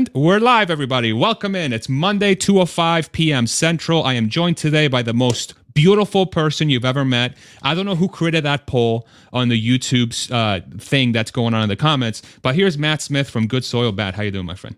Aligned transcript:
And 0.00 0.08
we're 0.14 0.38
live, 0.38 0.70
everybody. 0.70 1.12
Welcome 1.12 1.54
in. 1.54 1.74
It's 1.74 1.86
Monday, 1.86 2.34
2.05 2.34 3.12
p.m. 3.12 3.46
Central. 3.46 4.02
I 4.02 4.14
am 4.14 4.30
joined 4.30 4.56
today 4.56 4.88
by 4.88 5.02
the 5.02 5.12
most 5.12 5.52
beautiful 5.74 6.24
person 6.24 6.70
you've 6.70 6.86
ever 6.86 7.04
met. 7.04 7.36
I 7.62 7.74
don't 7.74 7.84
know 7.84 7.96
who 7.96 8.08
created 8.08 8.42
that 8.44 8.66
poll 8.66 9.06
on 9.34 9.50
the 9.50 9.60
YouTube 9.62 10.32
uh, 10.32 10.60
thing 10.78 11.12
that's 11.12 11.30
going 11.30 11.52
on 11.52 11.64
in 11.64 11.68
the 11.68 11.76
comments, 11.76 12.22
but 12.40 12.54
here's 12.54 12.78
Matt 12.78 13.02
Smith 13.02 13.28
from 13.28 13.46
Good 13.46 13.62
Soil 13.62 13.92
Matt. 13.92 14.14
How 14.14 14.22
you 14.22 14.30
doing, 14.30 14.46
my 14.46 14.54
friend? 14.54 14.74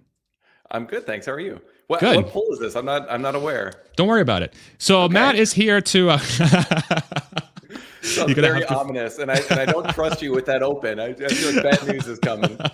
I'm 0.73 0.87
good, 0.87 1.07
thanks. 1.07 1.27
How 1.27 1.35
are 1.35 1.41
you? 1.41 1.61
What, 1.87 2.01
good. 2.01 2.17
what 2.17 2.27
poll 2.27 2.49
is 2.51 2.59
this? 2.59 2.75
I'm 2.75 2.85
not. 2.85 3.09
I'm 3.09 3.23
not 3.23 3.37
aware. 3.37 3.75
Don't 3.95 4.09
worry 4.09 4.23
about 4.23 4.43
it. 4.43 4.55
So 4.79 5.03
okay. 5.03 5.15
Matt 5.15 5.37
is 5.37 5.53
here 5.53 5.81
to. 5.81 6.11
Uh, 6.11 6.19
Sounds 8.03 8.33
very 8.33 8.63
to... 8.63 8.75
ominous, 8.75 9.21
and 9.21 9.31
I 9.31 9.37
and 9.51 9.61
I 9.61 9.67
don't 9.67 9.89
trust 9.91 10.21
you 10.21 10.33
with 10.33 10.47
that 10.47 10.65
open. 10.65 10.99
I, 10.99 11.11
I 11.11 11.15
feel 11.15 11.55
like 11.55 11.63
bad 11.63 11.87
news 11.87 12.09
is 12.09 12.19
coming. 12.19 12.59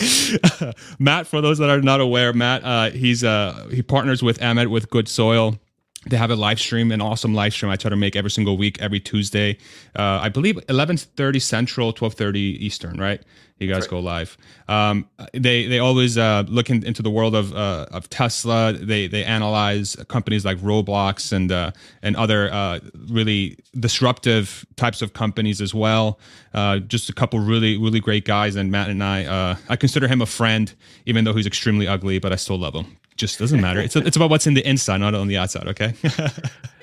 Matt, 0.98 1.26
for 1.26 1.40
those 1.40 1.58
that 1.58 1.70
are 1.70 1.80
not 1.80 2.00
aware, 2.00 2.32
Matt, 2.32 2.64
uh, 2.64 2.90
he's 2.90 3.24
uh, 3.24 3.68
he 3.70 3.82
partners 3.82 4.22
with 4.22 4.40
Emmett 4.40 4.70
with 4.70 4.90
Good 4.90 5.08
Soil. 5.08 5.58
They 6.06 6.16
have 6.16 6.30
a 6.30 6.36
live 6.36 6.58
stream, 6.58 6.92
an 6.92 7.02
awesome 7.02 7.34
live 7.34 7.52
stream. 7.52 7.70
I 7.70 7.76
try 7.76 7.90
to 7.90 7.96
make 7.96 8.16
every 8.16 8.30
single 8.30 8.56
week, 8.56 8.80
every 8.80 9.00
Tuesday. 9.00 9.58
Uh, 9.94 10.20
I 10.22 10.30
believe 10.30 10.58
eleven 10.70 10.96
thirty 10.96 11.38
Central, 11.38 11.92
twelve 11.92 12.14
thirty 12.14 12.56
Eastern. 12.64 12.98
Right? 12.98 13.22
You 13.58 13.70
guys 13.70 13.82
right. 13.82 13.90
go 13.90 14.00
live. 14.00 14.38
Um, 14.66 15.06
they 15.34 15.66
they 15.66 15.78
always 15.78 16.16
uh, 16.16 16.44
look 16.48 16.70
in, 16.70 16.82
into 16.86 17.02
the 17.02 17.10
world 17.10 17.34
of 17.34 17.54
uh, 17.54 17.84
of 17.90 18.08
Tesla. 18.08 18.72
They 18.72 19.08
they 19.08 19.24
analyze 19.24 19.94
companies 20.08 20.42
like 20.42 20.56
Roblox 20.60 21.34
and 21.34 21.52
uh, 21.52 21.72
and 22.02 22.16
other 22.16 22.50
uh, 22.50 22.80
really 23.10 23.58
disruptive 23.78 24.64
types 24.76 25.02
of 25.02 25.12
companies 25.12 25.60
as 25.60 25.74
well. 25.74 26.18
Uh, 26.54 26.78
just 26.78 27.10
a 27.10 27.12
couple 27.12 27.40
really 27.40 27.76
really 27.76 28.00
great 28.00 28.24
guys. 28.24 28.56
And 28.56 28.70
Matt 28.72 28.88
and 28.88 29.04
I 29.04 29.26
uh, 29.26 29.56
I 29.68 29.76
consider 29.76 30.08
him 30.08 30.22
a 30.22 30.26
friend, 30.26 30.74
even 31.04 31.24
though 31.24 31.34
he's 31.34 31.46
extremely 31.46 31.86
ugly, 31.86 32.18
but 32.18 32.32
I 32.32 32.36
still 32.36 32.58
love 32.58 32.74
him 32.74 32.96
just 33.20 33.38
doesn't 33.38 33.60
matter. 33.60 33.80
It's 33.80 33.94
it's 33.94 34.16
about 34.16 34.30
what's 34.30 34.46
in 34.46 34.54
the 34.54 34.66
inside, 34.66 34.98
not 34.98 35.14
on 35.14 35.28
the 35.28 35.36
outside. 35.36 35.68
Okay. 35.68 35.94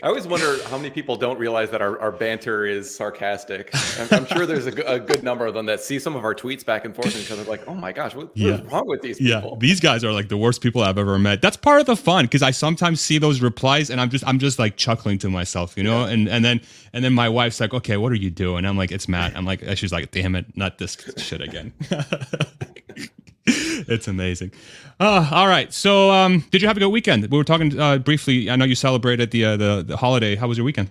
I 0.04 0.08
always 0.10 0.28
wonder 0.28 0.62
how 0.66 0.78
many 0.78 0.92
people 0.92 1.16
don't 1.16 1.40
realize 1.40 1.72
that 1.72 1.82
our, 1.82 2.00
our 2.00 2.12
banter 2.12 2.66
is 2.66 2.94
sarcastic. 2.94 3.72
I'm, 4.00 4.08
I'm 4.12 4.26
sure 4.28 4.46
there's 4.46 4.68
a, 4.68 4.82
a, 4.84 5.00
good 5.00 5.24
number 5.24 5.48
of 5.48 5.56
them 5.56 5.66
that 5.66 5.82
see 5.82 5.98
some 5.98 6.16
of 6.16 6.24
our 6.24 6.36
tweets 6.36 6.64
back 6.64 6.86
and 6.86 6.96
forth 6.96 7.16
and 7.16 7.24
because 7.24 7.38
they're 7.38 7.48
like, 7.48 7.68
"Oh 7.68 7.74
my 7.74 7.92
gosh, 7.92 8.14
what, 8.14 8.30
yeah. 8.36 8.62
wrong 8.72 8.88
with 8.88 9.02
these 9.02 9.18
people?" 9.18 9.52
Yeah, 9.54 9.58
these 9.60 9.80
guys 9.80 10.04
are 10.04 10.12
like 10.14 10.30
the 10.30 10.38
worst 10.38 10.62
people 10.62 10.84
I've 10.84 11.00
ever 11.00 11.18
met. 11.18 11.42
That's 11.42 11.58
part 11.58 11.80
of 11.80 11.88
the 11.88 11.96
fun 11.96 12.26
because 12.26 12.44
I 12.44 12.52
sometimes 12.52 13.02
see 13.02 13.18
those 13.18 13.42
replies 13.42 13.90
and 13.90 14.00
I'm 14.00 14.12
just 14.12 14.26
I'm 14.28 14.38
just 14.38 14.60
like 14.60 14.78
chuckling 14.78 15.18
to 15.20 15.30
myself, 15.30 15.76
you 15.76 15.84
know. 15.84 16.06
Yeah. 16.06 16.12
And 16.12 16.30
and 16.30 16.46
then 16.46 16.62
and 16.94 17.04
then 17.04 17.14
my 17.14 17.28
wife's 17.28 17.60
like, 17.60 17.74
"Okay, 17.74 17.98
what 17.98 18.12
are 18.12 18.16
you 18.16 18.30
doing?" 18.30 18.66
I'm 18.66 18.78
like, 18.78 18.92
"It's 18.92 19.08
Matt." 19.08 19.36
I'm 19.36 19.46
like, 19.46 19.64
she's 19.78 19.92
like, 19.92 20.12
"Damn 20.12 20.36
it, 20.36 20.46
not 20.56 20.78
this 20.78 20.96
shit 21.18 21.42
again." 21.42 21.74
it's 23.88 24.08
amazing. 24.08 24.52
Uh, 25.00 25.30
all 25.32 25.48
right. 25.48 25.74
So, 25.74 26.12
um, 26.12 26.44
did 26.52 26.62
you 26.62 26.68
have 26.68 26.76
a 26.76 26.80
good 26.80 26.90
weekend? 26.90 27.26
We 27.32 27.38
were 27.38 27.44
talking 27.44 27.80
uh, 27.80 27.98
briefly. 27.98 28.50
I 28.50 28.58
know 28.58 28.66
you 28.66 28.76
celebrated 28.76 29.32
the, 29.32 29.46
uh, 29.46 29.58
the 29.58 29.84
the 29.88 29.98
holiday. 29.98 30.36
How 30.36 30.48
was 30.48 30.58
your 30.58 30.66
weekend? 30.66 30.90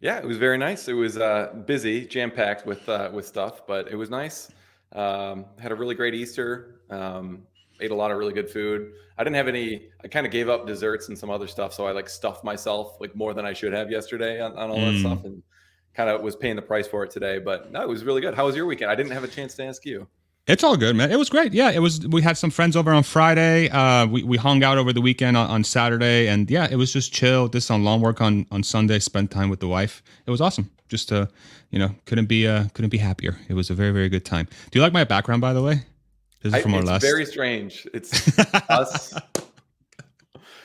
Yeah, 0.00 0.18
it 0.18 0.26
was 0.26 0.36
very 0.36 0.58
nice. 0.58 0.86
It 0.86 0.92
was 0.92 1.16
uh, 1.16 1.54
busy, 1.64 2.06
jam 2.06 2.30
packed 2.30 2.66
with 2.66 2.86
uh, 2.90 3.10
with 3.12 3.26
stuff, 3.26 3.66
but 3.66 3.90
it 3.90 3.96
was 3.96 4.10
nice. 4.10 4.50
Um, 4.92 5.46
had 5.58 5.72
a 5.72 5.74
really 5.74 5.94
great 5.94 6.14
Easter. 6.14 6.80
Um, 6.90 7.44
ate 7.80 7.90
a 7.90 7.94
lot 7.94 8.10
of 8.10 8.18
really 8.18 8.34
good 8.34 8.50
food. 8.50 8.92
I 9.16 9.24
didn't 9.24 9.36
have 9.36 9.48
any. 9.48 9.88
I 10.02 10.08
kind 10.08 10.26
of 10.26 10.32
gave 10.32 10.50
up 10.50 10.66
desserts 10.66 11.08
and 11.08 11.18
some 11.18 11.30
other 11.30 11.46
stuff, 11.46 11.72
so 11.72 11.86
I 11.86 11.92
like 11.92 12.10
stuffed 12.10 12.44
myself 12.44 13.00
like 13.00 13.16
more 13.16 13.32
than 13.32 13.46
I 13.46 13.54
should 13.54 13.72
have 13.72 13.90
yesterday 13.90 14.42
on, 14.42 14.52
on 14.58 14.70
all 14.70 14.76
mm. 14.76 14.92
that 14.92 15.00
stuff, 15.00 15.24
and 15.24 15.42
kind 15.94 16.10
of 16.10 16.20
was 16.20 16.36
paying 16.36 16.56
the 16.56 16.62
price 16.62 16.86
for 16.86 17.02
it 17.04 17.10
today. 17.10 17.38
But 17.38 17.72
no, 17.72 17.80
it 17.80 17.88
was 17.88 18.04
really 18.04 18.20
good. 18.20 18.34
How 18.34 18.44
was 18.44 18.56
your 18.56 18.66
weekend? 18.66 18.90
I 18.90 18.94
didn't 18.94 19.12
have 19.12 19.24
a 19.24 19.28
chance 19.28 19.54
to 19.54 19.64
ask 19.64 19.86
you. 19.86 20.06
It's 20.46 20.62
all 20.62 20.76
good, 20.76 20.94
man. 20.94 21.10
It 21.10 21.18
was 21.18 21.30
great. 21.30 21.54
Yeah, 21.54 21.70
it 21.70 21.78
was. 21.78 22.06
We 22.06 22.20
had 22.20 22.36
some 22.36 22.50
friends 22.50 22.76
over 22.76 22.92
on 22.92 23.02
Friday. 23.02 23.70
Uh, 23.70 24.06
we 24.06 24.22
we 24.22 24.36
hung 24.36 24.62
out 24.62 24.76
over 24.76 24.92
the 24.92 25.00
weekend 25.00 25.38
on, 25.38 25.48
on 25.48 25.64
Saturday, 25.64 26.28
and 26.28 26.50
yeah, 26.50 26.68
it 26.70 26.76
was 26.76 26.92
just 26.92 27.14
chill. 27.14 27.48
This 27.48 27.70
on 27.70 27.82
long 27.82 28.02
work 28.02 28.20
on 28.20 28.46
on 28.50 28.62
Sunday. 28.62 28.98
Spent 28.98 29.30
time 29.30 29.48
with 29.48 29.60
the 29.60 29.68
wife. 29.68 30.02
It 30.26 30.30
was 30.30 30.42
awesome. 30.42 30.70
Just 30.88 31.12
uh, 31.12 31.26
you 31.70 31.78
know, 31.78 31.94
couldn't 32.04 32.26
be 32.26 32.46
uh, 32.46 32.66
couldn't 32.74 32.90
be 32.90 32.98
happier. 32.98 33.38
It 33.48 33.54
was 33.54 33.70
a 33.70 33.74
very 33.74 33.90
very 33.90 34.10
good 34.10 34.26
time. 34.26 34.46
Do 34.70 34.78
you 34.78 34.82
like 34.82 34.92
my 34.92 35.04
background, 35.04 35.40
by 35.40 35.54
the 35.54 35.62
way? 35.62 35.82
This 36.42 36.52
is 36.52 36.62
from 36.62 36.74
I, 36.74 36.78
our 36.78 36.82
last. 36.82 37.00
Very 37.00 37.24
strange. 37.24 37.86
It's 37.94 38.38
us 38.68 39.14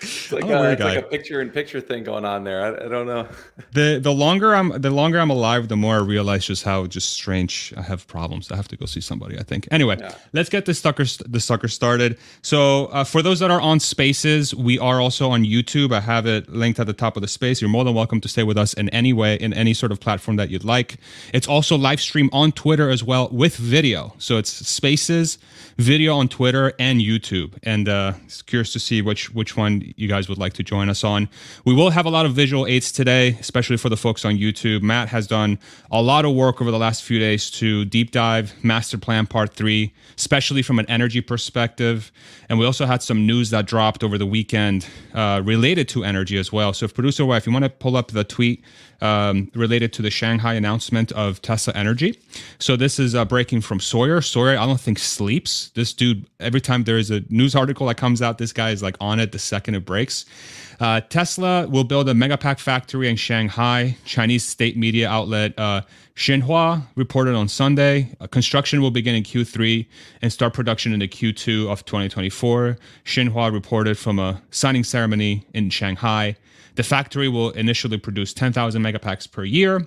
it's 0.02 0.32
like, 0.32 0.44
a, 0.46 0.72
it's 0.72 0.82
like 0.82 0.98
a 0.98 1.02
picture 1.02 1.42
in 1.42 1.50
picture 1.50 1.82
thing 1.82 2.04
going 2.04 2.26
on 2.26 2.44
there. 2.44 2.62
I, 2.62 2.86
I, 2.86 2.88
don't 2.88 3.06
know. 3.06 3.28
the 3.74 4.00
The 4.02 4.14
longer 4.14 4.56
I'm 4.56 4.70
the 4.82 4.90
longer 4.90 5.20
I'm 5.20 5.30
alive, 5.30 5.68
the 5.68 5.76
more 5.76 5.96
I 5.96 6.00
realize 6.00 6.46
just 6.46 6.64
how 6.64 6.86
just 6.88 7.12
strange 7.14 7.74
I 7.76 7.82
have 7.82 8.08
problems. 8.08 8.52
I 8.52 8.56
have 8.56 8.68
to 8.70 8.78
go 8.78 8.86
see 8.86 9.02
somebody. 9.02 9.38
I 9.38 9.44
think. 9.44 9.68
Anyway, 9.72 9.98
yeah. 10.00 10.16
let's 10.34 10.50
get 10.50 10.66
the 10.66 10.74
sucker 10.74 11.06
the 11.26 11.40
sucker 11.40 11.68
started. 11.68 12.18
So 12.42 12.86
uh, 12.88 13.04
for 13.04 13.22
those 13.22 13.40
that 13.40 13.52
are 13.52 13.62
on 13.62 13.80
Spaces, 13.80 14.56
we 14.56 14.80
are 14.80 15.02
also 15.02 15.32
on 15.32 15.44
YouTube. 15.44 15.92
I 15.94 16.00
have 16.00 16.26
it 16.26 16.50
linked 16.50 16.80
at 16.80 16.88
the 16.88 16.94
top 16.94 17.16
of 17.16 17.22
the 17.22 17.28
space. 17.28 17.62
You're 17.62 17.70
more 17.70 17.84
than 17.84 17.94
welcome 17.94 18.22
to 18.22 18.28
stay 18.28 18.44
with 18.44 18.58
us 18.58 18.74
in 18.74 18.90
any 18.90 19.14
way 19.14 19.36
in 19.36 19.54
any 19.54 19.74
sort 19.74 19.92
of 19.92 20.00
platform 20.00 20.38
that 20.38 20.50
you'd 20.50 20.64
like. 20.64 20.98
It's 21.34 21.48
also 21.48 21.78
live 21.78 22.00
stream 22.00 22.30
on 22.32 22.52
Twitter 22.52 22.90
as 22.90 23.04
well 23.04 23.30
with 23.32 23.58
video. 23.58 24.14
So 24.18 24.38
it's 24.38 24.50
Spaces 24.50 25.40
video 25.79 26.13
on 26.17 26.28
Twitter 26.28 26.73
and 26.78 27.00
YouTube. 27.00 27.57
And 27.63 27.88
uh, 27.88 28.13
curious 28.45 28.73
to 28.73 28.79
see 28.79 29.01
which 29.01 29.34
which 29.34 29.56
one 29.56 29.94
you 29.95 30.07
guys 30.09 30.28
would 30.28 30.38
like 30.38 30.53
to 30.53 30.63
join 30.63 30.90
us 30.90 31.03
on. 31.03 31.29
We 31.63 31.73
will 31.73 31.90
have 31.90 32.06
a 32.06 32.09
lot 32.09 32.25
of 32.25 32.34
visual 32.34 32.67
aids 32.67 32.91
today, 32.91 33.38
especially 33.40 33.78
for 33.78 33.88
the 33.88 33.95
folks 33.95 34.25
on 34.25 34.35
YouTube. 34.35 34.81
Matt 34.81 35.07
has 35.09 35.25
done 35.25 35.57
a 35.90 36.01
lot 36.01 36.25
of 36.25 36.35
work 36.35 36.62
over 36.62 36.69
the 36.69 36.78
last 36.78 37.03
few 37.03 37.17
days 37.17 37.50
to 37.51 37.85
deep 37.85 38.12
dive 38.12 38.53
Master 38.63 38.97
Plan 38.97 39.25
Part 39.25 39.53
3, 39.53 39.94
especially 40.17 40.62
from 40.62 40.79
an 40.79 40.85
energy 40.88 41.22
perspective. 41.22 42.11
And 42.50 42.59
we 42.59 42.66
also 42.66 42.85
had 42.85 43.01
some 43.01 43.25
news 43.25 43.50
that 43.51 43.66
dropped 43.66 44.03
over 44.03 44.17
the 44.17 44.25
weekend 44.25 44.85
uh, 45.13 45.41
related 45.46 45.88
to 45.90 46.03
energy 46.03 46.38
as 46.38 46.51
well. 46.51 46.73
So, 46.73 46.85
if 46.85 46.94
producer 46.94 47.25
wife, 47.25 47.46
you 47.47 47.53
want 47.53 47.63
to 47.63 47.69
pull 47.69 47.96
up 47.96 48.11
the 48.11 48.25
tweet 48.25 48.63
um, 49.02 49.50
related 49.56 49.94
to 49.94 50.02
the 50.02 50.10
Shanghai 50.10 50.54
announcement 50.54 51.12
of 51.14 51.42
Tesla 51.42 51.74
Energy. 51.76 52.20
So 52.60 52.76
this 52.76 53.00
is 53.00 53.16
uh, 53.16 53.26
breaking 53.26 53.62
from 53.62 53.80
Sawyer. 53.80 54.22
Sawyer, 54.22 54.58
I 54.58 54.66
don't 54.66 54.80
think 54.80 55.00
sleeps. 55.00 55.70
This 55.76 55.94
dude, 55.94 56.26
every 56.40 56.62
time 56.62 56.84
there 56.84 56.98
is 56.98 57.12
a 57.12 57.22
news 57.30 57.56
article 57.56 57.88
that 57.88 57.96
comes 57.96 58.22
out, 58.22 58.38
this 58.38 58.54
guy 58.54 58.72
is 58.72 58.84
like 58.84 58.96
on 59.00 59.20
it 59.20 59.32
the 59.32 59.40
second 59.40 59.76
it 59.76 59.86
breaks. 59.86 60.26
Uh, 60.80 61.02
Tesla 61.02 61.68
will 61.68 61.84
build 61.84 62.08
a 62.08 62.14
megapack 62.14 62.58
factory 62.59 63.09
in 63.09 63.18
Shanghai. 63.18 63.98
Chinese 64.06 64.46
state 64.46 64.78
media 64.78 65.09
outlet 65.09 65.58
uh, 65.59 65.82
Xinhua 66.16 66.86
reported 66.96 67.36
on 67.36 67.48
Sunday. 67.50 68.16
Uh, 68.20 68.28
construction 68.28 68.82
will 68.82 68.92
begin 68.92 69.16
in 69.16 69.24
Q3 69.24 69.86
and 70.22 70.32
start 70.32 70.54
production 70.54 70.94
in 70.94 71.00
the 71.00 71.08
Q2 71.08 71.70
of 71.70 71.84
2024. 71.86 72.78
Xinhua 73.06 73.52
reported 73.52 73.98
from 73.98 74.20
a 74.20 74.42
signing 74.52 74.84
ceremony 74.84 75.46
in 75.54 75.70
Shanghai. 75.70 76.38
The 76.79 76.84
factory 76.84 77.28
will 77.28 77.50
initially 77.50 77.97
produce 77.97 78.34
10,000 78.34 78.81
megapacks 78.81 79.29
per 79.29 79.44
year, 79.44 79.85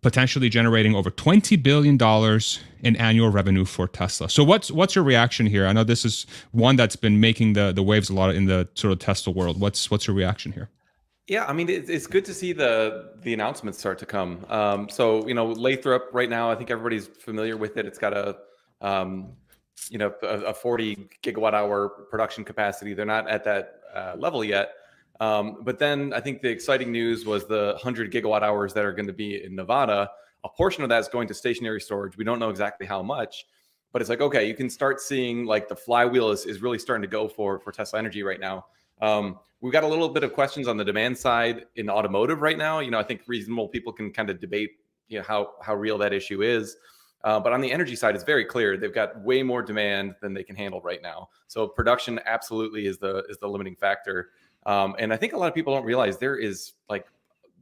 potentially 0.00 0.48
generating 0.48 0.92
over 0.92 1.08
20 1.08 1.54
billion 1.54 1.96
dollars 1.96 2.58
in 2.80 2.96
annual 2.96 3.28
revenue 3.28 3.64
for 3.64 3.86
Tesla. 3.86 4.28
So 4.28 4.42
what's 4.42 4.68
what's 4.68 4.96
your 4.96 5.04
reaction 5.04 5.46
here? 5.46 5.68
I 5.68 5.72
know 5.72 5.84
this 5.84 6.04
is 6.04 6.26
one 6.50 6.74
that's 6.74 6.96
been 6.96 7.20
making 7.20 7.52
the 7.52 7.70
the 7.70 7.84
waves 7.84 8.10
a 8.10 8.14
lot 8.14 8.34
in 8.34 8.46
the 8.46 8.68
sort 8.74 8.92
of 8.92 8.98
Tesla 8.98 9.32
world. 9.32 9.60
What's 9.60 9.88
what's 9.88 10.08
your 10.08 10.16
reaction 10.16 10.50
here? 10.50 10.68
Yeah, 11.28 11.44
I 11.44 11.52
mean 11.52 11.68
it's 11.68 12.08
good 12.08 12.24
to 12.24 12.34
see 12.34 12.52
the 12.52 13.12
the 13.20 13.32
announcements 13.32 13.78
start 13.78 14.00
to 14.00 14.06
come. 14.06 14.44
Um, 14.48 14.88
so 14.88 15.24
you 15.28 15.34
know 15.34 15.46
Lathrop 15.46 16.08
right 16.12 16.28
now, 16.28 16.50
I 16.50 16.56
think 16.56 16.72
everybody's 16.72 17.06
familiar 17.06 17.56
with 17.56 17.76
it. 17.76 17.86
It's 17.86 18.00
got 18.00 18.14
a 18.14 18.38
um, 18.80 19.34
you 19.90 19.98
know 19.98 20.12
a, 20.24 20.46
a 20.46 20.54
40 20.54 21.08
gigawatt 21.22 21.54
hour 21.54 21.88
production 22.10 22.42
capacity. 22.42 22.94
They're 22.94 23.06
not 23.06 23.30
at 23.30 23.44
that 23.44 23.74
uh, 23.94 24.16
level 24.18 24.42
yet, 24.42 24.72
um, 25.22 25.58
but 25.62 25.78
then 25.78 26.12
I 26.12 26.18
think 26.18 26.42
the 26.42 26.48
exciting 26.48 26.90
news 26.90 27.24
was 27.24 27.46
the 27.46 27.74
100 27.74 28.10
gigawatt 28.10 28.42
hours 28.42 28.74
that 28.74 28.84
are 28.84 28.92
going 28.92 29.06
to 29.06 29.12
be 29.12 29.44
in 29.44 29.54
Nevada. 29.54 30.10
A 30.42 30.48
portion 30.48 30.82
of 30.82 30.88
that 30.88 30.98
is 30.98 31.06
going 31.06 31.28
to 31.28 31.34
stationary 31.34 31.80
storage. 31.80 32.16
We 32.16 32.24
don't 32.24 32.40
know 32.40 32.50
exactly 32.50 32.88
how 32.88 33.04
much, 33.04 33.46
but 33.92 34.02
it's 34.02 34.10
like 34.10 34.20
okay, 34.20 34.48
you 34.48 34.54
can 34.54 34.68
start 34.68 35.00
seeing 35.00 35.46
like 35.46 35.68
the 35.68 35.76
flywheel 35.76 36.30
is, 36.30 36.44
is 36.44 36.60
really 36.60 36.80
starting 36.80 37.02
to 37.02 37.08
go 37.08 37.28
for 37.28 37.60
for 37.60 37.70
Tesla 37.70 38.00
Energy 38.00 38.24
right 38.24 38.40
now. 38.40 38.66
Um, 39.00 39.38
we've 39.60 39.72
got 39.72 39.84
a 39.84 39.86
little 39.86 40.08
bit 40.08 40.24
of 40.24 40.32
questions 40.32 40.66
on 40.66 40.76
the 40.76 40.84
demand 40.84 41.16
side 41.16 41.66
in 41.76 41.88
automotive 41.88 42.42
right 42.42 42.58
now. 42.58 42.80
You 42.80 42.90
know, 42.90 42.98
I 42.98 43.04
think 43.04 43.22
reasonable 43.28 43.68
people 43.68 43.92
can 43.92 44.10
kind 44.12 44.28
of 44.28 44.40
debate 44.40 44.72
you 45.06 45.18
know 45.18 45.24
how 45.24 45.52
how 45.62 45.76
real 45.76 45.98
that 45.98 46.12
issue 46.12 46.42
is. 46.42 46.76
Uh, 47.22 47.38
but 47.38 47.52
on 47.52 47.60
the 47.60 47.70
energy 47.70 47.94
side, 47.94 48.16
it's 48.16 48.24
very 48.24 48.44
clear 48.44 48.76
they've 48.76 48.92
got 48.92 49.20
way 49.20 49.44
more 49.44 49.62
demand 49.62 50.16
than 50.20 50.34
they 50.34 50.42
can 50.42 50.56
handle 50.56 50.80
right 50.80 51.00
now. 51.00 51.28
So 51.46 51.68
production 51.68 52.18
absolutely 52.26 52.86
is 52.86 52.98
the 52.98 53.24
is 53.28 53.38
the 53.38 53.46
limiting 53.46 53.76
factor. 53.76 54.30
Um, 54.66 54.94
and 54.98 55.12
I 55.12 55.16
think 55.16 55.32
a 55.32 55.36
lot 55.36 55.48
of 55.48 55.54
people 55.54 55.74
don't 55.74 55.84
realize 55.84 56.18
there 56.18 56.36
is 56.36 56.72
like 56.88 57.06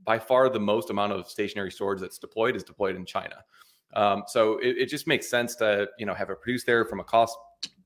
by 0.05 0.19
far 0.19 0.49
the 0.49 0.61
most 0.61 0.91
amount 0.91 1.13
of 1.13 1.29
stationary 1.29 1.71
storage 1.71 2.01
that's 2.01 2.19
deployed 2.19 2.57
is 2.57 2.63
deployed 2.63 2.97
in 2.97 3.05
China. 3.05 3.37
Um, 3.95 4.25
so 4.27 4.59
it, 4.59 4.77
it, 4.79 4.87
just 4.87 5.07
makes 5.07 5.29
sense 5.29 5.57
to 5.57 5.89
you 5.99 6.07
know 6.07 6.15
have 6.15 6.31
it 6.31 6.41
produced 6.41 6.65
there 6.65 6.85
from 6.85 7.01
a 7.01 7.05
cost 7.05 7.37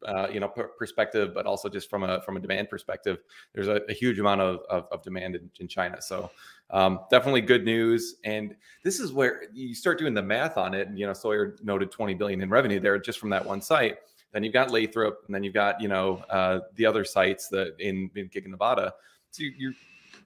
uh, 0.06 0.28
you 0.30 0.38
know 0.38 0.48
perspective, 0.48 1.32
but 1.32 1.46
also 1.46 1.68
just 1.68 1.88
from 1.88 2.02
a 2.02 2.20
from 2.22 2.36
a 2.36 2.40
demand 2.40 2.68
perspective. 2.68 3.18
There's 3.54 3.68
a, 3.68 3.80
a 3.88 3.92
huge 3.92 4.18
amount 4.18 4.42
of, 4.42 4.60
of, 4.68 4.86
of 4.92 5.02
demand 5.02 5.36
in, 5.36 5.50
in, 5.60 5.68
China. 5.68 6.02
So 6.02 6.30
um, 6.70 7.00
definitely 7.10 7.40
good 7.40 7.64
news. 7.64 8.16
And 8.24 8.54
this 8.82 9.00
is 9.00 9.12
where 9.12 9.44
you 9.54 9.74
start 9.74 9.98
doing 9.98 10.12
the 10.12 10.22
math 10.22 10.58
on 10.58 10.74
it. 10.74 10.88
And 10.88 10.98
you 10.98 11.06
know 11.06 11.14
Sawyer 11.14 11.56
noted 11.62 11.90
20 11.90 12.14
billion 12.14 12.42
in 12.42 12.50
revenue 12.50 12.80
there 12.80 12.98
just 12.98 13.18
from 13.18 13.30
that 13.30 13.44
one 13.44 13.62
site 13.62 13.96
then 14.34 14.42
you've 14.42 14.52
got 14.52 14.70
Lathrop, 14.70 15.22
and 15.26 15.34
then 15.34 15.44
you've 15.44 15.54
got 15.54 15.80
you 15.80 15.88
know 15.88 16.24
uh, 16.28 16.60
the 16.74 16.84
other 16.84 17.04
sites 17.04 17.48
that 17.48 17.76
in 17.78 18.10
in 18.16 18.28
Giga 18.28 18.48
Nevada. 18.48 18.92
So 19.30 19.44
you're 19.56 19.72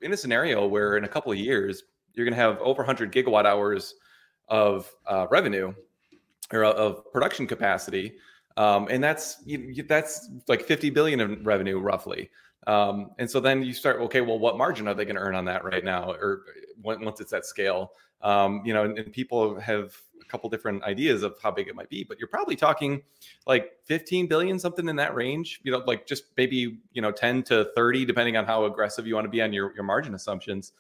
in 0.01 0.13
a 0.13 0.17
scenario 0.17 0.67
where 0.67 0.97
in 0.97 1.05
a 1.05 1.09
couple 1.09 1.31
of 1.31 1.39
years 1.39 1.85
you're 2.15 2.25
going 2.25 2.35
to 2.35 2.41
have 2.41 2.59
over 2.61 2.79
100 2.79 3.13
gigawatt 3.13 3.45
hours 3.45 3.95
of 4.49 4.91
uh, 5.07 5.27
revenue 5.31 5.73
or 6.53 6.65
of 6.65 7.13
production 7.13 7.47
capacity, 7.47 8.15
um, 8.57 8.89
and 8.91 9.05
that's 9.05 9.43
you, 9.45 9.85
that's 9.87 10.31
like 10.49 10.63
50 10.63 10.91
billion 10.91 11.21
in 11.21 11.45
revenue 11.45 11.79
roughly. 11.79 12.31
Um, 12.67 13.11
and 13.19 13.31
so 13.31 13.41
then 13.41 13.63
you 13.63 13.73
start, 13.73 14.01
okay, 14.03 14.21
well, 14.21 14.39
what 14.39 14.59
margin 14.59 14.89
are 14.89 14.95
they 14.95 15.05
going 15.05 15.17
to 15.17 15.23
earn 15.23 15.35
on 15.35 15.45
that 15.47 15.65
right 15.65 15.85
now, 15.85 16.13
or 16.13 16.43
once 16.83 17.21
it's 17.21 17.33
at 17.33 17.47
scale? 17.47 17.93
Um, 18.23 18.63
you 18.65 18.75
know, 18.75 18.85
and, 18.85 18.99
and, 18.99 19.13
people 19.13 19.61
have 19.61 19.97
a 20.21 20.25
couple 20.25 20.51
different 20.51 20.83
ideas 20.83 21.23
of 21.23 21.37
how 21.41 21.53
big 21.53 21.69
it 21.69 21.77
might 21.77 21.89
be, 21.89 22.03
but 22.03 22.19
you're 22.19 22.29
probably 22.29 22.57
talking 22.57 23.03
like 23.47 23.71
15 23.85 24.27
billion, 24.27 24.59
something 24.59 24.89
in 24.89 24.97
that 24.97 25.15
range. 25.15 25.61
You 25.63 25.71
know, 25.71 25.79
like 25.87 26.05
just 26.05 26.25
maybe 26.37 26.79
you 26.93 27.01
know 27.01 27.13
10 27.13 27.45
to 27.45 27.71
30, 27.77 28.05
depending 28.05 28.37
on 28.37 28.45
how 28.45 28.65
aggressive 28.65 29.07
you 29.07 29.15
want 29.15 29.27
to 29.27 29.31
be 29.31 29.41
on 29.41 29.53
your 29.53 29.73
your 29.75 29.85
margin 29.85 30.15
assumptions. 30.15 30.73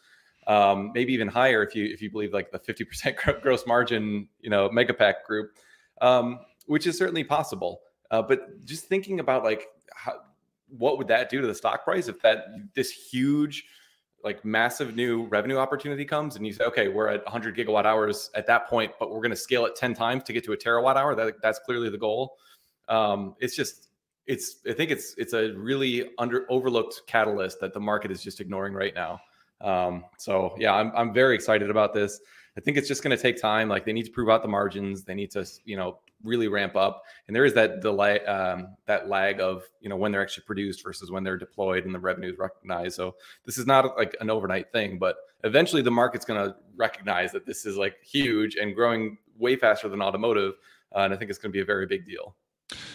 Um, 0.49 0.93
maybe 0.94 1.12
even 1.12 1.29
higher 1.29 1.62
if 1.62 1.76
you 1.76 1.85
if 1.85 2.02
you 2.02 2.11
believe 2.11 2.32
like 2.32 2.50
the 2.50 2.58
50% 2.58 3.41
gross 3.43 3.67
margin, 3.67 4.29
you 4.41 4.50
know, 4.50 4.69
megapack 4.69 5.23
group, 5.26 5.52
um, 6.00 6.41
which 6.67 6.87
is 6.87 6.99
certainly 6.99 7.23
possible. 7.23 7.82
Uh, 8.11 8.23
but 8.23 8.64
just 8.64 8.87
thinking 8.87 9.20
about 9.20 9.44
like 9.44 9.69
how, 9.94 10.14
what 10.76 10.99
would 10.99 11.08
that 11.08 11.31
do 11.31 11.41
to 11.41 11.46
the 11.46 11.55
stock 11.55 11.84
price 11.84 12.08
if 12.08 12.20
that 12.23 12.46
this 12.75 12.91
huge 12.91 13.64
like 14.25 14.44
massive 14.44 14.97
new 14.97 15.25
revenue 15.26 15.56
opportunity 15.56 16.05
comes 16.05 16.37
and 16.37 16.47
you 16.47 16.53
say 16.53 16.65
okay 16.65 16.88
we're 16.88 17.09
at 17.09 17.23
100 17.25 17.56
gigawatt 17.56 17.85
hours 17.85 18.31
at 18.35 18.47
that 18.47 18.69
point 18.69 18.93
but 18.99 19.11
we're 19.11 19.20
going 19.20 19.31
to 19.31 19.37
scale 19.37 19.65
it 19.65 19.76
10 19.76 19.94
times 19.94 20.25
to 20.25 20.32
get 20.32 20.44
to 20.44 20.53
a 20.53 20.56
terawatt 20.56 20.97
hour 20.97 21.15
that, 21.15 21.35
that's 21.43 21.59
clearly 21.61 21.88
the 21.88 21.99
goal. 21.99 22.37
Um, 22.88 23.35
it's 23.38 23.55
just 23.55 23.88
it's 24.26 24.56
i 24.69 24.73
think 24.75 24.91
it's 24.91 25.15
it's 25.17 25.32
a 25.32 25.53
really 25.55 26.11
under 26.19 26.50
overlooked 26.50 27.03
catalyst 27.06 27.61
that 27.61 27.73
the 27.73 27.81
market 27.81 28.11
is 28.11 28.23
just 28.23 28.41
ignoring 28.41 28.75
right 28.75 28.94
now. 28.94 29.20
Um, 29.61 30.05
so 30.19 30.55
yeah 30.59 30.75
I'm, 30.75 30.93
I'm 30.97 31.12
very 31.12 31.35
excited 31.35 31.70
about 31.70 31.94
this 31.94 32.20
i 32.58 32.60
think 32.60 32.76
it's 32.76 32.88
just 32.88 33.02
going 33.02 33.16
to 33.16 33.22
take 33.22 33.40
time 33.40 33.69
like 33.69 33.87
they 33.87 33.93
need 33.94 34.05
to 34.05 34.10
prove 34.10 34.28
out 34.28 34.43
the 34.43 34.49
margins 34.49 35.05
they 35.05 35.14
need 35.14 35.31
to 35.31 35.46
you 35.64 35.76
know 35.76 35.99
really 36.22 36.49
ramp 36.49 36.76
up. 36.76 37.02
And 37.26 37.37
there 37.37 37.44
is 37.44 37.55
that 37.55 37.81
delay, 37.81 38.20
um, 38.25 38.76
that 38.87 39.08
lag 39.08 39.40
of 39.40 39.62
you 39.81 39.88
know 39.88 39.96
when 39.96 40.12
they're 40.12 40.22
actually 40.22 40.44
produced 40.44 40.82
versus 40.82 41.10
when 41.10 41.25
they're 41.25 41.37
deployed 41.37 41.84
and 41.84 41.94
the 41.94 41.99
revenue 41.99 42.31
is 42.32 42.38
recognized. 42.38 42.96
So 42.96 43.14
this 43.44 43.58
is 43.58 43.66
not 43.66 43.96
like 43.96 44.16
an 44.20 44.31
overnight 44.31 44.72
thing, 44.72 44.99
but 44.99 45.16
eventually 45.44 45.82
the 45.82 45.90
market's 45.90 46.25
going 46.25 46.44
to 46.44 46.56
recognize 46.76 47.32
that 47.32 47.46
this 47.46 47.66
is 47.66 47.76
like 47.76 47.96
huge 48.02 48.56
and 48.56 48.75
growing 48.75 49.19
way 49.37 49.56
faster 49.56 49.88
than 49.88 50.02
automotive. 50.02 50.55
Uh, 50.94 51.00
and 51.00 51.14
I 51.14 51.16
think 51.16 51.31
it's 51.31 51.38
going 51.38 51.52
to 51.52 51.56
be 51.56 51.60
a 51.60 51.66
very 51.66 51.87
big 51.87 52.06
deal. 52.06 52.34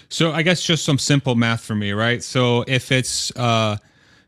So 0.10 0.31
I 0.31 0.44
guess 0.44 0.62
just 0.62 0.83
some 0.83 1.00
simple 1.00 1.36
math 1.36 1.62
for 1.62 1.75
me, 1.75 1.94
right? 1.94 2.21
So 2.21 2.63
if 2.68 2.92
it's 2.92 3.36
uh, 3.36 3.77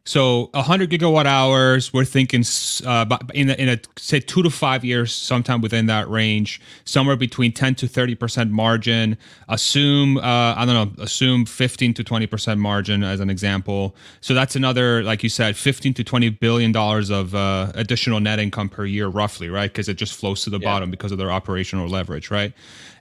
so 0.07 0.51
100 0.53 0.91
gigawatt 0.91 1.25
hours, 1.25 1.91
we're 1.91 2.05
thinking 2.05 2.43
uh, 2.85 3.17
in 3.33 3.49
a, 3.49 3.53
in 3.53 3.69
a 3.69 3.79
say 3.97 4.19
two 4.19 4.43
to 4.43 4.51
five 4.51 4.85
years, 4.85 5.11
sometime 5.11 5.61
within 5.61 5.87
that 5.87 6.07
range, 6.07 6.61
somewhere 6.83 7.15
between 7.15 7.51
10 7.51 7.73
to 7.75 7.87
30 7.87 8.13
percent 8.13 8.51
margin. 8.51 9.17
Assume 9.49 10.17
uh, 10.17 10.53
I 10.55 10.63
don't 10.63 10.97
know, 10.97 11.03
assume 11.03 11.47
15 11.47 11.95
to 11.95 12.03
20 12.03 12.27
percent 12.27 12.59
margin 12.59 13.03
as 13.03 13.19
an 13.19 13.31
example. 13.31 13.95
So 14.21 14.35
that's 14.35 14.55
another, 14.55 15.01
like 15.01 15.23
you 15.23 15.29
said, 15.29 15.57
15 15.57 15.95
to 15.95 16.03
20 16.03 16.29
billion 16.29 16.71
dollars 16.71 17.09
of 17.09 17.33
uh, 17.33 17.71
additional 17.73 18.19
net 18.19 18.37
income 18.37 18.69
per 18.69 18.85
year, 18.85 19.07
roughly, 19.07 19.49
right? 19.49 19.71
Because 19.71 19.89
it 19.89 19.95
just 19.95 20.13
flows 20.13 20.43
to 20.43 20.51
the 20.51 20.59
yeah. 20.59 20.65
bottom 20.65 20.91
because 20.91 21.11
of 21.11 21.17
their 21.17 21.31
operational 21.31 21.87
leverage, 21.87 22.29
right? 22.29 22.53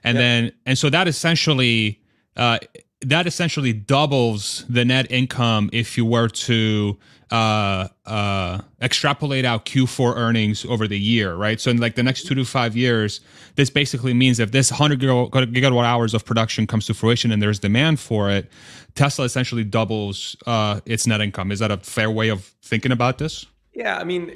And 0.03 0.15
yeah. 0.15 0.21
then 0.21 0.51
and 0.65 0.75
so 0.75 0.89
that 0.89 1.07
essentially 1.07 1.99
uh, 2.35 2.57
that 3.05 3.27
essentially 3.27 3.73
doubles 3.73 4.65
the 4.67 4.83
net 4.83 5.11
income 5.11 5.69
if 5.71 5.97
you 5.97 6.05
were 6.05 6.27
to 6.27 6.97
uh, 7.31 7.87
uh, 8.05 8.61
extrapolate 8.81 9.45
out 9.45 9.65
Q4 9.65 10.15
earnings 10.15 10.65
over 10.65 10.87
the 10.87 10.99
year, 10.99 11.35
right? 11.35 11.59
So 11.59 11.71
in 11.71 11.77
like 11.77 11.95
the 11.95 12.03
next 12.03 12.25
two 12.27 12.35
to 12.35 12.45
five 12.45 12.75
years, 12.75 13.21
this 13.55 13.69
basically 13.69 14.13
means 14.13 14.39
if 14.39 14.51
this 14.51 14.71
100 14.71 14.99
gigawatt 14.99 15.85
hours 15.85 16.13
of 16.13 16.25
production 16.25 16.67
comes 16.67 16.85
to 16.87 16.93
fruition 16.93 17.31
and 17.31 17.41
there's 17.41 17.59
demand 17.59 17.99
for 17.99 18.29
it, 18.29 18.49
Tesla 18.95 19.25
essentially 19.25 19.63
doubles 19.63 20.35
uh, 20.45 20.81
its 20.85 21.07
net 21.07 21.21
income. 21.21 21.51
Is 21.51 21.59
that 21.59 21.71
a 21.71 21.77
fair 21.77 22.09
way 22.09 22.29
of 22.29 22.45
thinking 22.61 22.91
about 22.91 23.17
this? 23.17 23.45
Yeah, 23.73 23.97
I 23.97 24.03
mean, 24.03 24.33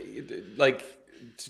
like 0.57 0.83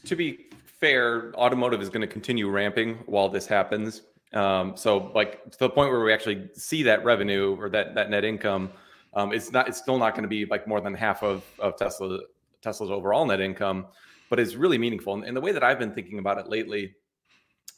to 0.05 0.15
be 0.15 0.45
fair, 0.65 1.33
automotive 1.35 1.81
is 1.81 1.89
going 1.89 2.01
to 2.01 2.07
continue 2.07 2.49
ramping 2.49 2.95
while 3.05 3.29
this 3.29 3.47
happens. 3.47 4.03
Um, 4.33 4.77
so 4.77 5.11
like 5.15 5.51
to 5.51 5.59
the 5.59 5.69
point 5.69 5.91
where 5.91 6.03
we 6.03 6.13
actually 6.13 6.49
see 6.53 6.83
that 6.83 7.03
revenue 7.03 7.55
or 7.59 7.69
that 7.69 7.95
that 7.95 8.09
net 8.09 8.23
income, 8.23 8.69
um, 9.13 9.33
it's 9.33 9.51
not 9.51 9.67
it's 9.67 9.77
still 9.77 9.97
not 9.97 10.13
going 10.13 10.23
to 10.23 10.29
be 10.29 10.45
like 10.45 10.67
more 10.67 10.81
than 10.81 10.93
half 10.93 11.23
of 11.23 11.43
of 11.59 11.77
Tesla 11.77 12.19
Tesla's 12.61 12.91
overall 12.91 13.25
net 13.25 13.41
income, 13.41 13.87
but 14.29 14.39
it's 14.39 14.55
really 14.55 14.77
meaningful. 14.77 15.15
And, 15.15 15.23
and 15.23 15.35
the 15.35 15.41
way 15.41 15.51
that 15.51 15.63
I've 15.63 15.79
been 15.79 15.93
thinking 15.93 16.19
about 16.19 16.37
it 16.37 16.47
lately, 16.47 16.95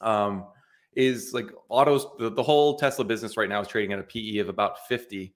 um, 0.01 0.45
is 0.95 1.33
like 1.33 1.47
autos 1.69 2.05
the, 2.19 2.29
the 2.29 2.43
whole 2.43 2.77
Tesla 2.77 3.05
business 3.05 3.37
right 3.37 3.47
now 3.47 3.61
is 3.61 3.67
trading 3.67 3.93
at 3.93 3.99
a 3.99 4.03
PE 4.03 4.37
of 4.37 4.49
about 4.49 4.87
50 4.87 5.33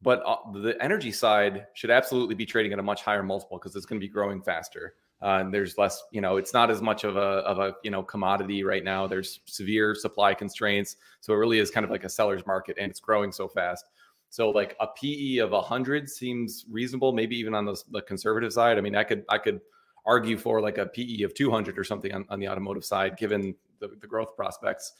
but 0.00 0.22
uh, 0.24 0.36
the 0.52 0.76
energy 0.80 1.10
side 1.10 1.66
should 1.74 1.90
absolutely 1.90 2.34
be 2.34 2.46
trading 2.46 2.72
at 2.72 2.78
a 2.78 2.82
much 2.82 3.02
higher 3.02 3.22
multiple 3.22 3.58
because 3.58 3.74
it's 3.74 3.86
going 3.86 4.00
to 4.00 4.06
be 4.06 4.10
growing 4.10 4.40
faster 4.42 4.94
uh, 5.20 5.38
and 5.40 5.52
there's 5.52 5.76
less 5.76 6.02
you 6.12 6.20
know 6.20 6.36
it's 6.36 6.52
not 6.52 6.70
as 6.70 6.80
much 6.80 7.04
of 7.04 7.16
a 7.16 7.20
of 7.20 7.58
a 7.58 7.74
you 7.82 7.90
know 7.90 8.02
commodity 8.02 8.62
right 8.62 8.84
now. 8.84 9.06
There's 9.06 9.40
severe 9.46 9.94
supply 9.94 10.34
constraints. 10.34 10.96
So 11.20 11.32
it 11.32 11.36
really 11.36 11.58
is 11.58 11.70
kind 11.70 11.84
of 11.84 11.90
like 11.90 12.04
a 12.04 12.08
seller's 12.08 12.46
market 12.46 12.76
and 12.80 12.90
it's 12.90 13.00
growing 13.00 13.32
so 13.32 13.48
fast. 13.48 13.86
So 14.30 14.50
like 14.50 14.76
a 14.80 14.86
pe 14.86 15.38
of 15.38 15.50
100 15.50 16.08
seems 16.08 16.66
reasonable 16.70 17.12
maybe 17.12 17.36
even 17.36 17.54
on 17.54 17.64
the, 17.64 17.82
the 17.90 18.02
conservative 18.02 18.52
side. 18.52 18.78
I 18.78 18.80
mean 18.80 18.94
i 18.94 19.02
could 19.04 19.24
i 19.28 19.38
could 19.38 19.60
argue 20.06 20.38
for 20.38 20.60
like 20.60 20.78
a 20.78 20.86
pe 20.86 21.22
of 21.22 21.34
200 21.34 21.78
or 21.78 21.84
something 21.84 22.12
on, 22.12 22.24
on 22.28 22.38
the 22.38 22.48
automotive 22.48 22.84
side 22.84 23.16
given 23.16 23.54
the, 23.80 23.88
the 24.00 24.06
growth 24.06 24.36
prospects. 24.36 24.92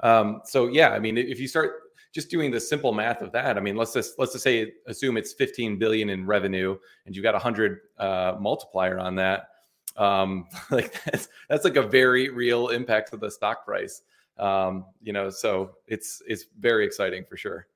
Um, 0.00 0.40
so 0.44 0.68
yeah 0.68 0.90
i 0.90 0.98
mean 0.98 1.16
if 1.16 1.38
you 1.38 1.46
start 1.46 1.72
just 2.12 2.30
doing 2.30 2.50
the 2.50 2.60
simple 2.60 2.92
math 2.92 3.22
of 3.22 3.30
that 3.30 3.56
i 3.56 3.60
mean 3.60 3.76
let's 3.76 3.92
just 3.92 4.18
let's 4.18 4.32
just 4.32 4.42
say 4.42 4.72
assume 4.88 5.16
it's 5.16 5.32
15 5.32 5.78
billion 5.78 6.10
in 6.10 6.26
revenue 6.26 6.76
and 7.06 7.14
you've 7.14 7.22
got 7.22 7.34
a 7.34 7.38
100 7.38 7.78
uh, 7.98 8.34
multiplier 8.40 8.98
on 8.98 9.14
that 9.14 9.50
um, 9.96 10.46
like 10.70 11.02
that's 11.04 11.28
that's 11.48 11.64
like 11.64 11.76
a 11.76 11.82
very 11.82 12.28
real 12.30 12.68
impact 12.68 13.10
to 13.10 13.16
the 13.16 13.30
stock 13.30 13.64
price. 13.64 14.02
Um, 14.38 14.86
you 15.02 15.12
know, 15.12 15.30
so 15.30 15.76
it's 15.86 16.22
it's 16.26 16.46
very 16.58 16.84
exciting 16.84 17.24
for 17.28 17.36
sure. 17.36 17.66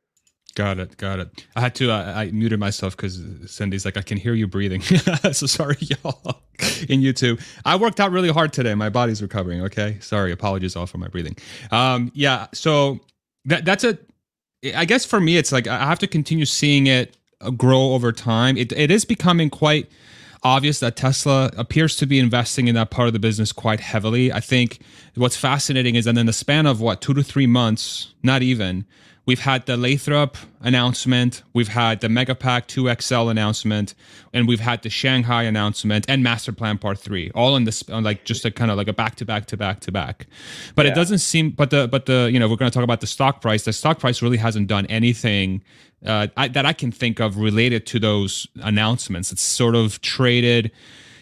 Got 0.55 0.81
it. 0.81 0.97
Got 0.97 1.21
it. 1.21 1.47
I 1.55 1.61
had 1.61 1.75
to. 1.77 1.93
Uh, 1.93 2.13
I 2.17 2.31
muted 2.33 2.59
myself 2.59 2.97
because 2.97 3.23
Cindy's 3.47 3.85
like, 3.85 3.97
I 3.97 4.03
can 4.03 4.17
hear 4.17 4.35
you 4.35 4.49
breathing. 4.49 4.81
so 5.33 5.47
sorry, 5.47 5.77
y'all, 5.81 6.43
in 6.89 7.01
YouTube. 7.01 7.41
I 7.65 7.77
worked 7.77 8.01
out 8.01 8.11
really 8.11 8.31
hard 8.31 8.53
today. 8.53 8.75
My 8.75 8.89
body's 8.89 9.23
recovering. 9.23 9.63
Okay. 9.63 9.99
Sorry. 10.01 10.33
Apologies 10.33 10.75
all 10.75 10.87
for 10.87 10.99
my 10.99 11.07
breathing. 11.07 11.37
Um, 11.71 12.11
yeah. 12.15 12.49
So 12.55 12.99
that 13.45 13.65
that's 13.65 13.85
a. 13.85 13.99
I 14.75 14.85
guess 14.85 15.05
for 15.05 15.21
me, 15.21 15.37
it's 15.37 15.53
like 15.53 15.69
I 15.69 15.87
have 15.87 16.01
to 16.01 16.09
continue 16.09 16.45
seeing 16.45 16.89
it 16.89 17.17
grow 17.57 17.93
over 17.93 18.11
time. 18.11 18.57
It 18.57 18.73
it 18.73 18.91
is 18.91 19.05
becoming 19.05 19.51
quite 19.51 19.89
obvious 20.43 20.81
that 20.81 20.97
Tesla 20.97 21.51
appears 21.57 21.97
to 21.97 22.07
be 22.07 22.19
investing 22.19 22.69
in 22.69 22.75
that 22.75 22.91
part 22.91 23.09
of 23.09 23.13
the 23.13 23.19
business 23.19 23.53
quite 23.53 23.81
heavily. 23.81 24.33
I 24.33 24.41
think 24.41 24.81
what's 25.15 25.37
fascinating 25.37 25.95
is 25.95 26.05
that 26.05 26.17
in 26.17 26.27
the 26.27 26.33
span 26.33 26.67
of 26.67 26.81
what, 26.81 27.01
two 27.01 27.15
to 27.15 27.23
three 27.23 27.47
months, 27.47 28.15
not 28.23 28.43
even, 28.43 28.85
we've 29.29 29.41
had 29.41 29.67
the 29.67 29.77
Lathrop 29.77 30.39
announcement, 30.63 31.43
we've 31.53 31.69
had 31.69 32.01
the 32.01 32.09
Megapack 32.09 32.67
2XL 32.67 33.31
announcement, 33.31 33.95
and 34.33 34.49
we've 34.49 34.61
had 34.61 34.83
the 34.83 34.89
Shanghai 34.89 35.43
announcement 35.43 36.07
and 36.09 36.23
Master 36.23 36.51
Plan 36.51 36.79
Part 36.79 36.99
3, 36.99 37.33
all 37.35 37.55
in 37.55 37.65
this 37.65 37.87
like 37.89 38.25
just 38.25 38.47
a 38.47 38.51
kind 38.51 38.71
of 38.71 38.79
like 38.79 38.89
a 38.89 38.93
back 38.95 39.17
to 39.17 39.27
back 39.27 39.45
to 39.47 39.57
back 39.57 39.81
to 39.81 39.93
back. 39.93 40.27
But 40.75 40.87
yeah. 40.87 40.93
it 40.93 40.95
doesn't 40.95 41.19
seem 41.19 41.51
but 41.51 41.69
the 41.69 41.89
but 41.89 42.07
the 42.07 42.31
you 42.33 42.41
know, 42.41 42.49
we're 42.49 42.57
going 42.57 42.71
to 42.71 42.75
talk 42.75 42.85
about 42.85 43.03
the 43.03 43.07
stock 43.07 43.43
price. 43.43 43.65
The 43.65 43.73
stock 43.75 43.99
price 43.99 44.23
really 44.23 44.39
hasn't 44.39 44.67
done 44.67 44.87
anything 44.87 45.63
uh, 46.05 46.29
I, 46.37 46.49
that 46.49 46.67
I 46.67 46.73
can 46.73 46.93
think 46.93 47.21
of 47.21 47.37
related 47.37 47.87
to 47.87 47.99
those 47.99 48.47
announcements. 48.63 49.33
It's 49.33 49.43
sort 49.43 49.75
of 49.75 50.01
traded, 50.01 50.71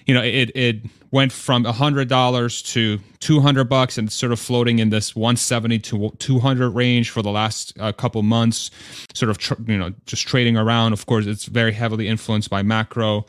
you 0.07 0.15
know, 0.15 0.23
it 0.23 0.51
it 0.55 0.77
went 1.11 1.33
from 1.33 1.65
hundred 1.65 2.09
dollars 2.09 2.63
to 2.63 2.99
two 3.21 3.41
hundred 3.41 3.65
bucks, 3.65 3.97
and 3.97 4.13
sort 4.13 4.33
of 4.33 4.39
floating 4.39 4.79
in 4.79 4.91
this 4.91 5.17
one 5.17 5.37
seventy 5.37 5.79
to 5.79 6.11
two 6.19 6.39
hundred 6.39 6.71
range 6.71 7.11
for 7.11 7.23
the 7.23 7.31
last 7.31 7.73
uh, 7.81 7.93
couple 7.93 8.23
months. 8.23 8.71
Sort 9.15 9.31
of, 9.31 9.39
tr- 9.39 9.55
you 9.67 9.79
know, 9.79 9.93
just 10.05 10.27
trading 10.27 10.57
around. 10.57 10.93
Of 10.93 11.07
course, 11.07 11.27
it's 11.27 11.47
very 11.47 11.73
heavily 11.73 12.09
influenced 12.09 12.51
by 12.51 12.63
macro. 12.63 13.27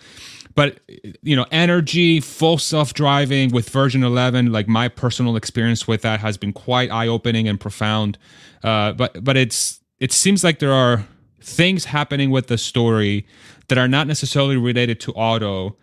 But 0.54 0.80
you 1.22 1.36
know, 1.36 1.46
energy, 1.52 2.20
full 2.20 2.58
self-driving 2.58 3.52
with 3.52 3.70
version 3.70 4.04
11, 4.04 4.52
like 4.52 4.68
my 4.68 4.88
personal 4.88 5.36
experience 5.36 5.88
with 5.88 6.02
that 6.02 6.20
has 6.20 6.36
been 6.36 6.52
quite 6.52 6.90
eye-opening 6.90 7.48
and 7.48 7.60
profound. 7.60 8.18
Uh, 8.64 8.94
but 8.94 9.24
but 9.24 9.38
it's 9.38 9.80
it 10.00 10.12
seems 10.12 10.44
like 10.44 10.58
there 10.58 10.74
are 10.74 11.06
things 11.42 11.86
happening 11.86 12.32
with 12.32 12.48
the 12.48 12.58
story 12.58 13.26
that 13.68 13.78
are 13.78 13.88
not 13.88 14.08
necessarily 14.08 14.58
related 14.58 15.00
to 15.00 15.12
auto 15.14 15.76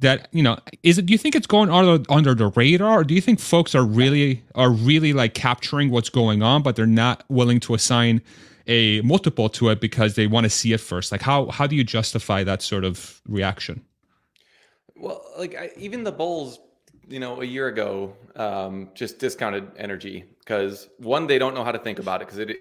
that 0.00 0.28
you 0.32 0.42
know 0.42 0.56
is 0.82 0.98
it 0.98 1.06
do 1.06 1.12
you 1.12 1.18
think 1.18 1.34
it's 1.34 1.46
going 1.46 1.70
under, 1.70 2.04
under 2.12 2.34
the 2.34 2.48
radar 2.48 3.00
or 3.00 3.04
do 3.04 3.14
you 3.14 3.20
think 3.20 3.40
folks 3.40 3.74
are 3.74 3.84
really 3.84 4.44
are 4.54 4.70
really 4.70 5.12
like 5.12 5.34
capturing 5.34 5.90
what's 5.90 6.08
going 6.08 6.42
on 6.42 6.62
but 6.62 6.76
they're 6.76 6.86
not 6.86 7.24
willing 7.28 7.58
to 7.58 7.74
assign 7.74 8.22
a 8.68 9.00
multiple 9.00 9.48
to 9.48 9.70
it 9.70 9.80
because 9.80 10.14
they 10.14 10.26
want 10.26 10.44
to 10.44 10.50
see 10.50 10.72
it 10.72 10.80
first. 10.80 11.10
Like 11.10 11.22
how 11.22 11.46
how 11.46 11.66
do 11.66 11.74
you 11.74 11.82
justify 11.82 12.44
that 12.44 12.62
sort 12.62 12.84
of 12.84 13.20
reaction? 13.26 13.82
Well, 14.94 15.24
like 15.38 15.56
I, 15.56 15.70
even 15.76 16.04
the 16.04 16.12
bulls, 16.12 16.60
you 17.08 17.18
know, 17.18 17.40
a 17.40 17.44
year 17.44 17.68
ago, 17.68 18.14
um, 18.36 18.90
just 18.94 19.18
discounted 19.18 19.70
energy 19.76 20.24
because 20.40 20.88
one, 20.98 21.26
they 21.26 21.38
don't 21.38 21.54
know 21.54 21.64
how 21.64 21.72
to 21.72 21.78
think 21.78 21.98
about 21.98 22.20
it 22.20 22.26
because 22.26 22.38
it, 22.38 22.58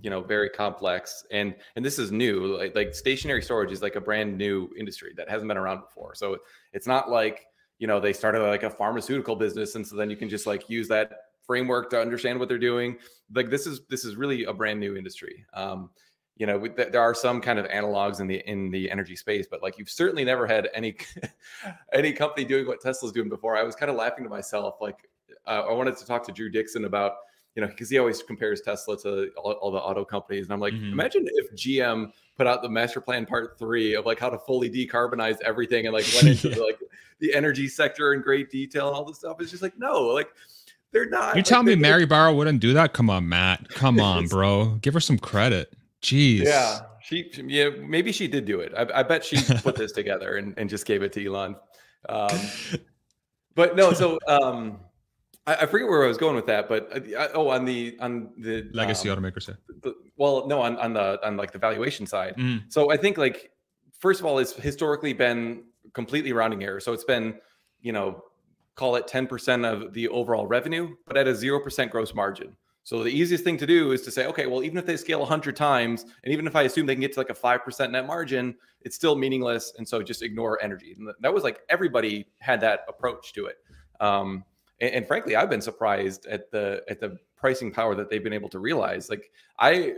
you 0.00 0.10
know, 0.10 0.20
very 0.20 0.50
complex, 0.50 1.24
and 1.30 1.54
and 1.76 1.84
this 1.84 1.98
is 1.98 2.12
new. 2.12 2.56
Like, 2.58 2.74
like 2.74 2.94
stationary 2.94 3.42
storage 3.42 3.72
is 3.72 3.82
like 3.82 3.96
a 3.96 4.00
brand 4.00 4.36
new 4.36 4.70
industry 4.78 5.12
that 5.16 5.28
hasn't 5.28 5.48
been 5.48 5.56
around 5.56 5.80
before. 5.80 6.14
So 6.14 6.38
it's 6.72 6.86
not 6.86 7.10
like 7.10 7.46
you 7.78 7.86
know 7.86 8.00
they 8.00 8.12
started 8.12 8.42
like 8.42 8.62
a 8.62 8.70
pharmaceutical 8.70 9.36
business, 9.36 9.74
and 9.74 9.86
so 9.86 9.96
then 9.96 10.10
you 10.10 10.16
can 10.16 10.28
just 10.28 10.46
like 10.46 10.68
use 10.68 10.88
that 10.88 11.12
framework 11.46 11.90
to 11.90 12.00
understand 12.00 12.38
what 12.38 12.48
they're 12.48 12.58
doing. 12.58 12.96
Like 13.34 13.50
this 13.50 13.66
is 13.66 13.80
this 13.88 14.04
is 14.04 14.16
really 14.16 14.44
a 14.44 14.52
brand 14.52 14.80
new 14.80 14.96
industry. 14.96 15.44
Um, 15.54 15.90
you 16.36 16.46
know, 16.46 16.66
there 16.66 17.00
are 17.00 17.14
some 17.14 17.40
kind 17.40 17.58
of 17.58 17.66
analogs 17.66 18.20
in 18.20 18.26
the 18.26 18.42
in 18.48 18.70
the 18.70 18.90
energy 18.90 19.16
space, 19.16 19.46
but 19.50 19.62
like 19.62 19.78
you've 19.78 19.90
certainly 19.90 20.24
never 20.24 20.46
had 20.46 20.68
any 20.74 20.96
any 21.92 22.12
company 22.12 22.44
doing 22.44 22.66
what 22.66 22.80
Tesla's 22.80 23.12
doing 23.12 23.28
before. 23.28 23.56
I 23.56 23.62
was 23.62 23.74
kind 23.74 23.90
of 23.90 23.96
laughing 23.96 24.24
to 24.24 24.30
myself. 24.30 24.76
Like 24.80 25.08
uh, 25.46 25.64
I 25.68 25.72
wanted 25.72 25.96
to 25.96 26.06
talk 26.06 26.24
to 26.26 26.32
Drew 26.32 26.50
dixon 26.50 26.84
about 26.84 27.12
you 27.54 27.62
know 27.62 27.68
because 27.68 27.90
he 27.90 27.98
always 27.98 28.22
compares 28.22 28.60
Tesla 28.60 28.96
to 28.98 29.30
all, 29.36 29.52
all, 29.52 29.70
the 29.70 29.78
auto 29.78 30.04
companies, 30.04 30.44
and 30.46 30.52
I'm 30.52 30.60
like, 30.60 30.74
mm-hmm. 30.74 30.92
imagine 30.92 31.26
if 31.26 31.52
GM 31.54 32.12
put 32.36 32.46
out 32.46 32.62
the 32.62 32.68
master 32.68 33.00
plan 33.00 33.26
part 33.26 33.58
three 33.58 33.94
of 33.94 34.06
like 34.06 34.18
how 34.18 34.30
to 34.30 34.38
fully 34.38 34.70
decarbonize 34.70 35.36
everything 35.44 35.86
and 35.86 35.94
like 35.94 36.06
went 36.14 36.28
into 36.28 36.50
yeah. 36.50 36.64
like 36.64 36.78
the 37.18 37.34
energy 37.34 37.68
sector 37.68 38.14
in 38.14 38.22
great 38.22 38.50
detail 38.50 38.88
and 38.88 38.96
all 38.96 39.04
this 39.04 39.18
stuff. 39.18 39.36
It's 39.40 39.50
just 39.50 39.62
like 39.62 39.78
no, 39.78 40.02
like 40.02 40.28
they're 40.92 41.08
not. 41.08 41.34
You 41.34 41.38
like, 41.38 41.44
telling 41.46 41.66
me 41.66 41.74
Mary 41.74 42.06
Barra 42.06 42.32
wouldn't 42.32 42.60
do 42.60 42.74
that? 42.74 42.92
Come 42.92 43.10
on, 43.10 43.28
Matt. 43.28 43.68
Come 43.68 44.00
on, 44.00 44.26
bro. 44.26 44.78
Give 44.82 44.94
her 44.94 45.00
some 45.00 45.18
credit. 45.18 45.74
Jeez. 46.02 46.44
Yeah. 46.44 46.80
She, 47.02 47.30
yeah, 47.46 47.68
maybe 47.68 48.12
she 48.12 48.28
did 48.28 48.44
do 48.44 48.60
it. 48.60 48.72
I, 48.76 49.00
I 49.00 49.02
bet 49.02 49.24
she 49.24 49.36
put 49.56 49.74
this 49.74 49.90
together 49.92 50.36
and, 50.36 50.54
and 50.56 50.70
just 50.70 50.86
gave 50.86 51.02
it 51.02 51.12
to 51.14 51.26
Elon. 51.26 51.56
Um, 52.08 52.38
but 53.56 53.74
no, 53.74 53.92
so 53.92 54.18
um, 54.28 54.78
I, 55.46 55.54
I, 55.56 55.66
forget 55.66 55.88
where 55.88 56.04
I 56.04 56.08
was 56.08 56.18
going 56.18 56.36
with 56.36 56.46
that. 56.46 56.68
But 56.68 56.90
uh, 57.14 57.28
oh, 57.34 57.48
on 57.48 57.64
the 57.64 57.96
on 58.00 58.30
the 58.38 58.68
legacy 58.72 59.10
um, 59.10 59.18
automakers. 59.18 59.46
The, 59.82 59.94
well, 60.16 60.46
no, 60.46 60.60
on 60.60 60.76
on 60.78 60.92
the 60.92 61.24
on 61.26 61.36
like 61.36 61.52
the 61.52 61.58
valuation 61.58 62.06
side. 62.06 62.36
Mm. 62.36 62.64
So 62.68 62.90
I 62.90 62.96
think 62.96 63.18
like 63.18 63.50
first 63.98 64.20
of 64.20 64.26
all, 64.26 64.38
it's 64.38 64.52
historically 64.52 65.12
been 65.12 65.64
completely 65.92 66.32
rounding 66.32 66.62
error. 66.62 66.80
So 66.80 66.92
it's 66.92 67.04
been 67.04 67.38
you 67.80 67.92
know 67.92 68.22
call 68.74 68.96
it 68.96 69.06
10% 69.06 69.70
of 69.70 69.92
the 69.92 70.08
overall 70.08 70.46
revenue, 70.46 70.94
but 71.06 71.16
at 71.16 71.28
a 71.28 71.32
0% 71.32 71.90
gross 71.90 72.14
margin. 72.14 72.56
So 72.84 73.04
the 73.04 73.10
easiest 73.10 73.44
thing 73.44 73.56
to 73.58 73.66
do 73.66 73.92
is 73.92 74.02
to 74.02 74.10
say, 74.10 74.26
okay, 74.26 74.46
well, 74.46 74.64
even 74.64 74.76
if 74.76 74.86
they 74.86 74.96
scale 74.96 75.20
100 75.20 75.54
times, 75.54 76.04
and 76.24 76.32
even 76.32 76.46
if 76.46 76.56
I 76.56 76.62
assume 76.62 76.86
they 76.86 76.94
can 76.94 77.00
get 77.00 77.12
to 77.12 77.20
like 77.20 77.30
a 77.30 77.34
5% 77.34 77.90
net 77.90 78.06
margin, 78.06 78.56
it's 78.80 78.96
still 78.96 79.14
meaningless. 79.14 79.72
And 79.78 79.86
so 79.86 80.02
just 80.02 80.22
ignore 80.22 80.60
energy. 80.62 80.96
And 80.98 81.08
that 81.20 81.32
was 81.32 81.44
like 81.44 81.60
everybody 81.68 82.26
had 82.38 82.60
that 82.62 82.80
approach 82.88 83.32
to 83.34 83.46
it. 83.46 83.58
Um, 84.00 84.44
and, 84.82 84.94
and 84.96 85.06
frankly, 85.06 85.36
I've 85.36 85.48
been 85.48 85.62
surprised 85.62 86.26
at 86.26 86.50
the 86.50 86.82
at 86.88 87.00
the 87.00 87.16
pricing 87.36 87.72
power 87.72 87.94
that 87.94 88.10
they've 88.10 88.22
been 88.22 88.34
able 88.34 88.50
to 88.50 88.58
realize. 88.58 89.08
Like 89.08 89.30
I 89.58 89.94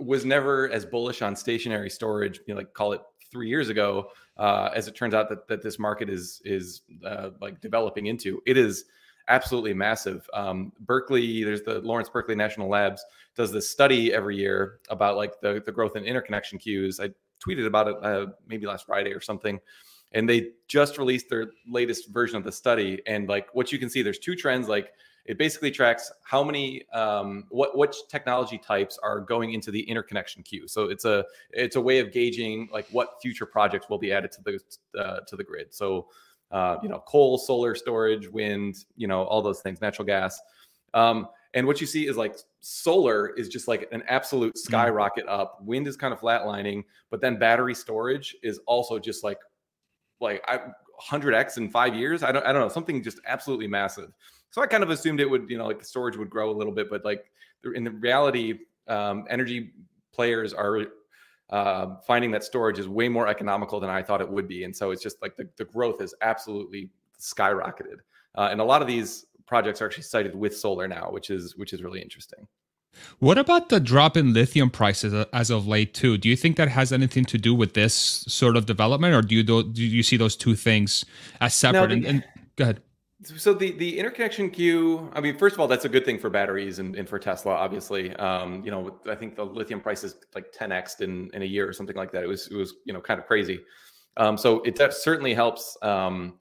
was 0.00 0.24
never 0.24 0.70
as 0.70 0.84
bullish 0.84 1.22
on 1.22 1.36
stationary 1.36 1.90
storage, 1.90 2.40
you 2.46 2.54
know, 2.54 2.58
like 2.58 2.72
call 2.72 2.92
it 2.92 3.02
three 3.30 3.48
years 3.48 3.68
ago, 3.68 4.10
uh, 4.38 4.70
as 4.74 4.88
it 4.88 4.96
turns 4.96 5.14
out 5.14 5.28
that, 5.28 5.46
that 5.46 5.62
this 5.62 5.78
market 5.78 6.08
is 6.08 6.40
is 6.44 6.82
uh, 7.04 7.30
like 7.40 7.60
developing 7.60 8.06
into. 8.06 8.42
It 8.46 8.56
is 8.56 8.86
absolutely 9.28 9.74
massive. 9.74 10.28
Um, 10.32 10.72
Berkeley, 10.80 11.44
there's 11.44 11.62
the 11.62 11.80
Lawrence 11.80 12.08
Berkeley 12.08 12.34
National 12.34 12.68
Labs 12.68 13.04
does 13.36 13.52
this 13.52 13.68
study 13.68 14.12
every 14.12 14.36
year 14.36 14.80
about 14.88 15.16
like 15.16 15.40
the, 15.40 15.62
the 15.64 15.70
growth 15.70 15.96
in 15.96 16.04
interconnection 16.04 16.58
queues. 16.58 16.98
I 16.98 17.10
tweeted 17.46 17.66
about 17.66 17.88
it 17.88 17.96
uh, 18.02 18.26
maybe 18.46 18.66
last 18.66 18.86
Friday 18.86 19.12
or 19.12 19.20
something. 19.20 19.60
And 20.12 20.28
they 20.28 20.50
just 20.68 20.98
released 20.98 21.28
their 21.28 21.50
latest 21.68 22.08
version 22.08 22.36
of 22.36 22.44
the 22.44 22.52
study. 22.52 23.02
And 23.06 23.28
like 23.28 23.48
what 23.54 23.72
you 23.72 23.78
can 23.78 23.90
see, 23.90 24.02
there's 24.02 24.18
two 24.18 24.34
trends 24.34 24.68
like 24.68 24.92
it 25.28 25.36
basically 25.36 25.70
tracks 25.70 26.10
how 26.24 26.42
many 26.42 26.88
um, 26.88 27.44
what 27.50 27.76
which 27.76 27.94
technology 28.08 28.56
types 28.56 28.98
are 29.02 29.20
going 29.20 29.52
into 29.52 29.70
the 29.70 29.80
interconnection 29.82 30.42
queue. 30.42 30.66
So 30.66 30.84
it's 30.84 31.04
a 31.04 31.24
it's 31.50 31.76
a 31.76 31.80
way 31.80 31.98
of 31.98 32.12
gauging 32.12 32.68
like 32.72 32.86
what 32.90 33.20
future 33.20 33.44
projects 33.44 33.90
will 33.90 33.98
be 33.98 34.10
added 34.10 34.32
to 34.32 34.42
the 34.42 35.00
uh, 35.00 35.20
to 35.26 35.36
the 35.36 35.44
grid. 35.44 35.74
So 35.74 36.08
uh, 36.50 36.78
you 36.82 36.88
know 36.88 37.02
coal, 37.06 37.36
solar 37.36 37.74
storage, 37.74 38.26
wind, 38.26 38.86
you 38.96 39.06
know 39.06 39.24
all 39.24 39.42
those 39.42 39.60
things, 39.60 39.82
natural 39.82 40.06
gas. 40.06 40.40
Um, 40.94 41.28
and 41.52 41.66
what 41.66 41.80
you 41.80 41.86
see 41.86 42.06
is 42.06 42.16
like 42.16 42.36
solar 42.60 43.28
is 43.36 43.50
just 43.50 43.68
like 43.68 43.86
an 43.92 44.02
absolute 44.08 44.54
mm. 44.54 44.58
skyrocket 44.58 45.28
up. 45.28 45.58
Wind 45.62 45.86
is 45.86 45.96
kind 45.96 46.14
of 46.14 46.20
flatlining, 46.20 46.84
but 47.10 47.20
then 47.20 47.38
battery 47.38 47.74
storage 47.74 48.34
is 48.42 48.60
also 48.66 48.98
just 48.98 49.22
like 49.22 49.38
like 50.20 50.42
I, 50.48 50.60
100x 51.10 51.58
in 51.58 51.68
five 51.70 51.94
years. 51.94 52.22
I 52.22 52.32
don't 52.32 52.44
I 52.44 52.52
don't 52.52 52.62
know 52.62 52.68
something 52.68 53.02
just 53.02 53.20
absolutely 53.26 53.66
massive. 53.66 54.12
So 54.50 54.62
I 54.62 54.66
kind 54.66 54.82
of 54.82 54.90
assumed 54.90 55.20
it 55.20 55.28
would, 55.28 55.48
you 55.50 55.58
know, 55.58 55.66
like 55.66 55.78
the 55.78 55.84
storage 55.84 56.16
would 56.16 56.30
grow 56.30 56.50
a 56.50 56.56
little 56.56 56.72
bit, 56.72 56.88
but 56.90 57.04
like 57.04 57.30
in 57.74 57.84
the 57.84 57.90
reality, 57.90 58.60
um, 58.86 59.26
energy 59.28 59.72
players 60.12 60.54
are 60.54 60.86
uh, 61.50 61.96
finding 62.06 62.30
that 62.30 62.44
storage 62.44 62.78
is 62.78 62.88
way 62.88 63.08
more 63.08 63.28
economical 63.28 63.78
than 63.78 63.90
I 63.90 64.02
thought 64.02 64.20
it 64.20 64.28
would 64.28 64.48
be, 64.48 64.64
and 64.64 64.74
so 64.74 64.90
it's 64.90 65.02
just 65.02 65.20
like 65.22 65.36
the, 65.36 65.48
the 65.56 65.64
growth 65.64 66.00
has 66.00 66.14
absolutely 66.22 66.90
skyrocketed. 67.20 67.98
Uh, 68.36 68.48
and 68.50 68.60
a 68.60 68.64
lot 68.64 68.82
of 68.82 68.88
these 68.88 69.26
projects 69.46 69.80
are 69.80 69.86
actually 69.86 70.02
sited 70.02 70.34
with 70.34 70.56
solar 70.56 70.86
now, 70.88 71.10
which 71.10 71.30
is 71.30 71.56
which 71.56 71.72
is 71.72 71.82
really 71.82 72.00
interesting. 72.00 72.46
What 73.18 73.38
about 73.38 73.68
the 73.68 73.80
drop 73.80 74.16
in 74.16 74.32
lithium 74.32 74.70
prices 74.70 75.26
as 75.32 75.50
of 75.50 75.66
late 75.66 75.94
too? 75.94 76.18
Do 76.18 76.28
you 76.28 76.36
think 76.36 76.56
that 76.56 76.68
has 76.68 76.92
anything 76.92 77.24
to 77.26 77.38
do 77.38 77.54
with 77.54 77.74
this 77.74 77.94
sort 77.94 78.56
of 78.56 78.66
development, 78.66 79.14
or 79.14 79.22
do 79.22 79.34
you 79.34 79.42
do, 79.42 79.62
do 79.62 79.84
you 79.84 80.02
see 80.02 80.16
those 80.16 80.36
two 80.36 80.54
things 80.54 81.04
as 81.40 81.54
separate? 81.54 81.88
No, 81.88 81.94
and, 81.94 82.04
and, 82.06 82.24
go 82.56 82.64
ahead 82.64 82.82
so 83.24 83.52
the 83.52 83.72
the 83.72 83.98
interconnection 83.98 84.48
queue 84.48 85.10
i 85.12 85.20
mean 85.20 85.36
first 85.36 85.54
of 85.54 85.60
all 85.60 85.66
that's 85.66 85.84
a 85.84 85.88
good 85.88 86.04
thing 86.04 86.18
for 86.18 86.30
batteries 86.30 86.78
and, 86.78 86.94
and 86.94 87.08
for 87.08 87.18
tesla 87.18 87.52
obviously 87.52 88.14
um, 88.16 88.64
you 88.64 88.70
know 88.70 88.98
i 89.08 89.14
think 89.14 89.34
the 89.34 89.44
lithium 89.44 89.80
price 89.80 90.04
is 90.04 90.16
like 90.34 90.52
10x 90.52 91.00
in 91.00 91.28
in 91.34 91.42
a 91.42 91.44
year 91.44 91.68
or 91.68 91.72
something 91.72 91.96
like 91.96 92.12
that 92.12 92.22
it 92.22 92.28
was 92.28 92.46
it 92.48 92.54
was 92.54 92.74
you 92.84 92.92
know 92.92 93.00
kind 93.00 93.18
of 93.18 93.26
crazy 93.26 93.60
um, 94.16 94.36
so 94.36 94.62
it 94.62 94.80
certainly 94.92 95.32
helps 95.32 95.76
um, 95.82 96.40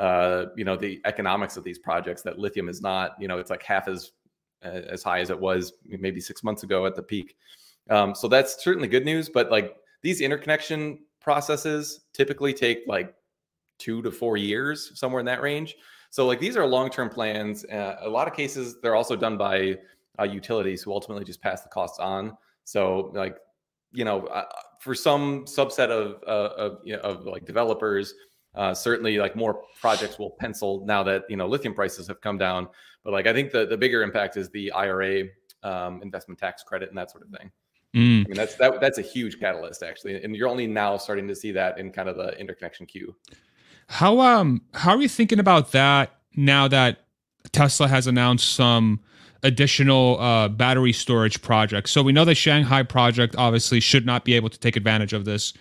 uh, 0.00 0.46
you 0.56 0.64
know 0.64 0.76
the 0.76 1.00
economics 1.04 1.56
of 1.56 1.64
these 1.64 1.78
projects 1.78 2.22
that 2.22 2.38
lithium 2.38 2.68
is 2.68 2.80
not 2.80 3.12
you 3.20 3.26
know 3.26 3.38
it's 3.38 3.50
like 3.50 3.62
half 3.62 3.88
as 3.88 4.12
as 4.62 5.02
high 5.02 5.20
as 5.20 5.30
it 5.30 5.38
was 5.38 5.74
maybe 5.86 6.20
six 6.20 6.42
months 6.42 6.62
ago 6.62 6.86
at 6.86 6.94
the 6.94 7.02
peak 7.02 7.36
um, 7.90 8.14
so 8.14 8.28
that's 8.28 8.62
certainly 8.62 8.88
good 8.88 9.04
news 9.04 9.28
but 9.28 9.50
like 9.50 9.76
these 10.02 10.20
interconnection 10.20 10.98
processes 11.20 12.00
typically 12.12 12.52
take 12.52 12.80
like 12.86 13.14
two 13.78 14.02
to 14.02 14.10
four 14.10 14.36
years 14.36 14.92
somewhere 14.94 15.20
in 15.20 15.26
that 15.26 15.42
range 15.42 15.76
so 16.12 16.26
like 16.26 16.40
these 16.40 16.58
are 16.58 16.66
long-term 16.66 17.08
plans. 17.08 17.64
Uh, 17.64 17.96
a 18.02 18.08
lot 18.08 18.28
of 18.28 18.34
cases, 18.34 18.76
they're 18.82 18.94
also 18.94 19.16
done 19.16 19.38
by 19.38 19.78
uh, 20.20 20.24
utilities 20.24 20.82
who 20.82 20.92
ultimately 20.92 21.24
just 21.24 21.40
pass 21.40 21.62
the 21.62 21.70
costs 21.70 21.98
on. 21.98 22.36
So 22.64 23.10
like, 23.14 23.38
you 23.92 24.04
know, 24.04 24.26
uh, 24.26 24.44
for 24.78 24.94
some 24.94 25.46
subset 25.46 25.88
of 25.88 26.22
uh, 26.26 26.54
of, 26.54 26.78
you 26.84 26.96
know, 26.96 27.00
of 27.00 27.24
like 27.24 27.46
developers, 27.46 28.12
uh, 28.54 28.74
certainly 28.74 29.16
like 29.16 29.36
more 29.36 29.62
projects 29.80 30.18
will 30.18 30.32
pencil 30.32 30.84
now 30.84 31.02
that 31.02 31.24
you 31.30 31.36
know 31.36 31.46
lithium 31.46 31.72
prices 31.72 32.08
have 32.08 32.20
come 32.20 32.36
down. 32.36 32.68
But 33.04 33.12
like 33.12 33.26
I 33.26 33.32
think 33.32 33.50
the 33.50 33.66
the 33.66 33.76
bigger 33.76 34.02
impact 34.02 34.36
is 34.36 34.48
the 34.50 34.72
IRA 34.72 35.24
um, 35.62 36.02
investment 36.02 36.38
tax 36.38 36.62
credit 36.62 36.88
and 36.88 36.98
that 36.98 37.10
sort 37.10 37.24
of 37.24 37.30
thing. 37.30 37.50
Mm. 37.94 38.24
I 38.24 38.28
mean 38.28 38.34
that's 38.34 38.54
that 38.56 38.80
that's 38.80 38.98
a 38.98 39.02
huge 39.02 39.38
catalyst 39.38 39.82
actually, 39.82 40.22
and 40.22 40.34
you're 40.34 40.48
only 40.48 40.66
now 40.66 40.96
starting 40.96 41.28
to 41.28 41.34
see 41.34 41.52
that 41.52 41.78
in 41.78 41.90
kind 41.90 42.08
of 42.08 42.16
the 42.16 42.38
interconnection 42.38 42.86
queue. 42.86 43.14
How 43.88 44.20
um 44.20 44.62
how 44.74 44.92
are 44.92 45.02
you 45.02 45.08
thinking 45.08 45.38
about 45.38 45.72
that 45.72 46.14
now 46.34 46.68
that 46.68 47.00
Tesla 47.52 47.88
has 47.88 48.06
announced 48.06 48.54
some 48.54 49.00
additional 49.42 50.20
uh, 50.20 50.48
battery 50.48 50.92
storage 50.92 51.42
projects? 51.42 51.90
So 51.90 52.02
we 52.02 52.12
know 52.12 52.24
the 52.24 52.34
Shanghai 52.34 52.82
project 52.82 53.34
obviously 53.36 53.80
should 53.80 54.06
not 54.06 54.24
be 54.24 54.34
able 54.34 54.48
to 54.48 54.58
take 54.58 54.76
advantage 54.76 55.12
of 55.12 55.24
this 55.24 55.52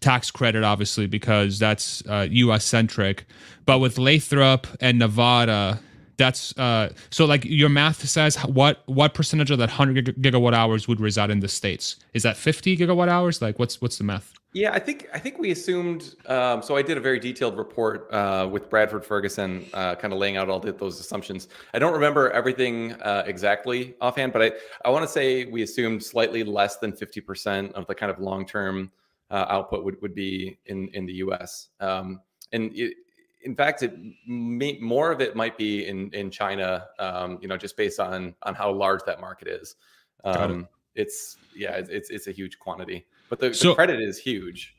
tax 0.00 0.30
credit, 0.30 0.62
obviously 0.62 1.06
because 1.06 1.58
that's 1.58 2.06
uh, 2.08 2.28
U.S. 2.30 2.64
centric. 2.64 3.26
But 3.66 3.78
with 3.78 3.98
Lathrop 3.98 4.66
and 4.80 4.98
Nevada, 4.98 5.80
that's 6.20 6.56
uh, 6.58 6.92
so 7.10 7.24
like 7.24 7.44
your 7.44 7.68
math 7.68 8.06
says 8.08 8.36
what 8.44 8.82
what 8.86 9.14
percentage 9.14 9.50
of 9.50 9.58
that 9.58 9.70
100 9.70 10.16
gigawatt 10.20 10.52
hours 10.52 10.86
would 10.86 11.00
reside 11.00 11.30
in 11.30 11.40
the 11.40 11.48
states? 11.48 11.96
Is 12.12 12.22
that 12.22 12.36
50 12.36 12.76
gigawatt 12.76 13.08
hours? 13.08 13.40
Like 13.42 13.58
what's 13.58 13.80
what's 13.80 13.98
the 13.98 14.04
math? 14.04 14.34
Yeah 14.52 14.72
i 14.72 14.80
think 14.80 15.08
i 15.14 15.18
think 15.18 15.38
we 15.38 15.52
assumed 15.52 16.16
um, 16.26 16.60
so 16.60 16.76
i 16.76 16.82
did 16.82 16.96
a 16.98 17.00
very 17.00 17.20
detailed 17.20 17.56
report 17.56 18.12
uh, 18.12 18.48
with 18.50 18.68
bradford 18.68 19.04
ferguson 19.04 19.64
uh, 19.74 19.94
kind 19.94 20.12
of 20.12 20.18
laying 20.18 20.36
out 20.36 20.50
all 20.50 20.58
the, 20.58 20.72
those 20.72 20.98
assumptions. 20.98 21.46
I 21.72 21.78
don't 21.78 21.92
remember 21.92 22.30
everything 22.30 22.94
uh, 22.94 23.22
exactly 23.26 23.94
offhand 24.00 24.32
but 24.32 24.42
i 24.42 24.52
i 24.84 24.90
want 24.90 25.04
to 25.04 25.08
say 25.08 25.44
we 25.44 25.62
assumed 25.62 26.02
slightly 26.02 26.42
less 26.42 26.78
than 26.78 26.90
50% 26.92 27.72
of 27.72 27.86
the 27.86 27.94
kind 27.94 28.10
of 28.10 28.18
long-term 28.18 28.90
uh, 29.30 29.46
output 29.48 29.84
would, 29.84 30.02
would 30.02 30.16
be 30.16 30.58
in 30.66 30.88
in 30.88 31.06
the 31.06 31.14
us 31.14 31.68
um, 31.78 32.20
and 32.52 32.76
it, 32.76 32.94
in 33.42 33.54
fact, 33.54 33.82
it 33.82 33.96
may, 34.26 34.78
more 34.80 35.10
of 35.10 35.20
it 35.20 35.34
might 35.34 35.56
be 35.56 35.86
in 35.86 36.10
in 36.12 36.30
China. 36.30 36.86
Um, 36.98 37.38
you 37.40 37.48
know, 37.48 37.56
just 37.56 37.76
based 37.76 38.00
on 38.00 38.34
on 38.42 38.54
how 38.54 38.72
large 38.72 39.00
that 39.06 39.20
market 39.20 39.48
is. 39.48 39.76
Um, 40.24 40.68
it's 40.94 41.36
yeah, 41.54 41.80
it's 41.88 42.10
it's 42.10 42.26
a 42.26 42.32
huge 42.32 42.58
quantity. 42.58 43.06
But 43.28 43.40
the, 43.40 43.54
so, 43.54 43.68
the 43.68 43.74
credit 43.74 44.00
is 44.00 44.18
huge. 44.18 44.74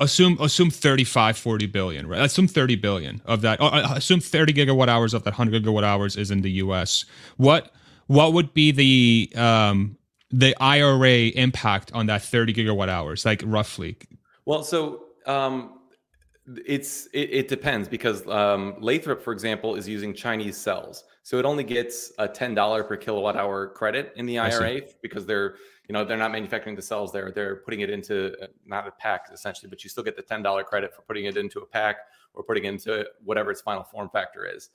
Assume 0.00 0.38
assume 0.40 0.70
35 0.70 1.38
40 1.38 1.66
billion, 1.66 2.06
right? 2.06 2.20
Assume 2.20 2.48
30 2.48 2.76
billion 2.76 3.22
of 3.24 3.42
that. 3.42 3.60
Uh, 3.60 3.94
assume 3.94 4.20
30 4.20 4.52
gigawatt 4.52 4.88
hours 4.88 5.14
of 5.14 5.22
that 5.24 5.30
100 5.30 5.62
gigawatt 5.62 5.84
hours 5.84 6.16
is 6.16 6.30
in 6.30 6.42
the 6.42 6.50
US. 6.52 7.04
What 7.36 7.72
what 8.06 8.32
would 8.32 8.52
be 8.54 8.72
the 8.72 9.32
um 9.40 9.96
the 10.30 10.54
IRA 10.60 11.28
impact 11.28 11.92
on 11.92 12.06
that 12.06 12.22
30 12.22 12.54
gigawatt 12.54 12.88
hours 12.88 13.24
like 13.24 13.42
roughly? 13.44 13.96
Well, 14.44 14.64
so 14.64 15.04
um 15.26 15.73
it's 16.66 17.06
it, 17.06 17.30
it 17.30 17.48
depends 17.48 17.88
because 17.88 18.26
um, 18.28 18.74
Lathrop, 18.78 19.22
for 19.22 19.32
example, 19.32 19.76
is 19.76 19.88
using 19.88 20.12
Chinese 20.12 20.56
cells, 20.56 21.04
so 21.22 21.38
it 21.38 21.44
only 21.44 21.64
gets 21.64 22.12
a 22.18 22.28
ten 22.28 22.54
dollar 22.54 22.84
per 22.84 22.96
kilowatt 22.96 23.36
hour 23.36 23.68
credit 23.68 24.12
in 24.16 24.26
the 24.26 24.38
IRA 24.38 24.82
because 25.02 25.24
they're 25.24 25.54
you 25.88 25.92
know 25.92 26.04
they're 26.04 26.18
not 26.18 26.32
manufacturing 26.32 26.76
the 26.76 26.82
cells 26.82 27.12
there; 27.12 27.30
they're 27.30 27.56
putting 27.56 27.80
it 27.80 27.90
into 27.90 28.34
uh, 28.42 28.46
not 28.66 28.86
a 28.86 28.90
pack 28.92 29.28
essentially, 29.32 29.70
but 29.70 29.82
you 29.84 29.90
still 29.90 30.04
get 30.04 30.16
the 30.16 30.22
ten 30.22 30.42
dollar 30.42 30.64
credit 30.64 30.94
for 30.94 31.02
putting 31.02 31.24
it 31.24 31.36
into 31.36 31.60
a 31.60 31.66
pack 31.66 31.96
or 32.34 32.42
putting 32.42 32.64
it 32.64 32.68
into 32.68 33.06
whatever 33.24 33.50
its 33.50 33.62
final 33.62 33.84
form 33.84 34.10
factor 34.10 34.44
is. 34.44 34.70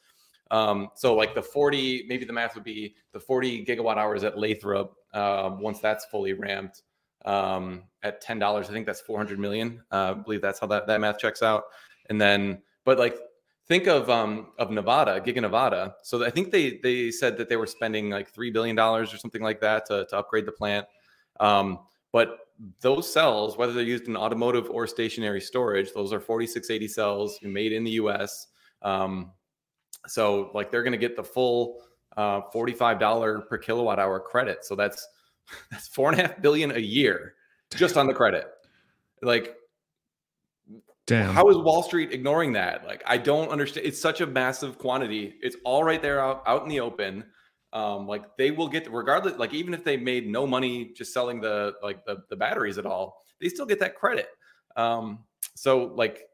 Um, 0.51 0.89
so 0.95 1.13
like 1.13 1.35
the 1.35 1.43
40, 1.43 2.05
maybe 2.07 2.25
the 2.25 2.33
math 2.33 2.55
would 2.55 2.63
be 2.63 2.95
the 3.11 3.19
40 3.19 3.63
gigawatt 3.65 3.97
hours 3.97 4.23
at 4.23 4.35
Lathrop 4.35 4.95
um, 5.13 5.61
once 5.61 5.79
that's 5.79 6.05
fully 6.05 6.33
ramped 6.33 6.81
um, 7.25 7.83
at 8.03 8.21
ten 8.21 8.39
dollars. 8.39 8.69
I 8.69 8.73
think 8.73 8.85
that's 8.85 9.01
four 9.01 9.17
hundred 9.17 9.39
million. 9.39 9.81
Uh, 9.91 10.11
I 10.11 10.13
believe 10.13 10.41
that's 10.41 10.59
how 10.59 10.67
that, 10.67 10.87
that 10.87 11.01
math 11.01 11.19
checks 11.19 11.41
out. 11.41 11.63
And 12.09 12.19
then, 12.19 12.61
but 12.85 12.97
like 12.97 13.17
think 13.67 13.87
of 13.87 14.09
um 14.09 14.47
of 14.57 14.71
Nevada, 14.71 15.21
Giga 15.21 15.41
Nevada. 15.41 15.95
So 16.03 16.25
I 16.25 16.29
think 16.29 16.51
they 16.51 16.79
they 16.81 17.11
said 17.11 17.37
that 17.37 17.49
they 17.49 17.55
were 17.55 17.67
spending 17.67 18.09
like 18.09 18.29
three 18.29 18.51
billion 18.51 18.75
dollars 18.75 19.13
or 19.13 19.17
something 19.17 19.41
like 19.41 19.61
that 19.61 19.85
to, 19.87 20.05
to 20.09 20.17
upgrade 20.17 20.45
the 20.45 20.51
plant. 20.51 20.87
Um, 21.39 21.79
but 22.11 22.39
those 22.81 23.11
cells, 23.11 23.57
whether 23.57 23.71
they're 23.71 23.83
used 23.83 24.07
in 24.07 24.17
automotive 24.17 24.69
or 24.69 24.87
stationary 24.87 25.39
storage, 25.39 25.93
those 25.93 26.11
are 26.11 26.19
4680 26.19 26.87
cells 26.87 27.39
made 27.41 27.71
in 27.71 27.83
the 27.83 27.91
U.S. 27.91 28.47
Um, 28.81 29.31
so 30.07 30.51
like 30.53 30.71
they're 30.71 30.83
going 30.83 30.91
to 30.91 30.97
get 30.97 31.15
the 31.15 31.23
full 31.23 31.81
uh, 32.17 32.41
$45 32.53 33.47
per 33.47 33.57
kilowatt 33.57 33.99
hour 33.99 34.19
credit. 34.19 34.65
So 34.65 34.75
that's 34.75 35.07
that's 35.71 35.87
four 35.87 36.11
and 36.11 36.19
a 36.19 36.27
half 36.27 36.41
billion 36.41 36.71
a 36.71 36.79
year 36.79 37.35
just 37.75 37.97
on 37.97 38.07
the 38.07 38.13
credit. 38.13 38.47
Like, 39.21 39.55
damn, 41.05 41.33
how 41.33 41.49
is 41.49 41.57
Wall 41.57 41.83
Street 41.83 42.11
ignoring 42.11 42.53
that? 42.53 42.85
Like, 42.85 43.03
I 43.05 43.17
don't 43.17 43.49
understand. 43.49 43.85
It's 43.85 44.01
such 44.01 44.21
a 44.21 44.27
massive 44.27 44.77
quantity. 44.77 45.35
It's 45.41 45.57
all 45.65 45.83
right 45.83 46.01
there 46.01 46.19
out, 46.19 46.43
out 46.47 46.63
in 46.63 46.69
the 46.69 46.79
open. 46.79 47.25
Um, 47.71 48.07
like 48.07 48.35
they 48.35 48.49
will 48.49 48.67
get 48.67 48.91
regardless, 48.91 49.37
like 49.37 49.53
even 49.53 49.75
if 49.75 49.83
they 49.83 49.95
made 49.95 50.27
no 50.27 50.47
money 50.47 50.91
just 50.95 51.13
selling 51.13 51.39
the 51.39 51.73
like 51.83 52.03
the, 52.05 52.23
the 52.29 52.35
batteries 52.35 52.79
at 52.79 52.87
all, 52.87 53.21
they 53.39 53.49
still 53.49 53.67
get 53.67 53.79
that 53.79 53.95
credit. 53.95 54.27
Um, 54.75 55.19
so 55.55 55.93
like 55.95 56.29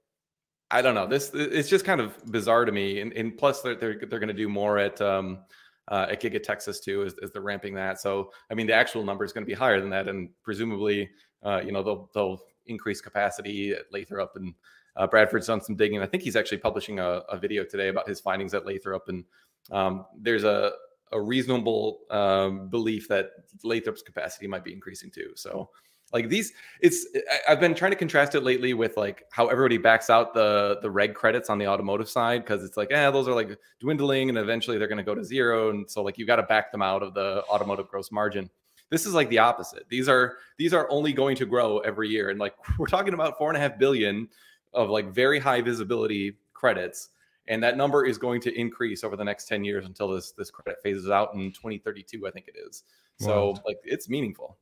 I 0.71 0.81
don't 0.81 0.95
know. 0.95 1.07
This 1.07 1.31
it's 1.33 1.69
just 1.69 1.85
kind 1.85 2.01
of 2.01 2.13
bizarre 2.31 2.65
to 2.65 2.71
me. 2.71 2.99
And, 3.01 3.13
and 3.13 3.37
plus, 3.37 3.61
they're 3.61 3.75
they're, 3.75 3.99
they're 4.09 4.19
going 4.19 4.27
to 4.27 4.33
do 4.33 4.49
more 4.49 4.77
at 4.77 4.99
um, 5.01 5.39
uh, 5.87 6.07
at 6.09 6.21
Giga 6.21 6.41
Texas 6.41 6.79
too, 6.79 7.03
as, 7.03 7.15
as 7.23 7.31
they're 7.31 7.41
ramping 7.41 7.73
that. 7.75 7.99
So, 7.99 8.31
I 8.49 8.53
mean, 8.53 8.67
the 8.67 8.73
actual 8.73 9.03
number 9.03 9.23
is 9.23 9.31
going 9.31 9.43
to 9.43 9.47
be 9.47 9.53
higher 9.53 9.79
than 9.79 9.89
that, 9.91 10.07
and 10.07 10.29
presumably, 10.43 11.09
uh, 11.43 11.61
you 11.63 11.71
know, 11.71 11.83
they'll 11.83 12.09
they'll 12.13 12.41
increase 12.67 13.01
capacity 13.01 13.71
at 13.71 13.91
Lathrop 13.91 14.35
and 14.35 14.53
uh, 14.95 15.05
Bradford's 15.05 15.47
done 15.47 15.61
some 15.61 15.75
digging. 15.75 16.01
I 16.01 16.05
think 16.05 16.23
he's 16.23 16.35
actually 16.35 16.57
publishing 16.59 16.99
a, 16.99 17.21
a 17.29 17.37
video 17.37 17.63
today 17.63 17.89
about 17.89 18.07
his 18.07 18.19
findings 18.19 18.53
at 18.53 18.65
Lathrop, 18.65 19.07
and 19.07 19.23
um, 19.71 20.05
there's 20.17 20.43
a 20.43 20.71
a 21.11 21.21
reasonable 21.21 21.99
um, 22.09 22.67
belief 22.69 23.07
that 23.07 23.29
Lathrop's 23.63 24.01
capacity 24.01 24.47
might 24.47 24.63
be 24.63 24.73
increasing 24.73 25.11
too. 25.11 25.31
So 25.35 25.69
like 26.15 26.29
these 26.29 26.53
it's 26.79 27.05
i've 27.45 27.59
been 27.59 27.75
trying 27.75 27.91
to 27.91 27.97
contrast 27.97 28.35
it 28.35 28.41
lately 28.41 28.73
with 28.73 28.95
like 28.95 29.25
how 29.31 29.47
everybody 29.47 29.77
backs 29.77 30.09
out 30.09 30.33
the 30.33 30.79
the 30.81 30.89
reg 30.89 31.13
credits 31.13 31.49
on 31.49 31.57
the 31.57 31.67
automotive 31.67 32.09
side 32.09 32.41
because 32.41 32.63
it's 32.63 32.77
like 32.77 32.89
eh 32.91 33.11
those 33.11 33.27
are 33.27 33.35
like 33.35 33.59
dwindling 33.81 34.29
and 34.29 34.37
eventually 34.37 34.77
they're 34.77 34.87
going 34.87 34.97
to 34.97 35.03
go 35.03 35.13
to 35.13 35.25
zero 35.25 35.71
and 35.71 35.91
so 35.91 36.01
like 36.01 36.17
you 36.17 36.25
got 36.25 36.37
to 36.37 36.43
back 36.43 36.71
them 36.71 36.81
out 36.81 37.03
of 37.03 37.13
the 37.13 37.43
automotive 37.49 37.87
gross 37.89 38.11
margin. 38.13 38.49
This 38.91 39.05
is 39.05 39.13
like 39.13 39.29
the 39.29 39.39
opposite. 39.39 39.83
These 39.89 40.07
are 40.07 40.37
these 40.57 40.73
are 40.73 40.89
only 40.89 41.11
going 41.11 41.35
to 41.35 41.45
grow 41.45 41.79
every 41.79 42.07
year 42.07 42.29
and 42.29 42.39
like 42.39 42.55
we're 42.79 42.87
talking 42.87 43.13
about 43.13 43.37
four 43.37 43.49
and 43.49 43.57
a 43.57 43.59
half 43.59 43.77
billion 43.77 44.29
of 44.73 44.89
like 44.89 45.13
very 45.13 45.37
high 45.37 45.61
visibility 45.61 46.37
credits 46.53 47.09
and 47.47 47.61
that 47.61 47.75
number 47.75 48.05
is 48.05 48.17
going 48.17 48.39
to 48.41 48.57
increase 48.57 49.03
over 49.03 49.17
the 49.17 49.23
next 49.23 49.49
10 49.49 49.65
years 49.65 49.85
until 49.85 50.07
this 50.07 50.31
this 50.31 50.49
credit 50.49 50.81
phases 50.81 51.09
out 51.09 51.33
in 51.33 51.51
2032 51.51 52.25
i 52.25 52.31
think 52.31 52.47
it 52.47 52.55
is. 52.57 52.83
So 53.19 53.51
wow. 53.51 53.61
like 53.65 53.79
it's 53.83 54.07
meaningful 54.07 54.57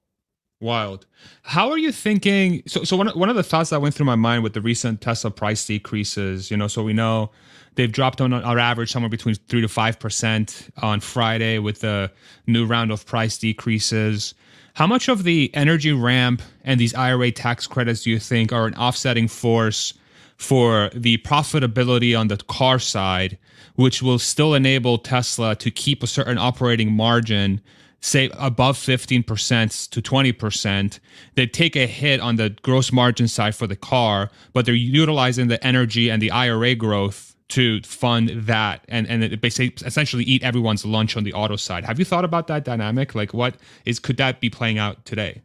Wild. 0.63 1.06
How 1.43 1.69
are 1.69 1.78
you 1.78 1.91
thinking? 1.91 2.63
So, 2.65 2.84
so 2.84 2.95
one, 2.95 3.10
one 3.10 3.30
of 3.30 3.36
the 3.36 3.43
thoughts 3.43 3.69
that 3.69 3.82
went 3.82 3.93
through 3.93 4.06
my 4.06 4.15
mind 4.15 4.43
with 4.43 4.54
the 4.54 4.62
recent 4.62 5.02
Tesla 5.02 5.30
price 5.30 5.65
decreases, 5.67 6.49
you 6.49 6.58
know, 6.58 6.67
so 6.67 6.82
we 6.82 6.93
know 6.93 7.32
they've 7.76 7.91
dropped 7.91 8.21
on 8.21 8.34
our 8.34 8.58
average 8.58 8.91
somewhere 8.91 9.10
between 9.10 9.36
three 9.36 9.62
to 9.62 9.67
five 9.67 9.99
percent 9.99 10.69
on 10.82 11.02
Friday 11.02 11.60
with 11.60 11.82
the 11.82 12.10
new 12.47 12.65
round 12.65 12.91
of 12.91 13.06
price 13.06 13.38
decreases. 13.38 14.34
How 14.76 14.88
much 14.88 15.10
of 15.10 15.23
the 15.23 15.52
energy 15.54 15.91
ramp 15.91 16.41
and 16.63 16.80
these 16.80 16.95
IRA 16.95 17.32
tax 17.32 17.67
credits 17.67 18.04
do 18.04 18.10
you 18.10 18.19
think 18.19 18.52
are 18.52 18.65
an 18.65 18.73
offsetting 18.76 19.28
force 19.28 19.93
for 20.38 20.89
the 20.95 21.17
profitability 21.19 22.17
on 22.17 22.30
the 22.30 22.38
car 22.38 22.80
side, 22.80 23.38
which 23.76 24.02
will 24.02 24.17
still 24.17 24.56
enable 24.56 24.97
Tesla 24.97 25.56
to 25.58 25.69
keep 25.69 26.02
a 26.02 26.08
certain 26.08 26.38
operating 26.38 26.91
margin? 26.91 27.62
Say 28.03 28.29
above 28.37 28.77
15% 28.77 29.89
to 29.89 30.01
20%, 30.01 30.99
they 31.35 31.47
take 31.47 31.75
a 31.75 31.87
hit 31.87 32.19
on 32.19 32.35
the 32.35 32.49
gross 32.61 32.91
margin 32.91 33.27
side 33.27 33.55
for 33.55 33.65
the 33.65 33.77
car, 33.77 34.29
but 34.51 34.65
they're 34.65 34.75
utilizing 34.75 35.47
the 35.47 35.65
energy 35.65 36.09
and 36.09 36.21
the 36.21 36.29
IRA 36.29 36.75
growth 36.75 37.33
to 37.49 37.81
fund 37.81 38.29
that 38.29 38.83
and 38.87 39.05
and 39.07 39.39
basically 39.39 39.85
essentially 39.85 40.23
eat 40.23 40.41
everyone's 40.43 40.85
lunch 40.85 41.15
on 41.15 41.23
the 41.23 41.33
auto 41.33 41.55
side. 41.55 41.83
Have 41.85 41.99
you 41.99 42.05
thought 42.05 42.25
about 42.25 42.47
that 42.47 42.63
dynamic? 42.65 43.13
Like 43.15 43.33
what 43.33 43.55
is 43.85 43.99
could 43.99 44.17
that 44.17 44.41
be 44.41 44.49
playing 44.49 44.79
out 44.79 45.05
today? 45.05 45.41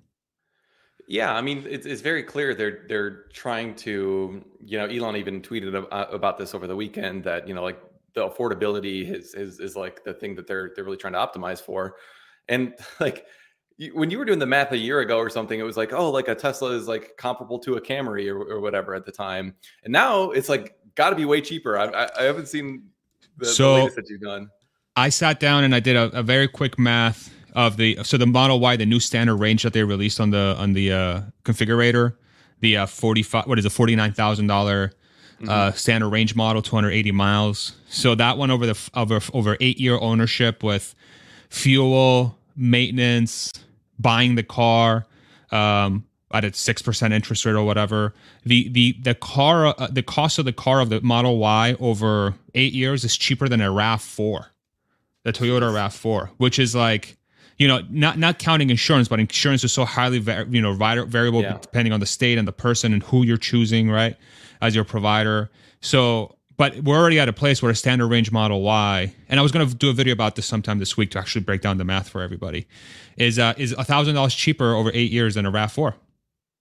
Yeah, 1.06 1.34
I 1.34 1.42
mean 1.42 1.64
it's, 1.68 1.86
it's 1.86 2.00
very 2.00 2.22
clear 2.22 2.54
they're 2.54 2.84
they're 2.88 3.24
trying 3.34 3.74
to 3.76 4.42
you 4.64 4.78
know 4.78 4.86
Elon 4.86 5.16
even 5.16 5.42
tweeted 5.42 5.74
uh, 5.74 6.06
about 6.10 6.38
this 6.38 6.54
over 6.54 6.66
the 6.66 6.76
weekend 6.76 7.24
that 7.24 7.46
you 7.46 7.52
know 7.52 7.62
like 7.62 7.80
the 8.14 8.28
affordability 8.28 9.12
is 9.12 9.34
is 9.34 9.60
is 9.60 9.76
like 9.76 10.02
the 10.04 10.14
thing 10.14 10.34
that 10.36 10.46
they're 10.46 10.72
they're 10.74 10.84
really 10.84 10.96
trying 10.96 11.12
to 11.12 11.18
optimize 11.18 11.60
for. 11.60 11.96
And 12.48 12.74
like 13.00 13.26
when 13.92 14.10
you 14.10 14.18
were 14.18 14.24
doing 14.24 14.38
the 14.38 14.46
math 14.46 14.72
a 14.72 14.76
year 14.76 15.00
ago 15.00 15.18
or 15.18 15.30
something, 15.30 15.58
it 15.58 15.64
was 15.64 15.76
like, 15.76 15.92
oh, 15.92 16.10
like 16.10 16.28
a 16.28 16.34
Tesla 16.34 16.70
is 16.70 16.88
like 16.88 17.16
comparable 17.16 17.58
to 17.60 17.76
a 17.76 17.80
Camry 17.80 18.28
or, 18.28 18.42
or 18.42 18.60
whatever 18.60 18.94
at 18.94 19.06
the 19.06 19.12
time. 19.12 19.54
And 19.84 19.92
now 19.92 20.30
it's 20.30 20.48
like 20.48 20.76
got 20.94 21.10
to 21.10 21.16
be 21.16 21.24
way 21.24 21.40
cheaper. 21.40 21.78
I, 21.78 21.86
I, 21.86 22.08
I 22.18 22.22
haven't 22.24 22.48
seen 22.48 22.88
the, 23.36 23.46
so 23.46 23.74
the 23.74 23.80
latest 23.80 23.96
that 23.96 24.08
you've 24.08 24.20
done. 24.20 24.50
I 24.96 25.10
sat 25.10 25.38
down 25.38 25.62
and 25.62 25.74
I 25.74 25.80
did 25.80 25.94
a, 25.94 26.04
a, 26.18 26.24
very 26.24 26.48
quick 26.48 26.76
math 26.76 27.32
of 27.54 27.76
the 27.76 27.98
so 28.02 28.16
the 28.16 28.26
Model 28.26 28.58
Y, 28.58 28.76
the 28.76 28.84
new 28.84 28.98
standard 28.98 29.36
range 29.36 29.62
that 29.62 29.72
they 29.72 29.84
released 29.84 30.18
on 30.18 30.30
the 30.30 30.56
on 30.58 30.72
the 30.72 30.92
uh, 30.92 31.20
configurator, 31.44 32.16
the 32.60 32.78
uh, 32.78 32.86
forty 32.86 33.22
five 33.22 33.46
what 33.46 33.58
is 33.60 33.64
it 33.64 33.70
forty 33.70 33.94
nine 33.94 34.12
thousand 34.12 34.48
dollar 34.48 34.92
uh, 35.42 35.68
mm-hmm. 35.68 35.76
standard 35.76 36.08
range 36.08 36.34
model, 36.34 36.62
two 36.62 36.74
hundred 36.74 36.90
eighty 36.90 37.12
miles. 37.12 37.76
So 37.88 38.16
that 38.16 38.38
one 38.38 38.50
over 38.50 38.66
the 38.66 38.90
over 38.94 39.20
over 39.32 39.56
eight 39.60 39.78
year 39.78 39.98
ownership 40.00 40.64
with 40.64 40.96
fuel, 41.48 42.36
maintenance, 42.58 43.52
buying 43.98 44.34
the 44.34 44.42
car 44.42 45.06
um, 45.50 46.04
at 46.32 46.44
a 46.44 46.52
six 46.52 46.82
percent 46.82 47.14
interest 47.14 47.44
rate 47.44 47.52
or 47.54 47.62
whatever. 47.62 48.14
The 48.44 48.68
the 48.68 48.96
the 49.02 49.14
car 49.14 49.66
uh, 49.66 49.88
the 49.90 50.02
cost 50.02 50.38
of 50.38 50.44
the 50.44 50.52
car 50.52 50.80
of 50.80 50.90
the 50.90 51.00
Model 51.00 51.38
Y 51.38 51.76
over 51.80 52.34
eight 52.54 52.72
years 52.72 53.04
is 53.04 53.16
cheaper 53.16 53.48
than 53.48 53.60
a 53.60 53.70
Rav 53.70 54.02
Four, 54.02 54.48
the 55.24 55.32
Toyota 55.32 55.72
Rav 55.74 55.94
Four, 55.94 56.30
which 56.36 56.58
is 56.58 56.74
like 56.74 57.16
you 57.56 57.68
know 57.68 57.82
not 57.88 58.18
not 58.18 58.38
counting 58.38 58.70
insurance, 58.70 59.08
but 59.08 59.20
insurance 59.20 59.64
is 59.64 59.72
so 59.72 59.84
highly 59.84 60.18
you 60.50 60.60
know 60.60 60.74
variable 60.74 61.42
yeah. 61.42 61.58
depending 61.60 61.92
on 61.92 62.00
the 62.00 62.06
state 62.06 62.38
and 62.38 62.46
the 62.46 62.52
person 62.52 62.92
and 62.92 63.02
who 63.04 63.22
you're 63.24 63.36
choosing 63.36 63.90
right 63.90 64.16
as 64.60 64.74
your 64.74 64.84
provider. 64.84 65.50
So 65.80 66.37
but 66.58 66.76
we're 66.82 66.96
already 66.96 67.20
at 67.20 67.28
a 67.28 67.32
place 67.32 67.62
where 67.62 67.70
a 67.70 67.74
standard 67.74 68.08
range 68.08 68.32
model 68.32 68.60
Y, 68.62 69.14
and 69.28 69.40
I 69.40 69.42
was 69.42 69.52
going 69.52 69.66
to 69.66 69.74
do 69.74 69.88
a 69.88 69.92
video 69.92 70.12
about 70.12 70.34
this 70.34 70.44
sometime 70.44 70.80
this 70.80 70.96
week 70.96 71.12
to 71.12 71.18
actually 71.18 71.42
break 71.42 71.62
down 71.62 71.78
the 71.78 71.84
math 71.84 72.08
for 72.08 72.20
everybody, 72.20 72.66
is 73.16 73.38
uh, 73.38 73.54
is 73.56 73.72
a 73.72 73.84
thousand 73.84 74.16
dollars 74.16 74.34
cheaper 74.34 74.74
over 74.74 74.90
eight 74.92 75.12
years 75.12 75.36
than 75.36 75.46
a 75.46 75.50
Rav 75.50 75.72
Four. 75.72 75.94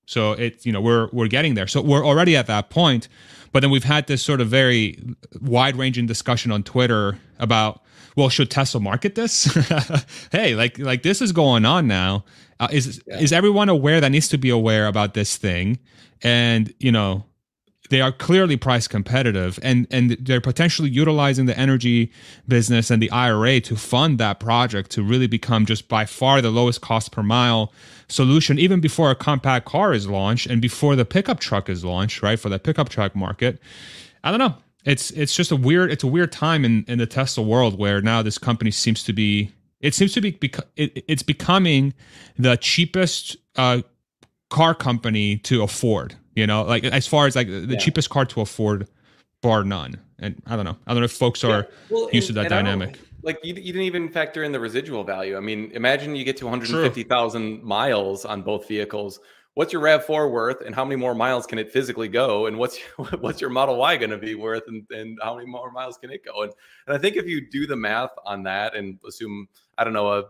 So 0.05 0.33
it's 0.33 0.65
you 0.65 0.71
know 0.71 0.81
we're 0.81 1.09
we're 1.11 1.27
getting 1.27 1.55
there. 1.55 1.65
So 1.65 1.81
we're 1.81 2.05
already 2.05 2.37
at 2.37 2.45
that 2.45 2.69
point, 2.69 3.07
but 3.51 3.61
then 3.61 3.71
we've 3.71 3.83
had 3.83 4.05
this 4.05 4.21
sort 4.21 4.39
of 4.39 4.47
very 4.47 4.99
wide 5.41 5.75
ranging 5.75 6.05
discussion 6.05 6.51
on 6.51 6.61
Twitter 6.61 7.17
about 7.39 7.81
well 8.15 8.29
should 8.29 8.51
Tesla 8.51 8.79
market 8.79 9.15
this? 9.15 9.45
hey, 10.31 10.53
like 10.53 10.77
like 10.77 11.01
this 11.01 11.23
is 11.23 11.31
going 11.31 11.65
on 11.65 11.87
now. 11.87 12.23
Uh, 12.59 12.67
is 12.71 13.01
yeah. 13.07 13.19
is 13.19 13.33
everyone 13.33 13.67
aware 13.67 13.99
that 13.99 14.09
needs 14.09 14.27
to 14.27 14.37
be 14.37 14.51
aware 14.51 14.85
about 14.85 15.15
this 15.15 15.37
thing? 15.37 15.79
And 16.21 16.71
you 16.79 16.91
know 16.91 17.25
they 17.89 18.01
are 18.01 18.11
clearly 18.11 18.57
price 18.57 18.87
competitive 18.87 19.59
and 19.61 19.87
and 19.91 20.11
they're 20.19 20.41
potentially 20.41 20.89
utilizing 20.89 21.45
the 21.45 21.57
energy 21.57 22.11
business 22.47 22.91
and 22.91 23.01
the 23.01 23.11
IRA 23.11 23.59
to 23.61 23.75
fund 23.75 24.17
that 24.17 24.39
project 24.39 24.91
to 24.91 25.03
really 25.03 25.27
become 25.27 25.65
just 25.65 25.87
by 25.87 26.05
far 26.05 26.41
the 26.41 26.51
lowest 26.51 26.81
cost 26.81 27.11
per 27.11 27.23
mile 27.23 27.71
solution 28.09 28.57
even 28.59 28.79
before 28.79 29.11
a 29.11 29.15
compact 29.15 29.65
car 29.65 29.93
is 29.93 30.07
launched 30.07 30.47
and 30.47 30.61
before 30.61 30.95
the 30.95 31.05
pickup 31.05 31.39
truck 31.39 31.69
is 31.69 31.83
launched 31.83 32.21
right 32.21 32.39
for 32.39 32.49
the 32.49 32.59
pickup 32.59 32.89
truck 32.89 33.15
market. 33.15 33.59
I 34.23 34.31
don't 34.31 34.39
know. 34.39 34.55
It's 34.85 35.11
it's 35.11 35.35
just 35.35 35.51
a 35.51 35.55
weird 35.55 35.91
it's 35.91 36.03
a 36.03 36.07
weird 36.07 36.31
time 36.31 36.63
in 36.63 36.85
in 36.87 36.97
the 36.97 37.05
Tesla 37.05 37.43
world 37.43 37.77
where 37.77 38.01
now 38.01 38.21
this 38.21 38.37
company 38.37 38.71
seems 38.71 39.03
to 39.03 39.13
be 39.13 39.51
it 39.81 39.93
seems 39.93 40.13
to 40.13 40.21
be 40.21 40.37
it's 40.75 41.23
becoming 41.23 41.93
the 42.37 42.55
cheapest 42.57 43.37
uh, 43.57 43.81
car 44.49 44.73
company 44.73 45.37
to 45.37 45.61
afford 45.61 46.15
you 46.37 46.45
know, 46.45 46.61
like 46.61 46.83
as 46.83 47.07
far 47.07 47.25
as 47.25 47.35
like 47.35 47.47
the 47.47 47.65
yeah. 47.67 47.77
cheapest 47.77 48.11
car 48.11 48.23
to 48.25 48.41
afford, 48.41 48.87
bar 49.41 49.63
none. 49.63 49.99
And 50.19 50.39
I 50.45 50.55
don't 50.55 50.65
know. 50.65 50.77
I 50.85 50.93
don't 50.93 51.01
know 51.01 51.05
if 51.05 51.11
folks 51.11 51.43
are 51.43 51.49
yeah. 51.49 51.63
well, 51.89 52.09
used 52.13 52.29
and, 52.29 52.35
to 52.37 52.43
that 52.43 52.49
dynamic. 52.49 52.99
Like 53.23 53.39
you, 53.43 53.55
you 53.55 53.73
didn't 53.73 53.81
even 53.81 54.07
factor 54.07 54.43
in 54.43 54.51
the 54.51 54.59
residual 54.59 55.03
value. 55.03 55.35
I 55.35 55.39
mean, 55.39 55.71
imagine 55.73 56.15
you 56.15 56.23
get 56.23 56.37
to 56.37 56.45
150,000 56.45 57.63
miles 57.63 58.23
on 58.23 58.43
both 58.43 58.67
vehicles. 58.67 59.19
What's 59.55 59.73
your 59.73 59.81
Rav4 59.81 60.31
worth, 60.31 60.61
and 60.61 60.75
how 60.75 60.85
many 60.85 60.97
more 60.97 61.15
miles 61.15 61.47
can 61.47 61.57
it 61.57 61.71
physically 61.71 62.07
go? 62.07 62.45
And 62.45 62.59
what's 62.59 62.77
what's 63.19 63.41
your 63.41 63.49
Model 63.49 63.77
Y 63.77 63.97
going 63.97 64.11
to 64.11 64.17
be 64.19 64.35
worth, 64.35 64.63
and, 64.67 64.85
and 64.91 65.17
how 65.23 65.35
many 65.35 65.47
more 65.47 65.71
miles 65.71 65.97
can 65.97 66.11
it 66.11 66.23
go? 66.23 66.43
And, 66.43 66.53
and 66.85 66.95
I 66.95 66.99
think 66.99 67.15
if 67.15 67.25
you 67.25 67.49
do 67.49 67.65
the 67.65 67.75
math 67.75 68.11
on 68.23 68.43
that 68.43 68.75
and 68.75 68.99
assume, 69.07 69.47
I 69.79 69.83
don't 69.83 69.93
know, 69.93 70.13
a 70.13 70.25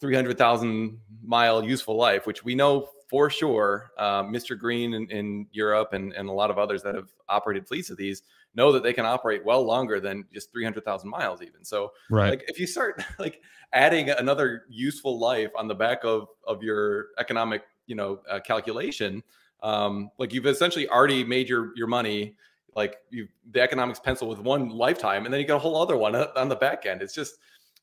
300,000 0.00 0.98
mile 1.22 1.64
useful 1.64 1.96
life, 1.96 2.26
which 2.26 2.42
we 2.42 2.56
know 2.56 2.88
for 3.10 3.28
sure, 3.28 3.90
uh, 3.98 4.22
Mr. 4.22 4.56
Green 4.56 4.94
in, 4.94 5.10
in, 5.10 5.46
Europe 5.50 5.94
and, 5.94 6.12
and 6.12 6.28
a 6.28 6.32
lot 6.32 6.48
of 6.48 6.58
others 6.58 6.80
that 6.84 6.94
have 6.94 7.08
operated 7.28 7.66
fleets 7.66 7.90
of 7.90 7.96
these 7.96 8.22
know 8.54 8.70
that 8.70 8.84
they 8.84 8.92
can 8.92 9.04
operate 9.04 9.44
well 9.44 9.64
longer 9.64 9.98
than 9.98 10.24
just 10.32 10.52
300,000 10.52 11.10
miles 11.10 11.42
even. 11.42 11.64
So 11.64 11.90
right. 12.08 12.30
like 12.30 12.44
if 12.46 12.60
you 12.60 12.68
start 12.68 13.02
like 13.18 13.42
adding 13.72 14.10
another 14.10 14.62
useful 14.68 15.18
life 15.18 15.50
on 15.58 15.66
the 15.66 15.74
back 15.74 16.04
of, 16.04 16.28
of 16.46 16.62
your 16.62 17.06
economic, 17.18 17.62
you 17.88 17.96
know, 17.96 18.20
uh, 18.30 18.38
calculation, 18.38 19.24
um, 19.64 20.12
like 20.18 20.32
you've 20.32 20.46
essentially 20.46 20.88
already 20.88 21.24
made 21.24 21.48
your, 21.48 21.72
your 21.74 21.88
money, 21.88 22.36
like 22.76 22.98
you, 23.10 23.26
the 23.50 23.60
economics 23.60 23.98
pencil 23.98 24.28
with 24.28 24.38
one 24.38 24.68
lifetime, 24.68 25.24
and 25.24 25.34
then 25.34 25.40
you 25.40 25.46
got 25.48 25.56
a 25.56 25.58
whole 25.58 25.82
other 25.82 25.96
one 25.96 26.14
on 26.14 26.48
the 26.48 26.54
back 26.54 26.86
end. 26.86 27.02
It's 27.02 27.14
just, 27.14 27.38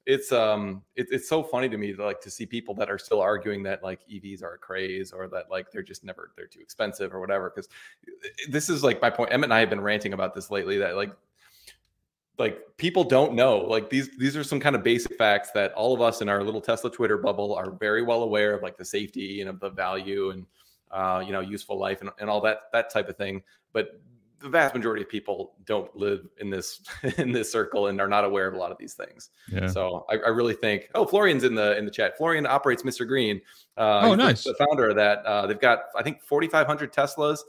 it's 0.08 0.32
um 0.32 0.82
it, 0.96 1.06
it's 1.12 1.28
so 1.28 1.44
funny 1.44 1.68
to 1.68 1.78
me 1.78 1.94
to 1.94 2.04
like 2.04 2.22
to 2.22 2.32
see 2.32 2.46
people 2.46 2.74
that 2.74 2.90
are 2.90 2.98
still 2.98 3.20
arguing 3.20 3.62
that 3.62 3.84
like 3.84 4.00
evs 4.08 4.42
are 4.42 4.54
a 4.54 4.58
craze 4.58 5.12
or 5.12 5.28
that 5.28 5.52
like 5.52 5.70
they're 5.70 5.84
just 5.84 6.04
never 6.06 6.32
they're 6.38 6.48
too 6.48 6.62
expensive 6.62 7.14
or 7.14 7.20
whatever 7.20 7.52
because 7.54 7.68
this 8.50 8.70
is 8.70 8.86
like 8.86 9.02
my 9.02 9.10
point 9.10 9.32
emmett 9.34 9.48
and 9.48 9.54
i 9.54 9.60
have 9.60 9.70
been 9.70 9.82
ranting 9.82 10.14
about 10.14 10.34
this 10.34 10.50
lately 10.50 10.78
that 10.78 10.96
like 10.96 11.14
like 12.40 12.62
people 12.78 13.04
don't 13.04 13.34
know 13.34 13.58
like 13.58 13.90
these 13.90 14.10
these 14.18 14.38
are 14.38 14.46
some 14.46 14.62
kind 14.62 14.78
of 14.78 14.84
basic 14.84 15.18
facts 15.18 15.52
that 15.52 15.74
all 15.74 15.94
of 15.94 16.02
us 16.02 16.22
in 16.22 16.30
our 16.30 16.42
little 16.42 16.62
tesla 16.62 16.90
twitter 16.90 17.18
bubble 17.18 17.54
are 17.54 17.72
very 17.72 18.02
well 18.02 18.24
aware 18.24 18.54
of 18.54 18.64
like 18.64 18.78
the 18.78 18.86
safety 18.86 19.42
and 19.42 19.50
of 19.50 19.60
the 19.60 19.70
value 19.70 20.30
and 20.30 20.46
uh, 20.92 21.22
you 21.26 21.34
know 21.34 21.42
useful 21.42 21.78
life 21.78 22.00
and, 22.00 22.10
and 22.22 22.30
all 22.30 22.40
that 22.40 22.70
that 22.72 22.90
type 22.90 23.10
of 23.10 23.18
thing 23.18 23.44
but 23.74 24.00
the 24.48 24.58
vast 24.58 24.74
majority 24.74 25.04
of 25.04 25.10
people 25.10 25.54
don't 25.66 25.94
live 25.96 26.28
in 26.40 26.50
this 26.50 26.82
in 27.18 27.32
this 27.32 27.52
circle 27.52 27.88
and 27.88 28.00
are 28.00 28.08
not 28.08 28.24
aware 28.24 28.48
of 28.48 28.54
a 28.54 28.58
lot 28.58 28.72
of 28.72 28.78
these 28.78 28.94
things. 28.94 29.30
Yeah. 29.52 29.68
So 29.68 30.06
I, 30.10 30.16
I 30.16 30.30
really 30.30 30.54
think. 30.54 30.90
Oh, 30.96 31.06
Florian's 31.06 31.44
in 31.44 31.56
the 31.56 31.78
in 31.78 31.86
the 31.86 31.92
chat. 31.92 32.18
Florian 32.18 32.46
operates 32.46 32.84
Mr. 32.84 33.08
Green. 33.08 33.42
Uh, 33.78 34.02
oh, 34.04 34.16
nice. 34.16 34.44
The, 34.44 34.56
founder 34.56 34.90
of 34.90 34.96
that. 34.96 35.20
Uh, 35.26 35.48
they've 35.48 35.60
got 35.60 35.80
I 35.96 36.04
think 36.04 36.24
4,500 36.24 36.94
Teslas. 36.94 37.40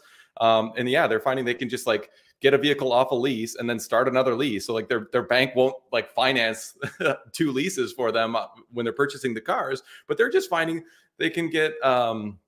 Um, 0.41 0.73
and 0.77 0.89
yeah, 0.89 1.07
they're 1.07 1.21
finding 1.21 1.45
they 1.45 1.55
can 1.55 1.69
just 1.69 1.87
like 1.87 2.11
get 2.41 2.55
a 2.55 2.59
vehicle 2.59 2.93
off 2.93 3.11
a 3.11 3.15
lease 3.15 3.57
and 3.57 3.69
then 3.69 3.79
start 3.79 4.09
another 4.09 4.35
lease. 4.35 4.67
So 4.67 4.75
like 4.75 4.89
their 4.89 5.09
their 5.13 5.23
bank 5.23 5.55
won't 5.55 5.75
like 5.93 6.11
finance 6.11 6.77
two 7.33 7.53
leases 7.53 7.93
for 7.93 8.13
them 8.13 8.37
uh, 8.37 8.47
when 8.73 8.85
they're 8.85 8.93
purchasing 8.93 9.35
the 9.35 9.41
cars, 9.41 9.83
but 10.07 10.17
they're 10.17 10.31
just 10.31 10.51
finding 10.51 10.85
they 11.19 11.31
can 11.31 11.51
get 11.51 11.75
um 11.85 12.39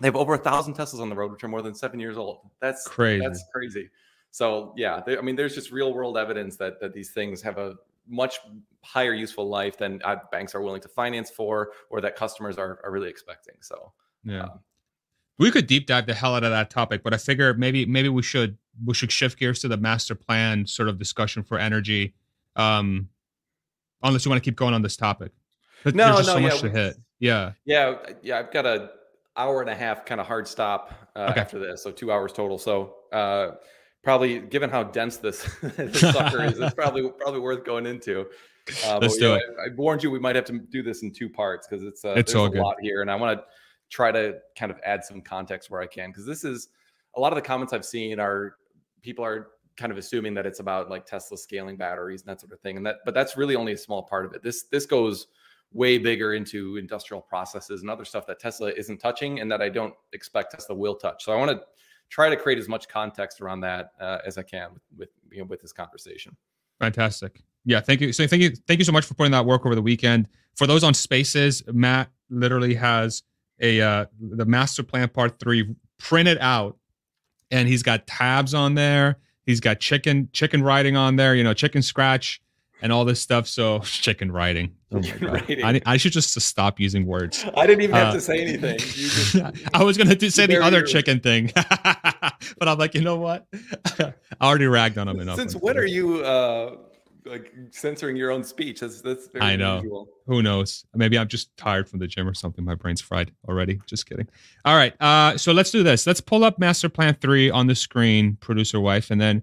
they 0.00 0.08
have 0.08 0.16
over 0.16 0.34
a 0.34 0.38
thousand 0.38 0.74
Teslas 0.74 1.00
on 1.00 1.08
the 1.08 1.16
road, 1.16 1.32
which 1.32 1.42
are 1.44 1.48
more 1.48 1.62
than 1.62 1.74
seven 1.74 2.00
years 2.00 2.16
old. 2.16 2.40
That's 2.60 2.86
crazy. 2.86 3.24
That's 3.24 3.44
crazy. 3.52 3.90
So 4.30 4.74
yeah, 4.76 5.00
they, 5.04 5.16
I 5.16 5.22
mean, 5.22 5.36
there's 5.36 5.54
just 5.54 5.70
real 5.70 5.94
world 5.94 6.18
evidence 6.18 6.56
that 6.56 6.80
that 6.80 6.92
these 6.92 7.10
things 7.10 7.40
have 7.42 7.58
a 7.58 7.76
much 8.08 8.38
higher 8.82 9.14
useful 9.14 9.48
life 9.48 9.78
than 9.78 10.00
uh, 10.04 10.16
banks 10.30 10.54
are 10.54 10.60
willing 10.60 10.82
to 10.82 10.88
finance 10.88 11.30
for, 11.30 11.72
or 11.90 12.00
that 12.00 12.16
customers 12.16 12.58
are 12.58 12.80
are 12.84 12.90
really 12.90 13.08
expecting. 13.08 13.54
So 13.60 13.92
yeah. 14.24 14.44
Um, 14.44 14.60
we 15.38 15.50
could 15.50 15.66
deep 15.66 15.86
dive 15.86 16.06
the 16.06 16.14
hell 16.14 16.34
out 16.34 16.44
of 16.44 16.50
that 16.50 16.70
topic, 16.70 17.02
but 17.02 17.12
I 17.12 17.18
figure 17.18 17.52
maybe 17.54 17.84
maybe 17.86 18.08
we 18.08 18.22
should 18.22 18.56
we 18.84 18.94
should 18.94 19.12
shift 19.12 19.38
gears 19.38 19.60
to 19.60 19.68
the 19.68 19.76
master 19.76 20.14
plan 20.14 20.66
sort 20.66 20.88
of 20.88 20.98
discussion 20.98 21.42
for 21.42 21.58
energy. 21.58 22.14
Um, 22.56 23.08
unless 24.02 24.24
you 24.24 24.30
want 24.30 24.42
to 24.42 24.48
keep 24.48 24.56
going 24.56 24.74
on 24.74 24.82
this 24.82 24.96
topic. 24.96 25.32
No, 25.84 25.92
there's 25.92 26.16
just 26.16 26.28
no, 26.28 26.34
so 26.34 26.38
yeah, 26.38 26.48
much 26.48 26.60
to 26.60 26.70
hit. 26.70 26.96
Yeah, 27.18 27.52
yeah, 27.64 27.94
yeah. 28.22 28.38
I've 28.38 28.52
got 28.52 28.66
a 28.66 28.90
hour 29.36 29.60
and 29.60 29.70
a 29.70 29.74
half 29.74 30.04
kind 30.04 30.20
of 30.20 30.26
hard 30.26 30.48
stop 30.48 31.10
uh, 31.14 31.28
okay. 31.30 31.40
after 31.40 31.58
this, 31.58 31.82
so 31.82 31.90
two 31.90 32.12
hours 32.12 32.32
total. 32.32 32.58
So 32.58 32.94
uh, 33.12 33.52
probably, 34.02 34.40
given 34.40 34.70
how 34.70 34.84
dense 34.84 35.16
this, 35.16 35.48
this 35.62 36.00
sucker 36.00 36.44
is, 36.44 36.58
it's 36.58 36.74
probably 36.74 37.10
probably 37.20 37.40
worth 37.40 37.64
going 37.64 37.86
into. 37.86 38.26
Uh, 38.84 38.98
Let's 39.00 39.16
do 39.16 39.34
it. 39.34 39.42
I, 39.60 39.66
I, 39.66 39.74
warned 39.76 40.02
you 40.02 40.10
we 40.10 40.18
might 40.18 40.34
have 40.34 40.44
to 40.46 40.58
do 40.58 40.82
this 40.82 41.02
in 41.02 41.12
two 41.12 41.28
parts 41.28 41.68
because 41.68 41.84
it's 41.84 42.04
uh, 42.04 42.14
it's 42.16 42.32
there's 42.32 42.46
a 42.46 42.50
good. 42.50 42.60
lot 42.60 42.76
here, 42.80 43.02
and 43.02 43.10
I 43.10 43.14
want 43.14 43.38
to 43.38 43.44
try 43.90 44.10
to 44.10 44.38
kind 44.58 44.72
of 44.72 44.78
add 44.84 45.04
some 45.04 45.20
context 45.20 45.70
where 45.70 45.80
I 45.80 45.86
can 45.86 46.10
because 46.10 46.26
this 46.26 46.42
is 46.42 46.68
a 47.16 47.20
lot 47.20 47.32
of 47.32 47.36
the 47.36 47.42
comments 47.42 47.72
I've 47.72 47.84
seen 47.84 48.18
are 48.18 48.56
people 49.02 49.24
are 49.24 49.48
kind 49.76 49.92
of 49.92 49.98
assuming 49.98 50.34
that 50.34 50.46
it's 50.46 50.60
about 50.60 50.90
like 50.90 51.06
Tesla 51.06 51.36
scaling 51.36 51.76
batteries 51.76 52.22
and 52.22 52.28
that 52.30 52.40
sort 52.40 52.52
of 52.52 52.60
thing, 52.60 52.76
and 52.76 52.86
that 52.86 52.96
but 53.04 53.14
that's 53.14 53.36
really 53.36 53.56
only 53.56 53.72
a 53.72 53.78
small 53.78 54.02
part 54.02 54.24
of 54.24 54.32
it. 54.34 54.42
This 54.42 54.64
this 54.64 54.86
goes 54.86 55.28
way 55.72 55.98
bigger 55.98 56.34
into 56.34 56.76
industrial 56.76 57.20
processes 57.20 57.82
and 57.82 57.90
other 57.90 58.04
stuff 58.04 58.26
that 58.26 58.38
Tesla 58.38 58.70
isn't 58.70 58.98
touching 58.98 59.40
and 59.40 59.50
that 59.50 59.60
I 59.60 59.68
don't 59.68 59.94
expect 60.12 60.52
Tesla 60.52 60.74
will 60.74 60.94
touch. 60.94 61.24
So 61.24 61.32
I 61.32 61.36
want 61.36 61.50
to 61.50 61.60
try 62.08 62.30
to 62.30 62.36
create 62.36 62.58
as 62.58 62.68
much 62.68 62.88
context 62.88 63.40
around 63.40 63.60
that 63.60 63.92
uh, 64.00 64.18
as 64.24 64.38
I 64.38 64.42
can 64.42 64.72
with, 64.72 64.82
with 64.96 65.08
you 65.30 65.38
know 65.38 65.44
with 65.44 65.60
this 65.60 65.72
conversation. 65.72 66.36
Fantastic. 66.80 67.42
Yeah, 67.64 67.80
thank 67.80 68.00
you. 68.00 68.12
So 68.12 68.26
thank 68.26 68.42
you, 68.42 68.50
thank 68.68 68.78
you 68.78 68.84
so 68.84 68.92
much 68.92 69.04
for 69.04 69.14
putting 69.14 69.32
that 69.32 69.44
work 69.44 69.66
over 69.66 69.74
the 69.74 69.82
weekend. 69.82 70.28
For 70.54 70.66
those 70.66 70.84
on 70.84 70.94
Spaces, 70.94 71.62
Matt 71.72 72.10
literally 72.30 72.74
has 72.74 73.22
a 73.60 73.80
uh, 73.80 74.06
the 74.20 74.44
master 74.44 74.82
plan 74.82 75.08
part 75.08 75.38
three 75.38 75.74
printed 75.98 76.38
out, 76.40 76.78
and 77.50 77.68
he's 77.68 77.82
got 77.82 78.06
tabs 78.06 78.54
on 78.54 78.74
there. 78.74 79.18
He's 79.44 79.60
got 79.60 79.80
chicken 79.80 80.28
chicken 80.32 80.62
writing 80.62 80.96
on 80.96 81.16
there. 81.16 81.34
You 81.34 81.44
know, 81.44 81.54
chicken 81.54 81.82
scratch 81.82 82.40
and 82.82 82.92
all 82.92 83.04
this 83.04 83.20
stuff. 83.20 83.46
So 83.46 83.78
chicken 83.84 84.30
writing. 84.32 84.74
Oh 84.92 85.00
god! 85.00 85.44
I, 85.48 85.80
I, 85.84 85.96
should 85.96 86.12
just 86.12 86.38
stop 86.40 86.78
using 86.78 87.06
words. 87.06 87.44
I 87.56 87.66
didn't 87.66 87.82
even 87.82 87.96
have 87.96 88.08
uh, 88.08 88.12
to 88.12 88.20
say 88.20 88.40
anything. 88.40 88.78
Just, 88.78 89.36
I 89.74 89.82
was 89.82 89.96
gonna 89.96 90.14
do, 90.14 90.30
say 90.30 90.46
the 90.46 90.62
other 90.62 90.82
chicken 90.82 91.20
thing, 91.20 91.50
but 91.54 92.68
I'm 92.68 92.78
like, 92.78 92.94
you 92.94 93.00
know 93.00 93.16
what? 93.16 93.46
I 94.00 94.12
already 94.40 94.66
ragged 94.66 94.98
on 94.98 95.08
him 95.08 95.20
enough. 95.20 95.36
Since 95.36 95.56
when 95.56 95.76
are 95.76 95.84
you 95.84 96.24
uh, 96.24 96.76
like 97.24 97.52
censoring 97.72 98.16
your 98.16 98.30
own 98.30 98.44
speech? 98.44 98.80
That's 98.80 99.00
that's 99.00 99.26
very 99.28 99.44
I 99.44 99.56
know. 99.56 99.78
Unusual. 99.78 100.08
Who 100.26 100.42
knows? 100.42 100.84
Maybe 100.94 101.18
I'm 101.18 101.28
just 101.28 101.54
tired 101.56 101.88
from 101.88 101.98
the 101.98 102.06
gym 102.06 102.28
or 102.28 102.34
something. 102.34 102.64
My 102.64 102.74
brain's 102.74 103.00
fried 103.00 103.32
already. 103.48 103.80
Just 103.86 104.08
kidding. 104.08 104.28
All 104.64 104.76
right. 104.76 104.94
Uh, 105.00 105.36
so 105.36 105.52
let's 105.52 105.70
do 105.70 105.82
this. 105.82 106.06
Let's 106.06 106.20
pull 106.20 106.44
up 106.44 106.58
Master 106.58 106.88
Plan 106.88 107.16
Three 107.20 107.50
on 107.50 107.66
the 107.66 107.74
screen, 107.74 108.36
producer 108.40 108.80
wife, 108.80 109.10
and 109.10 109.20
then 109.20 109.42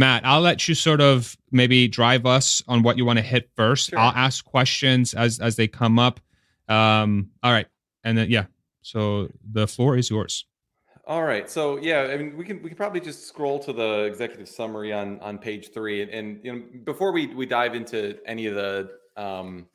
Matt, 0.00 0.24
I'll 0.24 0.40
let 0.40 0.66
you 0.66 0.74
sort 0.74 1.02
of 1.02 1.36
maybe 1.52 1.86
drive 1.86 2.24
us 2.24 2.62
on 2.66 2.82
what 2.82 2.96
you 2.96 3.04
want 3.04 3.18
to 3.18 3.22
hit 3.22 3.50
first. 3.54 3.90
Sure. 3.90 3.98
I'll 3.98 4.14
ask 4.16 4.42
questions 4.42 5.12
as 5.12 5.38
as 5.40 5.56
they 5.56 5.68
come 5.68 5.98
up. 5.98 6.20
Um, 6.70 7.28
all 7.42 7.52
right, 7.52 7.66
and 8.02 8.16
then 8.16 8.30
yeah, 8.30 8.46
so 8.80 9.28
the 9.52 9.68
floor 9.68 9.98
is 9.98 10.08
yours. 10.08 10.46
All 11.06 11.22
right, 11.22 11.50
so 11.50 11.76
yeah, 11.76 12.08
I 12.10 12.16
mean, 12.16 12.34
we 12.34 12.46
can 12.46 12.62
we 12.62 12.70
can 12.70 12.78
probably 12.78 13.00
just 13.02 13.28
scroll 13.28 13.58
to 13.58 13.74
the 13.74 14.04
executive 14.04 14.48
summary 14.48 14.90
on 14.90 15.20
on 15.20 15.36
page 15.36 15.70
three, 15.74 16.00
and, 16.00 16.10
and 16.10 16.40
you 16.42 16.52
know, 16.52 16.62
before 16.84 17.12
we 17.12 17.26
we 17.26 17.44
dive 17.44 17.74
into 17.74 18.18
any 18.24 18.46
of 18.46 18.54
the 18.54 18.88
um, 19.18 19.66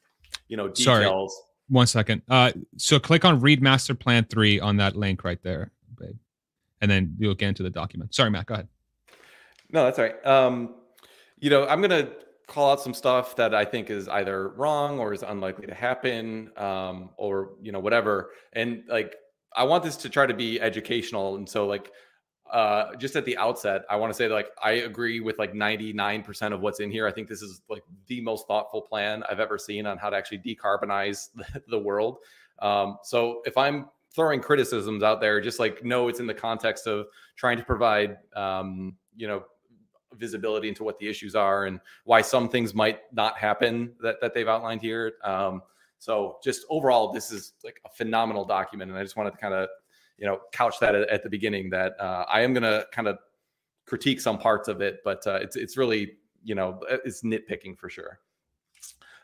you 0.47 0.57
know 0.57 0.69
details. 0.69 1.35
Sorry, 1.35 1.45
one 1.69 1.85
second. 1.85 2.23
Uh, 2.27 2.51
so 2.77 2.99
click 2.99 3.25
on 3.25 3.41
read 3.41 3.61
master 3.61 3.93
plan 3.93 4.25
three 4.25 4.59
on 4.59 4.77
that 4.77 4.95
link 4.95 5.23
right 5.23 5.43
there, 5.43 5.69
babe, 5.99 6.17
and 6.81 6.89
then 6.89 7.15
you'll 7.19 7.35
get 7.35 7.49
into 7.49 7.61
the 7.61 7.69
document. 7.69 8.15
Sorry, 8.15 8.31
Matt, 8.31 8.47
go 8.47 8.55
ahead. 8.55 8.69
No, 9.75 9.83
that's 9.83 9.99
all 9.99 10.05
right. 10.05 10.25
Um, 10.25 10.75
you 11.37 11.49
know, 11.49 11.67
I'm 11.67 11.81
gonna 11.81 12.09
call 12.47 12.71
out 12.71 12.79
some 12.79 12.93
stuff 12.93 13.35
that 13.35 13.53
I 13.53 13.65
think 13.65 13.89
is 13.89 14.07
either 14.07 14.47
wrong 14.51 14.99
or 14.99 15.13
is 15.13 15.21
unlikely 15.21 15.67
to 15.67 15.73
happen, 15.73 16.49
um, 16.55 17.09
or 17.17 17.55
you 17.61 17.73
know, 17.73 17.81
whatever. 17.81 18.31
And 18.53 18.83
like, 18.87 19.17
I 19.53 19.65
want 19.65 19.83
this 19.83 19.97
to 19.97 20.09
try 20.09 20.27
to 20.27 20.33
be 20.33 20.61
educational, 20.61 21.35
and 21.35 21.47
so 21.47 21.67
like, 21.67 21.91
uh, 22.49 22.95
just 22.95 23.17
at 23.17 23.25
the 23.25 23.35
outset, 23.35 23.81
I 23.89 23.97
want 23.97 24.13
to 24.13 24.17
say 24.17 24.29
that, 24.29 24.33
like 24.33 24.47
I 24.63 24.71
agree 24.71 25.19
with 25.19 25.37
like 25.39 25.51
99% 25.51 26.53
of 26.53 26.61
what's 26.61 26.79
in 26.79 26.89
here. 26.89 27.05
I 27.05 27.11
think 27.11 27.27
this 27.27 27.41
is 27.41 27.61
like 27.69 27.83
the 28.07 28.21
most 28.21 28.47
thoughtful 28.47 28.81
plan 28.81 29.23
I've 29.29 29.41
ever 29.41 29.57
seen 29.57 29.85
on 29.85 29.97
how 29.97 30.09
to 30.09 30.15
actually 30.15 30.39
decarbonize 30.39 31.31
the, 31.67 31.79
world. 31.79 32.19
Um, 32.59 32.97
so 33.03 33.41
if 33.45 33.57
I'm 33.57 33.87
throwing 34.15 34.39
criticisms 34.39 35.03
out 35.03 35.19
there, 35.19 35.41
just 35.41 35.59
like 35.59 35.83
no, 35.83 36.07
it's 36.07 36.21
in 36.21 36.27
the 36.27 36.33
context 36.33 36.87
of 36.87 37.07
trying 37.35 37.57
to 37.57 37.63
provide, 37.65 38.15
um, 38.37 38.95
you 39.17 39.27
know, 39.27 39.43
visibility 40.17 40.67
into 40.67 40.83
what 40.83 40.97
the 40.99 41.07
issues 41.07 41.35
are 41.35 41.65
and 41.65 41.79
why 42.03 42.21
some 42.21 42.49
things 42.49 42.73
might 42.73 42.99
not 43.13 43.37
happen 43.37 43.93
that 44.01 44.17
that 44.21 44.33
they've 44.33 44.47
outlined 44.47 44.81
here. 44.81 45.13
Um, 45.23 45.61
so 45.99 46.37
just 46.43 46.65
overall, 46.69 47.11
this 47.11 47.31
is 47.31 47.53
like 47.63 47.81
a 47.85 47.89
phenomenal 47.89 48.45
document, 48.45 48.91
and 48.91 48.99
I 48.99 49.03
just 49.03 49.15
wanted 49.15 49.31
to 49.31 49.37
kind 49.37 49.53
of 49.53 49.69
you 50.17 50.25
know 50.25 50.39
couch 50.51 50.75
that 50.79 50.95
at, 50.95 51.23
the 51.23 51.29
beginning 51.29 51.69
that 51.71 51.99
uh, 51.99 52.25
I 52.29 52.41
am 52.41 52.53
going 52.53 52.63
to 52.63 52.85
kind 52.91 53.07
of 53.07 53.17
critique 53.85 54.21
some 54.21 54.37
parts 54.37 54.67
of 54.67 54.81
it, 54.81 55.01
but 55.03 55.25
uh, 55.27 55.39
it's 55.41 55.55
it's 55.55 55.77
really 55.77 56.13
you 56.43 56.55
know 56.55 56.79
it's 56.89 57.21
nitpicking 57.21 57.77
for 57.77 57.89
sure. 57.89 58.19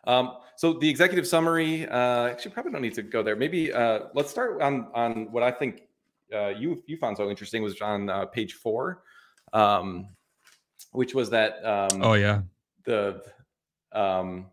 Um, 0.06 0.38
so 0.56 0.74
the 0.74 0.90
executive 0.90 1.28
summary, 1.28 1.88
uh, 1.88 2.28
actually, 2.28 2.52
probably 2.52 2.72
don't 2.72 2.82
need 2.82 2.96
to 2.96 3.04
go 3.04 3.22
there. 3.22 3.36
Maybe 3.36 3.72
uh, 3.72 4.02
let's 4.14 4.32
start 4.32 4.62
on 4.62 4.88
on 4.94 5.32
what 5.32 5.44
I 5.44 5.52
think 5.52 5.84
uh, 6.34 6.50
you 6.50 6.84
you 6.88 6.98
found 6.98 7.18
so 7.18 7.30
interesting 7.30 7.62
was 7.62 7.80
on 7.82 8.10
uh, 8.10 8.26
page 8.26 8.54
four, 8.54 9.04
um, 9.54 10.08
which 10.92 11.14
was 11.16 11.30
that. 11.32 11.64
Um, 11.66 12.02
oh 12.04 12.14
yeah. 12.14 12.42
The 12.86 13.24
um, 13.92 14.48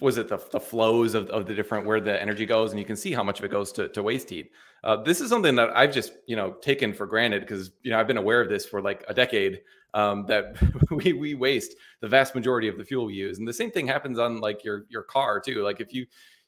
was 0.00 0.16
it 0.16 0.28
the, 0.28 0.38
the 0.52 0.60
flows 0.60 1.14
of, 1.14 1.28
of 1.30 1.46
the 1.46 1.54
different 1.54 1.86
where 1.86 2.00
the 2.00 2.20
energy 2.20 2.46
goes 2.46 2.70
and 2.70 2.78
you 2.78 2.86
can 2.86 2.96
see 2.96 3.12
how 3.12 3.22
much 3.22 3.38
of 3.38 3.44
it 3.44 3.50
goes 3.50 3.72
to, 3.72 3.88
to 3.88 4.02
waste 4.02 4.30
heat 4.30 4.50
uh, 4.84 4.96
this 4.96 5.20
is 5.20 5.28
something 5.28 5.54
that 5.54 5.76
i've 5.76 5.92
just 5.92 6.12
you 6.26 6.36
know 6.36 6.52
taken 6.52 6.92
for 6.92 7.06
granted 7.06 7.40
because 7.40 7.72
you 7.82 7.90
know 7.90 7.98
i've 7.98 8.06
been 8.06 8.16
aware 8.16 8.40
of 8.40 8.48
this 8.48 8.64
for 8.64 8.80
like 8.80 9.04
a 9.08 9.14
decade 9.14 9.60
um, 9.94 10.26
that 10.26 10.56
we, 10.90 11.12
we 11.14 11.34
waste 11.34 11.74
the 12.00 12.08
vast 12.08 12.34
majority 12.34 12.68
of 12.68 12.76
the 12.76 12.84
fuel 12.84 13.06
we 13.06 13.14
use 13.14 13.38
and 13.38 13.48
the 13.48 13.52
same 13.52 13.70
thing 13.70 13.86
happens 13.86 14.18
on 14.18 14.38
like 14.40 14.64
your 14.64 14.84
your 14.88 15.02
car 15.02 15.40
too 15.40 15.62
like 15.62 15.80
if 15.80 15.92
you 15.92 16.06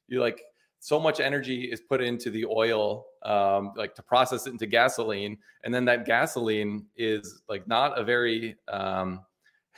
you 0.08 0.20
like 0.20 0.42
so 0.80 0.98
much 0.98 1.20
energy 1.20 1.64
is 1.64 1.80
put 1.80 2.00
into 2.00 2.30
the 2.30 2.44
oil 2.46 3.06
um, 3.22 3.72
like 3.76 3.94
to 3.94 4.02
process 4.02 4.46
it 4.46 4.50
into 4.50 4.66
gasoline 4.66 5.36
and 5.64 5.72
then 5.72 5.84
that 5.84 6.06
gasoline 6.06 6.86
is 6.96 7.42
like 7.48 7.68
not 7.68 7.98
a 7.98 8.02
very 8.02 8.56
um, 8.68 9.20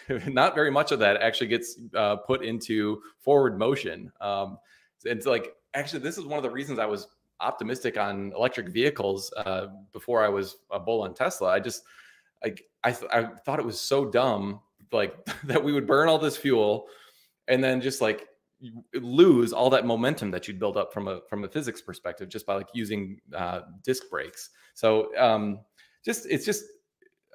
not 0.26 0.54
very 0.54 0.70
much 0.70 0.92
of 0.92 0.98
that 1.00 1.16
actually 1.18 1.46
gets 1.46 1.78
uh, 1.94 2.16
put 2.16 2.44
into 2.44 3.02
forward 3.18 3.58
motion. 3.58 4.12
Um, 4.20 4.58
it's 5.04 5.26
like 5.26 5.54
actually, 5.74 6.00
this 6.00 6.18
is 6.18 6.24
one 6.24 6.38
of 6.38 6.42
the 6.42 6.50
reasons 6.50 6.78
I 6.78 6.86
was 6.86 7.08
optimistic 7.40 7.98
on 7.98 8.32
electric 8.36 8.68
vehicles 8.68 9.32
uh, 9.36 9.68
before 9.92 10.24
I 10.24 10.28
was 10.28 10.56
a 10.70 10.78
bull 10.78 11.02
on 11.02 11.14
Tesla. 11.14 11.48
I 11.48 11.60
just 11.60 11.82
like 12.42 12.64
I, 12.84 12.92
th- 12.92 13.10
I 13.12 13.24
thought 13.44 13.58
it 13.58 13.64
was 13.64 13.80
so 13.80 14.04
dumb 14.04 14.60
like 14.92 15.14
that 15.44 15.62
we 15.62 15.72
would 15.72 15.86
burn 15.86 16.08
all 16.08 16.18
this 16.18 16.36
fuel 16.36 16.86
and 17.48 17.62
then 17.62 17.80
just 17.80 18.00
like 18.00 18.28
lose 18.94 19.52
all 19.52 19.70
that 19.70 19.86
momentum 19.86 20.30
that 20.30 20.46
you'd 20.46 20.58
build 20.58 20.76
up 20.76 20.92
from 20.92 21.08
a 21.08 21.20
from 21.28 21.44
a 21.44 21.48
physics 21.48 21.80
perspective 21.80 22.28
just 22.28 22.46
by 22.46 22.54
like 22.54 22.68
using 22.74 23.20
uh, 23.36 23.60
disc 23.84 24.04
brakes. 24.10 24.50
So 24.74 25.16
um, 25.16 25.60
just 26.04 26.26
it's 26.26 26.44
just 26.44 26.64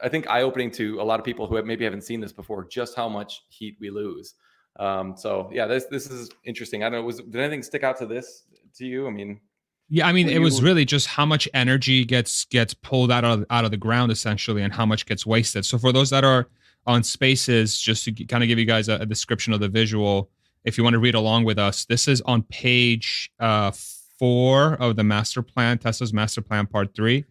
I 0.01 0.09
think 0.09 0.29
eye 0.29 0.43
opening 0.43 0.71
to 0.71 1.01
a 1.01 1.03
lot 1.03 1.19
of 1.19 1.25
people 1.25 1.47
who 1.47 1.55
have, 1.55 1.65
maybe 1.65 1.83
haven't 1.83 2.03
seen 2.03 2.19
this 2.21 2.31
before, 2.31 2.65
just 2.65 2.95
how 2.95 3.09
much 3.09 3.43
heat 3.49 3.77
we 3.79 3.89
lose. 3.89 4.35
Um, 4.79 5.15
so 5.17 5.49
yeah, 5.51 5.65
this 5.65 5.85
this 5.85 6.09
is 6.09 6.29
interesting. 6.45 6.83
I 6.83 6.89
don't 6.89 7.01
know. 7.01 7.05
Was 7.05 7.17
did 7.17 7.35
anything 7.35 7.63
stick 7.63 7.83
out 7.83 7.97
to 7.97 8.05
this 8.05 8.43
to 8.75 8.85
you? 8.85 9.07
I 9.07 9.09
mean, 9.09 9.41
yeah, 9.89 10.07
I 10.07 10.11
mean, 10.11 10.27
it 10.27 10.33
you, 10.33 10.41
was 10.41 10.61
really 10.61 10.85
just 10.85 11.07
how 11.07 11.25
much 11.25 11.47
energy 11.53 12.05
gets 12.05 12.45
gets 12.45 12.73
pulled 12.73 13.11
out 13.11 13.25
of 13.25 13.45
out 13.49 13.65
of 13.65 13.71
the 13.71 13.77
ground 13.77 14.11
essentially, 14.11 14.61
and 14.61 14.73
how 14.73 14.85
much 14.85 15.05
gets 15.05 15.25
wasted. 15.25 15.65
So 15.65 15.77
for 15.77 15.91
those 15.91 16.09
that 16.11 16.23
are 16.23 16.47
on 16.85 17.03
spaces, 17.03 17.79
just 17.79 18.05
to 18.05 18.11
kind 18.25 18.43
of 18.43 18.47
give 18.47 18.59
you 18.59 18.65
guys 18.65 18.87
a, 18.87 18.95
a 18.95 19.05
description 19.05 19.51
of 19.51 19.59
the 19.59 19.67
visual, 19.67 20.29
if 20.67 20.77
you 20.77 20.83
want 20.83 20.95
to 20.95 20.99
read 20.99 21.15
along 21.15 21.45
with 21.45 21.57
us, 21.57 21.85
this 21.85 22.09
is 22.09 22.19
on 22.21 22.43
page 22.43 23.31
uh, 23.39 23.71
four 24.19 24.73
of 24.73 24.97
the 24.97 25.03
master 25.03 25.41
plan, 25.41 25.77
Tesla's 25.77 26.11
master 26.11 26.41
plan, 26.41 26.67
part 26.67 26.93
three. 26.93 27.23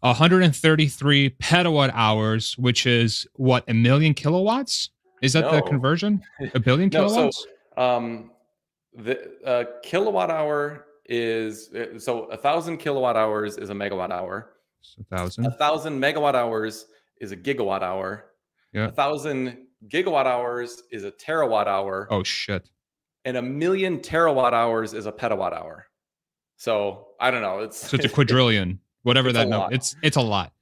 133 0.00 1.30
petawatt 1.30 1.90
hours, 1.94 2.56
which 2.58 2.84
is 2.84 3.26
what 3.36 3.64
a 3.68 3.72
million 3.72 4.12
kilowatts. 4.12 4.90
Is 5.22 5.32
that 5.32 5.40
no. 5.40 5.52
the 5.52 5.62
conversion? 5.62 6.22
A 6.54 6.60
billion 6.60 6.90
no, 6.92 7.08
kilowatts. 7.08 7.46
So, 7.74 7.82
um, 7.82 8.30
the 8.94 9.42
uh, 9.46 9.64
kilowatt 9.82 10.30
hour 10.30 10.84
is 11.06 11.70
uh, 11.72 11.98
so 11.98 12.24
a 12.24 12.36
thousand 12.36 12.76
kilowatt 12.76 13.16
hours 13.16 13.56
is 13.56 13.70
a 13.70 13.74
megawatt 13.74 14.10
hour. 14.10 14.52
A 15.00 15.16
thousand. 15.16 15.46
A 15.46 15.50
thousand 15.52 15.98
megawatt 15.98 16.34
hours 16.34 16.86
is 17.22 17.32
a 17.32 17.36
gigawatt 17.36 17.80
hour. 17.80 18.26
Yeah. 18.74 18.88
A 18.88 18.92
thousand 18.92 19.65
gigawatt 19.88 20.26
hours 20.26 20.82
is 20.90 21.04
a 21.04 21.10
terawatt 21.10 21.66
hour. 21.66 22.08
Oh 22.10 22.22
shit. 22.22 22.68
And 23.24 23.36
a 23.36 23.42
million 23.42 23.98
terawatt 23.98 24.52
hours 24.52 24.94
is 24.94 25.06
a 25.06 25.12
petawatt 25.12 25.52
hour. 25.52 25.86
So 26.56 27.08
I 27.20 27.30
don't 27.30 27.42
know. 27.42 27.60
It's 27.60 27.76
so 27.76 27.96
it's 27.96 28.06
a 28.06 28.08
quadrillion 28.14 28.80
whatever 29.06 29.32
that 29.32 29.48
number. 29.48 29.74
It's 29.74 29.96
it's 30.02 30.16
a 30.16 30.20
lot. 30.20 30.52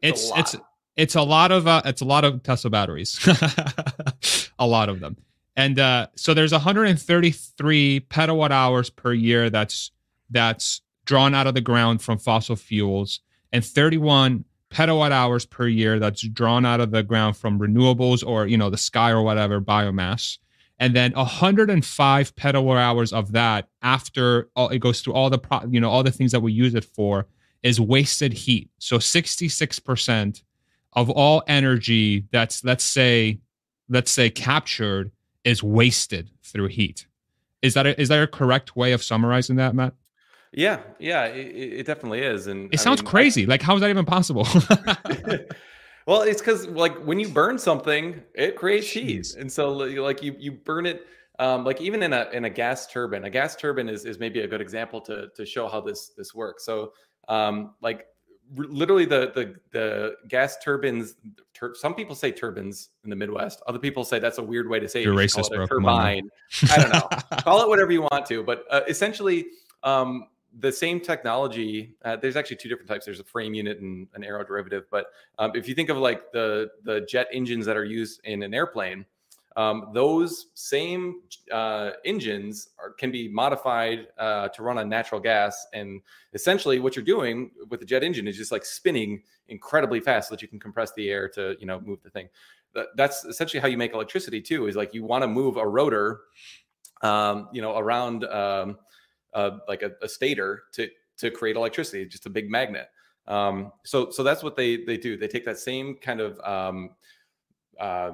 It's 0.00 0.22
it's 0.22 0.30
a 0.30 0.34
lot. 0.34 0.38
it's, 0.40 0.56
it's 0.96 1.14
a 1.14 1.22
lot 1.22 1.52
of 1.52 1.66
uh, 1.66 1.82
it's 1.84 2.00
a 2.00 2.04
lot 2.04 2.24
of 2.24 2.42
Tesla 2.42 2.70
batteries, 2.70 3.18
a 4.58 4.66
lot 4.66 4.88
of 4.88 5.00
them. 5.00 5.16
And 5.54 5.78
uh, 5.78 6.08
so 6.16 6.34
there's 6.34 6.52
133 6.52 8.06
petawatt 8.10 8.50
hours 8.50 8.90
per 8.90 9.12
year 9.12 9.50
that's 9.50 9.92
that's 10.30 10.80
drawn 11.04 11.34
out 11.34 11.46
of 11.46 11.54
the 11.54 11.60
ground 11.60 12.02
from 12.02 12.18
fossil 12.18 12.56
fuels, 12.56 13.20
and 13.52 13.64
31 13.64 14.44
petawatt 14.72 15.12
hours 15.12 15.44
per 15.44 15.66
year 15.66 15.98
that's 15.98 16.22
drawn 16.22 16.64
out 16.64 16.80
of 16.80 16.90
the 16.90 17.02
ground 17.02 17.36
from 17.36 17.58
renewables 17.58 18.26
or 18.26 18.46
you 18.46 18.56
know 18.56 18.70
the 18.70 18.78
sky 18.78 19.10
or 19.10 19.22
whatever 19.22 19.60
biomass 19.60 20.38
and 20.82 20.96
then 20.96 21.12
105 21.12 22.34
petawatt 22.34 22.76
hours 22.76 23.12
of 23.12 23.30
that 23.30 23.68
after 23.82 24.48
all, 24.56 24.68
it 24.70 24.80
goes 24.80 25.00
through 25.00 25.12
all 25.12 25.30
the 25.30 25.38
pro, 25.38 25.60
you 25.68 25.78
know 25.78 25.88
all 25.88 26.02
the 26.02 26.10
things 26.10 26.32
that 26.32 26.40
we 26.40 26.52
use 26.52 26.74
it 26.74 26.84
for 26.84 27.26
is 27.62 27.80
wasted 27.80 28.32
heat. 28.32 28.68
So 28.78 28.98
66% 28.98 30.42
of 30.94 31.08
all 31.08 31.44
energy 31.46 32.24
that's 32.32 32.64
let's 32.64 32.82
say 32.82 33.38
let's 33.88 34.10
say 34.10 34.28
captured 34.28 35.12
is 35.44 35.62
wasted 35.62 36.30
through 36.42 36.66
heat. 36.68 37.06
Is 37.62 37.74
that 37.74 37.86
a, 37.86 38.00
is 38.00 38.08
that 38.08 38.20
a 38.20 38.26
correct 38.26 38.74
way 38.74 38.90
of 38.90 39.04
summarizing 39.04 39.56
that, 39.56 39.76
Matt? 39.76 39.94
Yeah, 40.52 40.80
yeah, 40.98 41.24
it, 41.26 41.46
it 41.80 41.86
definitely 41.86 42.20
is, 42.20 42.46
and 42.46 42.72
it 42.72 42.78
I 42.78 42.82
sounds 42.82 43.02
mean, 43.02 43.10
crazy. 43.10 43.44
I, 43.44 43.46
like, 43.46 43.62
how 43.62 43.74
is 43.74 43.80
that 43.80 43.88
even 43.88 44.04
possible? 44.04 44.46
well, 46.06 46.22
it's 46.22 46.42
because 46.42 46.66
like 46.68 46.94
when 47.06 47.18
you 47.18 47.28
burn 47.28 47.58
something, 47.58 48.22
it 48.34 48.54
creates 48.56 48.90
heat, 48.90 49.34
and 49.34 49.50
so 49.50 49.72
like 49.72 50.22
you 50.22 50.36
you 50.38 50.52
burn 50.52 50.84
it. 50.84 51.06
Um, 51.38 51.64
like 51.64 51.80
even 51.80 52.02
in 52.02 52.12
a 52.12 52.28
in 52.34 52.44
a 52.44 52.50
gas 52.50 52.86
turbine, 52.86 53.24
a 53.24 53.30
gas 53.30 53.56
turbine 53.56 53.88
is 53.88 54.04
is 54.04 54.18
maybe 54.18 54.40
a 54.40 54.46
good 54.46 54.60
example 54.60 55.00
to 55.02 55.28
to 55.34 55.46
show 55.46 55.68
how 55.68 55.80
this 55.80 56.10
this 56.18 56.34
works. 56.34 56.66
So 56.66 56.92
um, 57.28 57.74
like 57.80 58.06
literally 58.54 59.06
the 59.06 59.32
the 59.34 59.54
the 59.70 60.16
gas 60.28 60.58
turbines. 60.62 61.14
Tur- 61.54 61.74
some 61.74 61.94
people 61.94 62.14
say 62.14 62.30
turbines 62.30 62.90
in 63.04 63.10
the 63.10 63.16
Midwest. 63.16 63.62
Other 63.66 63.78
people 63.78 64.04
say 64.04 64.18
that's 64.18 64.36
a 64.36 64.42
weird 64.42 64.68
way 64.68 64.80
to 64.80 64.88
say 64.88 65.02
You're 65.02 65.18
it. 65.18 65.30
racist, 65.30 65.48
bro. 65.48 65.66
turbine. 65.66 66.28
I 66.70 66.76
don't 66.76 66.92
know. 66.92 67.08
call 67.38 67.62
it 67.62 67.68
whatever 67.70 67.90
you 67.90 68.02
want 68.02 68.26
to, 68.26 68.42
but 68.42 68.64
uh, 68.70 68.82
essentially. 68.86 69.46
Um, 69.84 70.28
the 70.58 70.72
same 70.72 71.00
technology. 71.00 71.94
Uh, 72.04 72.16
there's 72.16 72.36
actually 72.36 72.56
two 72.56 72.68
different 72.68 72.88
types. 72.88 73.04
There's 73.04 73.20
a 73.20 73.24
frame 73.24 73.54
unit 73.54 73.80
and 73.80 74.06
an 74.14 74.22
aeroderivative. 74.22 74.84
But 74.90 75.06
um, 75.38 75.52
if 75.54 75.68
you 75.68 75.74
think 75.74 75.88
of 75.88 75.96
like 75.96 76.32
the 76.32 76.70
the 76.84 77.02
jet 77.02 77.28
engines 77.32 77.66
that 77.66 77.76
are 77.76 77.84
used 77.84 78.20
in 78.24 78.42
an 78.42 78.54
airplane, 78.54 79.06
um, 79.56 79.90
those 79.92 80.46
same 80.54 81.22
uh, 81.50 81.90
engines 82.04 82.70
are, 82.78 82.90
can 82.90 83.10
be 83.10 83.28
modified 83.28 84.08
uh, 84.18 84.48
to 84.48 84.62
run 84.62 84.78
on 84.78 84.88
natural 84.88 85.20
gas. 85.20 85.66
And 85.72 86.00
essentially, 86.32 86.78
what 86.80 86.96
you're 86.96 87.04
doing 87.04 87.50
with 87.68 87.80
the 87.80 87.86
jet 87.86 88.02
engine 88.02 88.26
is 88.28 88.36
just 88.36 88.52
like 88.52 88.64
spinning 88.64 89.22
incredibly 89.48 90.00
fast 90.00 90.28
so 90.28 90.34
that 90.34 90.42
you 90.42 90.48
can 90.48 90.60
compress 90.60 90.92
the 90.92 91.10
air 91.10 91.28
to 91.30 91.56
you 91.58 91.66
know 91.66 91.80
move 91.80 92.02
the 92.02 92.10
thing. 92.10 92.28
That's 92.96 93.24
essentially 93.26 93.60
how 93.60 93.68
you 93.68 93.76
make 93.76 93.92
electricity 93.92 94.40
too. 94.40 94.66
Is 94.66 94.76
like 94.76 94.94
you 94.94 95.04
want 95.04 95.22
to 95.22 95.28
move 95.28 95.58
a 95.58 95.66
rotor, 95.66 96.20
um, 97.02 97.48
you 97.52 97.60
know, 97.60 97.76
around 97.76 98.24
um, 98.24 98.78
uh, 99.34 99.58
like 99.68 99.82
a, 99.82 99.92
a 100.02 100.08
stator 100.08 100.64
to 100.72 100.88
to 101.18 101.30
create 101.30 101.56
electricity, 101.56 102.04
just 102.06 102.26
a 102.26 102.30
big 102.30 102.50
magnet. 102.50 102.88
Um, 103.26 103.72
so 103.84 104.10
so 104.10 104.22
that's 104.22 104.42
what 104.42 104.56
they 104.56 104.84
they 104.84 104.96
do. 104.96 105.16
They 105.16 105.28
take 105.28 105.44
that 105.44 105.58
same 105.58 105.96
kind 105.96 106.20
of 106.20 106.40
um, 106.40 106.90
uh, 107.78 108.12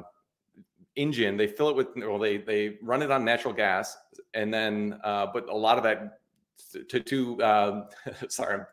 engine. 0.97 1.37
They 1.37 1.47
fill 1.47 1.71
it 1.71 1.77
with, 1.77 1.89
well, 1.97 2.19
they 2.19 2.39
they 2.39 2.77
run 2.83 3.03
it 3.03 3.11
on 3.11 3.25
natural 3.25 3.55
gas, 3.55 3.97
and 4.35 4.53
then, 4.53 4.99
uh, 5.05 5.27
but 5.33 5.49
a 5.49 5.57
lot 5.57 5.79
of 5.79 5.85
that 5.85 6.19
to 6.89 7.01
to 7.01 7.43
uh, 7.43 7.87
sorry, 8.29 8.61
I'm 8.61 8.67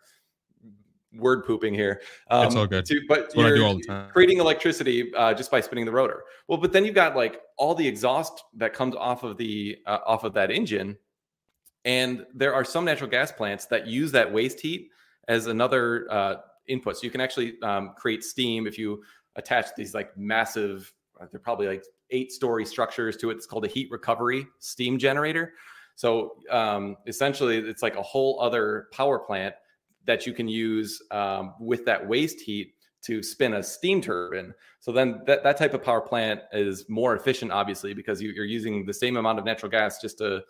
word 1.13 1.45
pooping 1.45 1.73
here. 1.73 2.01
Um, 2.29 2.47
it's 2.47 2.55
all 2.55 2.67
good. 2.67 2.85
To, 2.85 3.01
but 3.07 3.33
That's 3.33 3.35
you're 3.35 4.07
creating 4.11 4.39
electricity 4.39 5.13
uh, 5.15 5.33
just 5.33 5.51
by 5.51 5.61
spinning 5.61 5.85
the 5.85 5.91
rotor. 5.91 6.23
Well, 6.47 6.57
but 6.57 6.73
then 6.73 6.83
you've 6.83 6.95
got 6.95 7.15
like 7.15 7.41
all 7.57 7.75
the 7.75 7.87
exhaust 7.87 8.43
that 8.55 8.73
comes 8.73 8.95
off 8.95 9.23
of 9.23 9.37
the 9.37 9.77
uh, 9.85 9.99
off 10.05 10.23
of 10.23 10.33
that 10.33 10.51
engine, 10.51 10.97
and 11.85 12.25
there 12.33 12.53
are 12.53 12.65
some 12.65 12.83
natural 12.83 13.09
gas 13.09 13.31
plants 13.31 13.65
that 13.67 13.87
use 13.87 14.11
that 14.11 14.31
waste 14.31 14.59
heat 14.59 14.89
as 15.27 15.47
another 15.47 16.07
uh, 16.11 16.35
input. 16.67 16.97
So 16.97 17.03
you 17.03 17.11
can 17.11 17.21
actually 17.21 17.61
um, 17.61 17.93
create 17.95 18.23
steam 18.23 18.67
if 18.67 18.77
you 18.77 19.03
attach 19.35 19.67
these 19.77 19.93
like 19.93 20.15
massive. 20.17 20.91
They're 21.31 21.39
probably 21.39 21.67
like 21.67 21.85
eight 22.09 22.31
story 22.31 22.65
structures 22.65 23.15
to 23.17 23.29
it. 23.29 23.35
It's 23.35 23.45
called 23.45 23.65
a 23.65 23.69
heat 23.69 23.89
recovery 23.91 24.47
steam 24.59 24.97
generator. 24.97 25.53
So 25.95 26.37
um, 26.49 26.97
essentially, 27.07 27.57
it's 27.57 27.81
like 27.81 27.95
a 27.95 28.01
whole 28.01 28.41
other 28.41 28.87
power 28.91 29.19
plant 29.19 29.55
that 30.05 30.27
you 30.27 30.33
can 30.33 30.47
use 30.47 31.01
um, 31.11 31.53
with 31.59 31.85
that 31.85 32.05
waste 32.05 32.41
heat 32.41 32.73
to 33.03 33.21
spin 33.21 33.53
a 33.53 33.63
steam 33.63 34.01
turbine. 34.01 34.53
So 34.79 34.91
then 34.91 35.21
that, 35.27 35.43
that 35.43 35.57
type 35.57 35.73
of 35.73 35.83
power 35.83 36.01
plant 36.01 36.41
is 36.51 36.89
more 36.89 37.15
efficient, 37.15 37.51
obviously, 37.51 37.93
because 37.93 38.21
you, 38.21 38.31
are 38.41 38.45
using 38.45 38.85
the 38.85 38.93
same 38.93 39.15
amount 39.15 39.39
of 39.39 39.45
natural 39.45 39.71
gas 39.71 40.01
just 40.01 40.17
to, 40.17 40.41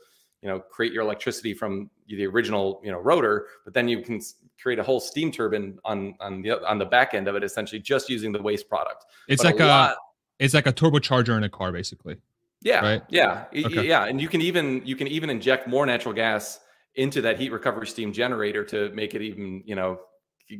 you 0.45 0.51
know, 0.51 0.59
create 0.59 0.93
your 0.93 1.01
electricity 1.01 1.55
from 1.55 1.89
the 2.07 2.23
original, 2.27 2.79
you 2.83 2.91
know, 2.91 2.99
rotor. 2.99 3.47
But 3.63 3.73
then 3.73 3.87
you 3.87 4.03
can 4.03 4.21
create 4.61 4.77
a 4.77 4.83
whole 4.83 4.99
steam 4.99 5.31
turbine 5.31 5.79
on 5.83 6.13
on 6.19 6.43
the 6.43 6.63
on 6.69 6.77
the 6.77 6.85
back 6.85 7.15
end 7.15 7.27
of 7.27 7.33
it, 7.33 7.43
essentially 7.43 7.81
just 7.81 8.11
using 8.11 8.31
the 8.31 8.39
waste 8.39 8.69
product. 8.69 9.05
It's 9.27 9.41
but 9.41 9.55
like 9.55 9.59
a, 9.59 9.65
lot, 9.65 9.97
it's 10.37 10.53
like 10.53 10.67
a 10.67 10.71
turbocharger 10.71 11.35
in 11.35 11.45
a 11.45 11.49
car, 11.49 11.71
basically. 11.71 12.17
Yeah, 12.61 12.81
right? 12.81 13.01
yeah, 13.09 13.45
okay. 13.55 13.87
yeah, 13.87 14.05
and 14.05 14.21
you 14.21 14.27
can 14.27 14.39
even 14.41 14.83
you 14.85 14.95
can 14.95 15.07
even 15.07 15.31
inject 15.31 15.67
more 15.67 15.83
natural 15.83 16.13
gas 16.13 16.59
into 16.93 17.21
that 17.21 17.39
heat 17.39 17.51
recovery 17.51 17.87
steam 17.87 18.13
generator 18.13 18.63
to 18.65 18.89
make 18.91 19.15
it 19.15 19.23
even 19.23 19.63
you 19.65 19.73
know 19.73 19.99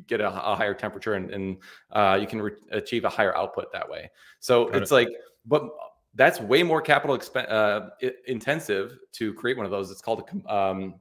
get 0.08 0.20
a, 0.20 0.30
a 0.30 0.56
higher 0.56 0.74
temperature 0.74 1.14
and, 1.14 1.30
and 1.30 1.58
uh, 1.92 2.18
you 2.20 2.26
can 2.26 2.42
re- 2.42 2.52
achieve 2.72 3.06
a 3.06 3.10
higher 3.10 3.38
output 3.38 3.72
that 3.72 3.88
way. 3.88 4.10
So 4.40 4.66
Got 4.66 4.82
it's 4.82 4.92
it. 4.92 4.96
like, 4.96 5.10
but 5.46 5.70
that's 6.16 6.40
way 6.40 6.64
more 6.64 6.82
capital 6.82 7.18
exp- 7.18 7.50
uh, 7.50 7.90
intensive 8.28 8.98
to 9.14 9.34
create 9.34 9.58
one 9.58 9.66
of 9.66 9.72
those. 9.72 9.92
It's 9.92 10.02
called 10.02 10.24
a 10.30 10.54
um, 10.54 10.96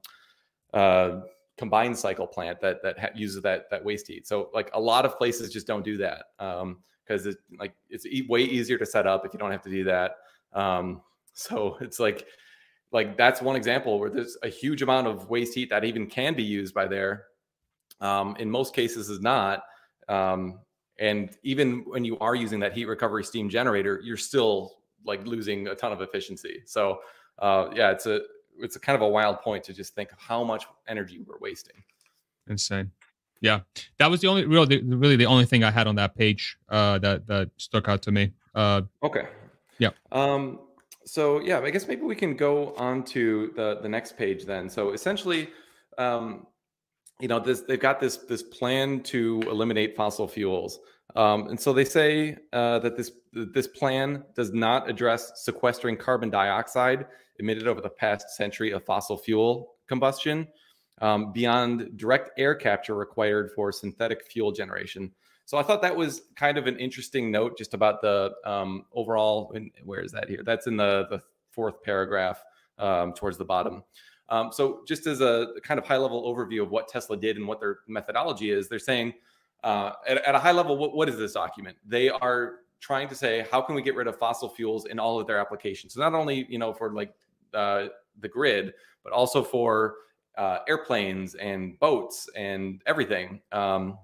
uh, 0.73 1.21
combined 1.57 1.97
cycle 1.97 2.27
plant 2.27 2.61
that 2.61 2.83
that 2.83 2.99
ha- 2.99 3.09
uses 3.15 3.43
that 3.43 3.71
that 3.71 3.85
waste 3.85 4.09
heat. 4.09 4.27
So 4.27 4.51
like 4.53 4.71
a 4.75 4.81
lot 4.81 5.05
of 5.05 5.17
places 5.17 5.53
just 5.53 5.67
don't 5.67 5.85
do 5.85 5.97
that 5.99 6.25
because 6.39 6.63
um, 6.63 6.79
it's 7.09 7.37
like 7.59 7.75
it's 7.89 8.07
e- 8.07 8.27
way 8.29 8.41
easier 8.43 8.77
to 8.79 8.87
set 8.87 9.07
up 9.07 9.25
if 9.25 9.33
you 9.33 9.39
don't 9.39 9.53
have 9.53 9.63
to 9.63 9.71
do 9.71 9.85
that. 9.85 10.17
Um, 10.53 11.03
so 11.33 11.77
it's 11.81 12.01
like 12.01 12.27
like 12.93 13.17
that's 13.17 13.41
one 13.41 13.57
example 13.57 13.99
where 13.99 14.11
there's 14.11 14.37
a 14.43 14.49
huge 14.49 14.83
amount 14.83 15.07
of 15.07 15.31
waste 15.31 15.55
heat 15.55 15.71
that 15.71 15.85
even 15.85 16.07
can 16.07 16.35
be 16.35 16.45
used 16.45 16.75
by 16.75 16.87
there 16.87 17.27
um, 18.01 18.37
in 18.39 18.51
most 18.51 18.75
cases 18.75 19.09
is 19.09 19.21
not. 19.21 19.65
Um, 20.09 20.61
and 20.99 21.31
even 21.43 21.85
when 21.87 22.05
you 22.05 22.19
are 22.19 22.35
using 22.35 22.61
that 22.61 22.73
heat 22.73 22.85
recovery 22.85 23.25
steam 23.25 23.49
generator, 23.49 24.01
you're 24.05 24.17
still 24.17 24.77
like 25.05 25.27
losing 25.27 25.69
a 25.69 25.75
ton 25.75 25.93
of 25.93 26.01
efficiency. 26.01 26.63
So 26.65 27.01
uh, 27.39 27.69
yeah, 27.75 27.91
it's 27.91 28.07
a 28.07 28.21
it's 28.59 28.77
a 28.77 28.81
kind 28.81 28.95
of 28.95 29.03
a 29.03 29.09
wild 29.09 29.41
point 29.41 29.65
to 29.65 29.73
just 29.73 29.95
think 29.95 30.13
of 30.13 30.19
how 30.19 30.45
much 30.45 30.65
energy 30.87 31.25
we're 31.27 31.39
wasting. 31.39 31.83
Insane. 32.49 32.91
Yeah, 33.41 33.61
that 33.99 34.11
was 34.11 34.21
the 34.21 34.29
only 34.29 34.45
real, 34.47 34.67
really 34.67 35.17
the 35.17 35.27
only 35.27 35.45
thing 35.45 35.65
I 35.65 35.71
had 35.71 35.87
on 35.87 35.97
that 35.97 36.17
page 36.17 36.57
uh, 36.69 36.99
that 37.01 37.27
that 37.27 37.51
stuck 37.57 37.89
out 37.89 38.03
to 38.03 38.13
me. 38.13 38.33
Uh, 38.55 38.83
okay. 39.03 39.29
Yeah. 39.79 39.91
Um. 40.13 40.61
So 41.05 41.41
yeah, 41.41 41.61
I 41.61 41.71
guess 41.71 41.87
maybe 41.87 42.03
we 42.03 42.15
can 42.15 42.37
go 42.37 42.75
on 42.75 43.05
to 43.07 43.53
the 43.57 43.81
the 43.83 43.89
next 43.89 44.17
page 44.17 44.45
then. 44.45 44.71
So 44.71 44.93
essentially, 44.93 45.51
um, 45.99 46.47
you 47.21 47.29
know 47.29 47.39
this 47.39 47.61
they've 47.61 47.81
got 47.81 48.01
this 48.01 48.17
this 48.17 48.43
plan 48.43 49.01
to 49.03 49.43
eliminate 49.43 49.97
fossil 49.97 50.27
fuels 50.27 50.81
um, 51.17 51.49
and 51.49 51.61
so 51.61 51.73
they 51.73 51.85
say 51.85 52.37
uh, 52.53 52.79
that 52.81 52.97
this 52.97 53.13
this 53.33 53.67
plan 53.67 54.25
does 54.35 54.53
not 54.53 54.89
address 54.89 55.33
sequestering 55.45 55.97
carbon 55.97 56.31
dioxide 56.31 57.07
emitted 57.39 57.67
over 57.67 57.81
the 57.81 57.91
past 57.91 58.31
century 58.31 58.73
of 58.73 58.85
fossil 58.85 59.17
fuel 59.17 59.75
combustion 59.87 60.47
um, 61.01 61.33
beyond 61.33 61.97
direct 61.97 62.31
air 62.39 62.55
capture 62.55 62.95
required 62.95 63.51
for 63.55 63.73
synthetic 63.73 64.25
fuel 64.31 64.53
generation. 64.53 65.11
So 65.47 65.59
i 65.59 65.63
thought 65.63 65.83
that 65.83 65.95
was 65.95 66.23
kind 66.37 66.57
of 66.57 66.67
an 66.67 66.79
interesting 66.79 67.31
note 67.31 67.59
just 67.59 67.75
about 67.75 68.01
the 68.01 68.33
um, 68.47 68.87
overall 68.95 69.55
where 69.85 70.01
is 70.01 70.13
that 70.13 70.29
here? 70.29 70.43
That's 70.45 70.67
in 70.67 70.77
the 70.77 71.07
the 71.11 71.21
fourth 71.51 71.83
paragraph 71.83 72.43
um, 72.79 73.13
towards 73.13 73.39
the 73.39 73.45
bottom. 73.45 73.85
Um, 74.31 74.51
so, 74.53 74.81
just 74.89 75.07
as 75.07 75.21
a 75.21 75.49
kind 75.63 75.79
of 75.79 75.87
high 75.87 75.99
level 75.99 76.25
overview 76.25 76.63
of 76.63 76.71
what 76.71 76.89
Tesla 76.89 77.17
did 77.17 77.37
and 77.37 77.47
what 77.47 77.61
their 77.61 77.81
methodology 77.87 78.51
is, 78.51 78.69
they're 78.69 78.79
saying 78.79 79.13
uh, 79.65 79.93
at, 80.07 80.19
at, 80.19 80.35
a 80.35 80.39
high 80.39 80.53
level, 80.53 80.77
what, 80.77 80.95
what 80.95 81.09
is 81.09 81.17
this 81.17 81.33
document? 81.33 81.77
They 81.85 82.09
are 82.09 82.57
trying 82.81 83.09
to 83.09 83.15
say 83.15 83.47
how 83.51 83.63
can 83.63 83.75
we 83.75 83.83
get 83.83 83.97
rid 83.97 84.07
of 84.07 84.17
fossil 84.19 84.49
fuels 84.49 84.85
in 84.87 84.99
all 84.99 85.19
of 85.19 85.27
their 85.27 85.39
applications. 85.39 85.95
So 85.95 86.01
not 86.01 86.15
only 86.15 86.47
you 86.49 86.59
know 86.59 86.73
for 86.73 86.93
like 86.93 87.13
uh, 87.53 87.87
the 88.21 88.29
grid, 88.29 88.75
but 89.03 89.13
also 89.13 89.43
for 89.43 89.95
uh, 90.37 90.59
airplanes 90.69 91.35
and 91.35 91.79
boats 91.81 92.29
and 92.37 92.83
everything. 92.87 93.41
Um, 93.53 93.99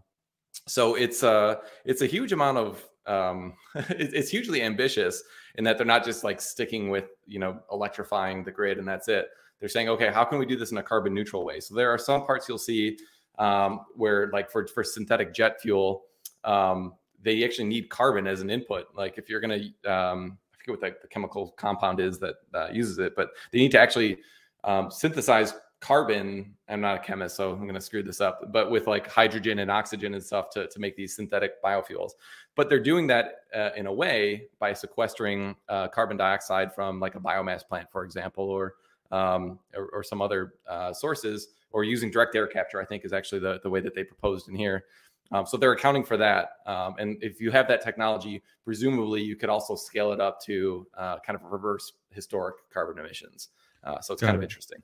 so 0.66 0.94
it's 0.94 1.22
a 1.22 1.60
it's 1.84 2.02
a 2.02 2.06
huge 2.06 2.32
amount 2.32 2.58
of 2.58 2.84
um, 3.06 3.54
it's 3.90 4.30
hugely 4.30 4.62
ambitious 4.62 5.22
in 5.56 5.64
that 5.64 5.76
they're 5.76 5.86
not 5.86 6.04
just 6.04 6.24
like 6.24 6.40
sticking 6.40 6.88
with 6.88 7.04
you 7.26 7.38
know 7.38 7.60
electrifying 7.70 8.44
the 8.44 8.50
grid 8.50 8.78
and 8.78 8.88
that's 8.88 9.08
it 9.08 9.28
they're 9.60 9.68
saying, 9.68 9.90
okay, 9.90 10.10
how 10.10 10.24
can 10.24 10.38
we 10.38 10.46
do 10.46 10.56
this 10.56 10.72
in 10.72 10.78
a 10.78 10.82
carbon 10.82 11.14
neutral 11.14 11.44
way? 11.44 11.60
So 11.60 11.74
there 11.74 11.90
are 11.90 11.98
some 11.98 12.24
parts 12.24 12.48
you'll 12.48 12.58
see 12.58 12.98
um, 13.40 13.80
where, 13.96 14.30
like 14.32 14.50
for 14.50 14.66
for 14.68 14.84
synthetic 14.84 15.34
jet 15.34 15.60
fuel, 15.60 16.04
um, 16.44 16.94
they 17.22 17.42
actually 17.44 17.68
need 17.68 17.88
carbon 17.88 18.26
as 18.26 18.40
an 18.40 18.50
input. 18.50 18.86
Like 18.94 19.18
if 19.18 19.28
you're 19.28 19.40
to, 19.40 19.92
um, 19.92 20.38
I 20.54 20.58
forget 20.58 20.68
what 20.68 20.80
the, 20.80 20.96
the, 21.02 21.08
chemical 21.08 21.48
compound 21.56 22.00
is 22.00 22.18
that 22.20 22.36
uh, 22.54 22.68
uses 22.70 22.98
it, 22.98 23.14
but 23.16 23.30
they 23.50 23.58
need 23.58 23.72
to 23.72 23.80
actually 23.80 24.18
um, 24.64 24.90
synthesize 24.90 25.54
carbon. 25.80 26.54
I'm 26.68 26.82
not 26.82 26.96
a 26.96 26.98
chemist, 26.98 27.36
so 27.36 27.52
I'm 27.52 27.66
to 27.72 27.80
screw 27.80 28.02
this 28.02 28.20
up, 28.20 28.52
but 28.52 28.70
with 28.70 28.86
like 28.86 29.06
hydrogen 29.06 29.60
and 29.60 29.70
oxygen 29.70 30.14
and 30.14 30.22
stuff 30.22 30.50
to, 30.50 30.68
to 30.68 30.78
make 30.78 30.94
these 30.94 31.16
synthetic 31.16 31.62
biofuels. 31.62 32.10
But 32.54 32.68
they're 32.68 32.78
doing 32.78 33.06
that 33.06 33.44
uh, 33.54 33.70
in 33.76 33.86
a 33.86 33.92
way 33.92 34.48
by 34.58 34.74
sequestering 34.74 35.56
uh, 35.68 35.88
carbon 35.88 36.18
dioxide 36.18 36.74
from 36.74 37.00
like 37.00 37.14
a 37.14 37.20
biomass 37.20 37.66
plant, 37.66 37.88
for 37.90 38.04
example, 38.04 38.44
or 38.44 38.74
um, 39.12 39.58
or, 39.74 39.86
or, 39.86 40.02
some 40.04 40.22
other 40.22 40.54
uh, 40.68 40.92
sources, 40.92 41.48
or 41.70 41.84
using 41.84 42.10
direct 42.10 42.34
air 42.34 42.46
capture, 42.46 42.80
I 42.80 42.84
think 42.84 43.04
is 43.04 43.12
actually 43.12 43.40
the, 43.40 43.60
the 43.62 43.70
way 43.70 43.80
that 43.80 43.94
they 43.94 44.04
proposed 44.04 44.48
in 44.48 44.54
here. 44.54 44.84
Um, 45.32 45.46
so 45.46 45.56
they're 45.56 45.72
accounting 45.72 46.04
for 46.04 46.16
that. 46.16 46.50
Um, 46.66 46.94
and 46.98 47.16
if 47.22 47.40
you 47.40 47.52
have 47.52 47.68
that 47.68 47.82
technology, 47.82 48.42
presumably 48.64 49.22
you 49.22 49.36
could 49.36 49.48
also 49.48 49.76
scale 49.76 50.12
it 50.12 50.20
up 50.20 50.40
to 50.42 50.86
uh, 50.98 51.18
kind 51.24 51.38
of 51.38 51.44
reverse 51.50 51.92
historic 52.10 52.56
carbon 52.72 52.98
emissions. 52.98 53.48
Uh, 53.84 54.00
so 54.00 54.12
it's 54.14 54.20
Got 54.20 54.28
kind 54.28 54.36
it. 54.36 54.38
of 54.38 54.42
interesting. 54.42 54.78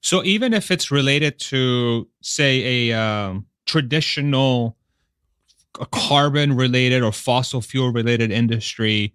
So 0.00 0.24
even 0.24 0.54
if 0.54 0.70
it's 0.70 0.90
related 0.90 1.38
to, 1.40 2.08
say, 2.22 2.90
a 2.90 2.98
um, 2.98 3.46
traditional 3.66 4.76
carbon 5.90 6.56
related 6.56 7.02
or 7.02 7.12
fossil 7.12 7.60
fuel 7.60 7.92
related 7.92 8.32
industry, 8.32 9.14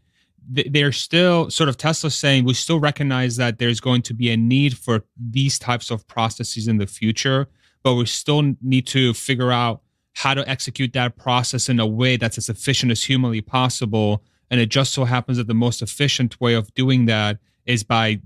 they're 0.49 0.91
still 0.91 1.49
sort 1.49 1.69
of 1.69 1.77
Tesla 1.77 2.10
saying 2.10 2.45
we 2.45 2.53
still 2.53 2.79
recognize 2.79 3.36
that 3.38 3.60
there's 3.60 3.79
going 3.79 4.01
to 4.03 4.13
be 4.13 4.31
a 4.31 4.38
need 4.38 4.77
for 4.77 5.03
these 5.17 5.60
types 5.60 5.91
of 5.91 6.07
processes 6.07 6.67
in 6.67 6.77
the 6.77 6.88
future, 6.88 7.47
but 7.83 7.95
we 7.95 8.05
still 8.05 8.55
need 8.62 8.88
to 8.88 9.13
figure 9.13 9.51
out 9.51 9.81
how 10.13 10.33
to 10.33 10.47
execute 10.49 10.93
that 10.93 11.15
process 11.17 11.69
in 11.69 11.79
a 11.79 11.86
way 11.86 12.17
that's 12.17 12.38
as 12.38 12.49
efficient 12.49 12.91
as 12.91 13.03
humanly 13.03 13.41
possible. 13.41 14.23
And 14.49 14.60
it 14.60 14.69
just 14.69 14.93
so 14.93 15.05
happens 15.05 15.38
that 15.38 15.47
the 15.47 15.53
most 15.53 15.81
efficient 15.81 16.39
way 16.39 16.53
of 16.53 16.73
doing 16.73 17.05
that 17.05 17.38
is 17.65 17.83
by 17.83 18.21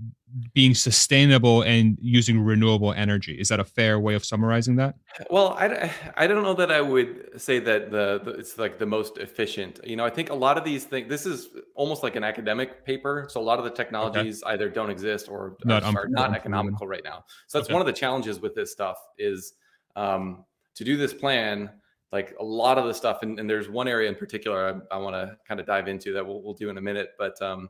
being 0.54 0.74
sustainable 0.74 1.62
and 1.62 1.98
using 2.00 2.40
renewable 2.40 2.92
energy. 2.92 3.34
Is 3.34 3.48
that 3.48 3.60
a 3.60 3.64
fair 3.64 4.00
way 4.00 4.14
of 4.14 4.24
summarizing 4.24 4.76
that? 4.76 4.94
Well, 5.30 5.54
I, 5.54 5.90
I 6.16 6.26
don't 6.26 6.42
know 6.42 6.54
that 6.54 6.72
I 6.72 6.80
would 6.80 7.40
say 7.40 7.58
that 7.58 7.90
the, 7.90 8.20
the, 8.24 8.30
it's 8.32 8.58
like 8.58 8.78
the 8.78 8.86
most 8.86 9.18
efficient. 9.18 9.80
You 9.84 9.96
know, 9.96 10.04
I 10.04 10.10
think 10.10 10.30
a 10.30 10.34
lot 10.34 10.56
of 10.56 10.64
these 10.64 10.84
things. 10.84 11.08
This 11.08 11.26
is 11.26 11.48
almost 11.74 12.02
like 12.02 12.16
an 12.16 12.24
academic 12.24 12.84
paper. 12.84 13.26
So 13.30 13.40
a 13.40 13.42
lot 13.42 13.58
of 13.58 13.64
the 13.64 13.70
technologies 13.70 14.42
okay. 14.42 14.52
either 14.52 14.68
don't 14.68 14.90
exist 14.90 15.28
or 15.28 15.56
not, 15.64 15.84
are, 15.84 16.02
are 16.02 16.08
not 16.08 16.34
economical 16.34 16.86
right 16.86 17.04
now. 17.04 17.24
So 17.46 17.58
that's 17.58 17.68
okay. 17.68 17.74
one 17.74 17.82
of 17.82 17.86
the 17.86 17.92
challenges 17.92 18.40
with 18.40 18.54
this 18.54 18.72
stuff 18.72 18.98
is 19.18 19.54
um, 19.96 20.44
to 20.74 20.84
do 20.84 20.96
this 20.96 21.12
plan. 21.12 21.70
Like 22.10 22.34
a 22.38 22.44
lot 22.44 22.76
of 22.76 22.84
the 22.84 22.92
stuff, 22.92 23.22
and, 23.22 23.38
and 23.38 23.48
there's 23.48 23.70
one 23.70 23.88
area 23.88 24.06
in 24.06 24.14
particular 24.14 24.82
I, 24.92 24.96
I 24.96 24.98
want 24.98 25.14
to 25.14 25.36
kind 25.48 25.60
of 25.60 25.66
dive 25.66 25.88
into 25.88 26.12
that 26.12 26.26
we'll, 26.26 26.42
we'll 26.42 26.54
do 26.54 26.70
in 26.70 26.78
a 26.78 26.82
minute, 26.82 27.10
but. 27.18 27.40
Um, 27.42 27.68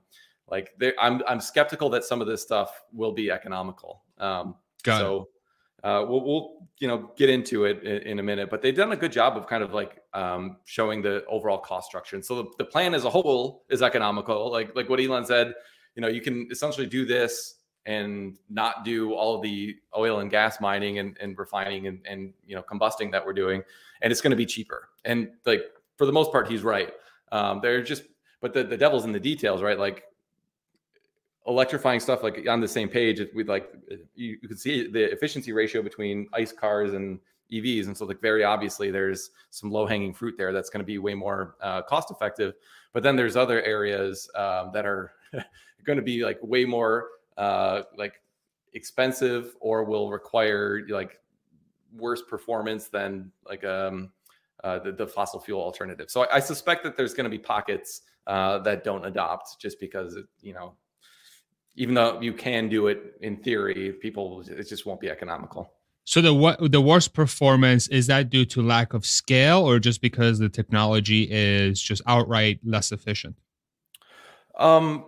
like 0.53 0.79
I'm 1.01 1.23
I'm 1.27 1.41
skeptical 1.41 1.89
that 1.91 2.05
some 2.05 2.21
of 2.21 2.27
this 2.27 2.43
stuff 2.43 2.83
will 2.93 3.13
be 3.13 3.31
economical. 3.31 4.03
Um, 4.19 4.55
so 4.85 5.31
uh, 5.83 6.05
we'll, 6.07 6.23
we'll 6.23 6.69
you 6.79 6.87
know 6.87 7.11
get 7.17 7.31
into 7.31 7.65
it 7.65 7.83
in, 7.83 8.03
in, 8.03 8.19
a 8.19 8.23
minute, 8.23 8.51
but 8.51 8.61
they've 8.61 8.77
done 8.77 8.93
a 8.93 8.97
good 8.97 9.13
job 9.13 9.39
of 9.39 9.47
kind 9.47 9.63
of 9.63 9.73
like 9.73 10.03
um, 10.13 10.59
showing 10.67 11.01
the 11.01 11.25
overall 11.25 11.57
cost 11.57 11.89
structure. 11.89 12.17
And 12.17 12.25
so 12.25 12.43
the, 12.43 12.51
the 12.59 12.67
plan 12.67 12.93
as 12.93 13.07
a 13.07 13.11
whole 13.11 13.65
is 13.71 13.81
economical. 13.81 14.53
Like 14.53 14.77
like 14.77 14.91
what 14.91 15.01
Elon 15.01 15.25
said, 15.25 15.55
you 15.95 16.03
know, 16.03 16.09
you 16.09 16.21
can 16.21 16.47
essentially 16.51 16.87
do 16.87 17.07
this 17.07 17.55
and 17.87 18.39
not 18.51 18.85
do 18.85 19.15
all 19.15 19.41
the 19.41 19.75
oil 19.97 20.21
and 20.21 20.31
gas 20.31 20.61
mining 20.61 20.99
and, 20.99 21.17
and 21.19 21.37
refining 21.39 21.87
and, 21.87 21.99
and 22.07 22.35
you 22.47 22.55
know 22.55 22.63
combusting 22.63 23.11
that 23.13 23.25
we're 23.25 23.33
doing, 23.33 23.63
and 24.03 24.13
it's 24.13 24.21
going 24.21 24.33
to 24.33 24.37
be 24.37 24.47
cheaper. 24.47 24.91
And 25.07 25.31
like 25.47 25.63
for 25.97 26.05
the 26.05 26.13
most 26.13 26.31
part, 26.31 26.47
he's 26.47 26.63
right. 26.63 26.93
Um, 27.33 27.61
they're 27.63 27.83
just 27.83 28.03
but 28.43 28.53
the, 28.53 28.65
the 28.65 28.77
devil's 28.77 29.07
in 29.07 29.13
the 29.13 29.21
details, 29.21 29.63
right? 29.63 29.79
Like 29.79 30.03
electrifying 31.47 31.99
stuff 31.99 32.23
like 32.23 32.47
on 32.49 32.61
the 32.61 32.69
same 32.69 32.89
page 32.89 33.21
we'd 33.35 33.49
like 33.49 33.73
you, 34.15 34.39
you 34.41 34.49
could 34.49 34.61
see 34.61 34.89
the 34.89 35.11
efficiency 35.13 35.53
ratio 35.53 35.83
between 35.83 36.29
ice 36.33 36.53
cars 36.53 36.93
and 36.93 37.19
evs 37.51 37.87
and 37.87 37.97
so 37.97 38.05
like 38.05 38.21
very 38.21 38.45
obviously 38.45 38.91
there's 38.91 39.31
some 39.51 39.71
low 39.71 39.85
hanging 39.85 40.15
fruit 40.15 40.35
there 40.39 40.53
that's 40.53 40.71
going 40.71 40.81
to 40.81 40.87
be 40.87 40.99
way 40.99 41.15
more 41.15 41.57
uh, 41.61 41.83
cost 41.83 42.11
effective 42.11 42.55
but 42.93 43.03
then 43.03 43.17
there's 43.17 43.37
other 43.37 43.63
areas 43.63 44.31
um, 44.37 44.71
that 44.73 44.87
are 44.87 45.13
going 45.85 45.97
to 45.97 46.03
be 46.03 46.25
like 46.25 46.39
way 46.43 46.65
more 46.65 47.09
uh, 47.37 47.83
like 47.97 48.21
expensive 48.75 49.55
or 49.61 49.85
will 49.85 50.11
require 50.11 50.83
like 50.89 51.19
worse 51.97 52.23
performance 52.23 52.89
than 52.89 53.31
like 53.47 53.65
um, 53.65 54.11
uh, 54.65 54.79
the, 54.79 54.93
the, 54.93 55.07
fossil 55.07 55.41
fuel 55.41 55.61
alternative. 55.61 56.11
So 56.11 56.25
I, 56.25 56.37
I 56.37 56.41
suspect 56.41 56.85
that 56.85 56.97
there's 56.97 57.15
going 57.15 57.25
to 57.25 57.31
be 57.31 57.39
pockets 57.39 58.03
uh, 58.27 58.59
that 58.61 58.85
don't 58.85 59.05
adopt 59.05 59.61
just 59.61 59.81
because 59.81 60.15
it, 60.17 60.27
you 60.41 60.55
know, 60.55 60.75
even 61.75 61.95
though 61.95 62.21
you 62.21 62.33
can 62.33 62.69
do 62.69 62.89
it 62.89 63.15
in 63.21 63.37
theory, 63.37 63.93
people 63.93 64.43
it 64.47 64.69
just 64.69 64.87
won't 64.87 65.01
be 65.01 65.11
economical. 65.11 65.73
So 66.05 66.21
the 66.21 66.35
what 66.35 66.73
the 66.73 66.81
worst 66.81 67.15
performance 67.15 67.89
is 67.89 68.09
that 68.09 68.29
due 68.29 68.45
to 68.47 68.63
lack 68.63 68.93
of 68.93 69.07
scale 69.07 69.69
or 69.69 69.79
just 69.79 70.01
because 70.01 70.39
the 70.39 70.49
technology 70.49 71.29
is 71.31 71.81
just 71.81 72.03
outright 72.07 72.59
less 72.65 72.91
efficient? 72.91 73.37
Um, 74.59 75.05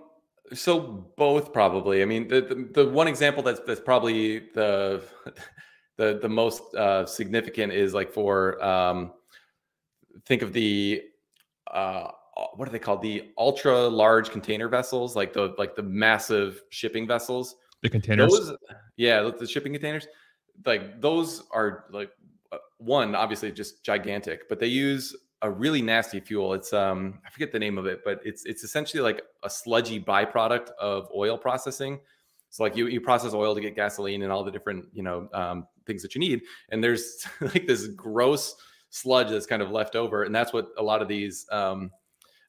so 0.52 1.10
both 1.16 1.52
probably. 1.52 2.02
I 2.02 2.04
mean, 2.04 2.28
the, 2.28 2.40
the, 2.40 2.84
the 2.84 2.90
one 2.90 3.08
example 3.08 3.42
that's 3.42 3.60
that's 3.66 3.80
probably 3.80 4.50
the 4.54 5.02
the 5.96 6.18
the 6.22 6.28
most 6.28 6.62
uh, 6.74 7.06
significant 7.06 7.72
is 7.72 7.92
like 7.92 8.12
for 8.12 8.62
um, 8.64 9.12
think 10.26 10.42
of 10.42 10.52
the 10.52 11.02
uh, 11.72 12.10
what 12.54 12.68
are 12.68 12.72
they 12.72 12.78
called? 12.78 13.02
The 13.02 13.32
ultra 13.38 13.88
large 13.88 14.30
container 14.30 14.68
vessels, 14.68 15.16
like 15.16 15.32
the 15.32 15.54
like 15.58 15.74
the 15.74 15.82
massive 15.82 16.62
shipping 16.70 17.06
vessels. 17.06 17.56
The 17.82 17.90
containers. 17.90 18.32
Those, 18.32 18.56
yeah, 18.96 19.30
the 19.38 19.46
shipping 19.46 19.72
containers 19.72 20.06
like 20.64 21.00
those 21.00 21.42
are 21.50 21.84
like 21.90 22.10
uh, 22.52 22.58
one 22.78 23.14
obviously 23.14 23.50
just 23.52 23.84
gigantic, 23.84 24.48
but 24.48 24.58
they 24.60 24.66
use 24.66 25.14
a 25.42 25.50
really 25.50 25.82
nasty 25.82 26.20
fuel. 26.20 26.54
It's 26.54 26.72
um 26.72 27.20
I 27.26 27.30
forget 27.30 27.52
the 27.52 27.58
name 27.58 27.78
of 27.78 27.86
it, 27.86 28.00
but 28.04 28.20
it's 28.24 28.44
it's 28.44 28.64
essentially 28.64 29.02
like 29.02 29.22
a 29.42 29.50
sludgy 29.50 30.00
byproduct 30.00 30.70
of 30.80 31.08
oil 31.14 31.36
processing. 31.36 32.00
So 32.50 32.62
like 32.62 32.76
you 32.76 32.86
you 32.86 33.00
process 33.00 33.34
oil 33.34 33.54
to 33.54 33.60
get 33.60 33.74
gasoline 33.74 34.22
and 34.22 34.30
all 34.30 34.44
the 34.44 34.52
different 34.52 34.86
you 34.92 35.02
know 35.02 35.28
um, 35.32 35.66
things 35.86 36.02
that 36.02 36.14
you 36.14 36.20
need, 36.20 36.42
and 36.70 36.82
there's 36.82 37.26
like 37.40 37.66
this 37.66 37.88
gross 37.88 38.54
sludge 38.90 39.28
that's 39.28 39.46
kind 39.46 39.60
of 39.60 39.70
left 39.70 39.96
over, 39.96 40.22
and 40.22 40.34
that's 40.34 40.52
what 40.52 40.68
a 40.78 40.82
lot 40.82 41.02
of 41.02 41.08
these 41.08 41.46
um, 41.50 41.90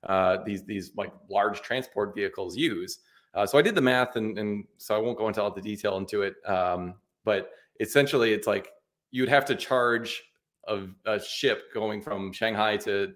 uh, 0.06 0.38
these 0.46 0.64
these 0.64 0.92
like 0.96 1.12
large 1.30 1.62
transport 1.62 2.16
vehicles 2.16 2.56
use. 2.56 3.00
Uh, 3.34 3.46
so 3.46 3.58
I 3.58 3.62
did 3.62 3.76
the 3.76 3.82
math, 3.82 4.16
and, 4.16 4.38
and 4.38 4.66
so 4.78 4.96
I 4.96 4.98
won't 4.98 5.18
go 5.18 5.28
into 5.28 5.42
all 5.42 5.52
the 5.52 5.62
detail 5.62 5.98
into 5.98 6.22
it. 6.22 6.36
Um, 6.48 6.96
but 7.26 7.52
essentially 7.80 8.32
it's 8.32 8.48
like 8.48 8.70
you'd 9.12 9.30
have 9.30 9.46
to 9.46 9.56
charge 9.56 10.24
a, 10.68 10.84
a 11.06 11.20
ship 11.20 11.74
going 11.74 12.02
from 12.02 12.32
Shanghai 12.32 12.78
to 12.78 13.14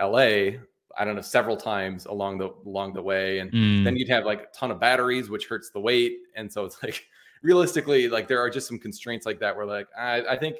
LA 0.00 0.58
I 0.98 1.04
don't 1.04 1.14
know 1.14 1.22
several 1.22 1.56
times 1.56 2.06
along 2.06 2.38
the 2.38 2.50
along 2.66 2.94
the 2.94 3.02
way, 3.02 3.38
and 3.38 3.50
mm. 3.52 3.84
then 3.84 3.96
you'd 3.96 4.08
have 4.08 4.24
like 4.24 4.42
a 4.42 4.46
ton 4.56 4.70
of 4.70 4.80
batteries, 4.80 5.30
which 5.30 5.46
hurts 5.46 5.70
the 5.70 5.80
weight, 5.80 6.18
and 6.36 6.52
so 6.52 6.64
it's 6.64 6.82
like 6.82 7.06
realistically, 7.42 8.08
like 8.08 8.28
there 8.28 8.40
are 8.40 8.50
just 8.50 8.68
some 8.68 8.78
constraints 8.78 9.26
like 9.26 9.40
that 9.40 9.56
where 9.56 9.66
like 9.66 9.88
I, 9.98 10.22
I 10.22 10.36
think 10.36 10.56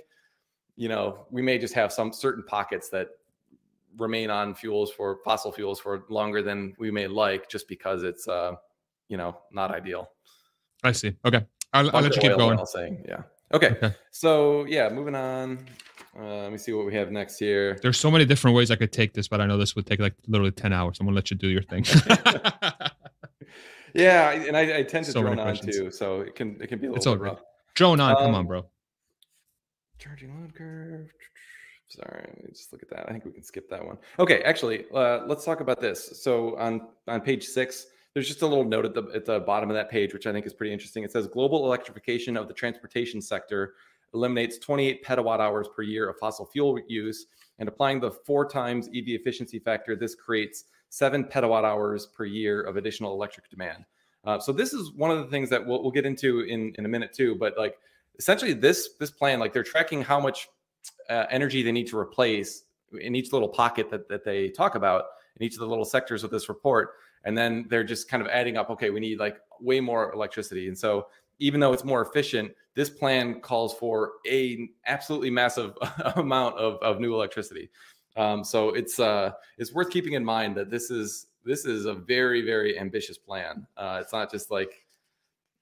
you 0.76 0.88
know 0.88 1.26
we 1.30 1.42
may 1.42 1.58
just 1.58 1.74
have 1.74 1.92
some 1.92 2.12
certain 2.12 2.42
pockets 2.44 2.88
that 2.90 3.08
remain 3.98 4.30
on 4.30 4.54
fuels 4.54 4.90
for 4.90 5.18
fossil 5.24 5.52
fuels 5.52 5.80
for 5.80 6.04
longer 6.08 6.42
than 6.42 6.74
we 6.78 6.90
may 6.90 7.06
like, 7.06 7.48
just 7.48 7.68
because 7.68 8.02
it's 8.02 8.28
uh 8.28 8.52
you 9.08 9.16
know 9.16 9.38
not 9.52 9.70
ideal. 9.70 10.10
I 10.84 10.92
see. 10.92 11.14
Okay, 11.24 11.44
I'll, 11.72 11.94
I'll 11.94 12.02
let 12.02 12.14
you 12.14 12.22
keep 12.22 12.36
going. 12.36 12.58
I'll 12.58 12.66
say 12.66 12.98
yeah. 13.08 13.22
Okay. 13.52 13.70
okay. 13.70 13.94
So 14.10 14.64
yeah, 14.64 14.88
moving 14.88 15.14
on. 15.14 15.66
Uh, 16.18 16.42
let 16.42 16.52
me 16.52 16.58
see 16.58 16.72
what 16.72 16.84
we 16.84 16.94
have 16.94 17.10
next 17.10 17.38
here. 17.38 17.78
There's 17.80 17.98
so 17.98 18.10
many 18.10 18.26
different 18.26 18.54
ways 18.54 18.70
I 18.70 18.76
could 18.76 18.92
take 18.92 19.14
this, 19.14 19.28
but 19.28 19.40
I 19.40 19.46
know 19.46 19.56
this 19.56 19.74
would 19.74 19.86
take 19.86 19.98
like 19.98 20.14
literally 20.26 20.50
10 20.50 20.72
hours. 20.72 20.98
I'm 21.00 21.06
gonna 21.06 21.14
let 21.14 21.30
you 21.30 21.36
do 21.36 21.48
your 21.48 21.62
thing. 21.62 21.84
yeah, 23.94 24.32
and 24.32 24.56
I, 24.56 24.78
I 24.78 24.82
tend 24.82 25.06
to 25.06 25.12
so 25.12 25.22
drone 25.22 25.38
on 25.38 25.56
too, 25.56 25.90
so 25.90 26.20
it 26.20 26.34
can 26.34 26.60
it 26.60 26.66
can 26.66 26.78
be 26.78 26.86
a 26.86 26.92
little 26.92 27.14
bit 27.14 27.22
rough. 27.22 27.42
Drone 27.74 28.00
on, 28.00 28.10
um, 28.10 28.16
come 28.18 28.34
on, 28.34 28.46
bro. 28.46 28.66
Charging 29.98 30.38
load 30.38 30.54
curve. 30.54 31.10
Sorry, 31.92 32.24
let 32.26 32.44
me 32.44 32.50
just 32.52 32.72
look 32.72 32.82
at 32.82 32.88
that. 32.90 33.06
I 33.06 33.12
think 33.12 33.26
we 33.26 33.32
can 33.32 33.42
skip 33.42 33.68
that 33.68 33.84
one. 33.84 33.98
Okay, 34.18 34.42
actually, 34.42 34.86
uh, 34.94 35.26
let's 35.26 35.44
talk 35.44 35.60
about 35.60 35.80
this. 35.80 36.22
So 36.22 36.56
on 36.56 36.88
on 37.06 37.20
page 37.20 37.44
six, 37.44 37.86
there's 38.14 38.26
just 38.26 38.40
a 38.40 38.46
little 38.46 38.64
note 38.64 38.86
at 38.86 38.94
the 38.94 39.04
at 39.14 39.26
the 39.26 39.40
bottom 39.40 39.68
of 39.68 39.74
that 39.74 39.90
page, 39.90 40.14
which 40.14 40.26
I 40.26 40.32
think 40.32 40.46
is 40.46 40.54
pretty 40.54 40.72
interesting. 40.72 41.04
It 41.04 41.12
says 41.12 41.26
global 41.26 41.66
electrification 41.66 42.36
of 42.36 42.48
the 42.48 42.54
transportation 42.54 43.20
sector 43.20 43.74
eliminates 44.14 44.58
28 44.58 45.04
petawatt 45.04 45.40
hours 45.40 45.68
per 45.74 45.82
year 45.82 46.08
of 46.08 46.16
fossil 46.18 46.46
fuel 46.46 46.78
use, 46.88 47.26
and 47.58 47.68
applying 47.68 48.00
the 48.00 48.10
four 48.10 48.48
times 48.48 48.88
EV 48.88 49.08
efficiency 49.08 49.58
factor, 49.58 49.94
this 49.94 50.14
creates 50.14 50.64
seven 50.88 51.24
petawatt 51.24 51.64
hours 51.64 52.06
per 52.06 52.24
year 52.24 52.62
of 52.62 52.76
additional 52.76 53.12
electric 53.12 53.50
demand. 53.50 53.84
Uh, 54.24 54.38
so 54.38 54.52
this 54.52 54.72
is 54.72 54.92
one 54.92 55.10
of 55.10 55.18
the 55.18 55.26
things 55.26 55.50
that 55.50 55.66
we'll, 55.66 55.82
we'll 55.82 55.90
get 55.90 56.06
into 56.06 56.40
in 56.40 56.74
in 56.78 56.86
a 56.86 56.88
minute 56.88 57.12
too. 57.12 57.34
But 57.34 57.58
like 57.58 57.76
essentially, 58.18 58.54
this 58.54 58.90
this 58.98 59.10
plan, 59.10 59.40
like 59.40 59.52
they're 59.52 59.62
tracking 59.62 60.00
how 60.00 60.20
much 60.20 60.48
uh, 61.08 61.26
energy 61.30 61.62
they 61.62 61.72
need 61.72 61.86
to 61.88 61.98
replace 61.98 62.64
in 63.00 63.14
each 63.14 63.32
little 63.32 63.48
pocket 63.48 63.90
that 63.90 64.08
that 64.08 64.24
they 64.24 64.48
talk 64.48 64.74
about 64.74 65.04
in 65.38 65.46
each 65.46 65.54
of 65.54 65.60
the 65.60 65.66
little 65.66 65.84
sectors 65.84 66.24
of 66.24 66.30
this 66.30 66.48
report. 66.48 66.94
And 67.24 67.38
then 67.38 67.66
they're 67.68 67.84
just 67.84 68.08
kind 68.08 68.22
of 68.22 68.28
adding 68.28 68.56
up 68.56 68.70
okay 68.70 68.90
we 68.90 69.00
need 69.00 69.18
like 69.18 69.38
way 69.60 69.80
more 69.80 70.12
electricity. 70.12 70.68
And 70.68 70.76
so 70.76 71.06
even 71.38 71.60
though 71.60 71.72
it's 71.72 71.84
more 71.84 72.02
efficient 72.02 72.52
this 72.74 72.88
plan 72.88 73.40
calls 73.40 73.74
for 73.74 74.12
a 74.26 74.68
absolutely 74.86 75.30
massive 75.30 75.76
amount 76.16 76.56
of, 76.56 76.76
of 76.76 77.00
new 77.00 77.14
electricity. 77.14 77.70
Um, 78.16 78.44
so 78.44 78.70
it's 78.70 79.00
uh 79.00 79.32
it's 79.58 79.72
worth 79.72 79.90
keeping 79.90 80.14
in 80.14 80.24
mind 80.24 80.56
that 80.56 80.70
this 80.70 80.90
is 80.90 81.26
this 81.44 81.64
is 81.64 81.86
a 81.86 81.94
very 81.94 82.42
very 82.42 82.78
ambitious 82.78 83.18
plan. 83.18 83.66
Uh, 83.76 83.98
it's 84.02 84.12
not 84.12 84.30
just 84.30 84.50
like 84.50 84.86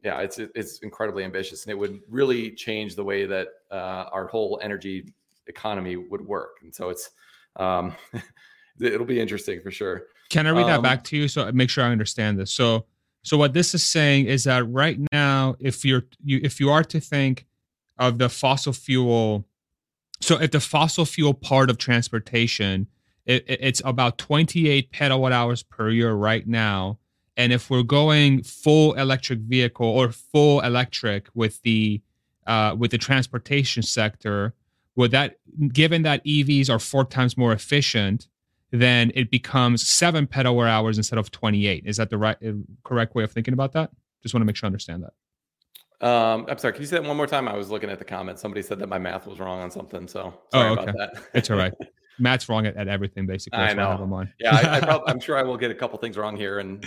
yeah 0.03 0.21
it's 0.21 0.39
it's 0.39 0.79
incredibly 0.79 1.25
ambitious. 1.25 1.65
And 1.65 1.71
it 1.71 1.79
would 1.79 2.01
really 2.09 2.51
change 2.53 2.97
the 2.97 3.05
way 3.05 3.25
that 3.27 3.49
uh, 3.71 4.07
our 4.13 4.27
whole 4.27 4.59
energy 4.63 5.13
economy 5.51 5.97
would 5.97 6.23
work 6.23 6.57
and 6.63 6.75
so 6.75 6.89
it's 6.89 7.11
um, 7.57 7.95
it'll 8.81 9.05
be 9.05 9.21
interesting 9.21 9.61
for 9.61 9.71
sure 9.71 10.05
can 10.31 10.47
I 10.47 10.51
read 10.51 10.63
um, 10.63 10.69
that 10.69 10.83
back 10.83 11.05
to 11.05 11.17
you 11.17 11.29
so 11.29 11.45
I 11.45 11.51
make 11.51 11.69
sure 11.69 11.85
I 11.85 11.91
understand 11.91 12.39
this? 12.39 12.55
So 12.55 12.87
so 13.23 13.37
what 13.37 13.53
this 13.53 13.75
is 13.75 13.83
saying 13.83 14.27
is 14.27 14.45
that 14.45 14.67
right 14.71 14.99
now, 15.13 15.57
if 15.59 15.85
you're 15.85 16.05
you 16.25 16.41
if 16.43 16.59
you 16.61 16.71
are 16.71 16.85
to 16.85 17.01
think 17.01 17.47
of 17.99 18.19
the 18.19 18.31
fossil 18.31 18.73
fuel, 18.73 19.45
so 20.21 20.41
if 20.41 20.53
the 20.53 20.61
fossil 20.61 21.05
fuel 21.05 21.35
part 21.35 21.69
of 21.69 21.77
transportation, 21.77 22.87
it, 23.27 23.45
it's 23.47 23.83
about 23.85 24.17
28 24.17 24.91
petawatt 24.93 25.33
hours 25.33 25.63
per 25.63 25.91
year 25.91 26.13
right 26.13 26.47
now. 26.47 26.99
And 27.37 27.53
if 27.53 27.69
we're 27.69 27.83
going 27.83 28.43
full 28.43 28.95
electric 28.95 29.41
vehicle 29.41 29.87
or 29.87 30.13
full 30.13 30.61
electric 30.61 31.29
with 31.35 31.61
the 31.63 32.01
uh, 32.47 32.75
with 32.79 32.93
the 32.93 32.99
transportation 32.99 33.83
sector, 33.83 34.55
would 34.97 35.11
that 35.13 35.37
given 35.73 36.03
that 36.03 36.25
EVs 36.25 36.69
are 36.69 36.79
four 36.79 37.05
times 37.05 37.37
more 37.37 37.53
efficient, 37.53 38.29
then 38.71 39.11
it 39.15 39.31
becomes 39.31 39.89
seven 39.89 40.27
petawatt 40.27 40.69
hours 40.69 40.97
instead 40.97 41.19
of 41.19 41.31
28. 41.31 41.85
Is 41.87 41.97
that 41.97 42.11
the 42.11 42.19
right 42.19 42.37
uh, 42.47 42.53
correct 42.85 43.15
way 43.15 43.25
of 43.25 43.33
thinking 43.33 43.55
about 43.55 43.73
that? 43.73 43.91
Just 44.23 44.35
want 44.35 44.43
to 44.43 44.47
make 44.47 44.57
sure 44.57 44.67
I 44.67 44.69
understand 44.69 45.05
that. 45.05 45.13
Um, 46.07 46.47
I'm 46.49 46.59
sorry. 46.59 46.73
Can 46.73 46.83
you 46.83 46.87
say 46.87 46.97
that 46.97 47.05
one 47.05 47.17
more 47.17 47.27
time? 47.27 47.47
I 47.47 47.57
was 47.57 47.71
looking 47.71 47.91
at 47.91 47.99
the 47.99 48.05
comments. 48.05 48.41
Somebody 48.41 48.63
said 48.63 48.79
that 48.79 48.89
my 48.89 48.99
math 48.99 49.27
was 49.27 49.39
wrong 49.39 49.61
on 49.61 49.71
something. 49.71 50.09
So 50.09 50.35
sorry 50.53 50.71
oh, 50.71 50.73
okay. 50.73 50.83
about 50.85 50.97
that. 50.97 51.23
it's 51.35 51.51
all 51.51 51.57
right. 51.57 51.73
Matt's 52.19 52.49
wrong 52.49 52.67
at, 52.67 52.77
at 52.77 52.87
everything, 52.87 53.27
basically. 53.27 53.59
That's 53.59 53.73
I 53.73 53.75
know. 53.77 54.27
yeah, 54.39 54.55
I, 54.55 54.79
I 54.79 55.03
am 55.11 55.21
sure 55.21 55.39
I 55.39 55.43
will 55.43 55.57
get 55.57 55.71
a 55.71 55.75
couple 55.75 55.99
things 55.99 56.19
wrong 56.19 56.37
here, 56.37 56.59
and 56.59 56.85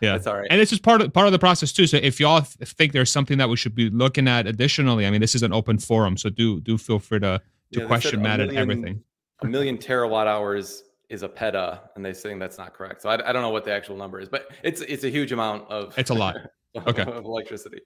yeah, 0.00 0.12
that's 0.12 0.26
all 0.26 0.38
right. 0.38 0.46
And 0.50 0.60
this 0.60 0.72
is 0.72 0.78
part 0.78 1.02
of 1.02 1.12
part 1.12 1.26
of 1.26 1.32
the 1.32 1.38
process 1.38 1.72
too. 1.72 1.86
So 1.86 1.98
if 1.98 2.18
y'all 2.20 2.40
think 2.40 2.92
there's 2.92 3.10
something 3.10 3.38
that 3.38 3.48
we 3.48 3.56
should 3.56 3.74
be 3.74 3.90
looking 3.90 4.28
at 4.28 4.46
additionally, 4.46 5.06
I 5.06 5.10
mean, 5.10 5.20
this 5.20 5.34
is 5.34 5.42
an 5.42 5.52
open 5.52 5.78
forum, 5.78 6.16
so 6.16 6.30
do 6.30 6.60
do 6.60 6.78
feel 6.78 6.98
free 6.98 7.20
to 7.20 7.40
to 7.72 7.80
yeah, 7.80 7.86
question 7.86 8.22
Matt 8.22 8.40
and 8.40 8.56
everything. 8.56 9.02
A 9.42 9.46
million 9.46 9.78
terawatt 9.78 10.26
hours 10.26 10.84
is 11.08 11.22
a 11.22 11.28
peta, 11.28 11.82
and 11.94 12.04
they're 12.04 12.14
saying 12.14 12.38
that's 12.38 12.56
not 12.56 12.72
correct. 12.72 13.02
So 13.02 13.08
I, 13.08 13.28
I, 13.28 13.32
don't 13.32 13.42
know 13.42 13.50
what 13.50 13.64
the 13.64 13.72
actual 13.72 13.96
number 13.96 14.20
is, 14.20 14.28
but 14.28 14.50
it's 14.62 14.80
it's 14.82 15.04
a 15.04 15.10
huge 15.10 15.32
amount 15.32 15.68
of 15.70 15.96
it's 15.98 16.10
a 16.10 16.14
lot. 16.14 16.36
okay, 16.86 17.02
of 17.02 17.24
electricity. 17.24 17.80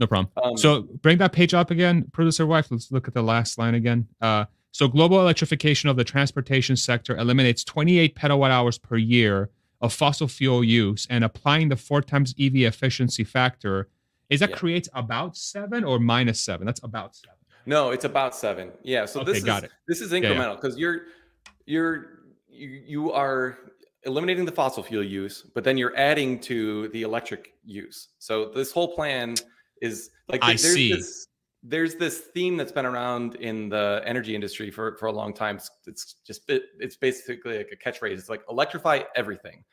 No 0.00 0.06
problem. 0.06 0.32
Um, 0.42 0.56
so 0.56 0.82
bring 1.02 1.18
that 1.18 1.32
page 1.32 1.52
up 1.52 1.70
again, 1.70 2.06
producer 2.12 2.46
wife. 2.46 2.68
Let's 2.70 2.90
look 2.90 3.06
at 3.06 3.14
the 3.14 3.22
last 3.22 3.58
line 3.58 3.74
again. 3.74 4.08
Uh, 4.20 4.46
so 4.72 4.88
global 4.88 5.20
electrification 5.20 5.90
of 5.90 5.96
the 5.96 6.04
transportation 6.04 6.74
sector 6.76 7.16
eliminates 7.16 7.64
28 7.64 8.16
petawatt 8.16 8.50
hours 8.50 8.78
per 8.78 8.96
year 8.96 9.50
of 9.80 9.92
fossil 9.92 10.28
fuel 10.28 10.62
use, 10.62 11.06
and 11.10 11.24
applying 11.24 11.68
the 11.68 11.76
four 11.76 12.02
times 12.02 12.34
EV 12.38 12.56
efficiency 12.56 13.24
factor, 13.24 13.88
is 14.28 14.40
that 14.40 14.50
yeah. 14.50 14.56
creates 14.56 14.88
about 14.94 15.36
seven 15.36 15.84
or 15.84 15.98
minus 15.98 16.40
seven? 16.40 16.66
That's 16.66 16.82
about 16.82 17.16
seven. 17.16 17.36
No, 17.66 17.90
it's 17.90 18.04
about 18.04 18.34
seven. 18.34 18.70
Yeah. 18.82 19.04
So 19.06 19.20
okay, 19.20 19.32
this 19.32 19.42
is 19.42 19.62
it. 19.62 19.70
this 19.86 20.00
is 20.00 20.12
incremental 20.12 20.56
because 20.56 20.76
yeah, 20.76 20.86
yeah. 20.86 20.98
you're 21.66 21.96
you're 21.98 22.06
you, 22.48 22.82
you 22.86 23.12
are 23.12 23.58
eliminating 24.04 24.44
the 24.44 24.52
fossil 24.52 24.82
fuel 24.82 25.04
use, 25.04 25.44
but 25.54 25.64
then 25.64 25.76
you're 25.76 25.96
adding 25.96 26.38
to 26.40 26.88
the 26.88 27.02
electric 27.02 27.54
use. 27.64 28.08
So 28.18 28.46
this 28.46 28.72
whole 28.72 28.94
plan 28.94 29.34
is 29.82 30.10
like 30.28 30.42
I 30.42 30.48
there's 30.48 30.62
see. 30.62 30.92
This, 30.92 31.28
there's 31.62 31.96
this 31.96 32.18
theme 32.18 32.56
that's 32.56 32.72
been 32.72 32.86
around 32.86 33.34
in 33.36 33.68
the 33.68 34.02
energy 34.06 34.34
industry 34.34 34.70
for, 34.70 34.96
for 34.96 35.06
a 35.06 35.12
long 35.12 35.34
time. 35.34 35.56
It's, 35.56 35.70
it's 35.86 36.14
just 36.26 36.42
it's 36.48 36.96
basically 36.96 37.58
like 37.58 37.70
a 37.72 37.76
catchphrase. 37.76 38.12
It's 38.12 38.28
like 38.28 38.42
electrify 38.48 39.02
everything. 39.14 39.64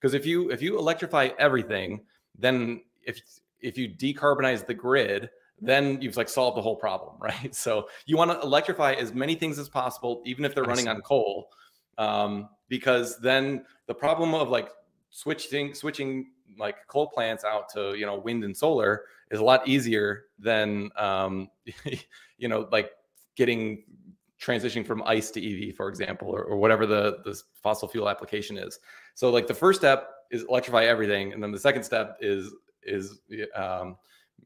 Because 0.00 0.14
if 0.14 0.26
you 0.26 0.50
if 0.50 0.60
you 0.60 0.78
electrify 0.78 1.30
everything, 1.38 2.00
then 2.36 2.82
if 3.04 3.20
if 3.60 3.78
you 3.78 3.88
decarbonize 3.88 4.66
the 4.66 4.74
grid, 4.74 5.30
then 5.60 6.00
you've 6.00 6.16
like 6.16 6.28
solved 6.28 6.56
the 6.56 6.62
whole 6.62 6.76
problem, 6.76 7.16
right? 7.20 7.54
So 7.54 7.88
you 8.06 8.16
want 8.16 8.30
to 8.30 8.40
electrify 8.40 8.94
as 8.94 9.14
many 9.14 9.34
things 9.34 9.58
as 9.58 9.68
possible, 9.68 10.22
even 10.24 10.44
if 10.44 10.54
they're 10.54 10.64
running 10.64 10.88
on 10.88 11.00
coal, 11.02 11.50
um, 11.98 12.48
because 12.68 13.18
then 13.18 13.64
the 13.86 13.94
problem 13.94 14.34
of 14.34 14.48
like 14.48 14.70
switching 15.10 15.72
switching 15.72 16.30
like 16.58 16.76
coal 16.88 17.06
plants 17.06 17.44
out 17.44 17.68
to 17.70 17.94
you 17.96 18.04
know 18.04 18.18
wind 18.18 18.44
and 18.44 18.56
solar 18.56 19.04
is 19.30 19.40
a 19.40 19.44
lot 19.44 19.66
easier 19.68 20.24
than 20.38 20.90
um, 20.96 21.48
you 22.38 22.48
know 22.48 22.68
like 22.70 22.90
getting 23.36 23.84
transitioning 24.40 24.86
from 24.86 25.02
ice 25.02 25.30
to 25.32 25.68
EV, 25.68 25.74
for 25.74 25.88
example, 25.88 26.28
or, 26.28 26.44
or 26.44 26.56
whatever 26.56 26.86
the 26.86 27.18
the 27.24 27.40
fossil 27.62 27.88
fuel 27.88 28.08
application 28.08 28.56
is. 28.56 28.78
So 29.14 29.30
like 29.30 29.46
the 29.46 29.54
first 29.54 29.80
step 29.80 30.08
is 30.30 30.44
electrify 30.48 30.84
everything, 30.84 31.32
and 31.32 31.42
then 31.42 31.52
the 31.52 31.58
second 31.58 31.82
step 31.82 32.16
is 32.20 32.52
is 32.82 33.20
um, 33.54 33.96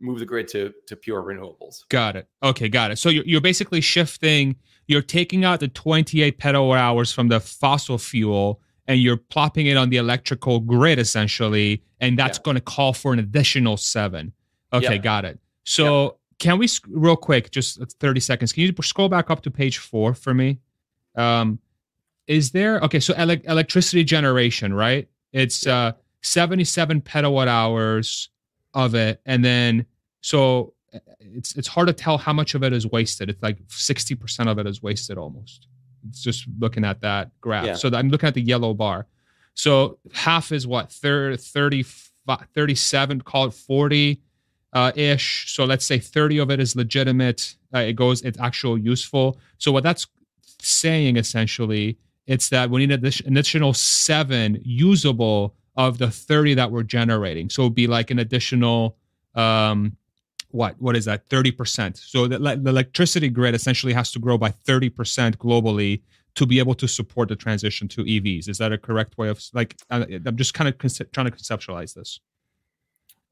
move 0.00 0.18
the 0.18 0.26
grid 0.26 0.48
to 0.48 0.72
to 0.86 0.96
pure 0.96 1.22
renewables. 1.22 1.88
Got 1.88 2.16
it. 2.16 2.28
Okay, 2.42 2.68
got 2.68 2.90
it. 2.90 2.98
So 2.98 3.08
you're 3.08 3.24
you're 3.24 3.40
basically 3.40 3.80
shifting. 3.80 4.56
You're 4.88 5.02
taking 5.02 5.44
out 5.44 5.60
the 5.60 5.68
28 5.68 6.38
petawatt 6.38 6.76
hours 6.76 7.12
from 7.12 7.28
the 7.28 7.38
fossil 7.38 7.98
fuel 7.98 8.60
and 8.88 9.00
you're 9.00 9.16
plopping 9.16 9.66
it 9.66 9.76
on 9.76 9.90
the 9.90 9.96
electrical 9.96 10.60
grid 10.60 10.98
essentially, 10.98 11.82
and 12.00 12.18
that's 12.18 12.38
yeah. 12.38 12.42
going 12.42 12.56
to 12.56 12.60
call 12.60 12.92
for 12.92 13.12
an 13.12 13.18
additional 13.18 13.76
seven. 13.76 14.32
Okay, 14.72 14.94
yep. 14.94 15.02
got 15.02 15.24
it. 15.24 15.38
So 15.64 16.02
yep. 16.02 16.12
can 16.38 16.58
we 16.58 16.68
real 16.88 17.16
quick, 17.16 17.50
just 17.50 17.80
30 18.00 18.20
seconds? 18.20 18.52
Can 18.52 18.62
you 18.64 18.74
scroll 18.82 19.08
back 19.08 19.30
up 19.30 19.42
to 19.42 19.50
page 19.50 19.78
four 19.78 20.14
for 20.14 20.34
me? 20.34 20.58
Um, 21.14 21.58
is 22.26 22.52
there 22.52 22.78
okay? 22.80 23.00
So 23.00 23.14
ele- 23.14 23.42
electricity 23.44 24.04
generation, 24.04 24.72
right? 24.72 25.08
It's 25.32 25.66
uh 25.66 25.92
77 26.22 27.00
petawatt 27.02 27.48
hours 27.48 28.30
of 28.74 28.94
it, 28.94 29.20
and 29.26 29.44
then 29.44 29.86
so 30.20 30.74
it's 31.20 31.56
it's 31.56 31.68
hard 31.68 31.88
to 31.88 31.92
tell 31.92 32.18
how 32.18 32.32
much 32.32 32.54
of 32.54 32.62
it 32.62 32.72
is 32.72 32.86
wasted. 32.86 33.28
It's 33.28 33.42
like 33.42 33.58
60% 33.66 34.50
of 34.50 34.58
it 34.58 34.66
is 34.66 34.82
wasted 34.82 35.18
almost. 35.18 35.66
It's 36.08 36.22
just 36.22 36.46
looking 36.58 36.84
at 36.84 37.00
that 37.00 37.30
graph. 37.40 37.66
Yeah. 37.66 37.74
So 37.74 37.90
I'm 37.92 38.08
looking 38.08 38.26
at 38.26 38.34
the 38.34 38.42
yellow 38.42 38.74
bar. 38.74 39.06
So 39.54 39.98
half 40.12 40.52
is 40.52 40.66
what 40.66 40.90
30, 40.90 41.36
30 41.36 41.84
37, 42.54 43.20
call 43.22 43.46
it 43.46 43.54
40 43.54 44.20
uh, 44.72 44.92
ish. 44.94 45.52
So 45.52 45.64
let's 45.64 45.86
say 45.86 45.98
30 45.98 46.38
of 46.38 46.50
it 46.50 46.60
is 46.60 46.76
legitimate. 46.76 47.56
Uh, 47.74 47.80
it 47.80 47.94
goes, 47.94 48.22
it's 48.22 48.38
actual 48.38 48.78
useful. 48.78 49.38
So 49.58 49.72
what 49.72 49.82
that's 49.82 50.06
saying 50.60 51.16
essentially, 51.16 51.98
it's 52.26 52.48
that 52.50 52.70
we 52.70 52.86
need 52.86 52.92
an 52.92 53.36
additional 53.36 53.74
seven 53.74 54.60
usable 54.64 55.54
of 55.76 55.98
the 55.98 56.10
30 56.10 56.54
that 56.54 56.70
we're 56.70 56.82
generating. 56.82 57.50
So 57.50 57.62
it'd 57.62 57.74
be 57.74 57.86
like 57.86 58.10
an 58.10 58.18
additional 58.18 58.96
um, 59.34 59.96
what 60.52 60.76
what 60.80 60.94
is 60.94 61.06
that 61.06 61.28
30% 61.28 61.96
so 61.96 62.28
the, 62.28 62.38
the 62.38 62.68
electricity 62.70 63.28
grid 63.28 63.54
essentially 63.54 63.92
has 63.92 64.12
to 64.12 64.18
grow 64.18 64.38
by 64.38 64.50
30% 64.50 64.90
globally 65.36 66.02
to 66.34 66.46
be 66.46 66.58
able 66.58 66.74
to 66.74 66.86
support 66.86 67.28
the 67.28 67.36
transition 67.36 67.88
to 67.88 68.04
evs 68.04 68.48
is 68.48 68.58
that 68.58 68.72
a 68.72 68.78
correct 68.78 69.18
way 69.18 69.28
of 69.28 69.42
like 69.52 69.76
i'm 69.90 70.36
just 70.36 70.54
kind 70.54 70.68
of 70.68 70.78
conce- 70.78 71.10
trying 71.12 71.26
to 71.26 71.32
conceptualize 71.32 71.94
this 71.94 72.20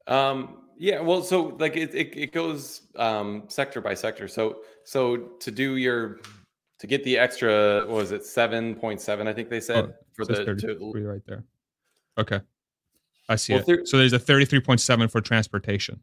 um 0.07 0.57
yeah 0.81 0.99
well 0.99 1.21
so 1.21 1.55
like 1.59 1.77
it, 1.77 1.93
it, 1.93 2.17
it 2.17 2.31
goes 2.33 2.87
um 2.95 3.43
sector 3.47 3.81
by 3.81 3.93
sector 3.93 4.27
so 4.27 4.57
so 4.83 5.17
to 5.39 5.51
do 5.51 5.77
your 5.77 6.19
to 6.79 6.87
get 6.87 7.03
the 7.03 7.17
extra 7.17 7.85
what 7.85 7.95
was 7.95 8.11
it 8.11 8.21
7.7 8.21 9.27
i 9.27 9.33
think 9.33 9.49
they 9.49 9.61
said 9.61 9.85
oh, 9.85 9.93
for 10.13 10.25
the 10.25 10.43
to, 10.43 11.07
right 11.07 11.21
there 11.25 11.43
okay 12.17 12.41
i 13.29 13.35
see 13.35 13.53
well, 13.53 13.63
it 13.67 13.87
so 13.87 13.97
there's 13.97 14.13
a 14.13 14.19
33.7 14.19 15.09
for 15.09 15.21
transportation 15.21 15.99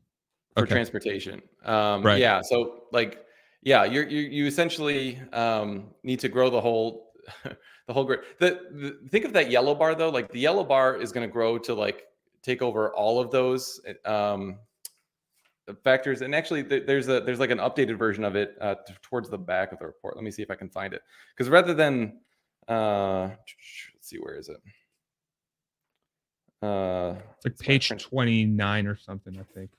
for 0.59 0.65
okay. 0.65 0.75
transportation. 0.75 1.43
Um, 1.65 2.03
right. 2.03 2.21
Yeah. 2.21 2.41
So 2.43 2.85
like, 2.93 3.25
yeah, 3.63 3.85
you're, 3.85 4.09
you 4.09 4.21
you 4.21 4.47
essentially 4.47 5.21
um, 5.33 5.89
need 6.03 6.21
to 6.21 6.29
grow 6.29 6.51
the 6.51 6.61
whole 6.61 7.13
the 7.87 7.93
whole 7.93 8.05
grid. 8.05 8.21
The, 8.39 8.61
the, 8.73 9.09
think 9.11 9.25
of 9.25 9.33
that 9.35 9.51
yellow 9.51 9.75
bar 9.75 9.95
though. 9.95 10.11
Like 10.11 10.33
the 10.33 10.41
yellow 10.41 10.65
bar 10.65 10.97
is 10.97 11.13
going 11.13 11.27
to 11.27 11.33
grow 11.33 11.59
to 11.59 11.75
like 11.75 12.05
take 12.43 12.63
over 12.63 12.93
all 12.95 13.21
of 13.21 13.31
those 13.31 13.81
um, 14.05 14.59
factors. 15.85 16.23
And 16.23 16.35
actually, 16.35 16.63
there's 16.63 17.09
a 17.09 17.21
there's 17.21 17.41
like 17.41 17.51
an 17.51 17.59
updated 17.59 17.99
version 17.99 18.25
of 18.25 18.37
it 18.37 18.57
uh, 18.61 18.77
towards 19.03 19.29
the 19.31 19.39
back 19.39 19.73
of 19.73 19.79
the 19.79 19.87
report. 19.87 20.17
Let 20.17 20.25
me 20.25 20.31
see 20.31 20.43
if 20.43 20.51
I 20.51 20.55
can 20.55 20.69
find 20.69 20.95
it. 20.95 21.03
Because 21.37 21.51
rather 21.51 21.75
than 21.75 22.21
uh, 22.69 23.29
let's 23.29 24.09
see, 24.09 24.19
where 24.19 24.35
is 24.35 24.49
it? 24.49 24.61
Uh, 26.61 27.15
it's 27.37 27.45
like 27.45 27.59
page 27.59 27.89
29 27.89 28.87
or 28.87 28.97
something, 28.97 29.39
I 29.39 29.45
think. 29.55 29.71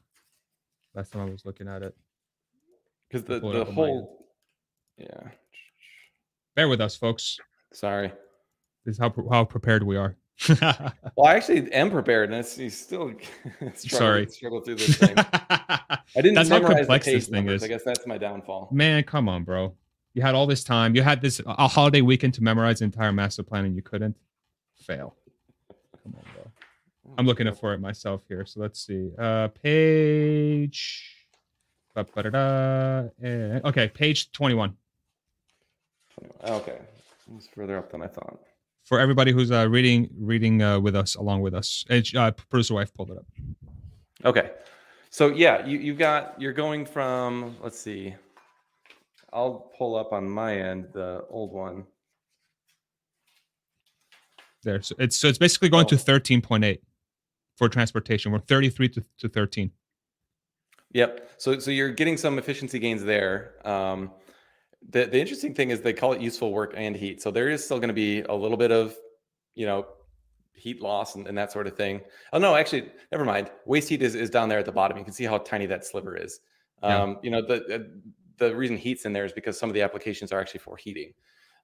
Last 0.95 1.11
time 1.11 1.23
I 1.23 1.29
was 1.29 1.45
looking 1.45 1.67
at 1.67 1.83
it. 1.83 1.95
Because 3.09 3.25
the, 3.25 3.39
the 3.39 3.65
whole. 3.65 4.27
Yeah. 4.97 5.29
Bear 6.55 6.67
with 6.67 6.81
us, 6.81 6.95
folks. 6.95 7.37
Sorry. 7.73 8.11
This 8.85 8.95
is 8.95 8.99
how, 8.99 9.13
how 9.31 9.45
prepared 9.45 9.83
we 9.83 9.97
are. 9.97 10.17
well, 10.49 11.27
I 11.27 11.35
actually 11.35 11.71
am 11.73 11.91
prepared, 11.91 12.31
and 12.31 12.39
it's, 12.39 12.51
still 12.73 13.11
struggle, 13.75 13.75
Sorry. 13.75 14.27
struggle 14.27 14.61
through 14.61 14.75
this 14.75 14.97
thing. 14.97 15.15
I 16.15 16.21
didn't 16.21 16.35
that's 16.35 16.49
memorize 16.49 16.71
how 16.71 16.77
complex 16.77 17.05
the 17.05 17.11
this 17.13 17.25
thing 17.27 17.35
numbers. 17.35 17.61
is. 17.61 17.63
I 17.63 17.67
guess 17.67 17.83
that's 17.83 18.07
my 18.07 18.17
downfall. 18.17 18.69
Man, 18.71 19.03
come 19.03 19.29
on, 19.29 19.43
bro. 19.43 19.75
You 20.13 20.21
had 20.21 20.35
all 20.35 20.47
this 20.47 20.63
time. 20.63 20.95
You 20.95 21.03
had 21.03 21.21
this 21.21 21.41
a 21.45 21.67
holiday 21.67 22.01
weekend 22.01 22.33
to 22.35 22.43
memorize 22.43 22.79
the 22.79 22.85
entire 22.85 23.11
master 23.11 23.43
plan, 23.43 23.65
and 23.65 23.75
you 23.75 23.81
couldn't. 23.81 24.15
Fail. 24.75 25.15
Come 26.03 26.15
on, 26.17 26.23
bro. 26.33 26.51
I'm 27.17 27.25
looking 27.25 27.51
for 27.53 27.73
it 27.73 27.79
myself 27.79 28.23
here. 28.27 28.45
So 28.45 28.59
let's 28.61 28.85
see. 28.85 29.11
Uh, 29.17 29.49
page. 29.49 31.15
Okay, 31.97 33.87
page 33.93 34.31
21. 34.31 34.75
Okay, 36.47 36.77
it's 37.35 37.47
further 37.47 37.77
up 37.77 37.91
than 37.91 38.01
I 38.01 38.07
thought. 38.07 38.39
For 38.83 38.99
everybody 38.99 39.31
who's 39.31 39.51
uh, 39.51 39.67
reading 39.69 40.09
reading 40.17 40.61
uh, 40.61 40.79
with 40.79 40.95
us, 40.95 41.15
along 41.15 41.41
with 41.41 41.53
us, 41.53 41.85
uh, 42.15 42.31
producer 42.31 42.73
wife 42.73 42.93
pulled 42.93 43.11
it 43.11 43.17
up. 43.17 43.25
Okay, 44.25 44.51
so 45.09 45.27
yeah, 45.27 45.65
you 45.65 45.79
you 45.79 45.93
got 45.93 46.39
you're 46.39 46.53
going 46.53 46.85
from 46.85 47.55
let's 47.61 47.79
see, 47.79 48.15
I'll 49.33 49.71
pull 49.77 49.95
up 49.95 50.13
on 50.13 50.29
my 50.29 50.55
end 50.55 50.87
the 50.93 51.25
old 51.29 51.51
one. 51.51 51.85
There, 54.63 54.81
so 54.81 54.95
it's 54.99 55.17
so 55.17 55.27
it's 55.27 55.37
basically 55.37 55.69
going 55.69 55.85
oh. 55.85 55.89
to 55.89 55.97
thirteen 55.97 56.41
point 56.41 56.63
eight 56.63 56.83
for 57.59 57.67
transportation. 57.67 58.31
We're 58.31 58.39
33 58.39 58.87
to, 58.89 59.03
to 59.19 59.27
13. 59.27 59.69
Yep. 60.93 61.29
So 61.37 61.59
so 61.59 61.69
you're 61.69 61.91
getting 61.91 62.17
some 62.17 62.39
efficiency 62.39 62.79
gains 62.79 63.03
there. 63.03 63.55
Um, 63.67 64.11
the 64.89 65.05
the 65.05 65.19
interesting 65.19 65.53
thing 65.53 65.69
is 65.69 65.81
they 65.81 65.93
call 65.93 66.13
it 66.13 66.21
useful 66.21 66.51
work 66.51 66.73
and 66.75 66.95
heat. 66.95 67.21
So 67.21 67.29
there 67.29 67.49
is 67.49 67.63
still 67.63 67.77
going 67.77 67.89
to 67.89 67.93
be 67.93 68.21
a 68.21 68.33
little 68.33 68.57
bit 68.57 68.71
of, 68.71 68.95
you 69.53 69.67
know, 69.67 69.85
heat 70.53 70.81
loss 70.81 71.15
and, 71.15 71.27
and, 71.27 71.37
that 71.37 71.51
sort 71.51 71.67
of 71.67 71.75
thing. 71.75 72.01
Oh 72.33 72.39
no, 72.39 72.55
actually, 72.55 72.91
never 73.11 73.25
mind. 73.25 73.49
Waste 73.65 73.89
heat 73.89 74.01
is, 74.01 74.15
is 74.15 74.29
down 74.29 74.49
there 74.49 74.59
at 74.59 74.65
the 74.65 74.71
bottom. 74.71 74.97
You 74.97 75.03
can 75.03 75.13
see 75.13 75.25
how 75.25 75.37
tiny 75.37 75.65
that 75.67 75.85
sliver 75.85 76.17
is. 76.17 76.41
Um, 76.83 76.91
yeah. 76.91 77.15
You 77.23 77.31
know, 77.31 77.41
the 77.41 77.91
the 78.37 78.55
reason 78.55 78.77
heat's 78.77 79.05
in 79.05 79.13
there 79.13 79.25
is 79.25 79.33
because 79.33 79.57
some 79.59 79.69
of 79.69 79.73
the 79.73 79.81
applications 79.81 80.31
are 80.31 80.39
actually 80.39 80.61
for 80.61 80.77
heating 80.77 81.13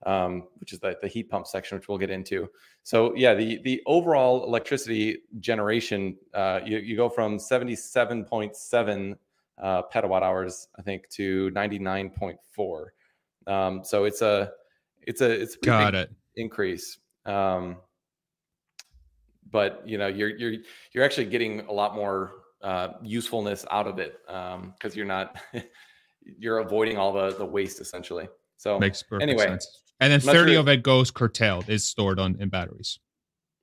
um, 0.05 0.47
which 0.57 0.73
is 0.73 0.79
the, 0.79 0.97
the 1.01 1.07
heat 1.07 1.29
pump 1.29 1.47
section, 1.47 1.77
which 1.77 1.87
we'll 1.87 1.97
get 1.97 2.09
into. 2.09 2.49
So 2.83 3.15
yeah, 3.15 3.33
the 3.33 3.59
the 3.63 3.81
overall 3.85 4.43
electricity 4.45 5.19
generation, 5.39 6.17
uh, 6.33 6.59
you, 6.65 6.77
you 6.77 6.95
go 6.95 7.09
from 7.09 7.37
77.7 7.37 9.15
uh, 9.61 9.81
petawatt 9.93 10.21
hours, 10.21 10.67
I 10.77 10.81
think, 10.81 11.09
to 11.11 11.49
99.4. 11.51 12.85
Um, 13.47 13.83
so 13.83 14.05
it's 14.05 14.21
a 14.21 14.51
it's 15.01 15.21
a 15.21 15.29
it's 15.29 15.55
a 15.55 15.59
got 15.59 15.95
it 15.95 16.11
increase. 16.35 16.97
Um, 17.25 17.77
but 19.51 19.83
you 19.85 19.97
know 19.97 20.07
you're 20.07 20.29
you're 20.29 20.55
you're 20.93 21.03
actually 21.03 21.25
getting 21.25 21.61
a 21.61 21.71
lot 21.71 21.95
more 21.95 22.31
uh, 22.61 22.89
usefulness 23.03 23.65
out 23.71 23.87
of 23.87 23.99
it 23.99 24.19
because 24.25 24.55
um, 24.55 24.91
you're 24.93 25.05
not 25.05 25.37
you're 26.39 26.59
avoiding 26.59 26.97
all 26.97 27.13
the 27.13 27.35
the 27.37 27.45
waste 27.45 27.79
essentially. 27.79 28.27
So 28.57 28.79
makes 28.79 29.03
perfect 29.03 29.29
anyway, 29.29 29.45
sense. 29.45 29.81
And 29.99 30.11
then 30.11 30.19
30 30.19 30.53
sure. 30.53 30.59
of 30.59 30.67
it 30.67 30.83
goes 30.83 31.11
curtailed, 31.11 31.69
is 31.69 31.85
stored 31.85 32.19
on 32.19 32.37
in 32.39 32.49
batteries. 32.49 32.99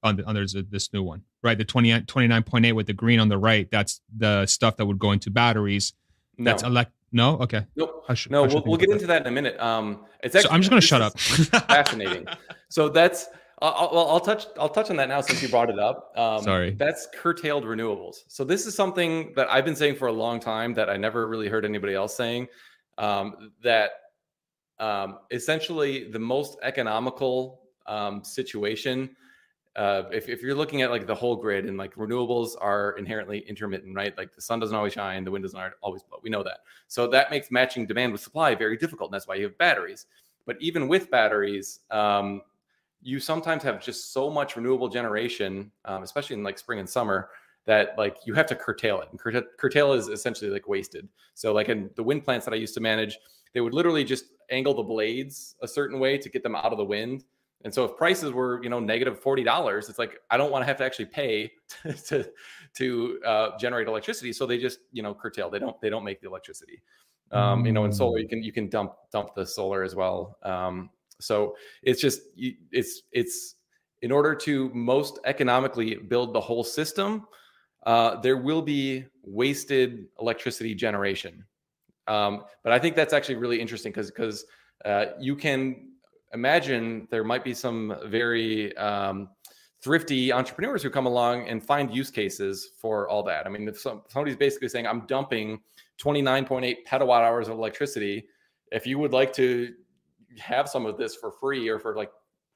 On, 0.05 0.17
the, 0.17 0.25
on 0.25 0.35
there's 0.35 0.55
a, 0.55 0.63
this 0.63 0.93
new 0.93 1.03
one, 1.03 1.23
right? 1.43 1.57
The 1.57 1.65
20, 1.65 1.93
29.8 1.93 2.73
with 2.73 2.87
the 2.87 2.93
green 2.93 3.21
on 3.21 3.29
the 3.29 3.39
right, 3.39 3.71
that's 3.71 4.01
the 4.17 4.47
stuff 4.47 4.77
that 4.79 4.87
would 4.87 4.99
go 4.99 5.13
into 5.13 5.31
batteries. 5.31 5.93
That's 6.39 6.63
no. 6.63 6.69
elect. 6.69 6.93
No, 7.13 7.37
okay. 7.39 7.67
Nope. 7.77 8.05
Should, 8.15 8.33
no, 8.33 8.45
we'll, 8.45 8.63
we'll 8.65 8.79
get 8.79 8.91
into 8.91 9.07
that 9.07 9.21
in 9.21 9.29
a 9.29 9.31
minute. 9.31 9.61
Um, 9.61 10.07
it's 10.23 10.35
actually, 10.35 10.49
so 10.49 10.55
I'm 10.55 10.61
just 10.63 10.71
going 10.71 10.81
to 10.81 10.87
shut 10.87 11.03
up. 11.03 11.19
fascinating. 11.69 12.27
So 12.69 12.89
that's 12.89 13.29
I'll, 13.63 13.89
I'll, 13.93 14.11
I'll, 14.11 14.21
touch 14.21 14.47
I'll 14.59 14.69
touch 14.69 14.91
on 14.91 14.97
that 14.97 15.09
now 15.09 15.21
since 15.21 15.43
you 15.43 15.49
brought 15.49 15.71
it 15.71 15.79
up. 15.79 16.13
Um, 16.17 16.43
Sorry, 16.43 16.71
that's 16.73 17.09
curtailed 17.15 17.65
renewables. 17.65 18.17
So 18.29 18.45
this 18.45 18.67
is 18.67 18.75
something 18.75 19.33
that 19.37 19.49
I've 19.51 19.65
been 19.65 19.77
saying 19.77 19.97
for 19.97 20.09
a 20.09 20.13
long 20.13 20.41
time 20.41 20.75
that 20.75 20.91
I 20.91 20.97
never 20.97 21.29
really 21.29 21.49
heard 21.49 21.65
anybody 21.65 21.95
else 21.95 22.17
saying. 22.17 22.49
Um, 22.99 23.53
that 23.63 23.91
um, 24.79 25.21
essentially 25.31 26.11
the 26.11 26.19
most 26.19 26.59
economical 26.63 27.63
um, 27.87 28.23
situation 28.23 29.17
uh, 29.75 30.03
if, 30.13 30.29
if 30.29 30.43
you're 30.43 30.55
looking 30.55 30.83
at 30.83 30.91
like 30.91 31.07
the 31.07 31.15
whole 31.15 31.35
grid 31.37 31.65
and 31.65 31.79
like 31.79 31.95
renewables 31.95 32.51
are 32.61 32.95
inherently 32.99 33.39
intermittent, 33.49 33.95
right? 33.97 34.17
Like 34.19 34.35
the 34.35 34.43
sun 34.43 34.61
doesn't 34.61 34.77
always 34.77 34.93
shine, 34.93 35.25
the 35.25 35.31
wind 35.31 35.45
doesn't 35.45 35.73
always 35.81 36.03
blow. 36.03 36.19
We 36.23 36.29
know 36.29 36.43
that. 36.43 36.59
So 36.89 37.07
that 37.09 37.31
makes 37.31 37.51
matching 37.51 37.87
demand 37.87 38.13
with 38.13 38.21
supply 38.21 38.55
very 38.55 38.77
difficult. 38.77 39.09
And 39.09 39.15
that's 39.15 39.27
why 39.27 39.37
you 39.37 39.45
have 39.45 39.57
batteries. 39.57 40.07
But 40.45 40.57
even 40.61 40.89
with 40.89 41.11
batteries, 41.11 41.81
um, 41.91 42.43
you 43.03 43.19
sometimes 43.19 43.63
have 43.65 43.83
just 43.83 44.13
so 44.13 44.31
much 44.31 44.57
renewable 44.57 44.89
generation, 44.89 45.71
um, 45.85 46.03
especially 46.03 46.35
in 46.35 46.43
like 46.43 46.59
spring 46.59 46.79
and 46.79 46.89
summer, 46.89 47.31
that 47.67 47.97
like 47.99 48.17
you 48.25 48.35
have 48.35 48.47
to 48.47 48.55
curtail 48.55 49.01
it. 49.01 49.09
And 49.11 49.21
curta- 49.21 49.47
curtail 49.59 49.93
is 49.93 50.09
essentially 50.09 50.51
like 50.51 50.69
wasted. 50.69 51.09
So 51.35 51.53
like 51.53 51.69
in 51.69 51.91
the 51.97 52.03
wind 52.03 52.25
plants 52.25 52.45
that 52.47 52.53
I 52.53 52.57
used 52.57 52.75
to 52.75 52.81
manage, 52.81 53.19
they 53.55 53.61
would 53.61 53.75
literally 53.75 54.05
just 54.05 54.27
angle 54.51 54.75
the 54.75 54.83
blades 54.83 55.57
a 55.63 55.69
certain 55.69 55.99
way 55.99 56.19
to 56.19 56.29
get 56.29 56.43
them 56.43 56.55
out 56.55 56.73
of 56.73 56.79
the 56.79 56.85
wind. 56.85 57.25
And 57.65 57.73
so 57.73 57.85
if 57.85 57.97
prices 57.97 58.33
were, 58.33 58.63
you 58.63 58.69
know, 58.69 58.81
negative 58.81 59.21
forty 59.21 59.45
dollars, 59.45 59.89
it's 59.89 59.99
like 59.99 60.19
I 60.31 60.37
don't 60.37 60.51
want 60.51 60.63
to 60.63 60.67
have 60.67 60.77
to 60.79 60.85
actually 60.85 61.07
pay 61.07 61.53
to 61.83 61.93
to, 61.93 62.25
to 62.75 63.21
uh, 63.25 63.59
generate 63.59 63.87
electricity. 63.87 64.33
So 64.33 64.47
they 64.47 64.59
just, 64.59 64.81
you 64.93 65.03
know, 65.03 65.15
curtail. 65.15 65.49
They 65.51 65.61
don't 65.61 65.81
they 65.81 65.91
don't 65.91 66.05
make 66.05 66.21
the 66.21 66.29
electricity. 66.29 66.83
Um, 67.31 67.65
you 67.65 67.73
know, 67.73 67.85
in 67.85 67.93
solar 67.93 68.19
you 68.19 68.29
can 68.29 68.43
you 68.43 68.53
can 68.53 68.69
dump 68.69 68.95
dump 69.11 69.35
the 69.35 69.47
solar 69.47 69.83
as 69.83 69.95
well. 69.95 70.39
Um, 70.43 70.91
so 71.23 71.57
it's 71.83 72.01
just 72.01 72.23
it's 72.37 73.03
it's 73.13 73.57
in 74.03 74.11
order 74.11 74.35
to 74.35 74.71
most 74.75 75.21
economically 75.25 75.95
build 75.95 76.35
the 76.35 76.41
whole 76.41 76.65
system, 76.65 77.27
uh, 77.87 78.21
there 78.21 78.37
will 78.37 78.63
be 78.63 79.05
wasted 79.23 80.07
electricity 80.21 80.75
generation. 80.75 81.45
Um, 82.09 82.45
but 82.65 82.73
I 82.73 82.79
think 82.79 82.97
that's 82.97 83.13
actually 83.13 83.37
really 83.37 83.61
interesting 83.61 83.93
because 83.93 84.11
because 84.11 84.45
uh, 84.85 85.07
you 85.21 85.37
can 85.37 85.89
imagine 86.33 87.07
there 87.11 87.25
might 87.25 87.45
be 87.45 87.55
some 87.55 87.97
very 88.07 88.77
um, 88.77 89.29
thrifty 89.83 90.33
entrepreneurs 90.33 90.83
who 90.83 90.91
come 90.91 91.07
along 91.07 91.49
and 91.49 91.63
find 91.63 91.95
use 91.95 92.11
cases 92.11 92.71
for 92.81 93.09
all 93.09 93.23
that. 93.25 93.47
I 93.47 93.51
mean, 93.51 93.69
if 93.69 93.81
some, 93.81 94.03
somebody's 94.09 94.37
basically 94.37 94.69
saying, 94.69 94.87
"I'm 94.87 95.07
dumping 95.07 95.61
29.8 95.99 96.77
petawatt 96.89 97.23
hours 97.23 97.49
of 97.49 97.57
electricity," 97.57 98.27
if 98.73 98.87
you 98.87 98.99
would 98.99 99.13
like 99.13 99.33
to 99.35 99.75
have 100.39 100.69
some 100.69 100.87
of 100.87 100.97
this 100.97 101.17
for 101.17 101.33
free 101.33 101.69
or 101.69 101.79
for 101.79 101.97
like 101.97 102.11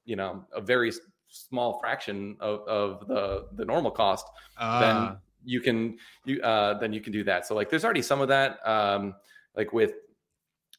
you 0.05 0.16
know 0.16 0.45
a 0.53 0.61
very 0.61 0.93
small 1.29 1.79
fraction 1.81 2.37
of, 2.41 2.61
of 2.68 3.09
the 3.09 3.47
the 3.57 3.64
normal 3.64 3.91
cost, 3.91 4.27
uh. 4.59 4.81
then 4.81 4.97
ah. 4.97 5.16
you 5.45 5.61
can 5.61 5.97
you 6.24 6.41
uh, 6.43 6.79
then 6.79 6.93
you 6.93 7.01
can 7.01 7.12
do 7.12 7.24
that. 7.24 7.47
So 7.47 7.55
like, 7.55 7.70
there's 7.70 7.85
already 7.85 8.03
some 8.03 8.20
of 8.20 8.29
that. 8.29 8.66
Um, 8.66 9.14
like 9.57 9.72
with 9.72 9.95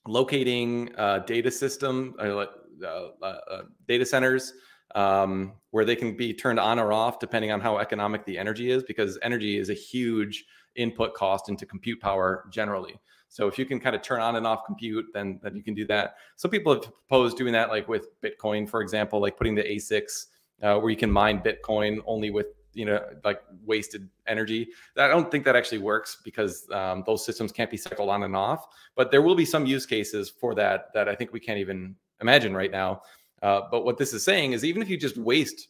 locating 0.07 0.93
uh, 0.97 1.19
data 1.19 1.51
system 1.51 2.15
uh, 2.19 2.45
uh, 2.83 3.07
uh, 3.21 3.61
data 3.87 4.05
centers 4.05 4.53
um, 4.95 5.53
where 5.71 5.83
they 5.83 5.95
can 5.95 6.15
be 6.15 6.33
turned 6.33 6.59
on 6.59 6.79
or 6.79 6.93
off 6.93 7.19
depending 7.19 7.51
on 7.51 7.59
how 7.59 7.77
economic 7.77 8.23
the 8.25 8.37
energy 8.37 8.71
is 8.71 8.83
because 8.83 9.19
energy 9.21 9.57
is 9.57 9.69
a 9.69 9.73
huge 9.73 10.45
input 10.75 11.13
cost 11.13 11.49
into 11.49 11.65
compute 11.65 11.99
power 11.99 12.45
generally 12.51 12.95
so 13.29 13.47
if 13.47 13.57
you 13.57 13.65
can 13.65 13.79
kind 13.79 13.95
of 13.95 14.01
turn 14.01 14.21
on 14.21 14.35
and 14.35 14.47
off 14.47 14.65
compute 14.65 15.05
then 15.13 15.39
then 15.43 15.55
you 15.55 15.63
can 15.63 15.73
do 15.73 15.85
that. 15.87 16.15
Some 16.35 16.51
people 16.51 16.73
have 16.73 16.83
proposed 16.83 17.37
doing 17.37 17.53
that 17.53 17.69
like 17.69 17.87
with 17.87 18.19
bitcoin 18.21 18.67
for 18.69 18.81
example 18.81 19.19
like 19.21 19.37
putting 19.37 19.55
the 19.55 19.63
asics 19.63 20.27
uh, 20.63 20.79
where 20.79 20.89
you 20.89 20.97
can 20.97 21.11
mine 21.11 21.41
bitcoin 21.41 21.99
only 22.05 22.29
with 22.29 22.47
you 22.73 22.85
know 22.85 23.03
like 23.23 23.41
wasted 23.65 24.09
energy. 24.27 24.69
I 24.97 25.07
don't 25.07 25.31
think 25.31 25.45
that 25.45 25.55
actually 25.55 25.79
works 25.79 26.17
because 26.23 26.69
um, 26.71 27.03
those 27.05 27.25
systems 27.25 27.51
can't 27.51 27.71
be 27.71 27.77
cycled 27.77 28.09
on 28.09 28.23
and 28.23 28.35
off 28.35 28.67
but 28.95 29.11
there 29.11 29.21
will 29.21 29.35
be 29.35 29.45
some 29.45 29.65
use 29.65 29.85
cases 29.85 30.29
for 30.29 30.55
that 30.55 30.93
that 30.93 31.07
i 31.07 31.15
think 31.15 31.33
we 31.33 31.39
can't 31.39 31.59
even 31.59 31.95
imagine 32.21 32.53
right 32.53 32.71
now. 32.71 33.01
Uh, 33.41 33.61
but 33.69 33.85
what 33.85 33.97
this 33.97 34.13
is 34.13 34.23
saying 34.23 34.53
is 34.53 34.65
even 34.65 34.81
if 34.81 34.89
you 34.89 34.97
just 34.97 35.17
waste 35.17 35.67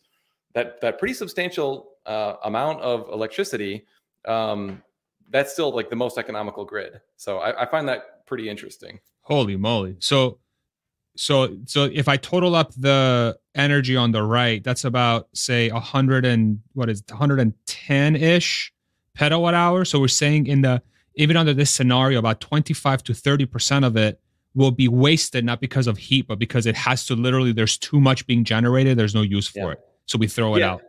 that 0.53 0.79
that 0.81 0.99
pretty 0.99 1.13
substantial 1.13 1.91
uh, 2.05 2.35
amount 2.45 2.81
of 2.81 3.09
electricity 3.11 3.85
um, 4.25 4.81
that's 5.29 5.51
still 5.53 5.73
like 5.75 5.89
the 5.89 5.95
most 5.95 6.17
economical 6.17 6.65
grid 6.65 6.99
so 7.15 7.39
I, 7.39 7.63
I 7.63 7.65
find 7.65 7.87
that 7.89 8.25
pretty 8.25 8.49
interesting 8.49 8.99
holy 9.21 9.55
moly 9.55 9.95
so 9.99 10.39
so 11.17 11.57
so 11.65 11.89
if 11.91 12.07
I 12.07 12.17
total 12.17 12.55
up 12.55 12.73
the 12.75 13.37
energy 13.55 13.95
on 13.95 14.11
the 14.11 14.23
right, 14.23 14.63
that's 14.63 14.85
about 14.85 15.27
say 15.33 15.69
a 15.69 15.79
hundred 15.79 16.25
and 16.25 16.61
what 16.73 16.89
is 16.89 17.03
110 17.09 18.15
ish 18.15 18.73
petawatt 19.17 19.53
hour. 19.53 19.83
So 19.83 19.99
we're 19.99 20.07
saying 20.07 20.47
in 20.47 20.61
the 20.61 20.81
even 21.15 21.35
under 21.35 21.53
this 21.53 21.71
scenario, 21.71 22.19
about 22.19 22.39
25 22.39 23.03
to 23.03 23.13
30 23.13 23.45
percent 23.45 23.85
of 23.85 23.97
it 23.97 24.21
will 24.53 24.71
be 24.71 24.87
wasted 24.87 25.43
not 25.43 25.59
because 25.59 25.87
of 25.87 25.97
heat, 25.97 26.27
but 26.27 26.39
because 26.39 26.65
it 26.65 26.75
has 26.75 27.05
to 27.07 27.15
literally 27.15 27.51
there's 27.51 27.77
too 27.77 27.99
much 27.99 28.25
being 28.27 28.43
generated. 28.43 28.97
There's 28.97 29.15
no 29.15 29.23
use 29.23 29.47
for 29.47 29.59
yeah. 29.59 29.71
it, 29.71 29.79
so 30.05 30.17
we 30.17 30.27
throw 30.27 30.55
it 30.55 30.61
out. 30.61 30.83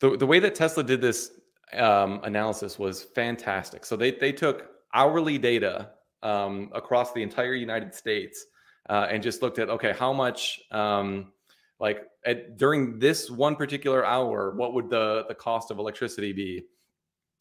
The 0.00 0.16
the 0.16 0.26
way 0.26 0.38
that 0.40 0.54
Tesla 0.54 0.84
did 0.84 1.00
this 1.00 1.30
um, 1.74 2.20
analysis 2.24 2.78
was 2.78 3.02
fantastic. 3.02 3.84
So 3.84 3.96
they 3.96 4.12
they 4.12 4.32
took 4.32 4.68
hourly 4.94 5.38
data 5.38 5.90
um, 6.22 6.70
across 6.72 7.12
the 7.12 7.22
entire 7.22 7.54
United 7.54 7.94
States 7.94 8.46
uh, 8.88 9.06
and 9.10 9.22
just 9.22 9.42
looked 9.42 9.58
at 9.58 9.68
okay, 9.70 9.92
how 9.92 10.12
much 10.12 10.60
um, 10.70 11.32
like 11.78 12.02
at, 12.24 12.58
during 12.58 12.98
this 12.98 13.30
one 13.30 13.56
particular 13.56 14.04
hour, 14.04 14.54
what 14.56 14.74
would 14.74 14.90
the 14.90 15.24
the 15.28 15.34
cost 15.34 15.70
of 15.70 15.78
electricity 15.78 16.32
be? 16.32 16.64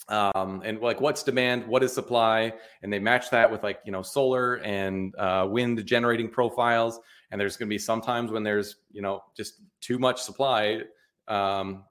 Um, 0.08 0.62
and 0.66 0.80
like 0.80 1.02
what's 1.02 1.24
demand, 1.24 1.68
what 1.68 1.84
is 1.84 1.94
supply, 1.94 2.54
and 2.82 2.92
they 2.92 3.00
match 3.00 3.30
that 3.30 3.52
with 3.52 3.64
like 3.64 3.80
you 3.86 3.92
know 3.92 4.02
solar 4.02 4.56
and 4.56 5.14
uh, 5.18 5.48
wind 5.50 5.86
generating 5.86 6.30
profiles. 6.30 7.00
And 7.32 7.40
there's 7.40 7.58
going 7.58 7.68
to 7.68 7.74
be 7.74 7.78
sometimes 7.78 8.32
when 8.32 8.44
there's 8.44 8.78
you 8.92 9.02
know 9.02 9.22
just 9.36 9.62
too 9.82 10.00
much 10.00 10.22
supply 10.22 10.82
um, 11.28 11.86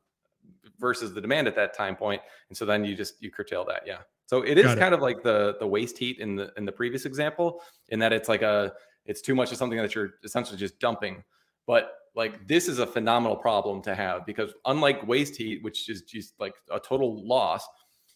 versus 0.79 1.15
the 1.15 1.21
demand 1.21 1.47
at 1.47 1.57
that 1.57 1.75
time 1.75 1.97
point, 1.97 2.21
and 2.49 2.57
so 2.57 2.65
then 2.65 2.85
you 2.85 2.95
just 2.95 3.23
you 3.23 3.31
curtail 3.31 3.65
that. 3.67 3.83
Yeah. 3.87 3.99
So 4.27 4.43
it 4.43 4.59
is 4.59 4.75
kind 4.75 4.93
of 4.93 5.01
like 5.01 5.23
the 5.23 5.57
the 5.59 5.67
waste 5.67 5.97
heat 5.97 6.19
in 6.19 6.37
the 6.37 6.53
in 6.57 6.65
the 6.65 6.73
previous 6.73 7.07
example, 7.07 7.63
in 7.89 7.99
that 8.01 8.13
it's 8.13 8.29
like 8.29 8.43
a 8.43 8.73
it's 9.07 9.23
too 9.23 9.35
much 9.35 9.51
of 9.53 9.59
something 9.59 9.79
that 9.79 9.95
you're 9.95 10.11
essentially 10.23 10.59
just 10.59 10.79
dumping. 10.79 11.25
But 11.67 11.93
like 12.15 12.47
this 12.47 12.69
is 12.69 12.79
a 12.79 12.87
phenomenal 12.87 13.37
problem 13.37 13.81
to 13.83 13.95
have 13.95 14.27
because 14.27 14.53
unlike 14.67 15.07
waste 15.07 15.37
heat, 15.37 15.63
which 15.63 15.89
is 15.89 16.03
just 16.03 16.39
like 16.39 16.55
a 16.71 16.79
total 16.79 17.27
loss, 17.27 17.67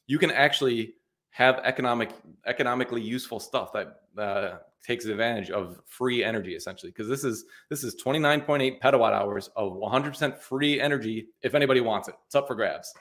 you 0.06 0.18
can 0.18 0.30
actually 0.30 0.94
have 1.30 1.60
economic 1.64 2.10
economically 2.46 3.00
useful 3.00 3.40
stuff 3.40 3.72
that 3.72 4.01
uh, 4.18 4.58
takes 4.84 5.04
advantage 5.04 5.50
of 5.50 5.80
free 5.86 6.24
energy 6.24 6.54
essentially 6.54 6.90
because 6.90 7.08
this 7.08 7.24
is 7.24 7.44
this 7.68 7.84
is 7.84 7.94
29.8 8.02 8.80
petawatt 8.80 9.12
hours 9.12 9.48
of 9.56 9.72
100% 9.72 10.38
free 10.38 10.80
energy 10.80 11.28
if 11.42 11.54
anybody 11.54 11.80
wants 11.80 12.08
it 12.08 12.14
it's 12.26 12.34
up 12.34 12.46
for 12.46 12.54
grabs 12.54 12.92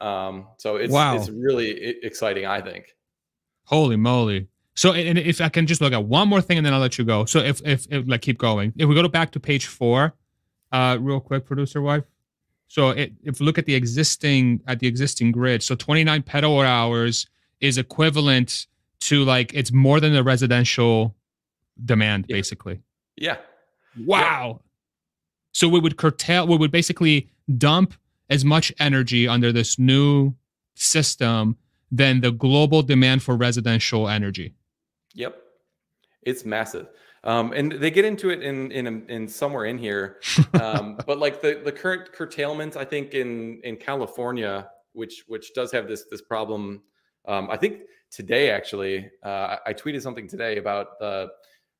um, 0.00 0.46
so 0.56 0.76
it's 0.76 0.92
wow. 0.92 1.16
it's 1.16 1.28
really 1.28 1.96
exciting 2.02 2.46
i 2.46 2.60
think 2.60 2.94
holy 3.64 3.96
moly 3.96 4.48
so, 4.78 4.92
and 4.92 5.18
if 5.18 5.40
I 5.40 5.48
can 5.48 5.66
just 5.66 5.80
look 5.80 5.92
at 5.92 6.04
one 6.04 6.28
more 6.28 6.40
thing 6.40 6.56
and 6.56 6.64
then 6.64 6.72
I'll 6.72 6.78
let 6.78 6.98
you 6.98 7.04
go. 7.04 7.24
So, 7.24 7.40
if, 7.40 7.60
if, 7.66 7.88
if 7.90 8.06
like 8.06 8.20
keep 8.20 8.38
going, 8.38 8.72
if 8.76 8.88
we 8.88 8.94
go 8.94 9.02
to 9.02 9.08
back 9.08 9.32
to 9.32 9.40
page 9.40 9.66
four, 9.66 10.14
uh, 10.70 10.96
real 11.00 11.18
quick, 11.18 11.46
producer 11.46 11.82
wife. 11.82 12.04
So, 12.68 12.90
it, 12.90 13.12
if 13.24 13.40
we 13.40 13.46
look 13.46 13.58
at 13.58 13.66
the 13.66 13.74
existing 13.74 14.60
at 14.68 14.78
the 14.78 14.86
existing 14.86 15.32
grid, 15.32 15.64
so 15.64 15.74
29 15.74 16.22
petawatt 16.22 16.66
hours 16.66 17.26
is 17.60 17.76
equivalent 17.76 18.68
to 19.00 19.24
like 19.24 19.52
it's 19.54 19.72
more 19.72 20.00
than 20.00 20.12
the 20.12 20.22
residential 20.22 21.16
demand, 21.84 22.26
yeah. 22.28 22.36
basically. 22.36 22.80
Yeah. 23.16 23.36
Wow. 24.04 24.60
Yeah. 24.60 24.68
So 25.52 25.68
we 25.68 25.80
would 25.80 25.96
curtail. 25.96 26.46
We 26.46 26.56
would 26.56 26.70
basically 26.70 27.30
dump 27.56 27.94
as 28.30 28.44
much 28.44 28.72
energy 28.78 29.26
under 29.26 29.52
this 29.52 29.78
new 29.78 30.34
system 30.74 31.56
than 31.90 32.20
the 32.20 32.30
global 32.30 32.82
demand 32.82 33.22
for 33.22 33.36
residential 33.36 34.08
energy. 34.08 34.54
Yep, 35.14 35.36
it's 36.22 36.44
massive. 36.44 36.88
Um, 37.24 37.52
and 37.52 37.72
they 37.72 37.90
get 37.90 38.04
into 38.04 38.30
it 38.30 38.42
in 38.42 38.70
in 38.70 39.08
in 39.08 39.28
somewhere 39.28 39.64
in 39.64 39.78
here, 39.78 40.20
um, 40.60 40.98
but 41.06 41.18
like 41.18 41.42
the 41.42 41.60
the 41.64 41.72
current 41.72 42.12
curtailment, 42.12 42.76
I 42.76 42.84
think 42.84 43.14
in 43.14 43.60
in 43.64 43.76
California, 43.76 44.68
which 44.92 45.24
which 45.26 45.52
does 45.54 45.72
have 45.72 45.88
this 45.88 46.04
this 46.10 46.22
problem. 46.22 46.82
Um, 47.28 47.48
I 47.50 47.56
think 47.56 47.82
today 48.10 48.50
actually, 48.50 49.10
uh, 49.22 49.56
I 49.64 49.74
tweeted 49.74 50.02
something 50.02 50.26
today 50.26 50.56
about 50.56 50.98
the 50.98 51.28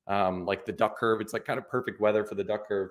um, 0.07 0.47
like 0.47 0.65
the 0.65 0.73
duck 0.73 0.97
curve. 0.97 1.21
It's 1.21 1.33
like 1.33 1.45
kind 1.45 1.59
of 1.59 1.69
perfect 1.69 2.01
weather 2.01 2.25
for 2.25 2.35
the 2.35 2.45
duck 2.45 2.69
curve, 2.69 2.91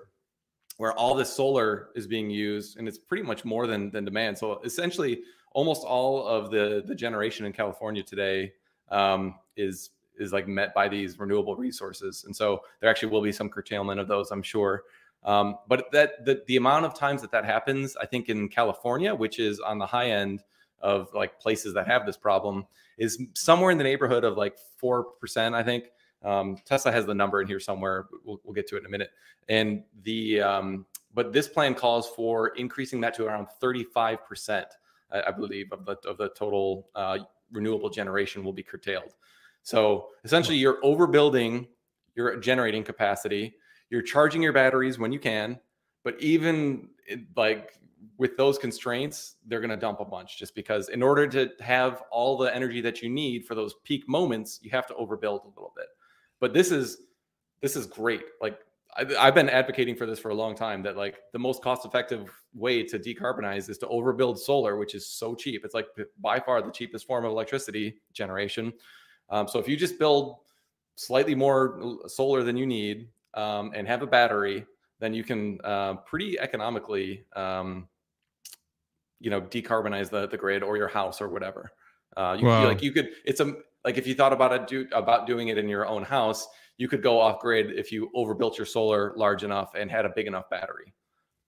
where 0.76 0.92
all 0.92 1.14
this 1.14 1.32
solar 1.32 1.90
is 1.94 2.06
being 2.06 2.28
used, 2.28 2.76
and 2.76 2.86
it's 2.86 2.98
pretty 2.98 3.22
much 3.22 3.44
more 3.44 3.66
than 3.66 3.90
than 3.90 4.04
demand. 4.04 4.36
So 4.36 4.60
essentially, 4.64 5.22
almost 5.52 5.84
all 5.84 6.26
of 6.26 6.50
the 6.50 6.82
the 6.84 6.94
generation 6.94 7.46
in 7.46 7.52
California 7.52 8.02
today 8.02 8.52
um, 8.90 9.36
is 9.56 9.90
is 10.18 10.32
like 10.32 10.48
met 10.48 10.74
by 10.74 10.88
these 10.88 11.16
renewable 11.18 11.54
resources. 11.54 12.24
And 12.24 12.34
so 12.34 12.62
there 12.80 12.90
actually 12.90 13.10
will 13.10 13.22
be 13.22 13.30
some 13.30 13.48
curtailment 13.48 14.00
of 14.00 14.08
those, 14.08 14.32
I'm 14.32 14.42
sure. 14.42 14.82
Um, 15.22 15.58
but 15.68 15.90
that 15.92 16.24
the, 16.24 16.42
the 16.48 16.56
amount 16.56 16.86
of 16.86 16.94
times 16.94 17.22
that 17.22 17.30
that 17.30 17.44
happens, 17.44 17.96
I 17.96 18.06
think 18.06 18.28
in 18.28 18.48
California, 18.48 19.14
which 19.14 19.38
is 19.38 19.60
on 19.60 19.78
the 19.78 19.86
high 19.86 20.10
end 20.10 20.42
of 20.80 21.08
like 21.14 21.40
places 21.40 21.74
that 21.74 21.86
have 21.86 22.06
this 22.06 22.16
problem, 22.16 22.66
is 22.98 23.22
somewhere 23.34 23.70
in 23.70 23.78
the 23.78 23.84
neighborhood 23.84 24.24
of 24.24 24.36
like 24.36 24.56
four 24.76 25.04
percent. 25.04 25.54
I 25.54 25.62
think 25.62 25.90
um, 26.24 26.56
Tesla 26.64 26.92
has 26.92 27.06
the 27.06 27.14
number 27.14 27.40
in 27.40 27.46
here 27.46 27.60
somewhere. 27.60 28.06
We'll, 28.24 28.40
we'll, 28.44 28.54
get 28.54 28.66
to 28.68 28.76
it 28.76 28.80
in 28.80 28.86
a 28.86 28.88
minute. 28.88 29.10
And 29.48 29.84
the 30.02 30.40
um, 30.40 30.86
but 31.14 31.32
this 31.32 31.48
plan 31.48 31.74
calls 31.74 32.08
for 32.08 32.48
increasing 32.48 33.00
that 33.02 33.14
to 33.14 33.26
around 33.26 33.48
35 33.60 34.26
percent, 34.26 34.66
I 35.10 35.30
believe, 35.30 35.72
of 35.72 35.84
the 35.84 35.96
of 36.06 36.18
the 36.18 36.30
total 36.30 36.88
uh, 36.94 37.18
renewable 37.52 37.90
generation 37.90 38.44
will 38.44 38.52
be 38.52 38.62
curtailed. 38.62 39.14
So 39.62 40.08
essentially, 40.24 40.56
you're 40.56 40.80
overbuilding 40.82 41.68
your 42.14 42.36
generating 42.36 42.82
capacity. 42.82 43.54
You're 43.90 44.02
charging 44.02 44.42
your 44.42 44.52
batteries 44.52 44.98
when 44.98 45.12
you 45.12 45.18
can, 45.18 45.58
but 46.04 46.20
even 46.20 46.88
like 47.36 47.78
with 48.18 48.36
those 48.36 48.58
constraints, 48.58 49.36
they're 49.46 49.60
going 49.60 49.70
to 49.70 49.76
dump 49.76 50.00
a 50.00 50.04
bunch 50.04 50.38
just 50.38 50.54
because 50.54 50.88
in 50.88 51.02
order 51.02 51.26
to 51.28 51.50
have 51.60 52.02
all 52.10 52.36
the 52.36 52.54
energy 52.54 52.80
that 52.80 53.00
you 53.00 53.08
need 53.08 53.46
for 53.46 53.54
those 53.54 53.74
peak 53.84 54.08
moments, 54.08 54.58
you 54.62 54.70
have 54.70 54.86
to 54.88 54.94
overbuild 54.94 55.44
a 55.44 55.48
little 55.48 55.72
bit. 55.76 55.86
But 56.40 56.52
this 56.52 56.70
is 56.70 56.98
this 57.60 57.74
is 57.74 57.86
great. 57.86 58.22
Like 58.40 58.58
I've 58.96 59.34
been 59.34 59.48
advocating 59.48 59.94
for 59.94 60.06
this 60.06 60.18
for 60.18 60.30
a 60.30 60.34
long 60.34 60.56
time 60.56 60.82
that 60.82 60.96
like 60.96 61.20
the 61.32 61.38
most 61.38 61.62
cost 61.62 61.86
effective 61.86 62.30
way 62.54 62.82
to 62.82 62.98
decarbonize 62.98 63.68
is 63.68 63.78
to 63.78 63.86
overbuild 63.86 64.38
solar, 64.38 64.76
which 64.76 64.94
is 64.94 65.06
so 65.06 65.34
cheap. 65.34 65.64
It's 65.64 65.74
like 65.74 65.86
by 66.20 66.40
far 66.40 66.62
the 66.62 66.72
cheapest 66.72 67.06
form 67.06 67.24
of 67.24 67.30
electricity 67.30 68.00
generation. 68.12 68.72
Um, 69.30 69.46
so 69.46 69.58
if 69.60 69.68
you 69.68 69.76
just 69.76 69.98
build 69.98 70.38
slightly 70.96 71.34
more 71.34 71.98
solar 72.06 72.42
than 72.42 72.56
you 72.56 72.66
need 72.66 73.08
um, 73.34 73.70
and 73.74 73.86
have 73.86 74.02
a 74.02 74.06
battery, 74.06 74.66
then 74.98 75.14
you 75.14 75.22
can 75.22 75.60
uh, 75.62 75.94
pretty 75.94 76.38
economically, 76.40 77.24
um, 77.36 77.86
you 79.20 79.30
know, 79.30 79.40
decarbonize 79.40 80.10
the 80.10 80.28
the 80.28 80.36
grid 80.36 80.62
or 80.62 80.76
your 80.76 80.88
house 80.88 81.20
or 81.20 81.28
whatever. 81.28 81.70
Uh, 82.16 82.36
you 82.38 82.46
wow. 82.46 82.66
like 82.66 82.82
you 82.82 82.92
could. 82.92 83.10
It's 83.24 83.40
a 83.40 83.54
like 83.84 83.98
if 83.98 84.06
you 84.06 84.14
thought 84.14 84.32
about 84.32 84.52
it 84.52 84.66
do 84.66 84.86
about 84.92 85.26
doing 85.26 85.48
it 85.48 85.58
in 85.58 85.68
your 85.68 85.86
own 85.86 86.02
house, 86.02 86.46
you 86.76 86.88
could 86.88 87.02
go 87.02 87.20
off 87.20 87.40
grid 87.40 87.78
if 87.78 87.92
you 87.92 88.10
overbuilt 88.14 88.58
your 88.58 88.66
solar 88.66 89.12
large 89.16 89.44
enough 89.44 89.72
and 89.74 89.90
had 89.90 90.04
a 90.04 90.10
big 90.14 90.26
enough 90.26 90.48
battery. 90.50 90.94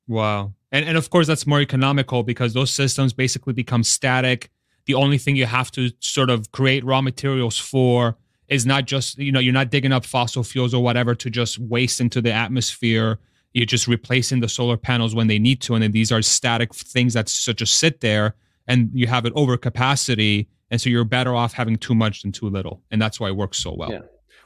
Wow. 0.07 0.55
And 0.73 0.85
and 0.85 0.97
of 0.99 1.11
course 1.11 1.27
that's 1.27 1.47
more 1.47 1.61
economical 1.61 2.23
because 2.23 2.53
those 2.53 2.71
systems 2.71 3.12
basically 3.12 3.53
become 3.53 3.85
static. 3.85 4.51
The 4.87 4.95
only 4.95 5.18
thing 5.18 5.37
you 5.37 5.47
have 5.47 5.71
to 5.73 5.91
sort 6.01 6.31
of 6.31 6.51
create 6.53 6.85
raw 6.85 7.01
materials 7.01 7.59
for 7.59 8.16
is 8.49 8.66
not 8.66 8.85
just, 8.87 9.18
you 9.18 9.31
know, 9.31 9.39
you're 9.39 9.55
not 9.55 9.71
digging 9.71 9.93
up 9.93 10.05
fossil 10.05 10.43
fuels 10.43 10.75
or 10.75 10.83
whatever 10.83 11.14
to 11.14 11.31
just 11.31 11.59
waste 11.59 12.01
into 12.01 12.21
the 12.21 12.33
atmosphere. 12.33 13.21
You're 13.53 13.66
just 13.66 13.88
replacing 13.88 14.40
the 14.40 14.48
solar 14.48 14.76
panels 14.76 15.14
when 15.14 15.26
they 15.26 15.38
need 15.38 15.61
to. 15.62 15.74
And 15.74 15.82
then 15.82 15.92
these 15.92 16.12
are 16.12 16.22
static 16.22 16.74
things 16.74 17.14
that 17.14 17.26
just 17.26 17.78
sit 17.78 18.01
there 18.01 18.34
and 18.68 18.90
you 18.94 19.07
have 19.07 19.24
an 19.24 19.32
overcapacity. 19.32 20.46
And 20.70 20.80
so 20.80 20.88
you're 20.88 21.05
better 21.05 21.34
off 21.34 21.53
having 21.53 21.76
too 21.76 21.94
much 21.94 22.22
than 22.22 22.32
too 22.32 22.48
little. 22.48 22.82
And 22.90 23.03
that's 23.03 23.18
why 23.18 23.28
it 23.28 23.36
works 23.36 23.59
so 23.59 23.74
well. 23.74 23.90
Yeah. 23.90 24.01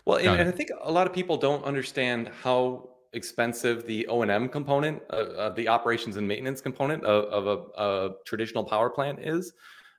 Well, 0.07 0.19
and, 0.19 0.41
and, 0.41 0.49
I 0.49 0.53
think 0.53 0.71
a 0.83 0.91
lot 0.91 1.07
of 1.07 1.13
people 1.13 1.37
don't 1.37 1.65
understand 1.65 2.31
how 2.43 2.91
expensive 3.15 3.87
the 3.87 4.07
O 4.09 4.23
and 4.23 4.31
M 4.31 4.49
component, 4.49 5.03
uh, 5.11 5.51
the 5.51 5.69
operations 5.69 6.17
and 6.17 6.27
maintenance 6.29 6.61
component 6.61 7.05
of, 7.05 7.47
of 7.47 7.47
a, 7.47 7.83
a, 7.83 8.11
traditional 8.27 8.65
power 8.65 8.91
plant 8.91 9.21
is. 9.21 9.53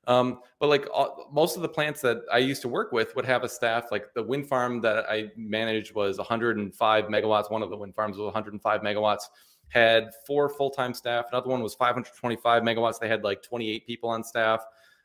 Um, 0.08 0.40
but 0.60 0.68
like 0.68 0.88
all, 0.94 1.30
most 1.32 1.56
of 1.56 1.62
the 1.62 1.70
plants 1.70 2.02
that 2.02 2.22
I 2.32 2.38
used 2.38 2.62
to 2.62 2.68
work 2.68 2.92
with 2.92 3.16
would 3.16 3.26
have 3.26 3.44
a 3.44 3.50
staff. 3.50 3.86
Like 3.92 4.14
the 4.14 4.24
wind 4.24 4.48
farm 4.48 4.82
that 4.82 5.06
I 5.10 5.32
managed 5.36 5.96
was 5.96 6.18
105 6.18 7.06
megawatts. 7.06 7.50
One 7.50 7.64
of 7.64 7.70
the 7.70 7.78
wind 7.78 7.96
farms 7.96 8.18
was 8.18 8.26
105 8.26 8.82
megawatts. 8.82 9.24
Had 9.70 10.12
four 10.28 10.48
full 10.50 10.70
time 10.70 10.94
staff. 10.94 11.26
Another 11.32 11.50
one 11.50 11.62
was 11.62 11.74
525 11.74 12.64
megawatts. 12.64 13.00
They 13.00 13.08
had 13.08 13.24
like 13.24 13.42
28 13.42 13.88
people 13.88 14.10
on 14.10 14.24
staff. 14.24 14.62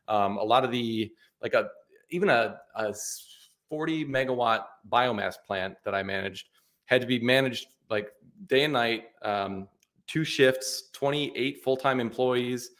Um, 0.09 0.37
a 0.37 0.45
lot 0.45 0.65
of 0.65 0.71
the 0.71 1.11
like 1.43 1.55
a 1.55 1.69
even 2.11 2.29
a, 2.29 2.61
a 2.75 2.95
40 3.71 4.05
megawatt 4.05 4.65
biomass 4.91 5.37
plant 5.47 5.77
that 5.85 5.95
I 5.95 6.03
managed 6.03 6.49
had 6.87 7.01
to 7.01 7.07
be 7.07 7.21
managed 7.21 7.69
like 7.89 8.11
day 8.47 8.65
and 8.65 8.73
night, 8.73 9.05
um, 9.23 9.69
two 10.07 10.25
shifts, 10.25 10.91
28 10.93 11.63
full 11.63 11.77
time 11.77 12.01
employees, 12.01 12.71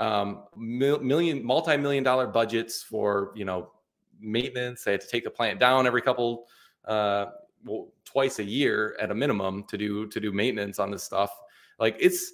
um, 0.00 0.44
million, 0.56 1.44
multi 1.44 1.76
million 1.76 2.02
dollar 2.02 2.26
budgets 2.26 2.82
for, 2.82 3.32
you 3.36 3.44
know, 3.44 3.70
maintenance. 4.18 4.82
They 4.82 4.92
had 4.92 5.02
to 5.02 5.06
take 5.06 5.24
the 5.24 5.30
plant 5.30 5.60
down 5.60 5.86
every 5.86 6.00
couple, 6.00 6.46
uh, 6.86 7.26
well, 7.64 7.92
twice 8.06 8.38
a 8.38 8.44
year 8.44 8.96
at 8.98 9.10
a 9.10 9.14
minimum 9.14 9.64
to 9.64 9.76
do 9.76 10.06
to 10.08 10.18
do 10.18 10.32
maintenance 10.32 10.78
on 10.78 10.90
this 10.90 11.04
stuff. 11.04 11.30
Like 11.78 11.96
it's 12.00 12.32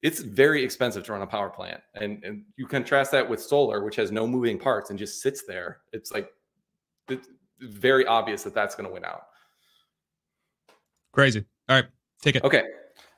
it's 0.00 0.20
very 0.20 0.62
expensive 0.62 1.02
to 1.04 1.12
run 1.12 1.22
a 1.22 1.26
power 1.26 1.50
plant, 1.50 1.80
and 1.94 2.22
and 2.24 2.44
you 2.56 2.66
contrast 2.66 3.10
that 3.10 3.28
with 3.28 3.42
solar, 3.42 3.84
which 3.84 3.96
has 3.96 4.12
no 4.12 4.26
moving 4.26 4.56
parts 4.56 4.90
and 4.90 4.98
just 4.98 5.20
sits 5.20 5.42
there. 5.44 5.78
It's 5.92 6.12
like 6.12 6.30
it's 7.08 7.28
very 7.60 8.06
obvious 8.06 8.44
that 8.44 8.54
that's 8.54 8.76
going 8.76 8.86
to 8.86 8.94
win 8.94 9.04
out. 9.04 9.22
Crazy. 11.12 11.44
All 11.68 11.74
right, 11.74 11.86
take 12.22 12.36
it. 12.36 12.44
Okay, 12.44 12.62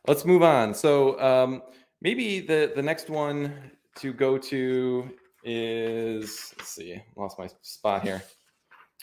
let's 0.08 0.24
move 0.24 0.42
on. 0.42 0.72
So 0.72 1.20
um, 1.20 1.62
maybe 2.00 2.40
the 2.40 2.72
the 2.74 2.82
next 2.82 3.10
one 3.10 3.72
to 3.96 4.12
go 4.12 4.38
to 4.38 5.10
is 5.44 6.54
let's 6.58 6.70
see, 6.70 7.02
lost 7.16 7.38
my 7.38 7.48
spot 7.62 8.02
here. 8.02 8.22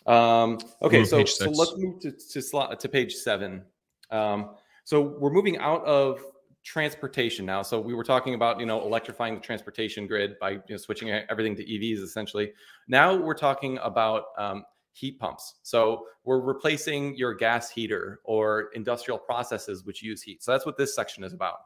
Um, 0.06 0.60
okay, 0.82 1.04
so, 1.04 1.24
so 1.26 1.50
let's 1.50 1.74
move 1.78 2.00
to 2.02 2.12
to, 2.12 2.42
slot, 2.42 2.80
to 2.80 2.90
page 2.90 3.14
seven. 3.14 3.64
Um, 4.12 4.52
so 4.84 5.02
we're 5.02 5.32
moving 5.32 5.58
out 5.58 5.84
of 5.84 6.22
transportation 6.64 7.46
now. 7.46 7.62
So 7.62 7.80
we 7.80 7.94
were 7.94 8.04
talking 8.04 8.34
about 8.34 8.60
you 8.60 8.66
know 8.66 8.82
electrifying 8.82 9.36
the 9.36 9.42
transportation 9.42 10.08
grid 10.08 10.38
by 10.40 10.52
you 10.52 10.62
know, 10.70 10.78
switching 10.78 11.10
everything 11.10 11.56
to 11.56 11.66
EVs 11.66 12.04
essentially. 12.04 12.52
Now 12.88 13.16
we're 13.16 13.34
talking 13.34 13.80
about 13.82 14.26
um, 14.38 14.64
heat 14.94 15.20
pumps. 15.20 15.56
So 15.64 16.06
we're 16.24 16.42
replacing 16.42 17.16
your 17.16 17.34
gas 17.34 17.70
heater 17.70 18.20
or 18.24 18.70
industrial 18.74 19.18
processes 19.18 19.86
which 19.86 20.02
use 20.02 20.22
heat. 20.22 20.44
So 20.44 20.52
that's 20.52 20.66
what 20.66 20.78
this 20.78 20.96
section 20.96 21.24
is 21.24 21.34
about. 21.34 21.60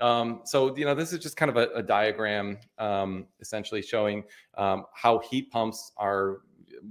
Um, 0.00 0.42
so 0.44 0.74
you 0.76 0.84
know 0.84 0.94
this 0.94 1.12
is 1.12 1.18
just 1.18 1.36
kind 1.36 1.50
of 1.50 1.56
a, 1.56 1.68
a 1.74 1.82
diagram, 1.82 2.58
um, 2.78 3.26
essentially 3.40 3.82
showing 3.82 4.24
um, 4.56 4.84
how 4.94 5.18
heat 5.18 5.50
pumps 5.50 5.92
are 5.96 6.38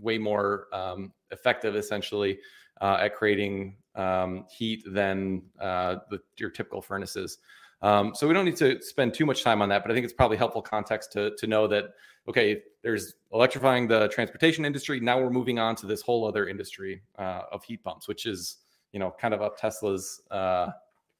way 0.01 0.17
more 0.17 0.67
um, 0.73 1.11
effective, 1.31 1.75
essentially, 1.75 2.39
uh, 2.81 2.97
at 3.01 3.15
creating 3.15 3.77
um, 3.95 4.45
heat 4.49 4.83
than 4.85 5.41
uh, 5.59 5.97
the, 6.09 6.19
your 6.37 6.49
typical 6.49 6.81
furnaces. 6.81 7.39
Um, 7.81 8.13
so 8.13 8.27
we 8.27 8.33
don't 8.33 8.45
need 8.45 8.57
to 8.57 8.81
spend 8.81 9.13
too 9.13 9.25
much 9.25 9.43
time 9.43 9.61
on 9.61 9.69
that, 9.69 9.83
but 9.83 9.91
I 9.91 9.93
think 9.93 10.03
it's 10.03 10.13
probably 10.13 10.37
helpful 10.37 10.61
context 10.61 11.11
to 11.13 11.35
to 11.37 11.47
know 11.47 11.67
that 11.67 11.85
okay, 12.27 12.61
there's 12.83 13.15
electrifying 13.33 13.87
the 13.87 14.07
transportation 14.09 14.65
industry. 14.65 14.99
Now 14.99 15.19
we're 15.19 15.31
moving 15.31 15.57
on 15.57 15.75
to 15.77 15.87
this 15.87 16.01
whole 16.01 16.27
other 16.27 16.47
industry 16.47 17.01
uh, 17.17 17.41
of 17.51 17.63
heat 17.63 17.83
pumps, 17.83 18.07
which 18.07 18.25
is 18.25 18.57
you 18.91 18.99
know 18.99 19.15
kind 19.19 19.33
of 19.33 19.41
up 19.41 19.57
Tesla's 19.57 20.21
uh, 20.29 20.67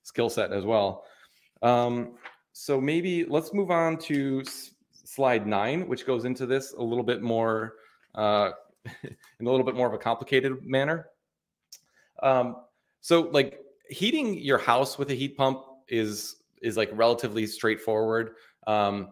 skill 0.04 0.30
set 0.30 0.52
as 0.52 0.66
well. 0.66 1.06
Um, 1.62 2.16
so 2.54 2.80
maybe 2.80 3.26
let's 3.26 3.54
move 3.54 3.72
on 3.72 3.98
to 4.00 4.42
s- 4.46 4.72
slide 4.92 5.48
nine, 5.48 5.88
which 5.88 6.06
goes 6.06 6.26
into 6.26 6.46
this 6.46 6.74
a 6.74 6.82
little 6.82 7.04
bit 7.04 7.22
more 7.22 7.76
uh, 8.16 8.52
in 9.04 9.48
a 9.48 9.50
little 9.50 9.66
bit 9.66 9.76
more 9.76 9.88
of 9.88 9.94
a 9.94 9.98
complicated 9.98 10.66
manner. 10.66 11.08
Um, 12.22 12.58
so 13.02 13.22
like 13.32 13.60
heating 13.90 14.38
your 14.40 14.58
house 14.58 14.98
with 14.98 15.10
a 15.12 15.14
heat 15.14 15.38
pump 15.38 15.64
is 15.88 16.38
is 16.62 16.76
like 16.76 16.90
relatively 16.94 17.48
straightforward. 17.48 18.32
Um, 18.68 19.10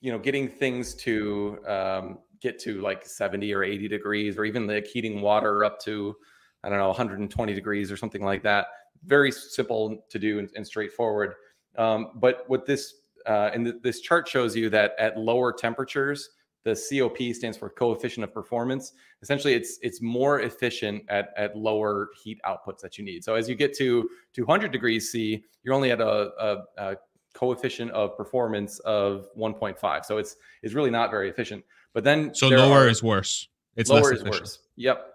you 0.00 0.12
know, 0.12 0.18
getting 0.18 0.48
things 0.48 0.94
to 0.94 1.58
um, 1.66 2.18
get 2.40 2.58
to 2.60 2.80
like 2.80 3.06
70 3.06 3.52
or 3.54 3.62
80 3.62 3.88
degrees, 3.88 4.36
or 4.36 4.44
even 4.44 4.66
like 4.66 4.86
heating 4.86 5.20
water 5.20 5.64
up 5.64 5.80
to, 5.82 6.14
I 6.62 6.68
don't 6.68 6.78
know, 6.78 6.88
120 6.88 7.54
degrees 7.54 7.90
or 7.90 7.96
something 7.96 8.22
like 8.22 8.42
that. 8.42 8.66
Very 9.04 9.30
simple 9.30 10.04
to 10.08 10.18
do 10.18 10.38
and, 10.38 10.50
and 10.56 10.66
straightforward. 10.66 11.34
Um, 11.78 12.12
but 12.14 12.44
what 12.48 12.66
this 12.66 12.94
uh, 13.26 13.50
and 13.52 13.66
th- 13.66 13.76
this 13.82 14.00
chart 14.00 14.28
shows 14.28 14.54
you 14.54 14.70
that 14.70 14.94
at 14.98 15.18
lower 15.18 15.52
temperatures, 15.52 16.30
the 16.64 16.74
COP 16.74 17.34
stands 17.34 17.56
for 17.56 17.70
coefficient 17.70 18.24
of 18.24 18.32
performance. 18.32 18.92
Essentially, 19.22 19.54
it's 19.54 19.78
it's 19.82 20.02
more 20.02 20.40
efficient 20.40 21.04
at 21.08 21.30
at 21.36 21.56
lower 21.56 22.10
heat 22.22 22.40
outputs 22.46 22.80
that 22.80 22.98
you 22.98 23.04
need. 23.04 23.24
So 23.24 23.34
as 23.34 23.48
you 23.48 23.54
get 23.54 23.76
to 23.78 24.08
200 24.32 24.72
degrees 24.72 25.10
C, 25.10 25.44
you're 25.62 25.74
only 25.74 25.90
at 25.90 26.00
a, 26.00 26.30
a, 26.38 26.58
a 26.78 26.96
coefficient 27.34 27.90
of 27.92 28.16
performance 28.16 28.78
of 28.80 29.28
1.5. 29.38 30.04
So 30.04 30.18
it's 30.18 30.36
it's 30.62 30.74
really 30.74 30.90
not 30.90 31.10
very 31.10 31.28
efficient. 31.28 31.64
But 31.92 32.04
then 32.04 32.34
so 32.34 32.48
lower 32.48 32.80
are, 32.80 32.88
is 32.88 33.02
worse. 33.02 33.48
It's 33.76 33.90
lower 33.90 34.12
is 34.12 34.24
worse. 34.24 34.58
Yep. 34.76 35.14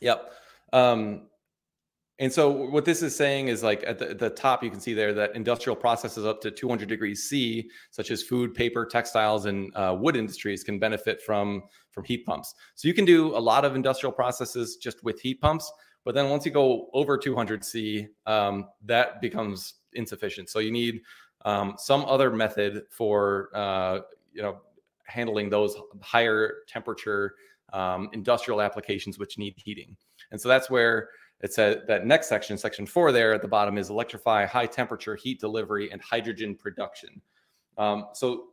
Yep. 0.00 0.32
Um, 0.72 1.28
and 2.18 2.32
so 2.32 2.50
what 2.50 2.86
this 2.86 3.02
is 3.02 3.14
saying 3.14 3.48
is 3.48 3.62
like 3.62 3.84
at 3.86 3.98
the, 3.98 4.14
the, 4.14 4.30
top, 4.30 4.64
you 4.64 4.70
can 4.70 4.80
see 4.80 4.94
there 4.94 5.12
that 5.12 5.36
industrial 5.36 5.76
processes 5.76 6.24
up 6.24 6.40
to 6.42 6.50
200 6.50 6.88
degrees 6.88 7.28
C, 7.28 7.68
such 7.90 8.10
as 8.10 8.22
food, 8.22 8.54
paper, 8.54 8.86
textiles, 8.86 9.44
and 9.44 9.70
uh, 9.76 9.94
wood 9.98 10.16
industries, 10.16 10.64
can 10.64 10.78
benefit 10.78 11.20
from 11.20 11.62
from 11.90 12.04
heat 12.04 12.24
pumps. 12.24 12.54
So 12.74 12.88
you 12.88 12.94
can 12.94 13.04
do 13.04 13.36
a 13.36 13.38
lot 13.38 13.64
of 13.64 13.76
industrial 13.76 14.12
processes 14.12 14.76
just 14.76 15.04
with 15.04 15.20
heat 15.20 15.40
pumps, 15.40 15.70
but 16.04 16.14
then 16.14 16.30
once 16.30 16.46
you 16.46 16.52
go 16.52 16.88
over 16.94 17.18
200 17.18 17.64
C, 17.64 18.06
um, 18.26 18.68
that 18.84 19.20
becomes 19.20 19.74
insufficient. 19.92 20.48
So 20.48 20.58
you 20.58 20.70
need 20.70 21.02
um, 21.44 21.74
some 21.76 22.04
other 22.06 22.30
method 22.30 22.84
for 22.90 23.50
uh, 23.54 24.00
you 24.32 24.40
know 24.40 24.60
handling 25.04 25.50
those 25.50 25.76
higher 26.00 26.62
temperature 26.66 27.34
um, 27.72 28.08
industrial 28.12 28.62
applications 28.62 29.18
which 29.18 29.36
need 29.36 29.54
heating. 29.56 29.96
And 30.30 30.40
so 30.40 30.48
that's 30.48 30.70
where 30.70 31.10
it 31.42 31.52
said 31.52 31.82
that 31.86 32.06
next 32.06 32.28
section, 32.28 32.56
section 32.56 32.86
four, 32.86 33.12
there 33.12 33.34
at 33.34 33.42
the 33.42 33.48
bottom 33.48 33.76
is 33.76 33.90
electrify 33.90 34.46
high 34.46 34.66
temperature 34.66 35.14
heat 35.14 35.38
delivery 35.38 35.90
and 35.92 36.00
hydrogen 36.00 36.54
production. 36.54 37.20
Um, 37.76 38.06
so 38.14 38.48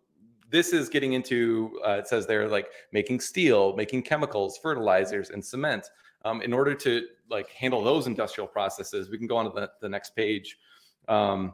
this 0.49 0.73
is 0.73 0.89
getting 0.89 1.13
into 1.13 1.79
uh, 1.85 1.93
it 1.93 2.07
says 2.07 2.27
there 2.27 2.47
like 2.47 2.67
making 2.91 3.19
steel, 3.19 3.75
making 3.75 4.03
chemicals, 4.03 4.57
fertilizers, 4.57 5.29
and 5.29 5.43
cement. 5.43 5.89
Um, 6.25 6.41
in 6.41 6.53
order 6.53 6.73
to 6.75 7.05
like 7.29 7.49
handle 7.49 7.83
those 7.83 8.07
industrial 8.07 8.47
processes, 8.47 9.09
we 9.09 9.17
can 9.17 9.27
go 9.27 9.37
on 9.37 9.45
to 9.45 9.51
the, 9.51 9.69
the 9.81 9.89
next 9.89 10.15
page. 10.15 10.57
Um, 11.07 11.53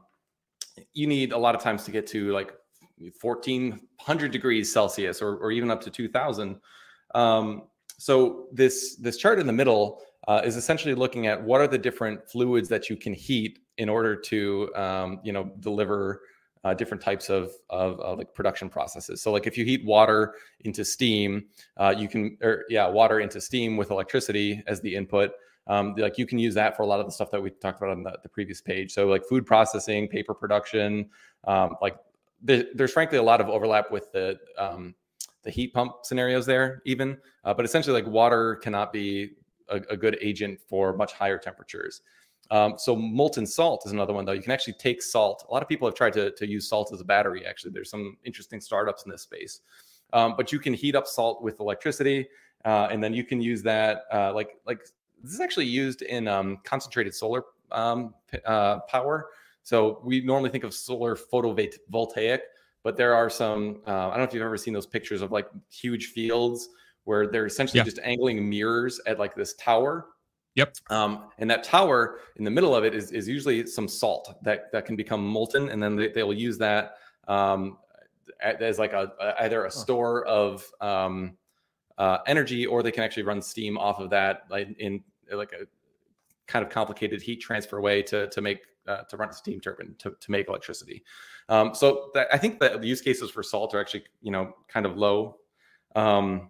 you 0.94 1.08
need 1.08 1.32
a 1.32 1.38
lot 1.38 1.56
of 1.56 1.62
times 1.62 1.84
to 1.86 1.92
get 1.92 2.08
to 2.08 2.32
like 2.32 2.54
1400 3.22 4.32
degrees 4.32 4.72
Celsius 4.72 5.22
or, 5.22 5.38
or 5.38 5.52
even 5.52 5.72
up 5.72 5.82
to 5.82 5.90
2000. 5.90 6.60
Um, 7.16 7.64
so 8.00 8.48
this 8.54 8.96
this 8.96 9.18
chart 9.18 9.40
in 9.40 9.46
the 9.46 9.54
middle 9.54 10.02
uh, 10.28 10.42
is 10.44 10.56
essentially 10.56 10.96
looking 10.96 11.28
at 11.28 11.42
what 11.44 11.60
are 11.60 11.68
the 11.68 11.78
different 11.78 12.30
fluids 12.30 12.70
that 12.70 12.90
you 12.90 12.96
can 12.96 13.14
heat 13.14 13.60
in 13.78 13.90
order 13.90 14.16
to 14.16 14.74
um, 14.76 15.20
you 15.24 15.34
know 15.34 15.52
deliver 15.60 16.22
uh, 16.64 16.74
different 16.74 17.02
types 17.02 17.30
of, 17.30 17.52
of, 17.70 18.00
of, 18.02 18.18
like 18.18 18.34
production 18.34 18.68
processes. 18.68 19.22
So 19.22 19.32
like 19.32 19.48
if 19.48 19.58
you 19.58 19.64
heat 19.64 19.86
water 19.86 20.36
into 20.62 20.84
steam, 20.84 21.46
uh, 21.78 21.94
you 21.98 22.08
can 22.08 22.38
or 22.42 22.66
yeah 22.70 22.88
water 22.88 23.20
into 23.20 23.42
steam 23.42 23.76
with 23.76 23.92
electricity 23.92 24.64
as 24.66 24.80
the 24.82 24.96
input. 24.96 25.32
Um, 25.68 25.94
like 25.98 26.18
you 26.18 26.26
can 26.26 26.40
use 26.40 26.56
that 26.56 26.76
for 26.76 26.84
a 26.84 26.86
lot 26.86 27.00
of 27.00 27.06
the 27.06 27.12
stuff 27.12 27.32
that 27.32 27.42
we 27.42 27.50
talked 27.50 27.80
about 27.80 27.92
on 27.92 28.04
the, 28.04 28.18
the 28.24 28.30
previous 28.30 28.60
page. 28.62 28.92
So 28.92 29.08
like 29.08 29.24
food 29.26 29.46
processing, 29.46 30.08
paper 30.08 30.34
production, 30.34 31.10
um, 31.48 31.76
like 31.82 31.98
the, 32.42 32.70
there's 32.74 32.92
frankly 32.92 33.18
a 33.18 33.24
lot 33.24 33.40
of 33.40 33.50
overlap 33.50 33.92
with 33.92 34.12
the 34.12 34.40
um, 34.58 34.96
the 35.44 35.50
heat 35.50 35.74
pump 35.74 35.94
scenarios 36.04 36.46
there 36.46 36.82
even 36.86 37.18
uh, 37.44 37.54
but 37.54 37.66
essentially 37.66 38.02
like 38.02 38.12
water 38.12 38.56
cannot 38.56 38.92
be 38.92 39.32
a, 39.70 39.82
a 39.90 39.98
good 39.98 40.18
agent 40.22 40.60
for 40.68 40.96
much 40.96 41.14
higher 41.14 41.38
temperatures. 41.38 42.02
Um, 42.52 42.76
so 42.78 42.96
molten 42.96 43.46
salt 43.46 43.84
is 43.86 43.92
another 43.92 44.14
one 44.14 44.26
though. 44.26 44.32
You 44.32 44.42
can 44.42 44.52
actually 44.52 44.74
take 44.74 45.02
salt. 45.02 45.46
A 45.48 45.54
lot 45.54 45.62
of 45.62 45.70
people 45.70 45.88
have 45.88 45.96
tried 45.96 46.14
to, 46.14 46.32
to 46.32 46.48
use 46.48 46.68
salt 46.68 46.92
as 46.92 47.00
a 47.00 47.06
battery 47.06 47.46
actually. 47.46 47.72
There's 47.72 47.90
some 47.90 48.18
interesting 48.24 48.60
startups 48.60 49.06
in 49.06 49.12
this 49.12 49.22
space. 49.22 49.62
Um, 50.14 50.34
but 50.36 50.52
you 50.52 50.60
can 50.60 50.74
heat 50.74 50.96
up 50.96 51.06
salt 51.06 51.44
with 51.44 51.60
electricity 51.60 52.28
uh, 52.66 52.88
and 52.92 53.04
then 53.04 53.14
you 53.14 53.24
can 53.24 53.40
use 53.40 53.62
that 53.64 54.04
uh, 54.12 54.34
like 54.34 54.58
like 54.66 54.82
this 55.22 55.34
is 55.34 55.40
actually 55.40 55.68
used 55.68 56.02
in 56.02 56.28
um, 56.28 56.58
concentrated 56.64 57.14
solar 57.14 57.44
um, 57.72 58.14
uh, 58.46 58.80
power. 58.82 59.28
So 59.64 60.02
we 60.04 60.22
normally 60.22 60.50
think 60.50 60.64
of 60.64 60.74
solar 60.74 61.16
photovoltaic 61.16 62.40
but 62.84 62.98
there 62.98 63.14
are 63.14 63.30
some 63.30 63.82
uh, 63.88 63.92
i 63.92 64.10
don't 64.10 64.18
know 64.18 64.24
if 64.24 64.34
you've 64.34 64.44
ever 64.44 64.58
seen 64.58 64.74
those 64.74 64.88
pictures 64.88 65.22
of 65.22 65.32
like 65.32 65.48
huge 65.70 66.08
fields 66.08 66.70
where 67.10 67.26
they're 67.26 67.48
essentially 67.48 67.80
yeah. 67.80 67.84
just 67.84 67.98
angling 68.04 68.48
mirrors 68.48 69.02
at 69.08 69.18
like 69.18 69.34
this 69.34 69.56
tower. 69.56 70.06
Yep. 70.54 70.76
Um, 70.92 71.30
and 71.40 71.50
that 71.50 71.64
tower 71.64 72.20
in 72.36 72.44
the 72.44 72.52
middle 72.52 72.76
of 72.76 72.84
it 72.84 72.94
is, 72.94 73.12
is 73.12 73.28
usually 73.28 73.66
some 73.66 73.88
salt 73.88 74.36
that 74.44 74.72
that 74.72 74.86
can 74.86 74.96
become 74.96 75.26
molten 75.26 75.70
and 75.70 75.82
then 75.82 75.96
they, 75.96 76.10
they'll 76.10 76.34
use 76.34 76.60
that 76.60 76.98
um, 77.28 77.78
as 78.42 78.78
like 78.78 78.94
a, 78.94 79.12
a 79.20 79.44
either 79.44 79.66
a 79.66 79.72
store 79.72 80.24
of 80.26 80.64
um, 80.82 81.36
uh, 81.98 82.20
energy 82.28 82.68
or 82.68 82.84
they 82.84 82.92
can 82.92 83.04
actually 83.04 83.24
run 83.24 83.42
steam 83.42 83.76
off 83.76 84.00
of 84.00 84.12
that 84.12 84.44
like 84.52 84.68
in 84.78 85.04
like 85.32 85.52
a 85.54 85.66
kind 86.46 86.64
of 86.64 86.72
complicated 86.72 87.24
heat 87.24 87.38
transfer 87.38 87.82
way 87.82 88.04
to 88.04 88.28
to 88.28 88.40
make 88.40 88.60
uh, 88.88 89.04
to 89.04 89.18
run 89.18 89.30
a 89.30 89.34
steam 89.34 89.60
turbine 89.60 89.96
to, 90.00 90.16
to 90.20 90.32
make 90.32 90.48
electricity. 90.48 91.04
Um, 91.48 91.74
so 91.74 92.10
that, 92.14 92.28
I 92.32 92.38
think 92.38 92.60
that 92.60 92.82
the 92.82 92.88
use 92.88 93.02
cases 93.02 93.32
for 93.32 93.44
salt 93.44 93.74
are 93.74 93.80
actually 93.80 94.04
you 94.22 94.32
know 94.32 94.54
kind 94.68 94.86
of 94.86 94.98
low. 94.98 95.38
Um, 95.96 96.50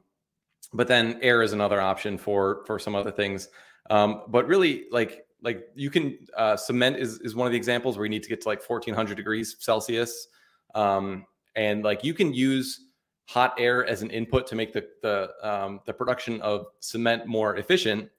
but 0.73 0.87
then 0.87 1.19
air 1.21 1.41
is 1.41 1.53
another 1.53 1.81
option 1.81 2.17
for 2.17 2.63
for 2.65 2.79
some 2.79 2.95
other 2.95 3.11
things. 3.11 3.49
Um, 3.89 4.23
but 4.27 4.47
really, 4.47 4.85
like 4.91 5.25
like 5.41 5.67
you 5.75 5.89
can 5.89 6.17
uh, 6.37 6.55
cement 6.57 6.97
is 6.97 7.19
is 7.21 7.35
one 7.35 7.47
of 7.47 7.51
the 7.51 7.57
examples 7.57 7.97
where 7.97 8.05
you 8.05 8.09
need 8.09 8.23
to 8.23 8.29
get 8.29 8.41
to 8.41 8.47
like 8.47 8.67
1400 8.67 9.15
degrees 9.15 9.55
Celsius, 9.59 10.27
um, 10.75 11.25
and 11.55 11.83
like 11.83 12.03
you 12.03 12.13
can 12.13 12.33
use 12.33 12.85
hot 13.27 13.53
air 13.59 13.85
as 13.85 14.01
an 14.01 14.09
input 14.09 14.47
to 14.47 14.55
make 14.55 14.73
the 14.73 14.85
the 15.01 15.29
um, 15.41 15.79
the 15.85 15.93
production 15.93 16.41
of 16.41 16.67
cement 16.79 17.25
more 17.25 17.57
efficient. 17.57 18.09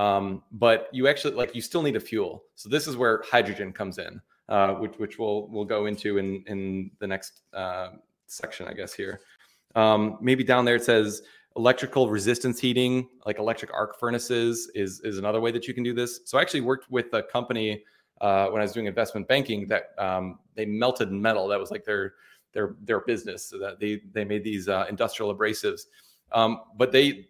Um, 0.00 0.42
but 0.52 0.88
you 0.92 1.08
actually 1.08 1.34
like 1.34 1.54
you 1.54 1.60
still 1.60 1.82
need 1.82 1.94
a 1.94 2.00
fuel. 2.00 2.44
So 2.54 2.70
this 2.70 2.86
is 2.88 2.96
where 2.96 3.22
hydrogen 3.30 3.70
comes 3.70 3.98
in, 3.98 4.18
uh, 4.48 4.72
which 4.74 4.94
which 4.96 5.18
we'll 5.18 5.48
we'll 5.48 5.66
go 5.66 5.84
into 5.84 6.16
in 6.16 6.42
in 6.46 6.90
the 7.00 7.06
next 7.06 7.42
uh, 7.52 7.90
section, 8.26 8.66
I 8.66 8.72
guess 8.72 8.94
here. 8.94 9.20
Um, 9.74 10.16
maybe 10.22 10.42
down 10.42 10.64
there 10.64 10.76
it 10.76 10.84
says 10.84 11.20
electrical 11.56 12.08
resistance 12.08 12.58
heating, 12.58 13.10
like 13.26 13.38
electric 13.38 13.74
arc 13.74 14.00
furnaces, 14.00 14.70
is 14.74 15.00
is 15.00 15.18
another 15.18 15.40
way 15.40 15.50
that 15.50 15.68
you 15.68 15.74
can 15.74 15.84
do 15.84 15.92
this. 15.92 16.20
So 16.24 16.38
I 16.38 16.40
actually 16.40 16.62
worked 16.62 16.90
with 16.90 17.12
a 17.12 17.22
company 17.22 17.84
uh, 18.22 18.46
when 18.48 18.62
I 18.62 18.64
was 18.64 18.72
doing 18.72 18.86
investment 18.86 19.28
banking 19.28 19.68
that 19.68 19.90
um, 19.98 20.38
they 20.54 20.64
melted 20.64 21.12
metal. 21.12 21.46
That 21.46 21.60
was 21.60 21.70
like 21.70 21.84
their 21.84 22.14
their 22.54 22.76
their 22.84 23.00
business. 23.00 23.44
So 23.44 23.58
that 23.58 23.78
they 23.78 24.00
they 24.14 24.24
made 24.24 24.44
these 24.44 24.66
uh, 24.66 24.86
industrial 24.88 25.34
abrasives, 25.36 25.82
um, 26.32 26.62
but 26.78 26.90
they 26.90 27.26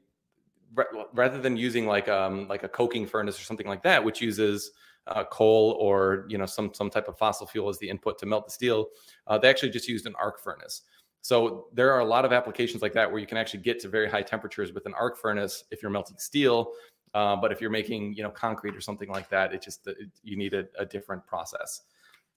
rather 1.13 1.41
than 1.41 1.57
using 1.57 1.87
like 1.87 2.09
um 2.09 2.47
like 2.49 2.63
a 2.63 2.69
coking 2.69 3.07
furnace 3.07 3.41
or 3.41 3.45
something 3.45 3.67
like 3.67 3.83
that, 3.83 4.03
which 4.03 4.21
uses 4.21 4.73
uh, 5.07 5.25
coal 5.25 5.77
or 5.81 6.27
you 6.29 6.39
know 6.39 6.47
some 6.47 6.73
some 6.75 6.91
type 6.91 7.09
of 7.09 7.19
fossil 7.19 7.47
fuel 7.47 7.69
as 7.69 7.79
the 7.79 7.89
input 7.89 8.19
to 8.19 8.27
melt 8.27 8.47
the 8.47 8.53
steel, 8.53 8.89
uh, 9.27 9.39
they 9.39 9.49
actually 9.49 9.71
just 9.71 9.89
used 9.89 10.07
an 10.07 10.15
arc 10.19 10.43
furnace. 10.43 10.83
So 11.23 11.67
there 11.75 11.93
are 11.93 12.01
a 12.01 12.05
lot 12.05 12.25
of 12.25 12.33
applications 12.33 12.83
like 12.83 12.95
that 12.95 13.11
where 13.11 13.21
you 13.21 13.27
can 13.27 13.37
actually 13.37 13.61
get 13.61 13.79
to 13.81 13.89
very 13.89 14.09
high 14.09 14.23
temperatures 14.23 14.73
with 14.73 14.87
an 14.87 14.95
arc 14.95 15.19
furnace 15.19 15.65
if 15.71 15.83
you're 15.83 15.91
melting 15.91 16.17
steel. 16.19 16.73
Uh, 17.13 17.37
but 17.37 17.51
if 17.51 17.61
you're 17.61 17.71
making 17.71 18.15
you 18.15 18.23
know 18.23 18.31
concrete 18.31 18.77
or 18.77 18.81
something 18.81 19.09
like 19.09 19.29
that, 19.31 19.53
it 19.53 19.63
just 19.63 19.87
it, 19.87 19.97
you 20.23 20.37
need 20.37 20.55
a, 20.55 20.65
a 20.79 20.87
different 20.87 21.27
process. 21.27 21.83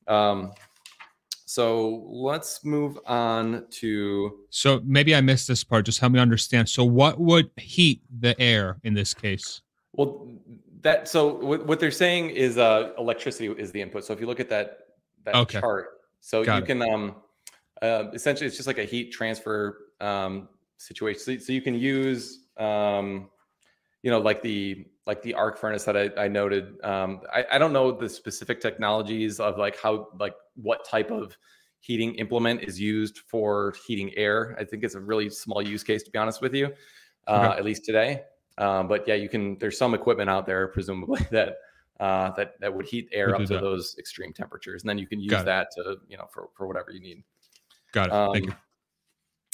Um, 0.08 0.52
so 1.54 2.04
let's 2.08 2.66
move 2.66 2.97
on 3.06 3.68
to. 3.70 4.39
So 4.49 4.82
maybe 4.84 5.14
I 5.14 5.22
missed 5.22 5.47
this 5.47 5.64
part. 5.64 5.86
Just 5.86 5.99
help 5.99 6.12
me 6.12 6.20
understand. 6.20 6.68
So 6.68 6.84
what 6.84 7.20
would 7.20 7.51
heat 7.58 8.01
the 8.22 8.39
air 8.41 8.80
in 8.84 8.95
this 8.95 9.14
case? 9.14 9.62
Well, 9.91 10.28
that 10.82 11.08
so 11.08 11.36
what 11.36 11.80
they're 11.80 11.91
saying 11.91 12.32
is 12.32 12.58
uh, 12.58 12.93
electricity 12.97 13.49
is 13.49 13.72
the 13.72 13.84
input. 13.84 14.04
So 14.04 14.14
if 14.14 14.20
you 14.20 14.26
look 14.26 14.39
at 14.39 14.49
that 14.49 14.80
that 15.26 15.36
okay. 15.36 15.60
chart, 15.60 16.01
so 16.22 16.43
Got 16.43 16.56
you 16.56 16.64
it. 16.64 16.66
can 16.66 16.82
um 16.82 17.16
uh, 17.84 18.06
essentially 18.14 18.47
it's 18.47 18.58
just 18.58 18.66
like 18.66 18.80
a 18.80 18.86
heat 18.86 19.12
transfer 19.12 19.89
um 20.01 20.49
situation. 20.78 21.22
So, 21.22 21.38
so 21.38 21.54
you 21.54 21.62
can 21.62 21.76
use 21.76 22.47
um 22.58 23.30
you 24.04 24.12
know 24.12 24.20
like 24.20 24.43
the 24.43 24.86
like 25.06 25.22
the 25.22 25.34
arc 25.34 25.58
furnace 25.58 25.84
that 25.86 25.97
I, 25.97 26.10
I 26.18 26.28
noted. 26.28 26.76
Um, 26.84 27.22
I, 27.34 27.45
I 27.54 27.58
don't 27.58 27.74
know 27.74 27.91
the 27.91 28.08
specific 28.08 28.62
technologies 28.62 29.39
of 29.39 29.58
like 29.58 29.78
how 29.80 30.10
like 30.20 30.36
what 30.56 30.86
type 30.88 31.12
of 31.12 31.36
heating 31.80 32.16
implement 32.16 32.64
is 32.64 32.80
used 32.80 33.20
for 33.28 33.74
heating 33.86 34.12
air. 34.16 34.56
I 34.60 34.64
think 34.64 34.84
it's 34.84 34.95
a 34.95 35.01
really 35.01 35.30
small 35.30 35.62
use 35.62 35.84
case 35.84 36.04
to 36.04 36.12
be 36.12 36.20
honest 36.20 36.41
with 36.41 36.54
you, 36.54 36.72
uh, 37.28 37.47
okay. 37.49 37.58
at 37.58 37.66
least 37.66 37.84
today. 37.86 38.22
Um, 38.58 38.88
but 38.88 39.08
yeah, 39.08 39.16
you 39.16 39.30
can. 39.30 39.58
There's 39.58 39.78
some 39.78 39.93
equipment 39.93 40.30
out 40.30 40.45
there, 40.45 40.68
presumably 40.68 41.26
that 41.32 41.58
uh, 41.99 42.32
that 42.32 42.60
that 42.60 42.74
would 42.74 42.86
heat 42.86 43.10
air 43.12 43.36
up 43.36 43.41
to 43.41 43.54
that. 43.54 43.62
those 43.62 43.95
extreme 43.97 44.34
temperatures, 44.34 44.84
and 44.84 44.89
then 44.89 44.97
you 44.97 45.08
can 45.08 45.20
use 45.20 45.32
that 45.32 45.72
to 45.76 45.97
you 46.08 46.18
know 46.18 46.28
for 46.32 46.49
for 46.56 46.68
whatever 46.68 46.91
you 46.91 46.99
need. 46.99 47.24
Got 47.93 48.08
it. 48.08 48.14
Um, 48.14 48.34
Thank 48.34 48.45
you. 48.47 48.56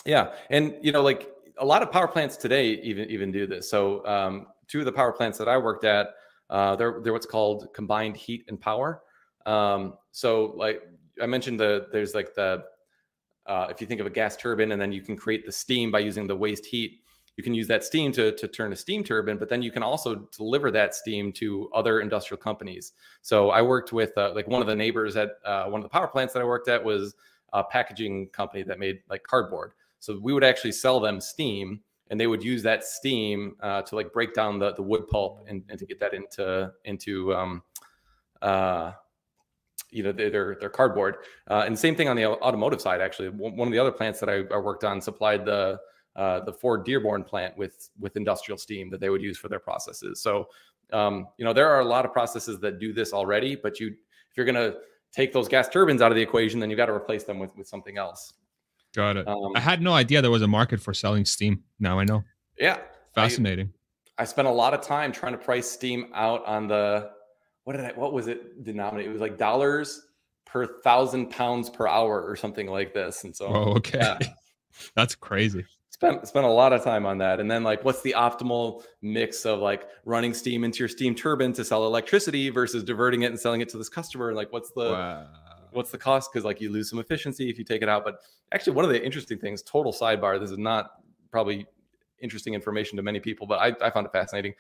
Yeah, 0.06 0.34
and 0.50 0.76
you 0.82 0.92
know, 0.92 1.02
like 1.02 1.30
a 1.60 1.66
lot 1.66 1.82
of 1.82 1.92
power 1.92 2.08
plants 2.08 2.38
today 2.38 2.72
even 2.84 3.10
even 3.10 3.32
do 3.32 3.46
this. 3.48 3.70
So 3.70 4.06
um, 4.06 4.48
two 4.68 4.80
of 4.80 4.86
the 4.86 4.92
power 4.92 5.12
plants 5.12 5.38
that 5.38 5.48
I 5.48 5.58
worked 5.58 5.84
at, 5.84 6.10
uh, 6.50 6.76
they're 6.76 7.00
they're 7.04 7.14
what's 7.14 7.26
called 7.26 7.68
combined 7.74 8.18
heat 8.18 8.46
and 8.48 8.60
power. 8.60 9.02
Um, 9.46 9.96
so 10.12 10.54
like 10.56 10.82
I 11.22 11.26
mentioned, 11.26 11.60
the 11.60 11.88
there's 11.92 12.16
like 12.16 12.34
the 12.36 12.64
uh, 13.46 13.68
if 13.70 13.82
you 13.82 13.88
think 13.88 14.00
of 14.00 14.08
a 14.08 14.12
gas 14.12 14.38
turbine, 14.38 14.72
and 14.72 14.82
then 14.82 14.92
you 14.92 15.02
can 15.02 15.18
create 15.18 15.46
the 15.46 15.52
steam 15.52 15.92
by 15.92 16.00
using 16.00 16.28
the 16.28 16.36
waste 16.36 16.66
heat. 16.66 17.02
You 17.36 17.44
can 17.44 17.54
use 17.54 17.68
that 17.70 17.86
steam 17.86 18.12
to, 18.14 18.34
to 18.34 18.48
turn 18.50 18.74
a 18.74 18.76
steam 18.76 19.02
turbine, 19.02 19.38
but 19.38 19.48
then 19.48 19.62
you 19.62 19.72
can 19.72 19.82
also 19.82 20.28
deliver 20.38 20.72
that 20.72 20.94
steam 20.94 21.32
to 21.34 21.70
other 21.74 22.02
industrial 22.02 22.38
companies. 22.38 22.92
So 23.22 23.50
I 23.50 23.62
worked 23.62 23.94
with 23.94 24.12
uh, 24.18 24.34
like 24.36 24.48
one 24.48 24.60
of 24.60 24.68
the 24.68 24.76
neighbors 24.76 25.16
at 25.16 25.30
uh, 25.46 25.68
one 25.68 25.80
of 25.80 25.84
the 25.84 25.90
power 25.90 26.08
plants 26.08 26.34
that 26.34 26.42
I 26.42 26.44
worked 26.44 26.68
at 26.68 26.84
was 26.84 27.16
a 27.54 27.64
packaging 27.64 28.28
company 28.30 28.64
that 28.64 28.78
made 28.78 29.00
like 29.10 29.24
cardboard. 29.24 29.72
So 30.00 30.20
we 30.22 30.34
would 30.34 30.44
actually 30.44 30.72
sell 30.72 31.00
them 31.00 31.20
steam 31.22 31.82
and 32.10 32.20
they 32.20 32.28
would 32.28 32.44
use 32.44 32.64
that 32.64 32.84
steam 32.84 33.56
uh, 33.62 33.82
to 33.84 33.96
like 33.96 34.12
break 34.12 34.34
down 34.34 34.60
the, 34.60 34.74
the 34.74 34.82
wood 34.82 35.08
pulp 35.08 35.46
and, 35.48 35.64
and 35.70 35.78
to 35.80 35.86
get 35.86 36.00
that 36.00 36.14
into 36.14 36.72
into 36.86 37.34
um, 37.34 37.62
uh, 38.42 38.94
you 39.92 40.04
know 40.04 40.12
their 40.12 40.58
their 40.60 40.70
cardboard. 40.70 41.18
Uh, 41.50 41.64
and 41.66 41.78
same 41.78 41.96
thing 41.96 42.08
on 42.08 42.16
the 42.16 42.26
automotive 42.26 42.82
side. 42.82 43.02
Actually, 43.02 43.30
one 43.30 43.68
of 43.68 43.72
the 43.72 43.80
other 43.80 43.92
plants 43.92 44.20
that 44.20 44.30
I, 44.30 44.44
I 44.54 44.58
worked 44.58 44.84
on 44.84 45.02
supplied 45.02 45.46
the 45.46 45.80
uh, 46.16 46.42
the 46.42 46.54
Ford 46.54 46.84
Dearborn 46.84 47.24
plant 47.24 47.58
with 47.58 47.90
with 48.00 48.16
industrial 48.18 48.58
steam 48.58 48.90
that 48.90 49.00
they 49.00 49.10
would 49.10 49.22
use 49.22 49.38
for 49.38 49.48
their 49.48 49.60
processes. 49.60 50.22
So 50.22 50.48
um, 50.92 51.28
you 51.38 51.46
know 51.46 51.54
there 51.54 51.70
are 51.70 51.82
a 51.82 51.86
lot 51.86 52.06
of 52.06 52.12
processes 52.12 52.60
that 52.60 52.80
do 52.80 52.92
this 52.94 53.14
already, 53.14 53.56
but 53.56 53.80
you 53.80 53.88
if 53.88 54.38
you're 54.38 54.46
to 54.56 54.78
take 55.12 55.34
those 55.34 55.48
gas 55.48 55.70
turbines 55.70 56.02
out 56.02 56.12
of 56.12 56.16
the 56.16 56.22
equation, 56.22 56.60
then 56.60 56.70
you've 56.70 56.78
got 56.78 56.88
to 56.88 56.94
replace 56.94 57.24
them 57.24 57.40
with 57.40 57.56
with 57.56 57.68
something 57.68 57.98
else. 57.98 58.34
Got 58.96 59.18
it. 59.18 59.28
Um, 59.28 59.52
I 59.56 59.60
had 59.60 59.82
no 59.82 59.94
idea 59.94 60.22
there 60.22 60.32
was 60.32 60.42
a 60.42 60.48
market 60.48 60.80
for 60.80 60.94
selling 60.94 61.26
steam. 61.26 61.64
Now 61.80 62.00
I 62.00 62.06
know. 62.06 62.24
Yeah, 62.58 62.80
fascinating. 63.14 63.74
I 64.18 64.26
spent 64.26 64.48
a 64.48 64.52
lot 64.52 64.74
of 64.74 64.82
time 64.82 65.12
trying 65.12 65.32
to 65.32 65.38
price 65.38 65.70
steam 65.70 66.12
out 66.14 66.46
on 66.46 66.68
the 66.68 67.12
what 67.64 67.76
did 67.78 67.86
I 67.86 67.92
what 67.92 68.14
was 68.14 68.28
it 68.28 68.64
denominated? 68.64 69.10
It 69.10 69.14
was 69.14 69.22
like 69.22 69.38
dollars 69.38 70.02
per 70.46 70.82
thousand 70.82 71.30
pounds 71.30 71.70
per 71.70 71.88
hour 71.88 72.22
or 72.28 72.36
something 72.36 72.68
like 72.68 72.94
this. 72.94 73.24
And 73.24 73.36
so 73.36 73.48
oh, 73.48 73.74
okay. 73.78 74.00
Yeah. 74.00 74.18
That's 74.96 75.16
crazy. 75.16 75.66
Spent 75.90 76.28
spent 76.28 76.46
a 76.46 76.50
lot 76.50 76.74
of 76.74 76.84
time 76.84 77.06
on 77.06 77.20
that. 77.20 77.40
And 77.40 77.50
then 77.50 77.64
like 77.64 77.86
what's 77.86 78.02
the 78.02 78.16
optimal 78.18 78.84
mix 79.02 79.46
of 79.46 79.60
like 79.60 79.88
running 80.04 80.34
steam 80.34 80.64
into 80.64 80.80
your 80.80 80.90
steam 80.90 81.14
turbine 81.14 81.54
to 81.54 81.64
sell 81.64 81.86
electricity 81.86 82.50
versus 82.50 82.84
diverting 82.84 83.22
it 83.22 83.28
and 83.28 83.40
selling 83.40 83.62
it 83.62 83.70
to 83.70 83.78
this 83.78 83.90
customer? 83.90 84.30
And 84.30 84.38
like 84.38 84.52
what's 84.52 84.72
the 84.72 84.92
wow. 84.92 85.28
What's 85.72 85.92
the 85.92 85.98
cost? 85.98 86.32
Because 86.32 86.46
like 86.46 86.62
you 86.62 86.72
lose 86.72 86.90
some 86.90 87.00
efficiency 87.00 87.50
if 87.50 87.58
you 87.58 87.64
take 87.64 87.82
it 87.82 87.90
out. 87.90 88.04
But 88.04 88.20
actually 88.52 88.74
one 88.74 88.86
of 88.86 88.92
the 88.92 89.04
interesting 89.04 89.38
things, 89.38 89.62
total 89.62 89.92
sidebar, 89.92 90.40
this 90.40 90.52
is 90.52 90.58
not 90.58 90.92
probably 91.32 91.66
interesting 92.22 92.54
information 92.54 92.98
to 92.98 93.04
many 93.04 93.20
people, 93.20 93.48
but 93.48 93.60
I, 93.60 93.86
I 93.86 93.90
found 93.90 94.06
it 94.06 94.12
fascinating. 94.12 94.54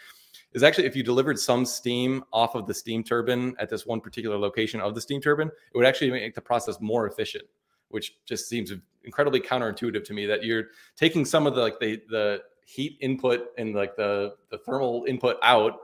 Is 0.54 0.64
actually 0.64 0.86
if 0.86 0.96
you 0.96 1.04
delivered 1.04 1.38
some 1.38 1.66
steam 1.66 2.24
off 2.34 2.56
of 2.56 2.66
the 2.66 2.74
steam 2.74 3.04
turbine 3.04 3.56
at 3.60 3.70
this 3.70 3.86
one 3.86 4.02
particular 4.02 4.38
location 4.38 4.82
of 4.82 4.96
the 4.96 5.02
steam 5.02 5.22
turbine, 5.22 5.48
it 5.48 5.78
would 5.78 5.86
actually 5.86 6.12
make 6.12 6.34
the 6.34 6.42
process 6.42 6.80
more 6.80 7.08
efficient, 7.08 7.44
which 7.90 8.16
just 8.26 8.48
seems 8.48 8.74
incredibly 9.04 9.40
counterintuitive 9.40 10.04
to 10.06 10.14
me 10.14 10.26
that 10.26 10.44
you're 10.44 10.66
taking 10.96 11.26
some 11.26 11.46
of 11.46 11.56
the 11.56 11.62
like 11.62 11.80
the 11.80 12.02
the 12.10 12.42
heat 12.66 12.98
input 13.02 13.48
and 13.58 13.76
like 13.76 13.96
the 13.96 14.36
the 14.50 14.58
thermal 14.60 15.06
input 15.08 15.38
out 15.44 15.80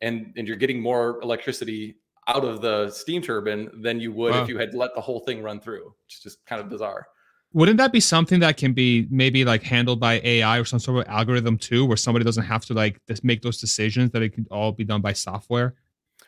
and 0.00 0.32
and 0.36 0.46
you're 0.46 0.56
getting 0.56 0.80
more 0.80 1.20
electricity 1.22 1.96
out 2.28 2.44
of 2.44 2.60
the 2.60 2.90
steam 2.90 3.22
turbine 3.22 3.70
than 3.74 4.00
you 4.00 4.12
would 4.12 4.32
wow. 4.32 4.42
if 4.42 4.48
you 4.48 4.58
had 4.58 4.74
let 4.74 4.94
the 4.94 5.00
whole 5.00 5.20
thing 5.20 5.42
run 5.42 5.60
through. 5.60 5.94
It's 6.06 6.22
just 6.22 6.44
kind 6.46 6.60
of 6.60 6.68
bizarre. 6.68 7.06
Wouldn't 7.52 7.78
that 7.78 7.92
be 7.92 8.00
something 8.00 8.40
that 8.40 8.56
can 8.56 8.72
be 8.72 9.06
maybe 9.10 9.44
like 9.44 9.62
handled 9.62 10.00
by 10.00 10.20
AI 10.22 10.58
or 10.58 10.64
some 10.64 10.78
sort 10.78 11.06
of 11.06 11.10
algorithm 11.10 11.56
too, 11.56 11.86
where 11.86 11.96
somebody 11.96 12.24
doesn't 12.24 12.44
have 12.44 12.64
to 12.66 12.74
like 12.74 13.00
just 13.06 13.24
make 13.24 13.42
those 13.42 13.58
decisions 13.58 14.10
that 14.10 14.22
it 14.22 14.34
can 14.34 14.46
all 14.50 14.72
be 14.72 14.84
done 14.84 15.00
by 15.00 15.12
software, 15.12 15.74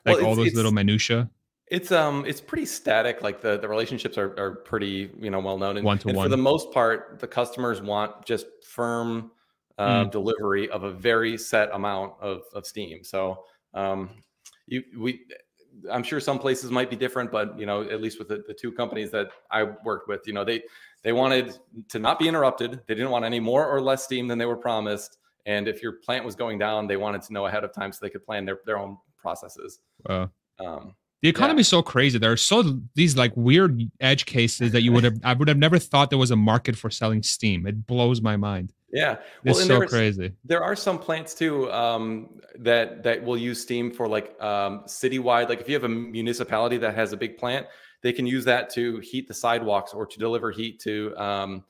like 0.07 0.19
well, 0.19 0.27
all 0.27 0.37
those 0.37 0.55
little 0.55 0.73
minutia? 0.73 1.29
It's 1.67 1.93
um 1.93 2.25
it's 2.27 2.41
pretty 2.41 2.65
static. 2.65 3.21
Like 3.21 3.43
the 3.43 3.59
the 3.59 3.69
relationships 3.69 4.17
are 4.17 4.39
are 4.39 4.55
pretty 4.55 5.11
you 5.21 5.31
know 5.31 5.41
well 5.41 5.59
known 5.59 5.77
and, 5.77 5.85
one 5.85 5.99
to 5.99 6.09
and 6.09 6.17
one. 6.17 6.25
For 6.25 6.31
the 6.31 6.39
most 6.39 6.73
part, 6.73 7.19
the 7.19 7.27
customers 7.27 7.83
want 7.83 8.25
just 8.25 8.47
firm 8.65 9.33
uh, 9.77 10.05
mm. 10.05 10.11
delivery 10.11 10.71
of 10.71 10.85
a 10.85 10.93
very 10.93 11.37
set 11.37 11.69
amount 11.75 12.15
of 12.23 12.43
of 12.55 12.65
steam. 12.65 13.05
So 13.05 13.45
um 13.75 14.09
you 14.67 14.83
we 14.97 15.21
I'm 15.91 16.03
sure 16.03 16.21
some 16.21 16.39
places 16.39 16.71
might 16.71 16.91
be 16.91 16.97
different, 16.97 17.31
but 17.31 17.59
you 17.59 17.67
know, 17.67 17.83
at 17.83 18.01
least 18.01 18.19
with 18.19 18.29
the, 18.29 18.45
the 18.47 18.55
two 18.55 18.73
companies 18.73 19.11
that 19.11 19.29
I 19.51 19.65
worked 19.85 20.09
with, 20.09 20.27
you 20.27 20.33
know, 20.33 20.45
they 20.45 20.63
they 21.03 21.13
wanted 21.13 21.59
to 21.89 21.99
not 21.99 22.19
be 22.19 22.29
interrupted. 22.29 22.81
They 22.87 22.95
didn't 22.95 23.11
want 23.11 23.25
any 23.25 23.41
more 23.41 23.67
or 23.67 23.81
less 23.81 24.05
steam 24.05 24.29
than 24.29 24.39
they 24.39 24.47
were 24.47 24.57
promised. 24.57 25.19
And 25.47 25.69
if 25.69 25.83
your 25.83 25.93
plant 25.93 26.25
was 26.25 26.35
going 26.35 26.59
down, 26.59 26.87
they 26.87 26.97
wanted 26.97 27.23
to 27.23 27.33
know 27.33 27.47
ahead 27.47 27.65
of 27.65 27.73
time 27.73 27.93
so 27.93 27.99
they 28.03 28.11
could 28.11 28.25
plan 28.25 28.45
their, 28.45 28.59
their 28.67 28.79
own 28.79 28.99
processes. 29.17 29.79
Wow. 30.07 30.31
Um, 30.59 30.95
the 31.23 31.29
economy 31.29 31.59
yeah. 31.59 31.63
is 31.63 31.69
so 31.69 31.83
crazy. 31.83 32.19
There 32.19 32.33
are 32.33 32.37
so 32.37 32.81
these 32.95 33.17
like 33.17 33.33
weird 33.37 33.83
edge 34.01 34.27
cases 34.27 34.73
that 34.73 34.83
you 34.83 34.93
would 34.93 35.05
have 35.05 35.19
I 35.25 35.35
would 35.35 35.49
have 35.49 35.59
never 35.59 35.79
thought 35.79 36.11
there 36.11 36.19
was 36.19 36.31
a 36.31 36.37
market 36.37 36.77
for 36.77 36.91
selling 36.91 37.23
steam. 37.23 37.67
It 37.67 37.87
blows 37.87 38.21
my 38.21 38.37
mind. 38.37 38.73
Yeah, 38.91 39.17
well, 39.45 39.57
it's 39.57 39.67
so 39.67 39.87
crazy. 39.87 40.33
There 40.45 40.63
are 40.63 40.75
some 40.75 40.99
plants 40.99 41.35
too 41.35 41.71
um, 41.73 42.41
that 42.59 43.03
that 43.03 43.23
will 43.23 43.37
use 43.37 43.61
steam 43.61 43.91
for 43.91 44.09
like 44.09 44.41
um, 44.43 44.81
citywide. 44.85 45.49
Like 45.49 45.61
if 45.61 45.69
you 45.69 45.75
have 45.75 45.85
a 45.85 45.89
municipality 45.89 46.79
that 46.79 46.95
has 46.95 47.13
a 47.13 47.17
big 47.17 47.37
plant, 47.37 47.67
they 48.03 48.13
can 48.13 48.27
use 48.27 48.45
that 48.47 48.71
to 48.71 48.99
heat 49.01 49.29
the 49.29 49.35
sidewalks 49.35 49.93
or 49.93 50.07
to 50.07 50.19
deliver 50.19 50.51
heat 50.51 50.81
to 50.81 51.15
um, 51.19 51.65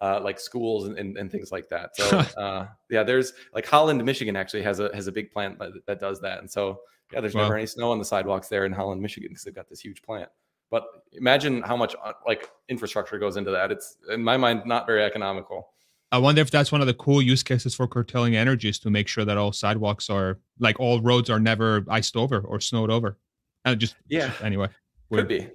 uh, 0.00 0.20
like 0.22 0.40
schools 0.40 0.86
and, 0.86 0.98
and, 0.98 1.16
and, 1.16 1.30
things 1.30 1.52
like 1.52 1.68
that. 1.68 1.94
So 1.94 2.18
uh, 2.36 2.66
yeah, 2.90 3.02
there's 3.02 3.34
like 3.54 3.66
Holland, 3.66 4.02
Michigan 4.04 4.34
actually 4.34 4.62
has 4.62 4.80
a 4.80 4.90
has 4.94 5.06
a 5.06 5.12
big 5.12 5.30
plant 5.30 5.58
that, 5.58 5.72
that 5.86 6.00
does 6.00 6.20
that. 6.20 6.38
And 6.38 6.50
so 6.50 6.80
yeah, 7.12 7.20
there's 7.20 7.34
wow. 7.34 7.42
never 7.42 7.56
any 7.56 7.66
snow 7.66 7.92
on 7.92 7.98
the 7.98 8.04
sidewalks 8.04 8.48
there 8.48 8.64
in 8.64 8.72
Holland, 8.72 9.00
Michigan 9.00 9.30
because 9.30 9.44
they've 9.44 9.54
got 9.54 9.68
this 9.68 9.80
huge 9.80 10.02
plant. 10.02 10.28
But 10.70 10.84
imagine 11.12 11.60
how 11.62 11.76
much 11.76 11.94
uh, 12.02 12.14
like 12.26 12.50
infrastructure 12.68 13.18
goes 13.18 13.36
into 13.36 13.50
that. 13.50 13.70
It's 13.70 13.98
in 14.10 14.24
my 14.24 14.36
mind 14.36 14.62
not 14.64 14.86
very 14.86 15.04
economical. 15.04 15.68
I 16.12 16.18
wonder 16.18 16.42
if 16.42 16.50
that's 16.50 16.70
one 16.70 16.82
of 16.82 16.86
the 16.86 16.94
cool 16.94 17.22
use 17.22 17.42
cases 17.42 17.74
for 17.74 17.88
curtailing 17.88 18.36
energy 18.36 18.68
is 18.68 18.78
to 18.80 18.90
make 18.90 19.08
sure 19.08 19.24
that 19.24 19.38
all 19.38 19.50
sidewalks 19.50 20.10
are 20.10 20.38
like 20.60 20.78
all 20.78 21.00
roads 21.00 21.30
are 21.30 21.40
never 21.40 21.86
iced 21.88 22.16
over 22.16 22.40
or 22.40 22.60
snowed 22.60 22.90
over. 22.90 23.18
And 23.64 23.80
just 23.80 23.96
yeah. 24.08 24.30
Anyway, 24.42 24.68
could 25.10 25.26
be. 25.26 25.48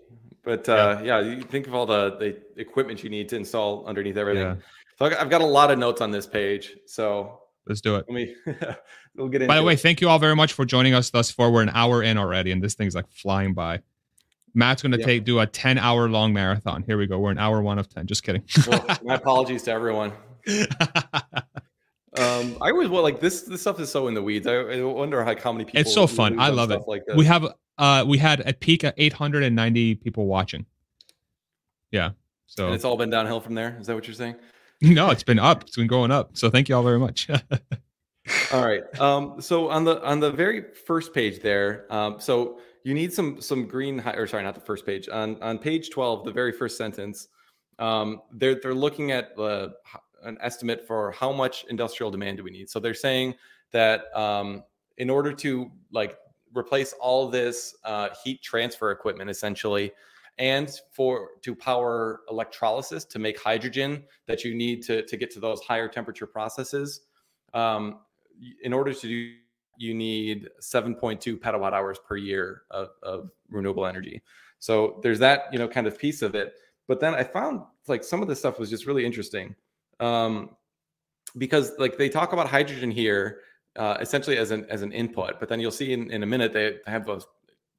But 0.44 0.68
uh, 0.68 1.02
yeah. 1.04 1.20
yeah, 1.20 1.36
you 1.36 1.42
think 1.44 1.68
of 1.68 1.76
all 1.76 1.86
the 1.86 2.18
the 2.18 2.60
equipment 2.60 3.04
you 3.04 3.10
need 3.10 3.30
to 3.30 3.36
install 3.36 3.86
underneath 3.86 4.18
everything. 4.18 4.44
Yeah. 4.44 4.56
So 4.98 5.06
I've 5.06 5.30
got 5.30 5.42
a 5.42 5.46
lot 5.46 5.70
of 5.70 5.78
notes 5.78 6.02
on 6.02 6.10
this 6.10 6.26
page. 6.26 6.76
So 6.88 7.40
let's 7.68 7.82
do 7.82 7.98
it. 7.98 8.06
Let 8.10 8.16
me. 8.16 8.36
we'll 9.16 9.28
get. 9.28 9.48
By 9.48 9.58
the 9.58 9.64
way, 9.64 9.74
it. 9.74 9.82
thank 9.82 10.02
you 10.02 10.10
all 10.10 10.18
very 10.18 10.36
much 10.36 10.54
for 10.54 10.66
joining 10.66 10.96
us 10.96 11.12
thus 11.12 11.30
far. 11.30 11.52
We're 11.52 11.62
an 11.62 11.72
hour 11.74 12.02
in 12.02 12.18
already, 12.18 12.52
and 12.52 12.64
this 12.64 12.74
thing's 12.74 12.96
like 12.96 13.10
flying 13.12 13.54
by. 13.54 13.82
Matt's 14.56 14.82
going 14.82 14.94
to 14.94 15.04
take 15.04 15.24
do 15.24 15.40
a 15.40 15.46
ten 15.46 15.78
hour 15.78 16.10
long 16.10 16.34
marathon. 16.34 16.82
Here 16.82 16.98
we 16.98 17.06
go. 17.06 17.20
We're 17.20 17.30
an 17.30 17.38
hour 17.38 17.62
one 17.62 17.78
of 17.78 17.94
ten. 17.94 18.08
Just 18.08 18.24
kidding. 18.24 18.44
well, 18.68 18.84
my 19.04 19.16
apologies 19.16 19.62
to 19.64 19.72
everyone. 19.72 20.14
um, 22.18 22.58
I 22.62 22.72
always 22.72 22.90
well 22.90 23.04
like 23.04 23.20
this. 23.20 23.42
This 23.42 23.62
stuff 23.62 23.80
is 23.80 23.92
so 23.92 24.08
in 24.08 24.14
the 24.14 24.24
weeds. 24.24 24.48
I, 24.48 24.56
I 24.56 24.82
wonder 24.84 25.24
how, 25.24 25.36
how 25.38 25.52
many 25.52 25.66
people. 25.66 25.82
It's 25.82 25.94
so 25.94 26.08
fun. 26.08 26.40
I 26.40 26.50
love 26.50 26.72
it. 26.72 26.82
Like 26.88 27.04
we 27.16 27.26
have 27.26 27.48
uh, 27.78 28.06
we 28.08 28.18
had 28.18 28.42
a 28.48 28.54
peak 28.54 28.84
at 28.84 28.94
890 28.98 29.96
people 29.96 30.26
watching. 30.26 30.66
Yeah. 31.92 32.12
So 32.48 32.66
and 32.66 32.76
it's 32.76 32.86
all 32.86 32.98
been 32.98 33.10
downhill 33.10 33.42
from 33.42 33.56
there. 33.56 33.78
Is 33.80 33.88
that 33.88 33.96
what 33.96 34.08
you're 34.08 34.16
saying? 34.16 34.36
No, 34.80 35.10
it's 35.10 35.24
been 35.24 35.40
up. 35.40 35.64
It's 35.64 35.76
been 35.76 35.88
going 35.88 36.12
up. 36.12 36.38
So 36.38 36.52
thank 36.52 36.70
you 36.70 36.76
all 36.76 36.84
very 36.84 37.00
much. 37.00 37.28
all 38.54 38.64
right. 38.64 38.84
Um, 39.00 39.42
so 39.42 39.72
on 39.72 39.86
the 39.86 40.04
on 40.04 40.20
the 40.20 40.30
very 40.30 40.66
first 40.86 41.16
page 41.16 41.42
there, 41.42 41.92
um, 41.92 42.20
so 42.20 42.60
you 42.84 42.94
need 42.94 43.12
some 43.12 43.42
some 43.42 43.66
green 43.66 44.00
or 44.02 44.28
sorry, 44.28 44.44
not 44.44 44.54
the 44.54 44.62
first 44.62 44.86
page. 44.86 45.10
On 45.10 45.42
on 45.42 45.58
page 45.58 45.90
12, 45.90 46.26
the 46.26 46.32
very 46.32 46.52
first 46.52 46.78
sentence, 46.78 47.28
um, 47.80 48.22
they're 48.32 48.60
they're 48.62 48.76
looking 48.76 49.12
at 49.12 49.32
uh, 49.40 49.70
an 50.28 50.38
estimate 50.42 50.86
for 50.86 51.12
how 51.12 51.32
much 51.32 51.66
industrial 51.70 52.12
demand 52.12 52.38
do 52.38 52.44
we 52.44 52.52
need. 52.52 52.70
So 52.70 52.80
they're 52.80 52.94
saying 52.94 53.36
that 53.72 54.06
um, 54.16 54.64
in 54.98 55.10
order 55.10 55.32
to 55.34 55.72
like 55.92 56.18
replace 56.56 56.94
all 57.00 57.30
this 57.30 57.76
uh, 57.84 58.10
heat 58.24 58.42
transfer 58.42 58.92
equipment 58.92 59.30
essentially 59.30 59.92
and 60.38 60.80
for 60.92 61.30
to 61.42 61.56
power 61.56 62.22
electrolysis 62.30 63.06
to 63.06 63.20
make 63.20 63.40
hydrogen 63.40 64.04
that 64.28 64.44
you 64.44 64.54
need 64.54 64.84
to, 64.84 65.04
to 65.06 65.18
get 65.18 65.32
to 65.32 65.40
those 65.40 65.62
higher 65.62 65.88
temperature 65.88 66.28
processes 66.28 67.02
um, 67.54 68.00
in 68.64 68.74
order 68.74 68.94
to 68.94 69.08
do 69.08 69.34
you 69.80 69.94
need 69.94 70.50
7.2 70.60 71.40
petawatt 71.40 71.72
hours 71.72 72.00
per 72.00 72.18
year 72.18 72.64
of, 72.72 72.90
of 73.04 73.30
renewable 73.48 73.86
energy. 73.86 74.24
So 74.58 75.00
there's 75.04 75.20
that 75.20 75.50
you 75.52 75.60
know 75.60 75.68
kind 75.68 75.86
of 75.86 76.00
piece 76.00 76.22
of 76.22 76.34
it. 76.36 76.56
But 76.88 77.00
then 77.02 77.14
i 77.14 77.24
found 77.24 77.62
like 77.88 78.04
some 78.04 78.22
of 78.22 78.28
this 78.28 78.40
stuff 78.40 78.60
was 78.60 78.70
just 78.70 78.86
really 78.86 79.06
interesting 79.06 79.56
um, 80.00 80.52
because 81.38 81.74
like 81.78 81.98
they 81.98 82.10
talk 82.10 82.34
about 82.34 82.48
hydrogen 82.48 82.92
here 82.92 83.40
uh, 83.76 83.98
essentially 84.00 84.38
as 84.38 84.52
an 84.52 84.66
as 84.70 84.82
an 84.82 84.92
input. 84.92 85.40
But 85.40 85.50
then 85.50 85.60
you'll 85.60 85.72
see 85.72 85.94
in, 85.94 86.12
in 86.12 86.24
a 86.24 86.26
minute 86.26 86.54
they 86.54 86.78
have 86.86 87.08
an 87.10 87.22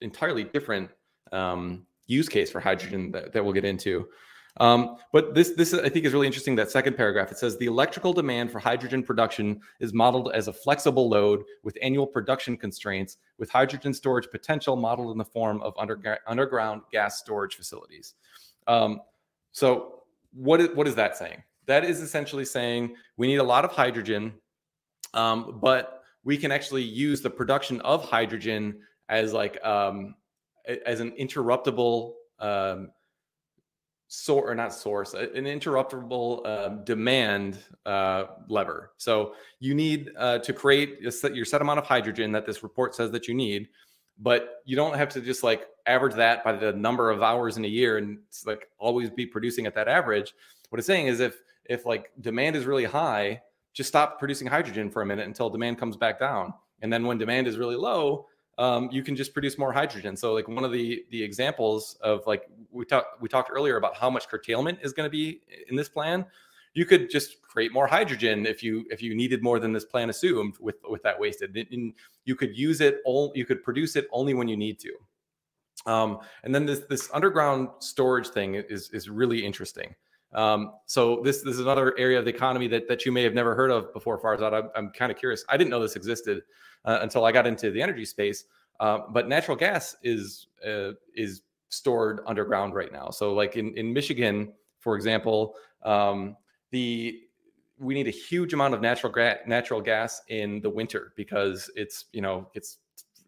entirely 0.00 0.44
different 0.44 0.90
um, 1.32 1.86
use 2.06 2.28
case 2.28 2.50
for 2.50 2.60
hydrogen 2.60 3.10
that, 3.12 3.32
that 3.32 3.44
we'll 3.44 3.54
get 3.54 3.64
into. 3.64 4.08
Um, 4.60 4.96
but 5.12 5.34
this 5.34 5.50
this 5.50 5.72
I 5.72 5.88
think 5.88 6.04
is 6.04 6.12
really 6.12 6.26
interesting. 6.26 6.56
That 6.56 6.70
second 6.70 6.96
paragraph 6.96 7.30
it 7.30 7.38
says 7.38 7.56
the 7.58 7.66
electrical 7.66 8.12
demand 8.12 8.50
for 8.50 8.58
hydrogen 8.58 9.02
production 9.04 9.60
is 9.78 9.94
modeled 9.94 10.32
as 10.34 10.48
a 10.48 10.52
flexible 10.52 11.08
load 11.08 11.44
with 11.62 11.78
annual 11.80 12.06
production 12.06 12.56
constraints, 12.56 13.18
with 13.38 13.50
hydrogen 13.50 13.94
storage 13.94 14.28
potential 14.30 14.74
modeled 14.74 15.12
in 15.12 15.18
the 15.18 15.24
form 15.24 15.60
of 15.62 15.74
under, 15.78 16.18
underground 16.26 16.82
gas 16.90 17.18
storage 17.18 17.54
facilities. 17.54 18.14
Um, 18.66 19.00
so 19.52 20.02
what 20.32 20.60
is, 20.60 20.68
what 20.70 20.88
is 20.88 20.94
that 20.96 21.16
saying? 21.16 21.42
That 21.68 21.84
is 21.84 22.00
essentially 22.00 22.44
saying 22.44 22.96
we 23.16 23.28
need 23.28 23.36
a 23.36 23.44
lot 23.44 23.64
of 23.64 23.70
hydrogen 23.70 24.34
um, 25.14 25.58
but 25.60 26.02
we 26.24 26.36
can 26.36 26.52
actually 26.52 26.82
use 26.82 27.20
the 27.20 27.30
production 27.30 27.80
of 27.82 28.04
hydrogen 28.04 28.80
as 29.08 29.32
like 29.32 29.62
um, 29.64 30.14
as 30.84 31.00
an 31.00 31.12
interruptible 31.12 32.12
um, 32.38 32.90
source 34.08 34.50
or 34.50 34.54
not 34.54 34.72
source, 34.72 35.14
an 35.14 35.44
interruptible 35.44 36.46
um, 36.46 36.84
demand 36.84 37.58
uh, 37.86 38.24
lever. 38.48 38.92
So 38.96 39.34
you 39.60 39.74
need 39.74 40.10
uh, 40.18 40.38
to 40.38 40.52
create 40.52 41.12
set, 41.12 41.34
your 41.34 41.44
set 41.44 41.62
amount 41.62 41.78
of 41.78 41.86
hydrogen 41.86 42.32
that 42.32 42.46
this 42.46 42.62
report 42.62 42.94
says 42.94 43.10
that 43.12 43.28
you 43.28 43.34
need, 43.34 43.68
but 44.18 44.62
you 44.64 44.76
don't 44.76 44.96
have 44.96 45.08
to 45.10 45.20
just 45.20 45.42
like 45.42 45.66
average 45.86 46.14
that 46.14 46.44
by 46.44 46.52
the 46.52 46.72
number 46.72 47.10
of 47.10 47.22
hours 47.22 47.56
in 47.56 47.64
a 47.64 47.68
year 47.68 47.96
and 47.98 48.18
like 48.44 48.68
always 48.78 49.08
be 49.08 49.24
producing 49.24 49.66
at 49.66 49.74
that 49.74 49.88
average. 49.88 50.34
What 50.68 50.78
it's 50.78 50.86
saying 50.86 51.06
is 51.06 51.20
if 51.20 51.38
if 51.68 51.86
like 51.86 52.10
demand 52.20 52.56
is 52.56 52.64
really 52.64 52.84
high, 52.84 53.40
just 53.74 53.88
stop 53.88 54.18
producing 54.18 54.46
hydrogen 54.48 54.90
for 54.90 55.02
a 55.02 55.06
minute 55.06 55.26
until 55.26 55.50
demand 55.50 55.78
comes 55.78 55.96
back 55.96 56.18
down. 56.18 56.52
And 56.82 56.92
then 56.92 57.06
when 57.06 57.18
demand 57.18 57.46
is 57.46 57.58
really 57.58 57.76
low, 57.76 58.26
um, 58.58 58.88
you 58.90 59.02
can 59.04 59.14
just 59.14 59.32
produce 59.32 59.56
more 59.56 59.72
hydrogen. 59.72 60.16
So 60.16 60.34
like 60.34 60.48
one 60.48 60.64
of 60.64 60.72
the 60.72 61.04
the 61.10 61.22
examples 61.22 61.96
of 62.00 62.26
like 62.26 62.48
we 62.70 62.84
talked 62.84 63.20
we 63.20 63.28
talked 63.28 63.50
earlier 63.52 63.76
about 63.76 63.96
how 63.96 64.10
much 64.10 64.28
curtailment 64.28 64.78
is 64.82 64.92
going 64.92 65.06
to 65.06 65.10
be 65.10 65.40
in 65.68 65.76
this 65.76 65.88
plan. 65.88 66.26
you 66.74 66.84
could 66.84 67.10
just 67.10 67.42
create 67.42 67.72
more 67.72 67.86
hydrogen 67.86 68.46
if 68.46 68.62
you 68.62 68.84
if 68.90 69.02
you 69.02 69.14
needed 69.14 69.42
more 69.42 69.58
than 69.58 69.72
this 69.72 69.84
plan 69.84 70.10
assumed 70.10 70.54
with 70.60 70.76
with 70.88 71.02
that 71.02 71.18
wasted. 71.18 71.56
And 71.70 71.92
you 72.24 72.36
could 72.36 72.56
use 72.56 72.80
it 72.80 72.98
all. 73.04 73.32
You 73.34 73.44
could 73.44 73.62
produce 73.62 73.96
it 73.96 74.06
only 74.12 74.34
when 74.34 74.48
you 74.48 74.56
need 74.56 74.78
to. 74.80 74.92
Um, 75.86 76.18
and 76.44 76.54
then 76.54 76.66
this 76.66 76.80
this 76.88 77.08
underground 77.12 77.68
storage 77.80 78.28
thing 78.28 78.54
is 78.54 78.90
is 78.90 79.08
really 79.08 79.44
interesting. 79.44 79.94
Um, 80.32 80.72
so 80.86 81.22
this 81.24 81.42
this 81.42 81.54
is 81.54 81.60
another 81.60 81.98
area 81.98 82.18
of 82.18 82.24
the 82.24 82.30
economy 82.30 82.68
that 82.68 82.88
that 82.88 83.06
you 83.06 83.12
may 83.12 83.22
have 83.22 83.34
never 83.34 83.54
heard 83.54 83.70
of 83.70 83.92
before, 83.92 84.20
Farzad. 84.20 84.52
I'm, 84.52 84.70
I'm 84.74 84.90
kind 84.90 85.10
of 85.10 85.18
curious. 85.18 85.44
I 85.48 85.56
didn't 85.56 85.70
know 85.70 85.80
this 85.80 85.96
existed 85.96 86.42
uh, 86.84 86.98
until 87.02 87.24
I 87.24 87.32
got 87.32 87.46
into 87.46 87.70
the 87.70 87.80
energy 87.80 88.04
space. 88.04 88.44
Uh, 88.80 89.00
but 89.10 89.28
natural 89.28 89.56
gas 89.56 89.96
is 90.02 90.48
uh, 90.66 90.92
is 91.14 91.42
stored 91.70 92.20
underground 92.26 92.74
right 92.74 92.92
now. 92.92 93.10
So 93.10 93.34
like 93.34 93.56
in 93.56 93.76
in 93.76 93.92
Michigan, 93.92 94.52
for 94.80 94.96
example, 94.96 95.54
um, 95.82 96.36
the 96.70 97.20
we 97.78 97.94
need 97.94 98.08
a 98.08 98.12
huge 98.12 98.52
amount 98.52 98.74
of 98.74 98.80
natural 98.80 99.12
gra- 99.12 99.38
natural 99.46 99.80
gas 99.80 100.20
in 100.28 100.60
the 100.60 100.70
winter 100.70 101.12
because 101.16 101.70
it's 101.74 102.06
you 102.12 102.20
know 102.20 102.48
it's 102.54 102.78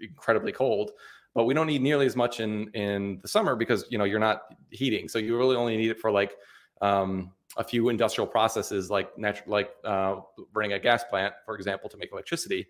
incredibly 0.00 0.52
cold 0.52 0.92
but 1.34 1.44
we 1.44 1.54
don't 1.54 1.66
need 1.66 1.82
nearly 1.82 2.06
as 2.06 2.16
much 2.16 2.40
in 2.40 2.68
in 2.70 3.18
the 3.22 3.28
summer 3.28 3.54
because 3.54 3.84
you 3.90 3.98
know 3.98 4.04
you're 4.04 4.18
not 4.18 4.42
heating 4.70 5.08
so 5.08 5.18
you 5.18 5.36
really 5.36 5.56
only 5.56 5.76
need 5.76 5.90
it 5.90 6.00
for 6.00 6.10
like 6.10 6.32
um, 6.80 7.32
a 7.56 7.64
few 7.64 7.88
industrial 7.88 8.26
processes 8.26 8.90
like 8.90 9.10
like 9.46 9.70
uh, 9.84 10.16
running 10.54 10.72
a 10.72 10.78
gas 10.78 11.04
plant 11.04 11.34
for 11.44 11.54
example 11.56 11.88
to 11.88 11.96
make 11.96 12.12
electricity. 12.12 12.68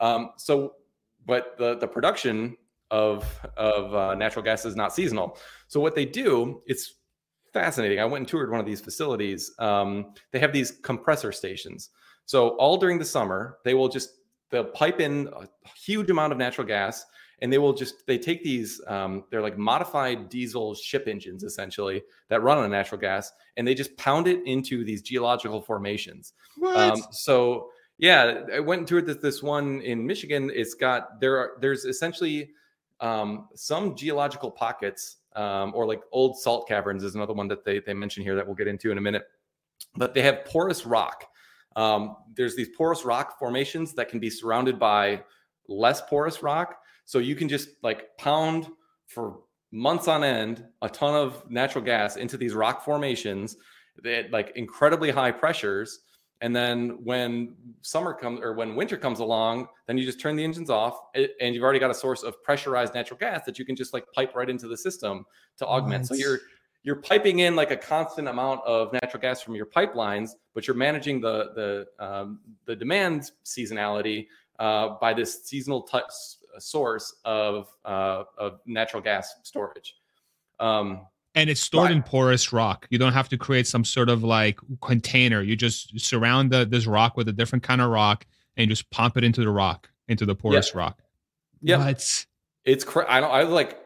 Um, 0.00 0.30
so 0.36 0.74
but 1.26 1.56
the 1.58 1.76
the 1.76 1.88
production 1.88 2.56
of 2.90 3.24
of 3.56 3.94
uh, 3.94 4.14
natural 4.14 4.44
gas 4.44 4.64
is 4.64 4.76
not 4.76 4.94
seasonal. 4.94 5.38
So 5.68 5.80
what 5.80 5.94
they 5.94 6.04
do 6.04 6.62
it's 6.66 6.94
fascinating. 7.52 7.98
I 7.98 8.04
went 8.04 8.22
and 8.22 8.28
toured 8.28 8.50
one 8.50 8.60
of 8.60 8.66
these 8.66 8.80
facilities. 8.80 9.52
Um, 9.58 10.14
they 10.30 10.38
have 10.38 10.52
these 10.52 10.70
compressor 10.70 11.32
stations. 11.32 11.90
So 12.26 12.50
all 12.50 12.76
during 12.76 12.98
the 12.98 13.04
summer 13.04 13.58
they 13.64 13.74
will 13.74 13.88
just 13.88 14.10
they'll 14.50 14.64
pipe 14.64 15.00
in 15.00 15.28
a 15.36 15.48
huge 15.76 16.10
amount 16.10 16.32
of 16.32 16.38
natural 16.38 16.66
gas 16.66 17.04
and 17.42 17.52
they 17.52 17.58
will 17.58 17.72
just 17.72 18.06
they 18.06 18.18
take 18.18 18.42
these 18.44 18.80
um, 18.86 19.24
they're 19.30 19.42
like 19.42 19.58
modified 19.58 20.28
diesel 20.28 20.74
ship 20.74 21.08
engines 21.08 21.42
essentially 21.42 22.02
that 22.28 22.42
run 22.42 22.58
on 22.58 22.70
natural 22.70 23.00
gas 23.00 23.32
and 23.56 23.66
they 23.66 23.74
just 23.74 23.96
pound 23.96 24.26
it 24.26 24.42
into 24.46 24.84
these 24.84 25.02
geological 25.02 25.60
formations. 25.60 26.34
Um, 26.74 27.02
so 27.10 27.70
yeah 27.98 28.44
i 28.54 28.58
went 28.58 28.88
to 28.88 29.00
this, 29.02 29.18
this 29.18 29.42
one 29.42 29.80
in 29.82 30.06
michigan. 30.06 30.50
It's 30.54 30.74
got 30.74 31.20
there 31.20 31.38
are 31.38 31.52
there's 31.60 31.84
essentially 31.84 32.50
um, 33.00 33.48
some 33.54 33.96
geological 33.96 34.50
pockets 34.50 35.16
um, 35.36 35.72
or 35.74 35.86
like 35.86 36.02
old 36.12 36.38
salt 36.38 36.68
caverns 36.68 37.02
is 37.02 37.14
another 37.14 37.32
one 37.32 37.48
that 37.48 37.64
they, 37.64 37.80
they 37.80 37.94
mention 37.94 38.22
here 38.22 38.34
that 38.34 38.46
we'll 38.46 38.56
get 38.56 38.68
into 38.68 38.90
in 38.90 38.98
a 38.98 39.00
minute. 39.00 39.24
But 39.96 40.14
they 40.14 40.22
have 40.22 40.44
porous 40.44 40.84
rock. 40.84 41.24
Um, 41.76 42.16
there's 42.34 42.56
these 42.56 42.68
porous 42.76 43.04
rock 43.04 43.38
formations 43.38 43.94
that 43.94 44.08
can 44.08 44.18
be 44.18 44.28
surrounded 44.28 44.78
by 44.78 45.22
less 45.68 46.02
porous 46.02 46.42
rock 46.42 46.79
so 47.10 47.18
you 47.18 47.34
can 47.34 47.48
just 47.48 47.70
like 47.82 48.16
pound 48.18 48.68
for 49.08 49.40
months 49.72 50.06
on 50.06 50.22
end 50.22 50.64
a 50.82 50.88
ton 50.88 51.12
of 51.12 51.42
natural 51.50 51.82
gas 51.82 52.14
into 52.14 52.36
these 52.36 52.54
rock 52.54 52.84
formations 52.84 53.56
at 54.06 54.30
like 54.30 54.52
incredibly 54.54 55.10
high 55.10 55.32
pressures. 55.32 56.02
And 56.40 56.54
then 56.54 57.02
when 57.02 57.56
summer 57.82 58.14
comes 58.14 58.38
or 58.40 58.52
when 58.52 58.76
winter 58.76 58.96
comes 58.96 59.18
along, 59.18 59.66
then 59.88 59.98
you 59.98 60.04
just 60.04 60.20
turn 60.20 60.36
the 60.36 60.44
engines 60.44 60.70
off 60.70 61.00
and 61.16 61.52
you've 61.52 61.64
already 61.64 61.80
got 61.80 61.90
a 61.90 61.94
source 61.94 62.22
of 62.22 62.40
pressurized 62.44 62.94
natural 62.94 63.18
gas 63.18 63.44
that 63.44 63.58
you 63.58 63.64
can 63.64 63.74
just 63.74 63.92
like 63.92 64.04
pipe 64.14 64.36
right 64.36 64.48
into 64.48 64.68
the 64.68 64.76
system 64.76 65.26
to 65.58 65.66
augment. 65.66 66.06
So 66.06 66.14
you're 66.14 66.38
you're 66.84 67.02
piping 67.02 67.40
in 67.40 67.56
like 67.56 67.72
a 67.72 67.76
constant 67.76 68.28
amount 68.28 68.60
of 68.64 68.92
natural 68.92 69.20
gas 69.20 69.42
from 69.42 69.56
your 69.56 69.66
pipelines, 69.66 70.30
but 70.54 70.68
you're 70.68 70.76
managing 70.76 71.20
the 71.20 71.86
the 71.98 72.06
um, 72.06 72.38
the 72.66 72.76
demand 72.76 73.32
seasonality 73.44 74.28
uh, 74.60 74.90
by 75.00 75.12
this 75.12 75.44
seasonal 75.44 75.82
t- 75.82 75.98
source 76.58 77.14
of, 77.24 77.68
uh, 77.84 78.24
of 78.38 78.60
natural 78.66 79.02
gas 79.02 79.34
storage. 79.42 79.94
Um, 80.58 81.06
and 81.34 81.48
it's 81.48 81.60
stored 81.60 81.90
in 81.90 82.02
porous 82.02 82.52
rock. 82.52 82.86
You 82.90 82.98
don't 82.98 83.12
have 83.12 83.28
to 83.28 83.38
create 83.38 83.66
some 83.66 83.84
sort 83.84 84.08
of 84.08 84.24
like 84.24 84.58
container. 84.80 85.42
You 85.42 85.54
just 85.54 85.98
surround 86.00 86.50
the, 86.50 86.64
this 86.64 86.86
rock 86.86 87.16
with 87.16 87.28
a 87.28 87.32
different 87.32 87.62
kind 87.62 87.80
of 87.80 87.90
rock 87.90 88.26
and 88.56 88.68
just 88.68 88.90
pump 88.90 89.16
it 89.16 89.24
into 89.24 89.42
the 89.42 89.50
rock, 89.50 89.88
into 90.08 90.26
the 90.26 90.34
porous 90.34 90.74
rock. 90.74 91.00
Yeah, 91.62 91.88
it's 91.88 92.26
it's 92.64 92.84
cra- 92.84 93.06
I 93.08 93.20
don't 93.20 93.30
I 93.30 93.42
like 93.42 93.78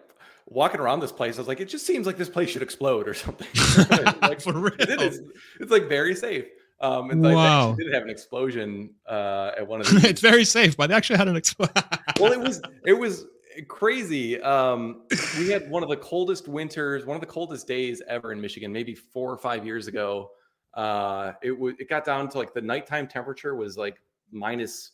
walking 0.47 0.81
around 0.81 1.01
this 1.01 1.13
place. 1.13 1.37
I 1.37 1.41
was 1.41 1.49
like, 1.49 1.61
it 1.61 1.69
just 1.69 1.87
seems 1.87 2.07
like 2.07 2.17
this 2.17 2.29
place 2.29 2.51
should 2.51 2.63
explode 2.63 3.09
or 3.09 3.15
something. 3.15 3.49
like, 4.23 4.41
For 4.41 4.53
real, 4.53 4.75
it 4.79 5.01
is. 5.01 5.21
It's 5.61 5.71
like 5.71 5.89
very 5.89 6.15
safe. 6.15 6.47
Um, 6.81 7.11
and 7.11 7.23
like, 7.23 7.35
wow. 7.35 7.75
they 7.79 7.85
did 7.85 7.95
have 7.95 8.03
an 8.03 8.11
explosion 8.11 8.91
uh, 9.09 9.53
at 9.57 9.67
one 9.67 9.81
of 9.81 9.87
the. 10.03 10.09
it's 10.09 10.21
very 10.21 10.45
safe, 10.45 10.77
but 10.77 10.89
they 10.89 10.95
actually 10.95 11.17
had 11.17 11.29
an 11.29 11.37
explosion. 11.37 11.75
well, 12.21 12.33
it 12.33 12.41
was 12.41 12.61
it 12.85 12.93
was 12.93 13.27
crazy. 13.69 14.41
Um, 14.41 15.03
we 15.39 15.49
had 15.49 15.71
one 15.71 15.83
of 15.83 15.89
the 15.89 15.97
coldest 15.97 16.49
winters, 16.49 17.07
one 17.07 17.15
of 17.17 17.21
the 17.21 17.27
coldest 17.27 17.67
days 17.67 18.03
ever 18.09 18.33
in 18.33 18.41
Michigan, 18.41 18.73
maybe 18.73 18.95
four 18.95 19.31
or 19.31 19.39
five 19.39 19.65
years 19.65 19.87
ago. 19.87 20.31
Uh, 20.75 21.33
it 21.43 21.57
was 21.57 21.75
it 21.79 21.89
got 21.89 22.05
down 22.05 22.29
to 22.29 22.39
like 22.39 22.53
the 22.53 22.61
nighttime 22.61 23.07
temperature 23.07 23.55
was 23.55 23.79
like 23.79 24.01
minus 24.33 24.93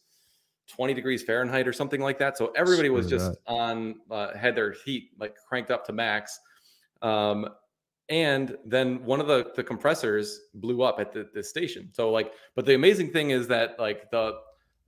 20 0.69 0.95
degrees 0.95 1.23
Fahrenheit 1.23 1.67
or 1.67 1.73
something 1.73 2.01
like 2.01 2.19
that. 2.19 2.37
So 2.37 2.53
everybody 2.57 2.91
was 2.91 3.09
just 3.09 3.39
on 3.47 3.97
uh, 4.11 4.37
had 4.37 4.55
their 4.55 4.73
heat 4.73 5.11
like 5.19 5.35
cranked 5.49 5.71
up 5.71 5.85
to 5.87 5.93
max. 5.93 6.39
Um, 7.03 7.49
and 8.11 8.59
then 8.65 9.03
one 9.05 9.21
of 9.21 9.29
the, 9.29 9.53
the 9.55 9.63
compressors 9.63 10.41
blew 10.55 10.83
up 10.83 10.99
at 11.01 11.13
the, 11.13 11.29
the 11.33 11.43
station. 11.43 11.89
So 11.93 12.11
like 12.11 12.33
but 12.55 12.67
the 12.67 12.75
amazing 12.75 13.13
thing 13.13 13.31
is 13.31 13.47
that 13.49 13.79
like 13.79 14.11
the 14.11 14.39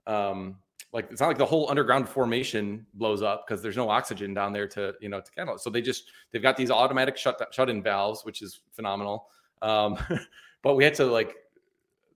um 0.05 0.57
like 0.91 1.07
it's 1.09 1.21
not 1.21 1.27
like 1.27 1.37
the 1.37 1.45
whole 1.45 1.69
underground 1.69 2.07
formation 2.07 2.85
blows 2.93 3.23
up 3.23 3.47
because 3.47 3.63
there's 3.63 3.77
no 3.77 3.89
oxygen 3.89 4.33
down 4.33 4.53
there 4.53 4.67
to 4.67 4.93
you 5.01 5.09
know 5.09 5.21
to 5.21 5.31
handle 5.35 5.55
it. 5.55 5.61
So 5.61 5.69
they 5.69 5.81
just 5.81 6.11
they've 6.31 6.41
got 6.41 6.57
these 6.57 6.69
automatic 6.69 7.17
shut 7.17 7.41
shut 7.51 7.69
in 7.69 7.81
valves 7.81 8.23
which 8.25 8.41
is 8.41 8.59
phenomenal. 8.73 9.27
Um 9.61 9.97
but 10.61 10.75
we 10.75 10.83
had 10.83 10.93
to 10.95 11.05
like 11.05 11.35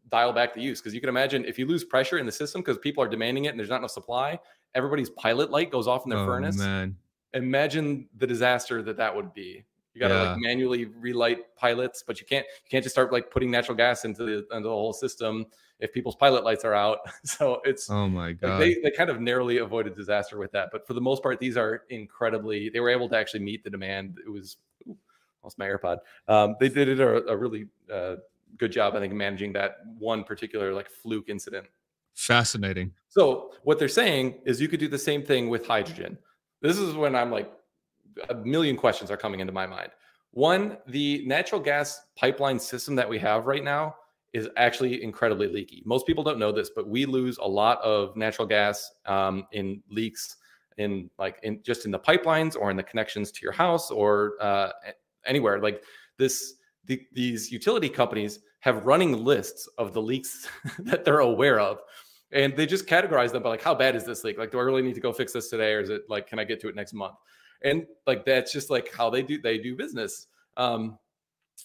dial 0.09 0.31
back 0.31 0.53
the 0.53 0.61
use 0.61 0.79
because 0.79 0.93
you 0.93 1.01
can 1.01 1.09
imagine 1.09 1.43
if 1.45 1.57
you 1.57 1.65
lose 1.65 1.83
pressure 1.83 2.17
in 2.17 2.25
the 2.25 2.31
system 2.31 2.61
because 2.61 2.77
people 2.77 3.03
are 3.03 3.09
demanding 3.09 3.45
it 3.45 3.49
and 3.49 3.59
there's 3.59 3.69
not 3.69 3.79
enough 3.79 3.91
supply 3.91 4.39
everybody's 4.75 5.09
pilot 5.11 5.51
light 5.51 5.71
goes 5.71 5.87
off 5.87 6.05
in 6.05 6.09
their 6.09 6.19
oh, 6.19 6.25
furnace. 6.25 6.57
man. 6.57 6.95
Imagine 7.33 8.07
the 8.17 8.27
disaster 8.27 8.81
that 8.83 8.97
that 8.97 9.13
would 9.13 9.33
be 9.33 9.63
you 9.97 10.01
got 10.01 10.09
to 10.09 10.13
yeah. 10.13 10.29
like 10.31 10.37
manually 10.39 10.85
relight 10.85 11.55
pilots, 11.55 12.03
but 12.05 12.19
you 12.19 12.25
can't 12.27 12.45
you 12.45 12.69
can't 12.69 12.83
just 12.83 12.93
start 12.93 13.11
like 13.11 13.31
putting 13.31 13.49
natural 13.49 13.75
gas 13.75 14.05
into 14.05 14.23
the 14.23 14.55
into 14.55 14.67
the 14.67 14.69
whole 14.69 14.93
system 14.93 15.43
if 15.79 15.91
people's 15.91 16.15
pilot 16.15 16.43
lights 16.43 16.63
are 16.63 16.75
out. 16.75 16.99
so 17.23 17.61
it's 17.65 17.89
oh 17.89 18.07
my 18.07 18.33
god, 18.33 18.49
like 18.49 18.59
they 18.59 18.75
they 18.83 18.91
kind 18.91 19.09
of 19.09 19.19
narrowly 19.19 19.57
avoided 19.57 19.95
disaster 19.95 20.37
with 20.37 20.51
that. 20.51 20.69
But 20.71 20.85
for 20.85 20.93
the 20.93 21.01
most 21.01 21.23
part, 21.23 21.39
these 21.39 21.57
are 21.57 21.83
incredibly. 21.89 22.69
They 22.69 22.79
were 22.79 22.91
able 22.91 23.09
to 23.09 23.17
actually 23.17 23.39
meet 23.39 23.63
the 23.63 23.71
demand. 23.71 24.19
It 24.23 24.29
was 24.29 24.57
ooh, 24.87 24.95
lost 25.43 25.57
my 25.57 25.65
AirPod. 25.65 25.97
Um, 26.27 26.55
they 26.59 26.69
did 26.69 26.99
a, 26.99 27.27
a 27.27 27.35
really 27.35 27.65
uh, 27.91 28.17
good 28.59 28.71
job, 28.71 28.95
I 28.95 28.99
think, 28.99 29.13
managing 29.13 29.51
that 29.53 29.77
one 29.97 30.23
particular 30.23 30.75
like 30.75 30.91
fluke 30.91 31.27
incident. 31.27 31.65
Fascinating. 32.13 32.93
So 33.09 33.51
what 33.63 33.79
they're 33.79 33.87
saying 33.87 34.41
is 34.45 34.61
you 34.61 34.67
could 34.67 34.79
do 34.79 34.87
the 34.87 34.99
same 34.99 35.23
thing 35.23 35.49
with 35.49 35.65
hydrogen. 35.65 36.19
This 36.61 36.77
is 36.77 36.93
when 36.93 37.15
I'm 37.15 37.31
like 37.31 37.51
a 38.29 38.35
million 38.35 38.75
questions 38.75 39.11
are 39.11 39.17
coming 39.17 39.39
into 39.39 39.53
my 39.53 39.65
mind. 39.65 39.89
One, 40.31 40.77
the 40.87 41.23
natural 41.25 41.61
gas 41.61 41.99
pipeline 42.15 42.59
system 42.59 42.95
that 42.95 43.09
we 43.09 43.17
have 43.19 43.45
right 43.45 43.63
now 43.63 43.95
is 44.33 44.49
actually 44.57 45.03
incredibly 45.03 45.47
leaky. 45.47 45.81
Most 45.85 46.05
people 46.05 46.23
don't 46.23 46.37
know 46.37 46.51
this, 46.51 46.69
but 46.75 46.87
we 46.87 47.05
lose 47.05 47.37
a 47.37 47.47
lot 47.47 47.81
of 47.81 48.15
natural 48.15 48.47
gas 48.47 48.91
um, 49.05 49.47
in 49.51 49.81
leaks 49.89 50.37
in 50.77 51.09
like 51.17 51.39
in 51.41 51.61
just 51.63 51.85
in 51.85 51.91
the 51.91 51.99
pipelines 51.99 52.55
or 52.55 52.69
in 52.69 52.77
the 52.77 52.83
connections 52.83 53.31
to 53.31 53.41
your 53.41 53.51
house 53.51 53.89
or 53.89 54.33
uh, 54.39 54.71
anywhere. 55.25 55.59
Like 55.59 55.83
this, 56.17 56.55
the, 56.85 57.01
these 57.13 57.51
utility 57.51 57.89
companies 57.89 58.39
have 58.59 58.85
running 58.85 59.23
lists 59.23 59.67
of 59.77 59.93
the 59.93 60.01
leaks 60.01 60.47
that 60.79 61.03
they're 61.03 61.19
aware 61.19 61.59
of 61.59 61.79
and 62.31 62.55
they 62.55 62.65
just 62.65 62.87
categorize 62.87 63.31
them 63.31 63.43
by 63.43 63.49
like 63.49 63.61
how 63.61 63.73
bad 63.73 63.95
is 63.95 64.03
this 64.03 64.23
leak 64.23 64.37
like 64.37 64.51
do 64.51 64.59
i 64.59 64.61
really 64.61 64.81
need 64.81 64.95
to 64.95 65.01
go 65.01 65.13
fix 65.13 65.31
this 65.31 65.49
today 65.49 65.73
or 65.73 65.79
is 65.79 65.89
it 65.89 66.01
like 66.09 66.27
can 66.27 66.39
i 66.39 66.43
get 66.43 66.59
to 66.59 66.67
it 66.67 66.75
next 66.75 66.93
month 66.93 67.15
and 67.63 67.85
like 68.05 68.25
that's 68.25 68.51
just 68.51 68.69
like 68.69 68.93
how 68.93 69.09
they 69.09 69.21
do 69.21 69.41
they 69.41 69.57
do 69.57 69.75
business. 69.75 70.27
Um 70.55 70.97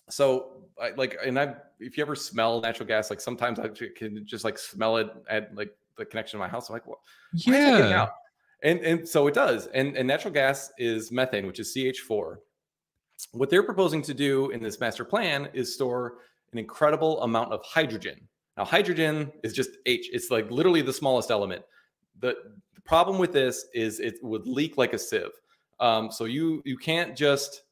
so 0.09 0.65
I, 0.81 0.91
like 0.97 1.19
and 1.25 1.39
i 1.39 1.55
if 1.79 1.99
you 1.99 2.03
ever 2.03 2.17
smell 2.17 2.61
natural 2.63 2.89
gas 2.89 3.11
like 3.11 3.21
sometimes 3.21 3.59
i 3.59 3.69
can 3.69 4.27
just 4.27 4.43
like 4.43 4.59
smell 4.59 4.97
it 4.97 5.11
at 5.29 5.55
like 5.55 5.77
the 5.99 6.05
connection 6.05 6.39
to 6.39 6.45
my 6.45 6.49
house. 6.49 6.69
I'm 6.69 6.75
like 6.75 6.87
what 6.87 6.99
yeah. 7.35 8.09
and 8.63 8.81
and 8.81 9.09
so 9.09 9.27
it 9.27 9.35
does. 9.35 9.67
And 9.69 9.97
and 9.97 10.09
natural 10.09 10.33
gas 10.33 10.73
is 10.79 11.13
methane 11.13 11.47
which 11.47 11.61
is 11.61 11.75
ch4 11.77 12.37
what 13.31 13.51
they're 13.51 13.63
proposing 13.63 14.03
to 14.03 14.15
do 14.15 14.51
in 14.51 14.63
this 14.63 14.81
master 14.81 15.05
plan 15.05 15.49
is 15.53 15.73
store 15.75 16.19
an 16.53 16.59
incredible 16.59 17.23
amount 17.23 17.53
of 17.53 17.63
hydrogen. 17.65 18.29
Now 18.57 18.65
hydrogen 18.65 19.33
is 19.43 19.53
just 19.53 19.71
h 19.87 20.11
it's 20.13 20.31
like 20.31 20.51
literally 20.51 20.83
the 20.83 20.93
smallest 20.93 21.31
element. 21.31 21.65
The, 22.21 22.35
the 22.75 22.81
problem 22.83 23.19
with 23.19 23.33
this 23.33 23.67
is 23.75 24.01
it 24.01 24.17
would 24.23 24.47
leak 24.47 24.77
like 24.77 24.93
a 24.93 24.99
sieve 24.99 25.31
um, 25.83 26.11
so 26.11 26.25
you 26.25 26.63
you 26.65 26.79
can't 26.79 27.17
just 27.17 27.65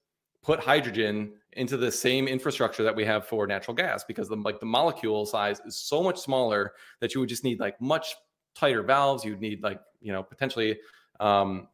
put 0.43 0.61
hydrogen 0.61 1.33
into 1.55 1.77
the 1.77 1.91
same 1.91 2.29
infrastructure 2.29 2.83
that 2.83 2.95
we 2.95 3.05
have 3.05 3.27
for 3.27 3.47
natural 3.47 3.75
gas 3.75 4.05
because 4.05 4.29
the 4.29 4.37
like 4.37 4.61
the 4.61 4.67
molecule 4.67 5.25
size 5.25 5.61
is 5.65 5.77
so 5.77 6.03
much 6.03 6.19
smaller 6.19 6.73
that 7.01 7.15
you 7.15 7.21
would 7.21 7.29
just 7.29 7.45
need 7.45 7.61
like 7.61 7.81
much 7.81 8.17
tighter 8.55 8.83
valves. 8.83 9.25
You'd 9.25 9.41
need 9.41 9.63
like 9.63 9.81
you 10.01 10.13
know 10.13 10.23
potentially 10.25 10.79
um, 11.21 11.69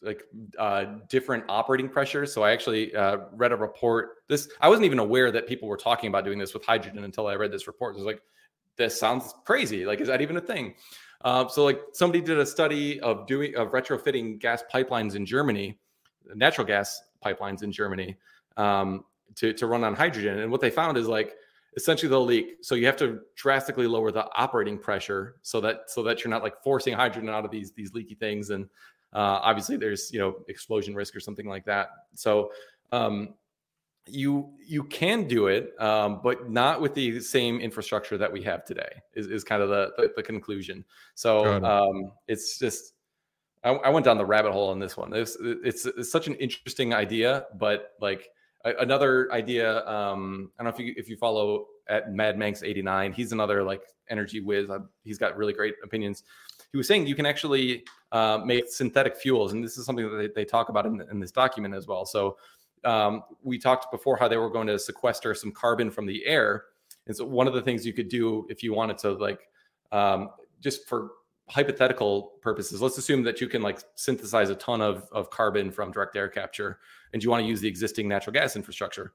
like 0.00 0.22
uh, 0.58 0.86
different 1.08 1.44
operating 1.48 1.90
pressures. 1.90 2.32
So 2.32 2.42
I 2.42 2.52
actually 2.52 2.94
uh, 2.94 3.18
read 3.32 3.52
a 3.52 3.56
report. 3.56 4.22
This 4.28 4.48
I 4.62 4.68
wasn't 4.68 4.86
even 4.86 4.98
aware 4.98 5.30
that 5.30 5.46
people 5.46 5.68
were 5.68 5.76
talking 5.76 6.08
about 6.08 6.24
doing 6.24 6.38
this 6.38 6.54
with 6.54 6.64
hydrogen 6.64 7.04
until 7.04 7.26
I 7.26 7.34
read 7.34 7.52
this 7.52 7.66
report. 7.66 7.94
It 7.94 7.98
was 7.98 8.06
like, 8.06 8.22
this 8.76 8.98
sounds 8.98 9.34
crazy. 9.44 9.84
Like, 9.84 10.00
is 10.00 10.08
that 10.08 10.22
even 10.22 10.38
a 10.38 10.40
thing? 10.40 10.74
Uh, 11.22 11.48
so 11.48 11.64
like 11.64 11.80
somebody 11.92 12.20
did 12.20 12.38
a 12.38 12.46
study 12.46 13.00
of 13.00 13.26
doing 13.26 13.54
of 13.56 13.68
retrofitting 13.68 14.38
gas 14.38 14.62
pipelines 14.72 15.14
in 15.14 15.26
Germany, 15.26 15.78
natural 16.34 16.66
gas 16.66 17.02
pipelines 17.24 17.62
in 17.62 17.72
Germany, 17.72 18.16
um, 18.56 19.04
to 19.36 19.52
to 19.52 19.66
run 19.66 19.84
on 19.84 19.94
hydrogen. 19.94 20.40
And 20.40 20.50
what 20.50 20.60
they 20.60 20.70
found 20.70 20.96
is 20.96 21.08
like 21.08 21.34
essentially 21.76 22.08
they'll 22.08 22.24
leak. 22.24 22.56
So 22.62 22.74
you 22.74 22.86
have 22.86 22.96
to 22.96 23.20
drastically 23.34 23.86
lower 23.86 24.10
the 24.10 24.26
operating 24.34 24.78
pressure 24.78 25.36
so 25.42 25.60
that 25.60 25.82
so 25.88 26.02
that 26.04 26.24
you're 26.24 26.30
not 26.30 26.42
like 26.42 26.62
forcing 26.62 26.94
hydrogen 26.94 27.28
out 27.28 27.44
of 27.44 27.50
these 27.50 27.72
these 27.72 27.92
leaky 27.92 28.14
things. 28.14 28.50
And 28.50 28.64
uh, 29.12 29.40
obviously 29.42 29.76
there's 29.76 30.10
you 30.12 30.18
know 30.18 30.36
explosion 30.48 30.94
risk 30.94 31.14
or 31.14 31.20
something 31.20 31.46
like 31.46 31.64
that. 31.66 31.88
So 32.14 32.50
um, 32.92 33.34
you 34.06 34.50
you 34.64 34.84
can 34.84 35.26
do 35.26 35.48
it, 35.48 35.80
um, 35.80 36.20
but 36.22 36.50
not 36.50 36.80
with 36.80 36.94
the 36.94 37.20
same 37.20 37.60
infrastructure 37.60 38.18
that 38.18 38.32
we 38.32 38.42
have 38.42 38.64
today. 38.64 39.02
Is, 39.14 39.26
is 39.26 39.44
kind 39.44 39.62
of 39.62 39.68
the, 39.68 39.92
the, 39.96 40.12
the 40.16 40.22
conclusion. 40.22 40.84
So 41.14 41.62
um, 41.64 42.12
it's 42.28 42.58
just 42.58 42.94
I, 43.64 43.70
I, 43.70 43.88
went 43.88 44.04
down 44.04 44.16
the 44.16 44.24
rabbit 44.24 44.52
hole 44.52 44.70
on 44.70 44.78
this 44.78 44.96
one. 44.96 45.12
It's, 45.12 45.36
it's, 45.40 45.86
it's 45.86 46.10
such 46.10 46.28
an 46.28 46.34
interesting 46.36 46.94
idea, 46.94 47.46
but 47.58 47.92
like 48.00 48.30
another 48.78 49.32
idea 49.32 49.86
um 49.86 50.50
i 50.58 50.62
don't 50.62 50.70
know 50.72 50.76
if 50.76 50.84
you 50.84 50.94
if 50.96 51.08
you 51.08 51.16
follow 51.16 51.66
at 51.88 52.12
mad 52.12 52.36
manx 52.36 52.62
89 52.62 53.12
he's 53.12 53.32
another 53.32 53.62
like 53.62 53.82
energy 54.10 54.40
whiz 54.40 54.68
he's 55.04 55.18
got 55.18 55.36
really 55.36 55.52
great 55.52 55.74
opinions 55.84 56.24
he 56.72 56.76
was 56.76 56.88
saying 56.88 57.06
you 57.06 57.14
can 57.14 57.26
actually 57.26 57.84
uh, 58.12 58.38
make 58.44 58.68
synthetic 58.68 59.16
fuels 59.16 59.52
and 59.52 59.62
this 59.62 59.78
is 59.78 59.86
something 59.86 60.10
that 60.10 60.16
they, 60.16 60.42
they 60.42 60.44
talk 60.44 60.68
about 60.68 60.86
in, 60.86 61.00
in, 61.10 61.20
this 61.20 61.30
document 61.30 61.74
as 61.74 61.86
well 61.86 62.04
so 62.04 62.36
um, 62.86 63.22
we 63.42 63.58
talked 63.58 63.90
before 63.90 64.16
how 64.16 64.28
they 64.28 64.36
were 64.36 64.50
going 64.50 64.66
to 64.66 64.78
sequester 64.78 65.34
some 65.34 65.52
carbon 65.52 65.90
from 65.90 66.06
the 66.06 66.24
air 66.26 66.64
and 67.06 67.16
so 67.16 67.24
one 67.24 67.46
of 67.46 67.54
the 67.54 67.62
things 67.62 67.84
you 67.84 67.92
could 67.92 68.08
do 68.08 68.46
if 68.48 68.62
you 68.62 68.72
wanted 68.72 68.98
to 68.98 69.12
like 69.12 69.48
um, 69.92 70.30
just 70.60 70.88
for 70.88 71.10
hypothetical 71.48 72.32
purposes, 72.42 72.82
let's 72.82 72.98
assume 72.98 73.22
that 73.22 73.40
you 73.40 73.48
can 73.48 73.62
like 73.62 73.80
synthesize 73.94 74.50
a 74.50 74.54
ton 74.56 74.80
of, 74.80 75.08
of 75.12 75.30
carbon 75.30 75.70
from 75.70 75.92
direct 75.92 76.16
air 76.16 76.28
capture 76.28 76.80
and 77.12 77.22
you 77.22 77.30
want 77.30 77.42
to 77.42 77.48
use 77.48 77.60
the 77.60 77.68
existing 77.68 78.08
natural 78.08 78.32
gas 78.32 78.56
infrastructure, 78.56 79.12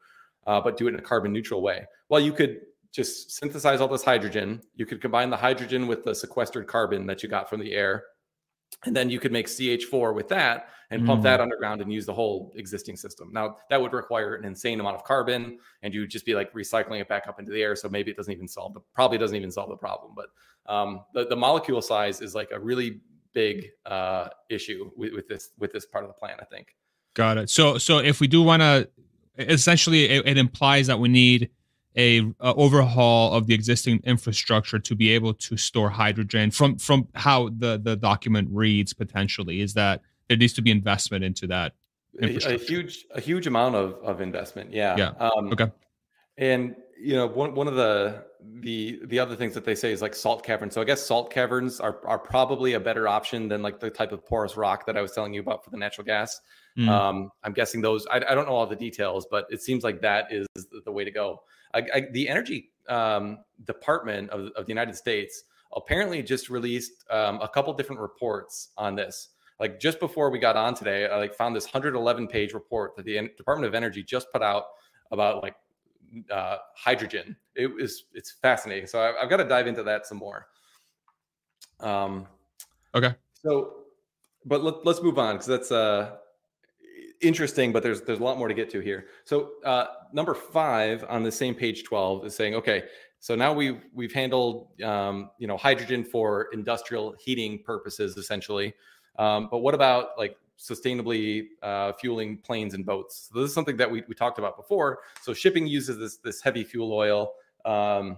uh, 0.47 0.61
but 0.61 0.77
do 0.77 0.87
it 0.87 0.93
in 0.93 0.99
a 0.99 1.03
carbon 1.03 1.33
neutral 1.33 1.61
way. 1.61 1.85
Well, 2.09 2.21
you 2.21 2.31
could 2.31 2.61
just 2.91 3.31
synthesize 3.31 3.81
all 3.81 3.87
this 3.87 4.03
hydrogen. 4.03 4.61
You 4.75 4.85
could 4.85 5.01
combine 5.01 5.29
the 5.29 5.37
hydrogen 5.37 5.87
with 5.87 6.03
the 6.03 6.15
sequestered 6.15 6.67
carbon 6.67 7.05
that 7.07 7.21
you 7.21 7.29
got 7.29 7.49
from 7.49 7.59
the 7.59 7.73
air. 7.73 8.03
And 8.85 8.95
then 8.95 9.09
you 9.09 9.19
could 9.19 9.31
make 9.31 9.47
CH4 9.47 10.15
with 10.15 10.27
that 10.29 10.69
and 10.89 11.05
pump 11.05 11.21
mm. 11.21 11.23
that 11.23 11.39
underground 11.39 11.81
and 11.81 11.91
use 11.91 12.05
the 12.05 12.13
whole 12.13 12.51
existing 12.55 12.97
system. 12.97 13.29
Now, 13.31 13.57
that 13.69 13.81
would 13.81 13.93
require 13.93 14.35
an 14.35 14.43
insane 14.43 14.79
amount 14.79 14.95
of 14.95 15.03
carbon 15.03 15.59
and 15.83 15.93
you 15.93 16.01
would 16.01 16.09
just 16.09 16.25
be 16.25 16.35
like 16.35 16.51
recycling 16.53 16.99
it 16.99 17.07
back 17.07 17.27
up 17.27 17.39
into 17.39 17.51
the 17.51 17.61
air. 17.61 17.75
So 17.75 17.89
maybe 17.89 18.11
it 18.11 18.17
doesn't 18.17 18.33
even 18.33 18.47
solve 18.47 18.73
the 18.73 18.81
probably 18.93 19.17
doesn't 19.17 19.35
even 19.35 19.51
solve 19.51 19.69
the 19.69 19.77
problem. 19.77 20.13
But 20.15 20.27
um, 20.71 21.01
the, 21.13 21.27
the 21.27 21.35
molecule 21.35 21.81
size 21.81 22.21
is 22.21 22.35
like 22.35 22.49
a 22.51 22.59
really 22.59 23.01
big 23.33 23.69
uh, 23.85 24.29
issue 24.49 24.91
with, 24.95 25.13
with, 25.13 25.27
this 25.27 25.49
with 25.57 25.71
this 25.71 25.85
part 25.85 26.03
of 26.03 26.09
the 26.09 26.13
plan. 26.13 26.37
I 26.39 26.45
think. 26.45 26.75
Got 27.13 27.37
it. 27.37 27.49
So 27.49 27.77
so 27.77 27.99
if 27.99 28.19
we 28.19 28.27
do 28.27 28.41
want 28.41 28.61
to, 28.61 28.89
essentially, 29.37 30.05
it, 30.05 30.27
it, 30.27 30.37
implies 30.37 30.87
that 30.87 30.99
we 30.99 31.09
need 31.09 31.49
a, 31.97 32.19
a, 32.19 32.53
overhaul 32.55 33.33
of 33.33 33.47
the 33.47 33.53
existing 33.53 34.01
infrastructure 34.03 34.79
to 34.79 34.95
be 34.95 35.11
able 35.11 35.33
to 35.33 35.57
store 35.57 35.89
hydrogen. 35.89 36.51
From 36.51 36.77
from 36.77 37.07
how 37.15 37.49
the 37.49 37.79
the 37.81 37.95
document 37.95 38.49
reads, 38.51 38.93
potentially 38.93 39.61
is 39.61 39.73
that 39.73 40.01
there 40.27 40.37
needs 40.37 40.53
to 40.53 40.61
be 40.61 40.71
investment 40.71 41.23
into 41.23 41.47
that. 41.47 41.73
A, 42.21 42.53
a 42.53 42.57
huge 42.57 43.05
a 43.11 43.21
huge 43.21 43.47
amount 43.47 43.75
of 43.75 43.95
of 44.03 44.21
investment. 44.21 44.73
Yeah. 44.73 44.95
Yeah. 44.97 45.09
Um, 45.19 45.51
okay. 45.51 45.71
And 46.37 46.75
you 46.99 47.15
know 47.15 47.27
one 47.27 47.55
one 47.55 47.67
of 47.67 47.75
the 47.75 48.25
the 48.61 48.99
the 49.05 49.19
other 49.19 49.35
things 49.35 49.53
that 49.53 49.65
they 49.65 49.75
say 49.75 49.91
is 49.91 50.01
like 50.01 50.15
salt 50.15 50.43
caverns. 50.43 50.73
So 50.73 50.81
I 50.81 50.83
guess 50.83 51.01
salt 51.01 51.31
caverns 51.31 51.79
are 51.79 51.99
are 52.05 52.19
probably 52.19 52.73
a 52.73 52.79
better 52.79 53.07
option 53.07 53.47
than 53.47 53.61
like 53.61 53.79
the 53.79 53.89
type 53.89 54.11
of 54.11 54.25
porous 54.25 54.57
rock 54.57 54.85
that 54.85 54.97
I 54.97 55.01
was 55.01 55.11
telling 55.11 55.33
you 55.33 55.41
about 55.41 55.63
for 55.63 55.69
the 55.69 55.77
natural 55.77 56.05
gas. 56.05 56.39
Mm. 56.77 56.87
Um, 56.87 57.31
I'm 57.43 57.53
guessing 57.53 57.81
those. 57.81 58.07
I, 58.07 58.17
I, 58.17 58.33
don't 58.33 58.47
know 58.47 58.53
all 58.53 58.65
the 58.65 58.77
details, 58.77 59.27
but 59.29 59.45
it 59.49 59.61
seems 59.61 59.83
like 59.83 60.01
that 60.01 60.31
is 60.31 60.47
the 60.85 60.91
way 60.91 61.03
to 61.03 61.11
go. 61.11 61.41
I, 61.73 61.83
I, 61.93 62.01
the 62.11 62.27
energy 62.27 62.71
um, 62.89 63.39
department 63.65 64.29
of, 64.29 64.51
of 64.55 64.65
the 64.65 64.71
United 64.71 64.95
States 64.95 65.43
apparently 65.75 66.21
just 66.21 66.49
released 66.49 67.05
um, 67.09 67.39
a 67.41 67.47
couple 67.47 67.73
different 67.73 68.01
reports 68.01 68.69
on 68.77 68.95
this. 68.95 69.29
Like 69.59 69.79
just 69.79 69.99
before 69.99 70.29
we 70.31 70.39
got 70.39 70.57
on 70.57 70.73
today, 70.73 71.07
I 71.07 71.17
like 71.17 71.35
found 71.35 71.55
this 71.55 71.65
111 71.65 72.27
page 72.27 72.53
report 72.53 72.95
that 72.95 73.05
the 73.05 73.29
Department 73.37 73.67
of 73.67 73.75
Energy 73.75 74.03
just 74.03 74.31
put 74.31 74.41
out 74.41 74.65
about 75.11 75.43
like 75.43 75.55
uh, 76.31 76.57
hydrogen. 76.75 77.35
It 77.55 77.67
was 77.67 78.05
it's 78.13 78.31
fascinating. 78.31 78.87
So 78.87 78.99
I, 78.99 79.21
have 79.21 79.29
got 79.29 79.37
to 79.37 79.45
dive 79.45 79.67
into 79.67 79.83
that 79.83 80.07
some 80.07 80.17
more. 80.17 80.47
Um, 81.79 82.27
okay. 82.95 83.13
So, 83.43 83.83
but 84.45 84.63
let, 84.63 84.85
us 84.85 85.01
move 85.01 85.19
on 85.19 85.35
because 85.35 85.47
that's 85.47 85.71
uh 85.71 86.17
interesting. 87.21 87.71
But 87.71 87.83
there's 87.83 88.01
there's 88.01 88.19
a 88.19 88.23
lot 88.23 88.37
more 88.37 88.47
to 88.47 88.53
get 88.53 88.69
to 88.71 88.79
here. 88.79 89.05
So 89.23 89.51
uh, 89.65 89.85
number 90.13 90.33
five 90.33 91.05
on 91.09 91.23
the 91.23 91.31
same 91.31 91.55
page 91.55 91.83
12 91.83 92.25
is 92.25 92.35
saying, 92.35 92.55
okay, 92.55 92.83
so 93.19 93.35
now 93.35 93.53
we've 93.53 93.81
we've 93.93 94.13
handled 94.13 94.81
um, 94.83 95.31
you 95.37 95.47
know 95.47 95.57
hydrogen 95.57 96.03
for 96.03 96.47
industrial 96.53 97.15
heating 97.19 97.59
purposes 97.63 98.17
essentially. 98.17 98.73
Um, 99.17 99.49
but 99.51 99.59
what 99.59 99.73
about 99.73 100.17
like 100.17 100.37
sustainably 100.61 101.47
uh, 101.63 101.91
fueling 101.93 102.37
planes 102.37 102.73
and 102.75 102.85
boats. 102.85 103.29
So 103.33 103.41
this 103.41 103.49
is 103.49 103.55
something 103.55 103.77
that 103.77 103.89
we, 103.89 104.03
we 104.07 104.13
talked 104.13 104.37
about 104.37 104.57
before. 104.57 104.99
So 105.21 105.33
shipping 105.33 105.65
uses 105.65 105.97
this 105.97 106.17
this 106.17 106.41
heavy 106.41 106.63
fuel 106.63 106.93
oil, 106.93 107.33
um, 107.65 108.17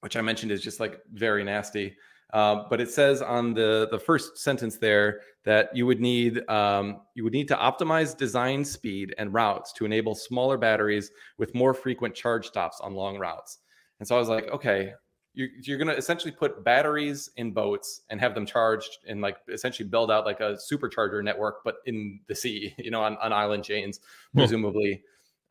which 0.00 0.16
I 0.16 0.20
mentioned 0.20 0.52
is 0.52 0.62
just 0.62 0.80
like 0.80 1.00
very 1.12 1.42
nasty. 1.44 1.96
Uh, 2.32 2.64
but 2.68 2.80
it 2.80 2.90
says 2.90 3.22
on 3.22 3.54
the 3.54 3.88
the 3.90 3.98
first 3.98 4.36
sentence 4.38 4.78
there 4.78 5.20
that 5.44 5.74
you 5.74 5.86
would 5.86 6.00
need 6.00 6.48
um, 6.48 7.00
you 7.14 7.22
would 7.22 7.32
need 7.32 7.46
to 7.48 7.54
optimize 7.54 8.16
design 8.16 8.64
speed 8.64 9.14
and 9.16 9.32
routes 9.32 9.72
to 9.72 9.84
enable 9.84 10.14
smaller 10.14 10.58
batteries 10.58 11.10
with 11.38 11.54
more 11.54 11.72
frequent 11.72 12.14
charge 12.14 12.46
stops 12.46 12.80
on 12.80 12.94
long 12.94 13.16
routes. 13.18 13.58
And 14.00 14.08
so 14.08 14.16
I 14.16 14.18
was 14.18 14.28
like, 14.28 14.48
okay, 14.48 14.92
you're, 15.36 15.48
you're 15.62 15.78
going 15.78 15.88
to 15.88 15.96
essentially 15.96 16.32
put 16.32 16.64
batteries 16.64 17.30
in 17.36 17.52
boats 17.52 18.02
and 18.10 18.18
have 18.20 18.34
them 18.34 18.46
charged 18.46 18.98
and 19.06 19.20
like 19.20 19.36
essentially 19.52 19.88
build 19.88 20.10
out 20.10 20.24
like 20.24 20.40
a 20.40 20.56
supercharger 20.72 21.22
network, 21.22 21.62
but 21.64 21.76
in 21.84 22.20
the 22.26 22.34
sea, 22.34 22.74
you 22.78 22.90
know, 22.90 23.02
on, 23.02 23.16
on 23.18 23.32
island 23.32 23.62
chains, 23.62 24.00
presumably. 24.34 25.02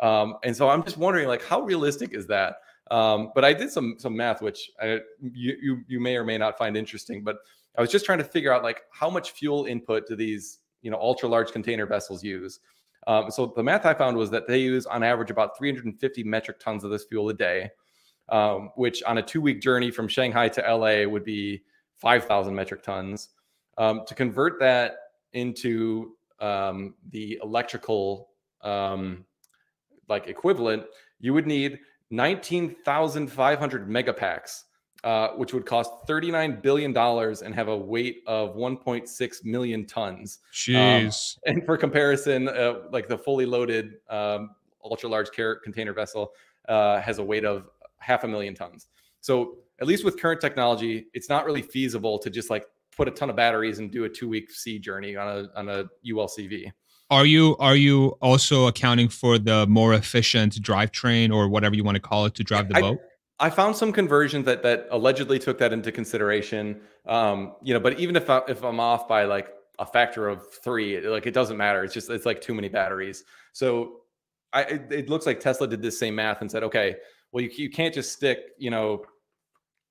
Um, 0.01 0.35
and 0.43 0.55
so 0.55 0.67
I'm 0.67 0.83
just 0.83 0.97
wondering, 0.97 1.27
like, 1.27 1.43
how 1.45 1.61
realistic 1.61 2.13
is 2.13 2.27
that? 2.27 2.57
Um, 2.91 3.31
but 3.33 3.43
I 3.43 3.53
did 3.53 3.71
some 3.71 3.95
some 3.97 4.15
math, 4.15 4.41
which 4.41 4.69
I, 4.81 4.99
you, 5.21 5.57
you 5.61 5.81
you 5.87 5.99
may 5.99 6.15
or 6.15 6.23
may 6.23 6.37
not 6.37 6.57
find 6.57 6.77
interesting. 6.77 7.23
But 7.23 7.37
I 7.77 7.81
was 7.81 7.91
just 7.91 8.05
trying 8.05 8.19
to 8.19 8.23
figure 8.23 8.53
out 8.53 8.63
like 8.63 8.81
how 8.91 9.09
much 9.09 9.31
fuel 9.31 9.65
input 9.65 10.07
do 10.07 10.15
these 10.15 10.59
you 10.81 10.91
know 10.91 10.97
ultra 10.97 11.27
large 11.27 11.51
container 11.51 11.85
vessels 11.85 12.23
use. 12.23 12.59
Um, 13.07 13.29
so 13.29 13.53
the 13.55 13.63
math 13.63 13.85
I 13.85 13.93
found 13.93 14.17
was 14.17 14.31
that 14.31 14.47
they 14.47 14.59
use 14.59 14.85
on 14.85 15.03
average 15.03 15.29
about 15.29 15.57
350 15.57 16.23
metric 16.23 16.59
tons 16.59 16.83
of 16.83 16.89
this 16.89 17.05
fuel 17.05 17.29
a 17.29 17.33
day 17.33 17.69
um, 18.29 18.71
which 18.75 19.03
on 19.03 19.17
a 19.17 19.21
two 19.21 19.41
week 19.41 19.61
journey 19.61 19.91
from 19.91 20.07
Shanghai 20.07 20.49
to 20.49 20.61
LA 20.61 21.07
would 21.07 21.23
be 21.23 21.63
5,000 21.97 22.55
metric 22.55 22.83
tons. 22.83 23.29
Um, 23.77 24.01
to 24.07 24.15
convert 24.15 24.59
that 24.59 24.95
into 25.33 26.15
um, 26.39 26.95
the 27.09 27.39
electrical 27.43 28.29
um, 28.61 29.25
like 30.07 30.27
equivalent, 30.27 30.83
you 31.19 31.33
would 31.33 31.45
need 31.45 31.79
19,500 32.11 33.89
megapacks, 33.89 34.63
uh, 35.03 35.29
which 35.29 35.53
would 35.53 35.65
cost 35.65 35.91
$39 36.07 36.61
billion 36.61 36.95
and 36.95 37.55
have 37.55 37.67
a 37.67 37.77
weight 37.77 38.23
of 38.27 38.55
1.6 38.55 39.45
million 39.45 39.85
tons. 39.85 40.39
Jeez. 40.53 41.37
Um, 41.37 41.53
and 41.53 41.65
for 41.65 41.77
comparison, 41.77 42.47
uh, 42.49 42.81
like 42.91 43.07
the 43.07 43.17
fully 43.17 43.45
loaded 43.45 43.93
um, 44.09 44.51
ultra 44.83 45.09
large 45.09 45.29
container 45.63 45.93
vessel 45.93 46.31
uh, 46.69 47.01
has 47.01 47.17
a 47.17 47.23
weight 47.23 47.45
of 47.45 47.69
half 47.99 48.23
a 48.23 48.27
million 48.27 48.53
tons. 48.53 48.87
So 49.21 49.57
at 49.81 49.87
least 49.87 50.05
with 50.05 50.19
current 50.19 50.39
technology, 50.39 51.07
it's 51.13 51.29
not 51.29 51.45
really 51.45 51.61
feasible 51.61 52.19
to 52.19 52.29
just 52.29 52.49
like 52.49 52.65
put 52.95 53.07
a 53.07 53.11
ton 53.11 53.29
of 53.29 53.35
batteries 53.35 53.79
and 53.79 53.91
do 53.91 54.05
a 54.05 54.09
two 54.09 54.29
week 54.29 54.51
sea 54.51 54.79
journey 54.79 55.15
on 55.15 55.27
a 55.27 55.59
on 55.59 55.69
a 55.69 55.85
ULCV. 56.07 56.71
Are 57.09 57.25
you 57.25 57.55
are 57.57 57.75
you 57.75 58.17
also 58.21 58.67
accounting 58.67 59.09
for 59.09 59.37
the 59.37 59.67
more 59.67 59.93
efficient 59.93 60.53
drivetrain 60.61 61.31
or 61.31 61.47
whatever 61.47 61.75
you 61.75 61.83
want 61.83 61.95
to 61.95 62.01
call 62.01 62.25
it 62.25 62.33
to 62.35 62.43
drive 62.43 62.69
the 62.69 62.77
I, 62.77 62.81
boat? 62.81 62.99
I 63.39 63.49
found 63.49 63.75
some 63.75 63.91
conversions 63.91 64.45
that 64.45 64.63
that 64.63 64.87
allegedly 64.89 65.37
took 65.37 65.57
that 65.59 65.71
into 65.71 65.91
consideration. 65.91 66.81
Um, 67.05 67.53
you 67.61 67.73
know, 67.73 67.79
but 67.79 67.99
even 67.99 68.15
if 68.15 68.29
I, 68.29 68.41
if 68.47 68.63
I'm 68.63 68.79
off 68.79 69.07
by 69.07 69.25
like 69.25 69.49
a 69.77 69.85
factor 69.85 70.27
of 70.27 70.51
three, 70.63 70.99
like 71.01 71.27
it 71.27 71.33
doesn't 71.33 71.57
matter. 71.57 71.83
It's 71.83 71.93
just 71.93 72.09
it's 72.09 72.25
like 72.25 72.41
too 72.41 72.55
many 72.55 72.69
batteries. 72.69 73.23
So 73.53 74.01
I 74.51 74.63
it, 74.63 74.91
it 74.91 75.09
looks 75.09 75.27
like 75.27 75.39
Tesla 75.39 75.67
did 75.67 75.83
this 75.83 75.99
same 75.99 76.15
math 76.15 76.41
and 76.41 76.49
said, 76.49 76.63
okay, 76.63 76.95
well 77.31 77.43
you 77.43 77.51
you 77.55 77.69
can't 77.69 77.93
just 77.93 78.13
stick 78.13 78.39
you 78.57 78.71
know 78.71 79.03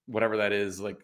whatever 0.07 0.39
that 0.39 0.53
is 0.53 0.81
like 0.81 0.97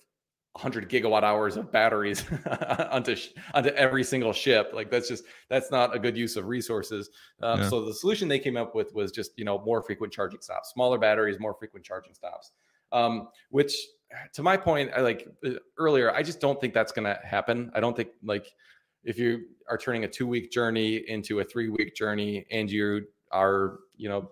100 0.55 0.91
gigawatt 0.91 1.23
hours 1.23 1.57
of 1.57 1.71
batteries 1.71 2.25
onto 2.91 3.17
onto 3.55 3.69
every 3.71 4.03
single 4.03 4.33
ship. 4.33 4.73
Like 4.75 4.91
that's 4.91 5.09
just 5.09 5.25
that's 5.49 5.71
not 5.71 5.95
a 5.95 5.99
good 5.99 6.17
use 6.17 6.37
of 6.37 6.47
resources. 6.47 7.11
Um, 7.43 7.61
yeah. 7.61 7.69
so 7.69 7.85
the 7.85 7.95
solution 7.95 8.27
they 8.27 8.41
came 8.41 8.57
up 8.57 8.75
with 8.75 8.93
was 8.93 9.13
just 9.13 9.33
you 9.37 9.45
know 9.45 9.63
more 9.65 9.81
frequent 9.83 10.13
charging 10.13 10.41
stops 10.41 10.73
smaller 10.73 10.99
batteries 10.99 11.39
more 11.39 11.55
frequent 11.55 11.85
charging 11.85 12.15
stops. 12.15 12.53
Um, 12.93 13.29
which 13.51 13.77
to 14.33 14.43
my 14.43 14.57
point 14.57 14.91
i 14.97 15.01
like 15.01 15.29
uh, 15.47 15.51
earlier 15.79 16.13
i 16.13 16.21
just 16.21 16.41
don't 16.41 16.61
think 16.61 16.75
that's 16.75 16.91
going 16.91 17.05
to 17.05 17.19
happen. 17.25 17.71
I 17.77 17.81
don't 17.81 17.97
think 17.97 18.09
like 18.25 18.47
if 19.05 19.19
you 19.19 19.45
are 19.69 19.79
turning 19.79 20.05
a 20.05 20.09
two 20.09 20.27
week 20.27 20.51
journey 20.51 21.05
into 21.09 21.41
a 21.41 21.45
three 21.45 21.69
week 21.69 21.95
journey 21.95 22.45
and 22.51 22.71
you 22.71 23.07
are 23.31 23.79
you 23.97 24.09
know 24.09 24.29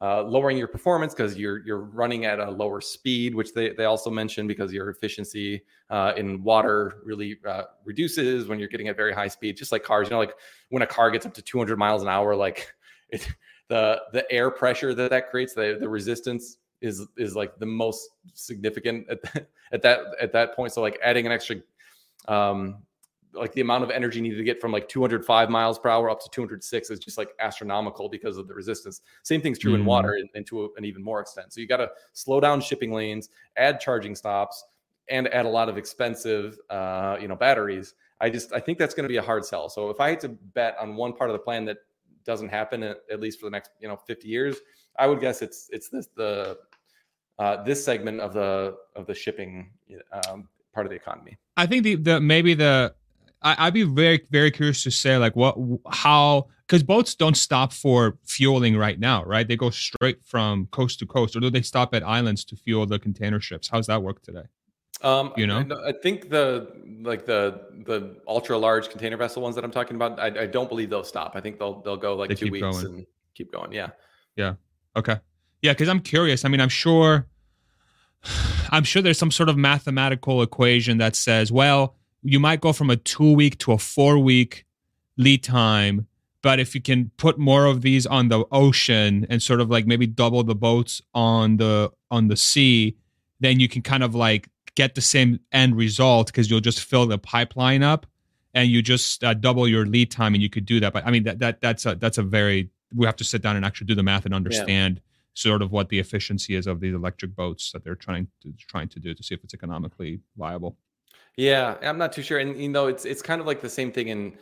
uh, 0.00 0.22
lowering 0.22 0.58
your 0.58 0.68
performance 0.68 1.14
because 1.14 1.36
you're 1.36 1.64
you're 1.66 1.80
running 1.80 2.24
at 2.24 2.38
a 2.38 2.50
lower 2.50 2.80
speed, 2.80 3.34
which 3.34 3.54
they, 3.54 3.70
they 3.70 3.84
also 3.84 4.10
mentioned 4.10 4.48
because 4.48 4.72
your 4.72 4.90
efficiency 4.90 5.62
uh, 5.90 6.12
in 6.16 6.42
water 6.42 6.98
really 7.04 7.38
uh, 7.48 7.62
reduces 7.84 8.46
when 8.46 8.58
you're 8.58 8.68
getting 8.68 8.88
at 8.88 8.96
very 8.96 9.12
high 9.12 9.28
speed. 9.28 9.56
Just 9.56 9.72
like 9.72 9.82
cars, 9.82 10.08
you 10.08 10.10
know, 10.10 10.18
like 10.18 10.34
when 10.68 10.82
a 10.82 10.86
car 10.86 11.10
gets 11.10 11.24
up 11.24 11.34
to 11.34 11.42
200 11.42 11.78
miles 11.78 12.02
an 12.02 12.08
hour, 12.08 12.36
like 12.36 12.74
it, 13.08 13.26
the 13.68 14.02
the 14.12 14.30
air 14.30 14.50
pressure 14.50 14.94
that 14.94 15.10
that 15.10 15.30
creates, 15.30 15.54
the 15.54 15.76
the 15.80 15.88
resistance 15.88 16.58
is 16.82 17.06
is 17.16 17.34
like 17.34 17.58
the 17.58 17.66
most 17.66 18.10
significant 18.34 19.08
at, 19.08 19.48
at 19.72 19.82
that 19.82 20.00
at 20.20 20.32
that 20.32 20.54
point. 20.54 20.72
So 20.72 20.82
like 20.82 20.98
adding 21.02 21.26
an 21.26 21.32
extra 21.32 21.56
um, 22.28 22.82
like 23.36 23.52
the 23.52 23.60
amount 23.60 23.84
of 23.84 23.90
energy 23.90 24.20
needed 24.20 24.36
to 24.36 24.44
get 24.44 24.60
from 24.60 24.72
like 24.72 24.88
205 24.88 25.50
miles 25.50 25.78
per 25.78 25.88
hour 25.88 26.10
up 26.10 26.20
to 26.20 26.28
206 26.30 26.90
is 26.90 26.98
just 26.98 27.18
like 27.18 27.30
astronomical 27.40 28.08
because 28.08 28.36
of 28.36 28.48
the 28.48 28.54
resistance. 28.54 29.02
Same 29.22 29.40
thing's 29.40 29.58
true 29.58 29.72
mm. 29.72 29.76
in 29.76 29.84
water 29.84 30.14
and, 30.14 30.28
and 30.34 30.46
to 30.46 30.64
a, 30.64 30.68
an 30.76 30.84
even 30.84 31.02
more 31.02 31.20
extent. 31.20 31.52
So 31.52 31.60
you 31.60 31.68
got 31.68 31.78
to 31.78 31.90
slow 32.12 32.40
down 32.40 32.60
shipping 32.60 32.92
lanes, 32.92 33.28
add 33.56 33.80
charging 33.80 34.14
stops, 34.14 34.64
and 35.08 35.28
add 35.28 35.46
a 35.46 35.48
lot 35.48 35.68
of 35.68 35.78
expensive, 35.78 36.58
uh, 36.70 37.16
you 37.20 37.28
know, 37.28 37.36
batteries. 37.36 37.94
I 38.20 38.30
just 38.30 38.52
I 38.52 38.60
think 38.60 38.78
that's 38.78 38.94
going 38.94 39.04
to 39.04 39.08
be 39.08 39.18
a 39.18 39.22
hard 39.22 39.44
sell. 39.44 39.68
So 39.68 39.90
if 39.90 40.00
I 40.00 40.10
had 40.10 40.20
to 40.20 40.28
bet 40.28 40.76
on 40.80 40.96
one 40.96 41.12
part 41.12 41.30
of 41.30 41.34
the 41.34 41.40
plan 41.40 41.64
that 41.66 41.78
doesn't 42.24 42.48
happen 42.48 42.82
at, 42.82 42.98
at 43.10 43.20
least 43.20 43.38
for 43.38 43.46
the 43.46 43.50
next 43.50 43.70
you 43.80 43.88
know 43.88 43.96
50 43.96 44.28
years, 44.28 44.56
I 44.98 45.06
would 45.06 45.20
guess 45.20 45.42
it's 45.42 45.68
it's 45.70 45.88
this 45.88 46.08
the 46.16 46.58
uh, 47.38 47.62
this 47.64 47.84
segment 47.84 48.20
of 48.20 48.32
the 48.32 48.76
of 48.94 49.06
the 49.06 49.14
shipping 49.14 49.70
um, 50.12 50.48
part 50.72 50.86
of 50.86 50.90
the 50.90 50.96
economy. 50.96 51.38
I 51.56 51.66
think 51.66 51.84
the 51.84 51.96
the 51.96 52.20
maybe 52.20 52.54
the 52.54 52.94
I, 53.42 53.66
would 53.66 53.74
be 53.74 53.84
very 53.84 54.26
very 54.30 54.50
curious 54.50 54.82
to 54.84 54.90
say 54.90 55.16
like 55.18 55.36
what 55.36 55.56
how 55.90 56.48
because 56.66 56.82
boats 56.82 57.14
don't 57.14 57.36
stop 57.36 57.72
for 57.72 58.18
fueling 58.24 58.76
right 58.76 58.98
now, 58.98 59.22
right? 59.24 59.46
They 59.46 59.56
go 59.56 59.70
straight 59.70 60.24
from 60.24 60.66
coast 60.72 60.98
to 60.98 61.06
coast, 61.06 61.36
or 61.36 61.40
do 61.40 61.50
they 61.50 61.62
stop 61.62 61.94
at 61.94 62.02
islands 62.02 62.44
to 62.46 62.56
fuel 62.56 62.86
the 62.86 62.98
container 62.98 63.40
ships? 63.40 63.68
How's 63.68 63.86
that 63.86 64.02
work 64.02 64.22
today? 64.22 64.42
Um, 65.02 65.32
you 65.36 65.46
know, 65.46 65.58
I, 65.58 65.90
I 65.90 65.92
think 65.92 66.30
the 66.30 66.72
like 67.02 67.26
the 67.26 67.60
the 67.86 68.16
ultra 68.26 68.56
large 68.56 68.88
container 68.88 69.16
vessel 69.16 69.42
ones 69.42 69.54
that 69.54 69.64
I'm 69.64 69.70
talking 69.70 69.96
about, 69.96 70.18
I, 70.18 70.42
I 70.42 70.46
don't 70.46 70.68
believe 70.68 70.90
they'll 70.90 71.04
stop. 71.04 71.32
I 71.34 71.40
think 71.40 71.58
they'll 71.58 71.82
they'll 71.82 71.96
go 71.96 72.16
like 72.16 72.30
they 72.30 72.34
two 72.34 72.50
weeks 72.50 72.62
going. 72.62 72.86
and 72.86 73.06
keep 73.34 73.52
going. 73.52 73.72
Yeah. 73.72 73.90
Yeah. 74.36 74.54
Okay. 74.96 75.18
Yeah, 75.62 75.72
because 75.72 75.88
I'm 75.88 76.00
curious. 76.00 76.44
I 76.44 76.48
mean, 76.48 76.60
I'm 76.60 76.68
sure. 76.68 77.26
I'm 78.70 78.82
sure 78.82 79.00
there's 79.00 79.18
some 79.18 79.30
sort 79.30 79.48
of 79.48 79.56
mathematical 79.56 80.42
equation 80.42 80.98
that 80.98 81.14
says, 81.14 81.52
well, 81.52 81.95
you 82.26 82.40
might 82.40 82.60
go 82.60 82.72
from 82.72 82.90
a 82.90 82.96
two 82.96 83.32
week 83.32 83.58
to 83.58 83.72
a 83.72 83.78
four 83.78 84.18
week 84.18 84.64
lead 85.16 85.42
time 85.42 86.06
but 86.42 86.60
if 86.60 86.74
you 86.74 86.80
can 86.80 87.10
put 87.16 87.38
more 87.38 87.64
of 87.64 87.82
these 87.82 88.06
on 88.06 88.28
the 88.28 88.44
ocean 88.52 89.26
and 89.30 89.42
sort 89.42 89.60
of 89.60 89.70
like 89.70 89.86
maybe 89.86 90.06
double 90.06 90.44
the 90.44 90.54
boats 90.54 91.00
on 91.14 91.56
the 91.56 91.90
on 92.10 92.28
the 92.28 92.36
sea 92.36 92.96
then 93.40 93.60
you 93.60 93.68
can 93.68 93.82
kind 93.82 94.02
of 94.02 94.14
like 94.14 94.48
get 94.74 94.94
the 94.94 95.00
same 95.00 95.40
end 95.52 95.76
result 95.76 96.26
because 96.26 96.50
you'll 96.50 96.60
just 96.60 96.80
fill 96.80 97.06
the 97.06 97.18
pipeline 97.18 97.82
up 97.82 98.06
and 98.54 98.70
you 98.70 98.82
just 98.82 99.22
uh, 99.24 99.34
double 99.34 99.66
your 99.68 99.86
lead 99.86 100.10
time 100.10 100.34
and 100.34 100.42
you 100.42 100.50
could 100.50 100.66
do 100.66 100.80
that 100.80 100.92
but 100.92 101.06
i 101.06 101.10
mean 101.10 101.22
that, 101.22 101.38
that 101.38 101.60
that's 101.60 101.86
a 101.86 101.94
that's 101.94 102.18
a 102.18 102.22
very 102.22 102.68
we 102.94 103.06
have 103.06 103.16
to 103.16 103.24
sit 103.24 103.42
down 103.42 103.56
and 103.56 103.64
actually 103.64 103.86
do 103.86 103.94
the 103.94 104.02
math 104.02 104.24
and 104.24 104.34
understand 104.34 104.96
yeah. 104.96 105.02
sort 105.34 105.62
of 105.62 105.72
what 105.72 105.88
the 105.88 105.98
efficiency 105.98 106.54
is 106.54 106.66
of 106.66 106.80
these 106.80 106.94
electric 106.94 107.34
boats 107.34 107.72
that 107.72 107.82
they're 107.84 107.94
trying 107.94 108.26
to 108.42 108.52
trying 108.68 108.88
to 108.88 108.98
do 108.98 109.14
to 109.14 109.22
see 109.22 109.34
if 109.34 109.42
it's 109.44 109.54
economically 109.54 110.20
viable 110.36 110.76
yeah, 111.36 111.76
I'm 111.82 111.98
not 111.98 112.12
too 112.12 112.22
sure. 112.22 112.38
And 112.38 112.60
you 112.60 112.68
know, 112.68 112.86
it's 112.86 113.04
it's 113.04 113.22
kind 113.22 113.40
of 113.40 113.46
like 113.46 113.60
the 113.60 113.68
same 113.68 113.92
thing 113.92 114.08
in 114.08 114.32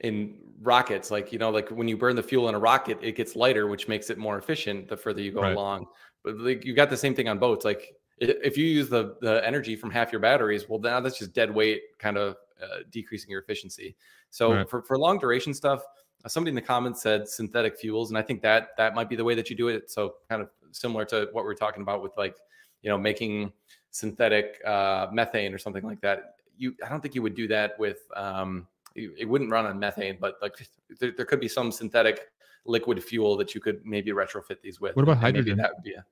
in 0.00 0.36
rockets. 0.62 1.10
Like 1.10 1.32
you 1.32 1.38
know, 1.38 1.50
like 1.50 1.68
when 1.70 1.88
you 1.88 1.96
burn 1.96 2.16
the 2.16 2.22
fuel 2.22 2.48
in 2.48 2.54
a 2.54 2.58
rocket, 2.58 2.98
it 3.02 3.16
gets 3.16 3.34
lighter, 3.34 3.66
which 3.66 3.88
makes 3.88 4.08
it 4.08 4.18
more 4.18 4.38
efficient 4.38 4.88
the 4.88 4.96
further 4.96 5.20
you 5.20 5.32
go 5.32 5.42
right. 5.42 5.52
along. 5.52 5.86
But 6.22 6.38
like 6.38 6.64
you 6.64 6.74
got 6.74 6.90
the 6.90 6.96
same 6.96 7.14
thing 7.14 7.28
on 7.28 7.38
boats. 7.38 7.64
Like 7.64 7.94
if 8.18 8.56
you 8.56 8.66
use 8.66 8.88
the 8.88 9.16
the 9.20 9.44
energy 9.44 9.74
from 9.74 9.90
half 9.90 10.12
your 10.12 10.20
batteries, 10.20 10.68
well, 10.68 10.78
now 10.78 11.00
that's 11.00 11.18
just 11.18 11.32
dead 11.34 11.52
weight, 11.52 11.82
kind 11.98 12.16
of 12.16 12.36
uh, 12.62 12.78
decreasing 12.90 13.30
your 13.30 13.40
efficiency. 13.40 13.96
So 14.30 14.52
right. 14.52 14.70
for 14.70 14.82
for 14.82 14.96
long 14.96 15.18
duration 15.18 15.54
stuff, 15.54 15.82
uh, 16.24 16.28
somebody 16.28 16.50
in 16.50 16.54
the 16.54 16.62
comments 16.62 17.02
said 17.02 17.28
synthetic 17.28 17.76
fuels, 17.76 18.10
and 18.10 18.18
I 18.18 18.22
think 18.22 18.42
that 18.42 18.68
that 18.78 18.94
might 18.94 19.08
be 19.08 19.16
the 19.16 19.24
way 19.24 19.34
that 19.34 19.50
you 19.50 19.56
do 19.56 19.68
it. 19.68 19.90
So 19.90 20.14
kind 20.28 20.40
of 20.40 20.50
similar 20.70 21.04
to 21.06 21.28
what 21.32 21.44
we're 21.44 21.54
talking 21.54 21.82
about 21.82 22.00
with 22.00 22.12
like 22.16 22.36
you 22.82 22.90
know 22.90 22.98
making 22.98 23.52
synthetic 23.90 24.60
uh, 24.64 25.08
methane 25.12 25.52
or 25.52 25.58
something 25.58 25.84
like 25.84 26.00
that 26.00 26.33
you 26.56 26.74
I 26.84 26.88
don't 26.88 27.00
think 27.00 27.14
you 27.14 27.22
would 27.22 27.34
do 27.34 27.48
that 27.48 27.78
with 27.78 27.98
um, 28.16 28.66
it 28.94 29.28
wouldn't 29.28 29.50
run 29.50 29.66
on 29.66 29.78
methane, 29.78 30.18
but 30.20 30.36
like 30.40 30.54
there, 31.00 31.12
there, 31.16 31.26
could 31.26 31.40
be 31.40 31.48
some 31.48 31.72
synthetic 31.72 32.28
liquid 32.64 33.02
fuel 33.02 33.36
that 33.36 33.54
you 33.54 33.60
could 33.60 33.84
maybe 33.84 34.12
retrofit 34.12 34.60
these 34.62 34.80
with. 34.80 34.96
What 34.96 35.02
about 35.02 35.18
hydrogen? 35.18 35.58
That 35.58 35.74
would 35.74 35.82
be 35.82 35.94
a, 35.94 36.04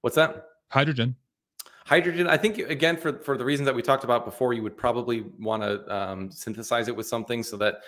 what's 0.00 0.16
that? 0.16 0.46
Hydrogen. 0.68 1.16
Hydrogen. 1.84 2.28
I 2.28 2.36
think 2.36 2.58
again 2.58 2.96
for 2.96 3.18
for 3.18 3.36
the 3.36 3.44
reasons 3.44 3.66
that 3.66 3.74
we 3.74 3.82
talked 3.82 4.04
about 4.04 4.24
before, 4.24 4.52
you 4.52 4.62
would 4.62 4.76
probably 4.76 5.24
want 5.38 5.62
to 5.62 5.94
um, 5.94 6.30
synthesize 6.30 6.88
it 6.88 6.96
with 6.96 7.06
something 7.06 7.42
so 7.42 7.56
that 7.56 7.80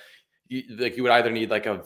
you, 0.49 0.65
like 0.79 0.97
you 0.97 1.03
would 1.03 1.13
either 1.13 1.31
need 1.31 1.51
like 1.51 1.67
a 1.67 1.83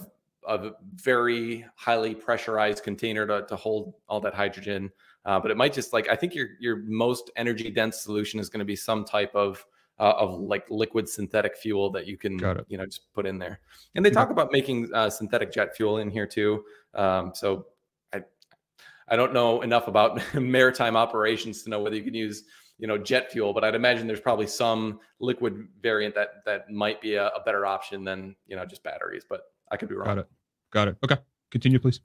a 0.47 0.71
very 0.95 1.67
highly 1.75 2.15
pressurized 2.15 2.83
container 2.83 3.27
to, 3.27 3.47
to 3.47 3.55
hold 3.55 3.93
all 4.09 4.19
that 4.21 4.33
hydrogen, 4.33 4.91
uh, 5.27 5.39
but 5.39 5.51
it 5.51 5.59
might 5.59 5.75
just 5.75 5.93
like 5.93 6.09
I 6.09 6.17
think 6.17 6.35
your 6.35 6.49
your 6.59 6.77
most 6.77 7.31
energy 7.37 7.71
dense 7.71 8.01
solution 8.01 8.41
is 8.41 8.49
going 8.49 8.61
to 8.61 8.65
be 8.65 8.77
some 8.77 9.05
type 9.05 9.35
of 9.35 9.65
uh, 10.01 10.15
of 10.16 10.41
like 10.41 10.65
liquid 10.70 11.09
synthetic 11.09 11.57
fuel 11.57 11.91
that 11.91 12.07
you 12.07 12.16
can 12.16 12.39
you 12.69 12.79
know 12.79 12.87
just 12.87 13.12
put 13.15 13.27
in 13.27 13.39
there. 13.39 13.61
And 13.95 14.05
they 14.05 14.11
talk 14.11 14.31
about 14.31 14.53
making 14.53 14.93
uh, 14.95 15.11
synthetic 15.11 15.53
jet 15.53 15.77
fuel 15.77 15.99
in 15.99 16.11
here 16.11 16.27
too. 16.27 16.65
Um, 16.95 17.33
so 17.35 17.66
I 18.12 18.23
I 19.09 19.16
don't 19.16 19.33
know 19.33 19.62
enough 19.62 19.89
about 19.89 20.20
maritime 20.41 20.97
operations 20.97 21.62
to 21.65 21.70
know 21.70 21.81
whether 21.81 21.97
you 21.97 22.03
can 22.03 22.15
use 22.15 22.45
you 22.79 22.87
know 22.87 22.97
jet 22.97 23.33
fuel, 23.33 23.53
but 23.53 23.65
I'd 23.65 23.75
imagine 23.75 24.07
there's 24.07 24.20
probably 24.20 24.47
some 24.47 25.01
liquid 25.20 25.66
variant 25.83 26.15
that 26.15 26.45
that 26.47 26.70
might 26.70 27.01
be 27.01 27.15
a, 27.15 27.29
a 27.29 27.43
better 27.45 27.66
option 27.66 28.05
than 28.05 28.37
you 28.47 28.57
know 28.57 28.65
just 28.65 28.83
batteries. 28.83 29.25
But 29.29 29.43
I 29.70 29.77
could 29.77 29.89
be 29.89 29.95
wrong. 29.95 30.07
Got 30.07 30.19
it. 30.19 30.29
Got 30.70 30.89
it. 30.89 30.97
Okay. 31.05 31.16
Continue, 31.51 31.79
please. 31.79 32.01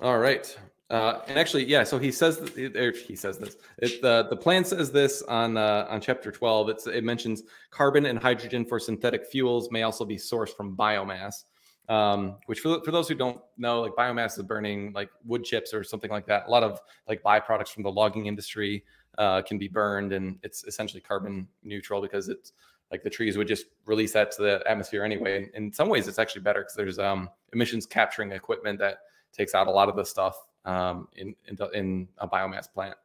All 0.00 0.18
right. 0.18 0.56
Uh, 0.90 1.20
and 1.28 1.38
actually, 1.38 1.64
yeah. 1.66 1.84
So 1.84 1.98
he 1.98 2.10
says, 2.10 2.38
that 2.38 2.96
he 3.06 3.14
says 3.14 3.38
this. 3.38 3.56
It, 3.78 4.00
the 4.00 4.26
the 4.30 4.36
plan 4.36 4.64
says 4.64 4.90
this 4.90 5.22
on 5.22 5.58
uh, 5.58 5.86
on 5.90 6.00
chapter 6.00 6.32
twelve. 6.32 6.70
It's, 6.70 6.86
it 6.86 7.04
mentions 7.04 7.42
carbon 7.70 8.06
and 8.06 8.18
hydrogen 8.18 8.64
for 8.64 8.78
synthetic 8.78 9.26
fuels 9.26 9.70
may 9.70 9.82
also 9.82 10.06
be 10.06 10.16
sourced 10.16 10.56
from 10.56 10.76
biomass. 10.76 11.44
Um, 11.90 12.36
which 12.46 12.60
for, 12.60 12.82
for 12.84 12.90
those 12.90 13.08
who 13.08 13.14
don't 13.14 13.40
know, 13.56 13.80
like 13.80 13.92
biomass 13.92 14.38
is 14.38 14.42
burning 14.44 14.92
like 14.92 15.08
wood 15.24 15.42
chips 15.42 15.72
or 15.72 15.82
something 15.82 16.10
like 16.10 16.26
that. 16.26 16.46
A 16.46 16.50
lot 16.50 16.62
of 16.62 16.80
like 17.06 17.22
byproducts 17.22 17.68
from 17.68 17.82
the 17.82 17.90
logging 17.90 18.26
industry 18.26 18.84
uh, 19.16 19.42
can 19.42 19.58
be 19.58 19.68
burned, 19.68 20.12
and 20.12 20.38
it's 20.42 20.64
essentially 20.64 21.00
carbon 21.00 21.48
neutral 21.62 22.00
because 22.00 22.28
it's 22.28 22.52
like 22.90 23.02
the 23.02 23.10
trees 23.10 23.36
would 23.36 23.48
just 23.48 23.66
release 23.84 24.12
that 24.14 24.30
to 24.32 24.42
the 24.42 24.62
atmosphere 24.66 25.04
anyway. 25.04 25.50
In 25.54 25.70
some 25.72 25.88
ways, 25.90 26.08
it's 26.08 26.18
actually 26.18 26.42
better 26.42 26.60
because 26.60 26.74
there's 26.74 26.98
um, 26.98 27.28
emissions 27.52 27.84
capturing 27.84 28.32
equipment 28.32 28.78
that 28.78 29.00
takes 29.32 29.54
out 29.54 29.66
a 29.66 29.70
lot 29.70 29.90
of 29.90 29.96
the 29.96 30.04
stuff 30.04 30.47
um, 30.64 31.08
in, 31.16 31.34
in, 31.46 31.58
in 31.74 32.08
a 32.18 32.28
biomass 32.28 32.72
plant. 32.72 32.96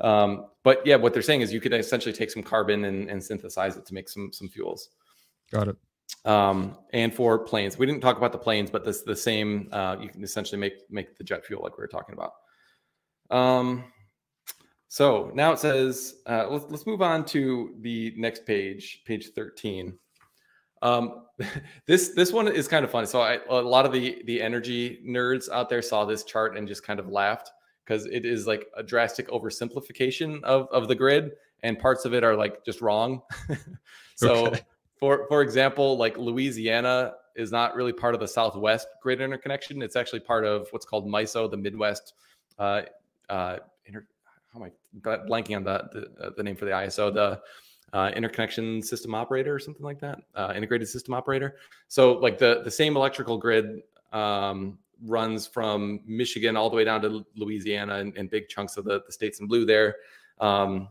Um, 0.00 0.46
but 0.62 0.84
yeah, 0.84 0.96
what 0.96 1.12
they're 1.12 1.22
saying 1.22 1.42
is 1.42 1.52
you 1.52 1.60
could 1.60 1.72
essentially 1.72 2.12
take 2.12 2.30
some 2.30 2.42
carbon 2.42 2.84
and, 2.84 3.08
and 3.08 3.22
synthesize 3.22 3.76
it 3.76 3.86
to 3.86 3.94
make 3.94 4.08
some 4.08 4.32
some 4.32 4.48
fuels. 4.48 4.90
Got 5.52 5.68
it. 5.68 5.76
Um, 6.24 6.78
and 6.92 7.14
for 7.14 7.38
planes, 7.38 7.78
we 7.78 7.86
didn't 7.86 8.00
talk 8.00 8.16
about 8.16 8.32
the 8.32 8.38
planes, 8.38 8.70
but 8.70 8.84
this 8.84 9.02
the 9.02 9.14
same. 9.14 9.68
Uh, 9.72 9.96
you 10.00 10.08
can 10.08 10.22
essentially 10.24 10.58
make 10.58 10.90
make 10.90 11.16
the 11.16 11.24
jet 11.24 11.44
fuel 11.44 11.62
like 11.62 11.76
we 11.76 11.82
were 11.82 11.88
talking 11.88 12.14
about. 12.14 12.32
Um, 13.30 13.84
so 14.88 15.30
now 15.34 15.52
it 15.52 15.58
says 15.58 16.16
uh, 16.26 16.46
let's 16.48 16.64
let's 16.68 16.86
move 16.86 17.02
on 17.02 17.24
to 17.26 17.74
the 17.80 18.14
next 18.16 18.46
page, 18.46 19.02
page 19.06 19.28
thirteen. 19.34 19.98
Um, 20.82 21.22
this 21.86 22.10
this 22.10 22.32
one 22.32 22.48
is 22.48 22.68
kind 22.68 22.84
of 22.84 22.90
funny. 22.90 23.06
So 23.06 23.20
I, 23.20 23.38
a 23.48 23.54
lot 23.54 23.86
of 23.86 23.92
the 23.92 24.22
the 24.26 24.40
energy 24.40 25.00
nerds 25.06 25.48
out 25.50 25.68
there 25.68 25.82
saw 25.82 26.04
this 26.04 26.24
chart 26.24 26.56
and 26.56 26.68
just 26.68 26.84
kind 26.84 27.00
of 27.00 27.08
laughed 27.08 27.50
because 27.84 28.06
it 28.06 28.24
is 28.24 28.46
like 28.46 28.66
a 28.76 28.82
drastic 28.82 29.28
oversimplification 29.28 30.42
of 30.44 30.68
of 30.70 30.88
the 30.88 30.94
grid, 30.94 31.32
and 31.62 31.78
parts 31.78 32.04
of 32.04 32.14
it 32.14 32.24
are 32.24 32.36
like 32.36 32.64
just 32.64 32.80
wrong. 32.80 33.22
so 34.14 34.48
okay. 34.48 34.60
for 34.98 35.26
for 35.28 35.42
example, 35.42 35.96
like 35.96 36.16
Louisiana 36.16 37.14
is 37.36 37.50
not 37.50 37.74
really 37.74 37.92
part 37.92 38.14
of 38.14 38.20
the 38.20 38.28
Southwest 38.28 38.86
grid 39.02 39.20
interconnection. 39.20 39.82
It's 39.82 39.96
actually 39.96 40.20
part 40.20 40.44
of 40.44 40.68
what's 40.70 40.86
called 40.86 41.06
MISO, 41.06 41.50
the 41.50 41.56
Midwest. 41.56 42.14
Uh, 42.58 42.82
uh, 43.28 43.58
inter- 43.86 44.06
how 44.52 44.60
am 44.60 44.70
I 44.70 45.16
blanking 45.28 45.56
on 45.56 45.64
the 45.64 45.88
the, 45.92 46.26
uh, 46.26 46.30
the 46.36 46.42
name 46.42 46.56
for 46.56 46.64
the 46.64 46.70
ISO? 46.70 47.12
The 47.12 47.40
uh, 47.94 48.10
interconnection 48.16 48.82
system 48.82 49.14
operator 49.14 49.54
or 49.54 49.58
something 49.60 49.84
like 49.84 50.00
that, 50.00 50.18
uh, 50.34 50.52
integrated 50.54 50.88
system 50.88 51.14
operator. 51.14 51.56
So 51.86 52.14
like 52.14 52.38
the 52.38 52.60
the 52.64 52.70
same 52.70 52.96
electrical 52.96 53.38
grid 53.38 53.82
um, 54.12 54.78
runs 55.06 55.46
from 55.46 56.00
Michigan 56.04 56.56
all 56.56 56.68
the 56.68 56.76
way 56.76 56.84
down 56.84 57.00
to 57.02 57.24
Louisiana 57.36 57.96
and, 57.96 58.16
and 58.16 58.28
big 58.28 58.48
chunks 58.48 58.76
of 58.76 58.84
the, 58.84 59.02
the 59.06 59.12
states 59.12 59.38
in 59.40 59.46
blue 59.46 59.64
there. 59.64 59.96
Um, 60.40 60.88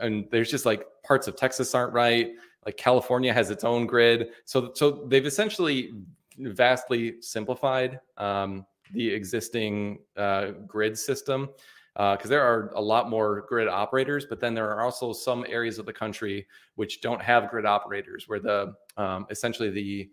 and 0.00 0.26
there's 0.30 0.50
just 0.50 0.66
like 0.66 0.84
parts 1.04 1.28
of 1.28 1.36
Texas 1.36 1.74
aren't 1.74 1.92
right. 1.92 2.32
Like 2.66 2.76
California 2.76 3.32
has 3.32 3.50
its 3.50 3.62
own 3.62 3.86
grid. 3.86 4.30
So 4.44 4.72
so 4.74 5.06
they've 5.06 5.24
essentially 5.24 5.92
vastly 6.36 7.22
simplified 7.22 8.00
um, 8.16 8.66
the 8.92 9.08
existing 9.08 10.00
uh, 10.16 10.50
grid 10.66 10.98
system 10.98 11.50
because 11.98 12.26
uh, 12.26 12.28
there 12.28 12.42
are 12.42 12.70
a 12.76 12.80
lot 12.80 13.10
more 13.10 13.44
grid 13.48 13.66
operators, 13.66 14.24
but 14.24 14.38
then 14.38 14.54
there 14.54 14.70
are 14.70 14.82
also 14.82 15.12
some 15.12 15.44
areas 15.48 15.80
of 15.80 15.86
the 15.86 15.92
country 15.92 16.46
which 16.76 17.00
don't 17.00 17.20
have 17.20 17.50
grid 17.50 17.66
operators, 17.66 18.28
where 18.28 18.38
the 18.38 18.72
um, 18.96 19.26
essentially 19.30 19.68
the 19.68 20.08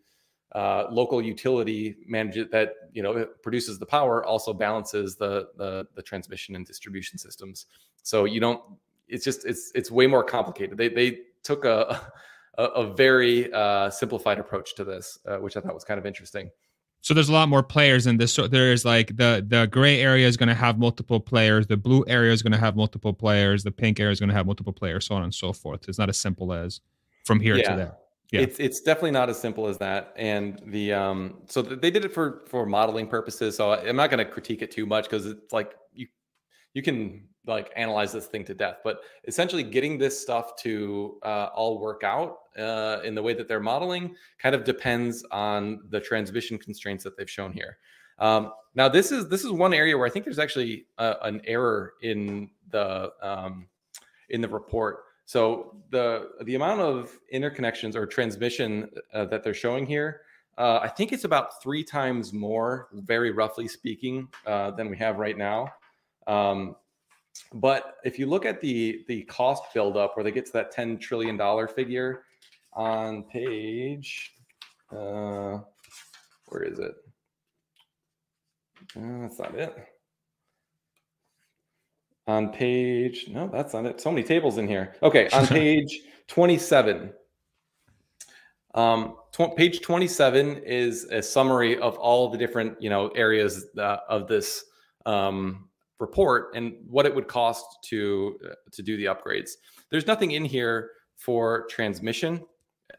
uh, 0.56 0.88
local 0.90 1.22
utility 1.22 1.96
manages 2.08 2.48
that 2.52 2.74
you 2.92 3.04
know 3.04 3.28
produces 3.44 3.78
the 3.78 3.86
power 3.86 4.26
also 4.26 4.52
balances 4.52 5.16
the, 5.16 5.50
the 5.58 5.86
the 5.94 6.02
transmission 6.02 6.56
and 6.56 6.66
distribution 6.66 7.20
systems. 7.20 7.68
So 8.02 8.26
you 8.26 8.40
don't. 8.40 8.64
It's 9.08 9.24
just 9.24 9.46
it's 9.46 9.72
it's 9.76 9.92
way 9.92 10.08
more 10.08 10.24
complicated. 10.24 10.80
They 10.80 10.90
they 10.90 11.20
took 11.44 11.66
a 11.66 12.02
a, 12.58 12.64
a 12.64 12.94
very 12.96 13.54
uh, 13.54 13.92
simplified 13.92 14.40
approach 14.40 14.74
to 14.76 14.84
this, 14.84 15.20
uh, 15.28 15.38
which 15.38 15.56
I 15.56 15.62
thought 15.62 15.76
was 15.76 15.84
kind 15.84 16.00
of 16.00 16.08
interesting. 16.08 16.50
So 17.06 17.14
there's 17.14 17.30
a 17.30 17.34
lot 17.34 17.50
more 17.50 17.62
players 17.62 18.08
in 18.08 18.18
this. 18.18 18.34
So 18.34 18.48
there's 18.48 18.84
like 18.84 19.16
the 19.16 19.46
the 19.48 19.68
gray 19.68 20.02
area 20.02 20.28
is 20.28 20.38
going 20.38 20.50
to 20.50 20.56
have 20.56 20.80
multiple 20.80 21.20
players, 21.20 21.68
the 21.68 21.78
blue 21.78 22.04
area 22.08 22.34
is 22.34 22.42
going 22.42 22.54
to 22.54 22.58
have 22.58 22.76
multiple 22.76 23.14
players, 23.14 23.64
the 23.64 23.70
pink 23.70 24.00
area 24.00 24.12
is 24.12 24.20
going 24.20 24.30
to 24.30 24.36
have 24.36 24.48
multiple 24.48 24.74
players, 24.74 25.06
so 25.06 25.14
on 25.14 25.22
and 25.22 25.32
so 25.32 25.54
forth. 25.54 25.88
It's 25.88 26.00
not 26.00 26.10
as 26.10 26.18
simple 26.18 26.52
as 26.52 26.82
from 27.24 27.40
here 27.40 27.58
yeah. 27.58 27.70
to 27.70 27.78
there. 27.78 27.96
Yeah. 28.32 28.42
It's 28.42 28.60
it's 28.60 28.82
definitely 28.82 29.12
not 29.12 29.30
as 29.30 29.40
simple 29.40 29.68
as 29.68 29.78
that. 29.78 30.16
And 30.16 30.60
the 30.66 30.94
um 30.94 31.44
so 31.46 31.62
they 31.62 31.92
did 31.92 32.06
it 32.06 32.12
for 32.12 32.44
for 32.48 32.66
modeling 32.66 33.08
purposes. 33.08 33.56
So 33.56 33.74
I'm 33.74 33.96
not 33.96 34.10
going 34.10 34.26
to 34.26 34.26
critique 34.26 34.64
it 34.64 34.72
too 34.72 34.88
much 34.88 35.04
because 35.04 35.28
it's 35.28 35.54
like 35.54 35.76
you 35.94 36.08
you 36.74 36.82
can 36.82 37.28
like 37.46 37.72
analyze 37.76 38.14
this 38.14 38.26
thing 38.26 38.46
to 38.46 38.56
death. 38.56 38.78
But 38.84 39.02
essentially, 39.28 39.62
getting 39.62 40.00
this 40.00 40.20
stuff 40.20 40.56
to 40.64 41.20
uh, 41.22 41.50
all 41.54 41.80
work 41.80 42.04
out 42.04 42.38
uh, 42.58 43.00
in 43.04 43.16
the 43.16 43.22
way 43.22 43.34
that 43.34 43.48
they're 43.48 43.60
modeling 43.60 44.16
kind 44.40 44.56
of 44.56 44.64
depends 44.64 45.24
on 45.32 45.82
the 45.90 46.00
transmission 46.00 46.58
constraints 46.58 47.04
that 47.04 47.18
they've 47.18 47.30
shown 47.30 47.52
here. 47.52 47.78
Um, 48.20 48.52
now, 48.76 48.88
this 48.90 49.12
is 49.12 49.28
this 49.30 49.44
is 49.44 49.52
one 49.52 49.74
area 49.74 49.98
where 49.98 50.08
I 50.08 50.10
think 50.10 50.26
there's 50.26 50.40
actually 50.40 50.88
a, 50.98 51.16
an 51.24 51.42
error 51.46 51.94
in 52.02 52.50
the 52.70 53.12
um, 53.22 53.68
in 54.30 54.42
the 54.42 54.50
report. 54.50 55.04
So 55.26 55.76
the 55.90 56.30
the 56.44 56.56
amount 56.56 56.82
of 56.82 57.18
interconnections 57.34 57.96
or 57.96 58.06
transmission 58.06 58.90
uh, 59.14 59.26
that 59.26 59.44
they're 59.44 59.54
showing 59.54 59.86
here, 59.86 60.22
uh, 60.58 60.80
I 60.82 60.88
think 60.88 61.12
it's 61.12 61.24
about 61.24 61.62
three 61.62 61.84
times 61.84 62.32
more, 62.32 62.88
very 62.94 63.32
roughly 63.32 63.68
speaking, 63.68 64.28
uh, 64.46 64.72
than 64.72 64.90
we 64.90 64.98
have 64.98 65.18
right 65.18 65.38
now. 65.38 65.70
Um, 66.28 66.76
but 67.54 67.98
if 68.06 68.18
you 68.18 68.28
look 68.28 68.46
at 68.46 68.62
the 68.62 69.04
the 69.08 69.24
cost 69.24 69.64
buildup 69.74 70.16
where 70.16 70.24
they 70.24 70.32
get 70.32 70.46
to 70.46 70.54
that 70.54 70.72
ten 70.72 70.98
trillion 70.98 71.38
dollar 71.38 71.68
figure 71.68 72.24
on 72.76 73.24
page, 73.24 74.34
uh, 74.92 75.60
where 76.48 76.64
is 76.64 76.80
it? 76.80 76.94
Uh, 78.96 79.22
that's 79.22 79.40
not 79.40 79.56
it. 79.56 79.76
On 82.28 82.50
page, 82.50 83.28
no, 83.30 83.50
that's 83.52 83.74
not 83.74 83.86
it. 83.86 84.02
So 84.02 84.12
many 84.12 84.24
tables 84.24 84.58
in 84.58 84.68
here. 84.68 84.96
Okay, 85.04 85.30
on 85.30 85.48
page 85.48 86.02
27. 86.28 87.14
Um, 88.74 89.16
tw- 89.32 89.56
page 89.56 89.82
27 89.82 90.58
is 90.66 91.06
a 91.06 91.22
summary 91.22 91.78
of 91.78 91.98
all 91.98 92.30
the 92.30 92.38
different, 92.38 92.82
you 92.82 92.90
know, 92.90 93.08
areas 93.10 93.68
uh, 93.78 93.98
of 94.10 94.28
this 94.28 94.66
um, 95.06 95.70
report 96.00 96.56
and 96.56 96.74
what 96.88 97.06
it 97.06 97.16
would 97.16 97.28
cost 97.28 97.66
to 97.86 98.38
uh, 98.44 98.54
to 98.72 98.84
do 98.84 98.98
the 98.98 99.06
upgrades. 99.06 99.52
There's 99.90 100.08
nothing 100.08 100.32
in 100.32 100.44
here 100.44 100.92
for 101.16 101.68
transmission 101.70 102.42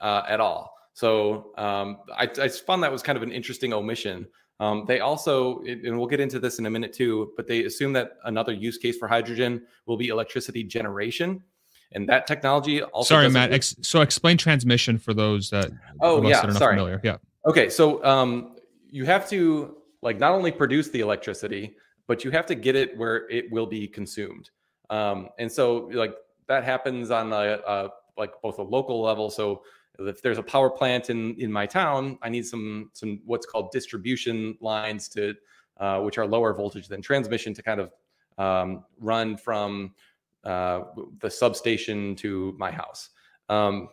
uh, 0.00 0.22
at 0.28 0.40
all. 0.40 0.74
So 0.94 1.52
um, 1.58 1.98
I, 2.16 2.28
I, 2.40 2.48
found 2.48 2.82
that 2.82 2.90
was 2.90 3.02
kind 3.02 3.16
of 3.16 3.22
an 3.22 3.30
interesting 3.30 3.72
omission. 3.72 4.26
Um, 4.60 4.84
they 4.88 5.00
also, 5.00 5.62
and 5.64 5.98
we'll 5.98 6.06
get 6.06 6.20
into 6.20 6.38
this 6.38 6.58
in 6.58 6.64
a 6.64 6.70
minute 6.70 6.92
too, 6.92 7.32
but 7.36 7.46
they 7.46 7.64
assume 7.64 7.92
that 7.92 8.12
another 8.24 8.52
use 8.52 8.78
case 8.78 8.96
for 8.96 9.06
hydrogen 9.06 9.66
will 9.84 9.98
be 9.98 10.08
electricity 10.08 10.64
generation. 10.64 11.42
And 11.92 12.08
that 12.08 12.26
technology 12.26 12.82
also. 12.82 13.14
Sorry, 13.14 13.28
Matt. 13.28 13.52
Ex- 13.52 13.76
so 13.82 14.00
explain 14.00 14.38
transmission 14.38 14.98
for 14.98 15.14
those 15.14 15.50
that. 15.50 15.70
Oh 16.00 16.26
yeah, 16.26 16.40
that 16.40 16.56
sorry. 16.56 16.74
Familiar. 16.76 17.00
Yeah. 17.04 17.18
Okay, 17.46 17.68
so 17.68 18.02
um, 18.04 18.56
you 18.90 19.04
have 19.04 19.28
to 19.30 19.76
like 20.02 20.18
not 20.18 20.32
only 20.32 20.50
produce 20.50 20.88
the 20.88 21.00
electricity, 21.00 21.76
but 22.06 22.24
you 22.24 22.30
have 22.30 22.46
to 22.46 22.54
get 22.54 22.74
it 22.74 22.96
where 22.96 23.28
it 23.30 23.50
will 23.52 23.66
be 23.66 23.86
consumed. 23.86 24.50
Um, 24.90 25.28
and 25.38 25.50
so 25.50 25.90
like 25.92 26.14
that 26.48 26.64
happens 26.64 27.10
on 27.10 27.32
a, 27.32 27.60
a, 27.66 27.90
like 28.16 28.32
both 28.42 28.58
a 28.58 28.62
local 28.62 29.02
level. 29.02 29.30
So 29.30 29.62
if 29.98 30.22
there's 30.22 30.38
a 30.38 30.42
power 30.42 30.70
plant 30.70 31.10
in 31.10 31.34
in 31.38 31.52
my 31.52 31.66
town, 31.66 32.18
I 32.22 32.28
need 32.28 32.46
some 32.46 32.90
some 32.92 33.20
what's 33.24 33.46
called 33.46 33.70
distribution 33.72 34.56
lines 34.60 35.08
to 35.10 35.34
uh, 35.78 36.00
which 36.00 36.18
are 36.18 36.26
lower 36.26 36.54
voltage 36.54 36.88
than 36.88 37.02
transmission 37.02 37.54
to 37.54 37.62
kind 37.62 37.80
of 37.80 37.92
um, 38.38 38.84
run 38.98 39.36
from 39.36 39.94
uh, 40.44 40.82
the 41.20 41.30
substation 41.30 42.16
to 42.16 42.54
my 42.58 42.70
house. 42.70 43.10
Um, 43.48 43.88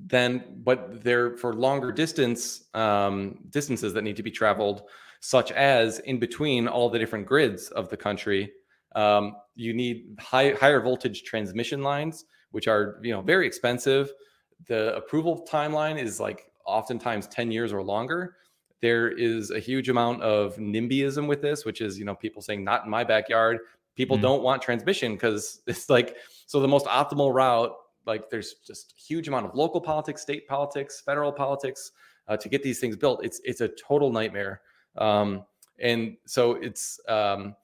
then, 0.00 0.60
but 0.64 1.04
they're 1.04 1.36
for 1.36 1.54
longer 1.54 1.92
distance 1.92 2.64
um, 2.74 3.38
distances 3.50 3.92
that 3.94 4.02
need 4.02 4.16
to 4.16 4.22
be 4.22 4.30
traveled 4.30 4.82
such 5.22 5.52
as 5.52 6.00
in 6.00 6.18
between 6.18 6.66
all 6.66 6.90
the 6.90 6.98
different 6.98 7.26
grids 7.26 7.68
of 7.68 7.88
the 7.88 7.96
country, 7.96 8.52
um, 8.96 9.36
you 9.54 9.72
need 9.72 10.16
high, 10.18 10.50
higher 10.50 10.80
voltage 10.80 11.22
transmission 11.22 11.80
lines, 11.80 12.24
which 12.50 12.66
are 12.66 12.98
you 13.02 13.12
know 13.12 13.22
very 13.22 13.46
expensive. 13.46 14.12
The 14.66 14.94
approval 14.96 15.46
timeline 15.50 16.00
is 16.00 16.20
like 16.20 16.50
oftentimes 16.64 17.26
10 17.28 17.50
years 17.50 17.72
or 17.72 17.82
longer. 17.82 18.36
There 18.80 19.10
is 19.10 19.50
a 19.50 19.58
huge 19.58 19.88
amount 19.88 20.22
of 20.22 20.56
NIMBYism 20.56 21.26
with 21.26 21.40
this, 21.40 21.64
which 21.64 21.80
is 21.80 21.98
you 21.98 22.04
know 22.04 22.14
people 22.14 22.42
saying 22.42 22.64
not 22.64 22.84
in 22.84 22.90
my 22.90 23.04
backyard. 23.04 23.58
People 23.94 24.16
mm 24.16 24.22
don't 24.22 24.42
want 24.42 24.62
transmission 24.62 25.14
because 25.14 25.60
it's 25.66 25.90
like 25.90 26.16
so 26.46 26.60
the 26.60 26.68
most 26.68 26.86
optimal 26.86 27.32
route. 27.32 27.74
Like 28.06 28.30
there's 28.30 28.54
just 28.66 28.94
huge 28.96 29.28
amount 29.28 29.46
of 29.46 29.54
local 29.54 29.80
politics, 29.80 30.22
state 30.22 30.48
politics, 30.48 31.00
federal 31.00 31.30
politics 31.30 31.92
uh, 32.26 32.36
to 32.36 32.48
get 32.48 32.62
these 32.62 32.80
things 32.80 32.96
built. 32.96 33.24
It's 33.24 33.40
it's 33.44 33.60
a 33.60 33.68
total 33.68 34.10
nightmare. 34.10 34.62
Um, 34.96 35.44
and 35.78 36.16
so 36.26 36.54
it's 36.54 37.00
um, 37.08 37.54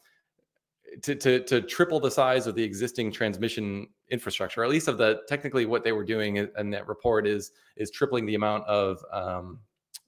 to, 1.03 1.15
to, 1.15 1.41
to 1.45 1.61
triple 1.63 2.01
the 2.01 2.11
size 2.11 2.47
of 2.47 2.55
the 2.55 2.63
existing 2.63 3.13
transmission 3.13 3.89
infrastructure, 4.11 4.63
or 4.63 4.65
at 4.65 4.71
least 4.71 4.89
of 4.89 4.99
the 4.99 5.21
technically 5.29 5.67
what 5.67 5.85
they 5.85 5.93
were 5.93 6.05
doing 6.05 6.37
in 6.37 6.71
that 6.71 6.89
report 6.89 7.27
is 7.27 7.53
is 7.77 7.91
tripling 7.91 8.27
the 8.27 8.35
amount 8.35 8.65
of 8.67 9.03
um, 9.13 9.61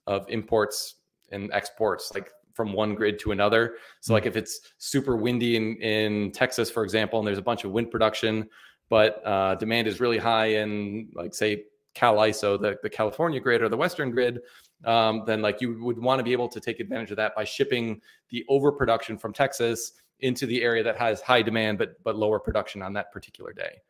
of 0.07 0.29
imports 0.29 0.97
and 1.31 1.53
exports, 1.53 2.13
like 2.15 2.31
from 2.55 2.73
one 2.73 2.95
grid 2.95 3.19
to 3.21 3.33
another. 3.33 3.77
So 4.01 4.13
like 4.13 4.27
if 4.27 4.37
it's 4.37 4.61
super 4.79 5.17
windy 5.17 5.57
in 5.57 5.77
in 5.77 6.33
Texas, 6.33 6.71
for 6.71 6.83
example, 6.83 7.19
and 7.19 7.27
there's 7.27 7.39
a 7.39 7.43
bunch 7.43 7.65
of 7.65 7.73
wind 7.73 7.91
production, 7.91 8.49
but 8.89 9.25
uh, 9.25 9.55
demand 9.55 9.87
is 9.87 10.01
really 10.01 10.19
high 10.19 10.47
in 10.47 11.11
like 11.15 11.35
say 11.35 11.65
CAISO, 11.95 12.61
the, 12.61 12.77
the 12.83 12.91
California 12.91 13.41
grid 13.41 13.63
or 13.63 13.69
the 13.69 13.77
Western 13.77 14.11
grid, 14.11 14.41
um, 14.85 15.25
then 15.27 15.43
like 15.43 15.61
you 15.61 15.83
would 15.83 15.99
want 15.99 16.19
to 16.19 16.25
be 16.25 16.33
able 16.33 16.49
to 16.49 16.61
take 16.61 16.81
advantage 16.81 17.11
of 17.11 17.17
that 17.17 17.35
by 17.35 17.45
shipping 17.45 18.01
the 18.31 18.45
overproduction 18.49 19.19
from 19.19 19.33
Texas 19.33 19.93
into 20.21 20.47
the 20.47 20.63
area 20.63 20.83
that 20.83 20.97
has 20.97 21.21
high 21.21 21.43
demand 21.43 21.79
but 21.79 22.03
but 22.05 22.17
lower 22.17 22.39
production 22.39 22.83
on 22.83 22.93
that 22.93 23.13
particular 23.13 23.53
day. 23.53 23.81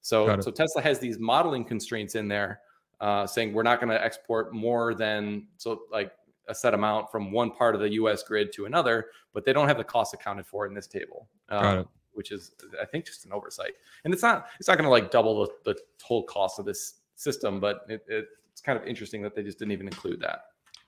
So 0.00 0.40
so 0.40 0.50
Tesla 0.50 0.82
has 0.82 0.98
these 0.98 1.18
modeling 1.18 1.64
constraints 1.64 2.14
in 2.14 2.28
there, 2.28 2.60
uh, 3.00 3.26
saying 3.26 3.52
we're 3.52 3.62
not 3.62 3.80
going 3.80 3.90
to 3.90 4.02
export 4.02 4.54
more 4.54 4.94
than 4.94 5.46
so 5.56 5.82
like 5.90 6.12
a 6.48 6.54
set 6.54 6.72
amount 6.72 7.10
from 7.10 7.30
one 7.30 7.50
part 7.50 7.74
of 7.74 7.80
the 7.80 7.90
U.S. 7.94 8.22
grid 8.22 8.52
to 8.54 8.64
another, 8.64 9.06
but 9.34 9.44
they 9.44 9.52
don't 9.52 9.68
have 9.68 9.76
the 9.76 9.84
cost 9.84 10.14
accounted 10.14 10.46
for 10.46 10.66
in 10.66 10.74
this 10.74 10.86
table. 10.86 11.28
Um, 11.50 11.88
which 12.18 12.32
is 12.32 12.50
I 12.82 12.84
think 12.84 13.06
just 13.06 13.24
an 13.26 13.32
oversight. 13.32 13.74
And 14.04 14.12
it's 14.12 14.24
not 14.24 14.48
it's 14.58 14.66
not 14.66 14.76
going 14.76 14.86
to 14.86 14.90
like 14.90 15.12
double 15.12 15.46
the, 15.46 15.72
the 15.72 15.78
total 15.98 16.24
cost 16.24 16.58
of 16.58 16.64
this 16.64 16.94
system, 17.14 17.60
but 17.60 17.82
it, 17.88 18.04
it, 18.08 18.26
it's 18.50 18.60
kind 18.60 18.76
of 18.76 18.84
interesting 18.86 19.22
that 19.22 19.36
they 19.36 19.42
just 19.44 19.58
didn't 19.58 19.70
even 19.70 19.86
include 19.86 20.20
that. 20.20 20.40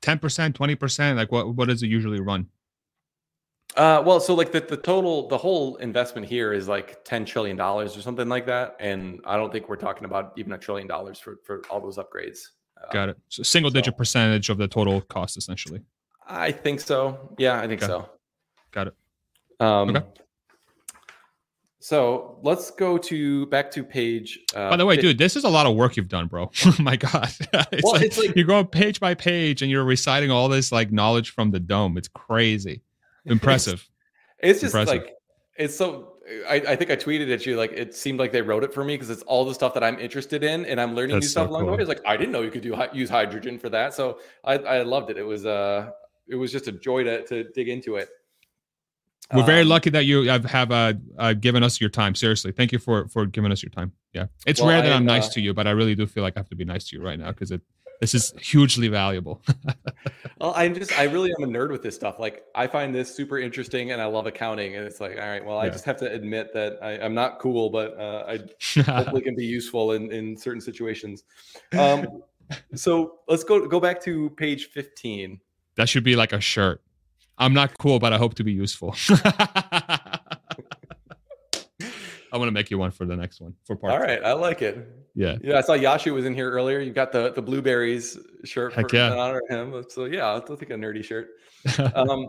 10%, 0.02 0.18
20%, 0.52 1.16
like 1.16 1.30
what, 1.30 1.54
what 1.54 1.68
does 1.68 1.82
it 1.82 1.86
usually 1.86 2.20
run? 2.20 2.48
Uh, 3.76 4.02
well, 4.04 4.20
so 4.20 4.34
like 4.34 4.52
the, 4.52 4.60
the 4.60 4.76
total, 4.76 5.28
the 5.28 5.38
whole 5.38 5.76
investment 5.76 6.26
here 6.26 6.52
is 6.52 6.68
like 6.68 7.04
$10 7.04 7.24
trillion 7.24 7.60
or 7.60 7.88
something 7.88 8.28
like 8.28 8.46
that. 8.46 8.76
And 8.80 9.20
I 9.24 9.36
don't 9.36 9.52
think 9.52 9.68
we're 9.68 9.76
talking 9.76 10.04
about 10.04 10.32
even 10.36 10.52
a 10.52 10.58
trillion 10.58 10.88
dollars 10.88 11.18
for, 11.18 11.38
for 11.44 11.62
all 11.70 11.80
those 11.80 11.96
upgrades. 11.96 12.40
Got 12.92 13.10
it. 13.10 13.18
So 13.28 13.42
single 13.42 13.70
digit 13.70 13.94
so, 13.94 13.98
percentage 13.98 14.48
of 14.48 14.58
the 14.58 14.66
total 14.66 15.00
cost, 15.02 15.36
essentially. 15.36 15.82
I 16.26 16.50
think 16.50 16.80
so. 16.80 17.34
Yeah, 17.38 17.60
I 17.60 17.66
think 17.66 17.82
so. 17.82 18.08
Got 18.72 18.88
it. 18.88 18.94
Um, 19.60 19.90
okay. 19.90 20.06
So 21.80 22.38
let's 22.42 22.70
go 22.70 22.98
to 22.98 23.46
back 23.46 23.70
to 23.72 23.82
page. 23.82 24.38
Uh, 24.54 24.70
by 24.70 24.76
the 24.76 24.84
way, 24.84 24.96
50. 24.96 25.08
dude, 25.08 25.18
this 25.18 25.34
is 25.34 25.44
a 25.44 25.48
lot 25.48 25.66
of 25.66 25.74
work 25.76 25.96
you've 25.96 26.08
done, 26.08 26.26
bro. 26.26 26.50
oh 26.66 26.76
my 26.78 26.96
god, 26.96 27.32
it's, 27.72 27.82
well, 27.82 27.94
like, 27.94 28.02
it's 28.02 28.18
like 28.18 28.36
you're 28.36 28.46
going 28.46 28.66
page 28.66 29.00
by 29.00 29.14
page 29.14 29.62
and 29.62 29.70
you're 29.70 29.84
reciting 29.84 30.30
all 30.30 30.48
this 30.48 30.72
like 30.72 30.92
knowledge 30.92 31.30
from 31.30 31.50
the 31.50 31.60
dome. 31.60 31.96
It's 31.96 32.08
crazy, 32.08 32.82
impressive. 33.26 33.88
It's, 34.38 34.38
it's 34.38 34.60
just 34.60 34.74
impressive. 34.74 35.02
like 35.02 35.16
it's 35.56 35.76
so. 35.76 36.14
I, 36.48 36.62
I, 36.68 36.76
think 36.76 36.92
I 36.92 36.96
tweeted 36.96 37.32
at 37.32 37.44
you 37.44 37.56
like 37.56 37.72
it 37.72 37.92
seemed 37.92 38.20
like 38.20 38.30
they 38.30 38.40
wrote 38.40 38.62
it 38.62 38.72
for 38.72 38.84
me 38.84 38.94
because 38.94 39.10
it's 39.10 39.22
all 39.22 39.44
the 39.44 39.52
stuff 39.52 39.74
that 39.74 39.82
I'm 39.82 39.98
interested 39.98 40.44
in 40.44 40.64
and 40.64 40.80
I'm 40.80 40.94
learning 40.94 41.16
That's 41.16 41.24
new 41.26 41.30
stuff 41.30 41.48
along 41.48 41.62
cool. 41.62 41.72
the 41.72 41.76
way. 41.78 41.82
It's 41.82 41.88
like 41.88 42.02
I 42.06 42.16
didn't 42.16 42.30
know 42.30 42.42
you 42.42 42.52
could 42.52 42.62
do 42.62 42.76
use 42.92 43.10
hydrogen 43.10 43.58
for 43.58 43.68
that, 43.70 43.94
so 43.94 44.20
I, 44.44 44.58
I 44.58 44.82
loved 44.82 45.10
it. 45.10 45.18
It 45.18 45.24
was 45.24 45.44
uh 45.44 45.90
it 46.28 46.36
was 46.36 46.52
just 46.52 46.68
a 46.68 46.72
joy 46.72 47.02
to 47.04 47.24
to 47.26 47.44
dig 47.52 47.68
into 47.68 47.96
it. 47.96 48.08
We're 49.32 49.44
very 49.44 49.62
um, 49.62 49.68
lucky 49.68 49.90
that 49.90 50.06
you 50.06 50.28
have, 50.28 50.44
have 50.44 50.72
uh, 50.72 50.94
uh, 51.16 51.34
given 51.34 51.62
us 51.62 51.80
your 51.80 51.90
time. 51.90 52.16
Seriously, 52.16 52.50
thank 52.50 52.72
you 52.72 52.78
for 52.78 53.06
for 53.08 53.26
giving 53.26 53.52
us 53.52 53.62
your 53.62 53.70
time. 53.70 53.92
Yeah, 54.12 54.26
it's 54.46 54.60
well, 54.60 54.70
rare 54.70 54.82
that 54.82 54.92
I, 54.92 54.96
am 54.96 55.04
nice 55.04 55.28
uh, 55.28 55.32
to 55.34 55.40
you, 55.40 55.54
but 55.54 55.66
I 55.66 55.70
really 55.70 55.94
do 55.94 56.06
feel 56.06 56.24
like 56.24 56.36
I 56.36 56.40
have 56.40 56.48
to 56.48 56.56
be 56.56 56.64
nice 56.64 56.88
to 56.88 56.96
you 56.96 57.02
right 57.02 57.18
now 57.18 57.28
because 57.28 57.52
it 57.52 57.60
this 58.00 58.14
is 58.14 58.32
hugely 58.40 58.88
valuable. 58.88 59.42
well, 60.40 60.54
I'm 60.56 60.74
just 60.74 60.98
I 60.98 61.04
really 61.04 61.32
am 61.38 61.44
a 61.44 61.46
nerd 61.46 61.70
with 61.70 61.82
this 61.82 61.94
stuff. 61.94 62.18
Like 62.18 62.44
I 62.54 62.66
find 62.66 62.94
this 62.94 63.14
super 63.14 63.38
interesting, 63.38 63.92
and 63.92 64.00
I 64.00 64.06
love 64.06 64.26
accounting. 64.26 64.74
And 64.76 64.86
it's 64.86 65.00
like, 65.00 65.18
all 65.18 65.28
right, 65.28 65.44
well, 65.44 65.58
I 65.58 65.68
just 65.68 65.84
have 65.84 65.98
to 65.98 66.10
admit 66.10 66.52
that 66.54 66.78
I, 66.82 66.92
am 66.92 67.14
not 67.14 67.38
cool, 67.38 67.68
but 67.68 67.98
uh, 67.98 68.24
I 68.26 68.80
hopefully 68.82 69.20
can 69.20 69.36
be 69.36 69.44
useful 69.44 69.92
in 69.92 70.10
in 70.10 70.36
certain 70.36 70.62
situations. 70.62 71.24
Um, 71.78 72.22
so 72.74 73.18
let's 73.28 73.44
go 73.44 73.66
go 73.66 73.78
back 73.80 74.02
to 74.04 74.30
page 74.30 74.70
15. 74.70 75.38
That 75.76 75.88
should 75.88 76.04
be 76.04 76.16
like 76.16 76.32
a 76.32 76.40
shirt. 76.40 76.80
I'm 77.36 77.54
not 77.54 77.78
cool, 77.78 77.98
but 77.98 78.12
I 78.12 78.18
hope 78.18 78.34
to 78.34 78.44
be 78.44 78.52
useful. 78.52 78.94
I 82.32 82.38
want 82.38 82.48
to 82.48 82.52
make 82.52 82.70
you 82.70 82.78
one 82.78 82.90
for 82.90 83.06
the 83.06 83.16
next 83.16 83.40
one 83.40 83.54
for 83.64 83.76
part. 83.76 83.92
All 83.92 84.00
right, 84.00 84.22
I 84.22 84.32
like 84.32 84.62
it. 84.62 84.88
Yeah, 85.14 85.36
yeah. 85.42 85.58
I 85.58 85.60
saw 85.60 85.72
Yashu 85.72 86.12
was 86.12 86.24
in 86.24 86.34
here 86.34 86.50
earlier. 86.50 86.80
You 86.80 86.92
got 86.92 87.12
the 87.12 87.32
the 87.32 87.42
blueberries 87.42 88.18
shirt 88.44 88.72
Heck 88.72 88.90
for 88.90 88.96
yeah. 88.96 89.12
honor 89.14 89.42
him. 89.48 89.84
So 89.88 90.04
yeah, 90.04 90.34
I 90.34 90.40
think 90.40 90.70
a 90.70 90.74
nerdy 90.74 91.04
shirt. 91.04 91.28
um, 91.94 92.28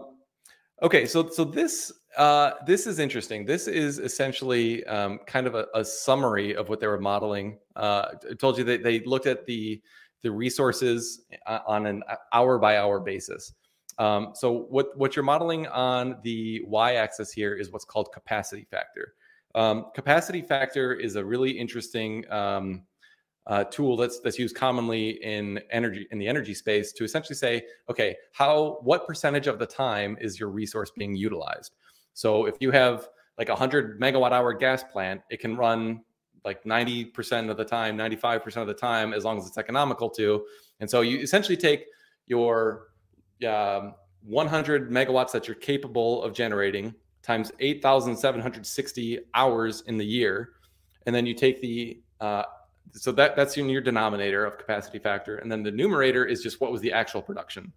okay, 0.82 1.06
so 1.06 1.30
so 1.30 1.44
this 1.44 1.91
uh, 2.18 2.52
this 2.65 2.88
is 2.88 2.99
interesting. 2.99 3.45
This 3.45 3.68
is 3.68 3.99
essentially 3.99 4.84
um, 4.86 5.19
kind 5.28 5.48
of 5.48 5.56
a, 5.56 5.68
a, 5.73 5.86
summary 5.86 6.56
of 6.56 6.68
what 6.68 6.82
they 6.82 6.88
were 6.88 6.99
modeling. 6.99 7.57
Uh, 7.76 8.10
I 8.30 8.34
told 8.34 8.57
you 8.57 8.65
that 8.65 8.84
they 8.84 8.99
looked 9.02 9.28
at 9.28 9.45
the 9.45 9.82
the 10.22 10.32
resources 10.32 11.22
uh, 11.48 11.60
on 11.65 11.86
an 11.86 12.03
hour 12.34 12.57
by 12.60 12.78
hour 12.78 12.99
basis. 12.99 13.53
Um, 13.98 14.32
so 14.34 14.52
what 14.69 14.98
what 14.98 15.15
you're 15.15 15.23
modeling 15.23 15.68
on 15.68 16.18
the 16.23 16.61
y-axis 16.65 17.32
here 17.32 17.53
is 17.53 17.72
what's 17.72 17.86
called 17.86 18.11
capacity 18.14 18.65
factor. 18.69 19.14
Um, 19.56 19.86
capacity 19.94 20.41
factor 20.41 20.94
is 20.94 21.15
a 21.15 21.23
really 21.23 21.52
interesting 21.52 22.30
um, 22.32 22.84
uh, 23.48 23.64
tool 23.65 23.98
that's 23.98 24.19
that's 24.19 24.38
used 24.38 24.56
commonly 24.56 25.22
in 25.23 25.60
energy 25.72 26.07
in 26.11 26.19
the 26.19 26.28
energy 26.28 26.53
space 26.53 26.91
to 26.94 27.03
essentially 27.03 27.36
say, 27.36 27.64
okay, 27.90 28.15
how 28.34 28.80
what 28.84 29.07
percentage 29.07 29.48
of 29.48 29.60
the 29.60 29.65
time 29.65 30.18
is 30.22 30.40
your 30.40 30.49
resource 30.49 30.91
being 30.95 31.15
utilized? 31.15 31.76
So 32.14 32.45
if 32.45 32.56
you 32.60 32.72
have 32.72 33.10
like 33.38 33.49
a 33.49 33.56
hundred 33.56 33.99
megawatt 33.99 34.32
hour 34.32 34.53
gas 34.53 34.84
plant, 34.84 35.22
it 35.30 35.40
can 35.40 35.56
run 35.56 36.02
like 36.44 36.64
90% 36.64 37.49
of 37.49 37.57
the 37.57 37.65
time, 37.65 37.98
95% 37.98 38.57
of 38.57 38.68
the 38.68 38.73
time, 38.73 39.14
as 39.14 39.23
long 39.23 39.38
as 39.38 39.48
it's 39.48 39.57
economical 39.57 40.10
to. 40.10 40.44
And 40.80 40.90
so 40.90 41.02
you 41.02 41.19
essentially 41.19 41.57
take 41.57 41.86
your 42.26 42.88
um, 43.48 43.94
100 44.23 44.90
megawatts 44.90 45.32
that 45.32 45.48
you're 45.48 45.56
capable 45.56 46.23
of 46.23 46.34
generating 46.34 46.95
times 47.23 47.52
8,760 47.60 49.19
hours 49.34 49.84
in 49.88 49.98
the 49.98 50.06
year. 50.06 50.53
And 51.06 51.15
then 51.15 51.26
you 51.26 51.34
take 51.34 51.61
the, 51.61 51.99
uh, 52.19 52.43
so 52.93 53.11
that 53.14 53.35
that's 53.35 53.57
in 53.57 53.69
your 53.69 53.81
denominator 53.81 54.45
of 54.45 54.57
capacity 54.57 54.99
factor. 54.99 55.38
And 55.38 55.52
then 55.52 55.64
the 55.64 55.72
numerator 55.72 56.26
is 56.26 56.41
just 56.41 56.61
what 56.61 56.72
was 56.72 56.81
the 56.81 56.91
actual 56.91 57.22
production. 57.22 57.72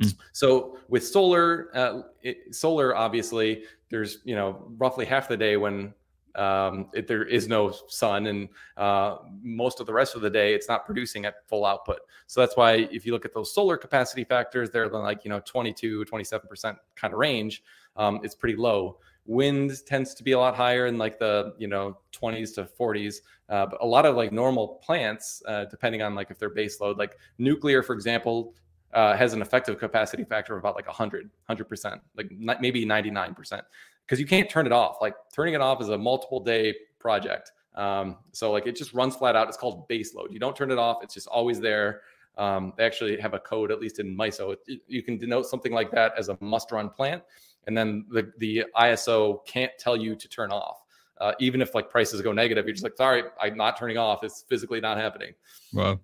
Mm. 0.00 0.14
So 0.32 0.78
with 0.88 1.06
solar, 1.06 1.70
uh, 1.74 2.02
it, 2.22 2.54
solar, 2.54 2.94
obviously, 2.94 3.64
there's, 3.90 4.18
you 4.24 4.34
know, 4.34 4.64
roughly 4.76 5.04
half 5.04 5.28
the 5.28 5.36
day 5.36 5.56
when 5.56 5.94
um, 6.38 6.88
it, 6.94 7.08
there 7.08 7.24
is 7.24 7.48
no 7.48 7.74
sun, 7.88 8.26
and 8.26 8.48
uh, 8.76 9.16
most 9.42 9.80
of 9.80 9.86
the 9.86 9.92
rest 9.92 10.14
of 10.14 10.22
the 10.22 10.30
day 10.30 10.54
it's 10.54 10.68
not 10.68 10.86
producing 10.86 11.24
at 11.24 11.46
full 11.48 11.66
output. 11.66 11.98
So 12.28 12.40
that's 12.40 12.56
why 12.56 12.88
if 12.92 13.04
you 13.04 13.12
look 13.12 13.24
at 13.24 13.34
those 13.34 13.52
solar 13.52 13.76
capacity 13.76 14.22
factors, 14.24 14.70
they're 14.70 14.88
like 14.88 15.24
you 15.24 15.30
know 15.30 15.40
22, 15.40 16.04
27 16.04 16.48
percent 16.48 16.78
kind 16.94 17.12
of 17.12 17.18
range. 17.18 17.62
Um, 17.98 18.20
it's 18.22 18.34
pretty 18.34 18.56
low. 18.56 18.98
Wind 19.26 19.72
tends 19.86 20.14
to 20.14 20.24
be 20.24 20.32
a 20.32 20.38
lot 20.38 20.54
higher 20.56 20.86
in 20.86 20.96
like 20.96 21.18
the 21.18 21.54
you 21.58 21.68
know 21.68 21.98
20s 22.12 22.54
to 22.54 22.64
40s. 22.64 23.16
Uh, 23.50 23.66
but 23.66 23.78
a 23.82 23.86
lot 23.86 24.06
of 24.06 24.16
like 24.16 24.32
normal 24.32 24.80
plants, 24.82 25.42
uh, 25.46 25.64
depending 25.66 26.02
on 26.02 26.14
like 26.14 26.30
if 26.30 26.38
they're 26.38 26.50
base 26.50 26.80
load, 26.80 26.98
like 26.98 27.18
nuclear, 27.38 27.82
for 27.82 27.94
example, 27.94 28.54
uh, 28.94 29.16
has 29.16 29.34
an 29.34 29.42
effective 29.42 29.78
capacity 29.78 30.24
factor 30.24 30.54
of 30.54 30.60
about 30.60 30.74
like 30.74 30.86
100 30.86 31.30
100% 31.50 32.00
like 32.16 32.30
maybe 32.60 32.86
99% 32.86 33.62
because 34.06 34.18
you 34.18 34.26
can't 34.26 34.48
turn 34.48 34.66
it 34.66 34.72
off. 34.72 34.96
Like 35.00 35.14
turning 35.34 35.54
it 35.54 35.60
off 35.60 35.82
is 35.82 35.90
a 35.90 35.98
multiple 35.98 36.40
day 36.40 36.74
project. 36.98 37.52
Um, 37.74 38.16
so 38.32 38.50
like 38.50 38.66
it 38.66 38.76
just 38.76 38.94
runs 38.94 39.14
flat 39.16 39.36
out. 39.36 39.48
It's 39.48 39.56
called 39.56 39.86
base 39.88 40.14
load. 40.14 40.32
You 40.32 40.38
don't 40.38 40.56
turn 40.56 40.70
it 40.70 40.78
off. 40.78 40.98
It's 41.02 41.14
just 41.14 41.26
always 41.26 41.60
there. 41.60 42.02
Um, 42.38 42.72
they 42.76 42.84
actually 42.84 43.20
have 43.20 43.34
a 43.34 43.38
code, 43.40 43.70
at 43.70 43.80
least 43.80 43.98
in 43.98 44.16
MISO. 44.16 44.56
It, 44.66 44.80
you 44.86 45.02
can 45.02 45.18
denote 45.18 45.46
something 45.46 45.72
like 45.72 45.90
that 45.90 46.12
as 46.16 46.28
a 46.28 46.38
must 46.40 46.70
run 46.70 46.88
plant. 46.88 47.22
And 47.66 47.76
then 47.76 48.06
the, 48.10 48.32
the 48.38 48.64
ISO 48.76 49.44
can't 49.46 49.72
tell 49.78 49.96
you 49.96 50.16
to 50.16 50.28
turn 50.28 50.50
off. 50.50 50.78
Uh, 51.20 51.32
even 51.40 51.60
if 51.60 51.74
like 51.74 51.90
prices 51.90 52.22
go 52.22 52.32
negative, 52.32 52.64
you're 52.66 52.74
just 52.74 52.84
like, 52.84 52.96
sorry, 52.96 53.24
I'm 53.40 53.56
not 53.56 53.76
turning 53.76 53.98
off. 53.98 54.22
It's 54.22 54.44
physically 54.48 54.80
not 54.80 54.96
happening. 54.98 55.34
Wow. 55.72 55.98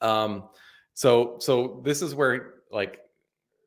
Um, 0.00 0.44
so, 0.94 1.36
so 1.38 1.80
this 1.84 2.02
is 2.02 2.14
where 2.14 2.54
like 2.70 3.00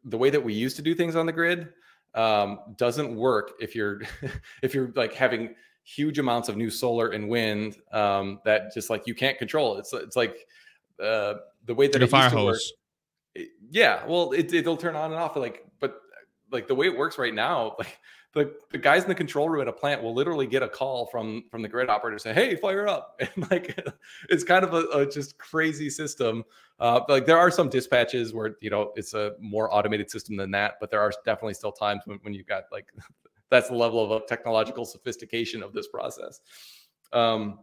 the 0.03 0.17
way 0.17 0.29
that 0.29 0.43
we 0.43 0.53
used 0.53 0.75
to 0.77 0.81
do 0.81 0.95
things 0.95 1.15
on 1.15 1.25
the 1.25 1.31
grid 1.31 1.69
um, 2.15 2.59
doesn't 2.77 3.15
work 3.15 3.51
if 3.59 3.75
you're 3.75 4.01
if 4.63 4.73
you're 4.73 4.91
like 4.95 5.13
having 5.13 5.55
huge 5.83 6.19
amounts 6.19 6.49
of 6.49 6.57
new 6.57 6.69
solar 6.69 7.09
and 7.11 7.29
wind 7.29 7.77
um, 7.93 8.39
that 8.43 8.73
just 8.73 8.89
like 8.89 9.07
you 9.07 9.15
can't 9.15 9.37
control. 9.37 9.77
It's 9.77 9.93
it's 9.93 10.15
like 10.15 10.47
uh, 11.01 11.35
the 11.65 11.73
way 11.73 11.87
that 11.87 12.01
like 12.01 12.07
it 12.07 12.11
fire 12.11 12.29
hose. 12.29 12.73
Work, 13.35 13.47
yeah, 13.69 14.05
well, 14.07 14.31
it, 14.31 14.53
it'll 14.53 14.77
turn 14.77 14.95
on 14.95 15.11
and 15.11 15.19
off. 15.19 15.35
Like, 15.35 15.65
but 15.79 16.01
like 16.51 16.67
the 16.67 16.75
way 16.75 16.87
it 16.87 16.97
works 16.97 17.17
right 17.17 17.33
now, 17.33 17.75
like 17.79 17.99
the, 18.33 18.53
the 18.71 18.77
guys 18.77 19.03
in 19.03 19.09
the 19.09 19.15
control 19.15 19.49
room 19.49 19.61
at 19.61 19.67
a 19.67 19.73
plant 19.73 20.03
will 20.03 20.13
literally 20.13 20.47
get 20.47 20.61
a 20.61 20.69
call 20.69 21.07
from 21.07 21.43
from 21.49 21.61
the 21.61 21.67
grid 21.67 21.89
operator 21.89 22.19
say 22.19 22.33
hey 22.33 22.55
fire 22.55 22.87
up. 22.87 23.19
And 23.35 23.49
like 23.51 23.79
it's 24.29 24.43
kind 24.43 24.63
of 24.63 24.73
a, 24.73 24.87
a 24.99 25.09
just 25.09 25.37
crazy 25.37 25.89
system. 25.89 26.43
Uh, 26.79 27.01
like 27.09 27.25
there 27.25 27.37
are 27.37 27.49
some 27.49 27.69
dispatches 27.69 28.33
where 28.33 28.55
you 28.61 28.69
know 28.69 28.91
it's 28.95 29.13
a 29.13 29.33
more 29.39 29.73
automated 29.73 30.11
system 30.11 30.37
than 30.37 30.51
that 30.51 30.75
but 30.79 30.91
there 30.91 31.01
are 31.01 31.11
definitely 31.25 31.55
still 31.55 31.71
times 31.71 32.03
when, 32.05 32.19
when 32.21 32.33
you've 32.35 32.45
got 32.45 32.63
like 32.71 32.85
that's 33.49 33.69
the 33.69 33.75
level 33.75 34.11
of 34.11 34.25
technological 34.27 34.85
sophistication 34.85 35.63
of 35.63 35.73
this 35.73 35.87
process. 35.87 36.41
Um, 37.13 37.59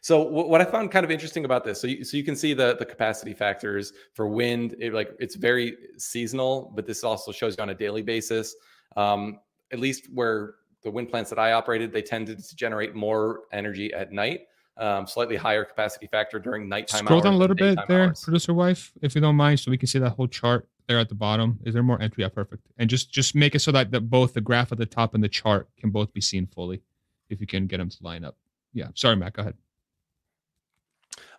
so 0.00 0.22
what 0.22 0.60
I 0.60 0.64
found 0.64 0.90
kind 0.90 1.04
of 1.04 1.10
interesting 1.10 1.44
about 1.44 1.64
this, 1.64 1.80
so 1.80 1.86
you, 1.86 2.04
so 2.04 2.16
you 2.16 2.24
can 2.24 2.36
see 2.36 2.54
the 2.54 2.76
the 2.78 2.84
capacity 2.84 3.34
factors 3.34 3.92
for 4.14 4.28
wind. 4.28 4.74
It, 4.78 4.94
like 4.94 5.10
it's 5.18 5.34
very 5.34 5.76
seasonal, 5.96 6.72
but 6.74 6.86
this 6.86 7.04
also 7.04 7.32
shows 7.32 7.56
you 7.56 7.62
on 7.62 7.70
a 7.70 7.74
daily 7.74 8.02
basis. 8.02 8.54
Um, 8.96 9.40
at 9.70 9.78
least 9.78 10.08
where 10.12 10.54
the 10.82 10.90
wind 10.90 11.08
plants 11.08 11.30
that 11.30 11.38
I 11.38 11.52
operated, 11.52 11.92
they 11.92 12.02
tended 12.02 12.42
to 12.42 12.56
generate 12.56 12.94
more 12.94 13.40
energy 13.52 13.92
at 13.92 14.12
night, 14.12 14.42
um, 14.76 15.06
slightly 15.06 15.36
higher 15.36 15.64
capacity 15.64 16.06
factor 16.06 16.38
during 16.38 16.68
nighttime. 16.68 17.04
Scroll 17.04 17.20
down 17.20 17.34
a 17.34 17.36
little 17.36 17.56
bit 17.56 17.78
there, 17.88 18.08
hours. 18.08 18.22
producer 18.22 18.54
wife, 18.54 18.92
if 19.02 19.14
you 19.14 19.20
don't 19.20 19.36
mind, 19.36 19.60
so 19.60 19.70
we 19.70 19.78
can 19.78 19.88
see 19.88 19.98
that 19.98 20.10
whole 20.10 20.28
chart 20.28 20.68
there 20.86 20.98
at 20.98 21.08
the 21.08 21.14
bottom. 21.14 21.58
Is 21.64 21.74
there 21.74 21.82
more 21.82 22.00
entry? 22.00 22.22
Yeah, 22.22 22.28
perfect. 22.28 22.66
And 22.78 22.88
just 22.88 23.12
just 23.12 23.34
make 23.34 23.54
it 23.54 23.60
so 23.60 23.72
that, 23.72 23.90
that 23.90 24.08
both 24.08 24.34
the 24.34 24.40
graph 24.40 24.72
at 24.72 24.78
the 24.78 24.86
top 24.86 25.14
and 25.14 25.22
the 25.22 25.28
chart 25.28 25.68
can 25.78 25.90
both 25.90 26.12
be 26.12 26.20
seen 26.20 26.46
fully, 26.46 26.82
if 27.28 27.40
you 27.40 27.46
can 27.46 27.66
get 27.66 27.78
them 27.78 27.90
to 27.90 27.96
line 28.00 28.24
up. 28.24 28.36
Yeah, 28.72 28.88
sorry, 28.94 29.16
Matt, 29.16 29.32
go 29.34 29.42
ahead. 29.42 29.54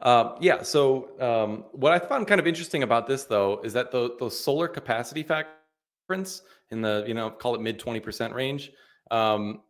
Um, 0.01 0.35
yeah. 0.39 0.61
So 0.63 1.09
um, 1.19 1.65
what 1.71 1.91
I 1.91 1.99
found 1.99 2.27
kind 2.27 2.39
of 2.39 2.47
interesting 2.47 2.83
about 2.83 3.05
this, 3.05 3.25
though, 3.25 3.59
is 3.63 3.73
that 3.73 3.91
the, 3.91 4.15
those 4.19 4.39
solar 4.39 4.67
capacity 4.67 5.23
factors 5.23 5.59
in 6.71 6.81
the 6.81 7.03
you 7.07 7.13
know 7.13 7.29
call 7.29 7.55
it 7.55 7.61
mid 7.61 7.79
20% 7.79 8.33
range 8.33 8.71
um, 9.11 9.61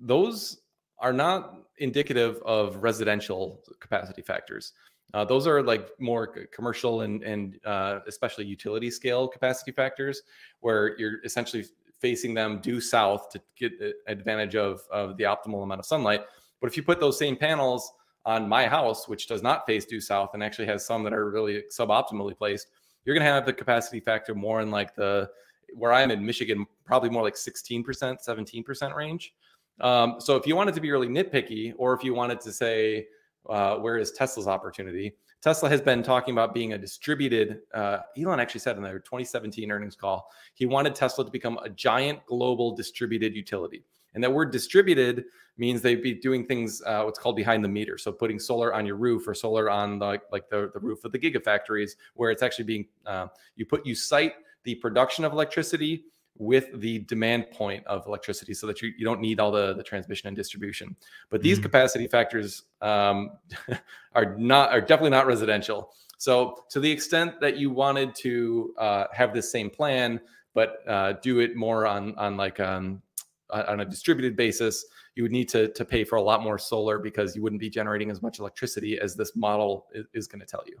those 0.00 0.60
are 0.98 1.12
not 1.12 1.54
indicative 1.78 2.40
of 2.44 2.76
residential 2.82 3.62
capacity 3.80 4.22
factors 4.22 4.72
uh, 5.14 5.24
those 5.24 5.46
are 5.46 5.62
like 5.62 5.88
more 5.98 6.26
commercial 6.52 7.02
and 7.02 7.22
and 7.22 7.58
uh, 7.64 7.98
especially 8.06 8.44
utility 8.44 8.90
scale 8.90 9.26
capacity 9.26 9.72
factors 9.72 10.22
where 10.60 10.98
you're 10.98 11.22
essentially 11.24 11.64
facing 12.00 12.32
them 12.32 12.60
due 12.60 12.80
south 12.80 13.28
to 13.30 13.40
get 13.56 13.72
advantage 14.06 14.54
of 14.54 14.80
of 14.90 15.16
the 15.16 15.24
optimal 15.24 15.62
amount 15.62 15.80
of 15.80 15.86
sunlight 15.86 16.22
but 16.60 16.68
if 16.68 16.76
you 16.76 16.82
put 16.82 17.00
those 17.00 17.18
same 17.18 17.36
panels 17.36 17.92
on 18.28 18.46
my 18.46 18.66
house, 18.66 19.08
which 19.08 19.26
does 19.26 19.42
not 19.42 19.64
face 19.64 19.86
due 19.86 20.02
south 20.02 20.30
and 20.34 20.42
actually 20.42 20.66
has 20.66 20.84
some 20.84 21.02
that 21.02 21.14
are 21.14 21.30
really 21.30 21.64
suboptimally 21.72 22.36
placed, 22.36 22.68
you're 23.04 23.14
going 23.14 23.24
to 23.24 23.32
have 23.32 23.46
the 23.46 23.52
capacity 23.54 24.00
factor 24.00 24.34
more 24.34 24.60
in 24.60 24.70
like 24.70 24.94
the 24.94 25.30
where 25.74 25.94
I 25.94 26.02
am 26.02 26.10
in 26.10 26.24
Michigan, 26.24 26.66
probably 26.84 27.08
more 27.08 27.22
like 27.22 27.36
16%, 27.36 27.84
17% 27.84 28.94
range. 28.94 29.34
Um, 29.80 30.16
so 30.18 30.36
if 30.36 30.46
you 30.46 30.56
wanted 30.56 30.74
to 30.74 30.80
be 30.80 30.90
really 30.90 31.08
nitpicky, 31.08 31.72
or 31.78 31.94
if 31.94 32.04
you 32.04 32.12
wanted 32.12 32.40
to 32.42 32.52
say, 32.52 33.06
uh, 33.48 33.76
where 33.76 33.96
is 33.96 34.12
Tesla's 34.12 34.46
opportunity? 34.46 35.14
Tesla 35.40 35.70
has 35.70 35.80
been 35.80 36.02
talking 36.02 36.34
about 36.34 36.52
being 36.52 36.74
a 36.74 36.78
distributed. 36.78 37.60
Uh, 37.72 37.98
Elon 38.18 38.40
actually 38.40 38.60
said 38.60 38.76
in 38.76 38.82
their 38.82 38.98
2017 38.98 39.70
earnings 39.70 39.96
call, 39.96 40.30
he 40.54 40.66
wanted 40.66 40.94
Tesla 40.94 41.24
to 41.24 41.30
become 41.30 41.58
a 41.64 41.70
giant 41.70 42.18
global 42.26 42.74
distributed 42.74 43.34
utility. 43.34 43.84
And 44.14 44.24
that 44.24 44.32
word 44.32 44.50
distributed 44.50 45.24
means 45.58 45.82
they'd 45.82 46.02
be 46.02 46.14
doing 46.14 46.46
things 46.46 46.82
uh, 46.86 47.02
what's 47.02 47.18
called 47.18 47.36
behind 47.36 47.64
the 47.64 47.68
meter. 47.68 47.98
So 47.98 48.12
putting 48.12 48.38
solar 48.38 48.72
on 48.72 48.86
your 48.86 48.96
roof 48.96 49.26
or 49.26 49.34
solar 49.34 49.68
on 49.68 49.98
the, 49.98 50.20
like 50.30 50.48
the, 50.48 50.70
the 50.72 50.80
roof 50.80 51.04
of 51.04 51.12
the 51.12 51.18
gigafactories, 51.18 51.92
where 52.14 52.30
it's 52.30 52.42
actually 52.42 52.64
being 52.64 52.86
uh, 53.06 53.26
you 53.56 53.66
put 53.66 53.84
you 53.84 53.94
site 53.94 54.34
the 54.64 54.76
production 54.76 55.24
of 55.24 55.32
electricity 55.32 56.04
with 56.38 56.80
the 56.80 57.00
demand 57.00 57.50
point 57.50 57.84
of 57.86 58.06
electricity 58.06 58.54
so 58.54 58.66
that 58.66 58.80
you, 58.80 58.92
you 58.96 59.04
don't 59.04 59.20
need 59.20 59.40
all 59.40 59.50
the, 59.50 59.74
the 59.74 59.82
transmission 59.82 60.28
and 60.28 60.36
distribution. 60.36 60.94
But 61.30 61.42
these 61.42 61.56
mm-hmm. 61.56 61.64
capacity 61.64 62.06
factors 62.06 62.62
um, 62.80 63.32
are 64.14 64.36
not 64.36 64.70
are 64.70 64.80
definitely 64.80 65.10
not 65.10 65.26
residential. 65.26 65.92
So 66.16 66.64
to 66.70 66.80
the 66.80 66.90
extent 66.90 67.40
that 67.40 67.58
you 67.58 67.70
wanted 67.70 68.14
to 68.16 68.74
uh, 68.78 69.04
have 69.12 69.34
this 69.34 69.50
same 69.50 69.70
plan, 69.70 70.20
but 70.54 70.78
uh, 70.88 71.14
do 71.22 71.40
it 71.40 71.56
more 71.56 71.86
on 71.86 72.14
on 72.16 72.36
like 72.36 72.60
um, 72.60 73.02
on 73.50 73.80
a 73.80 73.84
distributed 73.84 74.36
basis, 74.36 74.84
you 75.14 75.22
would 75.22 75.32
need 75.32 75.48
to 75.50 75.68
to 75.68 75.84
pay 75.84 76.04
for 76.04 76.16
a 76.16 76.22
lot 76.22 76.42
more 76.42 76.58
solar 76.58 76.98
because 76.98 77.34
you 77.34 77.42
wouldn't 77.42 77.60
be 77.60 77.70
generating 77.70 78.10
as 78.10 78.22
much 78.22 78.38
electricity 78.38 78.98
as 78.98 79.14
this 79.14 79.34
model 79.34 79.86
is, 79.92 80.06
is 80.14 80.26
going 80.26 80.40
to 80.40 80.46
tell 80.46 80.64
you. 80.66 80.78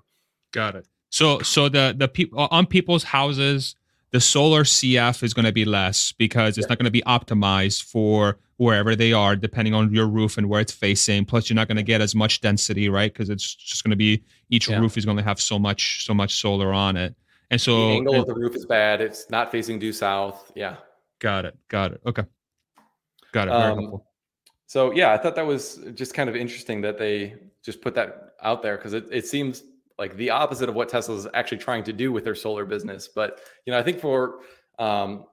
Got 0.52 0.76
it. 0.76 0.86
So 1.10 1.40
so 1.40 1.68
the 1.68 1.94
the 1.96 2.08
people 2.08 2.48
on 2.50 2.66
people's 2.66 3.04
houses 3.04 3.74
the 4.10 4.20
solar 4.20 4.64
CF 4.64 5.22
is 5.22 5.34
going 5.34 5.44
to 5.44 5.52
be 5.52 5.64
less 5.64 6.12
because 6.12 6.56
it's 6.56 6.64
yeah. 6.66 6.70
not 6.70 6.78
going 6.78 6.86
to 6.86 6.90
be 6.90 7.02
optimized 7.02 7.84
for 7.84 8.38
wherever 8.56 8.96
they 8.96 9.12
are, 9.12 9.36
depending 9.36 9.74
on 9.74 9.92
your 9.92 10.06
roof 10.06 10.38
and 10.38 10.48
where 10.48 10.60
it's 10.60 10.72
facing. 10.72 11.24
Plus, 11.24 11.48
you're 11.48 11.54
not 11.54 11.68
going 11.68 11.76
to 11.76 11.82
get 11.82 12.00
as 12.00 12.14
much 12.14 12.40
density, 12.40 12.88
right? 12.88 13.12
Because 13.12 13.28
it's 13.28 13.54
just 13.54 13.84
going 13.84 13.90
to 13.90 13.96
be 13.96 14.24
each 14.50 14.68
yeah. 14.68 14.78
roof 14.78 14.96
is 14.96 15.04
going 15.04 15.16
to 15.16 15.22
have 15.22 15.40
so 15.40 15.58
much 15.58 16.04
so 16.04 16.14
much 16.14 16.40
solar 16.40 16.72
on 16.72 16.96
it. 16.96 17.14
And 17.50 17.60
so 17.60 17.88
the 17.88 17.94
angle 17.94 18.14
and, 18.14 18.22
of 18.22 18.28
the 18.28 18.34
roof 18.34 18.54
is 18.54 18.66
bad. 18.66 19.00
It's 19.00 19.30
not 19.30 19.50
facing 19.50 19.78
due 19.78 19.92
south. 19.92 20.52
Yeah. 20.54 20.76
Got 21.18 21.44
it. 21.44 21.56
Got 21.68 21.92
it. 21.92 22.00
Okay. 22.06 22.24
Got 23.32 23.48
it. 23.48 23.52
Very 23.52 23.72
um. 23.72 23.98
So 24.66 24.92
yeah, 24.92 25.12
I 25.12 25.18
thought 25.18 25.34
that 25.36 25.46
was 25.46 25.80
just 25.94 26.14
kind 26.14 26.28
of 26.28 26.36
interesting 26.36 26.80
that 26.82 26.98
they 26.98 27.34
just 27.64 27.80
put 27.80 27.94
that 27.94 28.34
out 28.42 28.62
there 28.62 28.76
because 28.76 28.92
it, 28.92 29.06
it 29.10 29.26
seems 29.26 29.62
like 29.98 30.16
the 30.16 30.30
opposite 30.30 30.68
of 30.68 30.74
what 30.74 30.88
Tesla 30.88 31.16
is 31.16 31.26
actually 31.34 31.58
trying 31.58 31.84
to 31.84 31.92
do 31.92 32.12
with 32.12 32.24
their 32.24 32.34
solar 32.34 32.64
business. 32.64 33.08
But 33.08 33.40
you 33.66 33.72
know, 33.72 33.78
I 33.78 33.82
think 33.82 33.98
for 33.98 34.40
um, 34.78 35.24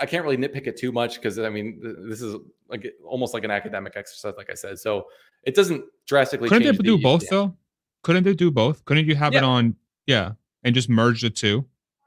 I 0.00 0.06
can't 0.06 0.24
really 0.24 0.36
nitpick 0.36 0.66
it 0.66 0.76
too 0.76 0.92
much 0.92 1.16
because 1.16 1.38
I 1.38 1.50
mean, 1.50 1.80
this 2.08 2.20
is 2.20 2.36
like 2.68 2.92
almost 3.06 3.34
like 3.34 3.44
an 3.44 3.50
academic 3.50 3.94
exercise, 3.96 4.34
like 4.36 4.50
I 4.50 4.54
said. 4.54 4.78
So 4.78 5.06
it 5.44 5.54
doesn't 5.54 5.84
drastically. 6.06 6.48
Couldn't 6.48 6.76
they 6.76 6.82
do 6.82 6.96
the, 6.96 7.02
both 7.02 7.22
yeah. 7.24 7.28
though? 7.30 7.56
Couldn't 8.02 8.24
they 8.24 8.34
do 8.34 8.50
both? 8.50 8.84
Couldn't 8.84 9.06
you 9.06 9.14
have 9.14 9.32
yeah. 9.32 9.40
it 9.40 9.44
on? 9.44 9.76
Yeah, 10.06 10.32
and 10.62 10.74
just 10.74 10.88
merge 10.88 11.22
the 11.22 11.30
two. 11.30 11.64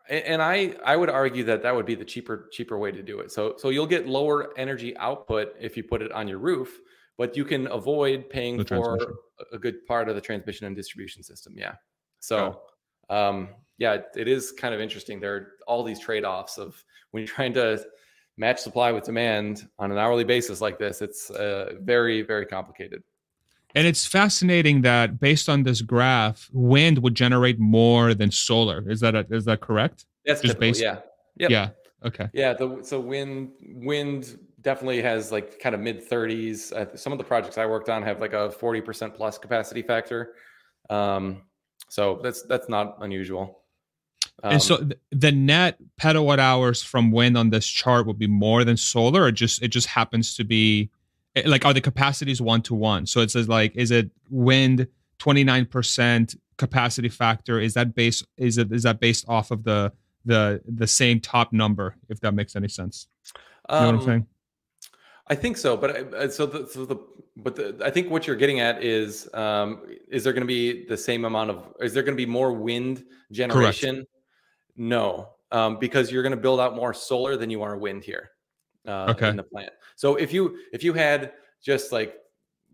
And 0.09 0.41
I 0.41 0.75
I 0.85 0.95
would 0.95 1.09
argue 1.09 1.43
that 1.45 1.63
that 1.63 1.75
would 1.75 1.85
be 1.85 1.95
the 1.95 2.05
cheaper 2.05 2.49
cheaper 2.51 2.77
way 2.77 2.91
to 2.91 3.03
do 3.03 3.19
it. 3.19 3.31
So 3.31 3.55
so 3.57 3.69
you'll 3.69 3.87
get 3.87 4.07
lower 4.07 4.57
energy 4.57 4.95
output 4.97 5.55
if 5.59 5.75
you 5.75 5.83
put 5.83 6.01
it 6.01 6.11
on 6.11 6.27
your 6.27 6.39
roof, 6.39 6.79
but 7.17 7.35
you 7.35 7.43
can 7.45 7.67
avoid 7.67 8.29
paying 8.29 8.63
for 8.63 8.97
a 9.51 9.57
good 9.57 9.85
part 9.85 10.09
of 10.09 10.15
the 10.15 10.21
transmission 10.21 10.65
and 10.65 10.75
distribution 10.75 11.23
system. 11.23 11.53
Yeah. 11.55 11.75
So, 12.19 12.61
um, 13.09 13.49
yeah, 13.77 13.97
it 14.15 14.27
is 14.27 14.51
kind 14.51 14.73
of 14.73 14.81
interesting. 14.81 15.19
There 15.19 15.35
are 15.35 15.47
all 15.67 15.83
these 15.83 15.99
trade 15.99 16.25
offs 16.25 16.57
of 16.57 16.83
when 17.11 17.21
you're 17.21 17.27
trying 17.27 17.53
to 17.53 17.85
match 18.37 18.59
supply 18.59 18.91
with 18.91 19.03
demand 19.03 19.67
on 19.79 19.91
an 19.91 19.97
hourly 19.97 20.23
basis 20.23 20.61
like 20.61 20.77
this, 20.77 21.01
it's 21.01 21.29
uh, 21.31 21.73
very, 21.81 22.21
very 22.21 22.45
complicated. 22.45 23.03
And 23.77 23.85
it's 23.87 24.05
fascinating 24.05 24.81
that 24.81 25.19
based 25.19 25.47
on 25.47 25.63
this 25.63 25.81
graph, 25.81 26.49
wind 26.51 26.97
would 26.99 27.15
generate 27.15 27.59
more 27.59 28.13
than 28.13 28.31
solar. 28.31 28.89
Is 28.89 29.01
that 29.01 29.15
a, 29.15 29.25
is 29.29 29.45
that 29.45 29.61
correct? 29.61 30.05
That's 30.25 30.41
just 30.41 30.59
based. 30.59 30.81
Yeah. 30.81 30.99
Yep. 31.37 31.49
Yeah. 31.51 31.69
Okay. 32.03 32.29
Yeah. 32.33 32.53
The, 32.53 32.79
so 32.81 32.99
wind 32.99 33.51
wind 33.61 34.39
definitely 34.61 35.01
has 35.03 35.31
like 35.31 35.59
kind 35.59 35.75
of 35.75 35.81
mid 35.81 36.09
30s. 36.09 36.73
Uh, 36.73 36.97
some 36.97 37.11
of 37.11 37.19
the 37.19 37.23
projects 37.23 37.57
I 37.57 37.65
worked 37.67 37.89
on 37.89 38.01
have 38.01 38.19
like 38.19 38.33
a 38.33 38.49
40% 38.49 39.15
plus 39.15 39.37
capacity 39.37 39.83
factor. 39.83 40.33
Um, 40.89 41.43
so 41.89 42.19
that's 42.23 42.41
that's 42.43 42.67
not 42.69 42.97
unusual. 43.01 43.61
Um, 44.43 44.53
and 44.53 44.61
so 44.61 44.77
th- 44.77 44.99
the 45.11 45.31
net 45.31 45.77
petawatt 45.99 46.39
hours 46.39 46.83
from 46.83 47.11
wind 47.11 47.37
on 47.37 47.49
this 47.49 47.67
chart 47.67 48.05
would 48.07 48.19
be 48.19 48.27
more 48.27 48.63
than 48.63 48.77
solar, 48.77 49.23
or 49.23 49.31
just 49.31 49.61
it 49.61 49.69
just 49.69 49.87
happens 49.87 50.35
to 50.35 50.43
be 50.43 50.89
like 51.45 51.65
are 51.65 51.73
the 51.73 51.81
capacities 51.81 52.41
one 52.41 52.61
to 52.63 52.75
one? 52.75 53.05
So 53.05 53.21
it 53.21 53.31
says 53.31 53.47
like 53.47 53.75
is 53.75 53.91
it 53.91 54.11
wind 54.29 54.87
twenty 55.19 55.43
nine 55.43 55.65
percent 55.65 56.35
capacity 56.57 57.09
factor? 57.09 57.59
Is 57.59 57.73
that 57.73 57.95
based 57.95 58.25
is 58.37 58.57
it 58.57 58.71
is 58.71 58.83
that 58.83 58.99
based 58.99 59.25
off 59.27 59.51
of 59.51 59.63
the 59.63 59.91
the 60.25 60.61
the 60.65 60.87
same 60.87 61.19
top 61.19 61.53
number? 61.53 61.95
If 62.09 62.19
that 62.21 62.33
makes 62.33 62.55
any 62.55 62.67
sense. 62.67 63.07
You 63.69 63.75
know 63.75 63.79
um, 63.79 63.85
what 63.85 63.93
I'm 63.93 63.99
um, 63.99 64.05
saying? 64.05 64.27
I 65.29 65.35
think 65.35 65.57
so, 65.57 65.75
but 65.75 66.13
uh, 66.13 66.29
so 66.29 66.45
the, 66.45 66.67
so 66.67 66.85
the 66.85 66.97
but 67.35 67.55
the, 67.55 67.77
I 67.83 67.91
think 67.91 68.09
what 68.09 68.25
you're 68.25 68.37
getting 68.37 68.61
at 68.61 68.83
is 68.83 69.29
um, 69.33 69.81
is 70.09 70.23
there 70.23 70.33
going 70.33 70.41
to 70.41 70.47
be 70.47 70.85
the 70.85 70.97
same 70.97 71.25
amount 71.25 71.49
of 71.49 71.73
is 71.81 71.93
there 71.93 72.03
going 72.03 72.15
to 72.15 72.23
be 72.25 72.29
more 72.29 72.53
wind 72.53 73.03
generation? 73.31 73.95
Correct. 73.95 74.09
No, 74.77 75.29
um, 75.51 75.79
because 75.79 76.11
you're 76.11 76.23
going 76.23 76.31
to 76.31 76.41
build 76.41 76.59
out 76.59 76.75
more 76.75 76.93
solar 76.93 77.35
than 77.35 77.49
you 77.49 77.61
are 77.63 77.77
wind 77.77 78.03
here 78.03 78.31
uh, 78.87 79.07
okay. 79.09 79.29
in 79.29 79.35
the 79.35 79.43
plant. 79.43 79.71
So 79.95 80.15
if 80.15 80.33
you 80.33 80.57
if 80.73 80.83
you 80.83 80.93
had 80.93 81.33
just 81.61 81.91
like 81.91 82.15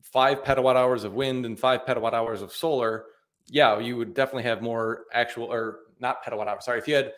five 0.02 0.44
petawatt 0.44 0.76
hours 0.76 1.04
of 1.04 1.14
wind 1.14 1.46
and 1.46 1.60
five 1.60 1.82
petawatt 1.86 2.14
hours 2.14 2.42
of 2.42 2.52
solar, 2.52 3.06
yeah, 3.48 3.80
you 3.80 3.98
would 3.98 4.14
definitely 4.14 4.44
have 4.44 4.62
more 4.62 5.06
actual 5.14 5.46
or 5.52 5.80
not 6.00 6.24
petawatt 6.24 6.48
hours. 6.48 6.66
Sorry, 6.66 6.80
if 6.80 6.88
you 6.88 6.96
had 6.96 7.14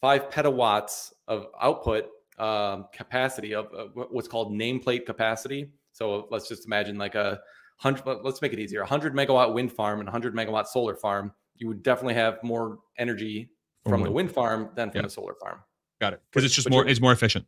five 0.00 0.30
petawatts 0.30 1.12
of 1.28 1.46
output 1.60 2.06
um, 2.38 2.86
capacity 2.92 3.54
of 3.54 3.66
uh, 3.74 3.86
what's 4.10 4.28
called 4.28 4.52
nameplate 4.52 5.06
capacity. 5.06 5.70
So 5.92 6.26
let's 6.30 6.48
just 6.48 6.66
imagine 6.66 6.96
like 6.98 7.14
a 7.14 7.40
hundred. 7.76 8.04
Let's 8.22 8.40
make 8.40 8.52
it 8.52 8.58
easier: 8.58 8.80
a 8.80 8.86
hundred 8.86 9.14
megawatt 9.14 9.52
wind 9.52 9.72
farm 9.72 10.00
and 10.00 10.08
a 10.08 10.12
hundred 10.12 10.34
megawatt 10.34 10.66
solar 10.66 10.96
farm. 10.96 11.32
You 11.56 11.68
would 11.68 11.82
definitely 11.82 12.14
have 12.14 12.42
more 12.42 12.78
energy 12.96 13.50
from 13.86 14.02
the 14.02 14.10
wind 14.10 14.32
farm 14.32 14.70
than 14.74 14.90
from 14.90 15.00
yeah. 15.00 15.02
the 15.02 15.10
solar 15.10 15.34
farm. 15.34 15.60
Got 16.00 16.14
it. 16.14 16.22
Because 16.30 16.44
it's 16.44 16.54
just 16.54 16.70
more. 16.70 16.86
It's 16.86 17.00
more 17.00 17.12
efficient. 17.12 17.44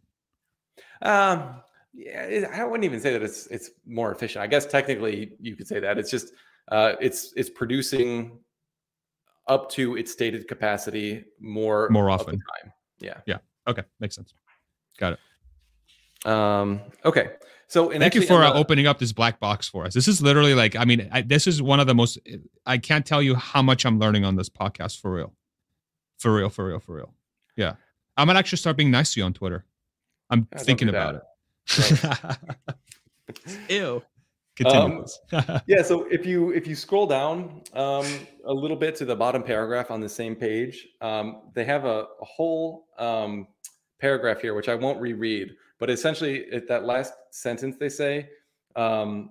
Um. 1.02 1.56
Yeah, 1.94 2.48
I 2.54 2.64
wouldn't 2.64 2.84
even 2.84 3.00
say 3.00 3.12
that 3.12 3.22
it's 3.22 3.46
it's 3.48 3.70
more 3.86 4.12
efficient. 4.12 4.42
I 4.42 4.46
guess 4.46 4.64
technically 4.64 5.32
you 5.38 5.54
could 5.56 5.66
say 5.66 5.78
that 5.78 5.98
it's 5.98 6.10
just 6.10 6.32
uh, 6.68 6.94
it's 7.02 7.34
it's 7.36 7.50
producing 7.50 8.38
up 9.46 9.68
to 9.72 9.96
its 9.96 10.10
stated 10.10 10.48
capacity 10.48 11.24
more 11.38 11.90
more 11.90 12.08
often. 12.08 12.36
time. 12.36 12.72
Yeah. 12.98 13.20
Yeah. 13.26 13.38
Okay. 13.66 13.82
Makes 14.00 14.14
sense. 14.14 14.32
Got 14.98 15.14
it. 15.14 16.26
Um, 16.26 16.80
okay. 17.04 17.32
So 17.68 17.90
thank 17.90 18.14
you 18.14 18.22
for 18.22 18.42
uh, 18.42 18.52
opening 18.52 18.86
up 18.86 18.98
this 18.98 19.12
black 19.12 19.40
box 19.40 19.68
for 19.68 19.84
us. 19.84 19.94
This 19.94 20.06
is 20.06 20.22
literally 20.22 20.54
like, 20.54 20.76
I 20.76 20.84
mean, 20.84 21.08
I, 21.10 21.22
this 21.22 21.46
is 21.46 21.62
one 21.62 21.80
of 21.80 21.86
the 21.86 21.94
most, 21.94 22.18
I 22.66 22.76
can't 22.78 23.04
tell 23.04 23.22
you 23.22 23.34
how 23.34 23.62
much 23.62 23.86
I'm 23.86 23.98
learning 23.98 24.24
on 24.24 24.36
this 24.36 24.50
podcast 24.50 25.00
for 25.00 25.12
real. 25.12 25.32
For 26.18 26.34
real, 26.34 26.50
for 26.50 26.66
real, 26.66 26.80
for 26.80 26.94
real. 26.96 27.14
Yeah. 27.56 27.74
I'm 28.16 28.26
going 28.26 28.34
to 28.34 28.38
actually 28.38 28.58
start 28.58 28.76
being 28.76 28.90
nice 28.90 29.14
to 29.14 29.20
you 29.20 29.24
on 29.24 29.32
Twitter. 29.32 29.64
I'm 30.32 30.48
yeah, 30.50 30.58
thinking 30.58 30.88
about 30.88 31.22
it. 31.68 32.38
Ew. 33.68 34.02
Um, 34.66 35.04
yeah. 35.66 35.82
So 35.82 36.06
if 36.10 36.26
you 36.26 36.50
if 36.50 36.66
you 36.66 36.74
scroll 36.74 37.06
down 37.06 37.62
um, 37.74 38.06
a 38.44 38.52
little 38.52 38.76
bit 38.76 38.96
to 38.96 39.04
the 39.04 39.14
bottom 39.14 39.42
paragraph 39.42 39.90
on 39.90 40.00
the 40.00 40.08
same 40.08 40.34
page, 40.34 40.88
um, 41.00 41.42
they 41.54 41.64
have 41.64 41.84
a, 41.84 42.06
a 42.20 42.24
whole 42.24 42.86
um, 42.98 43.46
paragraph 44.00 44.40
here, 44.40 44.54
which 44.54 44.68
I 44.68 44.74
won't 44.74 45.00
reread, 45.00 45.54
but 45.78 45.90
essentially, 45.90 46.50
at 46.52 46.66
that 46.68 46.84
last 46.84 47.12
sentence, 47.30 47.76
they 47.78 47.88
say 47.88 48.28
um, 48.74 49.30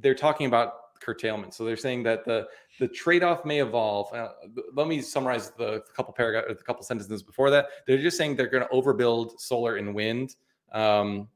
they're 0.00 0.14
talking 0.14 0.46
about 0.46 0.74
curtailment. 1.02 1.54
So 1.54 1.64
they're 1.64 1.76
saying 1.76 2.02
that 2.04 2.24
the 2.24 2.46
the 2.80 2.88
trade 2.88 3.22
off 3.22 3.44
may 3.44 3.60
evolve. 3.60 4.12
Uh, 4.12 4.28
let 4.74 4.88
me 4.88 5.00
summarize 5.00 5.50
the, 5.50 5.82
the 5.86 5.92
couple 5.94 6.14
paragraph, 6.14 6.44
the 6.48 6.54
couple 6.54 6.82
sentences 6.82 7.22
before 7.22 7.50
that. 7.50 7.66
They're 7.86 7.98
just 7.98 8.16
saying 8.16 8.36
they're 8.36 8.48
going 8.48 8.64
to 8.64 8.70
overbuild 8.70 9.38
solar 9.40 9.76
and 9.76 9.94
wind. 9.94 10.36
Um, 10.72 11.28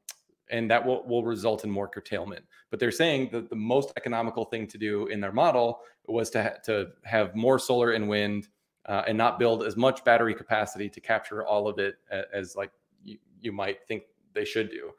and 0.51 0.71
that 0.71 0.85
will, 0.85 1.07
will 1.07 1.25
result 1.25 1.65
in 1.65 1.71
more 1.71 1.89
curtailment. 1.89 2.45
But 2.71 2.81
they're 2.81 2.91
saying 2.91 3.31
that 3.33 3.51
the 3.51 3.57
most 3.57 3.93
economical 3.97 4.45
thing 4.45 4.67
to 4.69 4.79
do 4.79 5.07
in 5.07 5.21
their 5.21 5.33
model 5.33 5.81
was 6.07 6.31
to, 6.31 6.43
ha- 6.43 6.55
to 6.65 6.89
have 7.05 7.35
more 7.35 7.59
solar 7.59 7.93
and 7.93 8.09
wind 8.09 8.49
uh, 8.87 9.03
and 9.07 9.19
not 9.19 9.39
build 9.39 9.65
as 9.65 9.77
much 9.77 10.05
battery 10.05 10.35
capacity 10.35 10.89
to 10.89 11.01
capture 11.01 11.45
all 11.45 11.67
of 11.69 11.79
it 11.79 11.97
as, 12.11 12.25
as 12.33 12.57
like 12.57 12.71
you, 13.05 13.19
you, 13.41 13.53
might 13.53 13.87
think 13.89 14.05
they 14.33 14.45
should 14.45 14.71
do. 14.71 14.91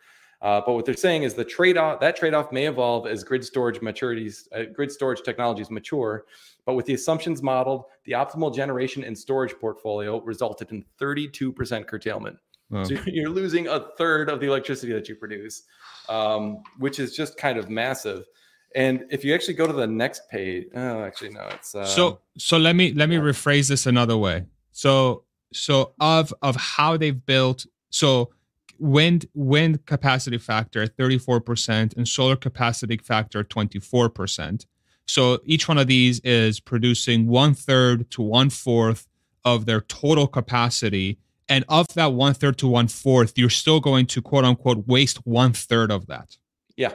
Uh, 0.41 0.61
but 0.65 0.73
what 0.73 0.85
they're 0.85 0.95
saying 0.95 1.23
is 1.23 1.33
the 1.33 1.43
trade-off 1.43 1.99
that 1.99 2.15
trade-off 2.15 2.51
may 2.51 2.67
evolve 2.67 3.07
as 3.07 3.23
grid 3.23 3.43
storage 3.43 3.79
maturities, 3.79 4.47
uh, 4.55 4.63
grid 4.71 4.91
storage 4.91 5.21
technologies 5.23 5.71
mature. 5.71 6.25
But 6.65 6.75
with 6.75 6.85
the 6.85 6.93
assumptions 6.93 7.41
modeled, 7.41 7.85
the 8.03 8.11
optimal 8.11 8.53
generation 8.53 9.03
and 9.03 9.17
storage 9.17 9.55
portfolio 9.59 10.21
resulted 10.21 10.71
in 10.71 10.85
32% 11.01 11.87
curtailment. 11.87 12.37
Wow. 12.69 12.83
So 12.83 12.95
you're 13.07 13.29
losing 13.29 13.67
a 13.67 13.87
third 13.97 14.29
of 14.29 14.39
the 14.39 14.47
electricity 14.47 14.93
that 14.93 15.09
you 15.09 15.15
produce, 15.15 15.63
um, 16.09 16.61
which 16.77 16.99
is 16.99 17.15
just 17.15 17.37
kind 17.37 17.57
of 17.57 17.69
massive. 17.69 18.25
And 18.75 19.05
if 19.09 19.23
you 19.23 19.33
actually 19.33 19.55
go 19.55 19.65
to 19.65 19.73
the 19.73 19.87
next 19.87 20.29
page, 20.29 20.67
oh, 20.75 21.03
actually 21.03 21.29
no, 21.29 21.47
it's 21.51 21.73
uh, 21.73 21.85
so. 21.85 22.19
So 22.37 22.57
let 22.57 22.75
me 22.75 22.93
let 22.93 23.09
me 23.09 23.15
rephrase 23.15 23.69
this 23.69 23.85
another 23.85 24.17
way. 24.17 24.45
So 24.71 25.23
so 25.53 25.93
of 25.99 26.33
of 26.41 26.57
how 26.57 26.97
they've 26.97 27.25
built 27.25 27.65
so 27.89 28.31
wind 28.79 29.25
wind 29.33 29.85
capacity 29.85 30.37
factor 30.37 30.85
34% 30.85 31.95
and 31.95 32.07
solar 32.07 32.35
capacity 32.35 32.97
factor 32.97 33.43
24%. 33.43 34.65
So 35.07 35.39
each 35.45 35.67
one 35.67 35.77
of 35.77 35.87
these 35.87 36.19
is 36.19 36.59
producing 36.59 37.27
one 37.27 37.53
third 37.53 38.11
to 38.11 38.21
one 38.21 38.49
fourth 38.49 39.07
of 39.45 39.65
their 39.65 39.81
total 39.81 40.27
capacity. 40.27 41.17
And 41.49 41.63
of 41.69 41.87
that 41.95 42.13
one 42.13 42.33
third 42.33 42.57
to 42.59 42.67
one 42.67 42.89
fourth, 42.89 43.37
you're 43.37 43.49
still 43.49 43.79
going 43.79 44.05
to 44.07 44.21
quote 44.21 44.43
unquote 44.43 44.85
waste 44.87 45.25
one 45.25 45.53
third 45.53 45.91
of 45.91 46.07
that. 46.07 46.37
Yeah. 46.75 46.93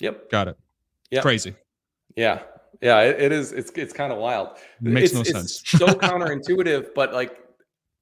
Yep. 0.00 0.30
Got 0.30 0.48
it. 0.48 0.58
Yeah. 1.10 1.20
Crazy. 1.20 1.54
Yeah. 2.16 2.40
Yeah. 2.80 3.00
it, 3.02 3.20
it 3.20 3.32
is. 3.32 3.52
It's 3.52 3.70
it's 3.72 3.92
kind 3.92 4.10
of 4.10 4.18
wild. 4.18 4.56
It 4.56 4.88
makes 4.88 5.12
it's, 5.12 5.14
no 5.14 5.20
it's 5.20 5.32
sense. 5.32 5.62
so 5.66 5.86
counterintuitive, 5.88 6.94
but 6.94 7.12
like 7.12 7.38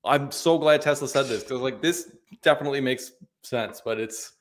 I'm 0.09 0.31
so 0.31 0.59
glad 0.59 0.83
Tesla 0.83 1.09
said 1.09 1.27
this 1.27 1.43
because 1.43 1.61
like 1.61 1.83
this 1.83 2.11
definitely 2.43 2.81
makes 2.81 3.13
sense, 3.43 3.81
but 3.85 3.99
it's 3.99 4.33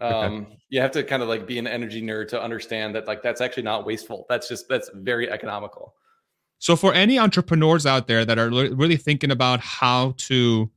um 0.00 0.46
you 0.68 0.80
have 0.80 0.90
to 0.90 1.02
kind 1.02 1.22
of 1.22 1.28
like 1.28 1.46
be 1.46 1.58
an 1.58 1.66
energy 1.66 2.02
nerd 2.02 2.28
to 2.28 2.40
understand 2.40 2.94
that 2.94 3.06
like 3.06 3.22
that's 3.22 3.40
actually 3.40 3.62
not 3.62 3.86
wasteful. 3.86 4.26
That's 4.28 4.48
just 4.48 4.68
that's 4.68 4.90
very 4.94 5.30
economical. 5.30 5.94
So 6.58 6.76
for 6.76 6.94
any 6.94 7.18
entrepreneurs 7.18 7.84
out 7.86 8.06
there 8.06 8.24
that 8.24 8.38
are 8.38 8.48
really 8.50 8.96
thinking 8.96 9.30
about 9.30 9.60
how 9.60 10.14
to 10.18 10.70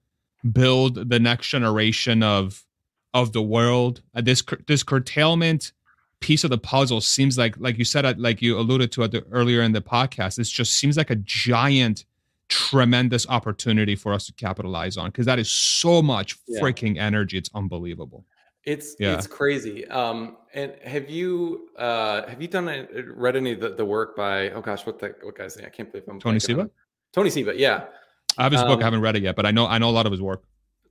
build 0.51 1.09
the 1.09 1.19
next 1.19 1.47
generation 1.47 2.23
of 2.23 2.65
of 3.13 3.33
the 3.33 3.41
world, 3.41 4.01
uh, 4.15 4.21
this 4.21 4.43
this 4.67 4.83
curtailment 4.83 5.71
piece 6.19 6.43
of 6.43 6.49
the 6.49 6.57
puzzle 6.57 7.01
seems 7.01 7.37
like 7.37 7.55
like 7.59 7.77
you 7.77 7.85
said 7.85 8.05
uh, 8.05 8.13
like 8.17 8.41
you 8.41 8.57
alluded 8.57 8.91
to 8.91 9.03
it 9.03 9.25
earlier 9.31 9.61
in 9.61 9.71
the 9.71 9.81
podcast. 9.81 10.35
this 10.35 10.49
just 10.49 10.73
seems 10.73 10.97
like 10.97 11.09
a 11.09 11.15
giant 11.15 12.05
tremendous 12.49 13.27
opportunity 13.29 13.95
for 13.95 14.13
us 14.13 14.25
to 14.25 14.33
capitalize 14.33 14.97
on 14.97 15.09
because 15.09 15.25
that 15.25 15.39
is 15.39 15.49
so 15.49 16.01
much 16.01 16.37
yeah. 16.47 16.59
freaking 16.59 16.97
energy. 16.97 17.37
It's 17.37 17.49
unbelievable. 17.53 18.25
It's 18.65 18.95
yeah. 18.99 19.13
it's 19.13 19.27
crazy. 19.27 19.87
Um, 19.87 20.37
and 20.53 20.73
have 20.83 21.09
you 21.09 21.69
uh 21.77 22.27
have 22.27 22.41
you 22.41 22.47
done 22.47 22.87
read 23.15 23.35
any 23.35 23.53
of 23.53 23.61
the, 23.61 23.69
the 23.69 23.85
work 23.85 24.15
by 24.15 24.49
oh 24.49 24.61
gosh 24.61 24.85
what 24.85 24.99
the 24.99 25.15
what 25.21 25.37
guy's 25.37 25.55
name? 25.55 25.65
I 25.65 25.69
can't 25.69 25.91
believe 25.91 26.07
I'm 26.09 26.19
Tony 26.19 26.39
Seba. 26.39 26.69
Tony 27.13 27.29
Seba, 27.29 27.57
yeah. 27.57 27.85
I 28.37 28.43
have 28.43 28.51
his 28.51 28.61
um, 28.61 28.67
book. 28.67 28.79
I 28.79 28.81
um, 28.81 28.85
haven't 28.85 29.01
read 29.01 29.15
it 29.15 29.23
yet, 29.23 29.35
but 29.35 29.45
I 29.45 29.51
know 29.51 29.65
I 29.65 29.77
know 29.77 29.89
a 29.89 29.91
lot 29.91 30.05
of 30.05 30.11
his 30.11 30.21
work. 30.21 30.43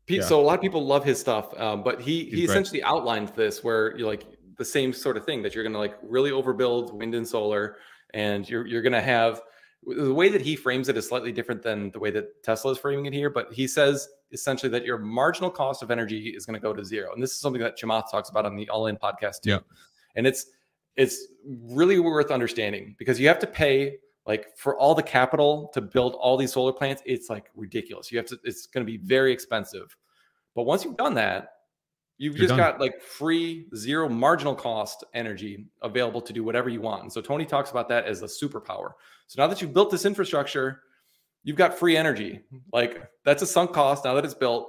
Pete, 0.07 0.21
yeah. 0.21 0.27
So 0.27 0.41
a 0.41 0.43
lot 0.43 0.55
of 0.55 0.63
people 0.63 0.85
love 0.85 1.05
his 1.05 1.21
stuff, 1.21 1.59
um, 1.61 1.83
but 1.83 2.01
he 2.01 2.25
He's 2.25 2.39
he 2.39 2.45
essentially 2.45 2.81
great. 2.81 2.89
outlined 2.89 3.29
this 3.31 3.63
where 3.63 3.97
you're 3.97 4.09
like 4.09 4.25
the 4.57 4.65
same 4.65 4.93
sort 4.93 5.17
of 5.17 5.25
thing 5.25 5.43
that 5.43 5.55
you're 5.55 5.65
going 5.65 5.75
to 5.75 5.79
like 5.79 5.97
really 6.03 6.31
overbuild 6.31 6.93
wind 6.95 7.15
and 7.15 7.29
solar, 7.29 7.77
and 8.15 8.49
you're 8.49 8.67
you're 8.67 8.83
going 8.83 8.93
to 8.93 9.03
have 9.03 9.43
the 9.85 10.13
way 10.13 10.29
that 10.29 10.41
he 10.41 10.57
frames 10.57 10.89
it 10.89 10.97
is 10.97 11.09
slightly 11.09 11.33
different 11.33 11.63
than 11.63 11.91
the 11.93 11.99
way 11.99 12.11
that 12.11 12.43
Tesla 12.43 12.73
is 12.73 12.79
framing 12.79 13.07
it 13.07 13.13
here, 13.13 13.31
but 13.31 13.53
he 13.53 13.67
says 13.67 14.09
essentially 14.33 14.71
that 14.71 14.85
your 14.85 14.99
marginal 14.99 15.51
cost 15.51 15.83
of 15.83 15.91
energy 15.91 16.29
is 16.29 16.45
going 16.45 16.55
to 16.55 16.61
go 16.61 16.75
to 16.75 16.85
zero. 16.85 17.13
And 17.13 17.23
this 17.23 17.31
is 17.31 17.41
something 17.41 17.63
that 17.63 17.79
Chamath 17.79 18.11
talks 18.11 18.29
about 18.29 18.45
on 18.45 18.57
the 18.57 18.69
All 18.69 18.87
In 18.87 18.97
podcast 18.97 19.43
too. 19.43 19.51
Yeah. 19.51 19.59
And 20.17 20.27
it's 20.27 20.47
it's 20.97 21.29
really 21.47 22.01
worth 22.01 22.31
understanding 22.31 22.97
because 22.99 23.21
you 23.21 23.29
have 23.29 23.39
to 23.39 23.47
pay 23.47 23.99
like 24.27 24.57
for 24.59 24.77
all 24.77 24.95
the 24.95 25.03
capital 25.03 25.71
to 25.73 25.81
build 25.81 26.15
all 26.15 26.37
these 26.37 26.53
solar 26.53 26.73
plants, 26.73 27.03
it's 27.07 27.31
like 27.31 27.51
ridiculous. 27.55 28.13
You 28.13 28.19
have 28.19 28.27
to 28.27 28.39
it's 28.45 28.67
going 28.67 28.85
to 28.85 28.91
be 28.91 28.99
very 28.99 29.33
expensive. 29.33 29.97
But 30.55 30.65
once 30.65 30.85
you've 30.85 30.97
done 30.97 31.15
that, 31.15 31.53
You've 32.19 32.37
You're 32.37 32.49
just 32.49 32.57
done. 32.57 32.59
got 32.59 32.81
like 32.81 33.01
free, 33.01 33.67
zero 33.77 34.09
marginal 34.09 34.57
cost 34.57 35.05
energy 35.15 35.67
available 35.83 36.21
to 36.21 36.33
do 36.33 36.43
whatever 36.43 36.69
you 36.69 36.81
want. 36.81 37.03
And 37.05 37.13
so 37.13 37.21
Tony 37.21 37.47
talks 37.47 37.71
about 37.71 37.89
that 37.89 38.07
as 38.07 38.23
a 38.23 38.27
superpower. 38.27 38.93
So 39.29 39.41
now 39.41 39.47
that 39.47 39.63
you've 39.63 39.73
built 39.73 39.91
this 39.91 40.05
infrastructure, 40.05 40.83
you've 41.45 41.57
got 41.57 41.79
free 41.79 41.97
energy. 41.97 42.41
Like 42.73 43.09
that's 43.25 43.43
a 43.43 43.47
sunk 43.47 43.73
cost 43.73 44.05
now 44.05 44.15
that 44.15 44.25
it's 44.25 44.35
built. 44.35 44.69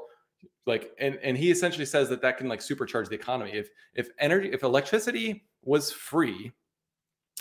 Like 0.68 0.92
and 1.00 1.18
and 1.24 1.36
he 1.36 1.50
essentially 1.50 1.86
says 1.86 2.08
that 2.10 2.22
that 2.22 2.38
can 2.38 2.48
like 2.48 2.60
supercharge 2.60 3.10
the 3.10 3.16
economy. 3.16 3.52
If 3.54 3.70
if 3.96 4.10
energy 4.20 4.52
if 4.54 4.62
electricity 4.62 5.46
was 5.64 5.92
free 5.92 6.52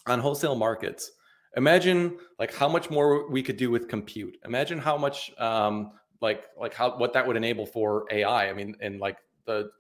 on 0.07 0.21
wholesale 0.21 0.55
markets, 0.55 1.11
imagine 1.55 2.17
like 2.39 2.55
how 2.55 2.69
much 2.69 2.89
more 2.89 3.29
we 3.31 3.43
could 3.43 3.59
do 3.59 3.71
with 3.71 3.89
compute. 3.89 4.39
Imagine 4.47 4.79
how 4.79 4.97
much 4.97 5.31
um 5.37 5.93
like 6.23 6.47
like 6.59 6.73
how 6.73 6.97
what 6.97 7.13
that 7.13 7.27
would 7.27 7.37
enable 7.37 7.67
for 7.67 8.07
AI. 8.11 8.49
I 8.49 8.55
mean, 8.55 8.75
and 8.81 9.01
like 9.01 9.19
the 9.45 9.71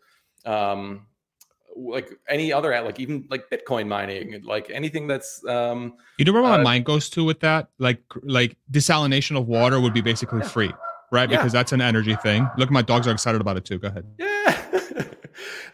um, 0.49 1.07
like 1.77 2.11
any 2.29 2.53
other 2.53 2.71
like 2.83 2.99
even 2.99 3.27
like 3.31 3.49
Bitcoin 3.51 3.87
mining, 3.87 4.43
like 4.45 4.71
anything 4.73 5.07
that's 5.07 5.45
um 5.47 5.95
you 6.19 6.25
know 6.25 6.33
where 6.33 6.43
my 6.43 6.59
uh, 6.59 6.63
mind 6.63 6.85
goes 6.85 7.09
to 7.11 7.25
with 7.25 7.41
that? 7.41 7.69
Like 7.79 8.03
like 8.23 8.57
desalination 8.71 9.39
of 9.39 9.47
water 9.47 9.81
would 9.81 9.95
be 9.95 10.01
basically 10.01 10.41
yeah. 10.41 10.49
free, 10.49 10.73
right? 11.13 11.29
Because 11.29 11.53
that's 11.53 11.73
an 11.73 11.81
energy 11.81 12.17
thing. 12.17 12.49
Look, 12.57 12.71
my 12.71 12.83
dogs 12.83 13.07
are 13.07 13.13
excited 13.13 13.41
about 13.41 13.57
it 13.57 13.65
too. 13.65 13.79
Go 13.79 13.89
ahead. 13.89 14.07
Yeah. 14.19 14.55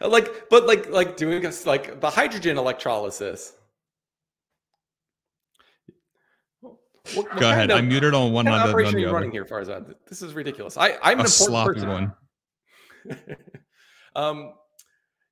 like 0.07 0.49
but 0.49 0.67
like 0.67 0.89
like 0.89 1.17
doing 1.17 1.43
like 1.65 2.01
the 2.01 2.09
hydrogen 2.09 2.57
electrolysis. 2.57 3.53
What, 6.61 6.75
what 7.15 7.39
Go 7.39 7.49
ahead. 7.49 7.71
Of, 7.71 7.77
I 7.77 7.81
muted 7.81 8.13
on 8.13 8.31
one 8.31 8.47
on 8.47 8.67
the, 8.67 8.85
on 8.85 8.93
the 8.93 9.05
running 9.05 9.31
here, 9.31 9.45
Farzad. 9.45 9.93
This 10.09 10.21
is 10.21 10.33
ridiculous. 10.33 10.75
I, 10.75 10.97
I'm 11.03 11.19
an 11.19 11.27
A 11.27 11.43
important 11.45 11.75
person. 11.75 11.89
one. 11.89 12.13
um, 14.15 14.53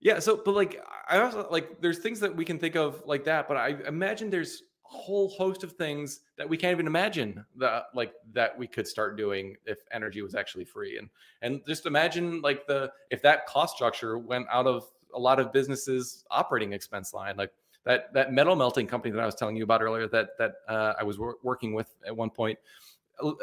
yeah. 0.03 0.19
So, 0.19 0.41
but 0.43 0.53
like, 0.53 0.83
I 1.07 1.19
also 1.19 1.47
like, 1.49 1.81
there's 1.81 1.99
things 1.99 2.19
that 2.19 2.35
we 2.35 2.43
can 2.43 2.59
think 2.59 2.75
of 2.75 3.01
like 3.05 3.23
that, 3.23 3.47
but 3.47 3.55
I 3.55 3.77
imagine 3.87 4.29
there's 4.29 4.63
a 4.85 4.89
whole 4.89 5.29
host 5.29 5.63
of 5.63 5.71
things 5.71 6.19
that 6.37 6.47
we 6.47 6.57
can't 6.57 6.73
even 6.73 6.87
imagine 6.87 7.43
that 7.55 7.85
like 7.95 8.13
that 8.33 8.57
we 8.57 8.67
could 8.67 8.85
start 8.85 9.15
doing 9.15 9.55
if 9.65 9.79
energy 9.91 10.21
was 10.21 10.35
actually 10.35 10.65
free. 10.65 10.97
And 10.97 11.09
and 11.41 11.61
just 11.65 11.85
imagine 11.85 12.41
like 12.41 12.67
the 12.67 12.91
if 13.11 13.21
that 13.21 13.47
cost 13.47 13.75
structure 13.75 14.17
went 14.17 14.45
out 14.51 14.67
of 14.67 14.85
a 15.15 15.19
lot 15.19 15.39
of 15.39 15.53
businesses' 15.53 16.25
operating 16.29 16.73
expense 16.73 17.13
line, 17.13 17.37
like 17.37 17.51
that 17.85 18.13
that 18.13 18.33
metal 18.33 18.57
melting 18.57 18.87
company 18.87 19.13
that 19.13 19.21
I 19.21 19.25
was 19.25 19.35
telling 19.35 19.55
you 19.55 19.63
about 19.63 19.81
earlier 19.81 20.07
that 20.09 20.37
that 20.37 20.55
uh, 20.67 20.93
I 20.99 21.03
was 21.03 21.17
wor- 21.17 21.37
working 21.43 21.73
with 21.73 21.87
at 22.05 22.15
one 22.15 22.29
point. 22.29 22.59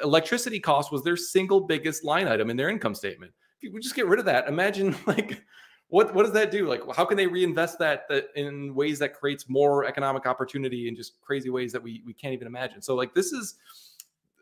Electricity 0.03 0.61
cost 0.61 0.93
was 0.93 1.03
their 1.03 1.17
single 1.17 1.61
biggest 1.61 2.05
line 2.05 2.29
item 2.29 2.51
in 2.51 2.57
their 2.59 2.69
income 2.69 2.95
statement. 2.95 3.33
If 3.63 3.73
you 3.73 3.81
just 3.81 3.95
get 3.95 4.07
rid 4.07 4.19
of 4.19 4.27
that, 4.27 4.47
imagine 4.47 4.95
like 5.07 5.43
what 5.91 6.15
what 6.15 6.23
does 6.23 6.33
that 6.33 6.51
do? 6.51 6.67
Like, 6.67 6.83
how 6.95 7.05
can 7.05 7.17
they 7.17 7.27
reinvest 7.27 7.79
that, 7.81 8.09
that 8.09 8.29
in 8.37 8.75
ways 8.75 8.99
that 9.01 9.15
creates 9.15 9.49
more 9.49 9.85
economic 9.85 10.25
opportunity 10.25 10.89
in 10.89 10.97
just 10.97 11.21
crazy 11.21 11.51
ways 11.51 11.73
that 11.73 11.83
we 11.83 12.03
we 12.07 12.15
can't 12.15 12.33
even 12.33 12.47
imagine? 12.47 12.81
So, 12.81 12.95
like, 12.95 13.13
this 13.13 13.33
is 13.33 13.57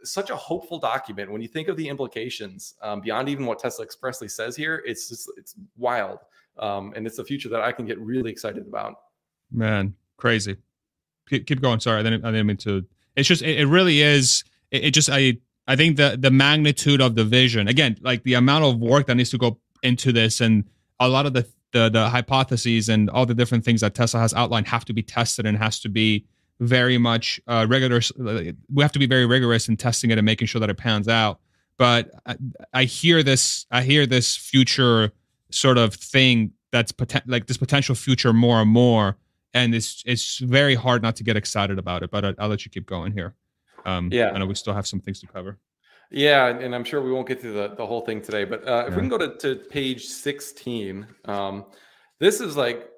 such 0.04 0.30
a 0.30 0.36
hopeful 0.36 0.78
document 0.78 1.32
when 1.32 1.40
you 1.40 1.48
think 1.48 1.68
of 1.68 1.76
the 1.76 1.88
implications 1.88 2.74
um, 2.82 3.00
beyond 3.00 3.28
even 3.28 3.46
what 3.46 3.58
Tesla 3.58 3.84
expressly 3.84 4.28
says 4.28 4.54
here. 4.54 4.82
It's 4.86 5.08
just, 5.08 5.28
it's 5.36 5.56
wild, 5.76 6.20
um, 6.58 6.92
and 6.94 7.06
it's 7.06 7.18
a 7.18 7.24
future 7.24 7.48
that 7.48 7.62
I 7.62 7.72
can 7.72 7.86
get 7.86 7.98
really 7.98 8.30
excited 8.30 8.66
about. 8.66 8.94
Man, 9.50 9.94
crazy. 10.18 10.56
Keep, 11.28 11.46
keep 11.46 11.60
going. 11.60 11.80
Sorry, 11.80 11.98
I 11.98 12.02
didn't, 12.02 12.24
I 12.24 12.30
didn't 12.30 12.46
mean 12.46 12.56
to. 12.58 12.84
It's 13.16 13.26
just 13.26 13.42
it, 13.42 13.58
it 13.58 13.66
really 13.66 14.02
is. 14.02 14.44
It, 14.70 14.84
it 14.84 14.90
just 14.92 15.08
I 15.10 15.38
I 15.66 15.76
think 15.76 15.96
the 15.96 16.18
the 16.20 16.30
magnitude 16.30 17.00
of 17.00 17.14
the 17.14 17.24
vision 17.24 17.68
again, 17.68 17.96
like 18.02 18.22
the 18.22 18.34
amount 18.34 18.64
of 18.64 18.78
work 18.78 19.06
that 19.06 19.14
needs 19.14 19.30
to 19.30 19.38
go 19.38 19.58
into 19.82 20.12
this 20.12 20.42
and 20.42 20.64
a 21.00 21.08
lot 21.08 21.26
of 21.26 21.32
the, 21.32 21.46
the 21.72 21.88
the 21.88 22.08
hypotheses 22.08 22.88
and 22.88 23.10
all 23.10 23.26
the 23.26 23.34
different 23.34 23.64
things 23.64 23.80
that 23.80 23.94
Tesla 23.94 24.20
has 24.20 24.34
outlined 24.34 24.68
have 24.68 24.84
to 24.86 24.92
be 24.92 25.02
tested 25.02 25.46
and 25.46 25.56
has 25.58 25.80
to 25.80 25.88
be 25.88 26.26
very 26.60 26.98
much 26.98 27.40
uh, 27.46 27.66
rigorous. 27.68 28.10
We 28.16 28.82
have 28.82 28.92
to 28.92 28.98
be 28.98 29.06
very 29.06 29.26
rigorous 29.26 29.68
in 29.68 29.76
testing 29.76 30.10
it 30.10 30.18
and 30.18 30.24
making 30.24 30.48
sure 30.48 30.60
that 30.60 30.70
it 30.70 30.76
pans 30.76 31.08
out. 31.08 31.40
But 31.76 32.10
I, 32.26 32.36
I 32.74 32.84
hear 32.84 33.22
this. 33.22 33.66
I 33.70 33.82
hear 33.82 34.06
this 34.06 34.36
future 34.36 35.12
sort 35.50 35.78
of 35.78 35.94
thing 35.94 36.52
that's 36.72 36.92
poten- 36.92 37.22
like 37.26 37.46
this 37.46 37.56
potential 37.56 37.94
future 37.94 38.32
more 38.32 38.60
and 38.60 38.70
more, 38.70 39.16
and 39.54 39.74
it's 39.74 40.02
it's 40.04 40.38
very 40.38 40.74
hard 40.74 41.02
not 41.02 41.16
to 41.16 41.24
get 41.24 41.36
excited 41.36 41.78
about 41.78 42.02
it. 42.02 42.10
But 42.10 42.24
I, 42.24 42.34
will 42.42 42.48
let 42.48 42.64
you 42.64 42.70
keep 42.70 42.86
going 42.86 43.12
here. 43.12 43.34
Um, 43.86 44.10
yeah, 44.12 44.30
I 44.32 44.38
know 44.38 44.46
we 44.46 44.54
still 44.54 44.74
have 44.74 44.86
some 44.86 45.00
things 45.00 45.20
to 45.20 45.26
cover. 45.28 45.58
Yeah, 46.10 46.46
and 46.46 46.74
I'm 46.74 46.84
sure 46.84 47.02
we 47.02 47.12
won't 47.12 47.28
get 47.28 47.40
to 47.42 47.52
the, 47.52 47.74
the 47.76 47.86
whole 47.86 48.00
thing 48.00 48.22
today, 48.22 48.44
but 48.44 48.66
uh, 48.66 48.84
if 48.86 48.90
yeah. 48.90 48.96
we 48.96 49.00
can 49.02 49.08
go 49.08 49.18
to, 49.18 49.36
to 49.38 49.56
page 49.56 50.06
16, 50.06 51.06
um, 51.26 51.66
this 52.18 52.40
is 52.40 52.56
like, 52.56 52.88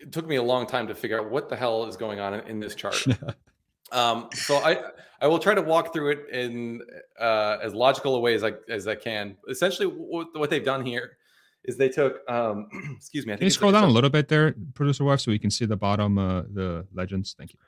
it 0.00 0.12
took 0.12 0.26
me 0.26 0.36
a 0.36 0.42
long 0.42 0.66
time 0.66 0.86
to 0.86 0.94
figure 0.94 1.20
out 1.20 1.30
what 1.30 1.48
the 1.48 1.56
hell 1.56 1.84
is 1.84 1.96
going 1.96 2.20
on 2.20 2.34
in, 2.34 2.40
in 2.46 2.60
this 2.60 2.74
chart. 2.74 3.04
um, 3.92 4.28
so 4.32 4.56
I, 4.58 4.78
I 5.20 5.26
will 5.26 5.38
try 5.38 5.54
to 5.54 5.62
walk 5.62 5.92
through 5.92 6.12
it 6.12 6.30
in 6.30 6.80
uh, 7.20 7.58
as 7.62 7.74
logical 7.74 8.14
a 8.14 8.20
way 8.20 8.34
as 8.34 8.44
I, 8.44 8.52
as 8.70 8.86
I 8.86 8.94
can. 8.94 9.36
Essentially, 9.48 9.86
what, 9.86 10.28
what 10.34 10.48
they've 10.48 10.64
done 10.64 10.86
here 10.86 11.18
is 11.64 11.76
they 11.76 11.88
took 11.88 12.28
um, 12.30 12.68
excuse 12.96 13.26
me. 13.26 13.32
I 13.32 13.34
think 13.34 13.40
can 13.40 13.46
you 13.46 13.50
scroll 13.50 13.72
down 13.72 13.84
a, 13.84 13.88
a 13.88 13.88
little 13.88 14.10
bit 14.10 14.28
there, 14.28 14.54
producer 14.74 15.04
wife, 15.04 15.20
so 15.20 15.30
we 15.30 15.38
can 15.38 15.50
see 15.50 15.66
the 15.66 15.76
bottom 15.76 16.16
uh, 16.18 16.42
the 16.42 16.86
legends. 16.94 17.34
Thank 17.36 17.52
you. 17.52 17.58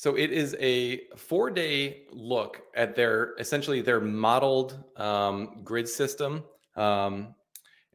So 0.00 0.16
it 0.16 0.32
is 0.32 0.56
a 0.60 1.02
four 1.14 1.50
day 1.50 2.04
look 2.10 2.62
at 2.74 2.94
their 2.94 3.34
essentially 3.38 3.82
their 3.82 4.00
modeled 4.00 4.82
um, 4.96 5.60
grid 5.62 5.86
system. 5.86 6.42
Um, 6.74 7.34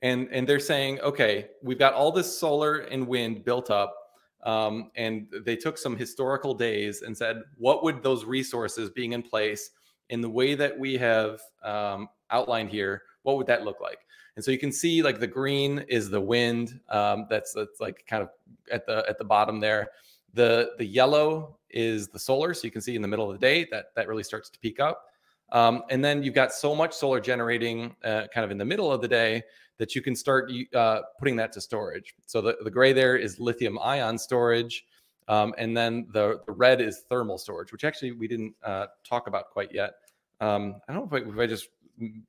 and, 0.03 0.29
and 0.31 0.47
they're 0.47 0.59
saying, 0.59 0.99
okay, 0.99 1.47
we've 1.63 1.79
got 1.79 1.95
all 1.95 2.11
this 2.11 2.37
solar 2.37 2.81
and 2.81 3.07
wind 3.07 3.43
built 3.43 3.71
up. 3.71 3.95
Um, 4.43 4.91
and 4.95 5.25
they 5.45 5.55
took 5.55 5.79
some 5.79 5.97
historical 5.97 6.53
days 6.53 7.01
and 7.01 7.17
said, 7.17 7.41
what 7.57 7.83
would 7.83 8.03
those 8.03 8.23
resources 8.23 8.91
being 8.91 9.13
in 9.13 9.23
place 9.23 9.71
in 10.11 10.21
the 10.21 10.29
way 10.29 10.53
that 10.53 10.77
we 10.77 10.97
have 10.97 11.41
um, 11.63 12.07
outlined 12.29 12.69
here, 12.69 13.01
what 13.23 13.35
would 13.37 13.47
that 13.47 13.63
look 13.63 13.81
like? 13.81 14.05
And 14.35 14.45
so 14.45 14.51
you 14.51 14.59
can 14.59 14.71
see 14.71 15.01
like 15.01 15.19
the 15.19 15.25
green 15.25 15.83
is 15.87 16.11
the 16.11 16.21
wind. 16.21 16.79
Um, 16.87 17.25
that's 17.31 17.51
that's 17.53 17.79
like 17.79 18.05
kind 18.07 18.21
of 18.21 18.29
at 18.71 18.85
the 18.85 19.03
at 19.09 19.17
the 19.17 19.25
bottom 19.25 19.59
there. 19.59 19.89
The 20.35 20.71
the 20.77 20.85
yellow 20.85 21.57
is 21.69 22.07
the 22.07 22.19
solar. 22.19 22.53
So 22.53 22.65
you 22.65 22.71
can 22.71 22.81
see 22.81 22.95
in 22.95 23.01
the 23.01 23.07
middle 23.07 23.29
of 23.29 23.39
the 23.39 23.45
day 23.45 23.67
that 23.71 23.87
that 23.95 24.07
really 24.07 24.23
starts 24.23 24.49
to 24.51 24.59
peak 24.59 24.79
up. 24.79 25.05
Um, 25.51 25.83
and 25.89 26.03
then 26.03 26.23
you've 26.23 26.33
got 26.33 26.53
so 26.53 26.75
much 26.75 26.93
solar 26.93 27.19
generating 27.19 27.95
uh, 28.03 28.27
kind 28.33 28.45
of 28.45 28.51
in 28.51 28.57
the 28.57 28.65
middle 28.65 28.91
of 28.91 29.01
the 29.01 29.07
day 29.07 29.43
that 29.77 29.95
you 29.95 30.01
can 30.01 30.15
start 30.15 30.51
uh, 30.73 31.01
putting 31.19 31.35
that 31.35 31.51
to 31.53 31.61
storage. 31.61 32.15
So 32.25 32.41
the, 32.41 32.57
the 32.63 32.71
gray 32.71 32.93
there 32.93 33.17
is 33.17 33.39
lithium 33.39 33.77
ion 33.79 34.17
storage. 34.17 34.85
Um, 35.27 35.53
and 35.57 35.75
then 35.75 36.07
the, 36.11 36.41
the 36.45 36.51
red 36.51 36.81
is 36.81 37.03
thermal 37.09 37.37
storage, 37.37 37.71
which 37.71 37.83
actually 37.83 38.11
we 38.11 38.27
didn't 38.27 38.53
uh, 38.63 38.87
talk 39.03 39.27
about 39.27 39.49
quite 39.49 39.73
yet. 39.73 39.93
Um, 40.39 40.75
I 40.87 40.93
don't 40.93 41.11
know 41.11 41.17
if 41.17 41.25
I, 41.25 41.29
if 41.29 41.39
I, 41.39 41.47
just 41.47 41.69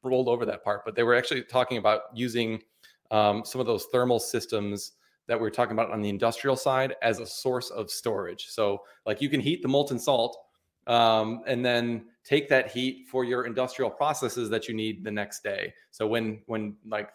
rolled 0.03 0.29
over 0.29 0.47
that 0.47 0.65
part, 0.65 0.85
but 0.85 0.95
they 0.95 1.03
were 1.03 1.15
actually 1.15 1.43
talking 1.43 1.77
about 1.77 2.03
using 2.15 2.63
um, 3.11 3.45
some 3.45 3.61
of 3.61 3.67
those 3.67 3.87
thermal 3.87 4.19
systems 4.19 4.93
that 5.29 5.41
we 5.41 5.47
are 5.47 5.51
talking 5.51 5.73
about 5.73 5.91
on 5.91 6.03
the 6.03 6.09
industrial 6.09 6.57
side 6.57 6.95
as 7.03 7.19
a 7.19 7.27
source 7.27 7.71
of 7.71 7.91
storage. 7.91 8.47
So, 8.49 8.83
like 9.05 9.21
you 9.21 9.29
can 9.29 9.41
heat 9.41 9.63
the 9.63 9.69
molten 9.69 9.99
salt 9.99 10.37
um, 10.87 11.43
and 11.47 11.65
then 11.65 12.07
take 12.25 12.49
that 12.49 12.71
heat 12.71 13.07
for 13.09 13.25
your 13.25 13.45
industrial 13.45 13.91
processes 13.91 14.49
that 14.51 14.69
you 14.69 14.75
need 14.75 15.05
the 15.05 15.11
next 15.11 15.43
day. 15.43 15.73
So 15.91 16.07
when 16.07 16.43
when 16.47 16.77
like 16.87 17.11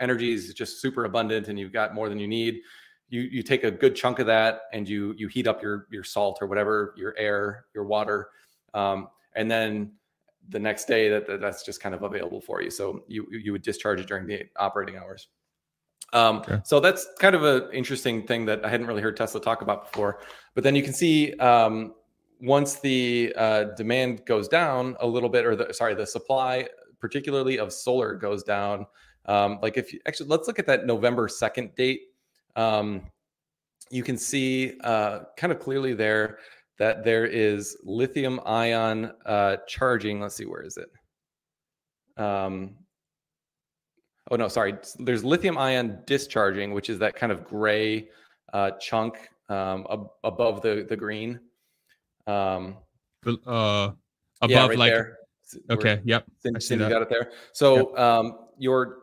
energy 0.00 0.32
is 0.32 0.52
just 0.54 0.80
super 0.80 1.04
abundant 1.04 1.48
and 1.48 1.58
you've 1.58 1.72
got 1.72 1.94
more 1.94 2.08
than 2.08 2.18
you 2.18 2.28
need, 2.28 2.60
you 3.08 3.22
you 3.22 3.42
take 3.42 3.64
a 3.64 3.70
good 3.70 3.94
chunk 3.94 4.18
of 4.18 4.26
that 4.26 4.62
and 4.72 4.88
you 4.88 5.14
you 5.16 5.28
heat 5.28 5.46
up 5.46 5.62
your 5.62 5.86
your 5.90 6.04
salt 6.04 6.38
or 6.40 6.46
whatever 6.46 6.94
your 6.96 7.14
air 7.16 7.66
your 7.74 7.84
water, 7.84 8.30
um, 8.74 9.08
and 9.34 9.50
then 9.50 9.92
the 10.50 10.58
next 10.58 10.86
day 10.86 11.08
that, 11.10 11.26
that 11.26 11.40
that's 11.40 11.62
just 11.62 11.80
kind 11.80 11.94
of 11.94 12.02
available 12.02 12.40
for 12.40 12.62
you. 12.62 12.70
So 12.70 13.04
you 13.06 13.26
you 13.30 13.52
would 13.52 13.62
discharge 13.62 14.00
it 14.00 14.08
during 14.08 14.26
the 14.26 14.44
operating 14.56 14.96
hours. 14.96 15.28
Um, 16.12 16.38
okay. 16.38 16.60
So 16.64 16.80
that's 16.80 17.06
kind 17.18 17.34
of 17.34 17.44
an 17.44 17.70
interesting 17.72 18.26
thing 18.26 18.46
that 18.46 18.64
I 18.64 18.68
hadn't 18.68 18.86
really 18.86 19.02
heard 19.02 19.16
Tesla 19.16 19.40
talk 19.40 19.62
about 19.62 19.90
before. 19.90 20.20
But 20.54 20.64
then 20.64 20.74
you 20.74 20.82
can 20.82 20.92
see 20.92 21.34
um, 21.34 21.94
once 22.40 22.80
the 22.80 23.32
uh, 23.36 23.64
demand 23.76 24.24
goes 24.24 24.48
down 24.48 24.96
a 25.00 25.06
little 25.06 25.28
bit, 25.28 25.44
or 25.44 25.54
the 25.54 25.72
sorry, 25.74 25.94
the 25.94 26.06
supply, 26.06 26.68
particularly 27.00 27.58
of 27.58 27.72
solar, 27.72 28.14
goes 28.14 28.42
down. 28.42 28.86
Um, 29.26 29.58
like 29.60 29.76
if 29.76 29.92
you 29.92 30.00
actually 30.06 30.28
let's 30.28 30.46
look 30.48 30.58
at 30.58 30.66
that 30.66 30.86
November 30.86 31.28
second 31.28 31.74
date. 31.74 32.02
Um, 32.56 33.02
you 33.90 34.02
can 34.02 34.16
see 34.16 34.78
uh, 34.84 35.20
kind 35.36 35.52
of 35.52 35.58
clearly 35.58 35.94
there 35.94 36.38
that 36.78 37.04
there 37.04 37.26
is 37.26 37.76
lithium 37.84 38.40
ion 38.46 39.12
uh, 39.26 39.56
charging. 39.66 40.20
Let's 40.20 40.36
see, 40.36 40.46
where 40.46 40.62
is 40.62 40.76
it? 40.76 40.90
Um, 42.22 42.76
oh 44.30 44.36
no, 44.36 44.48
sorry. 44.48 44.74
There's 44.98 45.24
lithium 45.24 45.58
ion 45.58 45.98
discharging, 46.06 46.72
which 46.72 46.90
is 46.90 46.98
that 46.98 47.14
kind 47.16 47.32
of 47.32 47.44
gray 47.44 48.08
uh, 48.52 48.72
chunk 48.80 49.16
um, 49.48 49.86
ab- 49.90 50.08
above 50.24 50.62
the 50.62 50.86
the 50.88 50.96
green. 50.96 51.40
Um, 52.26 52.76
uh, 53.26 53.90
above 54.40 54.50
yeah, 54.50 54.66
right 54.66 54.78
like 54.78 54.92
there. 54.92 55.18
okay, 55.70 55.96
We're, 55.96 56.02
yep. 56.04 56.24
Cindy, 56.40 56.60
Cindy 56.60 56.88
got 56.88 57.02
it 57.02 57.08
there. 57.08 57.32
So 57.52 57.90
yep. 57.90 57.98
um, 57.98 58.38
you're 58.58 58.98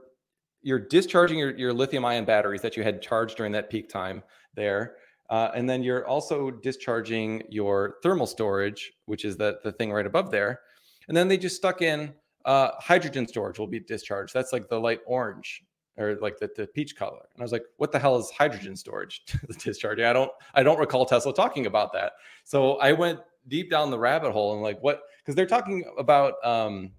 you're 0.66 0.80
discharging 0.80 1.38
your, 1.38 1.56
your 1.56 1.74
lithium 1.74 2.04
ion 2.06 2.26
batteries 2.26 2.62
that 2.62 2.76
you 2.76 2.84
had 2.84 3.00
charged 3.02 3.38
during 3.38 3.52
that 3.52 3.70
peak 3.70 3.88
time 3.88 4.24
there. 4.56 4.96
Uh, 5.30 5.52
and 5.56 5.70
then 5.70 5.84
you're 5.84 6.08
also 6.08 6.50
discharging 6.50 7.44
your 7.50 7.98
thermal 8.02 8.26
storage, 8.26 8.92
which 9.06 9.26
is 9.26 9.38
the, 9.38 9.60
the 9.64 9.72
thing 9.72 9.92
right 9.92 10.08
above 10.08 10.32
there. 10.32 10.62
And 11.08 11.16
then 11.16 11.28
they 11.28 11.38
just 11.38 11.56
stuck 11.56 11.84
in 11.84 12.14
uh, 12.46 12.72
hydrogen 12.80 13.28
storage 13.28 13.60
will 13.60 13.68
be 13.68 13.80
discharged. 13.80 14.34
That's 14.34 14.54
like 14.54 14.70
the 14.70 14.80
light 14.80 15.02
orange 15.06 15.64
or 15.98 16.18
like 16.22 16.38
the, 16.38 16.50
the 16.56 16.68
peach 16.68 16.96
color. 16.96 17.22
And 17.34 17.42
I 17.42 17.44
was 17.44 17.52
like, 17.52 17.64
what 17.78 17.92
the 17.92 18.00
hell 18.00 18.18
is 18.18 18.30
hydrogen 18.32 18.76
storage 18.76 19.24
discharging? 19.60 20.06
I 20.06 20.14
don't 20.14 20.32
I 20.54 20.64
don't 20.64 20.80
recall 20.80 21.06
Tesla 21.06 21.34
talking 21.34 21.66
about 21.66 21.92
that. 21.94 22.14
So 22.44 22.78
I 22.78 22.94
went 22.94 23.20
deep 23.48 23.70
down 23.70 23.92
the 23.92 24.00
rabbit 24.00 24.32
hole 24.32 24.54
and 24.54 24.62
like 24.62 24.80
what 24.82 25.02
because 25.20 25.36
they're 25.36 25.46
talking 25.46 25.84
about 25.98 26.34
um, 26.44 26.92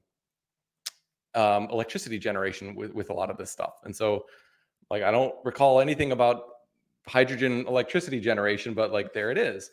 um, 1.35 1.69
electricity 1.71 2.19
generation 2.19 2.75
with, 2.75 2.93
with 2.93 3.11
a 3.11 3.13
lot 3.13 3.31
of 3.31 3.37
this 3.37 3.51
stuff. 3.51 3.75
And 3.85 3.95
so 3.95 4.27
like 4.91 5.03
I 5.03 5.11
don't 5.11 5.35
recall 5.45 5.81
anything 5.81 6.13
about 6.13 6.43
hydrogen 7.07 7.67
electricity 7.69 8.19
generation, 8.19 8.75
but 8.75 8.93
like 8.93 9.13
there 9.13 9.31
it 9.31 9.39
is. 9.39 9.71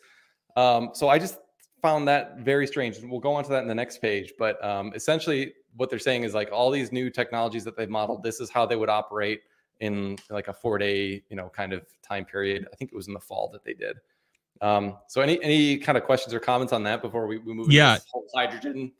Um, 0.56 0.90
so 0.92 1.08
I 1.08 1.18
just 1.18 1.38
found 1.84 2.08
that 2.08 2.38
very 2.38 2.66
strange. 2.66 2.98
We'll 3.02 3.20
go 3.20 3.34
on 3.34 3.44
to 3.44 3.50
that 3.50 3.62
in 3.62 3.68
the 3.68 3.74
next 3.74 3.98
page. 3.98 4.32
But 4.38 4.62
um, 4.64 4.92
essentially, 4.94 5.52
what 5.76 5.90
they're 5.90 5.98
saying 5.98 6.24
is 6.24 6.34
like 6.34 6.50
all 6.52 6.70
these 6.70 6.92
new 6.92 7.10
technologies 7.10 7.64
that 7.64 7.76
they've 7.76 7.90
modeled, 7.90 8.22
this 8.22 8.40
is 8.40 8.50
how 8.50 8.66
they 8.66 8.76
would 8.76 8.88
operate 8.88 9.42
in 9.80 10.16
like 10.30 10.48
a 10.48 10.52
four 10.52 10.78
day, 10.78 11.22
you 11.28 11.36
know, 11.36 11.48
kind 11.48 11.72
of 11.72 11.84
time 12.02 12.24
period. 12.24 12.66
I 12.72 12.76
think 12.76 12.92
it 12.92 12.96
was 12.96 13.08
in 13.08 13.14
the 13.14 13.20
fall 13.20 13.48
that 13.52 13.64
they 13.64 13.74
did. 13.74 13.96
Um, 14.60 14.96
so 15.08 15.20
any 15.20 15.42
any 15.42 15.78
kind 15.78 15.98
of 15.98 16.04
questions 16.04 16.32
or 16.32 16.40
comments 16.40 16.72
on 16.72 16.84
that 16.84 17.02
before 17.02 17.26
we, 17.26 17.38
we 17.38 17.52
move 17.52 17.72
yeah. 17.72 17.98
whole 18.12 18.26
hydrogen 18.34 18.92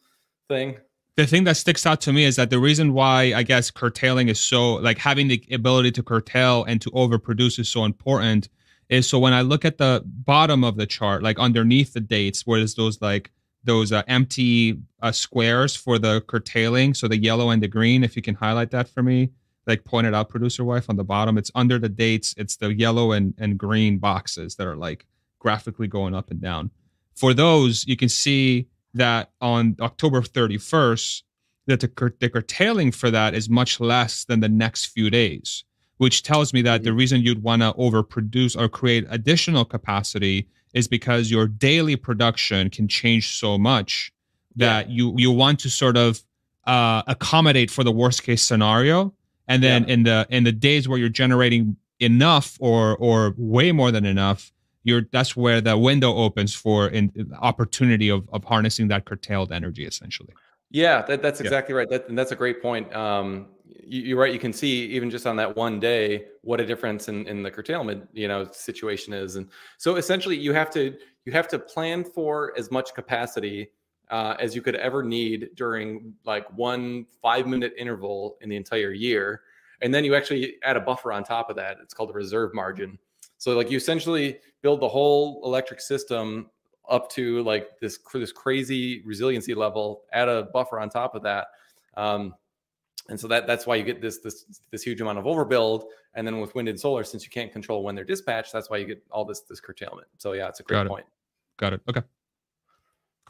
thing? 0.49 0.77
the 1.17 1.27
thing 1.27 1.45
that 1.45 1.57
sticks 1.57 1.87
out 1.87 2.01
to 2.01 2.13
me 2.13 2.25
is 2.25 2.37
that 2.37 2.51
the 2.51 2.59
reason 2.59 2.93
why 2.93 3.33
I 3.35 3.43
guess 3.45 3.71
curtailing 3.71 4.29
is 4.29 4.41
so 4.41 4.75
like 4.75 4.99
having 4.99 5.29
the 5.29 5.43
ability 5.53 5.93
to 5.93 6.03
curtail 6.03 6.65
and 6.65 6.81
to 6.81 6.91
overproduce 6.91 7.59
is 7.59 7.69
so 7.69 7.85
important 7.85 8.49
is 8.89 9.09
so 9.09 9.19
when 9.19 9.33
I 9.33 9.43
look 9.43 9.65
at 9.65 9.79
the 9.79 10.03
bottom 10.05 10.65
of 10.65 10.77
the 10.77 10.87
chart, 10.87 11.23
like 11.23 11.39
underneath 11.39 11.95
the 11.95 12.01
dates, 12.01 12.47
where 12.47 12.59
there's 12.59 12.75
those 12.75 13.01
like 13.01 13.31
those 13.65 13.93
uh, 13.93 14.03
empty 14.07 14.79
uh, 15.01 15.13
squares 15.13 15.75
for 15.75 15.99
the 15.99 16.21
curtailing, 16.23 16.95
so 16.95 17.09
the 17.09 17.19
yellow 17.19 17.51
and 17.51 17.63
the 17.63 17.69
green. 17.69 18.05
If 18.05 18.17
you 18.17 18.23
can 18.23 18.35
highlight 18.35 18.71
that 18.71 18.89
for 18.89 19.03
me, 19.03 19.31
like 19.67 19.85
pointed 19.85 20.15
out, 20.15 20.29
producer 20.29 20.65
wife 20.65 20.89
on 20.89 20.97
the 20.97 21.05
bottom, 21.05 21.39
it's 21.39 21.51
under 21.55 21.79
the 21.79 21.89
dates. 21.89 22.35
It's 22.37 22.57
the 22.57 22.75
yellow 22.75 23.13
and 23.13 23.35
and 23.39 23.59
green 23.59 23.99
boxes 23.99 24.57
that 24.57 24.67
are 24.67 24.77
like 24.77 25.07
graphically 25.39 25.89
going 25.89 26.15
up 26.15 26.31
and 26.31 26.41
down. 26.41 26.71
For 27.15 27.35
those, 27.35 27.87
you 27.87 27.97
can 27.97 28.09
see 28.09 28.67
that 28.95 29.31
on 29.41 29.77
October 29.81 30.23
31st, 30.23 31.23
that 31.67 31.81
the, 31.81 31.89
cur- 31.89 32.17
the 32.19 32.31
curtailing 32.31 32.93
for 32.93 33.11
that 33.11 33.35
is 33.35 33.49
much 33.49 33.81
less 33.81 34.25
than 34.25 34.41
the 34.41 34.49
next 34.49 34.87
few 34.87 35.11
days, 35.11 35.65
which 35.99 36.23
tells 36.23 36.53
me 36.53 36.63
that 36.63 36.83
the 36.83 36.91
mm-hmm. 36.91 36.99
reason 36.99 37.21
you'd 37.21 37.43
want 37.43 37.63
to 37.63 37.73
overproduce 37.75 38.59
or 38.59 38.69
create 38.69 39.07
additional 39.11 39.65
capacity 39.65 40.49
is 40.75 40.87
because 40.89 41.31
your 41.31 41.47
daily 41.47 41.97
production 41.97 42.69
can 42.69 42.89
change 42.89 43.37
so 43.39 43.57
much 43.57 44.13
that 44.57 44.91
yeah. 44.91 44.95
you 44.95 45.15
you 45.17 45.31
want 45.31 45.61
to 45.61 45.71
sort 45.71 45.97
of 45.97 46.23
uh, 46.67 47.03
accommodate 47.07 47.71
for 47.71 47.85
the 47.85 47.93
worst 47.93 48.23
case 48.23 48.43
scenario, 48.43 49.15
and 49.49 49.63
then 49.63 49.85
yeah. 49.85 49.95
in 49.95 50.03
the 50.03 50.27
in 50.31 50.45
the 50.45 50.53
days 50.53 50.87
where 50.89 50.99
you're 50.99 51.09
generating 51.09 51.77
enough 52.01 52.59
or 52.61 52.97
or 52.99 53.35
way 53.39 53.73
more 53.73 53.91
than 53.91 54.05
enough, 54.05 54.53
you're 54.85 55.03
that's 55.11 55.35
where 55.35 55.61
the 55.61 55.77
window 55.77 56.15
opens 56.15 56.55
for 56.55 56.87
an 56.87 57.11
opportunity 57.41 58.09
of, 58.11 58.29
of 58.33 58.45
harnessing 58.45 58.89
that 58.89 59.05
curtailed 59.07 59.51
energy 59.51 59.85
essentially 59.85 60.33
yeah 60.71 61.03
that, 61.03 61.23
that's 61.23 61.41
exactly 61.41 61.73
yeah. 61.73 61.79
right 61.79 61.91
that, 61.91 62.09
and 62.09 62.17
that's 62.17 62.31
a 62.31 62.37
great 62.37 62.63
point 62.63 62.95
um, 62.95 63.47
you, 63.65 64.17
are 64.17 64.23
right 64.23 64.33
you 64.33 64.39
can 64.39 64.53
see 64.53 64.85
even 64.87 65.11
just 65.11 65.27
on 65.27 65.37
that 65.37 65.57
one 65.57 65.81
day 65.81 66.27
what 66.43 66.61
a 66.61 66.67
difference 66.67 67.09
in, 67.09 67.27
in 67.27 67.43
the 67.43 67.51
curtailment 67.51 68.07
you 68.13 68.29
know 68.29 68.47
situation 68.53 69.13
is. 69.13 69.37
And 69.37 69.49
so 69.79 69.97
essentially 69.97 70.37
you 70.37 70.53
have 70.53 70.71
to 70.71 70.97
you 71.25 71.33
have 71.33 71.49
to 71.49 71.59
plan 71.59 72.05
for 72.05 72.53
as 72.59 72.71
much 72.71 72.95
capacity 72.95 73.71
uh, 74.11 74.37
as 74.39 74.55
you 74.55 74.61
could 74.61 74.77
ever 74.77 75.03
need 75.03 75.51
during 75.55 76.15
like 76.25 76.47
one 76.57 77.07
five 77.23 77.47
minute 77.47 77.73
interval 77.79 78.37
in 78.43 78.49
the 78.49 78.57
entire 78.57 78.93
year. 78.93 79.43
And 79.81 79.93
then 79.93 80.05
you 80.05 80.15
actually 80.15 80.57
add 80.63 80.77
a 80.77 80.81
buffer 80.81 81.13
on 81.13 81.25
top 81.25 81.51
of 81.51 81.57
that. 81.57 81.79
It's 81.83 81.95
called 81.95 82.11
a 82.11 82.15
reserve 82.15 82.55
margin. 82.55 82.99
So 83.39 83.57
like 83.57 83.71
you 83.71 83.77
essentially 83.77 84.39
build 84.63 84.81
the 84.81 84.89
whole 84.89 85.43
electric 85.45 85.81
system 85.81 86.51
up 86.89 87.11
to 87.11 87.43
like 87.43 87.79
this 87.81 87.99
this 88.13 88.33
crazy 88.33 89.03
resiliency 89.05 89.55
level, 89.55 90.03
add 90.13 90.29
a 90.29 90.45
buffer 90.45 90.79
on 90.79 90.91
top 90.91 91.15
of 91.15 91.23
that. 91.23 91.49
Um, 91.97 92.35
and 93.09 93.21
so 93.21 93.29
that 93.29 93.47
that's 93.47 93.67
why 93.67 93.77
you 93.77 93.85
get 93.85 94.01
this 94.01 94.19
this 94.19 94.61
this 94.71 94.83
huge 94.83 95.01
amount 95.01 95.19
of 95.19 95.25
overbuild. 95.25 95.85
And 96.15 96.27
then 96.27 96.41
with 96.41 96.55
wind 96.55 96.69
and 96.69 96.79
solar, 96.79 97.05
since 97.05 97.25
you 97.25 97.31
can't 97.31 97.53
control 97.53 97.83
when 97.83 97.95
they're 97.95 98.05
dispatched, 98.05 98.53
that's 98.53 98.71
why 98.71 98.79
you 98.79 98.87
get 98.87 99.03
all 99.11 99.25
this 99.25 99.41
this 99.41 99.61
curtailment. 99.61 100.07
So 100.19 100.33
yeah, 100.33 100.49
it's 100.49 100.61
a 100.61 100.63
great 100.63 100.79
Got 100.79 100.89
point. 100.89 101.07
Got 101.57 101.73
it. 101.75 101.81
Okay. 101.89 102.03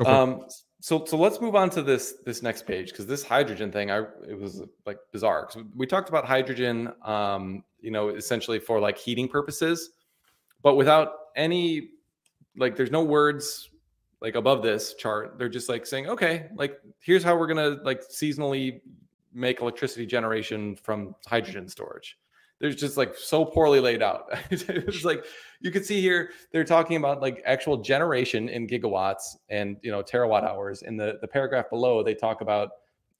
Um, 0.05 0.46
so 0.80 1.05
so 1.05 1.16
let's 1.16 1.40
move 1.40 1.56
on 1.56 1.70
to 1.70 1.82
this 1.82 2.16
this 2.24 2.42
next 2.42 2.66
page 2.66 2.90
because 2.90 3.06
this 3.06 3.24
hydrogen 3.24 3.72
thing, 3.72 3.90
I 3.90 4.01
it 4.28 4.38
was 4.38 4.62
like 4.86 4.98
bizarre. 5.12 5.48
So 5.51 5.64
we 5.74 5.86
talked 5.86 6.09
about 6.09 6.24
hydrogen, 6.24 6.92
um, 7.02 7.64
you 7.80 7.90
know, 7.90 8.10
essentially 8.10 8.59
for 8.59 8.80
like 8.80 8.98
heating 8.98 9.28
purposes, 9.28 9.90
but 10.62 10.76
without 10.76 11.12
any 11.36 11.90
like, 12.56 12.76
there's 12.76 12.90
no 12.90 13.02
words 13.02 13.70
like 14.20 14.34
above 14.36 14.62
this 14.62 14.94
chart. 14.94 15.38
They're 15.38 15.48
just 15.48 15.68
like 15.68 15.86
saying, 15.86 16.06
okay, 16.09 16.48
like 16.55 16.78
here's 17.01 17.22
how 17.22 17.36
we're 17.36 17.46
gonna 17.46 17.78
like 17.82 18.02
seasonally 18.02 18.80
make 19.35 19.61
electricity 19.61 20.06
generation 20.06 20.77
from 20.77 21.15
hydrogen 21.27 21.69
storage 21.69 22.16
there's 22.61 22.77
just 22.77 22.97
like 22.97 23.16
so 23.16 23.44
poorly 23.44 23.81
laid 23.81 24.02
out. 24.02 24.28
it's 24.51 25.05
like 25.05 25.24
you 25.61 25.70
can 25.70 25.85
see 25.85 26.01
here 26.01 26.31
they're 26.52 26.65
talking 26.65 26.97
about 26.97 27.20
like 27.20 27.43
actual 27.44 27.77
generation 27.77 28.48
in 28.48 28.66
gigawatts 28.66 29.36
and 29.48 29.77
you 29.82 29.90
know 29.90 30.02
terawatt 30.02 30.44
hours. 30.44 30.82
In 30.82 30.97
the 30.97 31.19
the 31.20 31.28
paragraph 31.28 31.69
below, 31.70 32.02
they 32.02 32.15
talk 32.15 32.40
about 32.40 32.70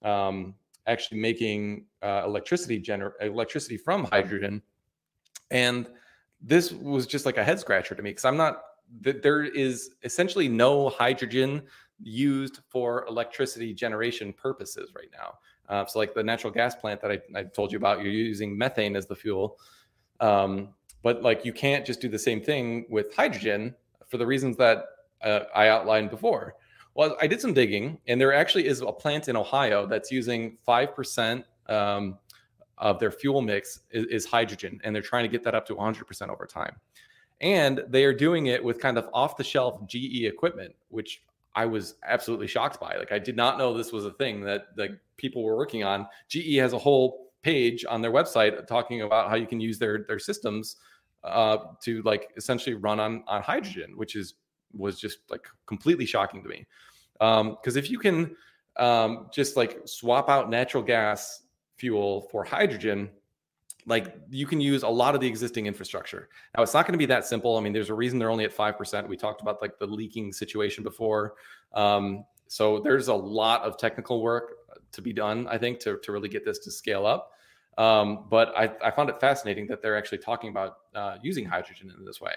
um, 0.03 0.55
actually 0.87 1.21
making 1.21 1.85
uh, 2.03 2.23
electricity 2.25 2.81
gener- 2.81 3.13
electricity 3.21 3.77
from 3.77 4.05
hydrogen, 4.05 4.63
and 5.51 5.89
this 6.41 6.73
was 6.73 7.07
just 7.07 7.27
like 7.27 7.37
a 7.37 7.45
head 7.45 7.59
scratcher 7.59 7.95
to 7.95 8.03
me 8.03 8.11
because 8.11 8.25
I'm 8.25 8.37
not. 8.37 8.63
that 9.01 9.23
There 9.23 9.43
is 9.43 9.91
essentially 10.05 10.49
no 10.49 10.89
hydrogen 10.89 11.63
used 12.01 12.61
for 12.69 13.05
electricity 13.07 13.75
generation 13.75 14.33
purposes 14.33 14.93
right 14.97 15.11
now. 15.13 15.35
Uh, 15.69 15.85
so, 15.87 15.99
like 15.99 16.15
the 16.15 16.23
natural 16.23 16.53
gas 16.53 16.75
plant 16.75 17.01
that 17.01 17.11
I, 17.11 17.21
I, 17.35 17.43
told 17.45 17.73
you 17.73 17.79
about, 17.79 18.03
you're 18.03 18.13
using 18.13 18.57
methane 18.57 18.97
as 18.97 19.07
the 19.07 19.17
fuel. 19.17 19.59
Um, 20.21 20.71
but 21.03 21.23
like 21.23 21.45
you 21.45 21.53
can't 21.53 21.85
just 21.85 22.01
do 22.01 22.09
the 22.09 22.19
same 22.19 22.41
thing 22.41 22.87
with 22.89 23.15
hydrogen 23.15 23.75
for 24.09 24.17
the 24.17 24.27
reasons 24.27 24.57
that 24.57 24.87
uh, 25.23 25.41
I 25.55 25.69
outlined 25.69 26.11
before. 26.11 26.55
Well, 26.95 27.17
I 27.21 27.27
did 27.27 27.41
some 27.41 27.53
digging, 27.53 27.99
and 28.07 28.21
there 28.21 28.33
actually 28.33 28.67
is 28.67 28.81
a 28.81 28.93
plant 28.93 29.29
in 29.29 29.37
Ohio 29.37 29.87
that's 29.87 30.11
using 30.13 30.59
five 30.65 30.95
percent 30.95 31.45
um, 31.69 32.19
of 32.79 33.01
their 33.01 33.11
fuel 33.11 33.43
mix 33.43 33.81
is, 33.91 34.07
is, 34.07 34.27
hydrogen, 34.27 34.81
and 34.85 34.95
they're 34.95 35.03
trying 35.03 35.25
to 35.25 35.29
get 35.29 35.43
that 35.45 35.55
up 35.55 35.67
to 35.67 35.75
100 35.75 36.07
percent 36.07 36.31
over 36.31 36.47
time. 36.47 36.77
And 37.41 37.83
they 37.89 38.05
are 38.05 38.15
doing 38.15 38.47
it 38.47 38.63
with 38.63 38.79
kind 38.81 38.97
of 38.97 39.09
off-the-shelf 39.13 39.87
GE 39.87 40.25
equipment, 40.25 40.75
which 40.89 41.21
I 41.55 41.67
was 41.67 41.95
absolutely 42.05 42.47
shocked 42.47 42.81
by. 42.81 42.97
Like 42.97 43.13
I 43.13 43.19
did 43.19 43.37
not 43.37 43.59
know 43.59 43.77
this 43.77 43.93
was 43.93 44.05
a 44.05 44.13
thing 44.13 44.41
that 44.43 44.67
like 44.77 44.93
people 45.17 45.43
were 45.43 45.57
working 45.57 45.85
on. 45.85 46.07
GE 46.29 46.57
has 46.57 46.73
a 46.73 46.79
whole 46.79 47.31
page 47.43 47.85
on 47.89 48.03
their 48.03 48.11
website 48.11 48.67
talking 48.67 49.03
about 49.03 49.29
how 49.29 49.37
you 49.37 49.47
can 49.47 49.61
use 49.61 49.79
their 49.79 50.05
their 50.09 50.19
systems 50.19 50.77
uh, 51.23 51.59
to 51.83 52.03
like 52.03 52.31
essentially 52.37 52.75
run 52.75 52.99
on 53.01 53.25
on 53.27 53.43
hydrogen, 53.43 53.97
which 53.97 54.17
is 54.17 54.35
was 54.73 54.99
just 54.99 55.19
like 55.31 55.47
completely 55.67 56.07
shocking 56.07 56.43
to 56.43 56.49
me. 56.49 56.67
Because 57.15 57.77
um, 57.77 57.79
if 57.79 57.91
you 57.91 57.99
can 57.99 58.35
um, 58.77 59.29
just 59.33 59.57
like 59.57 59.81
swap 59.85 60.29
out 60.29 60.51
natural 60.51 60.83
gas 60.83 61.43
fuel 61.77 62.23
for 62.31 62.45
hydrogen, 62.45 63.11
like 63.87 64.17
you 64.31 64.47
can 64.47 64.61
use 64.61 64.83
a 64.83 64.89
lot 64.89 65.15
of 65.15 65.21
the 65.21 65.27
existing 65.27 65.67
infrastructure. 65.67 66.29
Now 66.57 66.63
it's 66.63 66.75
not 66.75 66.87
going 66.87 66.93
to 66.93 66.99
be 66.99 67.07
that 67.07 67.27
simple. 67.27 67.57
I 67.57 67.61
mean, 67.61 67.73
there's 67.73 67.91
a 67.91 67.95
reason 67.95 68.19
they're 68.19 68.31
only 68.31 68.45
at 68.45 68.53
five 68.53 68.79
percent. 68.79 69.09
We 69.09 69.17
talked 69.17 69.43
about 69.43 69.61
like 69.61 69.79
the 69.79 69.87
leaking 69.87 70.33
situation 70.33 70.85
before. 70.85 71.35
Um, 71.75 72.25
so 72.49 72.81
there's 72.81 73.09
a 73.09 73.15
lot 73.15 73.63
of 73.63 73.77
technical 73.77 74.23
work 74.23 74.57
to 74.93 75.03
be 75.03 75.13
done, 75.13 75.47
I 75.49 75.59
think, 75.59 75.81
to 75.81 75.99
to 75.99 76.13
really 76.13 76.29
get 76.29 76.45
this 76.45 76.59
to 76.61 76.71
scale 76.71 77.07
up. 77.07 77.33
Um, 77.77 78.27
but 78.31 78.57
I, 78.57 78.71
I 78.83 78.91
found 78.91 79.11
it 79.11 79.21
fascinating 79.21 79.67
that 79.67 79.83
they're 79.83 79.97
actually 79.97 80.19
talking 80.19 80.51
about 80.51 80.77
uh, 80.95 81.17
using 81.23 81.45
hydrogen 81.45 81.93
in 81.99 82.05
this 82.05 82.21
way, 82.21 82.35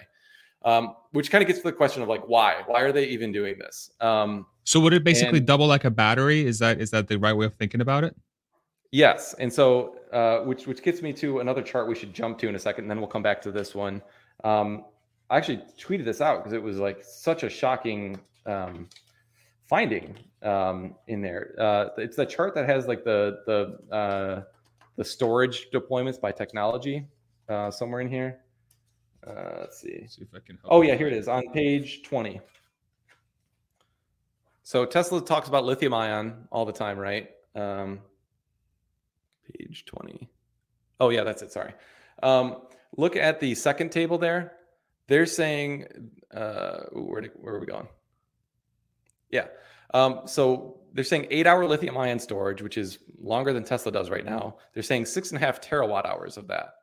um, 0.65 0.95
which 1.11 1.29
kind 1.29 1.43
of 1.43 1.47
gets 1.47 1.59
to 1.59 1.63
the 1.63 1.71
question 1.71 2.01
of 2.01 2.09
like 2.09 2.27
why? 2.27 2.63
Why 2.65 2.81
are 2.81 2.91
they 2.91 3.05
even 3.05 3.31
doing 3.31 3.57
this? 3.59 3.91
Um, 4.01 4.47
so 4.63 4.79
would 4.79 4.93
it 4.93 5.03
basically 5.03 5.37
and, 5.37 5.47
double 5.47 5.67
like 5.67 5.85
a 5.85 5.91
battery? 5.91 6.45
Is 6.45 6.59
that 6.59 6.81
is 6.81 6.91
that 6.91 7.07
the 7.07 7.17
right 7.17 7.33
way 7.33 7.45
of 7.45 7.53
thinking 7.53 7.81
about 7.81 8.03
it? 8.03 8.15
Yes, 8.91 9.33
and 9.35 9.51
so 9.51 9.99
uh, 10.13 10.39
which 10.39 10.65
which 10.65 10.81
gets 10.81 11.01
me 11.01 11.11
to 11.13 11.39
another 11.39 11.61
chart 11.61 11.87
we 11.87 11.95
should 11.95 12.13
jump 12.13 12.37
to 12.39 12.47
in 12.47 12.55
a 12.55 12.59
second, 12.59 12.85
and 12.85 12.91
then 12.91 12.99
we'll 12.99 13.09
come 13.09 13.23
back 13.23 13.41
to 13.41 13.51
this 13.51 13.75
one. 13.75 14.01
Um, 14.43 14.85
I 15.29 15.37
actually 15.37 15.61
tweeted 15.77 16.05
this 16.05 16.21
out 16.21 16.37
because 16.37 16.53
it 16.53 16.61
was 16.61 16.77
like 16.77 17.03
such 17.03 17.43
a 17.43 17.49
shocking 17.49 18.17
um, 18.45 18.87
finding 19.67 20.15
um, 20.41 20.95
in 21.07 21.21
there. 21.21 21.53
Uh, 21.59 21.89
it's 21.97 22.15
the 22.15 22.25
chart 22.25 22.55
that 22.55 22.67
has 22.67 22.87
like 22.87 23.03
the 23.03 23.39
the 23.45 23.95
uh, 23.95 24.43
the 24.95 25.03
storage 25.03 25.69
deployments 25.71 26.19
by 26.19 26.31
technology 26.31 27.05
uh, 27.49 27.69
somewhere 27.69 27.99
in 27.99 28.09
here. 28.09 28.39
Uh, 29.25 29.57
let's 29.59 29.81
see. 29.81 30.07
see 30.07 30.21
if 30.21 30.29
I 30.33 30.39
can. 30.39 30.57
oh 30.65 30.81
yeah, 30.81 30.95
here 30.95 31.07
it 31.07 31.13
is 31.13 31.27
on 31.27 31.43
page 31.51 32.03
twenty. 32.03 32.39
So 34.63 34.85
Tesla 34.85 35.21
talks 35.21 35.47
about 35.47 35.65
lithium 35.65 35.93
ion 35.93 36.47
all 36.51 36.65
the 36.65 36.73
time, 36.73 36.97
right? 36.97 37.29
Um, 37.55 37.99
page 39.67 39.85
20. 39.85 40.29
Oh, 40.99 41.09
yeah, 41.09 41.23
that's 41.23 41.41
it. 41.41 41.51
Sorry. 41.51 41.73
Um, 42.23 42.61
look 42.95 43.15
at 43.15 43.39
the 43.39 43.53
second 43.55 43.91
table 43.91 44.17
there. 44.17 44.53
They're 45.07 45.25
saying, 45.25 45.85
uh, 46.33 46.79
where, 46.91 47.23
where 47.35 47.55
are 47.55 47.59
we 47.59 47.65
going? 47.65 47.87
Yeah. 49.29 49.47
Um, 49.93 50.21
so 50.25 50.79
they're 50.93 51.03
saying 51.03 51.27
eight 51.29 51.47
hour 51.47 51.65
lithium 51.65 51.97
ion 51.97 52.19
storage, 52.19 52.61
which 52.61 52.77
is 52.77 52.99
longer 53.21 53.53
than 53.53 53.63
Tesla 53.63 53.91
does 53.91 54.09
right 54.09 54.25
now. 54.25 54.57
They're 54.73 54.83
saying 54.83 55.05
six 55.05 55.31
and 55.31 55.41
a 55.41 55.45
half 55.45 55.61
terawatt 55.61 56.05
hours 56.05 56.37
of 56.37 56.47
that. 56.47 56.73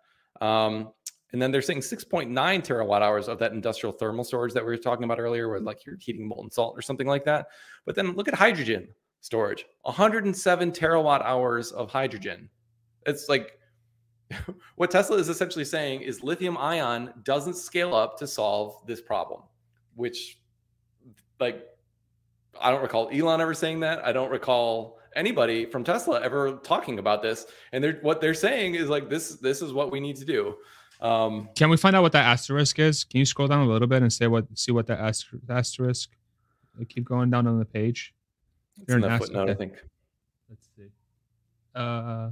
Um, 0.41 0.93
and 1.33 1.43
then 1.43 1.51
they're 1.51 1.63
saying 1.63 1.81
6.9 1.81 2.31
terawatt 2.31 3.03
hours 3.03 3.27
of 3.27 3.41
that 3.41 3.51
industrial 3.51 3.93
thermal 3.93 4.23
storage 4.23 4.53
that 4.53 4.65
we 4.65 4.71
were 4.71 4.77
talking 4.77 5.03
about 5.03 5.19
earlier, 5.19 5.49
where 5.49 5.59
like 5.59 5.85
you're 5.85 5.97
heating 5.97 6.29
molten 6.29 6.49
salt 6.49 6.79
or 6.79 6.83
something 6.83 7.09
like 7.09 7.25
that. 7.25 7.49
But 7.85 7.97
then 7.97 8.13
look 8.13 8.29
at 8.29 8.35
hydrogen 8.35 8.87
storage 9.21 9.67
107 9.83 10.71
terawatt 10.71 11.23
hours 11.23 11.73
of 11.73 11.91
hydrogen. 11.91 12.49
It's 13.07 13.29
like 13.29 13.59
what 14.77 14.91
Tesla 14.91 15.17
is 15.17 15.29
essentially 15.29 15.65
saying 15.65 16.01
is 16.01 16.23
lithium 16.23 16.57
ion 16.57 17.13
doesn't 17.23 17.57
scale 17.57 17.95
up 17.95 18.19
to 18.19 18.27
solve 18.27 18.87
this 18.87 19.01
problem, 19.01 19.43
which, 19.95 20.39
like, 21.41 21.67
I 22.61 22.71
don't 22.71 22.83
recall 22.83 23.09
Elon 23.13 23.41
ever 23.41 23.55
saying 23.55 23.81
that. 23.81 24.05
I 24.05 24.13
don't 24.13 24.31
recall 24.31 24.99
anybody 25.17 25.67
from 25.67 25.85
Tesla 25.85 26.21
ever 26.23 26.53
talking 26.63 26.99
about 26.99 27.23
this. 27.23 27.47
And 27.73 27.83
they're 27.83 27.99
what 28.03 28.21
they're 28.21 28.35
saying 28.35 28.77
is 28.77 28.89
like 28.89 29.09
this. 29.09 29.37
This 29.37 29.63
is 29.63 29.73
what 29.73 29.91
we 29.91 30.01
need 30.01 30.17
to 30.17 30.25
do. 30.25 30.57
Um, 31.01 31.49
Can 31.57 31.69
we 31.69 31.77
find 31.77 31.97
out 31.97 32.03
what 32.03 32.13
that 32.13 32.25
asterisk 32.25 32.79
is? 32.79 33.05
Can 33.05 33.19
you 33.19 33.27
scroll 33.27 33.49
down 33.49 33.67
a 33.67 33.71
little 33.71 33.89
bit 33.89 34.03
and 34.03 34.13
say 34.13 34.27
what 34.27 34.47
see 34.55 34.73
what 34.73 34.87
that 34.87 35.01
asterisk? 35.49 36.11
keep 36.89 37.05
going 37.05 37.31
down 37.31 37.47
on 37.47 37.59
the 37.59 37.65
page. 37.65 38.13
It's 38.81 38.93
in 38.93 39.01
footnote, 39.19 39.49
I 39.49 39.55
think. 39.55 39.75
Let's 40.49 40.69
see. 40.77 40.89
Uh, 41.75 42.31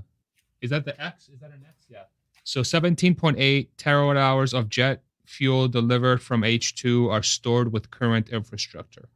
is 0.62 0.70
that 0.70 0.84
the 0.84 1.00
X? 1.02 1.28
Is 1.28 1.40
that 1.40 1.50
an 1.50 1.64
X? 1.68 1.86
Yeah. 1.88 2.04
So 2.44 2.60
17.8 2.62 3.68
terawatt 3.76 4.16
hours 4.16 4.54
of 4.54 4.68
jet 4.68 5.02
fuel 5.26 5.68
delivered 5.68 6.22
from 6.22 6.42
H2 6.42 7.10
are 7.10 7.22
stored 7.22 7.72
with 7.72 7.90
current 7.90 8.30
infrastructure. 8.30 9.08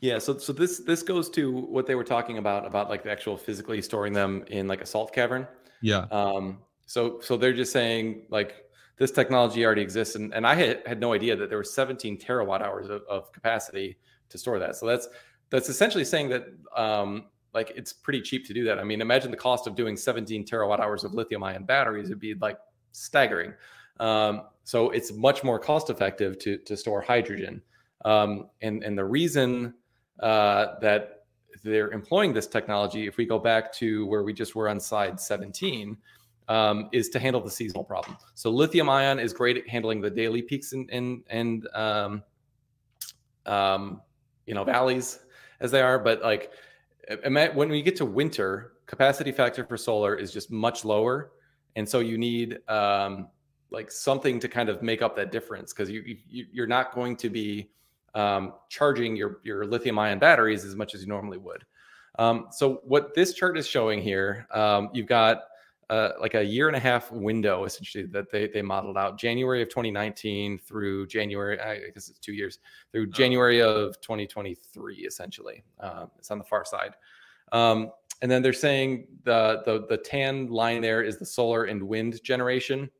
Yeah, 0.00 0.18
so 0.18 0.36
so 0.36 0.52
this 0.52 0.80
this 0.80 1.02
goes 1.02 1.30
to 1.30 1.50
what 1.50 1.86
they 1.86 1.94
were 1.94 2.04
talking 2.04 2.36
about 2.36 2.66
about 2.66 2.90
like 2.90 3.02
the 3.02 3.10
actual 3.10 3.38
physically 3.38 3.80
storing 3.80 4.12
them 4.12 4.44
in 4.48 4.68
like 4.68 4.82
a 4.82 4.86
salt 4.86 5.14
cavern. 5.14 5.48
Yeah. 5.80 6.06
Um. 6.10 6.58
So 6.84 7.20
so 7.20 7.38
they're 7.38 7.54
just 7.54 7.72
saying 7.72 8.26
like 8.28 8.66
this 8.98 9.10
technology 9.10 9.64
already 9.64 9.80
exists, 9.80 10.14
and 10.14 10.34
and 10.34 10.46
I 10.46 10.54
had 10.54 10.82
had 10.86 11.00
no 11.00 11.14
idea 11.14 11.34
that 11.36 11.48
there 11.48 11.58
was 11.58 11.72
17 11.72 12.18
terawatt 12.18 12.60
hours 12.60 12.90
of, 12.90 13.02
of 13.08 13.32
capacity 13.32 13.96
to 14.28 14.36
store 14.36 14.58
that. 14.58 14.76
So 14.76 14.86
that's 14.86 15.08
that's 15.48 15.70
essentially 15.70 16.04
saying 16.04 16.28
that 16.28 16.46
um, 16.76 17.24
like 17.56 17.72
it's 17.74 17.92
pretty 17.92 18.20
cheap 18.20 18.46
to 18.46 18.54
do 18.54 18.62
that. 18.64 18.78
I 18.78 18.84
mean, 18.84 19.00
imagine 19.00 19.30
the 19.30 19.36
cost 19.36 19.66
of 19.66 19.74
doing 19.74 19.96
17 19.96 20.44
terawatt 20.44 20.78
hours 20.78 21.02
of 21.02 21.14
lithium 21.14 21.42
ion 21.42 21.64
batteries 21.64 22.10
would 22.10 22.20
be 22.20 22.34
like 22.34 22.58
staggering. 22.92 23.54
Um, 23.98 24.42
so 24.64 24.90
it's 24.90 25.12
much 25.12 25.42
more 25.42 25.58
cost 25.58 25.88
effective 25.88 26.38
to 26.40 26.58
to 26.58 26.76
store 26.76 27.00
hydrogen. 27.00 27.62
Um, 28.04 28.50
and 28.60 28.84
and 28.84 28.96
the 28.96 29.04
reason 29.04 29.74
uh, 30.20 30.78
that 30.82 31.24
they're 31.64 31.90
employing 31.90 32.34
this 32.34 32.46
technology, 32.46 33.06
if 33.06 33.16
we 33.16 33.24
go 33.24 33.38
back 33.38 33.72
to 33.72 34.06
where 34.06 34.22
we 34.22 34.34
just 34.34 34.54
were 34.54 34.68
on 34.68 34.78
slide 34.78 35.18
17, 35.18 35.96
um, 36.48 36.90
is 36.92 37.08
to 37.08 37.18
handle 37.18 37.40
the 37.40 37.50
seasonal 37.50 37.84
problem. 37.84 38.18
So 38.34 38.50
lithium 38.50 38.90
ion 38.90 39.18
is 39.18 39.32
great 39.32 39.56
at 39.56 39.66
handling 39.66 40.02
the 40.02 40.10
daily 40.10 40.42
peaks 40.42 40.74
and 40.74 40.90
and 40.90 41.24
and 41.30 41.66
um, 41.74 42.22
um, 43.46 44.02
you 44.46 44.54
know 44.54 44.62
valleys 44.62 45.20
as 45.60 45.70
they 45.70 45.80
are, 45.80 45.98
but 45.98 46.20
like 46.22 46.52
when 47.54 47.68
we 47.68 47.82
get 47.82 47.96
to 47.96 48.04
winter, 48.04 48.72
capacity 48.86 49.32
factor 49.32 49.64
for 49.64 49.76
solar 49.76 50.14
is 50.14 50.32
just 50.32 50.50
much 50.50 50.84
lower, 50.84 51.32
and 51.76 51.88
so 51.88 52.00
you 52.00 52.18
need 52.18 52.58
um, 52.68 53.28
like 53.70 53.90
something 53.90 54.40
to 54.40 54.48
kind 54.48 54.68
of 54.68 54.82
make 54.82 55.02
up 55.02 55.16
that 55.16 55.32
difference 55.32 55.72
because 55.72 55.90
you, 55.90 56.02
you 56.28 56.46
you're 56.52 56.66
not 56.66 56.94
going 56.94 57.16
to 57.16 57.28
be 57.28 57.70
um, 58.14 58.54
charging 58.68 59.16
your 59.16 59.40
your 59.44 59.66
lithium 59.66 59.98
ion 59.98 60.18
batteries 60.18 60.64
as 60.64 60.74
much 60.74 60.94
as 60.94 61.02
you 61.02 61.08
normally 61.08 61.38
would. 61.38 61.64
Um, 62.18 62.46
so 62.50 62.80
what 62.84 63.14
this 63.14 63.34
chart 63.34 63.58
is 63.58 63.66
showing 63.66 64.00
here, 64.00 64.46
um, 64.50 64.88
you've 64.94 65.06
got 65.06 65.42
uh, 65.88 66.10
like 66.20 66.34
a 66.34 66.42
year 66.42 66.66
and 66.66 66.76
a 66.76 66.80
half 66.80 67.12
window 67.12 67.64
essentially 67.64 68.04
that 68.06 68.30
they 68.30 68.48
they 68.48 68.62
modeled 68.62 68.96
out 68.96 69.18
January 69.18 69.62
of 69.62 69.68
2019 69.68 70.58
through 70.58 71.06
January 71.06 71.60
I 71.60 71.90
guess 71.94 72.08
it's 72.08 72.18
two 72.18 72.32
years 72.32 72.58
through 72.92 73.04
oh. 73.04 73.12
January 73.12 73.62
of 73.62 74.00
2023 74.00 74.96
essentially. 75.06 75.62
Uh, 75.78 76.06
it's 76.18 76.30
on 76.30 76.38
the 76.38 76.44
far 76.44 76.64
side, 76.64 76.94
um, 77.52 77.92
and 78.22 78.30
then 78.30 78.42
they're 78.42 78.52
saying 78.52 79.06
the 79.24 79.62
the 79.64 79.86
the 79.88 79.96
tan 79.96 80.48
line 80.48 80.80
there 80.80 81.02
is 81.02 81.18
the 81.18 81.26
solar 81.26 81.64
and 81.64 81.82
wind 81.82 82.22
generation 82.24 82.90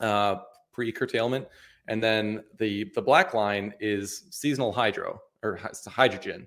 uh, 0.00 0.36
pre 0.72 0.92
curtailment, 0.92 1.46
and 1.88 2.02
then 2.02 2.44
the 2.58 2.90
the 2.94 3.02
black 3.02 3.32
line 3.32 3.72
is 3.80 4.24
seasonal 4.30 4.72
hydro 4.72 5.18
or 5.42 5.58
hydrogen. 5.86 6.46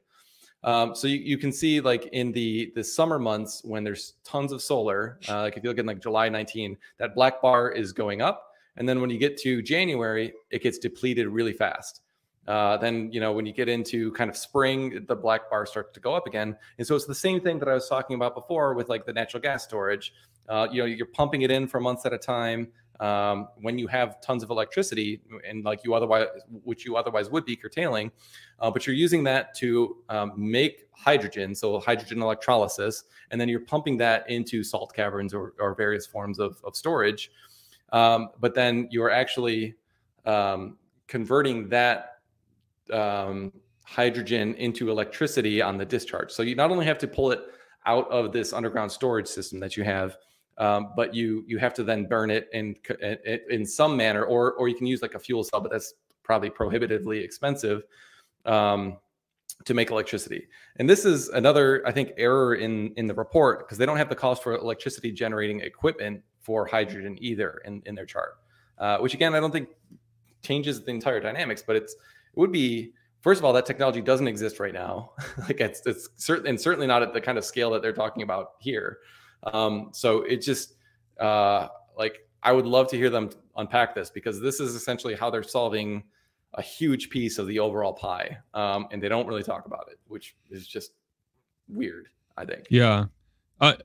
Um, 0.65 0.95
so 0.95 1.07
you, 1.07 1.19
you 1.19 1.37
can 1.37 1.51
see 1.51 1.79
like 1.79 2.09
in 2.11 2.31
the 2.31 2.71
the 2.75 2.83
summer 2.83 3.19
months 3.19 3.61
when 3.63 3.83
there's 3.83 4.13
tons 4.23 4.51
of 4.51 4.63
solar, 4.63 5.19
uh, 5.29 5.43
like 5.43 5.57
if 5.57 5.63
you 5.63 5.69
look 5.69 5.77
at 5.77 5.85
like 5.85 6.01
July 6.01 6.27
19, 6.27 6.75
that 6.97 7.13
black 7.13 7.39
bar 7.39 7.71
is 7.71 7.93
going 7.93 8.21
up, 8.21 8.51
and 8.75 8.89
then 8.89 8.99
when 8.99 9.11
you 9.11 9.19
get 9.19 9.37
to 9.37 9.61
January, 9.61 10.33
it 10.49 10.63
gets 10.63 10.79
depleted 10.79 11.27
really 11.27 11.53
fast. 11.53 12.01
Uh, 12.47 12.77
then 12.77 13.11
you 13.11 13.19
know 13.19 13.31
when 13.31 13.45
you 13.45 13.53
get 13.53 13.69
into 13.69 14.11
kind 14.13 14.27
of 14.27 14.35
spring, 14.35 15.05
the 15.07 15.15
black 15.15 15.51
bar 15.51 15.67
starts 15.67 15.93
to 15.93 15.99
go 15.99 16.15
up 16.15 16.25
again, 16.25 16.57
and 16.79 16.87
so 16.87 16.95
it's 16.95 17.05
the 17.05 17.13
same 17.13 17.39
thing 17.39 17.59
that 17.59 17.69
I 17.69 17.73
was 17.75 17.87
talking 17.87 18.15
about 18.15 18.33
before 18.33 18.73
with 18.73 18.89
like 18.89 19.05
the 19.05 19.13
natural 19.13 19.41
gas 19.41 19.63
storage. 19.63 20.13
Uh, 20.49 20.67
you 20.71 20.81
know, 20.81 20.85
you're 20.85 21.07
pumping 21.07 21.43
it 21.43 21.51
in 21.51 21.67
for 21.67 21.79
months 21.79 22.07
at 22.07 22.13
a 22.13 22.17
time 22.17 22.67
um, 22.99 23.47
when 23.61 23.77
you 23.77 23.87
have 23.87 24.21
tons 24.21 24.43
of 24.43 24.49
electricity 24.49 25.21
and 25.47 25.63
like 25.63 25.83
you 25.83 25.93
otherwise 25.93 26.27
which 26.63 26.85
you 26.85 26.95
otherwise 26.95 27.29
would 27.29 27.45
be 27.45 27.55
curtailing 27.55 28.11
uh, 28.59 28.71
but 28.71 28.85
you're 28.87 28.95
using 28.95 29.23
that 29.23 29.53
to 29.55 29.97
um, 30.09 30.33
make 30.35 30.87
hydrogen 30.91 31.53
so 31.53 31.79
hydrogen 31.79 32.21
electrolysis 32.21 33.03
and 33.31 33.39
then 33.39 33.49
you're 33.49 33.59
pumping 33.59 33.97
that 33.97 34.29
into 34.29 34.63
salt 34.63 34.93
caverns 34.95 35.33
or, 35.33 35.53
or 35.59 35.75
various 35.75 36.05
forms 36.05 36.39
of, 36.39 36.61
of 36.63 36.75
storage 36.75 37.31
um, 37.91 38.29
but 38.39 38.53
then 38.53 38.87
you're 38.91 39.11
actually 39.11 39.75
um, 40.25 40.77
converting 41.07 41.69
that 41.69 42.19
um, 42.91 43.51
hydrogen 43.85 44.55
into 44.55 44.89
electricity 44.89 45.61
on 45.61 45.77
the 45.77 45.85
discharge. 45.85 46.31
So 46.31 46.43
you 46.43 46.55
not 46.55 46.71
only 46.71 46.85
have 46.85 46.97
to 46.99 47.07
pull 47.07 47.31
it 47.31 47.41
out 47.85 48.09
of 48.09 48.31
this 48.31 48.51
underground 48.51 48.91
storage 48.91 49.27
system 49.27 49.59
that 49.59 49.77
you 49.77 49.83
have 49.83 50.17
um, 50.57 50.93
but 50.95 51.13
you 51.13 51.43
you 51.47 51.57
have 51.57 51.73
to 51.75 51.83
then 51.83 52.05
burn 52.05 52.29
it 52.29 52.47
in 52.53 52.75
in 53.49 53.65
some 53.65 53.97
manner, 53.97 54.23
or 54.23 54.53
or 54.53 54.67
you 54.67 54.75
can 54.75 54.87
use 54.87 55.01
like 55.01 55.15
a 55.15 55.19
fuel 55.19 55.43
cell, 55.43 55.61
but 55.61 55.71
that's 55.71 55.93
probably 56.23 56.49
prohibitively 56.49 57.19
expensive 57.19 57.83
um, 58.45 58.97
to 59.65 59.73
make 59.73 59.91
electricity. 59.91 60.47
And 60.77 60.89
this 60.89 61.05
is 61.05 61.29
another, 61.29 61.83
I 61.85 61.91
think, 61.91 62.11
error 62.17 62.55
in 62.55 62.93
in 62.95 63.07
the 63.07 63.13
report 63.13 63.59
because 63.59 63.77
they 63.77 63.85
don't 63.85 63.97
have 63.97 64.09
the 64.09 64.15
cost 64.15 64.43
for 64.43 64.53
electricity 64.53 65.11
generating 65.11 65.61
equipment 65.61 66.21
for 66.41 66.65
hydrogen 66.65 67.17
either 67.19 67.61
in 67.65 67.81
in 67.85 67.95
their 67.95 68.05
chart, 68.05 68.37
uh, 68.77 68.97
which 68.99 69.13
again 69.13 69.35
I 69.35 69.39
don't 69.39 69.51
think 69.51 69.69
changes 70.41 70.83
the 70.83 70.91
entire 70.91 71.19
dynamics, 71.19 71.63
but 71.65 71.75
it's 71.75 71.93
it 71.93 72.39
would 72.39 72.51
be 72.51 72.93
first 73.25 73.39
of 73.39 73.45
all, 73.45 73.53
that 73.53 73.65
technology 73.65 74.01
doesn't 74.01 74.27
exist 74.27 74.59
right 74.59 74.73
now. 74.73 75.11
like 75.39 75.59
it's, 75.59 75.81
it's 75.87 76.09
certainly 76.15 76.51
and 76.51 76.61
certainly 76.61 76.85
not 76.85 77.01
at 77.01 77.11
the 77.11 77.19
kind 77.19 77.39
of 77.39 77.43
scale 77.43 77.71
that 77.71 77.81
they're 77.81 77.91
talking 77.91 78.21
about 78.21 78.51
here. 78.59 78.99
Um, 79.45 79.89
so 79.93 80.21
it 80.23 80.37
just 80.37 80.75
uh, 81.19 81.67
like 81.97 82.27
I 82.43 82.51
would 82.51 82.65
love 82.65 82.87
to 82.89 82.97
hear 82.97 83.09
them 83.09 83.29
unpack 83.57 83.95
this 83.95 84.09
because 84.09 84.41
this 84.41 84.59
is 84.59 84.75
essentially 84.75 85.15
how 85.15 85.29
they're 85.29 85.43
solving 85.43 86.03
a 86.53 86.61
huge 86.61 87.09
piece 87.09 87.37
of 87.37 87.47
the 87.47 87.59
overall 87.59 87.93
pie, 87.93 88.37
um, 88.53 88.87
and 88.91 89.01
they 89.01 89.09
don't 89.09 89.27
really 89.27 89.43
talk 89.43 89.65
about 89.65 89.87
it, 89.91 89.99
which 90.07 90.35
is 90.49 90.67
just 90.67 90.91
weird. 91.67 92.07
I 92.37 92.45
think. 92.45 92.65
Yeah. 92.69 93.05
Uh, 93.61 93.75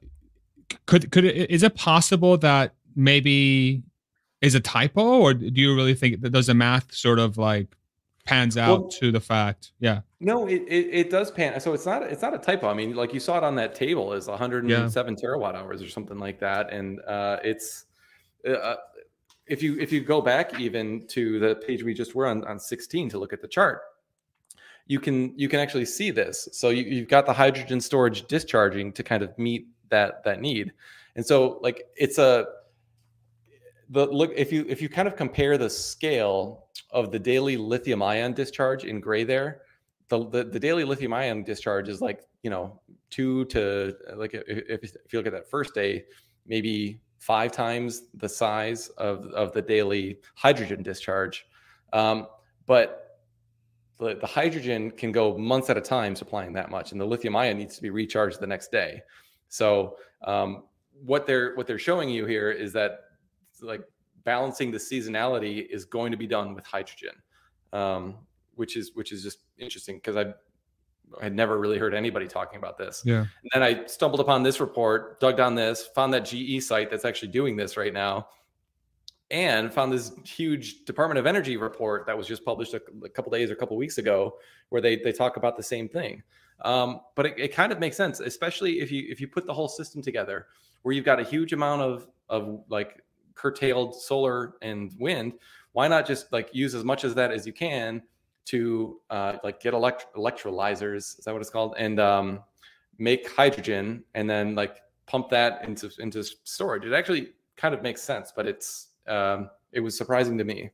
could 0.86 1.10
could 1.10 1.24
it, 1.24 1.50
is 1.50 1.62
it 1.62 1.74
possible 1.74 2.36
that 2.38 2.74
maybe 2.94 3.82
is 4.40 4.54
a 4.54 4.60
typo, 4.60 5.18
or 5.18 5.34
do 5.34 5.60
you 5.60 5.74
really 5.74 5.94
think 5.94 6.20
that 6.20 6.30
does 6.30 6.46
the 6.46 6.54
math 6.54 6.94
sort 6.94 7.18
of 7.18 7.38
like 7.38 7.76
pans 8.30 8.56
out 8.56 8.80
well, 8.80 8.88
to 8.88 9.10
the 9.10 9.20
fact. 9.20 9.72
Yeah. 9.80 10.02
No, 10.20 10.46
it, 10.46 10.62
it, 10.68 10.88
it, 10.92 11.10
does 11.10 11.32
pan. 11.32 11.60
So 11.60 11.72
it's 11.74 11.84
not 11.84 12.04
it's 12.04 12.22
not 12.22 12.32
a 12.32 12.38
typo. 12.38 12.68
I 12.68 12.74
mean, 12.74 12.94
like 12.94 13.12
you 13.12 13.18
saw 13.18 13.36
it 13.38 13.44
on 13.44 13.56
that 13.56 13.74
table 13.74 14.12
is 14.12 14.28
107 14.28 15.14
yeah. 15.14 15.20
terawatt 15.20 15.54
hours 15.56 15.82
or 15.82 15.88
something 15.88 16.18
like 16.18 16.38
that, 16.38 16.72
and 16.72 17.00
uh, 17.08 17.38
it's 17.42 17.86
uh, 18.46 18.52
uh, 18.52 18.76
if 19.46 19.62
you 19.64 19.78
if 19.80 19.90
you 19.90 20.00
go 20.00 20.20
back 20.20 20.60
even 20.60 21.06
to 21.08 21.40
the 21.40 21.56
page 21.56 21.82
we 21.82 21.92
just 21.92 22.14
were 22.14 22.28
on 22.28 22.44
on 22.44 22.60
16 22.60 23.08
to 23.10 23.18
look 23.18 23.32
at 23.32 23.42
the 23.42 23.48
chart, 23.48 23.82
you 24.86 25.00
can 25.00 25.36
you 25.36 25.48
can 25.48 25.58
actually 25.58 25.86
see 25.86 26.12
this. 26.12 26.48
So 26.52 26.68
you, 26.68 26.84
you've 26.84 27.08
got 27.08 27.26
the 27.26 27.32
hydrogen 27.32 27.80
storage 27.80 28.28
discharging 28.28 28.92
to 28.92 29.02
kind 29.02 29.24
of 29.24 29.36
meet 29.38 29.66
that 29.88 30.22
that 30.24 30.40
need, 30.40 30.72
and 31.16 31.26
so 31.26 31.58
like 31.62 31.82
it's 31.96 32.18
a 32.18 32.46
the 33.88 34.06
look 34.06 34.30
if 34.36 34.52
you 34.52 34.64
if 34.68 34.80
you 34.80 34.88
kind 34.88 35.08
of 35.08 35.16
compare 35.16 35.58
the 35.58 35.68
scale 35.68 36.66
of 36.92 37.10
the 37.10 37.18
daily 37.18 37.56
lithium 37.56 38.02
ion 38.02 38.32
discharge 38.32 38.84
in 38.84 39.00
gray 39.00 39.24
there 39.24 39.62
the, 40.10 40.28
the, 40.28 40.44
the 40.44 40.60
daily 40.60 40.84
lithium 40.84 41.12
ion 41.12 41.42
discharge 41.42 41.88
is 41.88 42.00
like 42.00 42.22
you 42.42 42.50
know 42.50 42.80
two 43.10 43.44
to 43.46 43.94
like 44.16 44.34
if, 44.34 44.82
if 44.82 45.12
you 45.12 45.18
look 45.18 45.26
at 45.26 45.32
that 45.32 45.48
first 45.48 45.74
day 45.74 46.04
maybe 46.46 47.00
five 47.18 47.52
times 47.52 48.08
the 48.14 48.28
size 48.28 48.88
of 48.98 49.26
of 49.26 49.52
the 49.52 49.62
daily 49.62 50.18
hydrogen 50.34 50.82
discharge. 50.82 51.46
Um, 51.92 52.26
but 52.66 53.20
the, 53.98 54.16
the 54.16 54.26
hydrogen 54.26 54.90
can 54.90 55.12
go 55.12 55.36
months 55.36 55.68
at 55.70 55.76
a 55.76 55.80
time 55.80 56.16
supplying 56.16 56.52
that 56.54 56.70
much 56.70 56.92
and 56.92 57.00
the 57.00 57.04
lithium 57.04 57.36
ion 57.36 57.58
needs 57.58 57.76
to 57.76 57.82
be 57.82 57.90
recharged 57.90 58.40
the 58.40 58.46
next 58.46 58.72
day. 58.72 59.02
So 59.48 59.96
um, 60.24 60.64
what 61.04 61.26
they're 61.26 61.54
what 61.54 61.66
they're 61.66 61.78
showing 61.78 62.08
you 62.08 62.26
here 62.26 62.50
is 62.50 62.72
that 62.72 63.00
like 63.60 63.82
balancing 64.30 64.70
the 64.70 64.78
seasonality 64.78 65.66
is 65.68 65.84
going 65.84 66.12
to 66.12 66.16
be 66.16 66.28
done 66.28 66.54
with 66.54 66.64
hydrogen, 66.64 67.16
um, 67.72 68.14
which 68.54 68.76
is 68.76 68.92
which 68.94 69.10
is 69.10 69.24
just 69.24 69.38
interesting 69.58 69.96
because 69.96 70.16
I 70.16 70.26
had 71.20 71.34
never 71.34 71.58
really 71.58 71.78
heard 71.78 71.94
anybody 71.94 72.28
talking 72.28 72.56
about 72.56 72.78
this. 72.78 73.02
Yeah. 73.04 73.26
And 73.42 73.50
then 73.52 73.62
I 73.64 73.86
stumbled 73.86 74.20
upon 74.20 74.44
this 74.44 74.60
report, 74.60 75.18
dug 75.18 75.36
down 75.36 75.56
this, 75.56 75.88
found 75.96 76.14
that 76.14 76.24
GE 76.24 76.62
site 76.62 76.92
that's 76.92 77.04
actually 77.04 77.32
doing 77.32 77.56
this 77.56 77.76
right 77.76 77.92
now, 77.92 78.28
and 79.32 79.74
found 79.74 79.92
this 79.92 80.12
huge 80.24 80.84
Department 80.84 81.18
of 81.18 81.26
Energy 81.26 81.56
report 81.56 82.06
that 82.06 82.16
was 82.16 82.28
just 82.28 82.44
published 82.44 82.72
a, 82.74 82.80
a 83.04 83.08
couple 83.08 83.32
days 83.32 83.50
or 83.50 83.54
a 83.54 83.56
couple 83.56 83.76
weeks 83.76 83.98
ago, 83.98 84.36
where 84.68 84.80
they 84.80 84.94
they 84.94 85.10
talk 85.10 85.38
about 85.38 85.56
the 85.56 85.64
same 85.74 85.88
thing. 85.88 86.22
Um, 86.62 87.00
but 87.16 87.26
it, 87.26 87.34
it 87.36 87.48
kind 87.52 87.72
of 87.72 87.80
makes 87.80 87.96
sense, 87.96 88.20
especially 88.20 88.78
if 88.78 88.92
you 88.92 89.08
if 89.08 89.20
you 89.20 89.26
put 89.26 89.44
the 89.44 89.54
whole 89.54 89.68
system 89.68 90.02
together, 90.02 90.46
where 90.82 90.94
you've 90.94 91.10
got 91.12 91.18
a 91.18 91.24
huge 91.24 91.52
amount 91.52 91.82
of 91.82 92.06
of 92.28 92.62
like 92.68 93.02
curtailed 93.40 93.94
solar 93.94 94.54
and 94.62 94.92
wind, 94.98 95.34
why 95.72 95.88
not 95.88 96.06
just 96.06 96.32
like 96.32 96.50
use 96.52 96.74
as 96.74 96.84
much 96.84 97.04
of 97.04 97.14
that 97.14 97.30
as 97.30 97.46
you 97.46 97.52
can 97.52 98.02
to 98.46 99.00
uh, 99.10 99.36
like 99.42 99.60
get 99.60 99.72
elect- 99.72 100.14
electrolyzers? 100.14 101.18
Is 101.18 101.24
that 101.24 101.32
what 101.32 101.40
it's 101.40 101.50
called? 101.50 101.74
And 101.78 101.98
um, 101.98 102.40
make 102.98 103.30
hydrogen 103.30 104.04
and 104.14 104.28
then 104.28 104.54
like 104.54 104.76
pump 105.06 105.30
that 105.30 105.64
into 105.64 105.90
into 105.98 106.22
storage. 106.44 106.84
It 106.84 106.92
actually 106.92 107.32
kind 107.56 107.74
of 107.74 107.82
makes 107.82 108.02
sense, 108.02 108.32
but 108.34 108.46
it's 108.46 108.88
um, 109.06 109.50
it 109.72 109.80
was 109.80 109.96
surprising 109.96 110.36
to 110.38 110.44
me. 110.44 110.70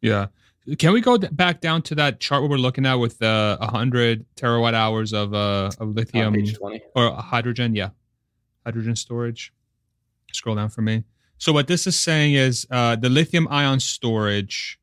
Yeah. 0.00 0.26
Can 0.78 0.92
we 0.92 1.00
go 1.00 1.16
back 1.16 1.60
down 1.60 1.80
to 1.82 1.94
that 1.94 2.20
chart 2.20 2.42
we 2.42 2.48
we're 2.48 2.56
looking 2.58 2.84
at 2.84 2.96
with 2.96 3.18
the 3.18 3.56
uh, 3.58 3.66
100 3.70 4.26
terawatt 4.36 4.74
hours 4.74 5.14
of 5.14 5.32
uh, 5.32 5.70
of 5.78 5.94
lithium 5.94 6.36
or 6.94 7.10
hydrogen? 7.14 7.74
Yeah, 7.74 7.90
hydrogen 8.66 8.94
storage. 8.94 9.52
Scroll 10.32 10.56
down 10.56 10.68
for 10.68 10.82
me. 10.82 11.04
So 11.38 11.52
what 11.52 11.68
this 11.68 11.86
is 11.86 11.98
saying 11.98 12.34
is 12.34 12.66
uh, 12.70 12.96
the 12.96 13.08
lithium 13.08 13.48
ion 13.48 13.80
storage. 13.80 14.78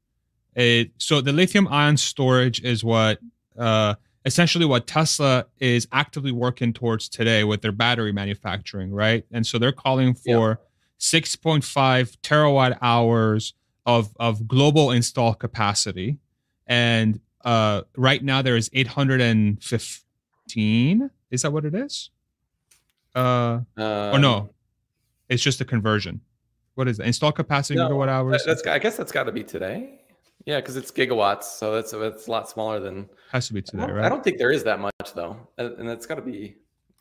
It, 0.56 0.91
so 0.98 1.19
the 1.19 1.34
lithium 1.34 1.68
ion 1.68 1.98
storage 1.98 2.64
is 2.64 2.82
what 2.84 3.19
uh, 3.60 3.95
essentially 4.23 4.65
what 4.65 4.88
Tesla 4.88 5.48
is 5.60 5.86
actively 5.91 6.32
working 6.32 6.72
towards 6.72 7.10
today 7.10 7.44
with 7.44 7.61
their 7.61 7.73
battery 7.73 8.14
manufacturing, 8.14 8.91
right? 8.91 9.26
And 9.32 9.45
so 9.45 9.60
they're 9.60 9.73
calling 9.73 10.14
for 10.14 10.61
6.5 10.99 12.18
terawatt 12.23 12.77
hours 12.82 13.53
of 13.86 14.15
of 14.19 14.48
global 14.48 14.91
install 14.91 15.34
capacity, 15.36 16.18
and 16.65 17.19
uh, 17.44 17.82
right 17.95 18.23
now 18.23 18.41
there 18.41 18.56
is 18.56 18.69
815. 18.73 21.11
Is 21.30 21.41
that 21.41 21.52
what 21.52 21.65
it 21.65 21.76
is? 21.76 22.10
Uh, 23.14 23.60
um, 23.77 23.77
or 23.77 24.18
no, 24.18 24.49
it's 25.30 25.44
just 25.44 25.61
a 25.61 25.65
conversion 25.65 26.22
what 26.76 26.88
is 26.88 26.99
it? 26.99 27.06
Install 27.06 27.31
capacity 27.31 27.80
no, 27.80 27.89
megawatt 27.89 28.07
hours? 28.07 28.43
That's 28.45 28.65
I 28.68 28.80
guess 28.80 28.95
that's 28.95 29.11
got 29.11 29.23
to 29.23 29.31
be 29.31 29.43
today. 29.43 29.99
Yeah, 30.45 30.57
because 30.57 30.77
it's 30.77 30.91
gigawatts, 30.91 31.43
so 31.43 31.73
that's 31.73 31.91
that's 31.91 32.27
a 32.27 32.31
lot 32.31 32.47
smaller 32.47 32.80
than. 32.80 33.10
Has 33.31 33.47
to 33.47 33.53
be 33.53 33.61
today, 33.61 33.84
I 33.84 33.91
right? 33.91 34.06
I 34.06 34.10
don't 34.10 34.23
think 34.23 34.38
there 34.38 34.52
is 34.52 34.64
that 34.64 34.80
much 34.80 34.93
though, 35.15 35.38
and 35.57 35.89
that's 35.89 36.06
got 36.06 36.15
to 36.15 36.22
be 36.22 36.57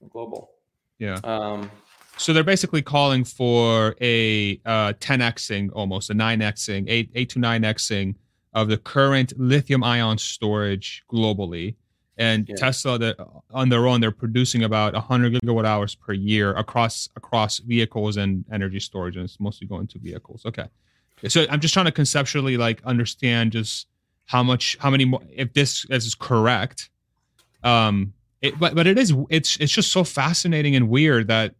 global. 0.09 0.51
Yeah. 0.99 1.21
Um. 1.25 1.71
So 2.17 2.33
they're 2.33 2.45
basically 2.45 2.81
calling 2.81 3.25
for 3.25 3.97
a 4.01 4.61
uh, 4.65 4.93
10xing, 5.01 5.71
almost 5.75 6.11
a 6.11 6.15
9xing, 6.15 6.85
8, 6.89 7.11
8 7.13 7.29
to 7.31 7.39
9xing 7.41 8.15
of 8.53 8.69
the 8.69 8.79
current 8.79 9.33
lithium 9.37 9.83
ion 9.83 10.17
storage 10.17 11.03
globally. 11.13 11.75
And 12.17 12.49
yeah. 12.49 12.55
Tesla 12.57 12.99
that 12.99 13.17
on 13.51 13.69
their 13.69 13.87
own 13.87 14.01
they're 14.01 14.11
producing 14.11 14.63
about 14.63 14.93
100 14.95 15.35
gigawatt 15.35 15.65
hours 15.65 15.95
per 15.95 16.13
year 16.13 16.55
across 16.55 17.09
across 17.17 17.59
vehicles 17.59 18.17
and 18.17 18.45
energy 18.53 18.81
storage, 18.81 19.17
and 19.17 19.25
it's 19.25 19.41
mostly 19.41 19.67
going 19.67 19.87
to 19.89 19.99
vehicles. 19.99 20.45
Okay, 20.47 20.69
so 21.29 21.47
I'm 21.51 21.61
just 21.61 21.75
trying 21.75 21.87
to 21.87 21.93
conceptually 21.93 22.57
like 22.57 22.83
understand 22.85 23.53
just 23.53 23.89
how 24.27 24.43
much 24.43 24.77
how 24.81 24.91
many 24.91 25.05
more 25.05 25.21
if 25.31 25.53
this 25.53 25.87
is 25.91 26.15
correct. 26.15 26.91
Um, 27.63 28.13
it, 28.45 28.59
but 28.59 28.75
but 28.75 28.87
it 28.87 28.99
is 28.99 29.15
it's 29.31 29.57
it's 29.57 29.73
just 29.73 29.91
so 29.91 30.05
fascinating 30.05 30.77
and 30.77 30.89
weird 30.89 31.29
that 31.29 31.55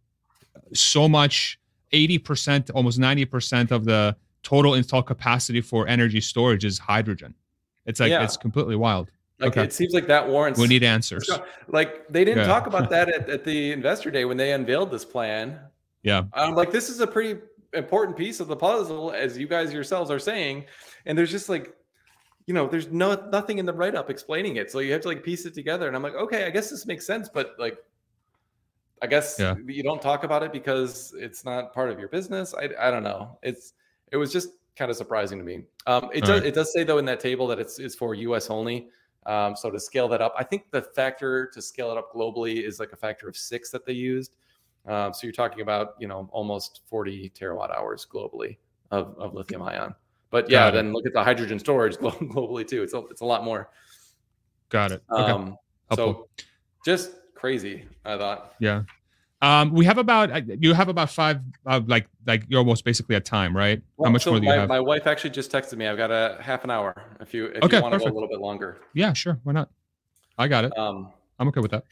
so 0.73 1.09
much 1.09 1.59
80% 1.91 2.71
almost 2.73 2.99
90% 2.99 3.71
of 3.71 3.85
the 3.85 4.15
total 4.43 4.73
installed 4.75 5.07
capacity 5.07 5.61
for 5.61 5.87
energy 5.87 6.21
storage 6.21 6.63
is 6.63 6.77
hydrogen 6.77 7.33
it's 7.85 7.99
like 7.99 8.11
yeah. 8.11 8.23
it's 8.23 8.37
completely 8.37 8.75
wild 8.75 9.09
like 9.39 9.51
okay. 9.51 9.63
it 9.63 9.73
seems 9.73 9.93
like 9.93 10.07
that 10.07 10.27
warrants. 10.27 10.59
We 10.59 10.67
need 10.67 10.83
answers. 10.83 11.29
Like 11.67 12.07
they 12.07 12.23
didn't 12.23 12.39
yeah. 12.39 12.47
talk 12.47 12.67
about 12.67 12.89
that 12.91 13.09
at, 13.09 13.29
at, 13.29 13.43
the 13.43 13.71
investor 13.71 14.09
day 14.09 14.25
when 14.25 14.37
they 14.37 14.53
unveiled 14.53 14.91
this 14.91 15.03
plan. 15.03 15.59
Yeah, 16.03 16.23
I'm 16.33 16.55
like 16.55 16.71
this 16.71 16.89
is 16.89 17.01
a 17.01 17.07
pretty 17.07 17.41
important 17.73 18.17
piece 18.17 18.39
of 18.39 18.47
the 18.47 18.55
puzzle, 18.55 19.11
as 19.11 19.37
you 19.37 19.47
guys 19.47 19.73
yourselves 19.73 20.09
are 20.09 20.19
saying, 20.19 20.65
and 21.05 21.17
there's 21.17 21.31
just 21.31 21.49
like, 21.49 21.75
you 22.47 22.53
know, 22.53 22.67
there's 22.67 22.91
no 22.91 23.15
nothing 23.31 23.57
in 23.57 23.65
the 23.65 23.73
write 23.73 23.95
up 23.95 24.09
explaining 24.09 24.55
it, 24.55 24.71
so 24.71 24.79
you 24.79 24.93
have 24.93 25.01
to 25.01 25.07
like 25.09 25.23
piece 25.23 25.45
it 25.45 25.53
together. 25.53 25.87
And 25.87 25.95
I'm 25.95 26.03
like, 26.03 26.15
okay, 26.15 26.45
I 26.45 26.49
guess 26.49 26.69
this 26.69 26.85
makes 26.85 27.05
sense, 27.05 27.27
but 27.27 27.55
like, 27.59 27.77
I 29.01 29.07
guess 29.07 29.35
yeah. 29.37 29.55
you 29.65 29.83
don't 29.83 30.01
talk 30.01 30.23
about 30.23 30.43
it 30.43 30.53
because 30.53 31.13
it's 31.17 31.43
not 31.43 31.73
part 31.73 31.89
of 31.89 31.99
your 31.99 32.07
business. 32.07 32.53
I 32.53 32.69
I 32.79 32.89
don't 32.89 33.03
know. 33.03 33.37
It's 33.43 33.73
it 34.13 34.17
was 34.17 34.31
just 34.31 34.49
kind 34.77 34.89
of 34.89 34.95
surprising 34.97 35.39
to 35.39 35.43
me. 35.43 35.63
Um, 35.87 36.09
it 36.13 36.23
All 36.23 36.29
does 36.29 36.39
right. 36.41 36.45
it 36.45 36.53
does 36.53 36.71
say 36.71 36.83
though 36.83 36.99
in 36.99 37.05
that 37.05 37.19
table 37.19 37.47
that 37.47 37.59
it's 37.59 37.79
it's 37.79 37.95
for 37.95 38.15
U.S. 38.15 38.49
only. 38.49 38.87
Um, 39.25 39.55
so 39.55 39.71
to 39.71 39.79
scale 39.79 40.07
that 40.09 40.21
up, 40.21 40.35
I 40.37 40.43
think 40.43 40.69
the 40.71 40.81
factor 40.81 41.47
to 41.47 41.61
scale 41.61 41.91
it 41.91 41.97
up 41.97 42.13
globally 42.13 42.63
is 42.63 42.79
like 42.79 42.91
a 42.93 42.95
factor 42.95 43.27
of 43.27 43.35
six 43.35 43.71
that 43.71 43.85
they 43.85 43.93
used. 43.93 44.35
Um, 44.87 45.13
so 45.13 45.21
you're 45.23 45.33
talking 45.33 45.61
about 45.61 45.95
you 45.99 46.07
know 46.07 46.29
almost 46.31 46.81
40 46.87 47.31
terawatt 47.31 47.75
hours 47.75 48.05
globally 48.09 48.57
of, 48.91 49.15
of 49.17 49.33
lithium 49.33 49.61
ion. 49.63 49.95
But 50.29 50.49
yeah, 50.49 50.69
then 50.69 50.91
look 50.91 51.05
at 51.05 51.13
the 51.13 51.23
hydrogen 51.23 51.59
storage 51.59 51.95
globally 51.97 52.67
too. 52.67 52.83
It's 52.83 52.93
a, 52.93 52.99
it's 53.07 53.21
a 53.21 53.25
lot 53.25 53.43
more. 53.43 53.69
Got 54.69 54.91
it. 54.91 55.03
Okay. 55.09 55.31
Um, 55.31 55.57
so 55.93 56.27
just 56.83 57.11
crazy. 57.33 57.85
I 58.03 58.17
thought. 58.17 58.55
Yeah. 58.59 58.83
Um, 59.41 59.71
we 59.73 59.85
have 59.85 59.97
about 59.97 60.31
uh, 60.31 60.41
you 60.59 60.73
have 60.73 60.87
about 60.87 61.11
five 61.11 61.41
uh, 61.65 61.81
like 61.87 62.07
like 62.25 62.45
you're 62.47 62.59
almost 62.59 62.85
basically 62.85 63.15
at 63.15 63.25
time, 63.25 63.55
right? 63.55 63.81
Well, 63.97 64.07
How 64.07 64.13
much 64.13 64.23
so 64.23 64.31
more 64.31 64.39
do 64.39 64.45
you 64.45 64.51
my, 64.51 64.59
have? 64.59 64.69
My 64.69 64.79
wife 64.79 65.07
actually 65.07 65.31
just 65.31 65.51
texted 65.51 65.77
me. 65.77 65.87
I've 65.87 65.97
got 65.97 66.09
a 66.09 66.37
half 66.41 66.63
an 66.63 66.71
hour. 66.71 66.95
If 67.19 67.33
you 67.33 67.47
if 67.47 67.63
okay, 67.63 67.77
you 67.77 67.83
want 67.83 67.93
to 67.93 67.99
go 67.99 68.05
a 68.05 68.13
little 68.13 68.29
bit 68.29 68.39
longer. 68.39 68.77
Yeah, 68.93 69.13
sure. 69.13 69.39
Why 69.43 69.53
not? 69.53 69.69
I 70.37 70.47
got 70.47 70.65
it. 70.65 70.77
Um, 70.77 71.11
I'm 71.37 71.47
okay 71.49 71.59
with 71.59 71.71
that. 71.71 71.83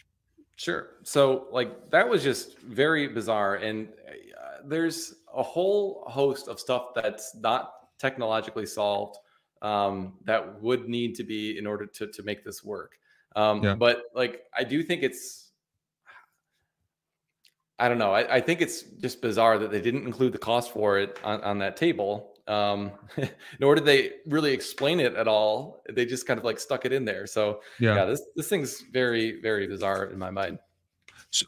Sure. 0.55 0.91
So 1.03 1.47
like 1.51 1.89
that 1.91 2.07
was 2.07 2.23
just 2.23 2.57
very 2.59 3.07
bizarre, 3.07 3.55
and 3.55 3.89
uh, 4.07 4.65
there's 4.65 5.15
a 5.35 5.43
whole 5.43 6.03
host 6.07 6.47
of 6.47 6.59
stuff 6.59 6.93
that's 6.95 7.35
not 7.35 7.73
technologically 7.99 8.65
solved 8.65 9.17
um, 9.61 10.13
that 10.25 10.61
would 10.61 10.87
need 10.87 11.15
to 11.15 11.23
be 11.23 11.57
in 11.57 11.67
order 11.67 11.85
to 11.85 12.07
to 12.07 12.23
make 12.23 12.43
this 12.43 12.63
work. 12.63 12.97
Um, 13.35 13.63
yeah. 13.63 13.75
But 13.75 14.03
like 14.15 14.43
I 14.57 14.63
do 14.63 14.81
think 14.83 15.03
it's 15.03 15.51
I 17.79 17.89
don't 17.89 17.97
know. 17.97 18.11
I, 18.11 18.35
I, 18.35 18.39
think 18.39 18.61
it's 18.61 18.83
just 18.83 19.21
bizarre 19.21 19.57
that 19.57 19.71
they 19.71 19.81
didn't 19.81 20.05
include 20.05 20.31
the 20.31 20.37
cost 20.37 20.71
for 20.71 20.99
it 20.99 21.19
on, 21.23 21.41
on 21.41 21.57
that 21.59 21.75
table. 21.75 22.33
Um, 22.47 22.91
nor 23.59 23.75
did 23.75 23.85
they 23.85 24.11
really 24.27 24.53
explain 24.53 24.99
it 24.99 25.15
at 25.15 25.27
all. 25.27 25.83
They 25.91 26.05
just 26.05 26.27
kind 26.27 26.37
of 26.37 26.43
like 26.43 26.59
stuck 26.59 26.85
it 26.85 26.93
in 26.93 27.05
there. 27.05 27.25
So 27.25 27.61
yeah, 27.79 27.95
yeah 27.95 28.05
this 28.05 28.21
this 28.35 28.49
thing's 28.49 28.81
very 28.91 29.41
very 29.41 29.67
bizarre 29.67 30.05
in 30.05 30.19
my 30.19 30.29
mind. 30.29 30.59
So, 31.33 31.47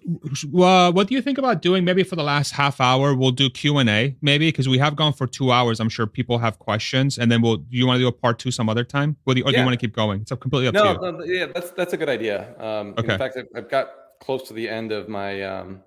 uh, 0.63 0.91
what 0.91 1.07
do 1.07 1.13
you 1.13 1.21
think 1.21 1.37
about 1.37 1.61
doing 1.61 1.85
maybe 1.85 2.01
for 2.01 2.15
the 2.15 2.23
last 2.23 2.53
half 2.53 2.81
hour 2.81 3.13
we'll 3.13 3.29
do 3.29 3.51
q&a 3.51 4.15
maybe 4.19 4.47
because 4.47 4.67
we 4.67 4.79
have 4.79 4.95
gone 4.95 5.13
for 5.13 5.27
two 5.27 5.51
hours 5.51 5.79
i'm 5.79 5.89
sure 5.89 6.07
people 6.07 6.39
have 6.39 6.57
questions 6.57 7.19
and 7.19 7.31
then 7.31 7.43
we'll 7.43 7.57
do 7.57 7.77
you 7.77 7.85
want 7.85 7.97
to 7.97 8.01
do 8.01 8.07
a 8.07 8.11
part 8.11 8.39
two 8.39 8.49
some 8.49 8.67
other 8.67 8.83
time 8.83 9.15
or 9.27 9.35
do 9.35 9.41
you, 9.41 9.45
yeah. 9.45 9.59
you 9.59 9.63
want 9.63 9.79
to 9.79 9.85
keep 9.85 9.95
going 9.95 10.21
it's 10.21 10.31
completely 10.31 10.67
up 10.69 10.73
no, 10.73 10.97
to 10.97 11.05
you 11.05 11.11
no 11.11 11.23
yeah 11.25 11.45
that's 11.53 11.69
that's 11.69 11.93
a 11.93 11.97
good 11.97 12.09
idea 12.09 12.55
um, 12.59 12.95
okay. 12.97 13.13
in 13.13 13.19
fact 13.19 13.37
I've, 13.37 13.45
I've, 13.55 13.69
got 13.69 13.89
close 14.19 14.47
to 14.47 14.55
the 14.55 14.67
end 14.67 14.91
of 14.91 15.07
my 15.07 15.43
um, 15.43 15.83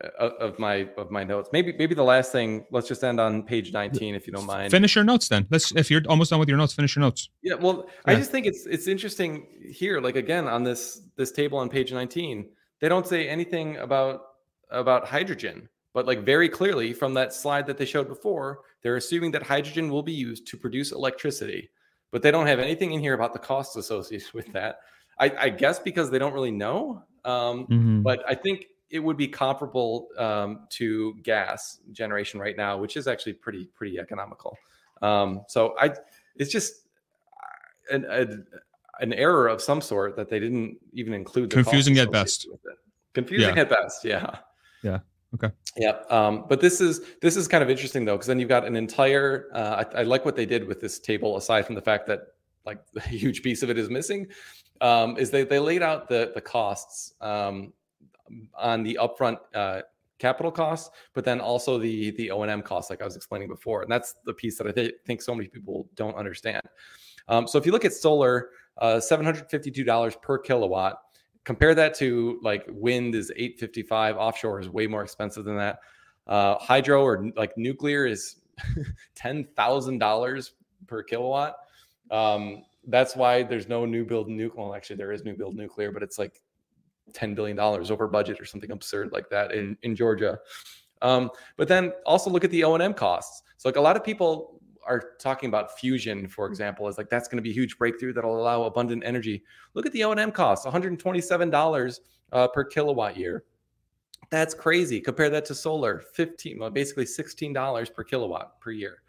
of 0.00 0.58
my 0.58 0.88
of 0.96 1.10
my 1.10 1.24
notes. 1.24 1.50
Maybe 1.52 1.72
maybe 1.78 1.94
the 1.94 2.04
last 2.04 2.32
thing. 2.32 2.66
Let's 2.70 2.88
just 2.88 3.04
end 3.04 3.20
on 3.20 3.42
page 3.42 3.72
nineteen, 3.72 4.14
if 4.14 4.26
you 4.26 4.32
don't 4.32 4.46
mind. 4.46 4.70
Finish 4.70 4.94
your 4.94 5.04
notes 5.04 5.28
then. 5.28 5.46
Let's 5.50 5.72
if 5.72 5.90
you're 5.90 6.02
almost 6.08 6.30
done 6.30 6.40
with 6.40 6.48
your 6.48 6.58
notes, 6.58 6.72
finish 6.72 6.96
your 6.96 7.00
notes. 7.00 7.28
Yeah. 7.42 7.54
Well, 7.54 7.84
yeah. 7.86 8.12
I 8.12 8.14
just 8.16 8.30
think 8.30 8.46
it's 8.46 8.66
it's 8.66 8.88
interesting 8.88 9.46
here. 9.70 10.00
Like 10.00 10.16
again 10.16 10.48
on 10.48 10.64
this 10.64 11.00
this 11.16 11.30
table 11.30 11.58
on 11.58 11.68
page 11.68 11.92
nineteen, 11.92 12.48
they 12.80 12.88
don't 12.88 13.06
say 13.06 13.28
anything 13.28 13.76
about 13.76 14.22
about 14.70 15.06
hydrogen, 15.06 15.68
but 15.92 16.06
like 16.06 16.24
very 16.24 16.48
clearly 16.48 16.92
from 16.92 17.14
that 17.14 17.32
slide 17.32 17.66
that 17.66 17.78
they 17.78 17.84
showed 17.84 18.08
before, 18.08 18.60
they're 18.82 18.96
assuming 18.96 19.30
that 19.32 19.44
hydrogen 19.44 19.90
will 19.90 20.02
be 20.02 20.12
used 20.12 20.46
to 20.48 20.56
produce 20.56 20.90
electricity, 20.90 21.70
but 22.10 22.22
they 22.22 22.30
don't 22.30 22.46
have 22.46 22.58
anything 22.58 22.92
in 22.92 23.00
here 23.00 23.14
about 23.14 23.32
the 23.32 23.38
costs 23.38 23.76
associated 23.76 24.30
with 24.34 24.52
that. 24.52 24.80
I, 25.20 25.32
I 25.38 25.48
guess 25.50 25.78
because 25.78 26.10
they 26.10 26.18
don't 26.18 26.32
really 26.32 26.50
know. 26.50 27.04
Um, 27.24 27.66
mm-hmm. 27.66 28.02
But 28.02 28.24
I 28.28 28.34
think 28.34 28.66
it 28.94 29.00
would 29.00 29.16
be 29.16 29.26
comparable 29.26 30.06
um, 30.16 30.68
to 30.70 31.16
gas 31.24 31.80
generation 31.90 32.38
right 32.38 32.56
now, 32.56 32.78
which 32.78 32.96
is 32.96 33.08
actually 33.08 33.32
pretty 33.32 33.66
pretty 33.74 33.98
economical. 33.98 34.56
Um, 35.02 35.42
so 35.48 35.74
I, 35.80 35.90
it's 36.36 36.52
just 36.52 36.86
an 37.90 38.06
a, 38.08 38.24
an 39.00 39.12
error 39.12 39.48
of 39.48 39.60
some 39.60 39.80
sort 39.80 40.14
that 40.14 40.30
they 40.30 40.38
didn't 40.38 40.78
even 40.92 41.12
include. 41.12 41.50
Confusing 41.50 41.98
at 41.98 42.12
best. 42.12 42.46
Confusing 43.14 43.56
yeah. 43.56 43.62
at 43.62 43.68
best. 43.68 44.04
Yeah. 44.04 44.36
Yeah. 44.84 45.00
Okay. 45.34 45.50
Yeah. 45.76 45.96
Um, 46.08 46.44
but 46.48 46.60
this 46.60 46.80
is 46.80 47.00
this 47.20 47.36
is 47.36 47.48
kind 47.48 47.64
of 47.64 47.68
interesting 47.68 48.04
though, 48.04 48.14
because 48.14 48.28
then 48.28 48.38
you've 48.38 48.48
got 48.48 48.64
an 48.64 48.76
entire. 48.76 49.48
Uh, 49.52 49.84
I, 49.92 50.00
I, 50.00 50.02
like 50.04 50.24
what 50.24 50.36
they 50.36 50.46
did 50.46 50.68
with 50.68 50.80
this 50.80 51.00
table, 51.00 51.36
aside 51.36 51.66
from 51.66 51.74
the 51.74 51.82
fact 51.82 52.06
that 52.06 52.20
like 52.64 52.78
a 52.96 53.00
huge 53.00 53.42
piece 53.42 53.64
of 53.64 53.70
it 53.70 53.76
is 53.76 53.90
missing. 53.90 54.28
Um, 54.80 55.16
is 55.16 55.32
they 55.32 55.42
they 55.42 55.58
laid 55.58 55.82
out 55.82 56.08
the 56.08 56.30
the 56.32 56.40
costs 56.40 57.14
um, 57.20 57.72
on 58.56 58.82
the 58.82 58.98
upfront 59.00 59.38
uh, 59.54 59.82
capital 60.18 60.50
costs, 60.50 60.90
but 61.12 61.24
then 61.24 61.40
also 61.40 61.78
the 61.78 62.10
the 62.12 62.30
O 62.30 62.42
and 62.42 62.50
M 62.50 62.62
costs, 62.62 62.90
like 62.90 63.02
I 63.02 63.04
was 63.04 63.16
explaining 63.16 63.48
before, 63.48 63.82
and 63.82 63.90
that's 63.90 64.14
the 64.24 64.34
piece 64.34 64.58
that 64.58 64.66
I 64.66 64.72
th- 64.72 64.94
think 65.06 65.22
so 65.22 65.34
many 65.34 65.48
people 65.48 65.88
don't 65.94 66.16
understand. 66.16 66.62
Um, 67.28 67.46
so 67.46 67.58
if 67.58 67.66
you 67.66 67.72
look 67.72 67.84
at 67.84 67.92
solar, 67.92 68.50
uh, 68.78 69.00
seven 69.00 69.24
hundred 69.24 69.48
fifty 69.50 69.70
two 69.70 69.84
dollars 69.84 70.16
per 70.16 70.38
kilowatt. 70.38 70.98
Compare 71.44 71.74
that 71.74 71.94
to 71.96 72.40
like 72.42 72.64
wind 72.70 73.14
is 73.14 73.30
eight 73.36 73.60
fifty 73.60 73.82
five. 73.82 74.16
Offshore 74.16 74.60
is 74.60 74.68
way 74.68 74.86
more 74.86 75.02
expensive 75.02 75.44
than 75.44 75.56
that. 75.56 75.78
Uh, 76.26 76.56
hydro 76.56 77.02
or 77.02 77.30
like 77.36 77.56
nuclear 77.58 78.06
is 78.06 78.36
ten 79.14 79.46
thousand 79.54 79.98
dollars 79.98 80.54
per 80.86 81.02
kilowatt. 81.02 81.56
Um, 82.10 82.64
that's 82.86 83.14
why 83.16 83.42
there's 83.42 83.68
no 83.68 83.84
new 83.84 84.04
build 84.04 84.28
nuclear. 84.28 84.66
Well, 84.66 84.74
actually, 84.74 84.96
there 84.96 85.12
is 85.12 85.24
new 85.24 85.34
build 85.34 85.54
nuclear, 85.54 85.92
but 85.92 86.02
it's 86.02 86.18
like 86.18 86.40
$10 87.14 87.34
billion 87.34 87.58
over 87.58 88.08
budget 88.08 88.40
or 88.40 88.44
something 88.44 88.70
absurd 88.70 89.12
like 89.12 89.28
that 89.30 89.52
in, 89.52 89.76
in 89.82 89.94
Georgia. 89.94 90.38
Um, 91.02 91.30
but 91.56 91.68
then 91.68 91.92
also 92.06 92.30
look 92.30 92.44
at 92.44 92.50
the 92.50 92.64
O&M 92.64 92.94
costs. 92.94 93.42
So 93.56 93.68
like 93.68 93.76
a 93.76 93.80
lot 93.80 93.96
of 93.96 94.04
people 94.04 94.60
are 94.86 95.12
talking 95.18 95.48
about 95.48 95.78
fusion, 95.78 96.28
for 96.28 96.46
example, 96.46 96.88
is 96.88 96.98
like 96.98 97.08
that's 97.08 97.28
going 97.28 97.38
to 97.38 97.42
be 97.42 97.50
a 97.50 97.54
huge 97.54 97.78
breakthrough 97.78 98.12
that'll 98.12 98.38
allow 98.38 98.64
abundant 98.64 99.02
energy. 99.04 99.42
Look 99.74 99.86
at 99.86 99.92
the 99.92 100.04
O&M 100.04 100.32
costs, 100.32 100.66
$127 100.66 102.00
uh, 102.32 102.48
per 102.48 102.64
kilowatt 102.64 103.16
year. 103.16 103.44
That's 104.30 104.54
crazy. 104.54 105.00
Compare 105.00 105.30
that 105.30 105.44
to 105.46 105.54
solar, 105.54 106.00
15, 106.14 106.58
well, 106.58 106.70
basically 106.70 107.04
$16 107.04 107.94
per 107.94 108.04
kilowatt 108.04 108.60
per 108.60 108.70
year. 108.70 109.02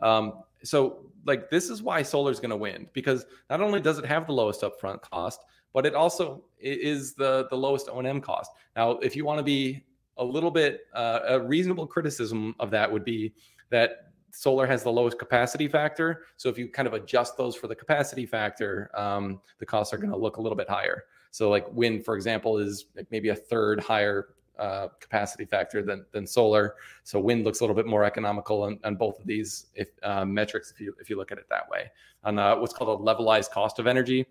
Um, 0.00 0.42
so 0.64 1.06
like 1.26 1.50
this 1.50 1.70
is 1.70 1.82
why 1.82 2.02
solar 2.02 2.30
is 2.30 2.40
going 2.40 2.50
to 2.50 2.56
win 2.56 2.88
because 2.92 3.24
not 3.50 3.60
only 3.60 3.80
does 3.80 3.98
it 3.98 4.04
have 4.04 4.26
the 4.26 4.32
lowest 4.32 4.62
upfront 4.62 5.00
cost, 5.02 5.44
but 5.72 5.86
it 5.86 5.94
also 5.94 6.44
is 6.58 7.14
the 7.14 7.46
the 7.50 7.56
lowest 7.56 7.88
O&M 7.90 8.20
cost. 8.20 8.50
Now, 8.76 8.92
if 8.98 9.16
you 9.16 9.24
want 9.24 9.38
to 9.38 9.44
be 9.44 9.84
a 10.18 10.24
little 10.24 10.50
bit 10.50 10.82
uh, 10.94 11.20
a 11.28 11.40
reasonable 11.40 11.86
criticism 11.86 12.54
of 12.60 12.70
that 12.70 12.90
would 12.90 13.04
be 13.04 13.32
that 13.70 14.12
solar 14.30 14.66
has 14.66 14.82
the 14.82 14.90
lowest 14.90 15.18
capacity 15.18 15.68
factor. 15.68 16.22
So 16.36 16.48
if 16.48 16.58
you 16.58 16.68
kind 16.68 16.88
of 16.88 16.94
adjust 16.94 17.36
those 17.36 17.54
for 17.54 17.68
the 17.68 17.74
capacity 17.74 18.26
factor, 18.26 18.90
um, 18.94 19.40
the 19.58 19.66
costs 19.66 19.92
are 19.92 19.98
going 19.98 20.10
to 20.10 20.16
look 20.16 20.38
a 20.38 20.40
little 20.40 20.56
bit 20.56 20.68
higher. 20.68 21.04
So 21.30 21.50
like 21.50 21.70
wind, 21.72 22.04
for 22.04 22.14
example, 22.16 22.58
is 22.58 22.86
maybe 23.10 23.30
a 23.30 23.34
third 23.34 23.80
higher 23.80 24.28
uh, 24.58 24.88
capacity 25.00 25.44
factor 25.44 25.82
than 25.82 26.04
than 26.12 26.26
solar. 26.26 26.74
So 27.04 27.18
wind 27.18 27.44
looks 27.44 27.60
a 27.60 27.62
little 27.62 27.76
bit 27.76 27.86
more 27.86 28.04
economical 28.04 28.62
on, 28.62 28.78
on 28.84 28.96
both 28.96 29.18
of 29.18 29.26
these 29.26 29.66
if, 29.74 29.88
uh, 30.02 30.24
metrics 30.24 30.70
if 30.70 30.80
you 30.80 30.94
if 31.00 31.08
you 31.08 31.16
look 31.16 31.32
at 31.32 31.38
it 31.38 31.46
that 31.48 31.68
way. 31.68 31.90
On 32.24 32.38
uh, 32.38 32.56
what's 32.56 32.74
called 32.74 33.00
a 33.00 33.02
levelized 33.02 33.50
cost 33.50 33.78
of 33.78 33.86
energy, 33.86 34.26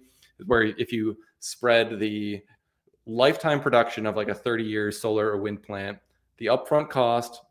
where 0.45 0.63
if 0.63 0.91
you 0.91 1.17
spread 1.39 1.99
the 1.99 2.41
lifetime 3.05 3.59
production 3.59 4.05
of 4.05 4.15
like 4.15 4.29
a 4.29 4.33
30 4.35 4.63
year 4.63 4.91
solar 4.91 5.27
or 5.27 5.37
wind 5.37 5.63
plant, 5.63 5.97
the 6.37 6.47
upfront 6.47 6.89
cost, 6.89 7.41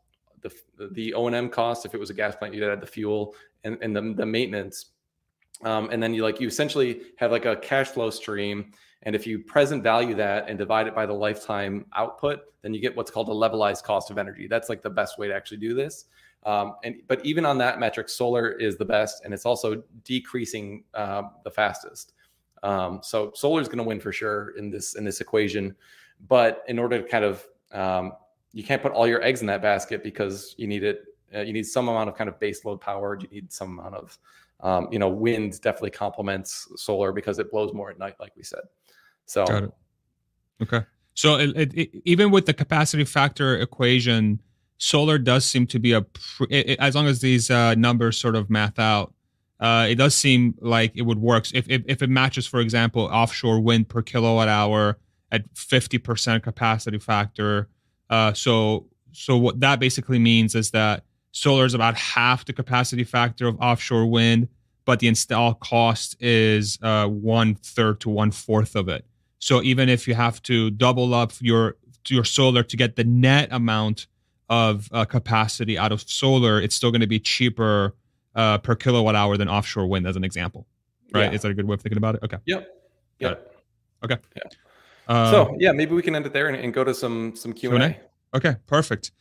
the 0.41 0.51
the 0.91 1.13
O 1.13 1.27
and 1.27 1.35
M 1.35 1.49
cost 1.49 1.85
if 1.85 1.93
it 1.93 1.99
was 1.99 2.09
a 2.09 2.13
gas 2.13 2.35
plant, 2.35 2.53
you'd 2.53 2.63
add 2.63 2.81
the 2.81 2.87
fuel 2.87 3.35
and, 3.63 3.77
and 3.81 3.95
the, 3.95 4.13
the 4.15 4.25
maintenance. 4.25 4.87
um, 5.63 5.89
and 5.91 6.01
then 6.01 6.13
you 6.13 6.23
like 6.23 6.39
you 6.39 6.47
essentially 6.47 7.01
have 7.17 7.31
like 7.31 7.45
a 7.45 7.55
cash 7.55 7.89
flow 7.89 8.09
stream. 8.09 8.71
And 9.03 9.15
if 9.15 9.25
you 9.25 9.39
present 9.39 9.81
value 9.81 10.13
that 10.15 10.47
and 10.47 10.59
divide 10.59 10.87
it 10.87 10.93
by 10.93 11.07
the 11.07 11.13
lifetime 11.13 11.85
output 11.95 12.41
then 12.61 12.73
you 12.73 12.79
get 12.79 12.95
what's 12.95 13.11
called 13.11 13.29
a 13.29 13.31
levelized 13.31 13.83
cost 13.83 14.11
of 14.11 14.17
energy. 14.17 14.47
That's 14.47 14.69
like 14.69 14.81
the 14.81 14.89
best 14.89 15.17
way 15.17 15.27
to 15.27 15.33
actually 15.33 15.57
do 15.57 15.73
this. 15.73 16.05
Um, 16.45 16.75
and 16.83 17.01
but 17.07 17.23
even 17.25 17.45
on 17.45 17.57
that 17.59 17.79
metric 17.79 18.09
solar 18.09 18.51
is 18.51 18.77
the 18.77 18.85
best 18.85 19.23
and 19.23 19.33
it's 19.33 19.45
also 19.45 19.83
decreasing 20.03 20.83
uh, 20.95 21.23
the 21.43 21.51
fastest 21.51 22.13
um, 22.63 22.99
so 23.03 23.31
solar 23.35 23.61
is 23.61 23.67
going 23.67 23.77
to 23.77 23.83
win 23.83 23.99
for 23.99 24.11
sure 24.11 24.55
in 24.57 24.69
this 24.69 24.95
in 24.95 25.03
this 25.03 25.21
equation 25.21 25.75
but 26.27 26.63
in 26.67 26.77
order 26.77 27.01
to 27.01 27.07
kind 27.07 27.25
of 27.25 27.45
um, 27.71 28.13
you 28.53 28.63
can't 28.63 28.81
put 28.81 28.91
all 28.91 29.07
your 29.07 29.23
eggs 29.23 29.41
in 29.41 29.47
that 29.47 29.61
basket 29.61 30.03
because 30.03 30.55
you 30.57 30.67
need 30.67 30.83
it 30.83 31.05
uh, 31.35 31.39
you 31.39 31.53
need 31.53 31.65
some 31.65 31.87
amount 31.87 32.09
of 32.09 32.15
kind 32.15 32.29
of 32.29 32.39
base 32.39 32.65
load 32.65 32.79
power 32.81 33.17
you 33.19 33.27
need 33.29 33.51
some 33.51 33.79
amount 33.79 33.95
of 33.95 34.17
um, 34.63 34.87
you 34.91 34.99
know, 34.99 35.09
wind 35.09 35.59
definitely 35.61 35.91
complements 35.91 36.67
solar 36.75 37.11
because 37.11 37.39
it 37.39 37.51
blows 37.51 37.73
more 37.73 37.89
at 37.89 37.99
night, 37.99 38.15
like 38.19 38.35
we 38.35 38.43
said. 38.43 38.61
So. 39.25 39.71
Okay. 40.61 40.85
So 41.13 41.37
it, 41.37 41.57
it, 41.57 41.73
it, 41.73 42.01
even 42.05 42.31
with 42.31 42.45
the 42.45 42.53
capacity 42.53 43.03
factor 43.03 43.57
equation, 43.57 44.39
solar 44.77 45.17
does 45.17 45.45
seem 45.45 45.67
to 45.67 45.79
be 45.79 45.93
a 45.93 46.05
as 46.79 46.95
long 46.95 47.07
as 47.07 47.19
these 47.19 47.49
uh, 47.49 47.75
numbers 47.75 48.19
sort 48.19 48.35
of 48.35 48.49
math 48.49 48.79
out. 48.79 49.13
Uh, 49.61 49.85
it 49.87 49.95
does 49.95 50.15
seem 50.15 50.55
like 50.59 50.91
it 50.95 51.03
would 51.03 51.19
work 51.19 51.45
if, 51.53 51.69
if 51.69 51.83
if 51.85 52.01
it 52.01 52.09
matches, 52.09 52.47
for 52.47 52.59
example, 52.59 53.03
offshore 53.03 53.59
wind 53.59 53.87
per 53.87 54.01
kilowatt 54.01 54.47
hour 54.47 54.97
at 55.31 55.43
fifty 55.53 55.99
percent 55.99 56.43
capacity 56.43 56.97
factor. 56.97 57.69
Uh, 58.09 58.33
so 58.33 58.87
so 59.11 59.37
what 59.37 59.59
that 59.59 59.79
basically 59.79 60.19
means 60.19 60.55
is 60.55 60.71
that 60.71 61.03
Solar 61.31 61.65
is 61.65 61.73
about 61.73 61.95
half 61.95 62.43
the 62.43 62.53
capacity 62.53 63.03
factor 63.03 63.47
of 63.47 63.55
offshore 63.61 64.05
wind, 64.05 64.47
but 64.83 64.99
the 64.99 65.07
install 65.07 65.53
cost 65.53 66.17
is 66.19 66.79
uh, 66.81 67.07
one 67.07 67.55
third 67.55 67.99
to 68.01 68.09
one 68.09 68.31
fourth 68.31 68.75
of 68.75 68.89
it. 68.89 69.05
So 69.39 69.61
even 69.61 69.89
if 69.89 70.07
you 70.07 70.15
have 70.15 70.41
to 70.43 70.71
double 70.71 71.13
up 71.13 71.33
your 71.39 71.77
your 72.09 72.25
solar 72.25 72.63
to 72.63 72.77
get 72.77 72.95
the 72.95 73.03
net 73.03 73.49
amount 73.51 74.07
of 74.49 74.89
uh, 74.91 75.05
capacity 75.05 75.77
out 75.77 75.91
of 75.91 76.01
solar, 76.01 76.59
it's 76.59 76.75
still 76.75 76.91
going 76.91 77.01
to 77.01 77.07
be 77.07 77.19
cheaper 77.19 77.95
uh, 78.35 78.57
per 78.59 78.75
kilowatt 78.75 79.15
hour 79.15 79.37
than 79.37 79.49
offshore 79.49 79.87
wind, 79.87 80.07
as 80.07 80.15
an 80.15 80.23
example. 80.23 80.67
Right? 81.13 81.25
Yeah. 81.25 81.31
Is 81.31 81.41
that 81.41 81.51
a 81.51 81.53
good 81.53 81.65
way 81.65 81.73
of 81.73 81.81
thinking 81.81 81.97
about 81.97 82.15
it? 82.15 82.23
Okay. 82.23 82.37
Yep. 82.45 82.67
Yep. 83.19 83.57
Okay. 84.03 84.17
Yeah. 84.35 84.43
Uh, 85.07 85.31
so 85.31 85.55
yeah, 85.59 85.71
maybe 85.71 85.93
we 85.93 86.01
can 86.01 86.15
end 86.15 86.25
it 86.25 86.33
there 86.33 86.47
and, 86.47 86.55
and 86.55 86.73
go 86.73 86.83
to 86.83 86.93
some 86.93 87.35
some 87.35 87.53
Q 87.53 87.75
and 87.75 87.83
A. 87.83 87.97
Okay. 88.33 88.55
Perfect. 88.67 89.11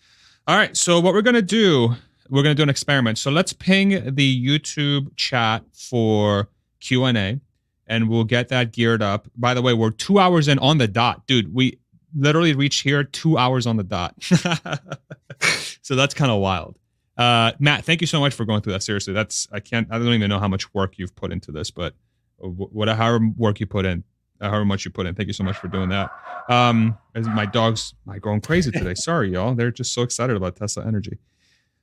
All 0.47 0.57
right. 0.57 0.77
So 0.77 1.01
what 1.01 1.15
we're 1.15 1.23
gonna 1.23 1.43
do, 1.43 1.95
we're 2.29 2.43
gonna 2.43 2.55
do 2.55 2.63
an 2.63 2.71
experiment. 2.71 3.19
So 3.19 3.31
let's 3.31 3.53
ping 3.53 4.15
the 4.15 4.47
YouTube 4.47 5.17
chat 5.17 5.65
for 5.73 6.49
Q 6.81 7.05
and 7.05 7.19
A, 7.19 7.41
and 7.87 8.09
we'll 8.09 8.25
get 8.25 8.49
that 8.49 8.73
geared 8.73 9.03
up. 9.03 9.29
By 9.37 9.55
the 9.55 9.63
way, 9.63 9.75
we're 9.75 9.91
two 9.91 10.19
hours 10.19 10.49
in 10.49 10.59
on 10.61 10.79
the 10.79 10.89
dot, 10.89 11.27
dude. 11.27 11.53
We 11.53 11.79
literally 12.15 12.55
reached 12.55 12.83
here 12.83 13.05
two 13.05 13.37
hours 13.37 13.67
on 13.67 13.77
the 13.77 13.85
dot. 13.85 14.15
so 15.83 15.97
that's 15.97 16.15
kind 16.15 16.31
of 16.31 16.41
wild. 16.41 16.79
Uh, 17.21 17.53
Matt, 17.59 17.85
thank 17.85 18.01
you 18.01 18.07
so 18.07 18.19
much 18.19 18.33
for 18.33 18.47
going 18.47 18.63
through 18.63 18.73
that. 18.73 18.83
Seriously, 18.83 19.13
that's 19.13 19.47
I 19.53 19.61
can't. 19.61 19.87
I 19.91 19.99
don't 19.99 20.15
even 20.15 20.31
know 20.31 20.39
how 20.39 20.49
much 20.49 20.73
work 20.73 20.97
you've 20.97 21.15
put 21.15 21.33
into 21.33 21.53
this, 21.53 21.71
but 21.71 21.95
whatever 22.39 23.21
work 23.37 23.61
you 23.61 23.67
put 23.67 23.85
in, 23.85 24.05
however 24.41 24.65
much 24.65 24.87
you 24.87 24.91
put 24.91 25.05
in. 25.05 25.15
Thank 25.15 25.27
you 25.27 25.35
so 25.35 25.45
much 25.45 25.59
for 25.59 25.69
doing 25.69 25.91
that. 25.91 26.11
Um, 26.49 26.97
my 27.15 27.45
dogs 27.45 27.93
are 28.09 28.19
going 28.19 28.41
crazy 28.41 28.71
today. 28.71 28.95
Sorry, 28.97 29.33
y'all. 29.33 29.55
They're 29.55 29.71
just 29.71 29.93
so 29.93 30.01
excited 30.01 30.35
about 30.35 30.57
Tesla 30.57 30.87
Energy. 30.87 31.19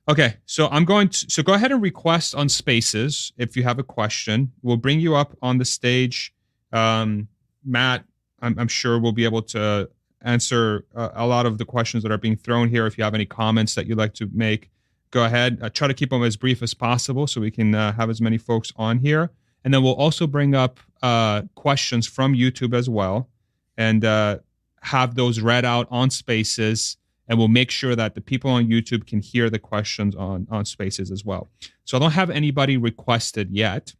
Okay, 0.08 0.38
so 0.44 0.66
I'm 0.72 0.84
going 0.84 1.08
to 1.10 1.30
so 1.30 1.44
go 1.44 1.54
ahead 1.54 1.70
and 1.70 1.80
request 1.80 2.34
on 2.34 2.48
Spaces 2.48 3.32
if 3.38 3.56
you 3.56 3.62
have 3.62 3.78
a 3.78 3.84
question. 3.84 4.50
We'll 4.62 4.76
bring 4.76 4.98
you 4.98 5.14
up 5.14 5.36
on 5.40 5.58
the 5.58 5.64
stage. 5.64 6.34
Um, 6.72 7.28
Matt, 7.64 8.02
I'm, 8.42 8.58
I'm 8.58 8.68
sure 8.68 8.98
we'll 8.98 9.12
be 9.12 9.24
able 9.24 9.42
to 9.42 9.88
answer 10.22 10.84
uh, 10.96 11.10
a 11.14 11.28
lot 11.28 11.46
of 11.46 11.58
the 11.58 11.64
questions 11.64 12.02
that 12.02 12.10
are 12.10 12.18
being 12.18 12.36
thrown 12.36 12.68
here. 12.68 12.88
If 12.88 12.98
you 12.98 13.04
have 13.04 13.14
any 13.14 13.26
comments 13.26 13.76
that 13.76 13.86
you'd 13.86 13.98
like 13.98 14.14
to 14.14 14.28
make, 14.32 14.70
go 15.10 15.24
ahead. 15.24 15.58
Uh, 15.62 15.70
try 15.70 15.88
to 15.88 15.94
keep 15.94 16.10
them 16.10 16.22
as 16.22 16.36
brief 16.36 16.62
as 16.62 16.74
possible 16.74 17.26
so 17.26 17.40
we 17.40 17.50
can 17.50 17.74
uh, 17.74 17.92
have 17.92 18.10
as 18.10 18.20
many 18.20 18.38
folks 18.38 18.72
on 18.76 18.98
here. 18.98 19.30
And 19.64 19.74
then 19.74 19.82
we'll 19.82 19.94
also 19.94 20.26
bring 20.26 20.54
up 20.54 20.80
uh, 21.02 21.42
questions 21.54 22.06
from 22.06 22.34
YouTube 22.34 22.74
as 22.74 22.88
well 22.88 23.28
and 23.76 24.04
uh, 24.04 24.38
have 24.82 25.14
those 25.14 25.40
read 25.40 25.64
out 25.64 25.88
on 25.90 26.10
Spaces. 26.10 26.96
And 27.28 27.38
we'll 27.38 27.48
make 27.48 27.70
sure 27.70 27.94
that 27.94 28.14
the 28.14 28.20
people 28.20 28.50
on 28.50 28.68
YouTube 28.68 29.06
can 29.06 29.20
hear 29.20 29.50
the 29.50 29.58
questions 29.58 30.16
on, 30.16 30.46
on 30.50 30.64
Spaces 30.64 31.10
as 31.10 31.24
well. 31.24 31.48
So 31.84 31.96
I 31.96 32.00
don't 32.00 32.12
have 32.12 32.30
anybody 32.30 32.76
requested 32.76 33.50
yet. 33.50 33.94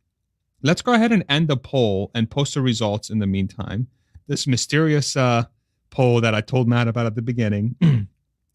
Let's 0.63 0.83
go 0.83 0.95
ahead 0.95 1.13
and 1.13 1.25
end 1.29 1.49
the 1.49 1.57
poll 1.57 2.11
and 2.15 2.31
post 2.31 2.55
the 2.55 2.63
results 2.63 3.11
in 3.11 3.19
the 3.19 3.27
meantime. 3.27 3.89
This 4.27 4.47
mysterious 4.47 5.17
uh, 5.17 5.45
poll 5.91 6.21
that 6.21 6.35
I 6.35 6.41
told 6.41 6.69
Matt 6.69 6.89
about 6.89 7.07
at 7.07 7.15
the 7.15 7.23
beginning. 7.23 7.77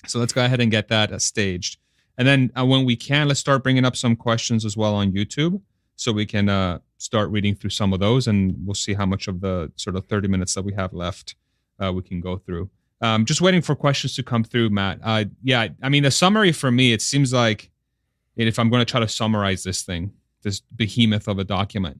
so 0.08 0.20
let's 0.20 0.34
go 0.34 0.44
ahead 0.44 0.60
and 0.60 0.72
get 0.72 0.88
that 0.90 1.12
uh, 1.12 1.20
staged. 1.20 1.78
And 2.18 2.28
then 2.28 2.52
uh, 2.58 2.66
when 2.66 2.86
we 2.86 2.96
can, 2.96 3.28
let's 3.28 3.40
start 3.40 3.64
bringing 3.64 3.86
up 3.86 3.96
some 3.96 4.16
questions 4.16 4.66
as 4.66 4.78
well 4.78 4.94
on 4.96 5.12
YouTube 5.12 5.62
so 5.96 6.12
we 6.12 6.26
can 6.26 6.50
uh, 6.50 6.80
start 6.98 7.30
reading 7.30 7.56
through 7.56 7.70
some 7.70 7.94
of 7.94 8.00
those 8.00 8.28
and 8.28 8.56
we'll 8.66 8.74
see 8.74 8.94
how 8.94 9.06
much 9.06 9.28
of 9.28 9.42
the 9.42 9.72
sort 9.76 9.96
of 9.96 10.06
30 10.08 10.28
minutes 10.28 10.54
that 10.56 10.64
we 10.64 10.74
have 10.74 10.94
left 10.94 11.36
uh, 11.80 11.92
we 11.92 12.02
can 12.02 12.22
go 12.22 12.38
through. 12.38 12.70
Um, 13.02 13.26
just 13.26 13.42
waiting 13.42 13.62
for 13.62 13.76
questions 13.76 14.16
to 14.16 14.24
come 14.24 14.44
through 14.44 14.70
matt. 14.70 15.00
Uh, 15.04 15.26
yeah 15.44 15.68
i 15.82 15.90
mean 15.90 16.04
the 16.04 16.12
summary 16.12 16.54
for 16.54 16.72
me 16.72 16.94
it 16.94 17.02
seems 17.02 17.34
like 17.34 17.70
if 18.38 18.58
i'm 18.58 18.70
going 18.70 18.80
to 18.80 18.90
try 18.90 19.02
to 19.02 19.10
summarize 19.10 19.64
this 19.64 19.82
thing 19.82 20.14
this 20.42 20.62
behemoth 20.62 21.28
of 21.28 21.38
a 21.38 21.44
document 21.44 22.00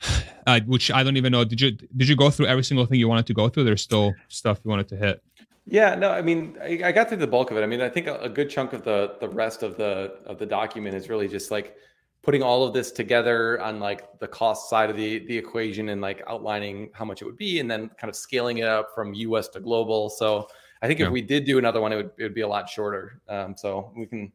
uh, 0.46 0.60
which 0.66 0.92
i 0.92 1.02
don't 1.02 1.16
even 1.16 1.32
know 1.32 1.42
did 1.42 1.60
you 1.60 1.72
did 1.72 2.08
you 2.08 2.14
go 2.14 2.30
through 2.30 2.46
every 2.46 2.62
single 2.62 2.86
thing 2.86 3.00
you 3.00 3.08
wanted 3.08 3.26
to 3.26 3.34
go 3.34 3.48
through? 3.48 3.64
There's 3.64 3.82
still 3.82 4.14
stuff 4.28 4.60
you 4.64 4.70
wanted 4.70 4.88
to 4.88 4.96
hit 4.96 5.20
yeah, 5.66 5.94
no, 5.94 6.10
I 6.10 6.22
mean, 6.22 6.58
I, 6.62 6.80
I, 6.84 6.92
got 6.92 7.08
through 7.08 7.18
the 7.18 7.26
bulk 7.26 7.50
of 7.50 7.56
it. 7.56 7.62
I 7.62 7.66
mean, 7.66 7.80
I 7.80 7.88
think 7.88 8.06
a, 8.06 8.18
a, 8.18 8.28
good 8.28 8.50
chunk 8.50 8.72
of 8.74 8.84
the 8.84 9.16
the 9.20 9.28
rest 9.28 9.62
of 9.62 9.76
the 9.76 10.18
of 10.26 10.38
the 10.38 10.46
document 10.46 10.94
is 10.94 11.08
really 11.08 11.26
just 11.26 11.50
like 11.50 11.76
putting 12.24 12.42
all 12.42 12.64
of 12.64 12.72
this 12.72 12.90
together 12.90 13.60
on 13.60 13.78
like 13.78 14.18
the 14.18 14.26
cost 14.26 14.70
side 14.70 14.90
of 14.90 14.96
the 14.96 15.24
the 15.26 15.36
equation 15.36 15.90
and 15.90 16.00
like 16.00 16.22
outlining 16.26 16.90
how 16.94 17.04
much 17.04 17.20
it 17.22 17.26
would 17.26 17.36
be 17.36 17.60
and 17.60 17.70
then 17.70 17.90
kind 18.00 18.08
of 18.08 18.16
scaling 18.16 18.58
it 18.58 18.66
up 18.66 18.88
from 18.94 19.14
us 19.14 19.48
to 19.48 19.60
global 19.60 20.08
so 20.08 20.48
i 20.82 20.86
think 20.86 20.98
yeah. 20.98 21.06
if 21.06 21.12
we 21.12 21.20
did 21.20 21.44
do 21.44 21.58
another 21.58 21.80
one 21.80 21.92
it 21.92 21.96
would, 21.96 22.10
it 22.16 22.22
would 22.22 22.34
be 22.34 22.40
a 22.40 22.48
lot 22.48 22.68
shorter 22.68 23.20
um, 23.28 23.54
so 23.56 23.92
we 23.94 24.06
can 24.06 24.32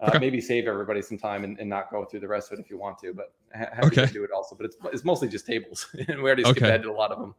uh, 0.00 0.06
okay. 0.08 0.18
maybe 0.18 0.40
save 0.40 0.66
everybody 0.66 1.00
some 1.00 1.16
time 1.16 1.44
and, 1.44 1.58
and, 1.60 1.70
not 1.70 1.88
go 1.92 2.04
through 2.04 2.18
the 2.18 2.26
rest 2.26 2.50
of 2.50 2.58
it 2.58 2.62
if 2.62 2.68
you 2.68 2.76
want 2.76 2.98
to 2.98 3.14
but 3.14 3.32
happy 3.52 3.86
okay. 3.86 4.06
to 4.06 4.12
do 4.12 4.24
it 4.24 4.30
also 4.34 4.56
but 4.56 4.66
it's, 4.66 4.76
it's 4.92 5.04
mostly 5.04 5.28
just 5.28 5.46
tables 5.46 5.86
and 6.08 6.20
we 6.20 6.24
already 6.24 6.42
skipped 6.42 6.58
okay. 6.58 6.68
ahead 6.68 6.82
to 6.82 6.90
a 6.90 6.92
lot 6.92 7.12
of 7.12 7.18
them 7.18 7.34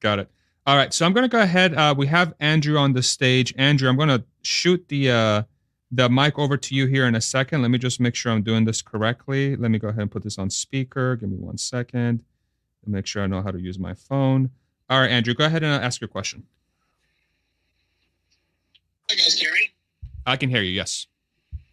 got 0.00 0.18
it 0.18 0.28
all 0.68 0.76
right 0.76 0.94
so 0.94 1.04
i'm 1.04 1.12
going 1.12 1.24
to 1.24 1.28
go 1.28 1.40
ahead 1.40 1.74
uh, 1.74 1.92
we 1.96 2.06
have 2.06 2.32
andrew 2.38 2.78
on 2.78 2.92
the 2.92 3.02
stage 3.02 3.52
andrew 3.58 3.88
i'm 3.88 3.96
going 3.96 4.08
to 4.08 4.22
shoot 4.42 4.86
the 4.88 5.10
uh, 5.10 5.42
the 5.90 6.08
mic 6.08 6.38
over 6.38 6.56
to 6.56 6.74
you 6.74 6.86
here 6.86 7.06
in 7.06 7.14
a 7.14 7.20
second. 7.20 7.62
Let 7.62 7.70
me 7.70 7.78
just 7.78 8.00
make 8.00 8.14
sure 8.14 8.32
I'm 8.32 8.42
doing 8.42 8.64
this 8.64 8.82
correctly. 8.82 9.56
Let 9.56 9.70
me 9.70 9.78
go 9.78 9.88
ahead 9.88 10.02
and 10.02 10.10
put 10.10 10.22
this 10.22 10.38
on 10.38 10.50
speaker. 10.50 11.16
Give 11.16 11.30
me 11.30 11.36
one 11.36 11.58
second. 11.58 12.24
Make 12.86 13.06
sure 13.06 13.22
I 13.22 13.26
know 13.26 13.42
how 13.42 13.50
to 13.50 13.60
use 13.60 13.78
my 13.78 13.94
phone. 13.94 14.50
All 14.88 15.00
right, 15.00 15.10
Andrew, 15.10 15.34
go 15.34 15.44
ahead 15.44 15.62
and 15.62 15.84
ask 15.84 16.00
your 16.00 16.08
question. 16.08 16.44
Hi, 19.10 19.16
guys. 19.16 19.34
Can 19.34 19.44
you 19.44 19.44
hear 19.44 19.52
me? 19.54 19.70
I 20.24 20.36
can 20.36 20.48
hear 20.48 20.62
you, 20.62 20.70
yes. 20.70 21.06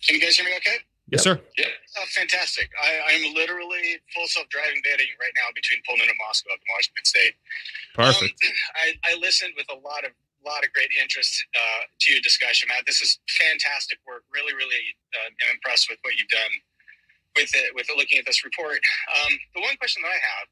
Can 0.06 0.16
you 0.16 0.22
guys 0.22 0.36
hear 0.36 0.46
me 0.46 0.52
okay? 0.58 0.78
Yes, 1.11 1.22
sir. 1.22 1.38
Yeah. 1.57 1.69
Oh, 1.98 2.07
fantastic. 2.18 2.69
I, 2.82 3.14
am 3.14 3.34
literally 3.34 4.02
full 4.10 4.26
self-driving 4.26 4.82
betting 4.82 5.07
right 5.22 5.32
now 5.38 5.53
between 5.53 5.80
Pullman 5.86 6.10
and 6.10 6.18
Moscow 6.18 6.49
up 6.49 6.57
in 6.57 6.69
Washington 6.73 7.06
State. 7.06 7.36
Perfect. 7.94 8.34
Um, 8.41 8.98
I, 9.06 9.14
I 9.14 9.22
listened 9.22 9.53
with 9.56 9.69
a 9.69 9.77
lot 9.77 10.03
of 10.03 10.11
lot 10.45 10.61
of 10.61 10.69
great 10.77 10.94
interest 11.02 11.41
uh, 11.57 11.90
to 11.90 12.14
your 12.14 12.22
discussion, 12.22 12.69
Matt. 12.69 12.86
This 12.86 13.02
is 13.02 13.18
fantastic 13.26 13.98
work. 14.06 14.22
Really, 14.30 14.53
really 14.53 14.94
uh, 15.18 15.30
am 15.41 15.57
impressed 15.57 15.90
with 15.90 15.98
what 16.06 16.14
you've 16.22 16.30
done 16.30 16.53
with 17.34 17.49
it, 17.57 17.73
with 17.73 17.90
looking 17.98 18.22
at 18.22 18.26
this 18.30 18.45
report. 18.45 18.77
Um, 19.10 19.34
the 19.57 19.61
one 19.61 19.76
question 19.77 20.06
that 20.06 20.14
I 20.14 20.22
have 20.22 20.48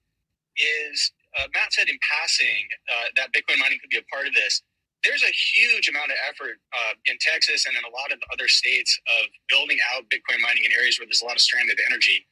is 0.58 1.14
uh, 1.38 1.48
Matt 1.54 1.74
said 1.74 1.88
in 1.90 1.98
passing 2.02 2.66
uh, 2.90 3.08
that 3.22 3.32
Bitcoin 3.32 3.62
mining 3.62 3.80
could 3.80 3.90
be 3.90 4.02
a 4.02 4.08
part 4.10 4.28
of 4.28 4.34
this. 4.34 4.62
There's 5.04 5.24
a 5.24 5.34
huge 5.54 5.90
amount 5.90 6.12
of 6.12 6.18
effort 6.28 6.58
uh, 6.72 6.96
in 7.06 7.18
Texas 7.20 7.66
and 7.68 7.76
in 7.76 7.84
a 7.84 7.92
lot 7.92 8.12
of 8.12 8.20
other 8.32 8.48
states 8.48 9.00
of 9.20 9.28
building 9.50 9.78
out 9.94 10.08
Bitcoin 10.08 10.40
mining 10.42 10.64
in 10.64 10.72
areas 10.72 10.98
where 10.98 11.06
there's 11.06 11.22
a 11.22 11.26
lot 11.26 11.36
of 11.36 11.44
stranded 11.44 11.80
energy 11.86 12.26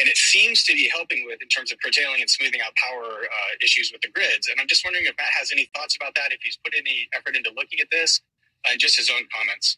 and 0.00 0.08
it 0.08 0.16
seems 0.16 0.64
to 0.64 0.74
be 0.74 0.88
helping 0.88 1.26
with 1.26 1.42
in 1.42 1.48
terms 1.48 1.70
of 1.70 1.78
curtailing 1.84 2.20
and 2.20 2.30
smoothing 2.30 2.60
out 2.62 2.74
power 2.74 3.04
uh, 3.04 3.52
issues 3.62 3.90
with 3.92 4.00
the 4.00 4.08
grids. 4.08 4.48
And 4.48 4.58
I'm 4.58 4.66
just 4.66 4.84
wondering 4.84 5.04
if 5.04 5.14
Matt 5.18 5.28
has 5.38 5.52
any 5.52 5.70
thoughts 5.76 5.94
about 5.94 6.14
that, 6.14 6.32
if 6.32 6.40
he's 6.42 6.56
put 6.64 6.72
any 6.76 7.06
effort 7.14 7.36
into 7.36 7.50
looking 7.54 7.80
at 7.80 7.88
this, 7.92 8.20
and 8.66 8.76
uh, 8.76 8.78
just 8.78 8.96
his 8.96 9.10
own 9.10 9.22
comments. 9.36 9.76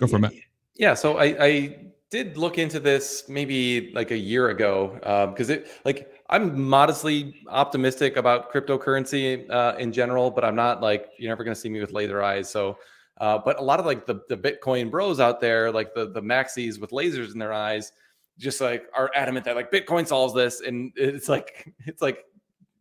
Go 0.00 0.06
for 0.06 0.18
Matt. 0.18 0.32
Yeah, 0.74 0.94
so 0.94 1.18
I, 1.18 1.44
I 1.44 1.76
did 2.10 2.38
look 2.38 2.56
into 2.56 2.80
this 2.80 3.24
maybe 3.28 3.92
like 3.94 4.10
a 4.10 4.16
year 4.16 4.48
ago 4.48 4.94
because 5.34 5.50
um, 5.50 5.56
it 5.56 5.68
like 5.84 6.10
I'm 6.32 6.66
modestly 6.66 7.42
optimistic 7.48 8.16
about 8.16 8.50
cryptocurrency 8.50 9.48
uh, 9.50 9.76
in 9.78 9.92
general, 9.92 10.30
but 10.30 10.44
I'm 10.44 10.56
not 10.56 10.80
like 10.80 11.10
you're 11.18 11.30
never 11.30 11.44
going 11.44 11.54
to 11.54 11.60
see 11.60 11.68
me 11.68 11.78
with 11.78 11.92
laser 11.92 12.22
eyes. 12.22 12.48
So, 12.48 12.78
uh, 13.18 13.38
but 13.44 13.60
a 13.60 13.62
lot 13.62 13.78
of 13.78 13.84
like 13.84 14.06
the 14.06 14.22
the 14.30 14.36
Bitcoin 14.36 14.90
bros 14.90 15.20
out 15.20 15.40
there, 15.40 15.70
like 15.70 15.94
the 15.94 16.08
the 16.10 16.22
maxis 16.22 16.80
with 16.80 16.90
lasers 16.90 17.34
in 17.34 17.38
their 17.38 17.52
eyes 17.52 17.92
just 18.38 18.62
like 18.62 18.86
are 18.96 19.10
adamant 19.14 19.44
that 19.44 19.56
like 19.56 19.70
Bitcoin 19.70 20.06
solves 20.06 20.32
this, 20.32 20.62
and 20.62 20.90
it's 20.96 21.28
like 21.28 21.70
it's 21.86 22.00
like 22.00 22.24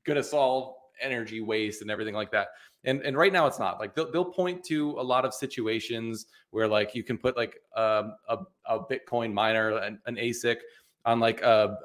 gonna 0.05 0.23
solve 0.23 0.75
energy 1.01 1.41
waste 1.41 1.81
and 1.81 1.91
everything 1.91 2.15
like 2.15 2.31
that. 2.31 2.47
And 2.85 3.01
and 3.01 3.17
right 3.17 3.33
now 3.33 3.47
it's 3.47 3.59
not 3.59 3.81
like 3.81 3.95
they'll, 3.95 4.09
they'll 4.13 4.31
point 4.31 4.63
to 4.65 4.91
a 4.91 5.03
lot 5.03 5.25
of 5.25 5.33
situations 5.33 6.27
where 6.51 6.69
like 6.69 6.95
you 6.95 7.03
can 7.03 7.17
put 7.17 7.35
like 7.35 7.57
um, 7.75 8.15
a 8.29 8.37
a 8.65 8.79
Bitcoin 8.79 9.33
miner 9.33 9.77
an, 9.77 9.99
an 10.05 10.15
ASIC 10.15 10.57
on 11.05 11.19
like 11.19 11.41
a 11.41 11.77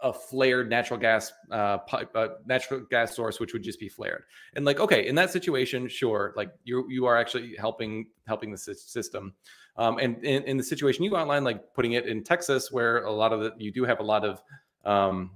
a 0.00 0.12
flared 0.12 0.70
natural 0.70 0.98
gas 0.98 1.32
uh, 1.50 1.78
pipe, 1.78 2.10
uh, 2.14 2.28
natural 2.46 2.80
gas 2.90 3.14
source, 3.14 3.40
which 3.40 3.52
would 3.52 3.62
just 3.62 3.80
be 3.80 3.88
flared. 3.88 4.24
And 4.54 4.64
like, 4.64 4.80
okay, 4.80 5.08
in 5.08 5.14
that 5.16 5.30
situation, 5.30 5.88
sure, 5.88 6.32
like 6.36 6.50
you 6.64 6.86
you 6.88 7.06
are 7.06 7.16
actually 7.16 7.56
helping 7.58 8.06
helping 8.26 8.50
the 8.50 8.58
system. 8.58 9.34
Um, 9.76 9.98
and 9.98 10.24
in, 10.24 10.42
in, 10.42 10.56
the 10.56 10.62
situation 10.62 11.04
you 11.04 11.16
outlined, 11.16 11.44
like 11.44 11.72
putting 11.72 11.92
it 11.92 12.06
in 12.06 12.24
Texas, 12.24 12.72
where 12.72 13.04
a 13.04 13.12
lot 13.12 13.32
of 13.32 13.40
the 13.40 13.52
you 13.58 13.70
do 13.70 13.84
have 13.84 14.00
a 14.00 14.02
lot 14.02 14.24
of 14.24 14.42
um, 14.84 15.30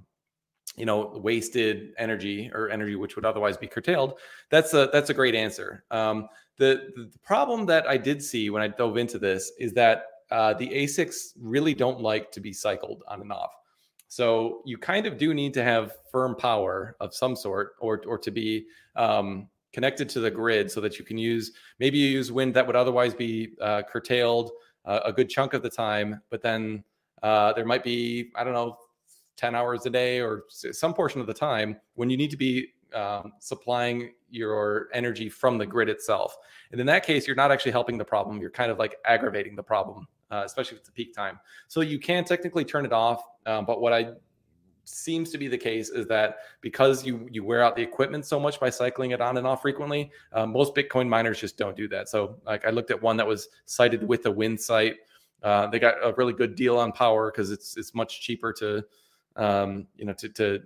you 0.75 0.85
know 0.85 1.19
wasted 1.23 1.93
energy 1.97 2.49
or 2.53 2.69
energy 2.69 2.95
which 2.95 3.15
would 3.15 3.25
otherwise 3.25 3.57
be 3.57 3.67
curtailed. 3.67 4.19
That's 4.49 4.73
a 4.73 4.89
that's 4.91 5.09
a 5.09 5.13
great 5.13 5.35
answer. 5.35 5.83
Um, 5.91 6.27
the 6.57 6.89
the 6.95 7.11
problem 7.23 7.65
that 7.67 7.87
I 7.87 7.97
did 7.97 8.23
see 8.23 8.49
when 8.49 8.61
I 8.61 8.67
dove 8.69 8.97
into 8.97 9.19
this 9.19 9.51
is 9.59 9.73
that 9.73 10.05
uh, 10.31 10.53
the 10.53 10.67
ASICs 10.69 11.33
really 11.39 11.73
don't 11.73 12.01
like 12.01 12.31
to 12.31 12.39
be 12.39 12.53
cycled 12.53 13.03
on 13.07 13.21
and 13.21 13.31
off. 13.31 13.51
So 14.13 14.61
you 14.63 14.77
kind 14.77 15.07
of 15.07 15.17
do 15.17 15.33
need 15.33 15.55
to 15.55 15.63
have 15.63 15.95
firm 16.11 16.35
power 16.35 16.95
of 16.99 17.15
some 17.15 17.35
sort, 17.35 17.71
or 17.79 17.99
or 18.05 18.19
to 18.19 18.29
be 18.29 18.67
um, 18.95 19.47
connected 19.71 20.07
to 20.09 20.19
the 20.19 20.29
grid, 20.29 20.69
so 20.69 20.79
that 20.81 20.99
you 20.99 21.03
can 21.03 21.17
use 21.17 21.51
maybe 21.79 21.97
you 21.97 22.09
use 22.09 22.31
wind 22.31 22.53
that 22.53 22.67
would 22.67 22.75
otherwise 22.75 23.15
be 23.15 23.55
uh, 23.59 23.81
curtailed 23.91 24.51
uh, 24.85 24.99
a 25.03 25.11
good 25.11 25.29
chunk 25.31 25.55
of 25.55 25.63
the 25.63 25.69
time, 25.69 26.21
but 26.29 26.43
then 26.43 26.83
uh, 27.23 27.53
there 27.53 27.65
might 27.65 27.83
be 27.83 28.29
I 28.35 28.43
don't 28.43 28.53
know, 28.53 28.77
ten 29.35 29.55
hours 29.55 29.83
a 29.87 29.89
day 29.89 30.21
or 30.21 30.43
some 30.51 30.93
portion 30.93 31.19
of 31.19 31.25
the 31.25 31.33
time 31.33 31.77
when 31.95 32.11
you 32.11 32.17
need 32.17 32.29
to 32.29 32.37
be 32.37 32.67
um, 32.93 33.33
supplying 33.39 34.13
your 34.29 34.89
energy 34.93 35.27
from 35.27 35.57
the 35.57 35.65
grid 35.65 35.89
itself. 35.89 36.37
And 36.71 36.79
in 36.79 36.85
that 36.85 37.03
case, 37.03 37.25
you're 37.25 37.35
not 37.35 37.51
actually 37.51 37.71
helping 37.71 37.97
the 37.97 38.05
problem. 38.05 38.39
You're 38.39 38.51
kind 38.51 38.69
of 38.69 38.77
like 38.77 38.95
aggravating 39.05 39.55
the 39.55 39.63
problem 39.63 40.07
uh, 40.33 40.41
especially 40.43 40.75
if 40.75 40.79
it's 40.79 40.89
a 40.89 40.93
peak 40.93 41.13
time. 41.13 41.39
So 41.67 41.81
you 41.81 41.99
can 41.99 42.23
technically 42.23 42.65
turn 42.65 42.85
it 42.85 42.93
off, 42.93 43.23
um, 43.45 43.65
but 43.65 43.81
what 43.81 43.93
I 43.93 44.13
seems 44.85 45.31
to 45.31 45.37
be 45.37 45.47
the 45.47 45.57
case 45.57 45.89
is 45.89 46.07
that 46.07 46.37
because 46.61 47.05
you 47.05 47.27
you 47.31 47.43
wear 47.43 47.63
out 47.63 47.75
the 47.75 47.81
equipment 47.81 48.25
so 48.25 48.39
much 48.39 48.59
by 48.59 48.69
cycling 48.69 49.11
it 49.11 49.21
on 49.21 49.37
and 49.37 49.47
off 49.47 49.61
frequently, 49.61 50.11
um, 50.33 50.51
most 50.51 50.75
Bitcoin 50.75 51.07
miners 51.07 51.39
just 51.39 51.57
don't 51.57 51.77
do 51.77 51.87
that. 51.87 52.09
So 52.09 52.37
like 52.45 52.65
I 52.65 52.69
looked 52.69 52.91
at 52.91 53.01
one 53.01 53.17
that 53.17 53.27
was 53.27 53.47
sited 53.65 54.07
with 54.07 54.25
a 54.25 54.31
wind 54.31 54.59
site. 54.59 54.95
Uh, 55.41 55.67
they 55.67 55.79
got 55.79 55.95
a 56.03 56.13
really 56.13 56.33
good 56.33 56.55
deal 56.55 56.77
on 56.77 56.91
power 56.91 57.31
because 57.31 57.51
it's 57.51 57.77
it's 57.77 57.93
much 57.93 58.21
cheaper 58.21 58.51
to 58.53 58.83
um, 59.35 59.87
you 59.95 60.05
know 60.05 60.13
to 60.13 60.29
to 60.29 60.59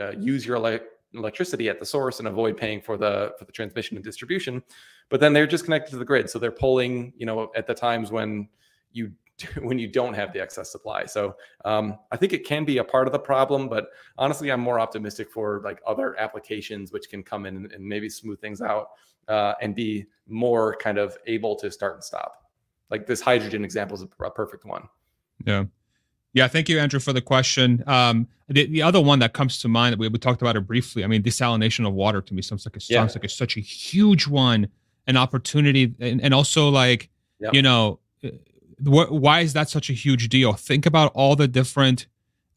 uh, 0.00 0.12
use 0.12 0.46
your 0.46 0.56
ele- 0.56 0.80
electricity 1.14 1.68
at 1.68 1.78
the 1.78 1.86
source 1.86 2.18
and 2.18 2.28
avoid 2.28 2.56
paying 2.56 2.80
for 2.80 2.96
the 2.96 3.34
for 3.38 3.44
the 3.44 3.52
transmission 3.52 3.96
and 3.96 4.04
distribution. 4.04 4.62
But 5.08 5.20
then 5.20 5.32
they're 5.32 5.46
just 5.46 5.64
connected 5.64 5.90
to 5.92 5.98
the 5.98 6.04
grid, 6.04 6.30
so 6.30 6.38
they're 6.38 6.50
pulling 6.50 7.12
you 7.16 7.26
know 7.26 7.50
at 7.54 7.66
the 7.66 7.74
times 7.74 8.10
when 8.10 8.48
you 8.92 9.12
when 9.62 9.78
you 9.78 9.88
don't 9.88 10.14
have 10.14 10.32
the 10.32 10.40
excess 10.40 10.70
supply. 10.70 11.04
So 11.04 11.36
um, 11.64 11.98
I 12.10 12.16
think 12.16 12.32
it 12.32 12.46
can 12.46 12.64
be 12.64 12.78
a 12.78 12.84
part 12.84 13.06
of 13.06 13.12
the 13.12 13.18
problem, 13.18 13.68
but 13.68 13.88
honestly, 14.18 14.50
I'm 14.50 14.60
more 14.60 14.78
optimistic 14.80 15.30
for 15.30 15.60
like 15.64 15.80
other 15.86 16.18
applications 16.18 16.92
which 16.92 17.08
can 17.08 17.22
come 17.22 17.46
in 17.46 17.56
and, 17.56 17.72
and 17.72 17.84
maybe 17.84 18.08
smooth 18.08 18.40
things 18.40 18.60
out 18.60 18.90
uh, 19.28 19.54
and 19.60 19.74
be 19.74 20.06
more 20.28 20.76
kind 20.76 20.98
of 20.98 21.16
able 21.26 21.56
to 21.56 21.70
start 21.70 21.94
and 21.94 22.04
stop. 22.04 22.50
Like 22.90 23.06
this 23.06 23.20
hydrogen 23.20 23.64
example 23.64 23.96
is 23.96 24.02
a, 24.02 24.24
a 24.24 24.30
perfect 24.30 24.64
one. 24.64 24.88
Yeah. 25.44 25.64
Yeah, 26.34 26.48
thank 26.48 26.70
you, 26.70 26.78
Andrew, 26.78 26.98
for 26.98 27.12
the 27.12 27.20
question. 27.20 27.84
Um, 27.86 28.26
the, 28.48 28.64
the 28.66 28.80
other 28.80 29.02
one 29.02 29.18
that 29.18 29.34
comes 29.34 29.60
to 29.60 29.68
mind 29.68 29.92
that 29.92 29.98
we, 29.98 30.08
we 30.08 30.18
talked 30.18 30.40
about 30.40 30.56
it 30.56 30.66
briefly. 30.66 31.04
I 31.04 31.06
mean, 31.06 31.22
desalination 31.22 31.86
of 31.86 31.92
water 31.92 32.22
to 32.22 32.34
me 32.34 32.40
sounds 32.40 32.64
like 32.64 32.74
it 32.76 32.84
yeah. 32.88 33.00
sounds 33.00 33.14
like 33.14 33.24
it's 33.24 33.36
such 33.36 33.58
a 33.58 33.60
huge 33.60 34.26
one, 34.26 34.68
an 35.06 35.18
opportunity, 35.18 35.94
and, 36.00 36.22
and 36.22 36.32
also 36.32 36.70
like 36.70 37.10
yep. 37.38 37.52
you 37.52 37.60
know, 37.60 37.98
why 38.84 39.40
is 39.40 39.52
that 39.52 39.68
such 39.68 39.90
a 39.90 39.92
huge 39.92 40.28
deal? 40.28 40.52
Think 40.52 40.86
about 40.86 41.12
all 41.14 41.36
the 41.36 41.48
different 41.48 42.06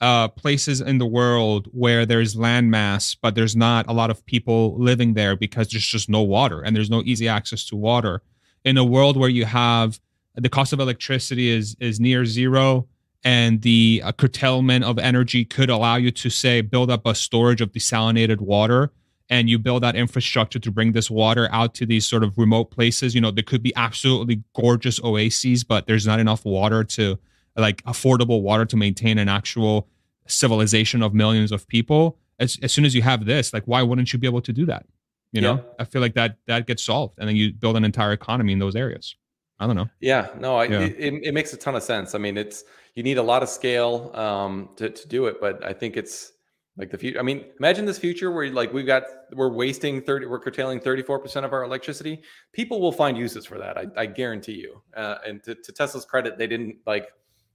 uh, 0.02 0.28
places 0.28 0.82
in 0.82 0.98
the 0.98 1.06
world 1.06 1.68
where 1.72 2.06
there's 2.06 2.36
landmass, 2.36 3.16
but 3.22 3.36
there's 3.36 3.56
not 3.56 3.86
a 3.88 3.94
lot 3.94 4.10
of 4.10 4.26
people 4.26 4.76
living 4.78 5.14
there 5.14 5.36
because 5.36 5.70
there's 5.70 5.86
just 5.86 6.10
no 6.10 6.22
water 6.22 6.62
and 6.62 6.76
there's 6.76 6.90
no 6.90 7.02
easy 7.04 7.28
access 7.28 7.66
to 7.66 7.76
water. 7.76 8.22
In 8.64 8.78
a 8.78 8.84
world 8.84 9.16
where 9.16 9.30
you 9.30 9.46
have 9.46 10.00
the 10.36 10.50
cost 10.50 10.74
of 10.74 10.80
electricity 10.80 11.50
is 11.50 11.76
is 11.80 12.00
near 12.00 12.26
zero 12.26 12.88
and 13.24 13.62
the 13.62 14.02
uh, 14.04 14.12
curtailment 14.12 14.84
of 14.84 15.00
energy 15.00 15.46
could 15.46 15.70
allow 15.70 15.96
you 15.96 16.12
to 16.12 16.30
say 16.30 16.62
build 16.62 16.92
up 16.92 17.06
a 17.06 17.16
storage 17.16 17.62
of 17.62 17.72
desalinated 17.72 18.42
water 18.42 18.92
and 19.30 19.50
you 19.50 19.58
build 19.58 19.84
that 19.84 19.96
infrastructure 19.96 20.60
to 20.60 20.72
bring 20.72 20.92
this 20.92 21.10
water 21.10 21.50
out 21.52 21.74
to 21.76 21.86
these 21.86 22.06
sort 22.06 22.24
of 22.24 22.38
remote 22.38 22.72
places. 22.72 23.16
You 23.16 23.22
know 23.22 23.32
there 23.32 23.44
could 23.44 23.64
be 23.64 23.74
absolutely 23.76 24.44
gorgeous 24.54 25.00
oases 25.04 25.64
but 25.64 25.88
there's 25.88 26.06
not 26.06 26.20
enough 26.20 26.46
water 26.46 26.84
to 26.84 27.18
like 27.56 27.84
affordable 27.84 28.42
water 28.42 28.66
to 28.66 28.78
maintain 28.78 29.18
an 29.18 29.30
actual 29.30 29.88
civilization 30.28 31.02
of 31.02 31.14
millions 31.14 31.52
of 31.52 31.68
people. 31.68 32.18
As, 32.38 32.60
as 32.62 32.74
soon 32.74 32.84
as 32.84 32.94
you 32.94 33.02
have 33.02 33.26
this 33.26 33.54
like 33.54 33.64
why 33.66 33.82
wouldn't 33.82 34.12
you 34.14 34.20
be 34.20 34.28
able 34.28 34.42
to 34.42 34.54
do 34.54 34.66
that? 34.66 34.86
You 35.32 35.42
know? 35.42 35.66
I 35.80 35.84
feel 35.84 36.02
like 36.02 36.14
that 36.14 36.38
that 36.48 36.66
gets 36.66 36.84
solved 36.84 37.16
and 37.18 37.28
then 37.28 37.36
you 37.36 37.52
build 37.52 37.76
an 37.76 37.84
entire 37.84 38.14
economy 38.14 38.54
in 38.54 38.60
those 38.60 38.76
areas. 38.76 39.16
I 39.60 39.68
don't 39.68 39.76
know. 39.76 39.90
Yeah. 40.02 40.28
No 40.38 40.58
I, 40.58 40.66
yeah. 40.66 40.80
It, 40.82 41.14
it, 41.24 41.34
makes 41.34 41.54
a 41.54 41.58
ton 41.58 41.76
of 41.76 41.84
sense. 41.84 42.14
I 42.14 42.18
mean 42.18 42.38
it's 42.38 42.64
you 42.96 43.04
need 43.04 43.18
a 43.18 43.24
lot 43.24 43.44
of 43.44 43.50
scale 43.50 44.12
um, 44.16 44.70
to, 44.78 44.90
to 44.90 45.08
do 45.08 45.28
it 45.28 45.40
but 45.40 45.64
i 45.64 45.74
think 45.74 45.98
it's 45.98 46.32
like 46.78 46.90
the 46.90 46.98
future. 46.98 47.20
I 47.20 47.22
mean, 47.22 47.46
imagine 47.60 47.86
this 47.86 47.98
future 47.98 48.32
where 48.32 48.50
like 48.52 48.74
we've 48.74 48.86
got 48.86 49.04
we're 49.32 49.50
wasting 49.50 50.02
30, 50.02 50.26
we're 50.26 50.40
curtailing 50.40 50.80
34% 50.80 51.46
of 51.46 51.54
our 51.54 51.64
electricity. 51.64 52.22
People 52.52 52.82
will 52.82 52.92
find 52.92 53.18
uses 53.18 53.46
for 53.46 53.58
that. 53.58 53.78
I, 53.78 53.86
I 53.96 54.06
guarantee 54.06 54.54
you. 54.54 54.82
Uh, 54.96 55.16
and 55.26 55.42
to, 55.44 55.56
to 55.56 55.72
Tesla's 55.72 56.06
credit, 56.06 56.38
they 56.38 56.48
didn't 56.48 56.78
like 56.86 57.08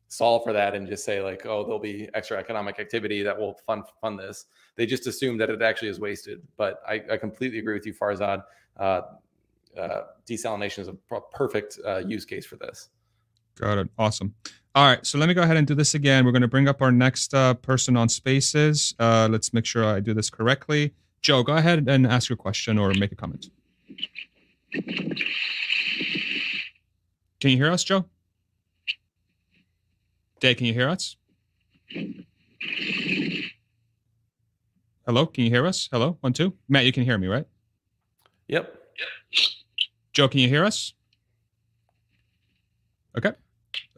solve 0.09 0.43
for 0.43 0.53
that 0.53 0.75
and 0.75 0.89
just 0.89 1.05
say 1.05 1.21
like, 1.21 1.45
oh, 1.45 1.63
there'll 1.65 1.79
be 1.79 2.09
extra 2.15 2.39
economic 2.39 2.81
activity 2.81 3.23
that 3.23 3.39
will 3.39 3.55
fund 3.67 3.85
fund 4.01 4.19
this. 4.19 4.47
They 4.77 4.87
just 4.87 5.07
assume 5.07 5.37
that 5.39 5.51
it 5.51 5.61
actually 5.61 5.89
is 5.89 6.01
wasted. 6.01 6.41
But 6.57 6.81
I, 6.89 7.03
I 7.13 7.17
completely 7.19 7.59
agree 7.59 7.75
with 7.75 7.87
you, 7.87 7.95
Farzad. 7.95 8.43
Uh, 8.79 9.03
uh, 9.79 10.03
desalination 10.29 10.81
is 10.81 10.89
a 10.89 10.97
perfect 11.33 11.79
uh, 11.87 11.99
use 11.99 12.25
case 12.25 12.47
for 12.47 12.57
this. 12.57 12.89
Got 13.57 13.79
it. 13.79 13.89
Awesome. 13.99 14.35
All 14.73 14.87
right, 14.87 15.05
so 15.05 15.19
let 15.19 15.27
me 15.29 15.35
go 15.35 15.43
ahead 15.43 15.57
and 15.57 15.67
do 15.67 15.75
this 15.75 15.95
again. 15.95 16.25
We're 16.25 16.31
going 16.31 16.43
to 16.43 16.49
bring 16.49 16.69
up 16.69 16.81
our 16.81 16.93
next 16.93 17.35
uh, 17.35 17.55
person 17.55 17.97
on 17.97 18.09
Spaces. 18.09 18.95
Uh, 19.01 19.27
let's 19.29 19.53
make 19.53 19.67
sure 19.67 19.85
I 19.85 19.99
do 19.99 20.15
this 20.15 20.31
correctly. 20.31 20.95
Joe, 21.23 21.43
go 21.43 21.55
ahead 21.57 21.89
and 21.89 22.07
ask 22.07 22.29
your 22.29 22.37
question 22.37 22.79
or 22.79 22.93
make 22.95 23.11
a 23.11 23.17
comment. 23.17 23.51
Can 27.41 27.51
you 27.51 27.57
hear 27.57 27.73
us, 27.73 27.83
Joe? 27.83 28.05
Dave, 30.39 30.57
can 30.57 30.67
you 30.67 30.73
hear 30.73 30.89
us? 30.89 31.17
Hello, 35.05 35.27
can 35.27 35.45
you 35.45 35.51
hear 35.51 35.67
us? 35.67 35.89
Hello, 35.91 36.17
one, 36.21 36.33
two. 36.33 36.55
Matt, 36.69 36.85
you 36.85 36.93
can 36.93 37.03
hear 37.03 37.19
me, 37.19 37.27
right? 37.27 37.47
Yep. 38.47 38.73
Yep. 38.99 39.09
Joe, 40.13 40.29
can 40.29 40.39
you 40.39 40.49
hear 40.49 40.65
us? 40.65 40.95
Okay. 43.19 43.33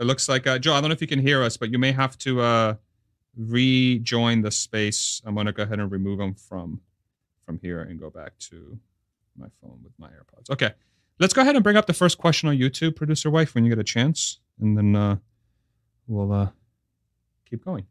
It 0.03 0.07
looks 0.07 0.29
like 0.29 0.49
uh, 0.49 0.59
Joe. 0.59 0.75
I 0.75 0.81
don't 0.81 0.91
know 0.91 0.95
if 0.95 1.01
you 1.01 1.07
can 1.07 1.21
hear 1.21 1.45
us, 1.45 1.57
but 1.57 1.71
you 1.71 1.79
may 1.79 1.93
have 1.93 2.19
to 2.19 2.41
uh, 2.41 2.75
rejoin 3.37 4.43
the 4.43 4.51
space. 4.51 5.23
I'm 5.25 5.37
gonna 5.37 5.53
go 5.53 5.63
ahead 5.63 5.79
and 5.79 5.93
remove 5.93 6.19
them 6.19 6.35
from 6.35 6.81
from 7.47 7.61
here 7.63 7.83
and 7.83 8.01
go 8.01 8.11
back 8.11 8.37
to 8.51 8.77
my 9.39 9.47
phone 9.61 9.79
with 9.85 9.93
my 9.99 10.09
AirPods. 10.09 10.51
Okay, 10.51 10.73
let's 11.21 11.33
go 11.33 11.43
ahead 11.43 11.55
and 11.55 11.63
bring 11.63 11.77
up 11.77 11.87
the 11.87 11.95
first 11.95 12.19
question 12.19 12.49
on 12.49 12.57
YouTube, 12.57 12.97
producer 12.97 13.31
wife, 13.31 13.55
when 13.55 13.65
you 13.65 13.71
get 13.71 13.79
a 13.79 13.85
chance, 13.85 14.41
and 14.61 14.77
then 14.77 14.97
uh, 14.97 15.17
we'll 16.09 16.33
uh, 16.33 16.49
keep 17.49 17.65
going. 17.65 17.87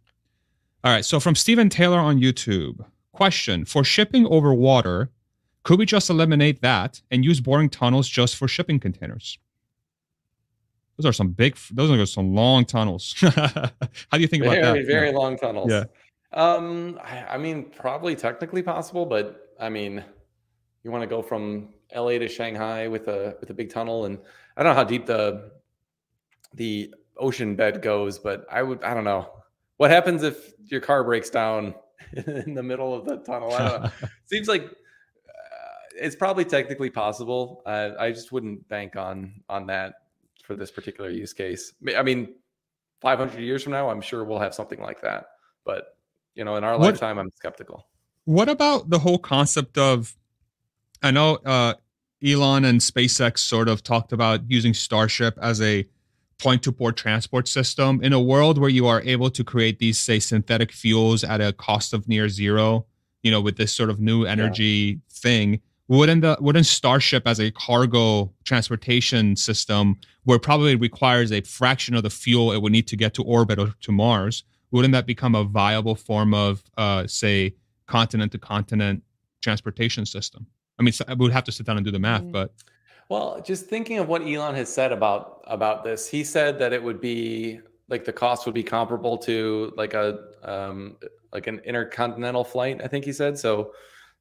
All 0.83 0.91
right. 0.91 1.05
So 1.05 1.21
from 1.21 1.35
Stephen 1.35 1.69
Taylor 1.69 1.99
on 1.99 2.19
YouTube, 2.19 2.85
question 3.13 3.63
for 3.63 3.85
shipping 3.85 4.25
over 4.27 4.53
water, 4.53 5.11
could 5.63 5.79
we 5.79 5.85
just 5.85 6.09
eliminate 6.09 6.61
that 6.61 7.01
and 7.09 7.23
use 7.23 7.39
boring 7.39 7.69
tunnels 7.69 8.09
just 8.09 8.35
for 8.35 8.49
shipping 8.49 8.81
containers? 8.81 9.39
Those 11.01 11.09
are 11.09 11.13
some 11.13 11.29
big. 11.29 11.57
Those 11.71 11.89
are 11.89 12.05
some 12.05 12.35
long 12.35 12.63
tunnels. 12.63 13.15
How 13.21 13.71
do 14.13 14.19
you 14.19 14.27
think 14.27 14.43
very, 14.43 14.59
about 14.59 14.75
that? 14.75 14.85
Very 14.85 15.09
yeah. 15.09 15.17
long 15.17 15.35
tunnels. 15.35 15.71
Yeah. 15.71 15.85
Um, 16.31 16.99
I, 17.03 17.23
I, 17.33 17.37
mean, 17.37 17.71
probably 17.71 18.15
technically 18.15 18.61
possible, 18.61 19.07
but 19.07 19.49
I 19.59 19.69
mean, 19.69 20.03
you 20.83 20.91
want 20.91 21.01
to 21.01 21.07
go 21.07 21.23
from 21.23 21.69
LA 21.95 22.19
to 22.19 22.27
Shanghai 22.27 22.87
with 22.87 23.07
a 23.07 23.35
with 23.39 23.49
a 23.49 23.53
big 23.53 23.71
tunnel, 23.71 24.05
and 24.05 24.19
I 24.55 24.61
don't 24.61 24.73
know 24.73 24.75
how 24.75 24.83
deep 24.83 25.07
the 25.07 25.51
the 26.53 26.93
ocean 27.17 27.55
bed 27.55 27.81
goes, 27.81 28.19
but 28.19 28.45
I 28.51 28.61
would. 28.61 28.83
I 28.83 28.93
don't 28.93 29.05
know 29.05 29.31
what 29.77 29.89
happens 29.89 30.21
if 30.21 30.53
your 30.65 30.81
car 30.81 31.03
breaks 31.03 31.31
down 31.31 31.73
in 32.13 32.53
the 32.53 32.63
middle 32.63 32.93
of 32.93 33.05
the 33.05 33.17
tunnel. 33.17 33.51
I 33.53 33.67
don't 33.67 33.83
know. 33.83 33.91
Seems 34.25 34.47
like 34.47 34.65
uh, 34.65 35.75
it's 35.95 36.15
probably 36.15 36.45
technically 36.45 36.91
possible. 36.91 37.63
I 37.65 38.11
just 38.11 38.31
wouldn't 38.31 38.69
bank 38.69 38.95
on 38.95 39.41
on 39.49 39.65
that 39.65 39.95
for 40.51 40.57
this 40.57 40.71
particular 40.71 41.09
use 41.09 41.31
case. 41.33 41.73
I 41.95 42.03
mean, 42.03 42.35
500 43.01 43.39
years 43.39 43.63
from 43.63 43.71
now, 43.71 43.89
I'm 43.89 44.01
sure 44.01 44.23
we'll 44.25 44.39
have 44.39 44.53
something 44.53 44.81
like 44.81 45.01
that. 45.01 45.27
But 45.65 45.95
you 46.35 46.43
know, 46.43 46.57
in 46.57 46.63
our 46.63 46.77
what, 46.77 46.91
lifetime, 46.91 47.17
I'm 47.17 47.31
skeptical. 47.35 47.87
What 48.25 48.49
about 48.49 48.89
the 48.89 48.99
whole 48.99 49.17
concept 49.17 49.77
of? 49.77 50.15
I 51.01 51.11
know 51.11 51.35
uh, 51.45 51.75
Elon 52.23 52.65
and 52.65 52.79
SpaceX 52.79 53.39
sort 53.39 53.69
of 53.69 53.81
talked 53.81 54.11
about 54.11 54.41
using 54.47 54.73
Starship 54.73 55.37
as 55.41 55.61
a 55.61 55.87
point 56.37 56.63
to 56.63 56.71
port 56.71 56.97
transport 56.97 57.47
system 57.47 58.03
in 58.03 58.13
a 58.13 58.19
world 58.19 58.57
where 58.57 58.69
you 58.69 58.87
are 58.87 59.01
able 59.03 59.29
to 59.29 59.43
create 59.43 59.79
these 59.79 59.97
say 59.97 60.19
synthetic 60.19 60.71
fuels 60.71 61.23
at 61.23 61.39
a 61.39 61.53
cost 61.53 61.93
of 61.93 62.07
near 62.07 62.27
zero 62.27 62.83
you 63.21 63.29
know 63.29 63.39
with 63.39 63.57
this 63.57 63.71
sort 63.71 63.91
of 63.91 63.99
new 63.99 64.25
energy 64.25 64.63
yeah. 64.63 64.95
thing 65.11 65.61
wouldn't 65.97 66.21
the 66.21 66.37
wouldn't 66.39 66.65
starship 66.65 67.27
as 67.27 67.39
a 67.39 67.51
cargo 67.51 68.31
transportation 68.45 69.35
system 69.35 69.97
where 70.23 70.39
probably 70.39 70.75
requires 70.75 71.31
a 71.31 71.41
fraction 71.41 71.95
of 71.95 72.03
the 72.03 72.09
fuel 72.09 72.51
it 72.51 72.61
would 72.61 72.71
need 72.71 72.87
to 72.87 72.95
get 72.95 73.13
to 73.13 73.23
orbit 73.23 73.59
or 73.59 73.73
to 73.81 73.91
mars 73.91 74.43
wouldn't 74.71 74.93
that 74.93 75.05
become 75.05 75.35
a 75.35 75.43
viable 75.43 75.95
form 75.95 76.33
of 76.33 76.63
uh, 76.77 77.05
say 77.05 77.53
continent 77.87 78.31
to 78.31 78.37
continent 78.37 79.03
transportation 79.41 80.05
system 80.05 80.45
i 80.79 80.83
mean 80.83 80.93
we 81.09 81.15
would 81.15 81.31
have 81.31 81.43
to 81.43 81.51
sit 81.51 81.65
down 81.65 81.77
and 81.77 81.85
do 81.85 81.91
the 81.91 81.99
math 81.99 82.23
mm. 82.23 82.31
but 82.31 82.53
well, 83.11 83.41
just 83.41 83.65
thinking 83.65 83.99
of 83.99 84.07
what 84.07 84.21
Elon 84.21 84.55
has 84.55 84.73
said 84.73 84.93
about 84.93 85.43
about 85.45 85.83
this, 85.83 86.07
he 86.07 86.23
said 86.23 86.57
that 86.59 86.71
it 86.71 86.81
would 86.81 87.01
be 87.01 87.59
like 87.89 88.05
the 88.05 88.13
cost 88.13 88.45
would 88.45 88.55
be 88.55 88.63
comparable 88.63 89.17
to 89.17 89.73
like 89.75 89.93
a 89.93 90.17
um, 90.43 90.95
like 91.33 91.47
an 91.47 91.59
intercontinental 91.65 92.45
flight. 92.45 92.79
I 92.81 92.87
think 92.87 93.03
he 93.03 93.11
said. 93.11 93.37
So 93.37 93.73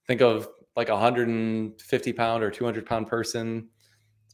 think 0.09 0.21
of 0.21 0.49
like 0.81 0.89
a 0.89 0.93
150 0.93 2.13
pound 2.15 2.43
or 2.43 2.51
200 2.51 2.87
pound 2.87 3.07
person 3.07 3.69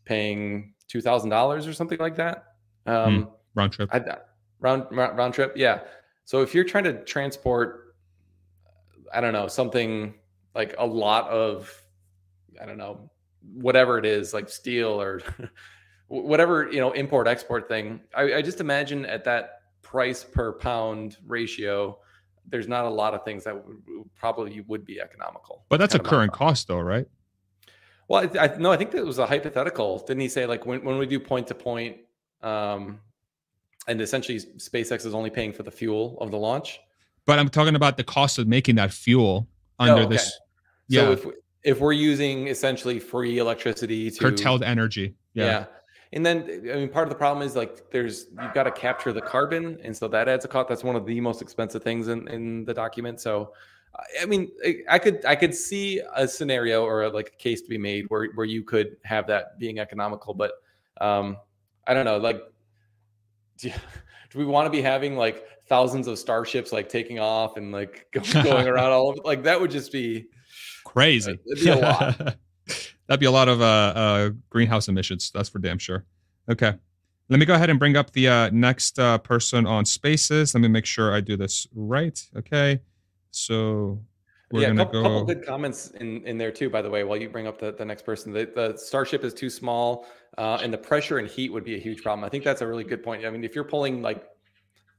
paying 0.05 0.75
two 0.87 1.01
thousand 1.01 1.29
dollars 1.31 1.67
or 1.67 1.73
something 1.73 1.99
like 1.99 2.15
that. 2.15 2.45
Um, 2.87 3.25
mm, 3.25 3.31
round 3.57 3.73
trip. 3.73 3.91
I, 3.93 4.01
round 4.61 4.87
round 4.93 5.35
trip. 5.35 5.55
Yeah. 5.57 5.81
So 6.25 6.43
if 6.43 6.55
you're 6.55 6.63
trying 6.63 6.85
to 6.85 7.03
transport, 7.05 7.97
I 9.13 9.21
don't 9.21 9.33
know 9.33 9.49
something 9.49 10.15
like 10.55 10.77
a 10.79 10.87
lot 10.87 11.29
of, 11.29 11.69
I 12.63 12.65
don't 12.65 12.79
know 12.79 13.11
whatever 13.43 13.99
it 13.99 14.07
is, 14.07 14.33
like 14.33 14.49
steel 14.49 15.01
or 15.01 15.21
whatever 16.07 16.71
you 16.71 16.79
know 16.79 16.93
import 16.93 17.27
export 17.27 17.69
thing. 17.69 18.03
I, 18.15 18.35
I 18.35 18.43
just 18.43 18.61
imagine 18.61 19.05
at 19.05 19.25
that 19.25 19.63
price 19.83 20.23
per 20.23 20.53
pound 20.53 21.17
ratio, 21.27 21.99
there's 22.49 22.69
not 22.69 22.85
a 22.85 22.91
lot 22.91 23.15
of 23.15 23.25
things 23.25 23.45
that 23.45 23.55
would, 23.55 23.83
probably 24.19 24.61
would 24.63 24.85
be 24.85 25.01
economical. 25.01 25.65
But 25.69 25.79
that's 25.79 25.95
a 25.95 25.99
current 25.99 26.33
cost, 26.33 26.69
though, 26.69 26.81
right? 26.81 27.07
Well, 28.09 28.29
I, 28.39 28.45
I, 28.45 28.57
no, 28.57 28.71
I 28.71 28.77
think 28.77 28.93
that 28.93 29.05
was 29.05 29.19
a 29.19 29.27
hypothetical. 29.27 29.99
Didn't 29.99 30.21
he 30.21 30.29
say 30.29 30.47
like 30.47 30.65
when, 30.65 30.85
when 30.85 30.99
we 30.99 31.07
do 31.07 31.19
point 31.19 31.49
to 31.49 31.55
point, 31.55 31.97
um, 32.43 33.01
and 33.89 34.01
essentially 34.01 34.39
SpaceX 34.39 35.07
is 35.07 35.15
only 35.15 35.31
paying 35.31 35.53
for 35.53 35.63
the 35.63 35.71
fuel 35.71 36.17
of 36.21 36.31
the 36.31 36.39
launch? 36.39 36.81
But 37.25 37.39
I'm 37.39 37.49
talking 37.49 37.75
about 37.75 37.97
the 37.97 38.05
cost 38.05 38.39
of 38.39 38.47
making 38.47 38.77
that 38.77 38.93
fuel 38.93 39.49
under 39.79 39.95
oh, 39.95 40.05
okay. 40.05 40.15
this. 40.15 40.31
So 40.33 40.39
yeah. 40.89 41.11
if 41.11 41.27
if 41.65 41.81
we're 41.81 41.93
using 41.93 42.47
essentially 42.47 43.01
free 43.01 43.39
electricity 43.39 44.11
to 44.13 44.19
curtailed 44.19 44.63
energy. 44.63 45.17
Yeah. 45.35 45.45
yeah. 45.45 45.65
And 46.13 46.25
then 46.25 46.45
I 46.73 46.77
mean 46.77 46.89
part 46.89 47.07
of 47.07 47.11
the 47.11 47.17
problem 47.17 47.47
is 47.47 47.57
like 47.57 47.91
there's 47.91 48.27
you've 48.41 48.55
got 48.55 48.65
to 48.65 48.71
capture 48.71 49.13
the 49.13 49.21
carbon 49.21 49.79
and 49.83 49.97
so 49.97 50.09
that 50.09 50.29
adds 50.29 50.45
a 50.45 50.49
cost. 50.49 50.69
That's 50.69 50.85
one 50.85 50.97
of 50.97 51.07
the 51.07 51.21
most 51.21 51.43
expensive 51.43 51.83
things 51.83 52.09
in, 52.09 52.29
in 52.29 52.65
the 52.65 52.75
document. 52.75 53.21
So 53.21 53.53
I 54.21 54.27
mean 54.27 54.51
I 54.89 54.99
could 54.99 55.25
I 55.25 55.35
could 55.35 55.55
see 55.55 56.01
a 56.15 56.29
scenario 56.29 56.85
or 56.85 57.05
a, 57.05 57.09
like 57.09 57.33
a 57.35 57.37
case 57.37 57.63
to 57.63 57.69
be 57.69 57.79
made 57.79 58.07
where 58.09 58.29
where 58.35 58.47
you 58.47 58.63
could 58.63 58.97
have 59.05 59.27
that 59.27 59.59
being 59.59 59.79
economical, 59.79 60.33
but 60.35 60.53
um 61.01 61.37
I 61.87 61.95
don't 61.95 62.05
know, 62.05 62.19
like 62.19 62.41
do, 63.59 63.69
you, 63.69 63.75
do 64.31 64.39
we 64.39 64.45
want 64.45 64.67
to 64.67 64.71
be 64.71 64.83
having 64.83 65.17
like 65.17 65.45
thousands 65.69 66.07
of 66.07 66.19
starships 66.19 66.73
like 66.73 66.89
taking 66.89 67.19
off 67.19 67.57
and 67.57 67.73
like 67.73 68.07
going 68.43 68.69
around 68.69 68.93
all 68.93 69.09
over 69.09 69.19
like 69.25 69.43
that 69.43 69.61
would 69.61 69.71
just 69.71 69.91
be 69.91 70.29
Crazy. 70.87 71.39
That'd 71.47 71.65
be 71.65 71.71
a 71.71 71.77
lot. 71.77 72.37
That'd 73.07 73.21
be 73.21 73.27
a 73.27 73.31
lot 73.31 73.49
of 73.49 73.61
uh, 73.61 73.65
uh, 73.65 74.31
greenhouse 74.51 74.89
emissions. 74.89 75.31
That's 75.33 75.49
for 75.49 75.59
damn 75.59 75.79
sure. 75.79 76.05
Okay. 76.51 76.75
Let 77.29 77.41
me 77.41 77.47
go 77.47 77.55
ahead 77.55 77.71
and 77.71 77.79
bring 77.79 77.97
up 77.97 78.13
the 78.13 78.29
uh, 78.29 78.51
next 78.51 78.99
uh, 78.99 79.19
person 79.19 79.67
on 79.67 79.85
Spaces. 79.85 80.55
Let 80.55 80.61
me 80.61 80.69
make 80.69 80.87
sure 80.87 81.13
I 81.13 81.21
do 81.21 81.37
this 81.37 81.67
right. 81.75 82.21
Okay. 82.37 82.81
So 83.33 84.01
we're 84.53 84.63
yeah, 84.63 84.69
a 84.69 84.77
couple, 84.77 84.93
go... 84.93 85.03
couple, 85.03 85.25
good 85.25 85.45
comments 85.45 85.91
in, 86.01 86.25
in 86.25 86.39
there 86.39 86.53
too, 86.53 86.71
by 86.71 86.83
the 86.83 86.91
way, 86.91 87.03
while 87.03 87.17
you 87.17 87.29
bring 87.29 87.49
up 87.49 87.59
the, 87.59 87.73
the 87.73 87.85
next 87.85 88.03
person. 88.03 88.33
The, 88.33 88.51
the 88.55 88.77
Starship 88.77 89.25
is 89.25 89.35
too 89.35 89.51
small 89.51 90.07
uh, 90.39 90.59
and 90.63 90.73
the 90.73 90.79
pressure 90.79 91.19
and 91.19 91.29
heat 91.29 91.53
would 91.53 91.65
be 91.65 91.75
a 91.75 91.81
huge 91.81 92.03
problem. 92.03 92.25
I 92.25 92.29
think 92.29 92.45
that's 92.45 92.61
a 92.61 92.67
really 92.67 92.85
good 92.85 93.03
point. 93.03 93.25
I 93.25 93.31
mean, 93.31 93.43
if 93.43 93.55
you're 93.55 93.65
pulling 93.65 94.03
like 94.03 94.25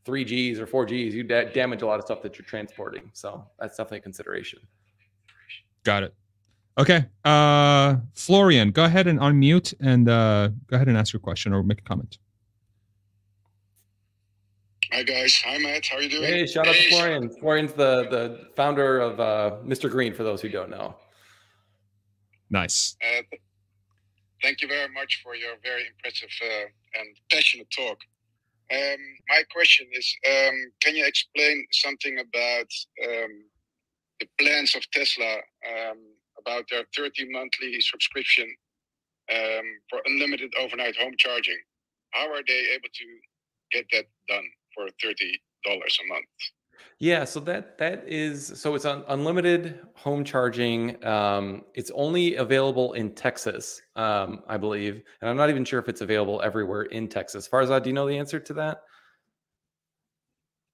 three 0.04 0.24
Gs 0.24 0.60
or 0.60 0.68
four 0.68 0.86
Gs, 0.86 0.92
you 0.92 1.24
da- 1.24 1.52
damage 1.52 1.82
a 1.82 1.88
lot 1.88 2.00
of 2.00 2.06
stuff 2.06 2.22
that 2.24 2.38
you're 2.38 2.46
transporting. 2.46 3.10
So 3.14 3.46
that's 3.60 3.78
definitely 3.78 4.00
a 4.00 4.02
consideration. 4.02 4.60
Got 5.84 6.04
it. 6.04 6.14
Okay. 6.78 7.06
Uh, 7.26 7.96
Florian, 8.14 8.72
go 8.72 8.86
ahead 8.86 9.08
and 9.08 9.20
unmute 9.20 9.74
and 9.80 10.08
uh, 10.08 10.50
go 10.68 10.76
ahead 10.76 10.88
and 10.88 10.98
ask 10.98 11.12
your 11.12 11.20
question 11.20 11.54
or 11.54 11.64
make 11.64 11.80
a 11.80 11.84
comment. 11.84 12.20
Hi 14.92 15.04
guys. 15.04 15.42
Hi 15.46 15.58
Matt. 15.58 15.86
How 15.88 15.98
are 15.98 16.02
you 16.02 16.10
doing? 16.10 16.24
Hey, 16.24 16.46
shout 16.46 16.68
out 16.68 16.76
to 16.76 16.90
Florian. 16.90 17.30
Florian's 17.40 17.74
the 17.74 18.08
the 18.10 18.50
founder 18.56 19.00
of 19.00 19.20
uh, 19.20 19.58
Mr. 19.66 19.90
Green. 19.90 20.14
For 20.14 20.24
those 20.24 20.42
who 20.42 20.50
don't 20.50 20.70
know. 20.70 20.96
Nice. 22.50 22.96
Uh, 23.02 23.22
thank 24.42 24.62
you 24.62 24.68
very 24.70 24.88
much 24.94 25.22
for 25.22 25.36
your 25.36 25.56
very 25.62 25.84
impressive 25.88 26.30
uh, 26.42 27.00
and 27.00 27.08
passionate 27.30 27.70
talk. 27.70 27.98
Um, 28.72 28.98
my 29.30 29.44
question 29.52 29.88
is, 29.92 30.16
um, 30.26 30.56
can 30.80 30.96
you 30.96 31.06
explain 31.06 31.66
something 31.72 32.20
about 32.20 32.70
um, 33.06 33.44
the 34.20 34.28
plans 34.38 34.76
of 34.76 34.90
Tesla 34.92 35.36
um, 35.68 35.98
about 36.48 36.66
their 36.70 36.84
30 36.96 37.30
monthly 37.32 37.80
subscription 37.82 38.48
um, 39.32 39.66
for 39.90 40.00
unlimited 40.06 40.54
overnight 40.60 40.96
home 40.96 41.14
charging. 41.18 41.58
How 42.12 42.32
are 42.32 42.42
they 42.48 42.64
able 42.74 42.90
to 42.94 43.06
get 43.72 43.86
that 43.92 44.06
done 44.28 44.46
for 44.74 44.86
$30 45.06 45.14
a 45.66 46.08
month? 46.08 46.26
Yeah, 47.00 47.26
so 47.26 47.40
that 47.42 47.78
that 47.80 48.04
is 48.08 48.60
so 48.60 48.76
it's 48.76 48.86
un, 48.86 49.04
unlimited 49.08 49.80
home 49.96 50.24
charging. 50.24 51.04
Um, 51.06 51.64
it's 51.74 51.92
only 51.94 52.36
available 52.36 52.94
in 52.94 53.14
Texas, 53.14 53.82
um, 53.96 54.44
I 54.48 54.58
believe, 54.58 55.02
and 55.22 55.30
I'm 55.30 55.38
not 55.38 55.50
even 55.50 55.66
sure 55.66 55.80
if 55.80 55.90
it's 55.90 56.02
available 56.02 56.42
everywhere 56.44 56.84
in 56.84 57.08
Texas. 57.08 57.48
Farzad, 57.48 57.84
do 57.84 57.90
you 57.90 57.94
know 57.94 58.08
the 58.08 58.18
answer 58.18 58.40
to 58.40 58.54
that? 58.54 58.82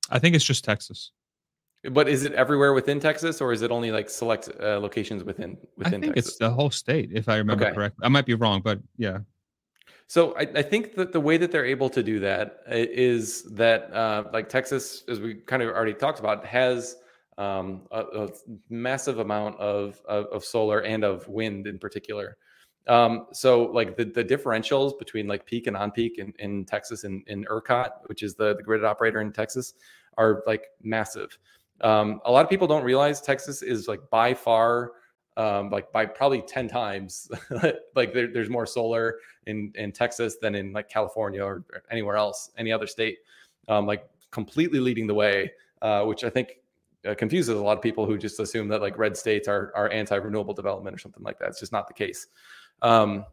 I 0.09 0.19
think 0.19 0.35
it's 0.35 0.45
just 0.45 0.65
Texas. 0.65 1.11
But 1.91 2.07
is 2.07 2.23
it 2.23 2.33
everywhere 2.33 2.73
within 2.73 2.99
Texas, 2.99 3.41
or 3.41 3.51
is 3.51 3.61
it 3.61 3.69
only 3.69 3.91
like 3.91 4.09
select 4.09 4.49
uh, 4.61 4.79
locations 4.79 5.23
within 5.23 5.57
within? 5.77 5.95
I 5.95 6.05
think 6.05 6.15
Texas? 6.15 6.27
it's 6.29 6.37
the 6.37 6.49
whole 6.49 6.71
state, 6.71 7.09
if 7.13 7.27
I 7.27 7.37
remember 7.37 7.65
okay. 7.65 7.73
correctly. 7.73 8.05
I 8.05 8.09
might 8.09 8.25
be 8.25 8.35
wrong, 8.35 8.61
but 8.61 8.79
yeah. 8.97 9.19
So 10.07 10.33
I, 10.35 10.41
I, 10.41 10.61
think 10.61 10.95
that 10.95 11.11
the 11.11 11.19
way 11.19 11.37
that 11.37 11.51
they're 11.51 11.65
able 11.65 11.89
to 11.89 12.03
do 12.03 12.19
that 12.19 12.59
uh, 12.67 12.75
that, 13.55 13.89
uh, 13.93 14.25
like 14.31 14.47
Texas, 14.47 15.03
as 15.07 15.19
we 15.19 15.35
kind 15.35 15.63
of 15.63 15.69
already 15.69 15.93
talked 15.93 16.19
about, 16.19 16.45
has 16.45 16.97
um, 17.37 17.81
a, 17.91 18.01
a, 18.01 18.29
massive 18.69 19.19
amount 19.19 19.57
of, 19.59 19.99
of, 20.07 20.25
of 20.27 20.45
solar 20.45 20.81
and 20.81 21.03
of 21.03 21.27
wind 21.27 21.67
in 21.67 21.79
particular. 21.79 22.37
Um, 22.87 23.27
so 23.31 23.63
like 23.63 23.95
the, 23.97 24.05
the 24.05 24.23
differentials 24.23 24.97
between 24.99 25.27
like 25.27 25.45
peak 25.45 25.67
and 25.67 25.75
on 25.75 25.91
peak 25.91 26.19
in, 26.19 26.33
in 26.39 26.65
Texas 26.65 27.05
and 27.05 27.23
in, 27.27 27.39
in 27.39 27.45
ERCOT, 27.45 27.89
which 28.05 28.23
is 28.23 28.35
the, 28.35 28.55
the 28.55 28.63
grid 28.63 28.83
operator 28.83 29.21
in 29.21 29.31
Texas, 29.31 29.73
are 30.17 30.43
like 30.45 30.65
massive. 30.81 31.37
Um, 31.83 32.21
a 32.25 32.31
lot 32.31 32.43
of 32.43 32.49
people 32.49 32.65
don't 32.65 32.83
realize 32.83 33.21
Texas 33.21 33.61
is 33.61 33.87
like 33.87 33.99
by 34.09 34.33
far, 34.33 34.93
um, 35.35 35.69
like 35.69 35.91
by 35.91 36.05
probably 36.05 36.41
10 36.41 36.69
times, 36.69 37.29
like 37.95 38.13
there, 38.13 38.27
there's 38.27 38.49
more 38.49 38.65
solar 38.65 39.17
in, 39.47 39.71
in 39.75 39.91
Texas 39.91 40.37
than 40.41 40.55
in 40.55 40.71
like 40.71 40.89
California 40.89 41.43
or, 41.43 41.65
anywhere 41.91 42.15
else, 42.15 42.51
any 42.57 42.71
other 42.71 42.87
state, 42.87 43.17
um, 43.67 43.85
like 43.85 44.07
completely 44.31 44.79
leading 44.79 45.07
the 45.07 45.13
way, 45.13 45.51
uh, 45.81 46.03
which 46.03 46.23
I 46.23 46.29
think 46.29 46.53
uh, 47.05 47.15
confuses 47.15 47.57
a 47.57 47.61
lot 47.61 47.77
of 47.77 47.83
people 47.83 48.05
who 48.05 48.17
just 48.17 48.39
assume 48.39 48.69
that 48.69 48.81
like 48.81 48.97
red 48.97 49.17
states 49.17 49.49
are, 49.49 49.73
are 49.75 49.89
anti-renewable 49.89 50.53
development 50.53 50.95
or 50.95 50.99
something 50.99 51.23
like 51.23 51.37
that. 51.39 51.49
It's 51.49 51.59
just 51.59 51.73
not 51.73 51.87
the 51.87 51.93
case. 51.93 52.27
Um, 52.81 53.25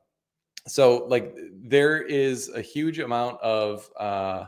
so 0.67 1.07
like 1.07 1.37
there 1.55 2.03
is 2.03 2.49
a 2.49 2.61
huge 2.61 2.99
amount 2.99 3.41
of, 3.41 3.89
uh, 3.97 4.47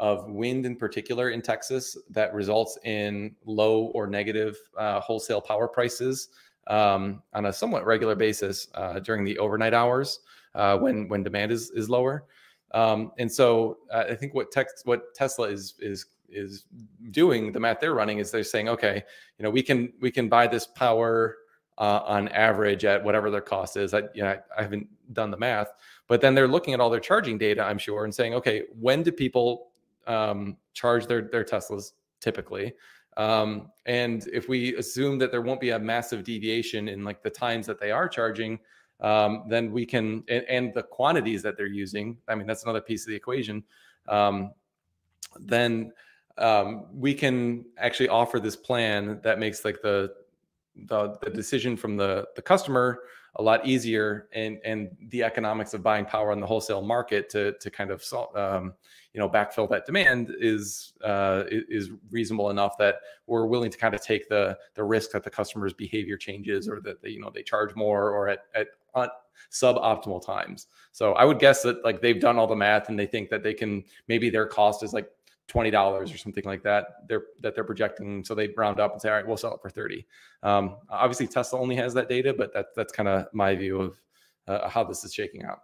of 0.00 0.28
wind 0.30 0.64
in 0.64 0.74
particular 0.74 1.28
in 1.30 1.42
Texas 1.42 1.96
that 2.08 2.32
results 2.32 2.78
in 2.84 3.36
low 3.44 3.92
or 3.94 4.06
negative 4.06 4.56
uh, 4.78 4.98
wholesale 4.98 5.42
power 5.42 5.68
prices 5.68 6.30
um, 6.68 7.22
on 7.34 7.46
a 7.46 7.52
somewhat 7.52 7.84
regular 7.84 8.14
basis 8.14 8.68
uh, 8.74 8.98
during 8.98 9.24
the 9.24 9.38
overnight 9.38 9.74
hours 9.74 10.20
uh, 10.54 10.76
when 10.78 11.06
when 11.08 11.22
demand 11.22 11.52
is 11.52 11.70
is 11.70 11.90
lower. 11.90 12.24
Um, 12.72 13.12
and 13.18 13.30
so 13.30 13.78
uh, 13.92 14.04
I 14.08 14.14
think 14.14 14.34
what 14.34 14.50
tex- 14.50 14.82
what 14.84 15.14
Tesla 15.14 15.48
is 15.48 15.74
is 15.80 16.06
is 16.30 16.64
doing 17.10 17.52
the 17.52 17.60
math 17.60 17.80
they're 17.80 17.94
running 17.94 18.18
is 18.18 18.30
they're 18.30 18.44
saying 18.44 18.68
okay 18.68 19.02
you 19.36 19.42
know 19.42 19.50
we 19.50 19.62
can 19.62 19.92
we 20.00 20.12
can 20.12 20.28
buy 20.28 20.46
this 20.46 20.64
power 20.64 21.36
uh, 21.80 22.02
on 22.06 22.28
average 22.28 22.84
at 22.84 23.02
whatever 23.02 23.30
their 23.30 23.40
cost 23.40 23.76
is. 23.76 23.94
I, 23.94 24.02
you 24.14 24.22
know, 24.22 24.28
I, 24.28 24.38
I 24.56 24.62
haven't 24.62 24.86
done 25.14 25.30
the 25.30 25.38
math, 25.38 25.72
but 26.08 26.20
then 26.20 26.34
they're 26.34 26.46
looking 26.46 26.74
at 26.74 26.80
all 26.80 26.90
their 26.90 27.00
charging 27.00 27.38
data, 27.38 27.62
I'm 27.64 27.78
sure, 27.78 28.04
and 28.04 28.14
saying, 28.14 28.34
okay, 28.34 28.64
when 28.78 29.02
do 29.02 29.10
people 29.10 29.69
um, 30.06 30.56
charge 30.72 31.06
their 31.06 31.22
their 31.22 31.44
Teslas 31.44 31.92
typically. 32.20 32.74
Um, 33.16 33.70
and 33.86 34.26
if 34.32 34.48
we 34.48 34.76
assume 34.76 35.18
that 35.18 35.30
there 35.30 35.42
won't 35.42 35.60
be 35.60 35.70
a 35.70 35.78
massive 35.78 36.24
deviation 36.24 36.88
in 36.88 37.04
like 37.04 37.22
the 37.22 37.30
times 37.30 37.66
that 37.66 37.80
they 37.80 37.90
are 37.90 38.08
charging, 38.08 38.58
um, 39.00 39.44
then 39.48 39.72
we 39.72 39.84
can 39.84 40.22
and, 40.28 40.44
and, 40.44 40.74
the 40.74 40.82
quantities 40.82 41.42
that 41.42 41.56
they're 41.56 41.66
using. 41.66 42.18
I 42.28 42.34
mean, 42.34 42.46
that's 42.46 42.62
another 42.62 42.80
piece 42.80 43.02
of 43.02 43.08
the 43.08 43.16
equation. 43.16 43.64
Um, 44.08 44.52
then 45.38 45.92
um, 46.38 46.86
we 46.92 47.14
can 47.14 47.64
actually 47.78 48.08
offer 48.08 48.40
this 48.40 48.56
plan 48.56 49.20
that 49.22 49.38
makes 49.38 49.64
like 49.64 49.82
the 49.82 50.14
the, 50.86 51.18
the 51.22 51.30
decision 51.30 51.76
from 51.76 51.96
the 51.96 52.26
the 52.36 52.42
customer 52.42 53.00
a 53.36 53.42
lot 53.42 53.66
easier 53.66 54.28
and 54.32 54.58
and 54.64 54.90
the 55.08 55.22
economics 55.22 55.74
of 55.74 55.82
buying 55.82 56.04
power 56.04 56.32
on 56.32 56.40
the 56.40 56.46
wholesale 56.46 56.82
market 56.82 57.28
to 57.30 57.52
to 57.58 57.70
kind 57.70 57.90
of 57.90 58.04
um, 58.34 58.72
you 59.12 59.20
know 59.20 59.28
backfill 59.28 59.68
that 59.68 59.86
demand 59.86 60.34
is 60.40 60.94
uh, 61.04 61.44
is 61.48 61.90
reasonable 62.10 62.50
enough 62.50 62.76
that 62.78 62.96
we're 63.26 63.46
willing 63.46 63.70
to 63.70 63.78
kind 63.78 63.94
of 63.94 64.02
take 64.02 64.28
the 64.28 64.56
the 64.74 64.82
risk 64.82 65.12
that 65.12 65.24
the 65.24 65.30
customer's 65.30 65.72
behavior 65.72 66.16
changes 66.16 66.68
or 66.68 66.80
that 66.80 67.00
they, 67.02 67.10
you 67.10 67.20
know 67.20 67.30
they 67.32 67.42
charge 67.42 67.74
more 67.74 68.10
or 68.10 68.28
at 68.28 68.40
at 68.54 68.68
suboptimal 69.50 70.24
times. 70.24 70.66
So 70.92 71.12
I 71.14 71.24
would 71.24 71.38
guess 71.38 71.62
that 71.62 71.84
like 71.84 72.00
they've 72.00 72.20
done 72.20 72.38
all 72.38 72.46
the 72.46 72.56
math 72.56 72.88
and 72.88 72.98
they 72.98 73.06
think 73.06 73.30
that 73.30 73.42
they 73.42 73.54
can 73.54 73.84
maybe 74.08 74.30
their 74.30 74.46
cost 74.46 74.82
is 74.82 74.92
like 74.92 75.08
twenty 75.50 75.70
dollars 75.70 76.12
or 76.12 76.16
something 76.16 76.44
like 76.44 76.62
that. 76.62 77.08
They're 77.08 77.24
that 77.42 77.54
they're 77.54 77.64
projecting, 77.64 78.24
so 78.24 78.34
they 78.34 78.48
round 78.56 78.78
up 78.78 78.92
and 78.92 79.02
say, 79.02 79.08
all 79.08 79.16
right, 79.16 79.26
we'll 79.26 79.36
sell 79.36 79.54
it 79.54 79.60
for 79.60 79.68
thirty. 79.68 80.06
Um, 80.42 80.76
obviously, 80.88 81.26
Tesla 81.26 81.58
only 81.58 81.76
has 81.76 81.92
that 81.94 82.08
data, 82.08 82.32
but 82.32 82.54
that 82.54 82.66
that's 82.76 82.92
kind 82.92 83.08
of 83.08 83.26
my 83.32 83.54
view 83.56 83.80
of 83.80 84.00
uh, 84.46 84.68
how 84.68 84.84
this 84.84 85.04
is 85.04 85.12
shaking 85.12 85.44
out. 85.44 85.58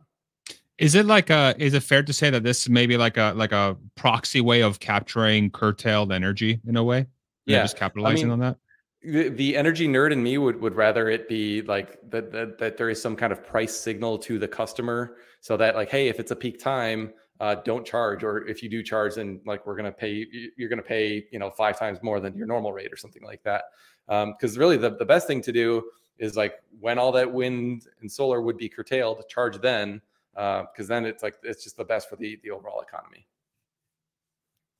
Is 0.78 0.94
it 0.94 1.06
like 1.06 1.30
a? 1.30 1.54
Is 1.58 1.72
it 1.72 1.84
fair 1.84 2.02
to 2.02 2.12
say 2.12 2.30
that 2.30 2.42
this 2.42 2.68
may 2.68 2.86
be 2.86 2.96
like 2.96 3.16
a 3.16 3.32
like 3.36 3.52
a 3.52 3.76
proxy 3.94 4.40
way 4.40 4.62
of 4.62 4.80
capturing 4.80 5.50
curtailed 5.50 6.12
energy 6.12 6.60
in 6.66 6.76
a 6.76 6.82
way? 6.82 7.06
Yeah, 7.46 7.62
just 7.62 7.76
capitalizing 7.76 8.24
I 8.24 8.24
mean, 8.24 8.32
on 8.32 8.38
that. 8.40 8.56
The, 9.02 9.28
the 9.28 9.56
energy 9.56 9.86
nerd 9.86 10.10
in 10.10 10.20
me 10.20 10.36
would, 10.36 10.60
would 10.60 10.74
rather 10.74 11.08
it 11.08 11.28
be 11.28 11.62
like 11.62 11.98
that, 12.10 12.32
that 12.32 12.58
that 12.58 12.76
there 12.76 12.90
is 12.90 13.00
some 13.00 13.14
kind 13.14 13.32
of 13.32 13.46
price 13.46 13.76
signal 13.76 14.18
to 14.18 14.38
the 14.40 14.48
customer 14.48 15.18
so 15.40 15.56
that 15.56 15.76
like 15.76 15.90
hey 15.90 16.08
if 16.08 16.18
it's 16.18 16.32
a 16.32 16.36
peak 16.36 16.58
time 16.58 17.12
uh, 17.40 17.56
don't 17.64 17.86
charge, 17.86 18.24
or 18.24 18.46
if 18.46 18.62
you 18.62 18.68
do 18.68 18.82
charge, 18.82 19.16
then 19.16 19.40
like 19.44 19.66
we're 19.66 19.76
to 19.76 19.92
pay, 19.92 20.26
you're 20.56 20.68
going 20.68 20.82
to 20.82 20.88
pay, 20.88 21.26
you 21.30 21.38
know, 21.38 21.50
five 21.50 21.78
times 21.78 21.98
more 22.02 22.20
than 22.20 22.36
your 22.36 22.46
normal 22.46 22.72
rate 22.72 22.92
or 22.92 22.96
something 22.96 23.22
like 23.22 23.42
that. 23.42 23.64
Because 24.06 24.56
um, 24.56 24.60
really, 24.60 24.76
the, 24.76 24.90
the 24.90 25.04
best 25.04 25.26
thing 25.26 25.42
to 25.42 25.52
do 25.52 25.84
is 26.18 26.36
like 26.36 26.54
when 26.80 26.98
all 26.98 27.12
that 27.12 27.30
wind 27.30 27.86
and 28.00 28.10
solar 28.10 28.40
would 28.40 28.56
be 28.56 28.68
curtailed, 28.68 29.22
charge 29.28 29.60
then, 29.60 30.00
because 30.32 30.66
uh, 30.78 30.94
then 30.94 31.04
it's 31.04 31.22
like 31.22 31.36
it's 31.42 31.64
just 31.64 31.76
the 31.76 31.84
best 31.84 32.08
for 32.08 32.16
the 32.16 32.38
the 32.42 32.50
overall 32.50 32.80
economy. 32.80 33.26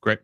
Great. 0.01 0.19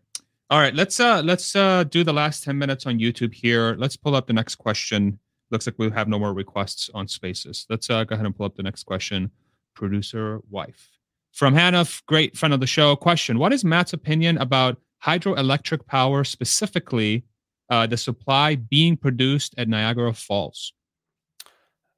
All 0.50 0.60
right, 0.60 0.74
let's 0.74 1.00
uh 1.00 1.22
let's 1.24 1.56
uh 1.56 1.84
do 1.84 2.04
the 2.04 2.14
last 2.14 2.44
10 2.44 2.58
minutes 2.58 2.86
on 2.86 3.00
YouTube 3.00 3.34
here. 3.34 3.76
Let's 3.78 3.96
pull 3.96 4.16
up 4.16 4.28
the 4.28 4.34
next 4.34 4.56
question. 4.56 5.20
Looks 5.52 5.68
like 5.68 5.76
we 5.78 5.90
have 5.92 6.08
no 6.08 6.20
more 6.20 6.34
requests 6.34 6.90
on 6.94 7.08
spaces. 7.08 7.66
Let's 7.70 7.90
uh 7.90 8.04
go 8.04 8.14
ahead 8.14 8.26
and 8.26 8.36
pull 8.36 8.46
up 8.46 8.56
the 8.56 8.64
next 8.64 8.84
question. 8.84 9.32
Producer 9.76 10.40
wife. 10.50 10.90
From 11.34 11.56
Hannah, 11.56 11.86
great 12.06 12.38
friend 12.38 12.54
of 12.54 12.60
the 12.60 12.68
show. 12.68 12.96
Question 12.96 13.40
What 13.40 13.54
is 13.54 13.66
Matt's 13.66 13.92
opinion 13.92 14.38
about 14.38 14.78
hydroelectric 15.04 15.88
power, 15.88 16.24
specifically 16.24 17.26
uh, 17.72 17.88
the 17.88 17.98
supply 17.98 18.56
being 18.56 18.96
produced 18.96 19.56
at 19.58 19.68
Niagara 19.68 20.14
Falls? 20.14 20.74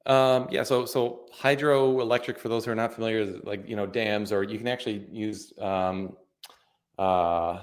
Um, 0.06 0.48
yeah, 0.50 0.62
so 0.62 0.86
so 0.86 1.26
hydroelectric, 1.38 2.38
for 2.38 2.48
those 2.48 2.64
who 2.64 2.70
are 2.70 2.76
not 2.76 2.94
familiar, 2.94 3.20
is 3.20 3.36
like 3.44 3.68
you 3.68 3.76
know 3.76 3.86
dams, 3.86 4.32
or 4.32 4.42
you 4.42 4.56
can 4.56 4.68
actually 4.68 5.04
use 5.10 5.52
um, 5.60 6.16
uh, 6.98 7.60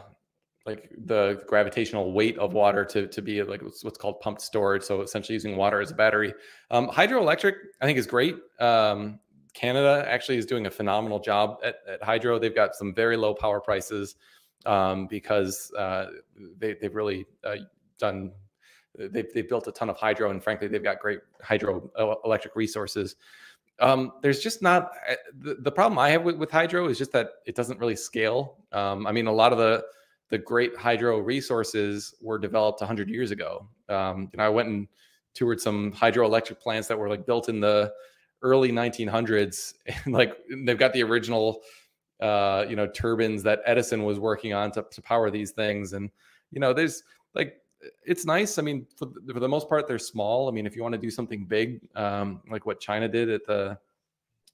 like 0.68 0.92
the 1.06 1.42
gravitational 1.48 2.14
weight 2.14 2.38
of 2.38 2.54
water 2.54 2.86
to 2.86 3.08
to 3.08 3.22
be 3.24 3.42
like 3.42 3.64
what's, 3.64 3.84
what's 3.84 3.98
called 3.98 4.20
pumped 4.20 4.42
storage. 4.42 4.84
So 4.84 5.02
essentially 5.02 5.34
using 5.34 5.58
water 5.58 5.82
as 5.82 5.90
a 5.90 5.96
battery. 5.96 6.36
Um, 6.70 6.88
hydroelectric, 6.90 7.56
I 7.82 7.86
think, 7.86 7.98
is 7.98 8.06
great. 8.06 8.36
Um, 8.60 9.20
Canada 9.54 10.04
actually 10.08 10.38
is 10.38 10.46
doing 10.46 10.66
a 10.66 10.72
phenomenal 10.72 11.20
job 11.20 11.58
at, 11.64 11.76
at 11.88 12.04
hydro. 12.04 12.40
They've 12.40 12.54
got 12.54 12.76
some 12.76 12.94
very 12.94 13.18
low 13.18 13.34
power 13.34 13.60
prices 13.60 14.16
um, 14.66 15.08
because 15.08 15.72
uh, 15.78 16.08
they, 16.58 16.76
have 16.82 16.96
really 16.96 17.26
uh, 17.44 17.58
done. 18.00 18.32
They've, 18.98 19.32
they've 19.34 19.48
built 19.48 19.68
a 19.68 19.72
ton 19.72 19.90
of 19.90 19.98
hydro, 19.98 20.32
and 20.32 20.44
frankly, 20.44 20.68
they've 20.68 20.84
got 20.84 21.00
great 21.00 21.20
hydro 21.42 21.90
electric 22.26 22.56
resources. 22.56 23.16
Um, 23.80 24.14
there's 24.22 24.40
just 24.40 24.62
not 24.62 24.92
uh, 25.10 25.16
the, 25.40 25.56
the 25.56 25.72
problem 25.72 25.98
I 25.98 26.10
have 26.10 26.24
with, 26.24 26.38
with, 26.38 26.52
hydro 26.52 26.88
is 26.88 26.98
just 26.98 27.12
that 27.14 27.30
it 27.46 27.56
doesn't 27.56 27.80
really 27.80 27.96
scale. 27.96 28.58
Um, 28.72 29.08
I 29.08 29.12
mean, 29.12 29.28
a 29.28 29.32
lot 29.32 29.52
of 29.52 29.58
the 29.58 29.84
the 30.30 30.38
great 30.38 30.76
hydro 30.76 31.20
resources 31.20 32.16
were 32.22 32.40
developed 32.40 32.82
100 32.82 33.08
years 33.08 33.30
ago. 33.30 33.68
Um, 33.90 34.30
you 34.32 34.38
know, 34.38 34.46
I 34.46 34.50
went 34.50 34.68
and 34.68 34.88
toured 35.34 35.62
some 35.62 35.92
hydroelectric 35.92 36.60
plants 36.60 36.88
that 36.88 36.98
were 36.98 37.10
like 37.10 37.26
built 37.26 37.50
in 37.50 37.60
the 37.60 37.94
early 38.44 38.72
1900s 38.72 39.74
and 40.06 40.14
like 40.14 40.38
they've 40.66 40.78
got 40.78 40.94
the 40.94 41.02
original 41.04 41.62
uh 42.22 42.66
you 42.70 42.76
know 42.76 42.88
turbines 42.88 43.42
that 43.44 43.62
edison 43.66 44.04
was 44.04 44.20
working 44.20 44.54
on 44.54 44.72
to, 44.72 44.86
to 44.92 45.02
power 45.02 45.32
these 45.32 45.52
things. 45.52 45.94
And 45.94 46.10
you 46.52 46.60
know 46.60 46.74
there's 46.74 47.04
like 47.34 47.58
it's 48.06 48.26
nice. 48.26 48.58
I 48.58 48.62
mean 48.62 48.86
for, 48.96 49.10
for 49.32 49.40
the 49.40 49.50
most 49.50 49.68
part 49.68 49.88
they're 49.88 50.00
small. 50.00 50.48
I 50.48 50.52
mean 50.52 50.66
if 50.66 50.76
you 50.76 50.84
want 50.84 50.94
to 50.94 51.00
do 51.00 51.10
something 51.10 51.46
big 51.46 51.82
um 51.96 52.42
like 52.50 52.66
what 52.66 52.80
china 52.80 53.08
did 53.08 53.30
at 53.30 53.46
the 53.46 53.78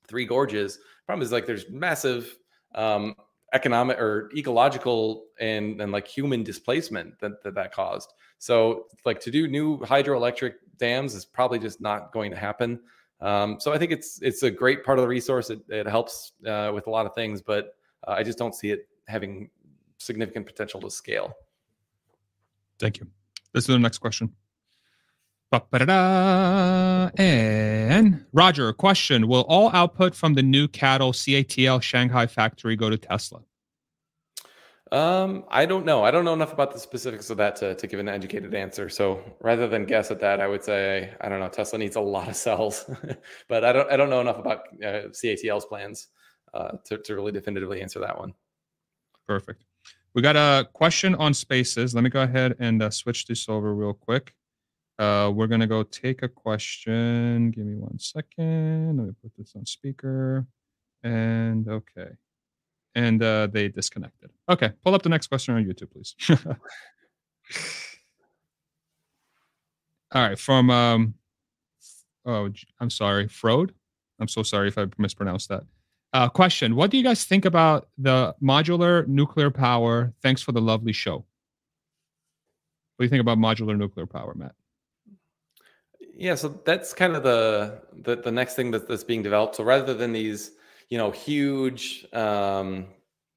three 0.07 0.25
gorges 0.25 0.79
problem 1.05 1.23
is 1.23 1.31
like 1.31 1.45
there's 1.45 1.69
massive 1.69 2.37
um 2.75 3.15
economic 3.53 3.99
or 3.99 4.29
ecological 4.35 5.25
and 5.39 5.81
and 5.81 5.91
like 5.91 6.07
human 6.07 6.43
displacement 6.43 7.19
that 7.19 7.43
that, 7.43 7.55
that 7.55 7.73
caused. 7.73 8.13
So 8.37 8.85
like 9.05 9.19
to 9.21 9.31
do 9.31 9.47
new 9.47 9.79
hydroelectric 9.79 10.53
dams 10.77 11.13
is 11.13 11.25
probably 11.25 11.59
just 11.59 11.81
not 11.81 12.13
going 12.13 12.31
to 12.31 12.37
happen 12.37 12.79
um, 13.21 13.59
so 13.59 13.73
I 13.73 13.77
think 13.77 13.91
it's 13.91 14.21
it's 14.21 14.43
a 14.43 14.51
great 14.51 14.83
part 14.83 14.97
of 14.97 15.03
the 15.03 15.09
resource. 15.09 15.49
It, 15.49 15.61
it 15.67 15.87
helps 15.87 16.33
uh, 16.45 16.71
with 16.73 16.87
a 16.87 16.89
lot 16.89 17.05
of 17.05 17.13
things, 17.13 17.41
but 17.41 17.75
uh, 18.07 18.11
I 18.11 18.23
just 18.23 18.37
don't 18.37 18.55
see 18.55 18.71
it 18.71 18.87
having 19.07 19.49
significant 19.97 20.45
potential 20.45 20.79
to 20.81 20.89
scale. 20.89 21.33
Thank 22.79 22.99
you. 22.99 23.07
Let's 23.53 23.67
do 23.67 23.73
the 23.73 23.79
next 23.79 23.97
question. 23.97 24.33
And 27.17 28.25
Roger, 28.31 28.71
question: 28.71 29.27
Will 29.27 29.45
all 29.49 29.69
output 29.73 30.15
from 30.15 30.35
the 30.35 30.43
new 30.43 30.67
cattle 30.67 31.11
CATL 31.11 31.81
Shanghai 31.81 32.27
factory 32.27 32.75
go 32.75 32.89
to 32.89 32.97
Tesla? 32.97 33.41
Um, 34.91 35.43
I 35.49 35.67
don't 35.67 35.85
know. 35.85 36.03
I 36.03 36.09
don't 36.09 36.25
know 36.25 36.33
enough 36.33 36.51
about 36.51 36.73
the 36.73 36.79
specifics 36.79 37.29
of 37.29 37.37
that 37.37 37.55
to, 37.57 37.75
to 37.75 37.87
give 37.87 37.99
an 37.99 38.09
educated 38.09 38.55
answer. 38.55 38.89
So 38.89 39.21
rather 39.39 39.67
than 39.67 39.85
guess 39.85 40.09
at 40.09 40.19
that, 40.21 40.41
I 40.41 40.47
would 40.47 40.63
say 40.63 41.13
I 41.21 41.29
don't 41.29 41.39
know. 41.39 41.47
Tesla 41.47 41.77
needs 41.77 41.95
a 41.95 42.01
lot 42.01 42.27
of 42.27 42.35
cells, 42.35 42.89
but 43.47 43.63
I 43.63 43.71
don't 43.71 43.91
I 43.91 43.97
don't 43.97 44.09
know 44.09 44.21
enough 44.21 44.39
about 44.39 44.61
uh, 44.83 45.09
CATL's 45.13 45.65
plans 45.65 46.07
uh, 46.55 46.71
to 46.85 46.97
to 46.97 47.15
really 47.15 47.31
definitively 47.31 47.81
answer 47.81 47.99
that 47.99 48.17
one. 48.17 48.33
Perfect. 49.27 49.63
We 50.15 50.23
got 50.23 50.35
a 50.35 50.67
question 50.73 51.13
on 51.15 51.35
spaces. 51.35 51.93
Let 51.93 52.03
me 52.03 52.09
go 52.09 52.23
ahead 52.23 52.55
and 52.59 52.81
uh, 52.81 52.89
switch 52.89 53.27
this 53.27 53.47
over 53.47 53.75
real 53.75 53.93
quick. 53.93 54.33
Uh, 54.97 55.31
we're 55.33 55.47
gonna 55.47 55.67
go 55.67 55.83
take 55.83 56.23
a 56.23 56.27
question. 56.27 57.51
Give 57.51 57.65
me 57.65 57.75
one 57.75 57.99
second. 57.99 58.97
Let 58.97 59.07
me 59.07 59.13
put 59.21 59.33
this 59.37 59.53
on 59.55 59.67
speaker. 59.67 60.47
And 61.03 61.67
okay 61.69 62.17
and 62.99 63.23
uh, 63.23 63.47
they 63.47 63.69
disconnected. 63.69 64.29
Okay, 64.49 64.71
pull 64.83 64.93
up 64.93 65.01
the 65.03 65.09
next 65.09 65.27
question 65.27 65.55
on 65.55 65.63
YouTube, 65.63 65.91
please. 65.91 66.15
All 70.11 70.21
right, 70.21 70.37
from 70.37 70.69
um, 70.69 71.13
oh, 72.25 72.49
I'm 72.79 72.89
sorry, 72.89 73.27
Frode. 73.29 73.73
I'm 74.19 74.27
so 74.27 74.43
sorry 74.43 74.67
if 74.67 74.77
I 74.77 74.87
mispronounced 74.97 75.47
that. 75.49 75.63
Uh, 76.11 76.27
question: 76.27 76.75
What 76.75 76.91
do 76.91 76.97
you 76.97 77.03
guys 77.03 77.23
think 77.23 77.45
about 77.45 77.87
the 77.97 78.35
modular 78.43 79.07
nuclear 79.07 79.49
power? 79.49 80.13
Thanks 80.21 80.41
for 80.41 80.51
the 80.51 80.61
lovely 80.61 80.91
show. 80.91 81.25
What 82.97 83.03
do 83.03 83.05
you 83.05 83.09
think 83.09 83.21
about 83.21 83.37
modular 83.37 83.77
nuclear 83.77 84.07
power, 84.07 84.33
Matt? 84.35 84.55
Yeah, 86.15 86.35
so 86.35 86.59
that's 86.65 86.93
kind 86.93 87.15
of 87.15 87.23
the 87.23 87.79
the, 87.93 88.17
the 88.17 88.31
next 88.31 88.55
thing 88.55 88.71
that, 88.71 88.89
that's 88.89 89.05
being 89.05 89.23
developed. 89.23 89.55
So 89.55 89.63
rather 89.63 89.93
than 89.93 90.11
these 90.11 90.51
you 90.89 90.97
know 90.97 91.11
huge 91.11 92.05
um, 92.13 92.87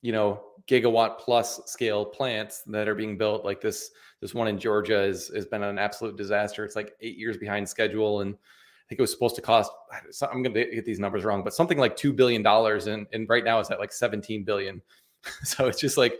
you 0.00 0.12
know 0.12 0.42
gigawatt 0.68 1.18
plus 1.18 1.60
scale 1.66 2.04
plants 2.04 2.62
that 2.66 2.88
are 2.88 2.94
being 2.94 3.16
built. 3.16 3.44
Like 3.44 3.60
this 3.60 3.90
this 4.20 4.34
one 4.34 4.48
in 4.48 4.58
georgia 4.58 5.02
is 5.02 5.28
has 5.34 5.46
been 5.46 5.62
an 5.62 5.78
absolute 5.78 6.16
disaster. 6.16 6.64
It's 6.64 6.76
like 6.76 6.94
eight 7.00 7.16
years 7.16 7.36
behind 7.36 7.68
schedule 7.68 8.20
and 8.20 8.34
i 8.34 8.84
think 8.88 8.98
it 8.98 9.02
was 9.02 9.12
supposed 9.12 9.36
to 9.36 9.40
cost 9.40 9.70
i'm 10.30 10.42
to 10.42 10.50
get 10.50 10.84
these 10.84 10.98
numbers 10.98 11.24
wrong 11.24 11.42
but 11.42 11.54
something 11.54 11.78
like 11.78 11.96
$2 11.96 12.14
billion 12.14 12.44
and, 12.44 12.88
and 12.88 13.06
and 13.12 13.28
right 13.28 13.44
now 13.44 13.58
it's 13.60 13.70
at 13.70 13.78
like 13.78 13.92
17 13.92 14.44
billion. 14.44 14.82
So 15.44 15.68
it's 15.68 15.80
just 15.80 15.96
like 15.96 16.18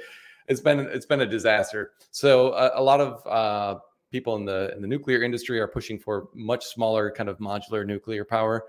it's 0.48 0.60
been 0.60 0.80
it's 0.80 1.06
been 1.06 1.22
a 1.22 1.26
disaster. 1.26 1.92
So 2.10 2.50
uh, 2.50 2.70
a 2.74 2.82
lot 2.82 3.00
of 3.00 3.26
uh, 3.26 3.80
people 4.10 4.36
in 4.36 4.44
the 4.44 4.72
in 4.74 4.82
the 4.82 4.88
nuclear 4.88 5.22
industry 5.22 5.58
are 5.58 5.68
pushing 5.68 5.98
for 5.98 6.28
much 6.34 6.66
smaller 6.66 7.10
kind 7.10 7.28
of 7.28 7.38
modular 7.38 7.86
nuclear 7.86 8.24
power 8.24 8.66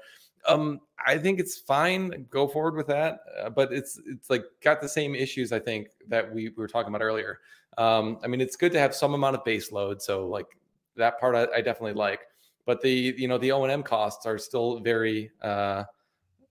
Um, 0.48 0.82
I 1.06 1.18
think 1.18 1.40
it's 1.40 1.58
fine. 1.58 2.26
Go 2.30 2.48
forward 2.48 2.76
with 2.76 2.88
that, 2.88 3.20
uh, 3.42 3.50
but 3.50 3.72
it's 3.74 4.00
it's 4.06 4.30
like 4.30 4.44
got 4.62 4.82
the 4.82 4.90
same 4.90 5.16
issues 5.16 5.52
I 5.52 5.60
think 5.60 5.90
that 6.08 6.34
we, 6.34 6.50
we 6.50 6.56
were 6.56 6.68
talking 6.68 6.90
about 6.94 7.02
earlier. 7.02 7.40
Um, 7.78 8.20
I 8.24 8.28
mean, 8.28 8.42
it's 8.42 8.56
good 8.56 8.72
to 8.74 8.80
have 8.80 8.94
some 8.94 9.14
amount 9.14 9.36
of 9.36 9.44
base 9.44 9.72
load, 9.72 10.02
so 10.02 10.28
like 10.28 10.48
that 10.96 11.20
part 11.20 11.36
I, 11.36 11.58
I 11.58 11.62
definitely 11.62 11.94
like. 11.94 12.22
But 12.66 12.82
the 12.82 13.14
you 13.18 13.28
know 13.28 13.38
the 13.38 13.52
O 13.52 13.64
and 13.64 13.72
M 13.72 13.84
costs 13.84 14.26
are 14.26 14.38
still 14.38 14.80
very 14.80 15.32
uh, 15.42 15.84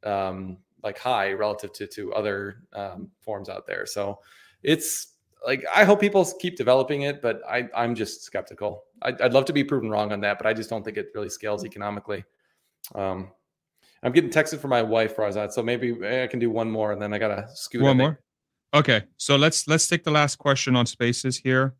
um, 0.04 0.58
like 0.82 0.98
high 0.98 1.32
relative 1.32 1.72
to 1.74 1.86
to 1.86 2.12
other 2.14 2.64
um, 2.72 3.10
forms 3.20 3.48
out 3.48 3.66
there. 3.66 3.86
So 3.86 4.18
it's 4.62 5.14
like 5.46 5.64
I 5.74 5.84
hope 5.84 6.00
people 6.00 6.24
keep 6.38 6.56
developing 6.56 7.02
it, 7.02 7.22
but 7.22 7.40
I 7.48 7.68
I'm 7.74 7.94
just 7.94 8.22
skeptical. 8.22 8.84
I'd, 9.02 9.20
I'd 9.20 9.32
love 9.32 9.44
to 9.46 9.52
be 9.52 9.64
proven 9.64 9.90
wrong 9.90 10.12
on 10.12 10.20
that, 10.20 10.38
but 10.38 10.46
I 10.46 10.52
just 10.52 10.70
don't 10.70 10.84
think 10.84 10.96
it 10.96 11.08
really 11.14 11.28
scales 11.28 11.64
economically. 11.64 12.24
Um, 12.94 13.30
I'm 14.02 14.12
getting 14.12 14.30
texted 14.30 14.58
from 14.58 14.70
my 14.70 14.82
wife, 14.82 15.16
Farzad, 15.16 15.52
so 15.52 15.62
maybe 15.62 15.92
I 16.22 16.26
can 16.26 16.40
do 16.40 16.50
one 16.50 16.70
more, 16.70 16.92
and 16.92 17.00
then 17.00 17.12
I 17.12 17.18
gotta 17.18 17.48
scoot. 17.54 17.82
One 17.82 17.98
more. 17.98 18.20
Okay, 18.74 19.02
so 19.16 19.36
let's 19.36 19.68
let's 19.68 19.86
take 19.86 20.02
the 20.02 20.10
last 20.10 20.36
question 20.36 20.74
on 20.74 20.86
spaces 20.86 21.36
here. 21.36 21.74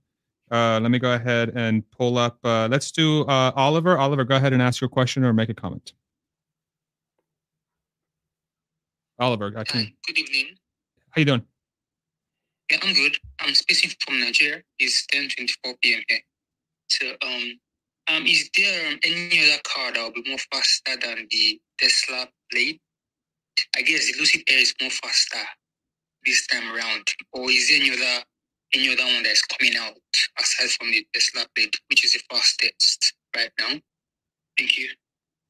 Uh, 0.50 0.78
let 0.80 0.90
me 0.90 0.98
go 0.98 1.14
ahead 1.14 1.52
and 1.54 1.88
pull 1.90 2.18
up. 2.18 2.38
Uh, 2.44 2.68
let's 2.70 2.92
do 2.92 3.22
uh, 3.22 3.52
Oliver. 3.56 3.98
Oliver, 3.98 4.24
go 4.24 4.36
ahead 4.36 4.52
and 4.52 4.60
ask 4.60 4.80
your 4.80 4.90
question 4.90 5.24
or 5.24 5.32
make 5.32 5.48
a 5.48 5.54
comment. 5.54 5.94
Oliver, 9.18 9.52
I 9.56 9.64
can. 9.64 9.80
Hi, 9.80 9.94
good 10.06 10.18
evening. 10.18 10.54
How 11.10 11.20
you 11.20 11.24
doing? 11.24 11.42
Yeah, 12.70 12.78
I'm 12.82 12.94
good. 12.94 13.16
I'm 13.40 13.54
speaking 13.54 13.90
from 14.00 14.20
Nigeria. 14.20 14.62
It's 14.78 15.06
10:24 15.06 15.74
p.m. 15.82 16.02
here. 16.08 16.20
So, 16.88 17.06
um, 17.22 17.58
um, 18.08 18.26
is 18.26 18.50
there 18.56 18.92
um, 18.92 18.98
any 19.04 19.38
other 19.48 19.60
car 19.64 19.92
that 19.92 20.02
will 20.02 20.22
be 20.22 20.28
more 20.28 20.38
faster 20.52 20.96
than 21.00 21.26
the 21.30 21.60
Tesla 21.78 22.28
Plaid? 22.50 22.80
I 23.76 23.82
guess 23.82 24.10
the 24.10 24.18
Lucid 24.18 24.42
Air 24.48 24.58
is 24.58 24.74
more 24.80 24.90
faster 24.90 25.38
this 26.24 26.46
time 26.46 26.74
around, 26.74 27.06
or 27.32 27.50
is 27.50 27.68
there 27.68 27.78
any 27.78 27.90
other 27.90 28.24
any 28.74 28.88
other 28.88 29.04
one 29.04 29.22
that's 29.22 29.42
coming 29.42 29.74
out 29.76 29.98
aside 30.40 30.70
from 30.70 30.90
the 30.90 31.06
Tesla 31.12 31.46
Plaid, 31.54 31.74
which 31.90 32.04
is 32.04 32.12
the 32.12 32.20
fastest 32.30 33.14
right 33.36 33.50
now? 33.58 33.78
Thank 34.58 34.78
you. 34.78 34.88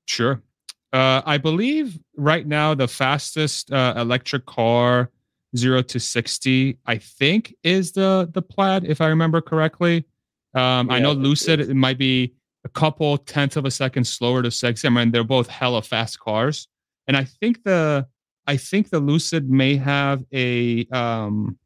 Sure. 0.06 0.42
Uh, 0.92 1.22
I 1.24 1.38
believe 1.38 1.98
right 2.16 2.46
now 2.46 2.74
the 2.74 2.88
fastest 2.88 3.72
uh, 3.72 3.94
electric 3.96 4.44
car 4.46 5.10
zero 5.56 5.82
to 5.82 6.00
sixty, 6.00 6.78
I 6.86 6.98
think, 6.98 7.54
is 7.62 7.92
the 7.92 8.28
the 8.32 8.42
Plaid, 8.42 8.84
if 8.84 9.00
I 9.00 9.06
remember 9.06 9.40
correctly. 9.40 10.04
Um, 10.54 10.88
yeah, 10.88 10.96
I 10.96 10.98
know 10.98 11.12
Lucid 11.12 11.60
it 11.60 11.74
might 11.74 11.96
be 11.96 12.34
a 12.64 12.68
couple 12.68 13.18
tenths 13.18 13.56
of 13.56 13.64
a 13.64 13.70
second 13.70 14.04
slower 14.04 14.42
to 14.42 14.50
sixty. 14.50 14.88
I 14.88 14.90
mean, 14.90 15.10
they're 15.10 15.24
both 15.24 15.48
hella 15.48 15.82
fast 15.82 16.18
cars, 16.20 16.68
and 17.06 17.16
I 17.16 17.24
think 17.24 17.64
the 17.64 18.06
I 18.46 18.56
think 18.56 18.90
the 18.90 19.00
Lucid 19.00 19.48
may 19.48 19.76
have 19.76 20.24
a 20.32 20.86
um, 20.86 21.58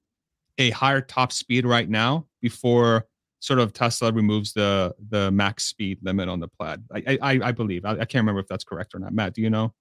a 0.58 0.70
higher 0.70 1.00
top 1.00 1.32
speed 1.32 1.66
right 1.66 1.88
now 1.88 2.26
before 2.40 3.06
sort 3.40 3.58
of 3.58 3.72
Tesla 3.72 4.12
removes 4.12 4.52
the 4.52 4.94
the 5.10 5.30
max 5.30 5.64
speed 5.64 5.98
limit 6.02 6.28
on 6.28 6.40
the 6.40 6.48
plaid. 6.48 6.82
I 6.94 7.18
I, 7.22 7.40
I 7.44 7.52
believe. 7.52 7.84
I, 7.84 7.92
I, 7.92 8.04
can't 8.04 8.22
remember 8.22 8.40
if 8.40 8.48
that's 8.48 8.64
correct 8.64 8.94
or 8.94 8.98
not. 8.98 9.12
Matt, 9.12 9.34
do 9.34 9.42
you 9.42 9.50
know 9.50 9.72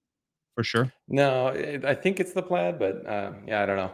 for 0.54 0.62
sure? 0.62 0.92
No, 1.08 1.48
I 1.84 1.94
think 1.94 2.20
it's 2.20 2.32
the 2.32 2.42
plaid, 2.42 2.78
but 2.78 3.06
uh, 3.06 3.32
yeah, 3.46 3.62
I 3.62 3.66
don't 3.66 3.76
know. 3.76 3.92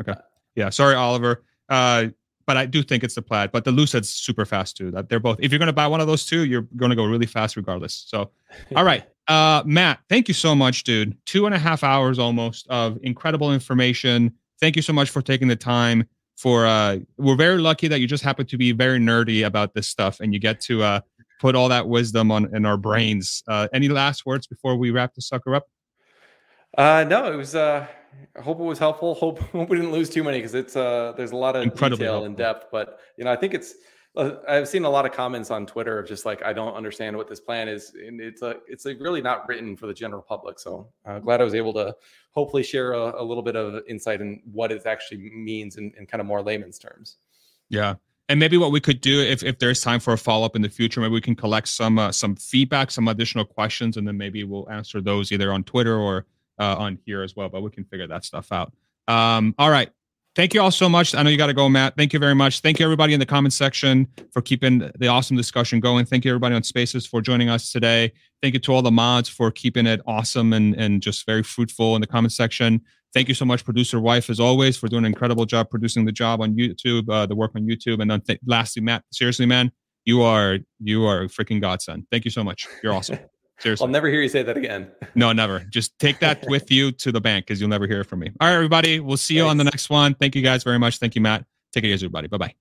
Okay. 0.00 0.14
Yeah. 0.54 0.70
Sorry, 0.70 0.94
Oliver. 0.94 1.44
Uh, 1.68 2.06
but 2.46 2.56
I 2.56 2.66
do 2.66 2.82
think 2.82 3.04
it's 3.04 3.14
the 3.14 3.22
plaid. 3.22 3.52
But 3.52 3.64
the 3.64 3.72
Lucid's 3.72 4.10
super 4.10 4.44
fast 4.44 4.76
too. 4.76 4.90
That 4.90 5.08
they're 5.08 5.20
both. 5.20 5.38
If 5.40 5.52
you're 5.52 5.58
going 5.58 5.68
to 5.68 5.72
buy 5.72 5.86
one 5.86 6.00
of 6.00 6.06
those 6.06 6.26
two, 6.26 6.44
you're 6.44 6.66
going 6.76 6.90
to 6.90 6.96
go 6.96 7.04
really 7.04 7.26
fast 7.26 7.56
regardless. 7.56 8.04
So, 8.06 8.30
all 8.76 8.84
right, 8.84 9.04
uh, 9.28 9.62
Matt, 9.64 10.00
thank 10.08 10.28
you 10.28 10.34
so 10.34 10.54
much, 10.54 10.84
dude. 10.84 11.16
Two 11.26 11.46
and 11.46 11.54
a 11.54 11.58
half 11.58 11.84
hours 11.84 12.18
almost 12.18 12.66
of 12.68 12.98
incredible 13.02 13.52
information. 13.52 14.34
Thank 14.60 14.76
you 14.76 14.82
so 14.82 14.92
much 14.92 15.10
for 15.10 15.22
taking 15.22 15.48
the 15.48 15.56
time 15.56 16.08
for 16.40 16.66
uh 16.66 16.96
we're 17.18 17.36
very 17.36 17.58
lucky 17.58 17.86
that 17.86 18.00
you 18.00 18.06
just 18.06 18.24
happen 18.24 18.46
to 18.46 18.56
be 18.56 18.72
very 18.72 18.98
nerdy 18.98 19.44
about 19.44 19.74
this 19.74 19.86
stuff 19.86 20.20
and 20.20 20.32
you 20.32 20.40
get 20.40 20.58
to 20.58 20.82
uh 20.82 21.00
put 21.38 21.54
all 21.54 21.68
that 21.68 21.86
wisdom 21.86 22.30
on 22.30 22.54
in 22.56 22.64
our 22.64 22.78
brains 22.78 23.42
uh 23.46 23.68
any 23.74 23.90
last 23.90 24.24
words 24.24 24.46
before 24.46 24.74
we 24.74 24.90
wrap 24.90 25.12
the 25.14 25.20
sucker 25.20 25.54
up 25.54 25.68
uh 26.78 27.04
no 27.06 27.30
it 27.30 27.36
was 27.36 27.54
uh 27.54 27.86
I 28.36 28.42
hope 28.42 28.60
it 28.60 28.64
was 28.64 28.78
helpful 28.78 29.14
hope, 29.24 29.38
hope 29.38 29.68
we 29.68 29.76
didn't 29.76 29.92
lose 29.92 30.10
too 30.10 30.24
many 30.24 30.38
because 30.38 30.54
it's 30.54 30.76
uh 30.76 31.12
there's 31.16 31.32
a 31.32 31.36
lot 31.36 31.56
of 31.56 31.62
Incredibly 31.62 32.06
detail 32.06 32.24
in 32.24 32.34
depth 32.34 32.66
but 32.70 33.00
you 33.16 33.24
know 33.24 33.32
i 33.32 33.36
think 33.36 33.54
it's 33.54 33.74
uh, 34.16 34.36
I've 34.48 34.68
seen 34.68 34.84
a 34.84 34.90
lot 34.90 35.06
of 35.06 35.12
comments 35.12 35.50
on 35.50 35.66
Twitter 35.66 35.98
of 35.98 36.08
just 36.08 36.26
like 36.26 36.42
I 36.42 36.52
don't 36.52 36.74
understand 36.74 37.16
what 37.16 37.28
this 37.28 37.38
plan 37.38 37.68
is, 37.68 37.94
and 37.94 38.20
it's 38.20 38.42
a 38.42 38.56
it's 38.66 38.86
a 38.86 38.96
really 38.96 39.22
not 39.22 39.48
written 39.48 39.76
for 39.76 39.86
the 39.86 39.94
general 39.94 40.22
public. 40.22 40.58
So 40.58 40.88
uh, 41.06 41.20
glad 41.20 41.40
I 41.40 41.44
was 41.44 41.54
able 41.54 41.72
to 41.74 41.94
hopefully 42.32 42.64
share 42.64 42.92
a, 42.92 43.22
a, 43.22 43.24
little 43.24 43.42
bit 43.42 43.54
of 43.54 43.82
insight 43.88 44.20
in 44.20 44.42
what 44.50 44.72
it 44.72 44.84
actually 44.84 45.30
means 45.30 45.76
in, 45.76 45.92
in 45.96 46.06
kind 46.06 46.20
of 46.20 46.26
more 46.26 46.42
layman's 46.42 46.78
terms. 46.78 47.18
Yeah, 47.68 47.94
and 48.28 48.40
maybe 48.40 48.56
what 48.56 48.72
we 48.72 48.80
could 48.80 49.00
do 49.00 49.20
if 49.20 49.44
if 49.44 49.60
there's 49.60 49.80
time 49.80 50.00
for 50.00 50.12
a 50.12 50.18
follow 50.18 50.44
up 50.44 50.56
in 50.56 50.62
the 50.62 50.68
future, 50.68 51.00
maybe 51.00 51.12
we 51.12 51.20
can 51.20 51.36
collect 51.36 51.68
some 51.68 51.96
uh, 51.96 52.10
some 52.10 52.34
feedback, 52.34 52.90
some 52.90 53.06
additional 53.06 53.44
questions, 53.44 53.96
and 53.96 54.08
then 54.08 54.16
maybe 54.16 54.42
we'll 54.42 54.68
answer 54.70 55.00
those 55.00 55.30
either 55.30 55.52
on 55.52 55.62
Twitter 55.62 55.96
or 55.96 56.26
uh, 56.60 56.76
on 56.78 56.98
here 57.04 57.22
as 57.22 57.34
well. 57.34 57.48
But 57.48 57.62
we 57.62 57.70
can 57.70 57.84
figure 57.84 58.06
that 58.06 58.24
stuff 58.24 58.52
out. 58.52 58.72
Um, 59.08 59.54
all 59.58 59.70
right. 59.70 59.90
Thank 60.36 60.54
you 60.54 60.62
all 60.62 60.70
so 60.70 60.88
much. 60.88 61.12
I 61.12 61.24
know 61.24 61.30
you 61.30 61.36
got 61.36 61.48
to 61.48 61.54
go, 61.54 61.68
Matt. 61.68 61.96
Thank 61.96 62.12
you 62.12 62.20
very 62.20 62.36
much. 62.36 62.60
Thank 62.60 62.78
you, 62.78 62.84
everybody 62.84 63.14
in 63.14 63.18
the 63.18 63.26
comment 63.26 63.52
section, 63.52 64.06
for 64.32 64.40
keeping 64.40 64.88
the 64.96 65.08
awesome 65.08 65.36
discussion 65.36 65.80
going. 65.80 66.06
Thank 66.06 66.24
you, 66.24 66.30
everybody 66.30 66.54
on 66.54 66.62
Spaces, 66.62 67.04
for 67.04 67.20
joining 67.20 67.48
us 67.48 67.72
today. 67.72 68.12
Thank 68.40 68.54
you 68.54 68.60
to 68.60 68.72
all 68.72 68.80
the 68.80 68.92
mods 68.92 69.28
for 69.28 69.50
keeping 69.50 69.86
it 69.86 70.00
awesome 70.06 70.52
and, 70.52 70.76
and 70.76 71.02
just 71.02 71.26
very 71.26 71.42
fruitful 71.42 71.96
in 71.96 72.00
the 72.00 72.06
comment 72.06 72.32
section. 72.32 72.80
Thank 73.12 73.26
you 73.26 73.34
so 73.34 73.44
much, 73.44 73.64
producer 73.64 73.98
wife, 73.98 74.30
as 74.30 74.38
always, 74.38 74.76
for 74.76 74.86
doing 74.86 75.04
an 75.04 75.06
incredible 75.06 75.46
job 75.46 75.68
producing 75.68 76.04
the 76.04 76.12
job 76.12 76.40
on 76.40 76.54
YouTube, 76.54 77.10
uh, 77.10 77.26
the 77.26 77.34
work 77.34 77.50
on 77.56 77.62
YouTube. 77.62 78.00
And 78.00 78.08
then, 78.08 78.20
th- 78.20 78.38
lastly, 78.46 78.82
Matt, 78.82 79.02
seriously, 79.10 79.46
man, 79.46 79.72
you 80.04 80.22
are 80.22 80.58
you 80.78 81.06
are 81.06 81.22
a 81.22 81.26
freaking 81.26 81.60
godsend. 81.60 82.06
Thank 82.12 82.24
you 82.24 82.30
so 82.30 82.44
much. 82.44 82.68
You're 82.84 82.92
awesome. 82.92 83.18
Seriously. 83.60 83.84
I'll 83.84 83.90
never 83.90 84.08
hear 84.08 84.22
you 84.22 84.28
say 84.28 84.42
that 84.42 84.56
again. 84.56 84.90
no, 85.14 85.32
never. 85.32 85.60
Just 85.60 85.98
take 85.98 86.18
that 86.20 86.46
with 86.48 86.70
you 86.70 86.92
to 86.92 87.12
the 87.12 87.20
bank 87.20 87.46
because 87.46 87.60
you'll 87.60 87.70
never 87.70 87.86
hear 87.86 88.00
it 88.00 88.04
from 88.04 88.20
me. 88.20 88.30
All 88.40 88.48
right, 88.48 88.54
everybody. 88.54 89.00
We'll 89.00 89.18
see 89.18 89.34
you 89.34 89.42
Thanks. 89.42 89.50
on 89.50 89.56
the 89.58 89.64
next 89.64 89.90
one. 89.90 90.14
Thank 90.14 90.34
you 90.34 90.42
guys 90.42 90.64
very 90.64 90.78
much. 90.78 90.98
Thank 90.98 91.14
you, 91.14 91.20
Matt. 91.20 91.44
Take 91.72 91.84
it 91.84 91.88
easy, 91.88 92.06
everybody. 92.06 92.28
Bye 92.28 92.38
bye. 92.38 92.54